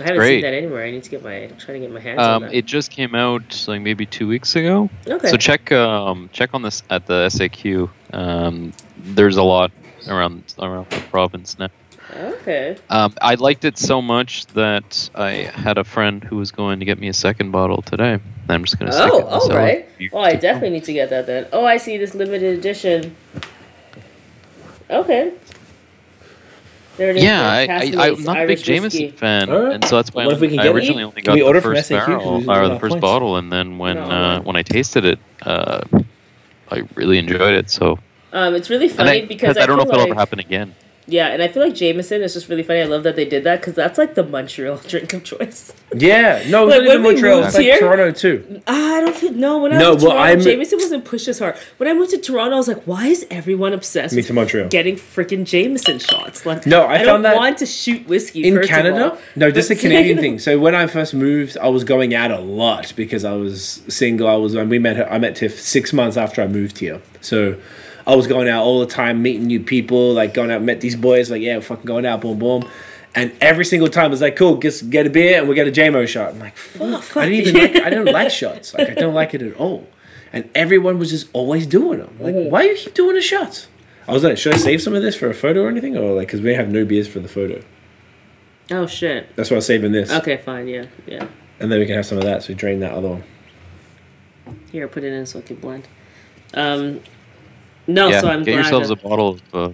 I 0.00 0.04
haven't 0.04 0.22
seen 0.22 0.40
Great. 0.40 0.42
that 0.42 0.54
anywhere. 0.54 0.84
I 0.84 0.90
need 0.90 1.02
to 1.04 1.10
get 1.10 1.22
my 1.22 1.46
try 1.58 1.74
to 1.74 1.80
get 1.80 1.90
my 1.92 2.00
hands 2.00 2.18
on 2.18 2.30
Um, 2.34 2.42
that. 2.44 2.54
it 2.54 2.66
just 2.66 2.90
came 2.90 3.14
out 3.14 3.64
like 3.68 3.80
maybe 3.82 4.06
two 4.06 4.26
weeks 4.28 4.56
ago. 4.56 4.88
okay. 5.06 5.28
So 5.28 5.36
check 5.36 5.70
um, 5.72 6.28
check 6.32 6.50
on 6.54 6.62
this 6.62 6.82
at 6.90 7.06
the 7.06 7.26
SAQ. 7.28 7.88
Um, 8.12 8.72
there's 8.96 9.36
a 9.36 9.42
lot 9.42 9.70
around 10.08 10.54
around 10.58 10.88
the 10.90 11.00
province 11.10 11.58
now. 11.58 11.68
Okay. 12.12 12.76
Um, 12.88 13.14
I 13.22 13.36
liked 13.36 13.64
it 13.64 13.78
so 13.78 14.02
much 14.02 14.46
that 14.46 15.08
I 15.14 15.30
had 15.54 15.78
a 15.78 15.84
friend 15.84 16.24
who 16.24 16.36
was 16.38 16.50
going 16.50 16.80
to 16.80 16.84
get 16.84 16.98
me 16.98 17.06
a 17.06 17.12
second 17.12 17.52
bottle 17.52 17.82
today. 17.82 18.18
I'm 18.48 18.64
just 18.64 18.80
going 18.80 18.90
to 18.90 18.96
stick 18.96 19.06
it 19.14 19.24
Oh, 19.28 19.28
all 19.28 19.48
right. 19.50 19.88
Oh, 20.12 20.18
I 20.18 20.34
definitely 20.34 20.70
need 20.70 20.84
to 20.84 20.92
get 20.92 21.10
that 21.10 21.26
then. 21.26 21.46
Oh, 21.52 21.64
I 21.64 21.76
see 21.76 21.98
this 21.98 22.14
limited 22.16 22.58
edition. 22.58 23.14
Okay. 24.90 25.32
There 27.00 27.08
it 27.08 27.16
is. 27.16 27.22
Yeah, 27.22 27.48
I, 27.48 27.92
I, 27.96 28.08
I'm 28.10 28.22
not 28.24 28.42
a 28.42 28.46
big 28.46 28.62
Jameson 28.62 28.82
whiskey. 29.04 29.10
fan, 29.16 29.48
Alright. 29.48 29.72
and 29.72 29.84
so 29.86 29.96
that's 29.96 30.12
why 30.12 30.26
Well, 30.26 30.34
if 30.34 30.40
we 30.42 30.48
I 30.48 30.56
get 30.56 30.66
it, 30.66 30.74
originally 30.74 31.02
only 31.02 31.22
got 31.22 31.34
the 31.34 31.60
first 31.62 31.88
barrel 31.88 32.50
or 32.50 32.68
the 32.68 32.78
first 32.78 32.90
points. 32.92 33.00
bottle, 33.00 33.36
and 33.38 33.50
then 33.50 33.78
when 33.78 33.96
No, 33.96 34.02
uh, 34.02 34.40
when 34.42 34.54
I 34.56 34.62
tasted 34.62 35.06
it, 35.06 35.18
uh, 35.40 35.80
I 36.70 36.82
really 36.96 37.16
enjoyed 37.16 37.54
it. 37.54 37.70
So 37.70 37.98
Um, 38.34 38.54
it's 38.54 38.68
really 38.68 38.90
funny 38.90 39.22
I, 39.22 39.24
because 39.24 39.56
I 39.56 39.64
don't 39.64 39.78
know 39.78 39.84
feel 39.84 39.92
if 39.92 39.94
it'll 39.94 40.00
like, 40.00 40.10
ever 40.10 40.20
happen 40.20 40.38
again. 40.40 40.74
Yeah, 41.10 41.28
and 41.28 41.42
I 41.42 41.48
feel 41.48 41.62
like 41.62 41.74
Jameson 41.74 42.22
is 42.22 42.34
just 42.34 42.48
really 42.48 42.62
funny. 42.62 42.80
I 42.80 42.84
love 42.84 43.02
that 43.02 43.16
they 43.16 43.24
did 43.24 43.44
that 43.44 43.60
because 43.60 43.74
that's 43.74 43.98
like 43.98 44.14
the 44.14 44.22
Montreal 44.24 44.76
drink 44.88 45.12
of 45.12 45.24
choice. 45.24 45.72
Yeah, 45.94 46.42
no, 46.48 46.64
Like, 46.66 46.86
when 46.86 47.02
Montreal. 47.02 47.44
It's 47.44 47.54
like 47.56 47.64
here- 47.64 47.78
Toronto 47.78 48.12
too. 48.12 48.62
Ah, 48.68 48.96
I 48.96 49.00
don't 49.00 49.16
feel 49.16 49.32
no. 49.32 49.58
When 49.58 49.72
I 49.72 49.78
No, 49.78 49.94
was 49.94 50.02
in 50.02 50.08
well, 50.08 50.16
Toronto, 50.16 50.32
I'm- 50.32 50.40
Jameson 50.40 50.78
wasn't 50.78 51.04
pushed 51.04 51.26
as 51.28 51.38
hard. 51.40 51.56
When 51.78 51.88
I 51.88 51.94
moved 51.94 52.10
to 52.12 52.18
Toronto, 52.18 52.54
I 52.54 52.58
was 52.58 52.68
like, 52.68 52.82
why 52.84 53.06
is 53.08 53.26
everyone 53.30 53.72
obsessed 53.72 54.14
Me 54.14 54.22
to 54.22 54.32
Montreal. 54.32 54.68
getting 54.68 54.94
freaking 54.96 55.44
Jameson 55.44 55.98
shots? 55.98 56.46
Like, 56.46 56.64
No, 56.66 56.86
I 56.86 56.98
don't 56.98 57.06
found 57.06 57.24
that 57.24 57.36
want 57.36 57.58
to 57.58 57.66
shoot 57.66 58.06
whiskey 58.06 58.46
in 58.46 58.62
Canada. 58.62 59.12
all, 59.12 59.18
No, 59.34 59.50
this 59.50 59.70
is 59.70 59.78
a 59.78 59.80
Canadian 59.86 60.18
thing. 60.18 60.38
So 60.38 60.58
when 60.60 60.74
I 60.76 60.86
first 60.86 61.12
moved, 61.12 61.58
I 61.58 61.68
was 61.68 61.82
going 61.84 62.14
out 62.14 62.30
a 62.30 62.38
lot 62.38 62.92
because 62.94 63.24
I 63.24 63.32
was 63.32 63.82
single. 63.88 64.28
I 64.28 64.36
was 64.36 64.54
when 64.54 64.68
we 64.68 64.78
met. 64.78 64.96
Her, 64.96 65.10
I 65.12 65.18
met 65.18 65.34
Tiff 65.36 65.58
six 65.60 65.92
months 65.92 66.16
after 66.16 66.40
I 66.40 66.46
moved 66.46 66.78
here. 66.78 67.00
So 67.20 67.56
I 68.06 68.14
was 68.14 68.26
going 68.26 68.48
out 68.48 68.62
all 68.64 68.80
the 68.80 68.86
time, 68.86 69.22
meeting 69.22 69.46
new 69.46 69.60
people, 69.60 70.12
like 70.12 70.34
going 70.34 70.50
out, 70.50 70.62
met 70.62 70.80
these 70.80 70.96
boys, 70.96 71.30
like 71.30 71.42
yeah, 71.42 71.56
we're 71.56 71.62
fucking 71.62 71.84
going 71.84 72.06
out, 72.06 72.20
boom, 72.20 72.38
boom. 72.38 72.68
And 73.14 73.32
every 73.40 73.64
single 73.64 73.88
time 73.88 74.06
it 74.06 74.10
was 74.10 74.20
like, 74.20 74.36
cool, 74.36 74.56
just 74.58 74.88
get 74.88 75.06
a 75.06 75.10
beer 75.10 75.38
and 75.38 75.48
we 75.48 75.54
get 75.54 75.66
a 75.66 75.72
JMO 75.72 76.06
shot. 76.06 76.30
I'm 76.34 76.38
like, 76.38 76.56
fuck, 76.56 77.16
I 77.16 77.28
didn't 77.28 77.48
even 77.48 77.74
like, 77.74 77.82
I 77.84 77.90
don't 77.90 78.04
like 78.06 78.30
shots. 78.30 78.72
Like 78.72 78.90
I 78.90 78.94
don't 78.94 79.14
like 79.14 79.34
it 79.34 79.42
at 79.42 79.54
all. 79.56 79.88
And 80.32 80.48
everyone 80.54 80.98
was 80.98 81.10
just 81.10 81.28
always 81.32 81.66
doing 81.66 81.98
them. 81.98 82.16
Like, 82.20 82.34
why 82.34 82.62
do 82.62 82.68
you 82.68 82.76
keep 82.76 82.94
doing 82.94 83.16
the 83.16 83.22
shots? 83.22 83.66
I 84.06 84.12
was 84.12 84.22
like, 84.22 84.38
should 84.38 84.54
I 84.54 84.58
save 84.58 84.80
some 84.80 84.94
of 84.94 85.02
this 85.02 85.16
for 85.16 85.28
a 85.28 85.34
photo 85.34 85.62
or 85.62 85.68
anything, 85.68 85.96
or 85.96 86.14
like, 86.14 86.28
because 86.28 86.40
we 86.40 86.54
have 86.54 86.68
no 86.68 86.84
beers 86.84 87.08
for 87.08 87.18
the 87.20 87.28
photo. 87.28 87.62
Oh 88.70 88.86
shit. 88.86 89.34
That's 89.34 89.50
why 89.50 89.56
I'm 89.56 89.62
saving 89.62 89.92
this. 89.92 90.10
Okay, 90.12 90.36
fine. 90.36 90.68
Yeah, 90.68 90.86
yeah. 91.06 91.26
And 91.58 91.70
then 91.70 91.80
we 91.80 91.86
can 91.86 91.96
have 91.96 92.06
some 92.06 92.18
of 92.18 92.24
that. 92.24 92.44
So 92.44 92.50
we 92.50 92.54
drain 92.54 92.80
that 92.80 92.92
other 92.92 93.08
one. 93.08 93.24
Here, 94.70 94.86
put 94.88 95.04
it 95.04 95.12
in 95.12 95.26
so 95.26 95.40
it 95.40 95.46
can 95.46 95.56
blend. 95.56 95.88
Um, 96.54 97.00
no, 97.94 98.08
yeah, 98.08 98.20
so 98.20 98.28
I'm 98.28 98.42
get 98.42 98.52
glad. 98.52 98.60
yourselves 98.62 98.88
that- 98.88 99.04
a 99.04 99.08
bottle 99.08 99.28
of 99.30 99.42
uh, 99.54 99.72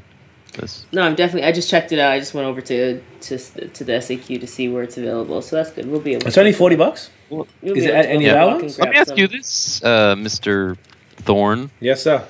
this. 0.58 0.86
no, 0.92 1.02
I'm 1.02 1.14
definitely. 1.14 1.46
I 1.48 1.52
just 1.52 1.68
checked 1.70 1.92
it 1.92 1.98
out. 1.98 2.12
I 2.12 2.18
just 2.18 2.34
went 2.34 2.46
over 2.46 2.60
to 2.62 3.00
to 3.00 3.38
to 3.38 3.84
the 3.84 3.92
SAQ 3.92 4.40
to 4.40 4.46
see 4.46 4.68
where 4.68 4.82
it's 4.82 4.96
available. 4.96 5.42
So 5.42 5.56
that's 5.56 5.70
good. 5.70 5.86
We'll 5.90 6.00
be 6.00 6.14
able. 6.14 6.26
It's 6.26 6.38
only 6.38 6.52
forty 6.52 6.76
bucks. 6.76 7.10
We'll 7.30 7.46
is 7.62 7.84
it 7.84 7.94
at 7.94 8.06
any 8.06 8.24
go 8.24 8.30
of 8.32 8.36
walk 8.36 8.42
our 8.46 8.52
and 8.54 8.62
ones? 8.62 8.78
Let 8.78 8.84
grab 8.84 8.94
me 8.94 9.00
ask 9.00 9.08
some. 9.08 9.18
you 9.18 9.28
this, 9.28 9.82
uh, 9.84 10.14
Mr. 10.14 10.76
Thorne. 11.18 11.70
Yes, 11.80 12.02
sir. 12.02 12.24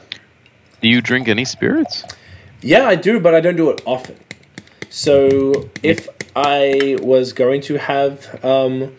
Do 0.80 0.88
you 0.88 1.00
drink 1.00 1.28
any 1.28 1.44
spirits? 1.44 2.04
Yeah, 2.62 2.86
I 2.86 2.94
do, 2.96 3.20
but 3.20 3.34
I 3.34 3.40
don't 3.40 3.56
do 3.56 3.70
it 3.70 3.80
often. 3.84 4.16
So 4.88 5.68
if 5.82 6.08
I 6.34 6.96
was 7.02 7.32
going 7.32 7.60
to 7.62 7.76
have, 7.78 8.42
um, 8.44 8.94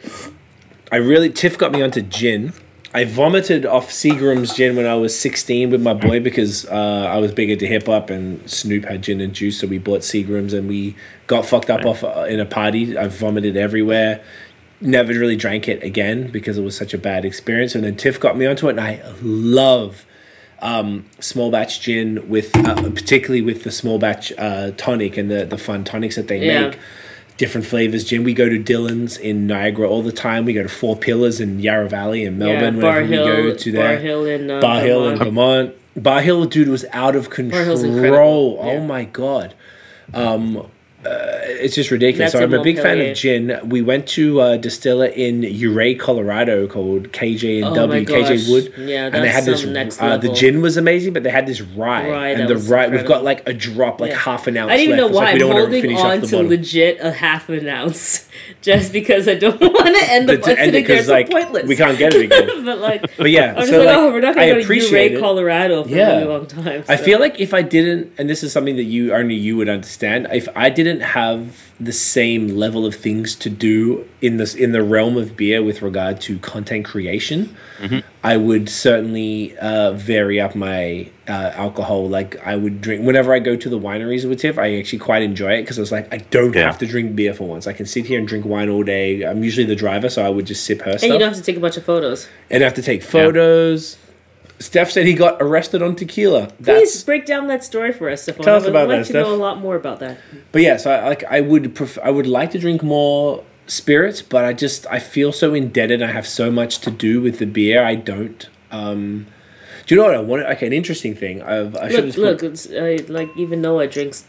I 0.92 0.98
really 0.98 1.30
Tiff 1.30 1.58
got 1.58 1.72
me 1.72 1.82
onto 1.82 2.02
gin. 2.02 2.54
I 2.94 3.04
vomited 3.04 3.66
off 3.66 3.90
Seagram's 3.92 4.56
gin 4.56 4.76
when 4.76 4.86
I 4.88 4.96
was 4.96 5.18
sixteen 5.18 5.70
with 5.72 5.82
my 5.82 5.94
boy 5.94 6.20
because 6.20 6.66
uh, 6.68 7.08
I 7.12 7.18
was 7.18 7.32
big 7.34 7.50
into 7.50 7.68
hip 7.68 7.86
hop 7.88 8.10
and 8.10 8.50
Snoop 8.50 8.86
had 8.86 9.02
gin 9.04 9.20
and 9.22 9.34
juice, 9.34 9.60
so 9.60 9.68
we 9.68 9.78
bought 9.78 10.02
Seagram's 10.02 10.54
and 10.54 10.68
we 10.68 10.96
got 11.28 11.46
fucked 11.46 11.70
up 11.70 11.86
off 11.86 12.04
uh, 12.04 12.26
in 12.30 12.40
a 12.40 12.46
party. 12.46 12.98
I 12.98 13.08
vomited 13.08 13.58
everywhere. 13.58 14.24
Never 14.80 15.12
really 15.14 15.36
drank 15.36 15.68
it 15.68 15.84
again 15.84 16.30
because 16.30 16.58
it 16.58 16.62
was 16.64 16.78
such 16.78 16.94
a 16.94 16.98
bad 16.98 17.26
experience. 17.26 17.76
And 17.76 17.84
then 17.84 17.96
Tiff 17.98 18.20
got 18.20 18.38
me 18.38 18.46
onto 18.46 18.68
it, 18.68 18.72
and 18.72 18.82
I 18.82 19.02
love 19.22 20.06
um, 20.60 21.06
small 21.20 21.52
batch 21.52 21.82
gin 21.82 22.28
with 22.30 22.56
uh, 22.56 22.82
particularly 22.92 23.42
with 23.42 23.64
the 23.64 23.72
small 23.72 24.00
batch 24.00 24.32
uh, 24.38 24.72
tonic 24.78 25.18
and 25.18 25.30
the 25.30 25.46
the 25.46 25.58
fun 25.58 25.84
tonics 25.84 26.16
that 26.16 26.28
they 26.30 26.40
Yeah. 26.46 26.70
make 26.70 26.80
different 27.38 27.66
flavors. 27.66 28.04
Gin 28.04 28.24
we 28.24 28.34
go 28.34 28.50
to 28.50 28.58
Dillon's 28.58 29.18
in 29.18 29.48
Niagara 29.48 29.88
all 29.90 30.02
the 30.02 30.12
time. 30.12 30.46
We 30.46 30.54
go 30.54 30.64
to 30.64 30.70
Four 30.70 30.98
Pillars 30.98 31.40
in 31.40 31.60
Yarra 31.60 31.88
Valley 31.88 32.24
in 32.24 32.38
Melbourne 32.38 32.76
yeah, 32.76 32.82
Bar 32.82 33.02
whenever 33.02 33.14
Hill, 33.14 33.26
we 33.26 33.52
go 33.52 33.58
to 33.58 33.74
Bar 33.74 33.84
there 33.84 34.00
Hill 34.00 34.26
in 34.26 34.52
uh, 34.52 34.60
Barr 34.60 34.82
Hill 34.82 35.08
in 35.08 35.18
Vermont. 35.18 35.34
Vermont. 35.34 36.04
Barr 36.04 36.22
Hill 36.22 36.46
dude 36.46 36.68
was 36.68 36.86
out 36.92 37.16
of 37.16 37.32
Hill's 37.34 37.82
control. 37.84 38.60
Oh 38.62 38.80
my 38.82 39.06
god. 39.06 39.54
Um 40.14 40.70
it's 41.10 41.76
just 41.76 41.92
ridiculous. 41.92 42.32
That's 42.34 42.40
So 42.42 42.46
I'm 42.46 42.54
a 42.54 42.64
big 42.64 42.78
fan 42.78 43.00
of 43.02 43.16
gin. 43.16 43.60
We 43.66 43.82
went 43.82 44.08
to 44.10 44.42
a 44.42 44.58
distiller 44.58 45.06
in 45.08 45.44
Ouray, 45.44 45.96
Colorado 45.96 46.68
called 46.68 47.12
KJ 47.12 47.58
and 47.58 47.66
Oh 47.66 47.76
W, 47.88 48.06
KJ. 48.06 48.50
Wood. 48.52 48.74
Yeah, 48.78 49.06
and 49.06 49.24
they 49.24 49.30
had 49.30 49.46
this. 49.46 49.66
uh, 50.00 50.18
the 50.18 50.30
gin 50.34 50.62
was 50.62 50.78
amazing, 50.78 51.14
but 51.14 51.24
they 51.24 51.30
had 51.30 51.48
this 51.48 51.62
rye, 51.62 52.10
Rye 52.10 52.30
and 52.30 52.50
the 52.50 52.58
rye. 52.58 52.88
We've 52.88 53.06
got 53.06 53.24
like 53.24 53.48
a 53.48 53.54
drop, 53.54 54.00
like 54.02 54.12
Yeah. 54.12 54.18
half 54.18 54.48
an 54.48 54.58
ounce. 54.58 54.72
I 54.72 54.76
don't 54.78 54.84
even 54.86 54.98
know 54.98 55.08
left. 55.08 55.12
It's 55.12 55.18
why 55.18 55.24
like 55.26 55.28
we 55.28 55.34
I'm 55.34 55.40
don't 55.40 55.50
wanna 55.50 55.62
holding 55.62 55.82
finish 55.82 56.00
on 56.00 56.22
to 56.22 56.44
legit 56.48 56.98
a 57.02 57.12
half 57.12 57.50
an 57.50 57.68
ounce, 57.68 58.28
just 58.62 58.94
because 58.94 59.28
I 59.28 59.36
don't 59.36 59.60
want 59.62 59.96
to 59.98 60.12
end 60.12 60.30
up 60.30 60.42
To- 60.44 60.60
end 60.60 60.76
it, 60.76 60.86
there. 60.88 60.98
'cause, 60.98 61.06
So 61.08 61.14
like, 61.14 61.30
pointless. 61.30 61.68
we 61.68 61.76
can't 61.76 61.98
get 61.98 62.14
it 62.14 62.26
again. 62.26 62.66
but 62.66 62.80
like, 62.80 63.18
But 63.18 63.32
yeah, 63.32 63.52
I'm 63.52 63.56
just 63.58 63.70
so 63.70 63.78
like, 63.80 63.88
like, 63.88 63.98
oh, 63.98 64.12
we're 64.12 64.20
not 64.22 64.36
going 64.36 64.48
to 64.48 64.54
go 64.54 64.60
to 64.60 64.64
appreciate 64.64 65.12
Ouray, 65.12 65.18
it. 65.18 65.20
Colorado 65.22 65.84
for 65.84 65.90
Yeah. 65.90 66.10
a 66.10 66.18
really 66.20 66.30
long 66.34 66.46
time. 66.46 66.84
I 66.88 66.98
feel 66.98 67.20
like 67.20 67.40
if 67.40 67.54
I 67.54 67.62
didn't, 67.62 68.12
and 68.18 68.30
this 68.30 68.44
is 68.44 68.52
something 68.52 68.76
that 68.76 68.84
you 68.84 69.14
only 69.14 69.36
you 69.36 69.58
would 69.58 69.70
understand, 69.70 70.28
if 70.32 70.48
I 70.56 70.70
didn't 70.70 70.97
have 71.02 71.72
the 71.80 71.92
same 71.92 72.48
level 72.50 72.86
of 72.86 72.96
things 72.96 73.36
to 73.36 73.50
do 73.50 74.08
in 74.22 74.38
this 74.38 74.56
in 74.56 74.72
the 74.72 74.82
realm 74.84 75.16
of 75.18 75.38
beer 75.38 75.62
with 75.64 75.82
regard 75.82 76.20
to 76.22 76.40
content 76.40 76.86
creation, 76.86 77.56
I 78.24 78.38
would 78.38 78.70
certainly 78.70 79.56
uh, 79.58 79.92
vary 79.94 80.40
up 80.42 80.56
my 80.56 81.10
uh, 81.28 81.52
alcohol. 81.56 82.10
Like 82.10 82.36
I 82.46 82.56
would 82.56 82.82
drink 82.82 83.06
whenever 83.06 83.34
I 83.34 83.40
go 83.40 83.56
to 83.56 83.70
the 83.70 83.80
wineries 83.80 84.28
with 84.28 84.40
Tiff. 84.40 84.58
I 84.58 84.76
actually 84.78 85.00
quite 85.00 85.22
enjoy 85.22 85.54
it 85.54 85.62
because 85.62 85.78
I 85.78 85.82
was 85.82 85.92
like, 85.92 86.12
I 86.14 86.18
don't 86.18 86.56
Yeah. 86.56 86.64
have 86.66 86.80
to 86.80 86.88
drink 86.88 87.16
beer 87.16 87.34
for 87.34 87.48
once. 87.48 87.68
I 87.68 87.74
can 87.74 87.86
sit 87.86 88.06
here 88.06 88.18
and 88.20 88.28
drink 88.28 88.46
wine 88.46 88.70
all 88.70 88.84
day. 88.84 89.24
I'm 89.24 89.44
usually 89.44 89.66
the 89.68 89.76
driver, 89.76 90.10
so 90.10 90.26
I 90.26 90.30
would 90.30 90.46
just 90.48 90.64
sip 90.66 90.82
her 90.82 90.92
and 90.92 91.00
stuff 91.00 91.12
you 91.12 91.20
don't 91.20 91.30
have 91.30 91.38
to 91.38 91.44
take 91.44 91.58
a 91.58 91.60
bunch 91.60 91.78
of 91.78 91.84
photos. 91.86 92.28
and 92.50 92.64
have 92.64 92.74
to 92.76 92.82
take 92.82 93.04
photos. 93.04 93.98
Steph 94.60 94.92
said 94.92 95.06
he 95.06 95.14
got 95.14 95.38
arrested 95.40 95.82
on 95.82 95.96
tequila. 95.96 96.48
Please 96.64 97.04
break 97.04 97.26
down 97.26 97.48
that 97.48 97.64
story 97.64 97.94
for 97.94 98.10
us, 98.10 98.24
Stefan. 98.24 98.44
Tell 98.44 98.56
us 98.56 98.66
about 98.66 98.88
that. 98.88 98.96
I 98.96 98.98
would 98.98 98.98
like 98.98 99.08
that, 99.08 99.14
to 99.14 99.30
know 99.30 99.36
a 99.36 99.36
lot 99.36 99.60
more 99.60 99.76
about 99.76 100.00
that. 100.00 100.18
But 100.52 100.62
yeah, 100.64 100.78
so 100.78 100.92
I, 100.92 101.08
like 101.08 101.24
I 101.26 101.42
would 101.42 101.76
pref- 101.76 102.00
I 102.00 102.10
would 102.10 102.28
like 102.28 102.52
to 102.52 102.60
drink 102.60 102.82
more 102.82 103.44
spirits, 103.68 104.22
but 104.22 104.46
I 104.46 104.54
just 104.54 104.88
I 104.88 105.00
feel 105.00 105.32
so 105.32 105.54
indebted. 105.54 106.02
I 106.02 106.12
have 106.12 106.28
so 106.28 106.50
much 106.50 106.80
to 106.80 106.92
do 106.92 107.22
with 107.22 107.38
the 107.38 107.46
beer. 107.46 107.84
I 107.84 107.96
don't. 107.96 108.50
Um, 108.72 109.28
do 109.86 109.96
you 109.96 110.02
know 110.02 110.08
what 110.08 110.16
I 110.16 110.22
want? 110.22 110.44
Okay, 110.44 110.68
an 110.68 110.74
interesting 110.74 111.16
thing. 111.16 111.42
I've, 111.42 111.76
I 111.76 111.90
should 111.90 112.18
Look, 112.18 112.42
look, 112.42 112.44
it's, 112.44 112.68
uh, 112.68 112.98
like 113.08 113.30
even 113.38 113.62
Noah 113.62 113.88
drinks. 113.88 114.26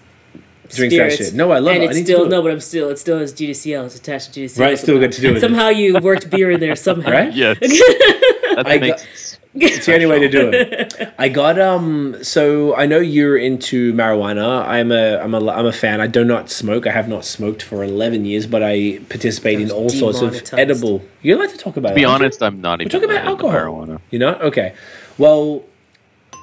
Drinks 0.69 0.95
that 0.95 1.13
spirits, 1.13 1.17
shit. 1.17 1.35
No, 1.35 1.51
I 1.51 1.61
love 1.61 1.75
and 1.75 1.85
it. 1.85 1.87
I 1.87 1.91
it's 1.93 2.03
still 2.03 2.27
it. 2.27 2.29
no, 2.29 2.43
but 2.43 2.53
I'm 2.53 2.61
still 2.61 2.91
it 2.91 2.99
still 2.99 3.19
has 3.19 3.33
GDCL. 3.33 3.87
It's 3.87 3.97
attached 3.97 4.35
to 4.35 4.45
GDCL. 4.45 4.61
Right, 4.61 4.79
still 4.79 4.97
somehow. 4.97 5.01
good 5.01 5.13
to 5.13 5.21
do 5.23 5.29
with 5.29 5.37
it. 5.39 5.41
Somehow 5.41 5.69
you 5.71 5.99
worked 5.99 6.29
beer 6.29 6.51
in 6.51 6.61
there 6.61 6.77
somehow. 6.77 7.11
Right? 7.11 7.33
Yes. 7.33 7.59
that 7.61 8.65
I 8.67 8.79
makes 8.79 9.28
It's 9.55 9.87
the 9.87 9.95
only 9.95 10.07
way 10.07 10.19
to 10.21 10.29
do 10.29 10.51
it. 10.53 11.15
I 11.19 11.29
got 11.29 11.59
um. 11.59 12.23
So 12.23 12.77
I 12.77 12.87
know 12.87 12.99
you're 12.99 13.37
into 13.37 13.93
marijuana. 13.95 14.65
I'm 14.67 14.93
a 14.93 15.17
I'm 15.19 15.35
a 15.35 15.51
I'm 15.51 15.67
a 15.67 15.73
fan. 15.73 16.01
I 16.01 16.07
do 16.07 16.23
not 16.25 16.51
smoke. 16.51 16.87
I 16.87 16.93
have 16.93 17.09
not 17.09 17.25
smoked 17.25 17.63
for 17.63 17.83
eleven 17.83 18.25
years, 18.25 18.47
but 18.47 18.63
I 18.63 19.01
participate 19.09 19.61
in 19.61 19.71
all 19.71 19.89
sorts 19.89 20.21
of 20.21 20.43
edible. 20.53 21.03
You 21.23 21.37
like 21.39 21.51
to 21.51 21.57
talk 21.59 21.77
about? 21.77 21.91
To 21.91 21.95
be 21.95 22.03
it, 22.03 22.05
don't 22.05 22.21
you? 22.21 22.25
honest, 22.27 22.43
I'm 22.43 22.61
not 22.61 22.81
even. 22.81 22.91
talking 22.91 23.11
about 23.11 23.25
alcohol. 23.25 23.53
Marijuana. 23.59 24.01
You 24.11 24.19
know? 24.21 24.35
Okay. 24.35 24.75
Well, 25.17 25.65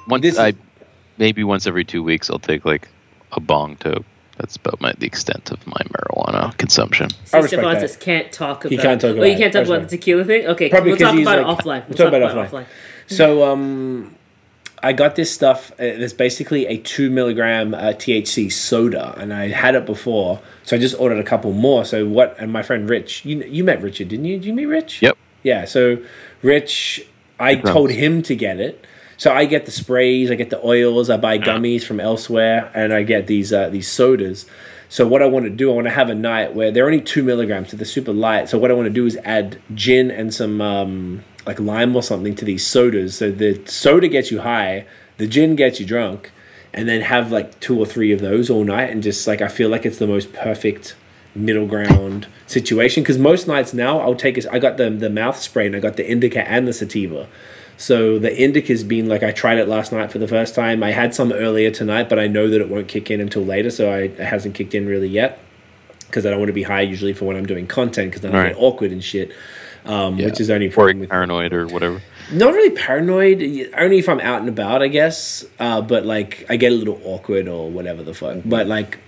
Once 0.08 0.22
This 0.22 0.38
I, 0.38 0.52
maybe 1.16 1.44
once 1.44 1.66
every 1.66 1.84
two 1.84 2.02
weeks, 2.02 2.28
I'll 2.28 2.38
take 2.38 2.64
like 2.64 2.88
a 3.32 3.40
bong 3.40 3.76
toke. 3.76 4.04
That's 4.36 4.56
about 4.56 4.80
my 4.82 4.92
the 4.98 5.06
extent 5.06 5.50
of 5.50 5.64
my 5.66 5.80
marijuana 5.94 6.54
consumption. 6.58 7.06
I 7.06 7.08
See, 7.08 7.36
respect 7.38 7.48
Stefan 7.48 7.74
that. 7.74 7.80
just 7.80 8.00
can't 8.00 8.30
talk 8.32 8.64
about. 8.66 8.72
He 8.72 8.76
can't 8.76 9.00
talk 9.00 9.10
Oh, 9.12 9.16
about 9.18 9.26
you 9.30 9.36
can't 9.38 9.52
talk 9.52 9.64
about 9.66 9.82
the 9.88 9.96
tequila 9.96 10.24
thing. 10.24 10.46
Okay, 10.48 10.68
Probably 10.68 10.90
we'll 10.90 10.98
talk 10.98 11.18
about 11.18 11.24
like- 11.24 11.58
it 11.58 11.64
offline. 11.64 11.64
we'll 11.64 11.84
We'll 11.88 11.96
talk 11.96 12.08
about 12.08 12.22
it 12.46 12.50
offline. 12.52 12.66
So 13.06 13.44
um, 13.44 14.16
I 14.82 14.92
got 14.92 15.16
this 15.16 15.32
stuff. 15.32 15.72
Uh, 15.72 15.76
there's 15.98 16.12
basically 16.12 16.66
a 16.66 16.78
two 16.78 17.10
milligram 17.10 17.74
uh, 17.74 17.78
THC 17.88 18.52
soda, 18.52 19.14
and 19.16 19.32
I 19.32 19.48
had 19.48 19.74
it 19.74 19.86
before, 19.86 20.40
so 20.62 20.76
I 20.76 20.78
just 20.78 20.98
ordered 20.98 21.18
a 21.18 21.24
couple 21.24 21.52
more. 21.52 21.84
So 21.84 22.06
what? 22.06 22.36
And 22.38 22.52
my 22.52 22.62
friend 22.62 22.88
Rich, 22.88 23.24
you 23.24 23.42
you 23.44 23.64
met 23.64 23.80
Richard, 23.82 24.08
didn't 24.08 24.26
you? 24.26 24.36
Did 24.36 24.46
you 24.46 24.54
meet 24.54 24.66
Rich? 24.66 25.02
Yep. 25.02 25.16
Yeah. 25.42 25.64
So 25.64 25.98
Rich, 26.42 27.06
I 27.38 27.54
Good 27.54 27.72
told 27.72 27.90
him 27.90 28.22
to 28.22 28.36
get 28.36 28.60
it. 28.60 28.84
So 29.18 29.32
I 29.32 29.46
get 29.46 29.64
the 29.64 29.72
sprays, 29.72 30.30
I 30.30 30.34
get 30.34 30.50
the 30.50 30.64
oils, 30.64 31.08
I 31.08 31.16
buy 31.16 31.38
gummies 31.38 31.82
from 31.82 32.00
elsewhere, 32.00 32.70
and 32.74 32.92
I 32.92 33.02
get 33.02 33.26
these 33.26 33.52
uh, 33.52 33.70
these 33.70 33.88
sodas. 33.88 34.46
So 34.88 35.06
what 35.06 35.22
I 35.22 35.26
want 35.26 35.46
to 35.46 35.50
do, 35.50 35.70
I 35.70 35.74
want 35.74 35.86
to 35.86 35.92
have 35.92 36.10
a 36.10 36.14
night 36.14 36.54
where 36.54 36.70
they're 36.70 36.86
only 36.86 37.00
two 37.00 37.22
milligrams, 37.22 37.70
so 37.70 37.76
they're 37.76 37.86
super 37.86 38.12
light. 38.12 38.48
So 38.48 38.58
what 38.58 38.70
I 38.70 38.74
want 38.74 38.86
to 38.86 38.92
do 38.92 39.06
is 39.06 39.16
add 39.24 39.60
gin 39.74 40.10
and 40.10 40.32
some 40.32 40.60
um, 40.60 41.24
like 41.46 41.60
lime 41.60 41.94
or 41.94 42.02
something 42.02 42.34
to 42.34 42.44
these 42.44 42.66
sodas. 42.66 43.16
So 43.16 43.30
the 43.30 43.62
soda 43.66 44.08
gets 44.08 44.30
you 44.30 44.40
high, 44.40 44.86
the 45.16 45.26
gin 45.26 45.56
gets 45.56 45.80
you 45.80 45.86
drunk, 45.86 46.32
and 46.74 46.88
then 46.88 47.02
have 47.02 47.32
like 47.32 47.58
two 47.60 47.78
or 47.78 47.86
three 47.86 48.12
of 48.12 48.20
those 48.20 48.50
all 48.50 48.64
night, 48.64 48.90
and 48.90 49.02
just 49.02 49.26
like 49.26 49.40
I 49.40 49.48
feel 49.48 49.68
like 49.68 49.86
it's 49.86 49.98
the 49.98 50.06
most 50.06 50.32
perfect 50.32 50.96
middle 51.34 51.66
ground 51.66 52.26
situation. 52.46 53.02
Because 53.02 53.18
most 53.18 53.46
nights 53.46 53.72
now 53.72 54.00
I'll 54.00 54.14
take 54.14 54.36
a, 54.38 54.52
I 54.52 54.58
got 54.58 54.76
the 54.76 54.90
the 54.90 55.10
mouth 55.10 55.38
spray 55.38 55.66
and 55.66 55.76
I 55.76 55.80
got 55.80 55.96
the 55.96 56.08
indica 56.08 56.48
and 56.48 56.66
the 56.66 56.72
sativa. 56.72 57.28
So 57.78 58.18
the 58.18 58.34
indica's 58.34 58.84
been 58.84 59.06
like 59.06 59.22
I 59.22 59.32
tried 59.32 59.58
it 59.58 59.68
last 59.68 59.92
night 59.92 60.10
for 60.10 60.18
the 60.18 60.28
first 60.28 60.54
time. 60.54 60.82
I 60.82 60.92
had 60.92 61.14
some 61.14 61.32
earlier 61.32 61.70
tonight, 61.70 62.08
but 62.08 62.18
I 62.18 62.26
know 62.26 62.48
that 62.48 62.60
it 62.60 62.68
won't 62.68 62.88
kick 62.88 63.10
in 63.10 63.20
until 63.20 63.44
later, 63.44 63.70
so 63.70 63.90
I, 63.90 63.98
it 63.98 64.18
hasn't 64.18 64.54
kicked 64.54 64.74
in 64.74 64.86
really 64.86 65.08
yet. 65.08 65.38
Because 66.06 66.24
I 66.24 66.30
don't 66.30 66.38
want 66.38 66.48
to 66.48 66.54
be 66.54 66.62
high 66.62 66.82
usually 66.82 67.12
for 67.12 67.26
when 67.26 67.36
I'm 67.36 67.46
doing 67.46 67.66
content, 67.66 68.10
because 68.10 68.22
then 68.22 68.34
I 68.34 68.48
get 68.48 68.56
awkward 68.58 68.92
and 68.92 69.02
shit. 69.02 69.30
Um, 69.86 70.18
Yeah. 70.18 70.26
Which 70.26 70.40
is 70.40 70.50
only 70.50 70.68
or 70.68 70.72
problem 70.72 71.00
with 71.00 71.10
paranoid 71.10 71.52
or 71.52 71.66
whatever. 71.68 72.02
not 72.32 72.52
really 72.52 72.70
paranoid 72.70 73.40
only 73.78 73.98
if 73.98 74.08
i'm 74.08 74.20
out 74.20 74.40
and 74.40 74.48
about 74.48 74.82
i 74.82 74.88
guess 74.88 75.44
uh, 75.60 75.80
but 75.80 76.04
like 76.04 76.44
i 76.48 76.56
get 76.56 76.72
a 76.72 76.74
little 76.74 77.00
awkward 77.04 77.46
or 77.48 77.70
whatever 77.70 78.02
the 78.02 78.12
fuck 78.14 78.38
but 78.44 78.66
like 78.66 78.98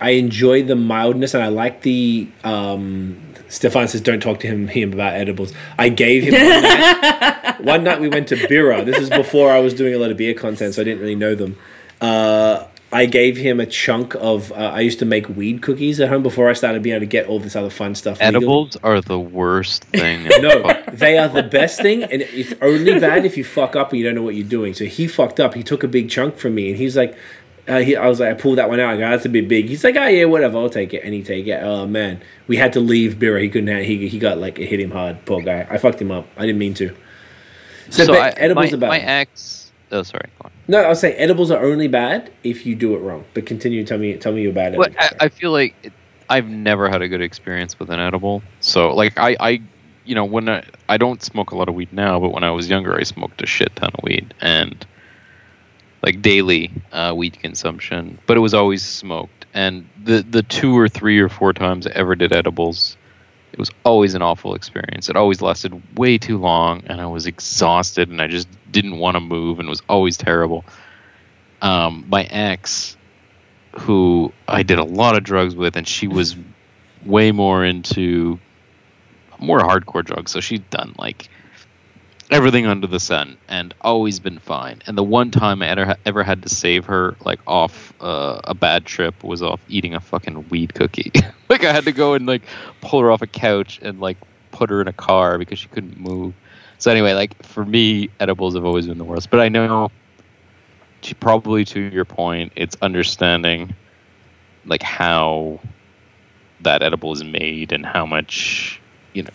i 0.00 0.10
enjoy 0.10 0.62
the 0.62 0.74
mildness 0.74 1.34
and 1.34 1.42
i 1.42 1.48
like 1.48 1.82
the 1.82 2.26
um 2.42 3.20
Stefan 3.46 3.86
says, 3.86 4.00
"Don't 4.00 4.20
talk 4.20 4.40
to 4.40 4.48
him, 4.48 4.66
him 4.66 4.92
about 4.94 5.12
edibles." 5.12 5.52
I 5.78 5.88
gave 5.90 6.24
him 6.24 6.32
one 6.34 6.62
night. 6.62 7.60
one 7.72 7.84
night 7.84 8.00
we 8.00 8.08
went 8.08 8.26
to 8.28 8.36
Bira. 8.36 8.84
This 8.84 8.98
is 8.98 9.10
before 9.10 9.52
I 9.52 9.60
was 9.60 9.74
doing 9.74 9.94
a 9.94 9.98
lot 9.98 10.10
of 10.10 10.16
beer 10.16 10.34
content, 10.34 10.74
so 10.74 10.80
I 10.82 10.84
didn't 10.84 11.00
really 11.00 11.14
know 11.14 11.36
them. 11.36 11.56
Uh, 12.00 12.64
I 12.94 13.06
gave 13.06 13.36
him 13.36 13.58
a 13.58 13.66
chunk 13.66 14.14
of. 14.14 14.52
Uh, 14.52 14.54
I 14.54 14.80
used 14.80 15.00
to 15.00 15.04
make 15.04 15.28
weed 15.28 15.62
cookies 15.62 15.98
at 15.98 16.08
home 16.08 16.22
before 16.22 16.48
I 16.48 16.52
started 16.52 16.80
being 16.80 16.94
able 16.94 17.00
to 17.02 17.06
get 17.06 17.26
all 17.26 17.40
this 17.40 17.56
other 17.56 17.68
fun 17.68 17.96
stuff. 17.96 18.20
legal. 18.20 18.36
Edibles 18.36 18.76
are 18.84 19.00
the 19.00 19.18
worst 19.18 19.82
thing. 19.84 20.30
No, 20.44 20.82
they 20.92 21.18
are 21.18 21.28
the 21.28 21.42
best 21.42 21.80
thing, 21.80 22.04
and 22.04 22.22
it's 22.22 22.54
only 22.62 23.00
bad 23.00 23.24
if 23.24 23.36
you 23.36 23.42
fuck 23.44 23.74
up 23.74 23.90
and 23.90 23.98
you 23.98 24.04
don't 24.04 24.14
know 24.14 24.22
what 24.22 24.34
you're 24.34 24.46
doing. 24.46 24.74
So 24.74 24.84
he 24.84 25.08
fucked 25.08 25.40
up. 25.40 25.54
He 25.54 25.62
took 25.62 25.82
a 25.82 25.88
big 25.88 26.08
chunk 26.08 26.36
from 26.36 26.54
me, 26.54 26.68
and 26.68 26.76
he's 26.76 26.96
like, 26.96 27.16
uh, 27.66 27.78
he, 27.78 27.96
I 27.96 28.06
was 28.06 28.20
like, 28.20 28.30
I 28.30 28.34
pulled 28.34 28.58
that 28.58 28.68
one 28.68 28.78
out. 28.78 28.90
I 28.90 28.96
go, 28.96 29.10
that's 29.10 29.24
a 29.24 29.28
bit 29.28 29.48
big. 29.48 29.66
He's 29.66 29.82
like, 29.82 29.96
oh 29.96 30.06
yeah, 30.06 30.26
whatever, 30.26 30.58
I'll 30.58 30.70
take 30.70 30.94
it, 30.94 31.02
and 31.02 31.14
he 31.14 31.22
take 31.22 31.46
it. 31.46 31.62
Oh 31.62 31.86
man, 31.86 32.20
we 32.46 32.58
had 32.58 32.72
to 32.74 32.80
leave 32.80 33.14
Bira. 33.14 33.42
He 33.42 33.48
couldn't. 33.48 33.74
Have, 33.74 33.84
he 33.84 34.06
he 34.06 34.18
got 34.20 34.38
like 34.38 34.58
it 34.60 34.66
hit 34.66 34.78
him 34.78 34.92
hard. 34.92 35.24
Poor 35.24 35.42
guy. 35.42 35.66
I 35.68 35.78
fucked 35.78 36.00
him 36.00 36.12
up. 36.12 36.28
I 36.36 36.42
didn't 36.46 36.58
mean 36.58 36.74
to. 36.74 36.94
So, 37.90 38.04
so 38.04 38.14
I, 38.14 38.28
edibles 38.30 38.70
my, 38.70 38.76
are 38.76 38.80
bad. 38.80 38.88
my 38.88 39.00
ex. 39.00 39.72
Oh, 39.90 40.02
sorry. 40.02 40.28
No, 40.66 40.82
I'll 40.82 40.94
say 40.94 41.12
edibles 41.14 41.50
are 41.50 41.62
only 41.62 41.88
bad 41.88 42.32
if 42.42 42.64
you 42.64 42.74
do 42.74 42.94
it 42.94 42.98
wrong. 42.98 43.24
But 43.34 43.46
continue. 43.46 43.84
Tell 43.84 43.98
me. 43.98 44.16
Tell 44.16 44.32
me 44.32 44.42
you're 44.42 44.52
bad 44.52 44.72
at 44.72 44.78
Well, 44.78 44.88
it. 44.88 44.96
I, 44.98 45.10
I 45.20 45.28
feel 45.28 45.50
like 45.50 45.74
it, 45.82 45.92
I've 46.28 46.48
never 46.48 46.88
had 46.88 47.02
a 47.02 47.08
good 47.08 47.20
experience 47.20 47.78
with 47.78 47.90
an 47.90 48.00
edible. 48.00 48.42
So, 48.60 48.94
like, 48.94 49.18
I, 49.18 49.36
I 49.38 49.62
you 50.04 50.14
know, 50.14 50.24
when 50.24 50.48
I, 50.48 50.64
I 50.88 50.96
don't 50.96 51.22
smoke 51.22 51.50
a 51.50 51.56
lot 51.56 51.68
of 51.68 51.74
weed 51.74 51.92
now, 51.92 52.18
but 52.20 52.30
when 52.30 52.44
I 52.44 52.50
was 52.50 52.68
younger, 52.68 52.96
I 52.98 53.02
smoked 53.02 53.42
a 53.42 53.46
shit 53.46 53.74
ton 53.76 53.90
of 53.94 54.02
weed 54.02 54.34
and 54.40 54.86
like 56.02 56.20
daily 56.22 56.70
uh, 56.92 57.14
weed 57.16 57.38
consumption. 57.40 58.18
But 58.26 58.36
it 58.36 58.40
was 58.40 58.54
always 58.54 58.82
smoked, 58.82 59.46
and 59.54 59.88
the 60.02 60.22
the 60.22 60.42
two 60.42 60.78
or 60.78 60.88
three 60.88 61.18
or 61.18 61.28
four 61.28 61.52
times 61.52 61.86
I 61.86 61.90
ever 61.90 62.14
did 62.14 62.32
edibles, 62.32 62.96
it 63.54 63.58
was 63.60 63.70
always 63.84 64.14
an 64.14 64.22
awful 64.22 64.56
experience. 64.56 65.08
It 65.08 65.14
always 65.14 65.40
lasted 65.40 65.96
way 65.96 66.18
too 66.18 66.38
long, 66.38 66.82
and 66.86 67.00
I 67.00 67.06
was 67.06 67.26
exhausted, 67.26 68.08
and 68.08 68.20
I 68.20 68.26
just 68.26 68.48
didn't 68.72 68.98
want 68.98 69.14
to 69.14 69.20
move, 69.20 69.60
and 69.60 69.68
it 69.68 69.70
was 69.70 69.82
always 69.88 70.16
terrible. 70.16 70.64
Um, 71.62 72.04
my 72.08 72.24
ex, 72.24 72.96
who 73.78 74.32
I 74.48 74.64
did 74.64 74.80
a 74.80 74.84
lot 74.84 75.16
of 75.16 75.22
drugs 75.22 75.54
with, 75.54 75.76
and 75.76 75.86
she 75.86 76.08
was 76.08 76.34
way 77.06 77.30
more 77.30 77.64
into 77.64 78.40
more 79.38 79.60
hardcore 79.60 80.04
drugs. 80.04 80.32
So 80.32 80.40
she'd 80.40 80.68
done 80.70 80.92
like 80.98 81.28
everything 82.30 82.66
under 82.66 82.86
the 82.86 83.00
sun 83.00 83.36
and 83.48 83.74
always 83.80 84.18
been 84.20 84.38
fine. 84.38 84.82
And 84.86 84.96
the 84.96 85.02
one 85.02 85.30
time 85.30 85.62
I 85.62 85.68
ever, 85.68 85.96
ever 86.06 86.22
had 86.22 86.42
to 86.42 86.48
save 86.48 86.86
her 86.86 87.16
like 87.24 87.40
off 87.46 87.92
uh, 88.00 88.40
a 88.44 88.54
bad 88.54 88.84
trip 88.86 89.22
was 89.22 89.42
off 89.42 89.60
eating 89.68 89.94
a 89.94 90.00
fucking 90.00 90.48
weed 90.48 90.74
cookie. 90.74 91.12
like 91.48 91.64
I 91.64 91.72
had 91.72 91.84
to 91.84 91.92
go 91.92 92.14
and 92.14 92.26
like 92.26 92.42
pull 92.80 93.00
her 93.00 93.10
off 93.10 93.22
a 93.22 93.26
couch 93.26 93.78
and 93.82 94.00
like 94.00 94.16
put 94.52 94.70
her 94.70 94.80
in 94.80 94.88
a 94.88 94.92
car 94.92 95.38
because 95.38 95.58
she 95.58 95.68
couldn't 95.68 95.98
move. 95.98 96.34
So 96.78 96.90
anyway, 96.90 97.14
like 97.14 97.42
for 97.42 97.64
me, 97.64 98.10
edibles 98.20 98.54
have 98.54 98.64
always 98.64 98.86
been 98.86 98.98
the 98.98 99.04
worst. 99.04 99.30
But 99.30 99.40
I 99.40 99.48
know, 99.48 99.90
to- 101.02 101.14
probably 101.14 101.64
to 101.66 101.80
your 101.80 102.04
point, 102.04 102.52
it's 102.56 102.76
understanding 102.82 103.74
like 104.66 104.82
how 104.82 105.60
that 106.60 106.82
edible 106.82 107.12
is 107.12 107.22
made 107.22 107.72
and 107.72 107.84
how 107.84 108.06
much 108.06 108.80
you 109.12 109.22
know 109.22 109.30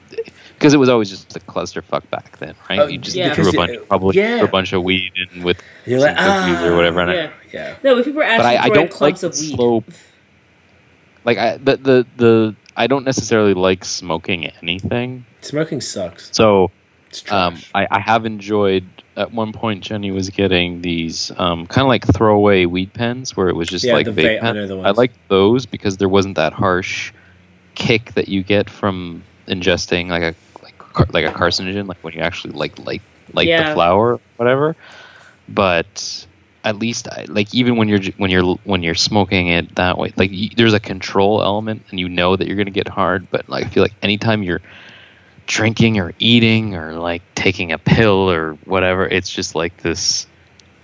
because 0.60 0.74
it 0.74 0.78
was 0.78 0.90
always 0.90 1.10
just 1.10 1.36
a 1.38 1.40
clusterfuck 1.40 2.08
back 2.10 2.38
then, 2.40 2.54
right? 2.70 2.80
Oh, 2.80 2.86
you 2.88 2.98
just 2.98 3.16
yeah. 3.16 3.34
threw 3.34 3.48
a 3.50 3.54
bunch, 3.54 3.80
probably 3.88 4.18
yeah. 4.18 4.40
threw 4.40 4.48
a 4.48 4.52
bunch 4.52 4.74
of 4.74 4.84
weed 4.84 5.14
in 5.34 5.44
with 5.44 5.62
You're 5.86 6.00
some 6.02 6.10
like, 6.10 6.18
cookies 6.18 6.64
or 6.68 6.74
"Ah." 6.74 6.76
whatever. 6.76 7.00
And 7.00 7.12
I, 7.12 7.14
Yeah. 7.16 7.32
Yeah. 7.54 7.76
No, 7.84 7.96
but 7.96 8.04
people 8.06 8.22
are 8.22 8.26
but 8.26 8.32
actually 8.46 8.58
I, 8.58 8.64
I 8.64 8.70
don't 8.70 8.92
like 8.92 8.92
clumps 8.92 9.22
the 9.22 9.28
of 9.28 9.34
weed. 9.40 9.56
slow. 9.56 9.84
Like 11.26 11.38
I 11.38 11.58
the, 11.58 11.78
the 11.78 12.08
the 12.18 12.56
I 12.76 12.88
don't 12.88 13.06
necessarily 13.06 13.54
like 13.54 13.86
smoking 13.86 14.46
anything. 14.48 15.26
Smoking 15.42 15.82
sucks. 15.82 16.30
So 16.36 16.72
um. 17.30 17.58
I, 17.74 17.88
I 17.90 18.00
have 18.00 18.26
enjoyed. 18.26 18.86
At 19.18 19.34
one 19.34 19.52
point, 19.52 19.84
Jenny 19.84 20.12
was 20.12 20.30
getting 20.30 20.82
these 20.82 21.30
um, 21.38 21.68
kind 21.68 21.84
of 21.84 21.90
like 21.90 22.06
throwaway 22.08 22.66
weed 22.66 22.94
pens, 22.94 23.36
where 23.36 23.50
it 23.50 23.56
was 23.56 23.68
just 23.68 23.84
Yeah, 23.84 23.94
like 23.94 24.06
the 24.06 24.12
vape 24.12 24.40
va- 24.40 24.46
I 24.48 24.54
pens. 24.54 24.72
I 24.72 24.76
ones. 24.76 24.98
liked 24.98 25.18
those 25.28 25.66
because 25.66 25.98
there 25.98 26.08
wasn't 26.08 26.36
that 26.36 26.54
harsh 26.54 27.12
kick 27.76 28.14
that 28.14 28.30
you 28.30 28.44
get 28.44 28.70
from 28.70 29.24
ingesting 29.48 30.08
like 30.08 30.22
a 30.22 30.28
like 30.28 30.36
car- 30.94 31.08
like 31.14 31.26
a 31.26 31.32
carcinogen, 31.32 31.88
like 31.88 31.98
when 32.04 32.14
you 32.14 32.22
actually 32.22 32.54
like 32.54 32.78
like 32.80 33.02
light 33.34 33.48
Yeah. 33.48 33.70
the 33.70 33.74
flower, 33.76 34.20
whatever. 34.38 34.76
But 35.48 36.26
at 36.64 36.78
least 36.78 37.08
I, 37.08 37.26
like 37.28 37.54
even 37.56 37.78
when 37.78 37.88
you're 37.88 38.02
when 38.18 38.30
you're 38.30 38.56
when 38.66 38.84
you're 38.84 38.96
smoking 38.96 39.48
it 39.48 39.76
that 39.76 39.98
way, 39.98 40.12
like 40.18 40.32
y 40.32 40.50
there's 40.56 40.74
a 40.74 40.80
control 40.80 41.42
element, 41.42 41.84
and 41.90 42.00
you 42.00 42.10
know 42.10 42.36
that 42.36 42.48
you're 42.48 42.58
gonna 42.58 42.72
get 42.72 42.88
hard. 42.88 43.30
But 43.32 43.48
like 43.50 43.66
I 43.66 43.70
feel 43.70 43.84
like 43.84 43.94
anytime 44.02 44.44
you're 44.44 44.62
drinking 45.48 45.98
or 46.00 46.14
eating 46.20 46.76
or 46.76 46.94
like 46.94 47.22
taking 47.36 47.72
a 47.72 47.78
pill 47.78 48.30
or 48.30 48.54
whatever, 48.66 49.08
it's 49.08 49.30
just 49.30 49.56
like 49.56 49.76
this 49.78 50.28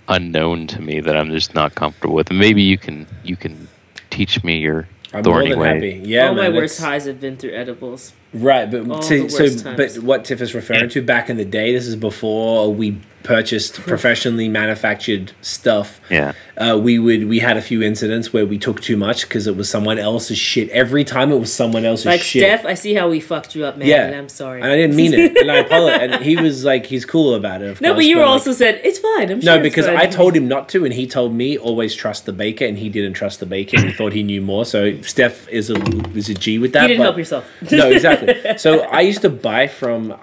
unknown 0.08 0.66
to 0.68 0.80
me 0.80 1.00
that 1.00 1.16
I'm 1.16 1.30
just 1.30 1.54
not 1.54 1.74
comfortable 1.74 2.14
with. 2.14 2.30
And 2.30 2.38
maybe 2.38 2.62
you 2.62 2.78
can 2.78 3.06
you 3.24 3.36
can 3.36 3.68
teach 4.10 4.42
me 4.42 4.58
your 4.58 4.88
I'm 5.12 5.22
more 5.22 5.34
thorny 5.34 5.50
than 5.50 5.58
way. 5.60 5.68
happy. 5.74 6.00
Yeah, 6.04 6.28
All 6.28 6.34
my 6.34 6.48
worst 6.48 6.80
highs 6.80 7.06
have 7.06 7.20
been 7.20 7.36
through 7.36 7.52
edibles. 7.54 8.12
Right, 8.34 8.70
but 8.70 8.88
All 8.90 8.98
to, 9.00 9.28
so 9.30 9.48
times. 9.48 9.62
but 9.62 9.94
what 10.02 10.24
Tiff 10.24 10.40
is 10.42 10.54
referring 10.54 10.88
to 10.90 11.00
back 11.02 11.30
in 11.30 11.36
the 11.36 11.44
day, 11.44 11.72
this 11.72 11.86
is 11.86 11.96
before 11.96 12.72
we 12.72 13.00
purchased 13.22 13.74
professionally 13.86 14.48
manufactured 14.48 15.32
stuff. 15.40 16.00
Yeah. 16.08 16.32
Uh, 16.56 16.78
we 16.80 16.96
would 16.98 17.28
we 17.28 17.40
had 17.40 17.56
a 17.56 17.62
few 17.62 17.82
incidents 17.82 18.32
where 18.32 18.46
we 18.46 18.56
took 18.56 18.80
too 18.80 18.96
much 18.96 19.22
because 19.22 19.46
it 19.48 19.56
was 19.56 19.68
someone 19.68 19.98
else's 19.98 20.38
shit. 20.38 20.68
Every 20.70 21.02
time 21.02 21.32
it 21.32 21.38
was 21.38 21.52
someone 21.52 21.84
else's 21.84 22.06
Like 22.06 22.20
shit. 22.20 22.42
Steph, 22.42 22.64
I 22.64 22.74
see 22.74 22.94
how 22.94 23.08
we 23.10 23.18
fucked 23.20 23.54
you 23.56 23.64
up, 23.64 23.76
man. 23.78 23.88
yeah, 23.88 24.06
and 24.06 24.14
I'm 24.14 24.28
sorry. 24.28 24.60
and 24.62 24.70
I 24.70 24.76
didn't 24.76 24.94
mean 24.96 25.12
it, 25.14 25.36
and 25.36 25.50
I 25.50 25.56
apologize. 25.56 26.00
And 26.12 26.24
he 26.24 26.36
was 26.36 26.64
like, 26.64 26.86
he's 26.86 27.04
cool 27.04 27.34
about 27.34 27.62
it. 27.62 27.70
Of 27.70 27.80
no, 27.80 27.88
course, 27.90 27.98
but 27.98 28.04
you 28.06 28.16
were 28.16 28.22
like- 28.22 28.30
also 28.30 28.52
said 28.52 28.80
it's 28.84 28.98
fine. 29.00 29.30
I'm 29.30 29.40
sure 29.40 29.50
no, 29.50 29.56
it's 29.56 29.62
because 29.62 29.86
fine." 29.86 29.96
I 29.96 30.06
told 30.06 30.36
him 30.36 30.46
not 30.46 30.68
to, 30.70 30.84
and 30.84 30.94
he 30.94 31.06
told 31.06 31.34
me 31.34 31.58
always 31.58 31.94
trust 31.94 32.26
the 32.26 32.32
baker, 32.32 32.64
and 32.64 32.78
he 32.78 32.88
didn't 32.88 33.14
trust 33.14 33.40
the 33.40 33.46
baker. 33.46 33.76
and 33.78 33.86
He 33.86 33.92
thought 33.92 34.12
he 34.12 34.22
knew 34.22 34.40
more. 34.40 34.64
So 34.64 35.00
Steph 35.02 35.48
is 35.48 35.68
a 35.70 35.76
is 36.16 36.28
a 36.28 36.34
G 36.34 36.58
with 36.58 36.72
that. 36.74 36.82
you 36.82 36.88
didn't 36.88 36.98
but- 37.00 37.04
help 37.04 37.18
yourself. 37.18 37.44
no, 37.72 37.90
exactly. 37.90 38.15
So 38.58 38.80
I 38.80 39.00
used 39.00 39.22
to 39.22 39.30
buy 39.30 39.66
from. 39.66 40.14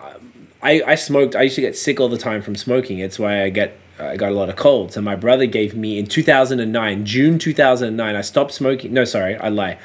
I, 0.61 0.81
I 0.87 0.95
smoked. 0.95 1.35
I 1.35 1.43
used 1.43 1.55
to 1.55 1.61
get 1.61 1.77
sick 1.77 1.99
all 1.99 2.09
the 2.09 2.17
time 2.17 2.41
from 2.41 2.55
smoking. 2.55 2.99
It's 2.99 3.19
why 3.19 3.43
I 3.43 3.49
get 3.49 3.77
I 3.99 4.17
got 4.17 4.31
a 4.31 4.35
lot 4.35 4.49
of 4.49 4.55
colds. 4.55 4.95
And 4.95 5.05
my 5.05 5.15
brother 5.15 5.45
gave 5.45 5.75
me 5.75 5.99
in 5.99 6.07
two 6.07 6.23
thousand 6.23 6.59
and 6.59 6.71
nine, 6.71 7.05
June 7.05 7.37
two 7.39 7.53
thousand 7.53 7.89
and 7.89 7.97
nine. 7.97 8.15
I 8.15 8.21
stopped 8.21 8.53
smoking. 8.53 8.93
No, 8.93 9.05
sorry, 9.05 9.35
I 9.37 9.49
lie. 9.49 9.77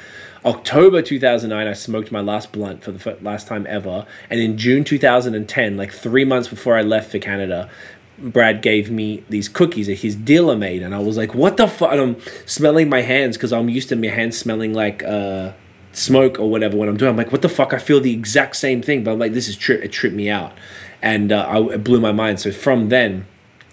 October 0.45 1.01
2009, 1.01 1.67
I 1.67 1.73
smoked 1.73 2.13
my 2.13 2.21
last 2.21 2.53
blunt 2.53 2.83
for 2.83 2.91
the 2.93 3.17
last 3.21 3.45
time 3.45 3.67
ever. 3.67 4.05
And 4.29 4.39
in 4.39 4.57
June 4.57 4.85
2010, 4.85 5.75
like 5.75 5.91
three 5.91 6.23
months 6.23 6.47
before 6.47 6.77
I 6.77 6.81
left 6.81 7.11
for 7.11 7.19
Canada, 7.19 7.69
Brad 8.17 8.61
gave 8.61 8.89
me 8.89 9.23
these 9.27 9.49
cookies 9.49 9.87
that 9.87 9.95
his 9.95 10.15
dealer 10.15 10.55
made. 10.55 10.81
And 10.81 10.95
I 10.95 10.99
was 10.99 11.17
like, 11.17 11.33
what 11.33 11.57
the 11.57 11.67
fuck? 11.67 11.91
I'm 11.91 12.17
smelling 12.45 12.87
my 12.87 13.01
hands 13.01 13.35
because 13.35 13.51
I'm 13.51 13.67
used 13.67 13.89
to 13.89 13.97
my 13.97 14.07
hands 14.07 14.37
smelling 14.37 14.73
like 14.73 15.03
uh, 15.03 15.51
smoke 15.91 16.39
or 16.39 16.49
whatever 16.49 16.77
when 16.77 16.89
I'm 16.89 16.97
doing. 16.97 17.11
I'm 17.11 17.17
like, 17.17 17.31
what 17.31 17.41
the 17.41 17.49
fuck? 17.49 17.73
I 17.73 17.79
feel 17.79 17.99
the 17.99 18.13
exact 18.13 18.55
same 18.55 18.81
thing. 18.81 19.03
But 19.03 19.11
I'm 19.11 19.19
like, 19.19 19.33
this 19.33 19.47
is 19.47 19.55
trip. 19.55 19.83
It 19.83 19.91
tripped 19.91 20.15
me 20.15 20.29
out. 20.29 20.53
And 21.01 21.31
uh, 21.31 21.45
I, 21.47 21.73
it 21.75 21.83
blew 21.83 21.99
my 21.99 22.11
mind. 22.11 22.39
So 22.39 22.51
from 22.51 22.89
then, 22.89 23.25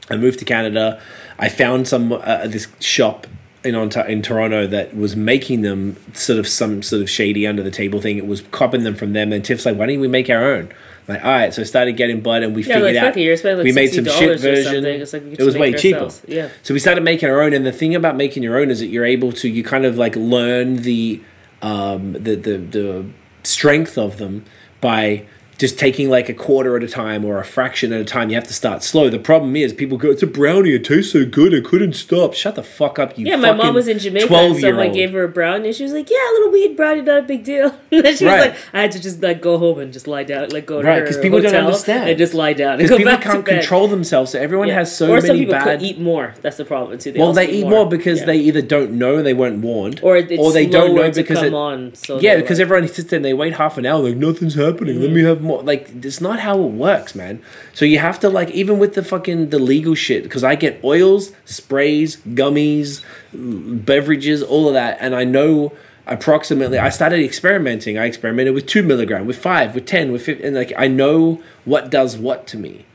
I 0.08 0.16
moved 0.16 0.38
to 0.38 0.44
Canada. 0.44 1.00
I 1.38 1.48
found 1.48 1.88
some 1.88 2.12
uh, 2.12 2.46
this 2.46 2.68
shop 2.80 3.26
in 3.64 3.74
Ontario, 3.74 4.08
in 4.08 4.22
Toronto 4.22 4.66
that 4.68 4.96
was 4.96 5.16
making 5.16 5.62
them 5.62 5.96
sort 6.14 6.38
of 6.38 6.46
some 6.46 6.82
sort 6.82 7.02
of 7.02 7.10
shady 7.10 7.46
under 7.46 7.62
the 7.62 7.70
table 7.70 8.00
thing. 8.00 8.16
It 8.16 8.26
was 8.26 8.42
copying 8.52 8.84
them 8.84 8.94
from 8.94 9.12
them. 9.12 9.32
And 9.32 9.44
Tiff's 9.44 9.66
like, 9.66 9.76
why 9.76 9.86
don't 9.86 9.98
we 10.00 10.06
make 10.08 10.30
our 10.30 10.44
own? 10.44 10.72
I'm 11.08 11.14
like, 11.14 11.24
all 11.24 11.30
right. 11.30 11.52
So 11.52 11.62
I 11.62 11.64
started 11.64 11.96
getting 11.96 12.20
bud, 12.20 12.42
and 12.44 12.54
we 12.54 12.62
Yeah, 12.62 12.74
figured 12.76 12.94
like 12.94 13.02
out 13.02 13.16
it, 13.16 13.44
like 13.44 13.64
we 13.64 13.72
made 13.72 13.88
some 13.88 14.04
shit 14.04 14.30
or 14.30 14.36
version. 14.38 14.84
like 14.84 15.38
it 15.38 15.42
was 15.42 15.56
way 15.56 15.72
cheaper. 15.72 16.10
Yeah. 16.28 16.48
So 16.62 16.74
we 16.74 16.80
started 16.80 17.02
making 17.02 17.28
our 17.28 17.40
own, 17.42 17.52
and 17.52 17.66
the 17.66 17.72
thing 17.72 17.94
about 17.94 18.16
making 18.16 18.42
your 18.44 18.56
own 18.58 18.70
is 18.70 18.78
that 18.80 18.86
you're 18.86 19.04
able 19.04 19.32
to 19.32 19.48
you 19.48 19.64
kind 19.64 19.84
of 19.84 19.96
like 19.96 20.14
learn 20.16 20.76
the 20.76 21.20
um, 21.62 22.12
the, 22.12 22.34
the 22.34 22.58
the 22.58 23.06
strength 23.42 23.96
of 23.96 24.18
them 24.18 24.44
by 24.80 25.24
just 25.58 25.78
taking 25.78 26.10
like 26.10 26.28
a 26.28 26.34
quarter 26.34 26.76
at 26.76 26.82
a 26.82 26.88
time 26.88 27.24
or 27.24 27.38
a 27.38 27.44
fraction 27.44 27.92
at 27.92 28.00
a 28.00 28.04
time. 28.04 28.28
You 28.28 28.34
have 28.36 28.46
to 28.46 28.52
start 28.54 28.82
slow. 28.82 29.08
The 29.08 29.18
problem 29.18 29.56
is 29.56 29.72
people 29.72 29.96
go, 29.98 30.10
"It's 30.10 30.22
a 30.22 30.26
brownie. 30.26 30.74
It 30.74 30.84
tastes 30.84 31.12
so 31.12 31.24
good. 31.24 31.54
I 31.54 31.60
couldn't 31.66 31.94
stop." 31.94 32.34
Shut 32.34 32.54
the 32.56 32.62
fuck 32.62 32.98
up, 32.98 33.18
you. 33.18 33.26
Yeah, 33.26 33.36
my 33.36 33.52
mom 33.52 33.74
was 33.74 33.88
in 33.88 33.98
Jamaica, 33.98 34.24
and 34.26 34.30
12-year-old. 34.30 34.60
someone 34.60 34.92
gave 34.92 35.12
her 35.12 35.24
a 35.24 35.28
brownie. 35.28 35.72
She 35.72 35.82
was 35.84 35.92
like, 35.92 36.10
"Yeah, 36.10 36.16
a 36.16 36.32
little 36.34 36.50
weed 36.52 36.76
brownie, 36.76 37.02
not 37.02 37.18
a 37.20 37.22
big 37.22 37.44
deal." 37.44 37.74
And 37.90 38.04
then 38.04 38.16
she 38.16 38.26
Right. 38.26 38.36
was 38.38 38.46
like, 38.48 38.56
"I 38.74 38.80
had 38.82 38.90
to 38.92 39.00
just 39.00 39.22
like 39.22 39.40
go 39.40 39.56
home 39.58 39.78
and 39.78 39.92
just 39.92 40.06
lie 40.06 40.24
down, 40.24 40.50
like 40.50 40.66
go 40.66 40.82
to 40.82 40.86
Right, 40.88 41.00
her 41.00 41.06
'cause 41.06 41.16
people 41.18 41.40
don't 41.40 41.54
understand. 41.54 42.08
and 42.10 42.18
just 42.18 42.34
lie 42.34 42.52
down 42.52 42.76
because 42.78 42.96
people 42.96 43.12
back 43.12 43.22
can't 43.22 43.44
bed." 43.44 43.60
control 43.60 43.88
themselves. 43.88 44.32
So 44.32 44.38
everyone 44.38 44.68
Yeah. 44.68 44.74
has 44.74 44.94
so 44.94 45.10
or 45.12 45.20
some 45.20 45.28
many 45.28 45.38
people 45.40 45.54
bad. 45.54 45.64
could 45.78 45.82
eat 45.82 45.98
more. 45.98 46.34
That's 46.42 46.56
the 46.58 46.64
problem 46.66 46.98
too. 46.98 47.12
They 47.12 47.18
well, 47.20 47.32
they 47.32 47.48
eat 47.48 47.66
more, 47.66 47.86
because 47.88 48.20
Yeah. 48.20 48.26
they 48.26 48.36
either 48.36 48.60
don't 48.60 48.92
know 48.92 49.22
they 49.22 49.32
weren't 49.34 49.58
warned, 49.62 50.00
or 50.02 50.16
or 50.16 50.52
they 50.52 50.66
don't 50.66 50.94
know 50.94 51.10
because 51.10 51.38
come 51.38 51.46
it, 51.46 51.54
on. 51.54 51.92
So 51.94 52.20
yeah, 52.20 52.36
because 52.36 52.58
like- 52.58 52.66
everyone 52.66 52.88
sits 52.88 53.08
there 53.10 53.16
and 53.16 53.24
they 53.24 53.32
wait 53.34 53.54
half 53.54 53.78
an 53.78 53.86
hour, 53.86 54.00
like 54.00 54.16
nothing's 54.16 54.54
happening. 54.54 55.00
Let 55.00 55.10
me 55.10 55.20
Mm-hmm. 55.20 55.28
have 55.28 55.42
more. 55.46 55.62
Like 55.62 56.04
it's 56.04 56.20
not 56.20 56.40
how 56.40 56.58
it 56.62 56.72
works, 56.72 57.14
man. 57.14 57.42
So 57.72 57.84
you 57.84 57.98
have 57.98 58.20
to 58.20 58.28
like 58.28 58.50
even 58.50 58.78
with 58.78 58.94
the 58.94 59.02
fucking 59.02 59.50
the 59.50 59.58
legal 59.58 59.94
shit 59.94 60.22
because 60.22 60.44
I 60.44 60.54
get 60.54 60.82
oils, 60.84 61.32
sprays, 61.44 62.16
gummies, 62.18 63.02
beverages, 63.32 64.42
all 64.42 64.68
of 64.68 64.74
that, 64.74 64.98
and 65.00 65.14
I 65.14 65.24
know 65.24 65.72
approximately. 66.06 66.78
I 66.78 66.88
started 66.88 67.20
experimenting. 67.20 67.98
I 67.98 68.06
experimented 68.06 68.54
with 68.54 68.66
two 68.66 68.82
milligram, 68.82 69.26
with 69.26 69.38
five, 69.38 69.74
with 69.74 69.86
ten, 69.86 70.12
with 70.12 70.22
50, 70.22 70.44
and 70.44 70.56
like 70.56 70.72
I 70.76 70.88
know 70.88 71.42
what 71.64 71.90
does 71.90 72.16
what 72.16 72.46
to 72.48 72.58
me, 72.58 72.86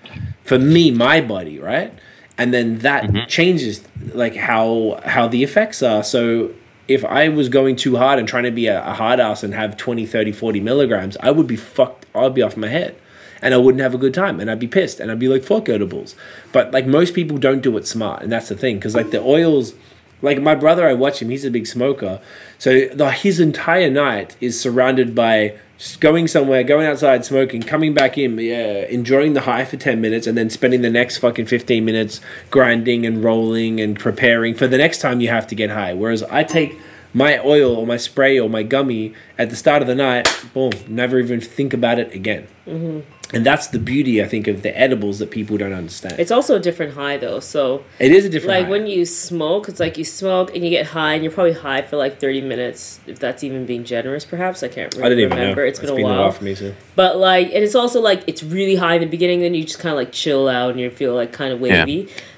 for 0.44 0.60
me, 0.60 0.92
my 0.92 1.22
body, 1.22 1.60
right? 1.60 1.94
And 2.38 2.54
then 2.54 2.80
that 2.80 3.04
mm-hmm. 3.04 3.28
changes 3.28 3.84
like 4.14 4.36
how 4.36 5.02
how 5.06 5.28
the 5.28 5.44
effects 5.44 5.84
are. 5.84 6.04
So 6.04 6.54
if 6.88 7.06
I 7.06 7.30
was 7.30 7.50
going 7.50 7.76
too 7.76 7.98
hard 7.98 8.20
and 8.20 8.28
trying 8.28 8.44
to 8.44 8.52
be 8.52 8.68
a, 8.68 8.86
a 8.86 8.94
hard 8.94 9.20
ass 9.20 9.44
and 9.44 9.54
have 9.54 9.78
20, 9.78 10.06
30, 10.06 10.32
40 10.32 10.60
milligrams, 10.60 11.18
I 11.18 11.32
would 11.32 11.48
be 11.48 11.56
fucked. 11.56 12.06
I'd 12.14 12.34
be 12.34 12.42
off 12.42 12.58
my 12.58 12.68
head. 12.68 12.96
And 13.44 13.56
I 13.56 13.58
wouldn't 13.58 13.82
have 13.82 13.96
a 13.96 13.98
good 13.98 14.14
time. 14.14 14.40
And 14.40 14.52
I'd 14.52 14.60
be 14.60 14.68
pissed. 14.68 15.00
And 15.00 15.12
I'd 15.12 15.18
be 15.18 15.28
like, 15.28 15.44
fuck 15.44 15.68
edibles. 15.68 16.16
But 16.52 16.72
like 16.72 16.86
most 16.86 17.16
people 17.16 17.38
don't 17.38 17.62
do 17.62 17.76
it 17.78 17.88
smart. 17.88 18.22
And 18.22 18.32
that's 18.32 18.50
the 18.50 18.56
thing. 18.56 18.76
Because 18.76 18.96
like 18.96 19.10
the 19.10 19.22
oils, 19.22 19.74
like 20.22 20.42
my 20.42 20.56
brother, 20.56 20.88
I 20.88 20.94
watch 20.94 21.22
him, 21.22 21.30
he's 21.30 21.46
a 21.46 21.52
big 21.52 21.68
smoker. 21.68 22.22
So 22.58 22.88
the, 22.88 23.12
his 23.12 23.40
entire 23.40 23.90
night 23.90 24.36
is 24.40 24.60
surrounded 24.60 25.16
by 25.16 25.58
going 26.00 26.28
somewhere, 26.28 26.64
going 26.64 26.86
outside, 26.86 27.26
smoking, 27.26 27.62
coming 27.62 27.94
back 27.94 28.18
in, 28.18 28.38
yeah, 28.38 28.86
enjoying 28.86 29.34
the 29.34 29.42
high 29.42 29.66
for 29.66 29.78
10 29.78 30.00
minutes, 30.00 30.28
and 30.28 30.38
then 30.38 30.50
spending 30.50 30.82
the 30.82 30.90
next 30.90 31.18
fucking 31.18 31.48
15 31.48 31.84
minutes 31.84 32.22
grinding 32.52 33.06
and 33.06 33.24
rolling 33.24 33.80
and 33.80 34.00
preparing 34.00 34.54
for 34.54 34.68
the 34.68 34.78
next 34.78 35.00
time 35.00 35.22
you 35.22 35.30
have 35.30 35.48
to 35.48 35.56
get 35.56 35.72
high. 35.72 35.94
Whereas 35.94 36.24
I 36.24 36.44
take 36.44 36.80
my 37.14 37.40
oil 37.40 37.76
or 37.76 37.86
my 37.86 37.98
spray 37.98 38.40
or 38.40 38.50
my 38.50 38.64
gummy 38.64 39.14
at 39.38 39.50
the 39.50 39.56
start 39.56 39.82
of 39.82 39.88
the 39.88 39.96
night, 39.96 40.46
boom, 40.54 40.72
never 40.88 41.20
even 41.20 41.42
think 41.42 41.74
about 41.74 42.00
it 42.00 42.14
again. 42.14 42.48
Mm-hmm. 42.68 43.00
And 43.34 43.46
that's 43.46 43.68
the 43.68 43.80
beauty, 43.80 44.22
I 44.22 44.28
think, 44.28 44.48
of 44.48 44.62
the 44.62 44.78
edibles 44.78 45.20
that 45.20 45.32
people 45.32 45.58
don't 45.58 45.74
understand. 45.74 46.20
It's 46.20 46.32
also 46.32 46.56
a 46.56 46.60
different 46.60 46.94
high 46.94 47.18
though. 47.18 47.40
So 47.40 47.84
it 48.00 48.12
is 48.12 48.26
a 48.26 48.30
different 48.30 48.50
like 48.50 48.66
high. 48.66 48.72
when 48.72 48.88
you 48.88 49.06
smoke, 49.06 49.70
it's 49.70 49.80
like 49.80 49.98
you 49.98 50.04
smoke 50.06 50.54
and 50.54 50.64
you 50.64 50.70
get 50.70 50.88
high, 50.88 51.14
and 51.14 51.24
you're 51.24 51.32
probably 51.32 51.54
high 51.54 51.82
for 51.82 51.98
like 51.98 52.20
30 52.20 52.42
minutes, 52.42 53.00
if 53.08 53.20
that's 53.20 53.44
even 53.44 53.66
being 53.66 53.84
generous. 53.84 54.26
Perhaps 54.26 54.64
I 54.64 54.68
can't 54.68 54.94
really 54.94 55.06
I 55.06 55.10
didn't 55.10 55.26
even 55.26 55.38
remember. 55.38 55.62
know. 55.62 55.68
It's 55.68 55.80
been 55.80 55.90
a 55.90 55.96
while. 55.96 56.20
while 56.20 56.32
for 56.32 56.44
me 56.44 56.56
too. 56.56 56.76
But 56.96 57.18
like, 57.18 57.48
and 57.48 57.64
it's 57.64 57.76
also 57.76 58.02
like 58.02 58.24
it's 58.28 58.44
really 58.44 58.76
high 58.76 58.96
in 58.96 59.02
the 59.02 59.08
beginning, 59.08 59.40
then 59.42 59.54
you 59.54 59.64
just 59.64 59.80
kind 59.80 59.94
of 59.94 59.98
like 59.98 60.12
chill 60.12 60.48
out 60.48 60.72
and 60.72 60.80
you 60.80 60.90
feel 60.90 61.16
like 61.16 61.32
kind 61.32 61.54
of 61.54 61.62
Yeah. 61.62 61.86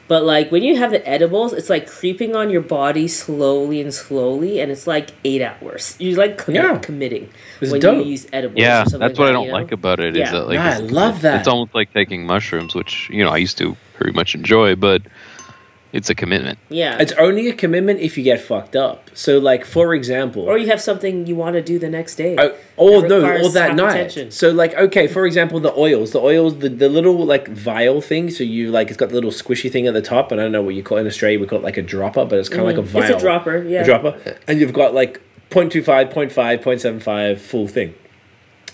Wavy. 0.03 0.07
But 0.07 0.23
like 0.23 0.51
when 0.51 0.63
you 0.63 0.77
have 0.77 0.91
the 0.91 1.07
edibles, 1.07 1.53
it's 1.53 1.69
like 1.69 1.87
creeping 1.87 2.35
on 2.35 2.49
your 2.49 2.61
body 2.61 3.07
slowly 3.07 3.81
and 3.81 3.93
slowly, 3.93 4.59
and 4.59 4.71
it's 4.71 4.85
like 4.87 5.09
eight 5.23 5.41
hours. 5.41 5.95
You're 5.99 6.17
like 6.17 6.37
commi- 6.37 6.55
Yeah. 6.55 6.77
committing 6.79 7.29
It's 7.61 7.71
when 7.71 7.81
dope. 7.81 8.05
you 8.05 8.11
use 8.11 8.27
edibles. 8.33 8.59
Yeah, 8.59 8.81
or 8.81 8.85
something 8.85 8.99
that's 8.99 9.17
like 9.17 9.19
what 9.19 9.29
I 9.29 9.31
don't 9.33 9.45
you 9.45 9.51
know? 9.51 9.57
like 9.57 9.71
about 9.71 9.99
it. 9.99 10.15
Is 10.15 10.19
Yeah. 10.19 10.31
that 10.31 10.47
like 10.47 10.55
Yeah, 10.55 10.75
I 10.75 10.77
love 10.79 11.21
that. 11.21 11.39
It's 11.39 11.47
almost 11.47 11.73
like 11.73 11.93
taking 11.93 12.25
mushrooms, 12.25 12.75
which 12.75 13.09
you 13.09 13.23
know 13.23 13.29
I 13.31 13.37
used 13.37 13.57
to 13.59 13.75
very 13.99 14.11
much 14.11 14.35
enjoy, 14.35 14.75
but 14.75 15.01
it's 15.93 16.09
a 16.09 16.15
commitment. 16.15 16.57
Yeah. 16.69 16.97
It's 16.99 17.11
only 17.13 17.47
a 17.49 17.53
commitment 17.53 17.99
if 17.99 18.17
you 18.17 18.23
get 18.23 18.41
fucked 18.41 18.75
up. 18.75 19.11
So, 19.13 19.37
like, 19.37 19.63
for 19.63 19.93
example, 19.93 20.41
or 20.41 20.57
you 20.57 20.67
have 20.67 20.81
something 20.81 21.27
you 21.27 21.35
want 21.35 21.53
to 21.53 21.61
do 21.61 21.77
the 21.77 21.89
next 21.89 22.15
day. 22.15 22.35
Oh, 22.37 22.55
or 22.77 23.07
no, 23.07 23.19
or 23.19 23.49
that 23.49 23.75
night. 23.75 23.95
attention. 23.95 24.31
So 24.31 24.51
like, 24.51 24.73
okay, 24.73 25.07
for 25.07 25.27
example, 25.27 25.59
the 25.59 25.73
oils, 25.75 26.11
the 26.11 26.19
oils, 26.19 26.57
the, 26.57 26.69
the 26.69 26.89
little 26.89 27.23
like 27.23 27.47
vial 27.47 28.01
thing. 28.01 28.31
So 28.31 28.43
you 28.43 28.71
like, 28.71 28.87
it's 28.87 28.97
got 28.97 29.09
the 29.09 29.15
little 29.15 29.29
squishy 29.31 29.71
thing 29.71 29.85
at 29.85 29.93
the 29.93 30.01
top, 30.01 30.31
and 30.31 30.41
I 30.41 30.45
don't 30.45 30.51
know 30.51 30.63
what 30.63 30.73
you 30.73 30.81
call 30.81 30.97
it 30.97 31.01
in 31.01 31.07
Australia. 31.07 31.39
We 31.39 31.45
call 31.45 31.59
it 31.59 31.63
like 31.63 31.77
a 31.77 31.83
dropper, 31.83 32.25
but 32.25 32.39
it's 32.39 32.49
kind 32.49 32.61
of 32.61 32.67
like 32.67 32.77
a 32.77 32.81
vial. 32.81 33.03
Mm. 33.03 33.09
It's 33.11 33.21
a 33.21 33.25
dropper, 33.25 33.63
yeah. 33.63 33.81
a 33.81 33.85
dropper, 33.85 34.37
and 34.47 34.59
you've 34.59 34.73
got 34.73 34.95
like 34.95 35.21
0.25, 35.51 36.11
0.5, 36.11 36.63
0.75 36.63 37.37
full 37.37 37.67
thing. 37.67 37.93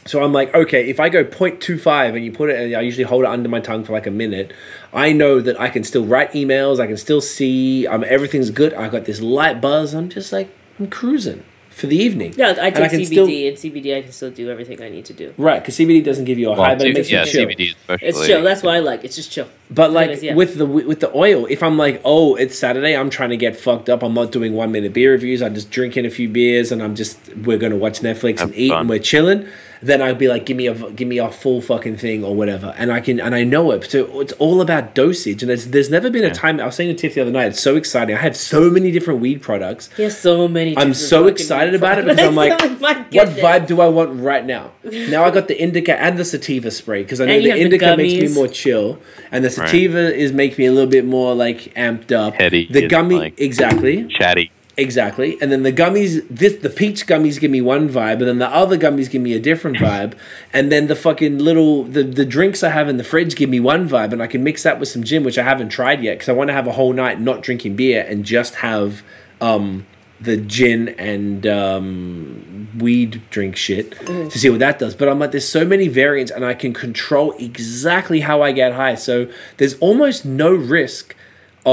So 0.09 0.23
I'm 0.23 0.33
like, 0.33 0.55
okay, 0.55 0.89
if 0.89 0.99
I 0.99 1.07
go 1.09 1.23
0.25 1.23 2.15
and 2.15 2.25
you 2.25 2.31
put 2.31 2.49
it, 2.49 2.59
and 2.59 2.75
I 2.75 2.81
usually 2.81 3.03
hold 3.03 3.25
it 3.25 3.29
under 3.29 3.47
my 3.47 3.59
tongue 3.59 3.83
for 3.83 3.93
like 3.93 4.07
a 4.07 4.11
minute, 4.11 4.51
I 4.91 5.11
know 5.13 5.39
that 5.39 5.61
I 5.61 5.69
can 5.69 5.83
still 5.83 6.03
write 6.03 6.31
emails, 6.31 6.79
I 6.79 6.87
can 6.87 6.97
still 6.97 7.21
see, 7.21 7.85
um, 7.85 8.03
everything's 8.03 8.49
good. 8.49 8.73
I 8.73 8.89
got 8.89 9.05
this 9.05 9.21
light 9.21 9.61
buzz. 9.61 9.93
I'm 9.93 10.09
just 10.09 10.33
like, 10.33 10.49
I'm 10.79 10.89
cruising 10.89 11.43
for 11.69 11.85
the 11.85 11.95
evening. 11.95 12.33
yeah, 12.35 12.55
I 12.59 12.69
And 12.69 12.75
take 12.75 12.89
can 12.89 12.99
CBD, 13.01 13.05
still- 13.05 13.27
and 13.27 13.55
CBD 13.83 13.97
I 13.97 14.01
can 14.01 14.11
still 14.11 14.31
do 14.31 14.49
everything 14.49 14.81
I 14.81 14.89
need 14.89 15.05
to 15.05 15.13
do. 15.13 15.31
Right, 15.37 15.61
because 15.61 15.77
CBD 15.77 16.03
doesn't 16.03 16.25
give 16.25 16.39
you 16.39 16.49
a 16.49 16.55
high, 16.55 16.73
but 16.73 16.87
it 16.87 16.95
makes 16.95 17.11
yeah, 17.11 17.25
you 17.25 17.31
chill. 17.31 17.45
CBD 17.47 17.75
especially. 17.75 18.07
It's 18.07 18.25
chill. 18.25 18.41
That's 18.41 18.63
what 18.63 18.73
I 18.73 18.79
like. 18.79 19.03
It's 19.03 19.15
just 19.15 19.31
chill. 19.31 19.47
But 19.69 19.91
like 19.91 20.05
Anyways, 20.09 20.23
yeah. 20.23 20.33
with 20.33 20.57
the 20.57 20.65
with 20.65 21.01
the 21.01 21.15
oil, 21.15 21.45
if 21.45 21.61
I'm 21.61 21.77
like, 21.77 22.01
oh, 22.03 22.33
it's 22.33 22.57
Saturday, 22.57 22.97
I'm 22.97 23.11
trying 23.11 23.29
to 23.29 23.37
get 23.37 23.55
fucked 23.55 23.89
up. 23.89 24.01
I'm 24.01 24.15
not 24.15 24.31
doing 24.31 24.53
one 24.53 24.71
minute 24.71 24.91
beer 24.91 25.11
reviews. 25.11 25.43
I'm 25.43 25.53
just 25.53 25.69
drinking 25.69 26.07
a 26.07 26.09
few 26.09 26.27
beers, 26.27 26.71
and 26.71 26.81
I'm 26.81 26.95
just 26.95 27.19
we're 27.45 27.59
gonna 27.59 27.77
watch 27.77 27.99
Netflix 27.99 28.41
and 28.41 28.49
Have 28.49 28.57
eat, 28.57 28.69
fun. 28.69 28.79
and 28.81 28.89
we're 28.89 28.97
chilling. 28.97 29.47
Then 29.81 30.01
I'd 30.01 30.17
be 30.17 30.27
like, 30.27 30.45
give 30.45 30.57
me 30.57 30.67
a 30.67 30.73
give 30.91 31.07
me 31.07 31.19
a 31.19 31.29
full 31.29 31.61
fucking 31.61 31.95
thing 31.97 32.23
or 32.23 32.35
whatever, 32.35 32.73
and 32.77 32.91
I 32.91 32.99
can 32.99 33.19
and 33.19 33.33
I 33.33 33.45
know 33.45 33.71
it. 33.71 33.89
So 33.89 34.19
it's 34.19 34.33
all 34.33 34.59
about 34.59 34.93
dosage, 34.93 35.41
and 35.41 35.49
there's 35.49 35.67
there's 35.67 35.89
never 35.89 36.09
been 36.09 36.25
a 36.25 36.33
time. 36.33 36.59
I 36.59 36.65
was 36.65 36.75
saying 36.75 36.93
to 36.93 37.01
Tiff 37.01 37.13
the 37.15 37.21
other 37.21 37.31
night, 37.31 37.47
it's 37.47 37.61
so 37.61 37.77
exciting. 37.77 38.15
I 38.15 38.19
have 38.19 38.35
so 38.35 38.69
many 38.69 38.91
different 38.91 39.21
weed 39.21 39.41
products. 39.41 39.89
He 39.95 40.03
has 40.03 40.17
so 40.19 40.47
many. 40.49 40.77
I'm 40.77 40.93
so 40.93 41.27
excited 41.27 41.71
weed 41.71 41.77
about 41.77 41.99
it 41.99 42.05
because 42.05 42.19
I'm 42.19 42.35
like, 42.35 42.51
oh 42.61 42.75
products. 42.77 43.15
What 43.15 43.29
vibe 43.29 43.67
do 43.67 43.79
I 43.79 43.87
want 43.87 44.19
right 44.19 44.45
now? 44.45 44.71
Now 44.83 45.23
I 45.23 45.31
got 45.31 45.47
the 45.47 45.57
indica 45.61 45.97
and 45.97 46.17
the 46.17 46.25
sativa 46.25 46.71
spray 46.71 47.03
because 47.03 47.21
I 47.21 47.25
know 47.25 47.33
And 47.33 47.45
the 47.45 47.49
have 47.51 47.57
the 47.59 47.63
indica 47.65 47.97
makes 47.97 48.21
me 48.29 48.33
more 48.35 48.47
chill, 48.49 48.99
and 49.31 49.45
the 49.45 49.49
Right. 49.49 49.69
sativa 49.69 50.13
is 50.13 50.33
make 50.33 50.57
me 50.57 50.65
a 50.65 50.71
little 50.73 50.89
bit 50.89 51.05
more 51.05 51.33
like 51.35 51.73
amped 51.75 52.11
up. 52.11 52.33
Heady 52.35 52.67
The 52.69 52.83
is 52.83 52.91
gummy, 52.91 53.15
like- 53.15 53.39
exactly, 53.39 54.07
Chatty. 54.09 54.51
Exactly, 54.79 55.37
and 55.41 55.51
then 55.51 55.63
the 55.63 55.71
gummies. 55.71 56.25
This 56.29 56.55
the 56.55 56.69
peach 56.69 57.05
gummies 57.05 57.39
give 57.39 57.51
me 57.51 57.61
one 57.61 57.89
vibe, 57.89 58.19
and 58.19 58.27
then 58.27 58.39
the 58.39 58.49
other 58.49 58.77
gummies 58.77 59.09
give 59.09 59.21
me 59.21 59.33
a 59.33 59.39
different 59.39 59.77
vibe, 59.77 60.13
and 60.53 60.71
then 60.71 60.87
the 60.87 60.95
fucking 60.95 61.37
little 61.37 61.83
the 61.83 62.03
the 62.03 62.25
drinks 62.25 62.63
I 62.63 62.69
have 62.69 62.89
in 62.89 62.97
the 62.97 63.03
fridge 63.03 63.35
give 63.35 63.49
me 63.49 63.59
one 63.59 63.87
vibe, 63.87 64.13
and 64.13 64.21
I 64.21 64.27
can 64.27 64.43
mix 64.43 64.63
that 64.63 64.79
with 64.79 64.89
some 64.89 65.03
gin, 65.03 65.23
which 65.23 65.37
I 65.37 65.43
haven't 65.43 65.69
tried 65.69 66.01
yet 66.01 66.13
because 66.13 66.29
I 66.29 66.33
want 66.33 66.49
to 66.49 66.53
have 66.53 66.67
a 66.67 66.71
whole 66.73 66.93
night 66.93 67.19
not 67.19 67.41
drinking 67.41 67.75
beer 67.75 68.05
and 68.07 68.25
just 68.25 68.55
have 68.55 69.03
um 69.41 69.85
the 70.21 70.37
gin 70.37 70.89
and 70.89 71.47
um, 71.47 72.67
weed 72.77 73.21
drink 73.29 73.55
shit 73.55 73.91
to 74.05 74.31
see 74.31 74.49
what 74.49 74.59
that 74.59 74.77
does. 74.77 74.93
But 74.93 75.07
I'm 75.07 75.17
like, 75.17 75.31
there's 75.31 75.47
so 75.47 75.65
many 75.65 75.87
variants, 75.87 76.31
and 76.31 76.45
I 76.45 76.53
can 76.53 76.73
control 76.73 77.33
exactly 77.39 78.19
how 78.21 78.41
I 78.41 78.51
get 78.51 78.73
high. 78.73 78.95
So 78.95 79.31
there's 79.57 79.75
almost 79.75 80.25
no 80.25 80.53
risk 80.53 81.15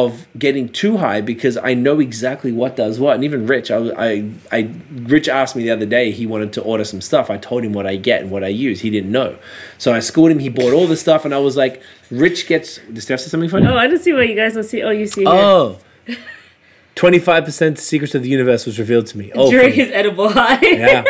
of 0.04 0.26
getting 0.38 0.68
too 0.68 0.98
high 0.98 1.20
because 1.20 1.56
I 1.56 1.72
know 1.72 2.00
exactly 2.00 2.52
what 2.52 2.76
does 2.76 3.00
what. 3.00 3.14
And 3.14 3.24
even 3.24 3.46
Rich, 3.46 3.70
I, 3.70 3.78
I, 3.96 4.30
I, 4.52 4.74
Rich 4.90 5.28
asked 5.28 5.56
me 5.56 5.62
the 5.62 5.70
other 5.70 5.86
day. 5.86 6.10
He 6.10 6.26
wanted 6.26 6.52
to 6.54 6.62
order 6.62 6.84
some 6.84 7.00
stuff. 7.00 7.30
I 7.30 7.38
told 7.38 7.64
him 7.64 7.72
what 7.72 7.86
I 7.86 7.96
get 7.96 8.22
and 8.22 8.30
what 8.30 8.44
I 8.44 8.48
use. 8.48 8.80
He 8.80 8.90
didn't 8.90 9.10
know, 9.10 9.38
so 9.78 9.94
I 9.94 10.00
schooled 10.00 10.30
him. 10.30 10.38
He 10.38 10.50
bought 10.50 10.72
all 10.72 10.86
the 10.86 10.96
stuff, 10.96 11.24
and 11.24 11.34
I 11.34 11.38
was 11.38 11.56
like, 11.56 11.82
Rich 12.10 12.46
gets. 12.46 12.78
Did 12.78 13.00
Steph 13.00 13.20
say 13.20 13.28
something 13.28 13.48
funny? 13.48 13.66
Oh, 13.66 13.76
I 13.76 13.86
don't 13.86 14.02
see 14.02 14.12
what 14.12 14.28
you 14.28 14.34
guys 14.34 14.54
don't 14.54 14.64
see. 14.64 14.82
Oh, 14.82 14.90
you 14.90 15.06
see 15.06 15.22
here. 15.22 15.30
Oh. 15.30 15.78
25% 16.96 17.76
secrets 17.78 18.14
of 18.14 18.22
the 18.22 18.28
universe 18.30 18.64
was 18.64 18.78
revealed 18.78 19.06
to 19.06 19.18
me. 19.18 19.30
Oh, 19.34 19.50
During 19.50 19.72
his 19.74 19.90
edible 19.90 20.30
high. 20.30 20.58
Yeah. 20.62 21.04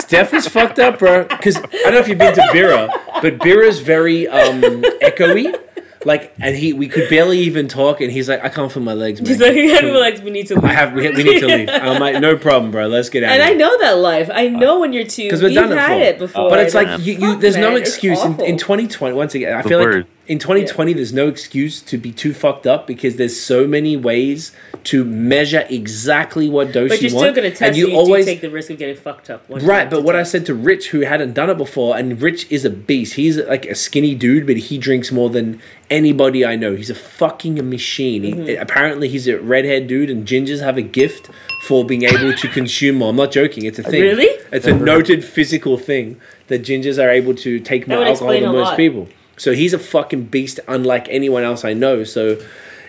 Steph 0.00 0.32
was 0.32 0.48
fucked 0.48 0.78
up, 0.78 0.98
bro. 0.98 1.24
Because 1.24 1.56
I 1.56 1.60
don't 1.60 1.92
know 1.92 1.98
if 1.98 2.08
you've 2.08 2.18
been 2.18 2.34
to 2.34 2.40
Bira, 2.52 2.88
but 3.22 3.38
Bira's 3.38 3.78
very 3.78 4.26
um, 4.28 4.60
echoey. 5.02 5.56
Like, 6.06 6.32
and 6.38 6.54
he, 6.56 6.72
we 6.72 6.86
could 6.86 7.10
barely 7.10 7.40
even 7.40 7.66
talk, 7.66 8.00
and 8.00 8.12
he's 8.12 8.28
like, 8.28 8.42
I 8.44 8.48
can't 8.48 8.70
feel 8.70 8.82
my 8.82 8.94
legs, 8.94 9.20
man. 9.20 9.26
He's 9.28 9.40
like, 9.40 9.52
he 9.54 9.68
had 9.68 9.80
to 9.80 9.88
be 9.92 9.98
like, 9.98 10.22
we 10.22 10.30
need 10.30 10.46
to 10.46 10.54
leave. 10.54 10.64
I 10.64 10.72
have, 10.72 10.92
we, 10.92 11.10
we 11.10 11.22
need 11.24 11.40
to 11.40 11.46
leave. 11.48 11.68
I'm 11.68 12.00
like, 12.00 12.20
no 12.20 12.36
problem, 12.36 12.70
bro. 12.70 12.86
Let's 12.86 13.08
get 13.08 13.24
out. 13.24 13.32
And 13.32 13.42
of 13.42 13.46
I 13.46 13.50
here. 13.50 13.58
know 13.58 13.78
that 13.80 13.98
life. 13.98 14.30
I 14.32 14.48
know 14.48 14.78
when 14.78 14.92
you're 14.92 15.04
too. 15.04 15.24
because 15.24 15.42
we've 15.42 15.50
We've 15.50 15.56
done 15.56 15.72
it 15.72 15.78
had 15.78 15.88
before. 15.88 16.02
it 16.06 16.18
before. 16.18 16.50
But 16.50 16.60
it's 16.60 16.74
oh, 16.76 16.82
like 16.82 17.00
you, 17.04 17.14
you 17.14 17.36
there's 17.38 17.56
no 17.56 17.74
excuse 17.74 18.22
in, 18.24 18.40
in 18.40 18.56
2020. 18.56 19.14
Once 19.16 19.34
again, 19.34 19.52
I 19.52 19.62
The 19.62 19.68
feel 19.68 19.80
word. 19.80 19.94
like 19.96 20.06
in 20.28 20.38
2020 20.38 20.92
there's 20.92 21.12
no 21.12 21.28
excuse 21.28 21.80
to 21.82 21.96
be 21.98 22.10
too 22.12 22.34
fucked 22.34 22.66
up 22.66 22.86
because 22.86 23.16
there's 23.16 23.38
so 23.40 23.66
many 23.66 23.96
ways 23.96 24.52
to 24.84 25.04
measure 25.04 25.64
exactly 25.70 26.48
what 26.48 26.72
dose 26.72 26.88
But 26.90 27.00
you 27.02 27.08
you're 27.08 27.16
want 27.16 27.24
still 27.26 27.34
going 27.42 27.50
to 27.52 27.56
test. 27.56 27.62
and 27.68 27.76
You, 27.76 27.86
you 27.86 27.92
you 27.92 27.98
always 27.98 28.24
take 28.24 28.40
the 28.40 28.50
risk 28.50 28.70
of 28.70 28.78
getting 28.78 28.96
fucked 28.96 29.30
up. 29.30 29.48
one 29.48 29.64
Right, 29.64 29.88
but 29.88 29.96
to 29.98 30.02
what 30.02 30.16
I 30.16 30.22
said 30.22 30.46
to 30.46 30.54
Rich, 30.54 30.90
who 30.90 31.00
hadn't 31.00 31.34
done 31.34 31.50
it 31.50 31.56
before, 31.58 31.96
and 31.96 32.20
Rich 32.20 32.50
is 32.50 32.64
a 32.64 32.70
beast. 32.70 33.14
He's 33.14 33.36
like 33.38 33.66
a 33.66 33.74
skinny 33.74 34.14
dude, 34.14 34.46
but 34.46 34.56
he 34.56 34.78
drinks 34.78 35.10
more 35.12 35.30
than 35.30 35.60
anybody 35.90 36.44
I 36.44 36.56
know. 36.56 36.74
He's 36.74 36.90
a 36.90 36.94
fucking 36.94 37.68
machine. 37.68 38.22
Mm-hmm. 38.22 38.60
apparently, 38.62 39.08
he's 39.08 39.26
a 39.28 39.38
redhead 39.38 39.86
dude, 39.86 40.10
and 40.10 40.26
gingers 40.26 40.60
have 40.60 40.76
a 40.76 40.82
gift 40.82 41.30
for 41.62 41.84
being 41.84 42.02
able 42.04 42.32
to 42.32 42.48
consume 42.48 42.96
more. 42.96 43.10
I'm 43.10 43.16
not 43.16 43.32
joking. 43.32 43.64
It's 43.64 43.78
a 43.78 43.82
thing. 43.82 44.02
Really? 44.02 44.28
It's 44.52 44.66
a 44.66 44.74
noted 44.74 45.24
physical 45.24 45.76
thing 45.78 46.20
that 46.48 46.62
gingers 46.62 47.02
are 47.02 47.10
able 47.10 47.34
to 47.36 47.58
take 47.60 47.88
more 47.88 48.04
alcohol 48.04 48.32
than 48.32 48.44
most 48.44 48.54
lot. 48.54 48.76
people. 48.76 49.08
So 49.36 49.52
he's 49.52 49.72
a 49.72 49.78
fucking 49.78 50.24
beast, 50.24 50.60
unlike 50.66 51.06
anyone 51.10 51.42
else 51.42 51.64
I 51.64 51.74
know. 51.74 52.04
So 52.04 52.40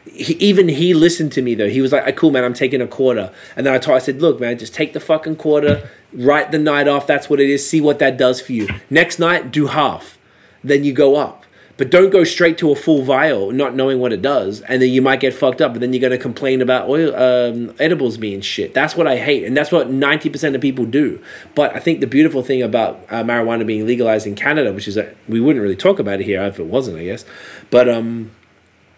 he, 0.06 0.34
even 0.36 0.70
he 0.70 0.94
listened 0.94 1.32
to 1.34 1.42
me 1.42 1.56
though. 1.56 1.70
He 1.70 1.82
was 1.82 1.92
like, 1.92 2.04
I 2.06 2.12
"Cool, 2.12 2.32
man. 2.32 2.44
I'm 2.44 2.54
taking 2.54 2.82
a 2.82 2.88
quarter." 2.88 3.32
And 3.56 3.66
then 3.66 3.74
I 3.74 3.78
told, 3.78 3.96
I 3.96 4.00
said, 4.00 4.22
"Look, 4.22 4.40
man, 4.40 4.58
just 4.58 4.74
take 4.74 4.94
the 4.94 5.00
fucking 5.00 5.36
quarter, 5.38 5.90
write 6.14 6.52
the 6.52 6.60
night 6.60 6.88
off. 6.88 7.08
That's 7.08 7.30
what 7.30 7.40
it 7.40 7.50
is. 7.50 7.68
See 7.68 7.82
what 7.82 8.00
that 8.00 8.18
does 8.18 8.40
for 8.40 8.54
you. 8.54 8.68
Next 8.90 9.20
night, 9.20 9.52
do 9.52 9.68
half. 9.68 10.18
Then 10.64 10.84
you 10.84 10.94
go 10.94 11.16
up." 11.16 11.44
But 11.78 11.92
don't 11.92 12.10
go 12.10 12.24
straight 12.24 12.58
to 12.58 12.72
a 12.72 12.76
full 12.76 13.04
vial, 13.04 13.52
not 13.52 13.76
knowing 13.76 14.00
what 14.00 14.12
it 14.12 14.22
does, 14.22 14.62
and 14.62 14.82
then 14.82 14.90
you 14.90 15.02
might 15.02 15.20
get 15.20 15.34
fucked 15.34 15.62
up. 15.62 15.74
And 15.74 15.82
then 15.82 15.94
you're 15.94 16.02
gonna 16.02 16.18
complain 16.18 16.62
about 16.62 16.90
oil 16.90 17.16
um, 17.16 17.74
edibles 17.80 18.18
being 18.18 18.42
shit. 18.42 18.74
That's 18.74 18.96
what 18.96 19.08
I 19.08 19.18
hate, 19.18 19.44
and 19.44 19.56
that's 19.56 19.72
what 19.72 19.90
ninety 19.90 20.30
percent 20.30 20.56
of 20.56 20.62
people 20.62 20.86
do. 20.86 21.22
But 21.54 21.76
I 21.76 21.80
think 21.80 22.00
the 22.00 22.08
beautiful 22.08 22.42
thing 22.42 22.64
about 22.64 23.06
uh, 23.10 23.24
marijuana 23.24 23.66
being 23.66 23.86
legalized 23.86 24.26
in 24.26 24.36
Canada, 24.36 24.74
which 24.74 24.88
is 24.88 24.96
that 24.96 25.16
we 25.30 25.40
wouldn't 25.40 25.62
really 25.62 25.76
talk 25.76 26.00
about 26.00 26.20
it 26.20 26.26
here 26.26 26.42
if 26.44 26.60
it 26.60 26.66
wasn't, 26.66 26.98
I 26.98 27.04
guess. 27.04 27.26
But 27.70 27.88
um, 27.88 28.32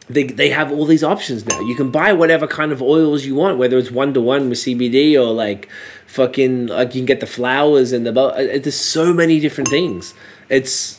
they, 0.09 0.23
they 0.23 0.49
have 0.49 0.71
all 0.71 0.85
these 0.85 1.03
options 1.03 1.45
now. 1.45 1.59
You 1.61 1.75
can 1.75 1.91
buy 1.91 2.13
whatever 2.13 2.47
kind 2.47 2.71
of 2.71 2.81
oils 2.81 3.25
you 3.25 3.35
want, 3.35 3.59
whether 3.59 3.77
it's 3.77 3.91
one 3.91 4.13
to 4.15 4.21
one 4.21 4.49
with 4.49 4.57
CBD 4.57 5.13
or 5.15 5.31
like 5.33 5.69
fucking 6.07 6.67
like 6.67 6.95
you 6.95 7.01
can 7.01 7.05
get 7.05 7.19
the 7.19 7.27
flowers 7.27 7.91
and 7.91 8.05
the 8.05 8.19
uh, 8.19 8.37
there's 8.37 8.75
so 8.75 9.13
many 9.13 9.39
different 9.39 9.69
things. 9.69 10.15
It's 10.49 10.98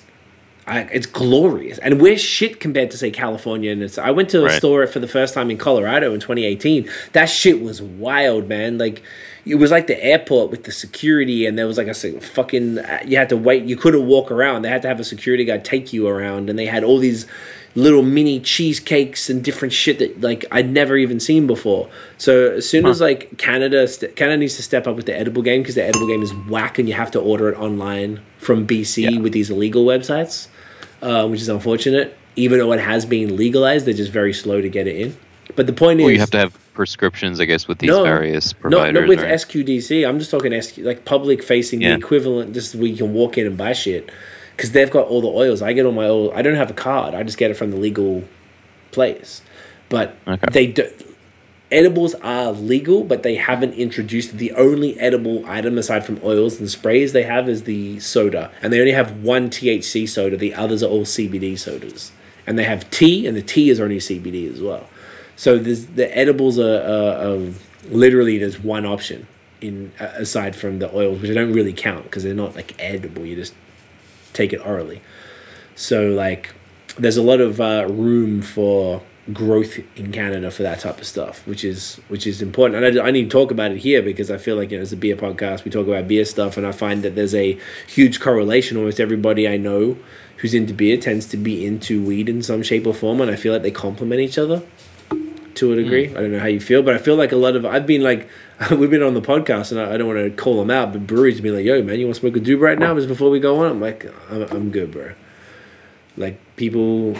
I, 0.71 0.81
it's 0.93 1.07
glorious, 1.07 1.79
and 1.79 2.01
we're 2.01 2.17
shit 2.17 2.61
compared 2.61 2.91
to 2.93 2.97
say 2.97 3.11
California. 3.11 3.73
And 3.73 3.83
it's 3.83 3.99
I 3.99 4.11
went 4.13 4.29
to 4.31 4.43
a 4.43 4.45
Right. 4.45 4.53
store 4.59 4.87
for 4.87 5.01
the 5.01 5.09
first 5.09 5.35
time 5.35 5.51
in 5.51 5.57
Colorado 5.59 6.15
in 6.15 6.21
2018. 6.21 6.89
That 7.13 7.27
shit 7.27 7.61
was 7.61 7.83
wild, 7.83 8.49
man. 8.49 8.79
Like 8.79 9.03
it 9.45 9.57
was 9.57 9.71
like 9.73 9.87
the 9.89 10.03
airport 10.05 10.51
with 10.53 10.65
the 10.65 10.73
security, 10.73 11.45
and 11.47 11.59
there 11.59 11.67
was 11.67 11.77
like 11.77 11.89
a 11.89 11.95
fucking 12.21 12.79
uh, 12.79 13.01
you 13.05 13.17
had 13.17 13.29
to 13.31 13.37
wait. 13.37 13.65
You 13.65 13.77
couldn't 13.77 14.07
walk 14.07 14.31
around. 14.31 14.63
They 14.63 14.69
had 14.69 14.83
to 14.83 14.89
have 14.89 15.01
a 15.01 15.05
security 15.05 15.45
guy 15.45 15.59
take 15.59 15.93
you 15.93 16.07
around, 16.07 16.49
and 16.49 16.57
they 16.59 16.67
had 16.67 16.85
all 16.85 16.99
these 16.99 17.27
little 17.77 18.03
mini 18.03 18.41
cheesecakes 18.41 19.31
and 19.31 19.45
different 19.45 19.73
shit 19.73 19.99
that 20.01 20.21
like 20.21 20.45
I'd 20.53 20.71
never 20.71 20.97
even 20.97 21.19
seen 21.19 21.47
before. 21.49 21.89
So 22.19 22.53
as 22.53 22.69
soon 22.69 22.87
as 22.87 23.01
like 23.01 23.39
Canada, 23.39 23.89
st- 23.89 24.15
Canada 24.15 24.37
needs 24.39 24.57
to 24.57 24.63
step 24.63 24.87
up 24.87 24.95
with 24.97 25.07
the 25.07 25.17
edible 25.19 25.43
game 25.43 25.63
because 25.63 25.75
the 25.75 25.85
edible 25.85 26.07
game 26.07 26.23
is 26.23 26.33
whack, 26.49 26.79
and 26.79 26.89
you 26.89 26.95
have 26.95 27.11
to 27.13 27.21
order 27.21 27.49
it 27.49 27.57
online 27.59 28.21
from 28.39 28.67
BC 28.67 29.03
Yeah. 29.15 29.19
with 29.21 29.33
these 29.33 29.51
illegal 29.51 29.85
websites, 29.85 30.49
uh, 31.03 31.27
which 31.29 31.41
is 31.41 31.49
unfortunate. 31.49 32.17
Even 32.37 32.59
though 32.59 32.73
it 32.73 32.81
has 32.81 33.05
been 33.05 33.37
legalized, 33.37 33.87
they're 33.87 33.95
just 33.95 34.13
very 34.13 34.33
slow 34.33 34.61
to 34.61 34.69
get 34.69 34.87
it 34.87 34.97
in. 34.97 35.17
But 35.57 35.67
the 35.67 35.73
point 35.73 35.99
Well, 36.01 36.09
is, 36.09 36.15
you 36.15 36.21
have 36.21 36.31
to 36.31 36.39
have 36.39 36.59
prescriptions, 36.75 37.41
I 37.41 37.45
guess, 37.45 37.67
with 37.67 37.79
these 37.81 37.89
No. 37.91 38.05
various 38.05 38.53
providers. 38.53 38.95
no, 38.95 39.01
not 39.01 39.09
with 39.09 39.21
right? 39.21 39.33
SQDC. 39.33 40.07
I'm 40.09 40.19
just 40.19 40.31
talking 40.31 40.53
SQ, 40.53 40.79
like 40.79 41.05
public 41.05 41.43
facing, 41.43 41.81
Yeah. 41.83 41.91
the 41.91 41.97
equivalent, 41.97 42.55
just 42.55 42.75
where 42.77 42.87
you 42.87 42.97
can 42.97 43.13
walk 43.13 43.37
in 43.37 43.47
and 43.47 43.57
buy 43.57 43.73
shit. 43.73 44.11
Because 44.57 44.73
they've 44.73 44.91
got 44.91 45.07
all 45.09 45.21
the 45.21 45.29
oils. 45.29 45.61
I 45.61 45.73
get 45.73 45.87
all 45.87 45.93
my 45.93 46.05
oil. 46.05 46.33
I 46.35 46.43
don't 46.43 46.55
have 46.55 46.71
a 46.71 46.75
card. 46.75 47.15
I 47.15 47.23
just 47.25 47.37
get 47.39 47.51
it 47.51 47.55
from 47.55 47.71
the 47.73 47.77
legal 47.79 48.25
place. 48.93 49.43
But 49.89 50.17
Okay. 50.29 50.47
they 50.53 50.67
do, 50.69 50.85
edibles 51.71 52.15
are 52.17 52.53
legal, 52.53 53.05
but 53.05 53.23
they 53.23 53.37
haven't 53.37 53.75
introduced 53.75 54.39
the 54.39 54.53
only 54.53 54.99
edible 54.99 55.45
item 55.47 55.79
aside 55.79 56.05
from 56.05 56.21
oils 56.23 56.59
and 56.59 56.71
sprays 56.71 57.13
they 57.13 57.23
have 57.23 57.49
is 57.49 57.65
the 57.65 58.01
soda, 58.01 58.51
and 58.63 58.73
they 58.73 58.81
only 58.81 58.93
have 58.93 59.23
one 59.23 59.51
THC 59.51 60.09
soda. 60.09 60.37
The 60.37 60.55
others 60.55 60.83
are 60.83 60.89
all 60.89 61.05
CBD 61.05 61.59
sodas, 61.59 62.13
and 62.47 62.59
they 62.59 62.65
have 62.65 62.91
tea, 62.91 63.27
and 63.27 63.37
the 63.37 63.43
tea 63.43 63.71
is 63.71 63.81
only 63.81 63.99
CBD 63.99 64.53
as 64.53 64.61
well. 64.61 64.89
So 65.37 65.59
the 65.59 66.17
edibles 66.17 66.59
are, 66.59 66.83
are, 66.83 67.27
are 67.27 67.53
literally 67.89 68.37
there's 68.39 68.59
one 68.59 68.85
option 68.85 69.27
in 69.61 69.93
uh, 70.01 70.05
aside 70.17 70.57
from 70.57 70.79
the 70.79 70.95
oils, 70.95 71.21
which 71.21 71.31
I 71.31 71.35
don't 71.35 71.53
really 71.53 71.73
count 71.73 72.05
because 72.05 72.25
they're 72.25 72.35
not 72.35 72.55
like 72.55 72.75
edible. 72.79 73.25
You 73.25 73.37
just 73.37 73.55
take 74.33 74.53
it 74.53 74.59
orally. 74.59 75.03
So 75.75 76.09
like, 76.09 76.55
there's 76.99 77.17
a 77.17 77.23
lot 77.23 77.41
of 77.41 77.61
uh, 77.61 77.87
room 77.89 78.43
for 78.43 79.03
growth 79.33 79.79
in 79.97 80.13
Canada 80.13 80.51
for 80.51 80.63
that 80.63 80.81
type 80.81 80.99
of 80.99 81.07
stuff, 81.07 81.47
which 81.47 81.65
is 81.65 81.97
which 82.09 82.27
is 82.27 82.43
important. 82.43 82.85
And 82.85 82.99
I, 82.99 83.07
I 83.09 83.11
need 83.11 83.25
to 83.25 83.31
talk 83.31 83.51
about 83.51 83.73
it 83.73 83.79
here 83.79 84.03
because 84.03 84.31
I 84.31 84.39
feel 84.39 84.57
like 84.57 84.71
you 84.71 84.79
know, 84.79 84.83
it's 84.83 84.93
a 84.93 84.97
beer 84.97 85.17
podcast. 85.17 85.65
We 85.65 85.71
talk 85.71 85.87
about 85.87 86.09
beer 86.09 86.25
stuff, 86.25 86.57
and 86.57 86.67
I 86.67 86.73
find 86.73 87.03
that 87.03 87.15
there's 87.15 87.35
a 87.35 87.59
huge 87.87 88.21
correlation. 88.21 88.77
Almost 88.77 89.01
everybody 89.01 89.49
I 89.49 89.57
know 89.57 89.97
who's 90.39 90.55
into 90.55 90.73
beer 90.73 90.97
tends 90.97 91.27
to 91.27 91.37
be 91.37 91.67
into 91.67 92.03
weed 92.03 92.29
in 92.29 92.43
some 92.43 92.63
shape 92.63 92.87
or 92.87 92.95
form, 92.95 93.21
and 93.21 93.31
I 93.31 93.37
feel 93.37 93.53
like 93.53 93.63
they 93.63 93.71
complement 93.71 94.21
each 94.21 94.39
other 94.39 94.63
to 95.55 95.73
a 95.73 95.77
degree. 95.77 96.09
Mm. 96.09 96.17
I 96.17 96.21
don't 96.23 96.33
know 96.33 96.41
how 96.41 96.47
you 96.47 96.61
feel, 96.61 96.83
but 96.83 96.95
I 96.95 96.99
feel 96.99 97.17
like 97.17 97.33
a 97.33 97.37
lot 97.37 97.57
of 97.57 97.67
I've 97.67 97.87
been 97.87 98.03
like 98.03 98.29
we've 98.71 98.91
been 98.91 99.03
on 99.03 99.15
the 99.15 99.21
podcast, 99.21 99.73
and 99.73 99.81
I, 99.81 99.95
I 99.95 99.97
don't 99.97 100.07
want 100.07 100.19
to 100.19 100.31
call 100.31 100.59
them 100.59 100.71
out, 100.71 100.93
but 100.93 101.07
breweries 101.07 101.41
been 101.41 101.55
like, 101.55 101.65
"Yo, 101.65 101.83
man, 101.83 101.99
you 101.99 102.07
want 102.07 102.17
to 102.17 102.21
smoke 102.21 102.37
a 102.37 102.41
doob 102.41 102.61
right 102.61 102.79
now?" 102.79 102.95
Just 102.95 103.09
before 103.09 103.31
we 103.31 103.41
go 103.41 103.61
on, 103.61 103.71
I'm 103.71 103.81
like, 103.81 104.07
I'm, 104.31 104.43
I'm 104.43 104.71
good, 104.71 104.91
bro. 104.91 105.13
Like 106.17 106.39
people, 106.57 107.17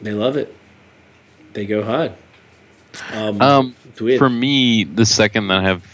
they 0.00 0.12
love 0.12 0.36
it. 0.36 0.54
They 1.52 1.66
go 1.66 1.82
hard. 1.82 2.12
Um, 3.12 3.40
Um, 3.40 3.74
for 4.18 4.28
me, 4.28 4.84
the 4.84 5.06
second 5.06 5.48
that 5.48 5.58
I 5.58 5.62
have 5.62 5.84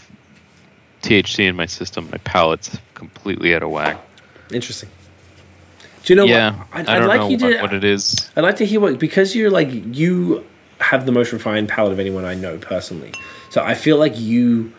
THC 1.03 1.47
in 1.47 1.55
my 1.55 1.65
system, 1.65 2.09
my 2.11 2.17
palate's 2.19 2.77
completely 2.93 3.53
out 3.55 3.63
of 3.63 3.69
whack. 3.69 3.99
Interesting. 4.51 4.89
Do 6.03 6.13
you 6.13 6.17
know 6.17 6.25
yeah, 6.25 6.55
what? 6.55 6.67
I'd, 6.71 6.87
I 6.89 6.95
I'd 6.95 6.99
don't 6.99 7.07
like 7.07 7.19
know 7.19 7.29
you 7.29 7.37
what, 7.37 7.49
to. 7.51 7.61
what 7.61 7.73
it 7.73 7.83
is. 7.83 8.29
I'd 8.35 8.41
like 8.41 8.55
to 8.57 8.65
hear 8.65 8.79
what 8.79 8.97
because 8.97 9.35
you're 9.35 9.49
like 9.51 9.69
you 9.95 10.45
have 10.79 11.05
the 11.05 11.11
most 11.11 11.33
refined 11.33 11.67
palate 11.67 11.91
of 11.91 11.99
anyone 11.99 12.23
I 12.23 12.33
know 12.33 12.57
personally. 12.57 13.13
So 13.49 13.61
I 13.61 13.73
feel 13.73 13.97
like 13.97 14.17
you. 14.17 14.71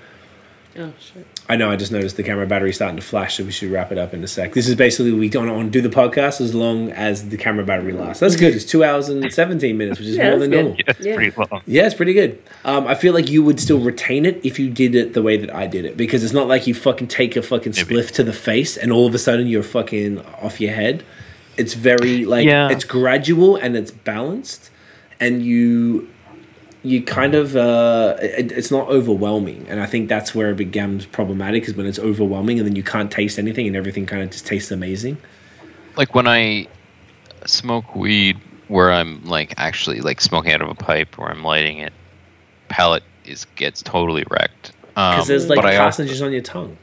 Oh 0.79 0.93
shit. 0.99 1.27
I 1.51 1.57
know. 1.57 1.71
I 1.71 1.77
just 1.77 1.91
noticed 1.91 2.17
the 2.19 2.23
camera 2.23 2.47
battery 2.47 2.75
starting 2.75 2.97
to 2.97 3.03
flash, 3.03 3.37
so 3.39 3.45
we 3.45 3.53
should 3.53 3.71
wrap 3.71 3.91
it 3.91 3.97
up 3.97 4.13
in 4.13 4.23
a 4.23 4.29
sec. 4.29 4.53
This 4.53 4.69
is 4.69 4.75
basically 4.75 5.13
we 5.13 5.31
don't 5.31 5.49
want 5.51 5.73
to 5.73 5.81
do 5.83 5.87
the 5.87 5.95
podcast 5.95 6.43
as 6.43 6.55
long 6.55 6.91
as 6.93 7.31
the 7.31 7.39
camera 7.39 7.65
battery 7.65 7.93
lasts. 7.93 8.21
That's 8.21 8.37
good. 8.37 8.55
It's 8.55 8.67
two 8.67 8.85
hours 8.85 9.09
and 9.09 9.33
seventeen 9.33 9.79
minutes, 9.79 9.99
which 9.99 10.09
is 10.09 10.17
Yeah, 10.17 10.31
more 10.31 10.39
than 10.41 10.51
good. 10.51 10.57
normal. 10.65 10.77
Yeah, 10.79 10.85
it's 10.89 11.01
Yeah. 11.07 11.15
pretty 11.15 11.33
long. 11.51 11.63
Yeah, 11.67 11.87
it's 11.87 11.95
pretty 11.95 12.13
good. 12.13 12.39
Um, 12.67 12.87
I 12.87 12.95
feel 12.95 13.15
like 13.15 13.31
you 13.31 13.43
would 13.43 13.61
still 13.61 13.81
retain 13.81 14.27
it 14.27 14.41
if 14.45 14.59
you 14.59 14.69
did 14.69 14.95
it 14.95 15.15
the 15.15 15.23
way 15.23 15.39
that 15.39 15.55
I 15.55 15.67
did 15.67 15.87
it 15.87 15.97
because 15.97 16.23
it's 16.23 16.35
not 16.35 16.49
like 16.49 16.67
you 16.67 16.75
fucking 16.75 17.07
take 17.09 17.35
a 17.35 17.41
fucking 17.41 17.73
Maybe. 17.77 17.95
spliff 17.95 18.11
to 18.13 18.23
the 18.23 18.35
face 18.35 18.77
and 18.77 18.93
all 18.93 19.07
of 19.07 19.15
a 19.15 19.19
sudden 19.19 19.47
you're 19.47 19.63
fucking 19.63 20.21
off 20.43 20.61
your 20.61 20.73
head. 20.73 21.03
It's 21.57 21.73
very 21.75 22.27
like 22.27 22.45
Yeah. 22.47 22.69
it's 22.71 22.85
gradual 22.85 23.57
and 23.57 23.75
it's 23.75 23.91
balanced, 23.91 24.71
and 25.19 25.43
you 25.43 26.09
you 26.83 27.03
kind 27.03 27.35
of 27.35 27.57
uh, 27.57 28.17
it, 28.21 28.53
it's 28.53 28.71
not 28.71 28.89
overwhelming, 28.89 29.67
and 29.69 29.81
I 29.81 29.87
think 29.87 30.09
that's 30.09 30.35
where 30.35 30.51
it 30.51 30.57
becomes 30.57 31.07
problematic 31.07 31.65
is 31.69 31.75
when 31.75 31.87
it's 31.87 31.99
overwhelming 31.99 32.59
and 32.59 32.67
then 32.67 32.77
you 32.77 32.83
can't 32.83 33.11
taste 33.11 33.39
anything 33.39 33.67
and 33.67 33.77
everything 33.77 34.07
kind 34.07 34.23
of 34.23 34.31
just 34.31 34.47
tastes 34.47 34.71
amazing. 34.71 35.19
Like 35.97 36.15
when 36.15 36.29
I 36.29 36.69
smoke 37.47 37.97
weed, 37.97 38.39
where 38.69 38.93
I'm 38.93 39.25
like 39.25 39.55
actually 39.57 40.01
like 40.01 40.21
smoking 40.21 40.53
out 40.53 40.63
of 40.63 40.69
a 40.69 40.75
pipe, 40.75 41.19
or 41.19 41.29
I'm 41.31 41.43
lighting 41.43 41.79
it, 41.79 41.93
palate 42.69 43.03
is 43.25 43.45
gets 43.57 43.83
totally 43.83 44.25
wrecked. 44.31 44.73
Because 44.95 45.23
Um, 45.23 45.29
there's 45.29 45.49
like 45.49 45.57
but 45.57 45.67
I 45.67 45.77
also- 45.77 46.05
carcinogens 46.05 46.25
on 46.25 46.33
your 46.33 46.43
tongue. 46.43 46.77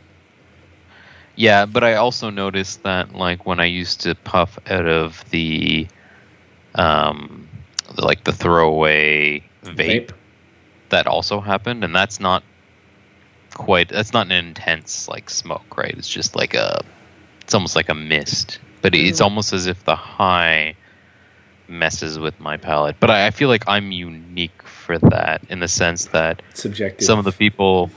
Yeah, 1.37 1.65
but 1.65 1.83
I 1.83 1.95
also 1.95 2.29
noticed 2.29 2.83
that 2.83 3.13
like 3.13 3.45
when 3.45 3.59
I 3.59 3.65
used 3.65 3.99
to 4.01 4.15
puff 4.15 4.57
out 4.69 4.87
of 4.87 5.23
the 5.31 5.87
um 6.75 7.47
the, 7.95 8.05
like 8.05 8.23
the 8.23 8.31
throwaway 8.31 9.43
vape, 9.65 10.07
Vape. 10.07 10.11
that 10.89 11.07
also 11.07 11.39
happened 11.41 11.83
and 11.83 11.95
that's 11.95 12.19
not 12.19 12.43
quite 13.53 13.89
that's 13.89 14.13
not 14.13 14.27
an 14.27 14.33
intense 14.33 15.07
like 15.07 15.29
smoke, 15.29 15.77
right? 15.77 15.93
It's 15.97 16.09
just 16.09 16.35
like 16.35 16.53
a 16.53 16.81
it's 17.41 17.53
almost 17.53 17.75
like 17.75 17.89
a 17.89 17.95
mist. 17.95 18.59
But 18.81 18.93
it's 18.93 19.19
almost 19.21 19.51
as 19.51 19.65
if 19.65 19.83
the 19.83 19.95
high 19.95 20.75
messes 21.67 22.19
with 22.19 22.39
my 22.39 22.57
palate. 22.57 22.97
But 22.99 23.09
I, 23.09 23.27
I 23.27 23.31
feel 23.31 23.49
like 23.49 23.63
I'm 23.67 23.91
unique 23.91 24.61
for 24.61 24.99
that 24.99 25.41
in 25.49 25.59
the 25.59 25.67
sense 25.67 26.05
that 26.05 26.43
Subjective. 26.53 27.03
some 27.05 27.17
of 27.17 27.25
the 27.25 27.31
people 27.31 27.89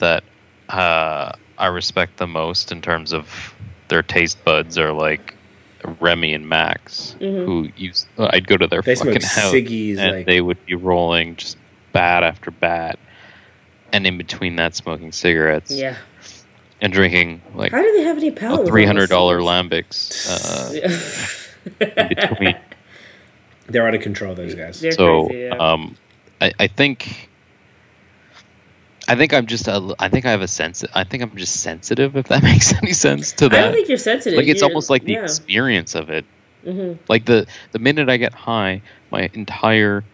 that 0.00 0.24
uh, 0.68 1.32
I 1.58 1.66
respect 1.66 2.16
the 2.16 2.26
most 2.26 2.72
in 2.72 2.82
terms 2.82 3.12
of 3.12 3.54
their 3.86 4.02
taste 4.02 4.44
buds 4.44 4.78
are 4.78 4.92
like 4.92 5.34
Remy 6.00 6.32
and 6.34 6.48
Max, 6.48 7.16
who 7.18 7.68
used. 7.76 8.06
I'd 8.18 8.46
go 8.46 8.56
to 8.56 8.66
their 8.66 8.82
They 8.82 8.94
fucking 8.94 9.22
house 9.22 9.52
ciggies, 9.52 9.98
and 9.98 10.16
like- 10.18 10.26
they 10.26 10.40
would 10.40 10.64
be 10.66 10.74
rolling 10.74 11.36
just 11.36 11.56
bat 11.92 12.22
after 12.22 12.50
bat, 12.50 12.98
and 13.92 14.06
in 14.06 14.16
between 14.18 14.56
that, 14.56 14.74
smoking 14.74 15.12
cigarettes 15.12 15.70
Yeah. 15.72 15.96
and 16.80 16.92
drinking 16.92 17.42
like 17.54 17.72
How 17.72 17.82
do 17.82 17.92
they 17.96 18.02
have 18.04 18.16
any 18.18 18.30
power? 18.30 18.50
with 18.52 18.60
all 18.60 18.66
three 18.66 18.82
those 18.82 18.88
hundred 18.88 19.10
dollar 19.10 19.40
lambics 19.40 20.28
uh, 20.30 20.72
in 21.98 22.08
between. 22.08 22.56
They're 23.68 23.86
out 23.86 23.94
of 23.94 24.00
control. 24.02 24.34
Those 24.34 24.54
guys. 24.54 24.80
They're 24.80 24.92
so 24.92 25.26
crazy, 25.26 25.42
yeah. 25.44 25.56
um, 25.56 25.96
I, 26.40 26.52
I 26.58 26.66
think 26.66 27.30
I 29.08 29.16
think 29.16 29.32
I'm 29.34 29.46
just 29.46 29.66
a, 29.68 29.94
I 29.98 30.08
think 30.08 30.26
I 30.26 30.30
have 30.30 30.42
a 30.42 30.48
sense. 30.48 30.84
I 30.94 31.04
think 31.04 31.22
I'm 31.22 31.34
just 31.36 31.60
sensitive. 31.60 32.16
If 32.16 32.28
that 32.28 32.42
makes 32.52 32.72
any 32.74 32.92
sense 32.92 33.32
to 33.32 33.48
that. 33.48 33.58
I 33.58 33.62
don't 33.64 33.72
think 33.74 33.88
you're 33.88 33.98
sensitive. 33.98 34.36
like 34.36 34.46
it's 34.48 34.60
You're- 34.60 34.70
almost 34.72 34.90
like 34.90 35.04
the 35.04 35.14
yeah. 35.14 35.24
experience 35.24 35.94
of 35.94 36.10
it. 36.10 36.24
Mhm. 36.64 36.98
Like 37.08 37.24
the 37.24 37.46
the 37.72 37.78
minute 37.80 38.08
I 38.08 38.16
get 38.18 38.32
high, 38.32 38.82
my 39.10 39.28
entire 39.34 40.04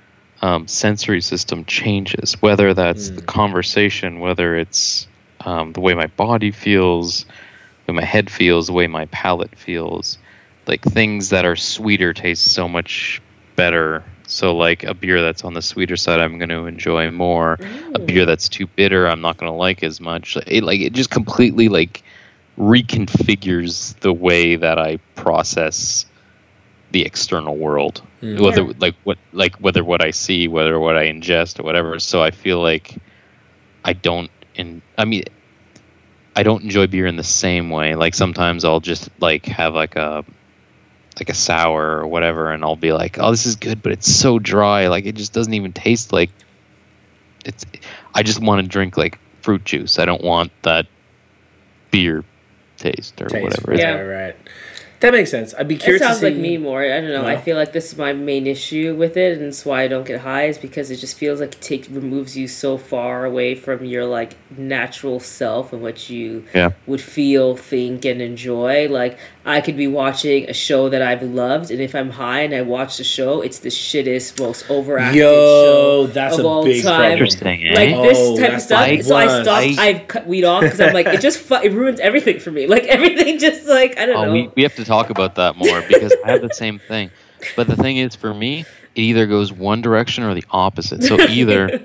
um, 0.41 0.67
sensory 0.68 1.20
system 1.20 1.65
changes. 1.67 2.41
Whether 2.41 2.73
that's 2.73 3.10
the 3.10 3.20
conversation, 3.23 4.20
whether 4.20 4.57
it's 4.57 5.07
um, 5.41 5.73
the 5.75 5.81
way 5.81 5.92
my 5.94 6.07
body 6.07 6.50
feels, 6.50 7.25
the 7.86 7.92
way 7.92 7.97
my 7.97 8.05
head 8.05 8.31
feels, 8.31 8.68
the 8.68 8.73
way 8.73 8.86
my 8.86 9.05
palate 9.07 9.57
feels. 9.58 10.17
Like 10.67 10.83
things 10.83 11.31
that 11.31 11.44
are 11.44 11.57
sweeter 11.57 12.15
taste 12.15 12.44
so 12.52 12.68
much 12.68 13.20
better. 13.57 14.05
So 14.28 14.55
like 14.57 14.84
a 14.84 14.94
beer 14.94 15.23
that's 15.23 15.42
on 15.44 15.55
the 15.55 15.62
sweeter 15.62 15.97
side, 15.97 16.20
I'm 16.20 16.39
going 16.39 16.50
to 16.50 16.66
enjoy 16.66 17.10
more. 17.10 17.58
A 17.94 17.98
beer 17.98 18.26
that's 18.26 18.48
too 18.48 18.66
bitter, 18.66 19.07
I'm 19.08 19.23
not 19.23 19.39
going 19.39 19.50
to 19.50 19.57
like 19.57 19.82
as 19.82 20.00
much. 20.00 20.36
It 20.47 20.62
like 20.65 20.81
it 20.81 20.92
just 20.92 21.10
completely 21.10 21.68
like 21.68 22.02
reconfigures 22.58 23.98
the 24.00 24.12
way 24.12 24.57
that 24.57 24.78
I 24.78 24.98
process 25.15 26.05
the 26.90 27.05
external 27.07 27.57
world. 27.57 28.02
Hmm. 28.20 28.36
Whether 28.42 28.62
Yeah. 28.62 28.73
like 28.78 28.94
what 29.05 29.18
like 29.32 29.57
whether 29.57 29.82
what 29.84 30.02
I 30.02 30.10
see, 30.10 30.47
whether 30.48 30.78
what 30.78 30.97
I 30.97 31.07
ingest 31.07 31.58
or 31.60 31.62
whatever. 31.62 31.98
So 31.98 32.23
I 32.23 32.31
feel 32.31 32.60
like 32.60 32.97
I 33.84 33.94
don't 33.94 34.31
in 34.55 34.82
I 34.98 35.05
mean 35.07 35.24
I 36.36 36.42
don't 36.42 36.62
enjoy 36.62 36.86
beer 36.86 37.07
in 37.07 37.16
the 37.16 37.24
same 37.24 37.70
way. 37.70 37.94
Like 37.94 38.15
sometimes 38.15 38.65
I'll 38.65 38.81
just 38.81 39.08
like 39.20 39.47
have 39.47 39.74
like 39.74 39.97
a 39.97 40.24
like 41.20 41.28
a 41.28 41.34
sour 41.34 41.98
or 41.98 42.06
whatever 42.06 42.50
and 42.50 42.64
I'll 42.64 42.76
be 42.76 42.92
like, 42.92 43.18
"Oh, 43.18 43.30
this 43.30 43.47
is 43.47 43.56
good, 43.56 43.82
but 43.82 43.92
it's 43.92 44.12
so 44.12 44.38
dry. 44.38 44.88
Like 44.88 45.06
it 45.06 45.14
just 45.14 45.32
doesn't 45.32 45.55
even 45.55 45.72
taste 45.72 46.12
like 46.12 46.30
it's 47.44 47.64
I 48.14 48.22
just 48.22 48.40
want 48.40 48.62
to 48.62 48.68
drink 48.68 48.97
like 48.97 49.18
fruit 49.42 49.64
juice. 49.64 49.98
I 49.98 50.05
don't 50.05 50.22
want 50.22 50.52
that 50.62 50.86
beer 51.90 52.24
taste 52.76 53.20
or 53.20 53.28
Taste, 53.28 53.42
whatever. 53.42 53.74
Yeah. 53.74 54.00
right. 54.00 54.36
That 55.00 55.12
makes 55.12 55.30
sense. 55.30 55.54
I'd 55.56 55.68
be 55.68 55.76
curious. 55.76 56.02
It 56.02 56.04
curious. 56.04 56.18
sounds 56.18 56.20
to 56.20 56.26
see, 56.26 56.32
like 56.34 56.42
me 56.42 56.56
more. 56.58 56.82
I 56.82 57.00
don't 57.00 57.12
know. 57.12 57.24
I 57.24 57.36
feel 57.36 57.56
like 57.56 57.72
this 57.72 57.92
is 57.92 57.98
my 57.98 58.12
main 58.12 58.48
issue 58.48 58.96
with 58.96 59.16
it, 59.16 59.38
and 59.38 59.46
it's 59.46 59.64
why 59.64 59.82
I 59.82 59.88
don't 59.88 60.04
get 60.04 60.22
high. 60.22 60.46
Is 60.46 60.58
because 60.58 60.90
it 60.90 60.96
just 60.96 61.16
feels 61.16 61.38
like 61.40 61.54
it 61.54 61.60
takes 61.60 61.88
removes 61.88 62.36
you 62.36 62.48
so 62.48 62.76
far 62.78 63.24
away 63.24 63.54
from 63.54 63.84
your 63.84 64.06
like 64.06 64.34
natural 64.56 65.20
self 65.20 65.72
and 65.72 65.82
what 65.82 66.10
you 66.10 66.44
Yeah. 66.52 66.70
would 66.86 67.00
feel, 67.00 67.56
think, 67.56 68.04
and 68.04 68.20
enjoy. 68.20 68.88
Like 68.88 69.18
I 69.46 69.60
could 69.60 69.76
be 69.76 69.86
watching 69.86 70.50
a 70.50 70.52
show 70.52 70.88
that 70.88 71.00
I've 71.00 71.22
loved, 71.22 71.70
and 71.70 71.80
if 71.80 71.94
I'm 71.94 72.10
high 72.10 72.40
and 72.40 72.52
I 72.52 72.62
watch 72.62 72.96
the 72.98 73.04
show, 73.04 73.40
it's 73.40 73.60
the 73.60 73.68
shittest, 73.70 74.40
most 74.40 74.68
overacted 74.68 75.14
Yo, 75.16 75.30
show 75.32 76.06
that's 76.08 76.38
of 76.38 76.44
a 76.44 76.48
all 76.48 76.64
big 76.64 76.82
time. 76.82 77.12
Interesting, 77.12 77.64
eh? 77.68 77.74
Like 77.74 77.94
Oh, 77.94 78.02
this 78.02 78.40
type 78.40 78.52
of 78.54 78.60
stuff. 78.62 78.88
the 78.88 79.02
So 79.02 79.16
I 79.16 79.42
stopped. 79.42 79.48
I- 79.78 79.88
I, 79.88 79.94
cut 80.08 80.26
weed 80.26 80.44
off 80.44 80.62
because 80.62 80.80
I'm 80.80 80.92
like, 80.92 81.06
it 81.06 81.20
just 81.20 81.38
fu- 81.38 81.54
it 81.54 81.72
ruins 81.72 82.00
everything 82.00 82.40
for 82.40 82.50
me. 82.50 82.66
Like 82.66 82.84
everything, 82.88 83.38
just 83.38 83.64
like 83.66 83.96
I 83.96 84.06
don't 84.06 84.16
Oh, 84.16 84.24
know. 84.26 84.32
we, 84.32 84.50
we 84.56 84.62
have 84.64 84.74
to 84.74 84.84
talk 84.89 85.10
about 85.10 85.36
that 85.36 85.57
more 85.57 85.83
because 85.83 86.12
I 86.25 86.31
have 86.33 86.42
the 86.42 86.52
same 86.52 86.78
thing. 86.78 87.10
But 87.55 87.68
the 87.68 87.76
thing 87.76 87.99
is, 87.99 88.17
for 88.17 88.34
me, 88.34 88.60
it 88.97 89.00
either 89.00 89.26
goes 89.26 89.52
one 89.52 89.81
direction 89.83 90.25
or 90.25 90.34
the 90.34 90.44
opposite. 90.50 91.05
So 91.05 91.20
either 91.20 91.68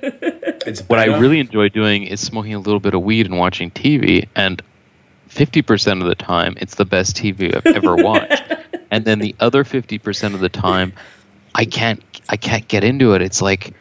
It's 0.65 0.81
what 0.87 0.97
I 0.97 1.17
really 1.19 1.39
enjoy 1.39 1.67
doing 1.69 2.03
is 2.03 2.21
smoking 2.21 2.53
a 2.53 2.59
little 2.59 2.79
bit 2.79 2.93
of 2.93 3.01
weed 3.03 3.25
and 3.27 3.37
watching 3.37 3.69
TV, 3.69 4.27
and 4.35 4.61
50% 5.29 6.01
of 6.01 6.07
the 6.07 6.15
time, 6.15 6.55
it's 6.61 6.75
the 6.75 6.85
best 6.85 7.17
TV 7.17 7.53
I've 7.55 7.65
ever 7.75 7.95
watched. 8.09 8.43
and 8.89 9.03
then 9.03 9.19
the 9.19 9.35
other 9.41 9.63
50% 9.65 10.33
of 10.33 10.39
the 10.39 10.49
time, 10.49 10.93
I 11.53 11.65
can't 11.65 12.01
I 12.29 12.37
can't 12.37 12.65
get 12.67 12.83
into 12.85 13.13
it. 13.13 13.21
It's 13.21 13.41
like 13.41 13.73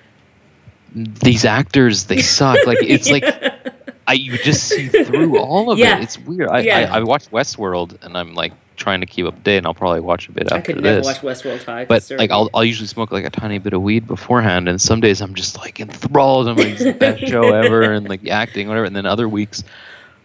these 0.95 1.45
actors, 1.45 2.05
they 2.05 2.21
suck. 2.21 2.59
Like 2.67 2.79
it's 2.83 3.11
like 3.11 3.25
I 4.09 4.15
you 4.15 4.37
just 4.39 4.65
see 4.69 4.89
through 4.89 5.39
all 5.39 5.71
of 5.71 5.79
Yeah. 5.79 5.99
it. 5.99 6.03
It's 6.03 6.19
weird. 6.19 6.49
I, 6.51 6.61
Yeah. 6.61 6.91
I 6.93 6.99
I 6.99 7.03
watched 7.05 7.31
Westworld, 7.31 8.03
and 8.05 8.17
I'm 8.19 8.35
like 8.35 8.53
trying 8.77 9.01
to 9.01 9.07
keep 9.07 9.27
up 9.27 9.35
to 9.37 9.41
date, 9.43 9.59
and 9.59 9.67
I'll 9.67 9.75
probably 9.75 10.01
watch 10.01 10.29
a 10.29 10.33
bit 10.33 10.45
after. 10.45 10.45
this. 10.45 10.53
I 10.53 10.59
after 10.59 10.73
could 10.75 10.83
never 10.83 10.97
this. 10.99 11.07
watch 11.07 11.21
Westworld 11.21 11.63
high. 11.65 11.85
But 11.85 12.03
sir. 12.03 12.17
like 12.17 12.31
I'll 12.31 12.49
I'll 12.55 12.65
usually 12.65 12.87
smoke 12.89 13.13
like 13.13 13.25
a 13.25 13.31
tiny 13.31 13.59
bit 13.59 13.73
of 13.73 13.83
weed 13.83 14.07
beforehand, 14.07 14.69
and 14.69 14.81
some 14.81 15.01
days 15.01 15.21
I'm 15.21 15.35
just 15.35 15.59
like 15.59 15.81
enthralled. 15.81 16.49
I'm 16.49 16.57
like 16.57 16.69
it's 16.69 16.85
the 16.85 16.93
best 16.93 17.27
show 17.27 17.43
ever, 17.55 17.83
and 17.93 18.09
like 18.09 18.27
acting, 18.29 18.69
whatever. 18.69 18.85
And 18.87 18.95
then 18.97 19.07
other 19.07 19.29
weeks, 19.29 19.63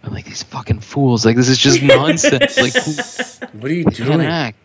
I'm 0.04 0.14
like 0.14 0.26
these 0.26 0.44
fucking 0.44 0.80
fools. 0.80 1.26
Like 1.26 1.36
this 1.36 1.50
is 1.50 1.58
just 1.58 1.82
nonsense. 1.84 2.58
like 2.58 2.74
who 2.74 3.60
What 3.60 3.72
are 3.72 3.74
you 3.74 3.86
can 3.86 3.94
doing? 4.06 4.22
act? 4.22 4.58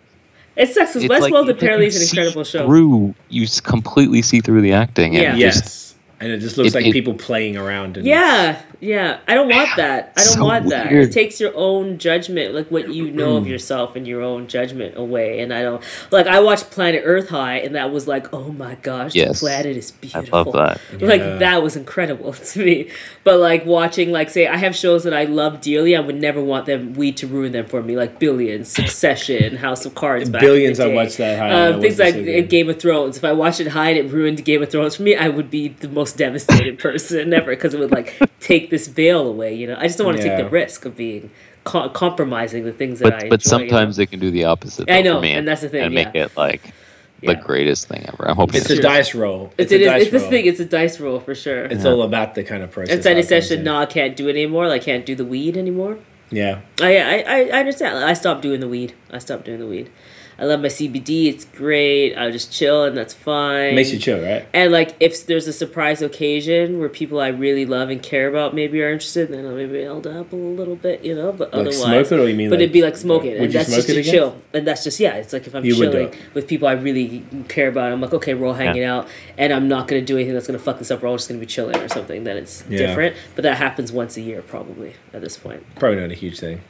it 0.54 0.68
sucks 0.68 0.92
because 0.94 1.08
Westworld 1.08 1.46
like 1.46 1.56
apparently 1.56 1.86
is 1.86 1.96
an 1.96 2.02
incredible 2.18 2.44
show. 2.44 2.66
Through 2.66 3.14
you 3.30 3.46
completely 3.62 4.20
see 4.22 4.40
through 4.40 4.60
the 4.62 4.72
acting, 4.72 5.16
and 5.16 5.22
Yeah. 5.22 5.32
it 5.34 5.38
Yes. 5.38 5.60
just 5.62 5.91
and 6.22 6.30
it 6.32 6.38
just 6.38 6.56
looks 6.56 6.70
it- 6.74 6.74
like 6.78 6.86
it- 6.86 6.92
people 6.92 7.14
playing 7.14 7.56
around. 7.56 7.96
And 7.96 8.06
Yeah, 8.06 8.60
yeah. 8.80 9.18
I 9.28 9.34
don't 9.34 9.48
want 9.48 9.68
that. 9.76 10.12
I 10.16 10.24
don't 10.24 10.32
So 10.34 10.44
want 10.44 10.68
that. 10.70 10.90
weird. 10.90 11.08
It 11.08 11.12
takes 11.12 11.40
your 11.40 11.52
own 11.54 11.98
judgment, 11.98 12.54
like 12.54 12.68
what 12.70 12.88
you 12.92 13.10
know 13.10 13.36
of 13.36 13.46
yourself 13.46 13.96
and 13.96 14.06
your 14.06 14.22
own 14.22 14.46
judgment 14.46 14.96
away. 14.96 15.40
And 15.40 15.52
I 15.52 15.62
don't 15.62 15.82
like. 16.10 16.26
I 16.26 16.40
watched 16.40 16.70
Planet 16.70 17.02
Earth 17.04 17.28
High, 17.28 17.56
and 17.58 17.74
that 17.74 17.90
was 17.92 18.06
like, 18.08 18.32
oh 18.32 18.52
my 18.52 18.76
gosh, 18.76 19.14
Yes. 19.14 19.40
the 19.40 19.46
planet 19.46 19.76
is 19.76 19.92
I 19.92 20.06
beautiful. 20.20 20.52
love 20.52 20.52
that. 20.54 20.80
Like 21.02 21.20
Yeah. 21.20 21.36
that 21.36 21.62
was 21.62 21.76
incredible 21.76 22.32
to 22.52 22.64
me. 22.64 22.88
But 23.24 23.38
like 23.40 23.66
watching, 23.66 24.12
like 24.12 24.30
say, 24.30 24.46
I 24.46 24.56
have 24.56 24.74
shows 24.76 25.04
that 25.04 25.14
I 25.14 25.24
love 25.24 25.60
dearly. 25.60 25.96
I 25.96 26.00
would 26.00 26.20
never 26.20 26.42
want 26.42 26.66
them 26.66 26.94
weed 26.94 27.16
to 27.18 27.26
ruin 27.26 27.52
them 27.52 27.66
for 27.66 27.82
me, 27.82 27.96
like 27.96 28.18
Billions, 28.18 28.68
Succession, 28.68 29.56
House 29.56 29.84
of 29.86 29.94
Cards. 29.94 30.28
back 30.30 30.42
in 30.42 30.46
the 30.48 30.52
Billions, 30.54 30.80
I 30.80 30.86
day. 30.88 30.94
watched 30.94 31.18
that 31.18 31.38
high 31.38 31.50
Um, 31.68 31.80
things 31.80 31.98
like 31.98 32.14
so. 32.14 32.42
Game 32.42 32.68
of 32.68 32.78
Thrones. 32.80 33.16
If 33.16 33.24
I 33.24 33.32
watched 33.32 33.60
it 33.60 33.68
high 33.68 33.90
and 33.90 33.98
it 33.98 34.12
ruined 34.12 34.44
Game 34.44 34.62
of 34.62 34.70
Thrones 34.70 34.96
for 34.96 35.02
me, 35.02 35.16
I 35.16 35.28
would 35.28 35.50
be 35.50 35.68
the 35.68 35.88
most 35.88 36.11
devastated 36.12 36.78
person 36.78 37.32
ever 37.32 37.50
because 37.52 37.74
it 37.74 37.80
would 37.80 37.90
like 37.92 38.18
take 38.40 38.70
this 38.70 38.88
veil 38.88 39.26
away. 39.26 39.54
You 39.54 39.66
know, 39.68 39.76
I 39.78 39.82
just 39.86 39.98
don't 39.98 40.06
want 40.06 40.18
to 40.18 40.22
take 40.22 40.36
the 40.36 40.48
risk 40.48 40.84
of 40.84 40.96
being 40.96 41.30
co- 41.64 41.88
compromising 41.88 42.64
the 42.64 42.72
things 42.72 42.98
that 43.00 43.06
I. 43.06 43.10
but 43.10 43.22
enjoy, 43.24 43.28
but 43.30 43.44
you 43.44 43.48
sometimes 43.48 43.96
know? 43.96 44.02
they 44.02 44.06
can 44.06 44.20
do 44.20 44.30
the 44.30 44.44
opposite. 44.44 44.90
I 44.90 45.02
know, 45.02 45.16
for 45.16 45.22
me, 45.22 45.32
and 45.32 45.46
that's 45.46 45.62
the 45.62 45.68
thing, 45.68 45.84
and 45.84 45.94
make 45.94 46.14
it 46.14 46.36
like 46.36 46.62
the 47.20 47.28
Yeah. 47.32 47.40
greatest 47.40 47.88
thing 47.88 48.04
ever. 48.08 48.28
I'm 48.28 48.36
hoping 48.36 48.56
It's 48.56 48.68
a 48.70 48.74
it's 48.74 48.82
dice 48.82 49.14
roll. 49.14 49.52
It's, 49.56 49.70
a 49.70 49.74
it 49.76 49.80
is, 49.82 49.86
dice 49.86 50.02
it's 50.02 50.10
this 50.10 50.22
roll. 50.22 50.30
thing. 50.30 50.46
It's 50.46 50.60
a 50.60 50.64
dice 50.64 51.00
roll 51.00 51.20
for 51.20 51.34
sure. 51.34 51.64
It's 51.66 51.84
all 51.84 52.02
about 52.02 52.34
the 52.34 52.42
kind 52.42 52.62
of 52.62 52.70
process. 52.72 52.94
and 52.94 53.02
so 53.02 53.10
how 53.10 53.14
they 53.14 53.20
it 53.20 53.26
said, 53.28 53.36
comes 53.40 53.48
"Should 53.48 53.58
in. 53.60 53.64
no, 53.64 53.76
I 53.78 53.86
can't 53.86 54.16
do 54.16 54.26
it 54.28 54.32
anymore. 54.32 54.66
Like, 54.68 54.82
can't 54.82 55.06
do 55.06 55.14
the 55.14 55.24
weed 55.24 55.56
anymore." 55.56 55.98
Yeah. 56.30 56.60
I, 56.80 56.96
I, 56.96 57.18
I, 57.18 57.38
I 57.48 57.60
understand. 57.60 57.98
I 58.04 58.14
stopped 58.14 58.40
doing 58.42 58.60
the 58.60 58.68
weed. 58.68 58.94
I 59.10 59.18
stopped 59.18 59.44
doing 59.44 59.60
the 59.60 59.66
weed. 59.66 59.90
I 60.42 60.44
love 60.46 60.60
my 60.60 60.66
CBD. 60.66 61.26
It's 61.28 61.44
great. 61.44 62.16
I 62.16 62.28
just 62.32 62.50
chill 62.52 62.82
and 62.82 62.96
that's 62.96 63.14
fine. 63.14 63.76
Makes 63.76 63.92
you 63.92 64.00
chill, 64.00 64.20
right? 64.20 64.44
And 64.52 64.72
like, 64.72 64.96
if 64.98 65.24
there's 65.26 65.46
a 65.46 65.52
surprise 65.52 66.02
occasion 66.02 66.80
where 66.80 66.88
people 66.88 67.20
I 67.20 67.28
really 67.28 67.64
love 67.64 67.90
and 67.90 68.02
care 68.02 68.26
about 68.26 68.52
maybe 68.52 68.82
are 68.82 68.90
interested, 68.90 69.28
then 69.28 69.46
I'll 69.46 69.54
maybe 69.54 69.86
I'll 69.86 70.00
dabble 70.00 70.36
a 70.36 70.54
little 70.58 70.74
bit, 70.74 71.04
you 71.04 71.14
know. 71.14 71.30
But 71.30 71.52
Like 71.52 71.60
otherwise, 71.68 71.78
smoke 71.80 72.10
it, 72.10 72.18
or 72.24 72.28
you 72.28 72.34
mean 72.34 72.50
but 72.50 72.56
like- 72.56 72.64
it'd 72.64 72.72
be 72.72 72.82
like 72.82 72.96
smoking, 72.96 73.34
Would 73.34 73.40
and 73.42 73.52
you 73.52 73.58
that's 73.60 73.68
smoke 73.72 73.86
just 73.86 73.96
it 73.98 74.10
chill. 74.10 74.36
And 74.52 74.66
that's 74.66 74.82
just 74.82 74.98
yeah, 74.98 75.14
it's 75.14 75.32
like 75.32 75.46
if 75.46 75.54
I'm 75.54 75.64
You 75.64 75.76
chilling 75.76 76.12
with 76.34 76.48
people 76.48 76.66
I 76.66 76.72
really 76.72 77.24
care 77.46 77.68
about, 77.68 77.92
I'm 77.92 78.00
like, 78.00 78.12
okay, 78.12 78.34
we're 78.34 78.48
all 78.48 78.54
hanging 78.54 78.82
out, 78.82 79.06
and 79.38 79.52
I'm 79.52 79.68
not 79.68 79.86
gonna 79.86 80.02
do 80.02 80.16
anything 80.16 80.34
that's 80.34 80.48
gonna 80.48 80.58
fuck 80.58 80.80
this 80.80 80.90
up. 80.90 81.02
We're 81.02 81.08
all 81.08 81.18
just 81.18 81.28
gonna 81.28 81.38
be 81.38 81.46
chilling 81.46 81.76
or 81.76 81.86
something. 81.86 82.24
Then 82.24 82.36
it's 82.36 82.64
Yeah. 82.68 82.78
different. 82.88 83.14
But 83.36 83.42
that 83.42 83.58
happens 83.58 83.92
once 83.92 84.16
a 84.16 84.20
year, 84.20 84.42
probably 84.42 84.94
at 85.14 85.20
this 85.20 85.36
point. 85.36 85.62
Probably 85.78 86.00
not 86.00 86.10
a 86.10 86.14
huge 86.14 86.40
thing. 86.40 86.62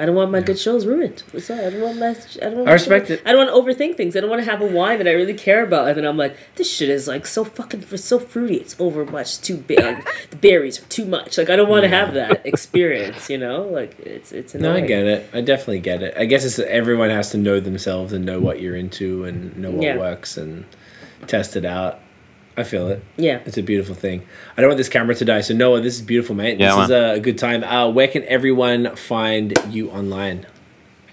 I 0.00 0.06
don't 0.06 0.14
want 0.14 0.30
my 0.30 0.40
good 0.40 0.58
shows 0.60 0.86
ruined. 0.86 1.24
That's 1.32 1.50
all. 1.50 1.58
I 1.58 1.70
don't 1.70 1.80
want 1.80 1.98
my. 1.98 2.10
I 2.10 2.44
don't. 2.50 2.56
Want 2.58 2.68
I 2.68 2.72
respect 2.72 3.10
it. 3.10 3.20
I 3.26 3.32
don't 3.32 3.46
want 3.52 3.66
to 3.66 3.74
overthink 3.74 3.96
things. 3.96 4.16
I 4.16 4.20
don't 4.20 4.30
want 4.30 4.44
to 4.44 4.48
have 4.50 4.60
a 4.60 4.66
wine 4.66 4.98
that 4.98 5.08
I 5.08 5.10
really 5.12 5.34
care 5.34 5.64
about, 5.64 5.88
and 5.88 5.96
then 5.96 6.04
I'm 6.04 6.16
like, 6.16 6.36
this 6.54 6.70
shit 6.72 6.88
is 6.88 7.08
like 7.08 7.26
so 7.26 7.42
fucking 7.44 7.84
it's 7.90 8.04
so 8.04 8.20
fruity. 8.20 8.54
It's 8.56 8.76
over 8.78 9.04
much, 9.04 9.40
too 9.40 9.56
big. 9.56 9.78
the 10.30 10.36
berries 10.36 10.80
are 10.80 10.86
too 10.86 11.04
much. 11.04 11.36
Like 11.36 11.50
I 11.50 11.56
don't 11.56 11.68
want 11.68 11.82
to 11.82 11.88
have 11.88 12.14
that 12.14 12.46
experience. 12.46 13.28
You 13.28 13.38
know, 13.38 13.62
like 13.64 13.98
it's 13.98 14.30
it's 14.30 14.54
No. 14.54 14.74
I 14.76 14.80
get 14.82 15.04
it. 15.04 15.28
I 15.32 15.40
definitely 15.40 15.80
get 15.80 16.02
it. 16.02 16.14
I 16.16 16.26
guess 16.26 16.44
it's 16.44 16.58
everyone 16.60 17.10
has 17.10 17.30
to 17.32 17.38
know 17.38 17.58
themselves 17.58 18.12
and 18.12 18.24
know 18.24 18.38
what 18.38 18.60
you're 18.62 18.76
into 18.76 19.24
and 19.24 19.56
know 19.58 19.72
what 19.72 19.82
Yeah. 19.82 19.96
works 19.98 20.36
and 20.36 20.64
test 21.26 21.56
it 21.56 21.64
out. 21.64 22.00
I 22.58 22.64
feel 22.64 22.88
it. 22.88 23.02
Yeah. 23.16 23.40
It's 23.46 23.56
a 23.56 23.62
beautiful 23.62 23.94
thing. 23.94 24.26
I 24.56 24.60
don't 24.60 24.68
want 24.70 24.78
this 24.78 24.88
camera 24.88 25.14
to 25.14 25.24
die. 25.24 25.40
So 25.42 25.54
Noah, 25.54 25.80
this 25.80 25.94
is 25.94 26.02
beautiful, 26.02 26.34
mate. 26.34 26.58
Yeah, 26.58 26.74
this 26.76 26.84
is 26.86 26.90
a 26.90 27.20
good 27.20 27.38
time. 27.38 27.62
Uh, 27.64 27.88
where 27.88 28.08
can 28.08 28.24
everyone 28.24 28.96
find 28.96 29.56
you 29.70 29.90
online? 29.90 30.44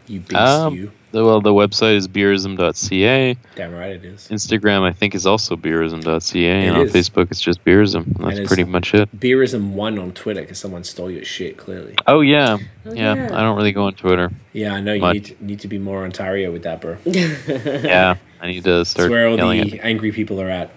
You 0.07 0.19
beast, 0.19 0.35
Um, 0.35 0.75
you. 0.75 0.91
well, 1.13 1.41
the 1.41 1.51
website 1.51 1.95
is 1.95 2.07
beerism.ca. 2.07 3.35
Damn 3.55 3.73
right 3.73 3.91
it 3.91 4.05
is. 4.05 4.27
Instagram, 4.31 4.83
I 4.83 4.91
think, 4.91 5.15
is 5.15 5.25
also 5.25 5.55
beerism.ca. 5.55 6.41
It 6.63 6.67
And 6.67 6.77
on. 6.77 6.87
Facebook, 6.87 7.31
it's 7.31 7.41
just 7.41 7.63
beerism. 7.65 8.05
That's 8.19 8.47
pretty 8.47 8.65
much 8.65 8.93
it. 8.93 9.09
Beerism 9.19 9.71
one 9.71 9.97
on 9.97 10.11
Twitter 10.11 10.41
because 10.41 10.59
someone 10.59 10.83
stole 10.83 11.09
your 11.09 11.25
shit. 11.25 11.57
Clearly. 11.57 11.95
Oh, 12.05 12.21
yeah. 12.21 12.57
Oh, 12.85 12.93
yeah. 12.93 13.15
yeah. 13.15 13.35
I 13.37 13.41
don't 13.41 13.55
really 13.57 13.71
go 13.71 13.85
on 13.85 13.93
Twitter. 13.95 14.31
Yeah, 14.53 14.73
I 14.75 14.81
know 14.81 14.93
you 14.93 15.13
need 15.13 15.25
to, 15.25 15.45
need 15.45 15.59
to 15.61 15.67
be 15.67 15.79
more 15.79 16.03
Ontario 16.03 16.51
with 16.51 16.63
that, 16.63 16.81
bro. 16.81 16.97
yeah. 17.05 18.15
I 18.41 18.47
need 18.47 18.63
to 18.63 18.69
That's 18.77 18.91
start 18.91 19.09
where 19.09 19.27
all 19.27 19.37
yelling 19.37 19.69
the 19.71 19.79
angry 19.81 20.11
people 20.11 20.39
are 20.39 20.49
at. 20.51 20.69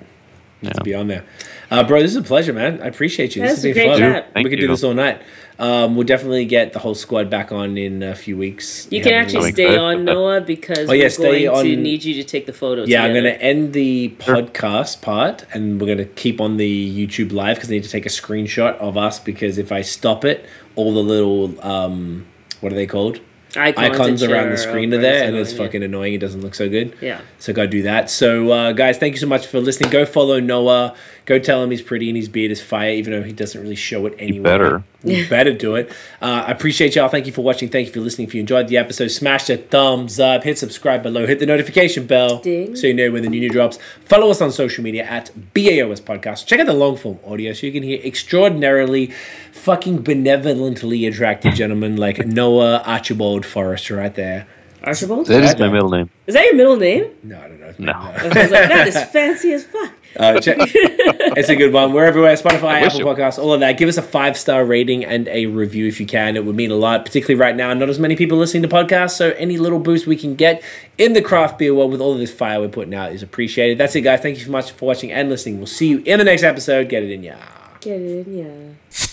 Need 0.60 0.74
to 0.74 0.82
be 0.82 0.92
on 0.94 1.06
there. 1.06 1.24
Uh, 1.70 1.84
bro, 1.84 2.00
this 2.02 2.10
is 2.10 2.16
a 2.16 2.22
pleasure, 2.22 2.52
man. 2.52 2.82
I 2.82 2.86
appreciate 2.86 3.36
you. 3.36 3.42
Yeah, 3.42 3.48
this 3.48 3.62
has 3.62 3.74
been 3.74 3.86
a 3.86 3.90
fun. 3.90 3.98
great 4.00 4.12
chat. 4.12 4.34
Thank 4.34 4.44
we 4.44 4.50
could 4.50 4.58
do 4.58 4.66
this 4.66 4.82
all 4.82 4.92
night. 4.94 5.22
Um, 5.60 5.94
we'll 5.94 6.06
definitely 6.06 6.44
get 6.46 6.72
the 6.72 6.80
whole 6.80 6.94
squad 6.96 7.30
back 7.30 7.52
on 7.52 7.76
in 7.78 8.02
a 8.02 8.14
few 8.16 8.36
weeks. 8.36 8.88
You 8.90 8.98
Yeah, 8.98 9.04
can 9.04 9.12
actually 9.14 9.52
stay 9.52 9.68
good. 9.70 9.78
on 9.78 10.04
Noah 10.04 10.40
because 10.40 10.88
Oh, 10.88 10.92
yeah, 10.92 11.04
we're 11.04 11.10
stay 11.10 11.44
going 11.44 11.64
to 11.64 11.76
need 11.76 12.02
you 12.04 12.14
to 12.14 12.24
take 12.24 12.46
the 12.46 12.52
photos. 12.52 12.88
Yeah, 12.88 13.04
I'm 13.04 13.12
going 13.12 13.24
to 13.24 13.40
end 13.40 13.72
the 13.72 14.14
podcast 14.18 15.00
part 15.00 15.44
and 15.54 15.80
we're 15.80 15.86
going 15.86 15.98
to 15.98 16.04
keep 16.06 16.40
on 16.40 16.56
the 16.56 17.06
YouTube 17.06 17.32
live 17.32 17.56
because 17.56 17.70
I 17.70 17.74
need 17.74 17.84
to 17.84 17.90
take 17.90 18.06
a 18.06 18.10
screenshot 18.10 18.76
of 18.78 18.96
us 18.96 19.18
because 19.20 19.58
if 19.58 19.70
I 19.70 19.82
stop 19.82 20.24
it, 20.24 20.44
all 20.74 20.92
the 20.92 21.02
little, 21.02 21.54
um, 21.64 22.26
what 22.60 22.72
are 22.72 22.76
they 22.76 22.86
called? 22.86 23.20
Icons, 23.58 23.98
Icons 23.98 24.22
around 24.22 24.50
the 24.50 24.56
screen 24.56 24.92
are 24.94 24.98
there 24.98 25.24
and 25.26 25.36
it's 25.36 25.52
annoying, 25.52 25.66
fucking 25.68 25.82
annoying. 25.82 26.14
It 26.14 26.18
doesn't 26.18 26.40
look 26.40 26.54
so 26.54 26.68
good. 26.68 26.94
Yeah. 27.00 27.20
So 27.38 27.52
go 27.52 27.66
do 27.66 27.82
that. 27.82 28.10
So 28.10 28.50
uh, 28.50 28.72
guys, 28.72 28.98
thank 28.98 29.14
you 29.14 29.20
so 29.20 29.26
much 29.26 29.46
for 29.46 29.60
listening. 29.60 29.90
Go 29.90 30.04
follow 30.06 30.40
Noah. 30.40 30.94
Go 31.28 31.38
tell 31.38 31.62
him 31.62 31.70
he's 31.70 31.82
pretty 31.82 32.08
and 32.08 32.16
his 32.16 32.26
beard 32.26 32.50
is 32.50 32.62
fire, 32.62 32.90
even 32.92 33.12
though 33.12 33.22
he 33.22 33.34
doesn't 33.34 33.60
really 33.60 33.74
show 33.74 34.06
it 34.06 34.14
anywhere. 34.18 34.36
You 34.38 34.42
better. 34.42 34.84
You 35.04 35.28
better 35.28 35.52
do 35.52 35.74
it. 35.74 35.90
Uh, 36.22 36.44
I 36.46 36.52
appreciate 36.52 36.96
y'all. 36.96 37.10
Thank 37.10 37.26
you 37.26 37.32
for 37.32 37.42
watching. 37.42 37.68
Thank 37.68 37.88
you 37.88 37.92
for 37.92 38.00
listening. 38.00 38.28
If 38.28 38.34
you 38.34 38.40
enjoyed 38.40 38.68
the 38.68 38.78
episode, 38.78 39.08
smash 39.08 39.48
the 39.48 39.58
thumbs 39.58 40.18
up, 40.18 40.44
hit 40.44 40.56
subscribe 40.56 41.02
below, 41.02 41.26
hit 41.26 41.38
the 41.38 41.44
notification 41.44 42.06
bell 42.06 42.38
Ding. 42.38 42.74
so 42.74 42.86
you 42.86 42.94
know 42.94 43.10
when 43.10 43.22
the 43.22 43.28
new 43.28 43.40
new 43.40 43.50
drops. 43.50 43.78
Follow 44.06 44.30
us 44.30 44.40
on 44.40 44.50
social 44.50 44.82
media 44.82 45.04
at 45.04 45.30
BAOS 45.52 46.00
Podcast. 46.00 46.46
Check 46.46 46.60
out 46.60 46.66
the 46.66 46.72
long 46.72 46.96
form 46.96 47.18
audio 47.26 47.52
so 47.52 47.66
you 47.66 47.72
can 47.74 47.82
hear 47.82 48.00
extraordinarily 48.02 49.12
fucking 49.52 50.00
benevolently 50.00 51.04
attractive 51.04 51.52
gentlemen 51.52 51.98
like 51.98 52.26
Noah 52.26 52.82
Archibald 52.86 53.44
Forrester 53.44 53.96
right 53.96 54.14
there. 54.14 54.46
Archibald? 54.82 55.26
That 55.26 55.44
is 55.44 55.58
my 55.58 55.68
middle 55.68 55.90
name. 55.90 56.08
Is 56.26 56.34
that 56.34 56.46
your 56.46 56.54
middle 56.54 56.76
name? 56.76 57.10
No, 57.22 57.38
I 57.38 57.48
don't 57.48 57.60
know. 57.60 57.74
No. 57.78 57.92
I 57.92 58.24
was 58.24 58.34
like, 58.34 58.50
that 58.50 58.88
is 58.88 58.96
fancy 59.10 59.52
as 59.52 59.64
fuck. 59.64 59.92
Uh, 60.16 60.40
check, 60.40 60.56
it's 60.60 61.48
a 61.48 61.56
good 61.56 61.72
one. 61.72 61.92
We're 61.92 62.04
everywhere 62.06 62.34
Spotify, 62.34 62.82
Apple 62.82 63.00
it- 63.00 63.04
Podcasts, 63.04 63.38
all 63.38 63.52
of 63.52 63.60
that. 63.60 63.72
Give 63.78 63.88
us 63.88 63.96
a 63.98 64.02
five 64.02 64.36
star 64.36 64.64
rating 64.64 65.04
and 65.04 65.28
a 65.28 65.46
review 65.46 65.86
if 65.86 66.00
you 66.00 66.06
can. 66.06 66.36
It 66.36 66.44
would 66.44 66.56
mean 66.56 66.70
a 66.70 66.74
lot, 66.76 67.04
particularly 67.04 67.38
right 67.40 67.54
now. 67.54 67.72
Not 67.74 67.88
as 67.88 67.98
many 67.98 68.16
people 68.16 68.38
listening 68.38 68.62
to 68.62 68.68
podcasts, 68.68 69.12
so 69.12 69.30
any 69.32 69.58
little 69.58 69.78
boost 69.78 70.06
we 70.06 70.16
can 70.16 70.34
get 70.34 70.62
in 70.96 71.12
the 71.12 71.22
craft 71.22 71.58
beer 71.58 71.74
world 71.74 71.92
with 71.92 72.00
all 72.00 72.12
of 72.12 72.18
this 72.18 72.32
fire 72.32 72.58
we're 72.60 72.68
putting 72.68 72.94
out 72.94 73.12
is 73.12 73.22
appreciated. 73.22 73.78
That's 73.78 73.94
it, 73.94 74.00
guys. 74.00 74.20
Thank 74.20 74.38
you 74.38 74.44
so 74.44 74.50
much 74.50 74.70
for 74.72 74.86
watching 74.86 75.12
and 75.12 75.28
listening. 75.28 75.58
We'll 75.58 75.66
see 75.66 75.88
you 75.88 76.02
in 76.04 76.18
the 76.18 76.24
next 76.24 76.42
episode. 76.42 76.88
Get 76.88 77.02
it 77.02 77.10
in 77.10 77.22
ya. 77.22 77.36
Get 77.80 78.00
it 78.00 78.26
in, 78.26 78.38
yeah. 78.38 79.07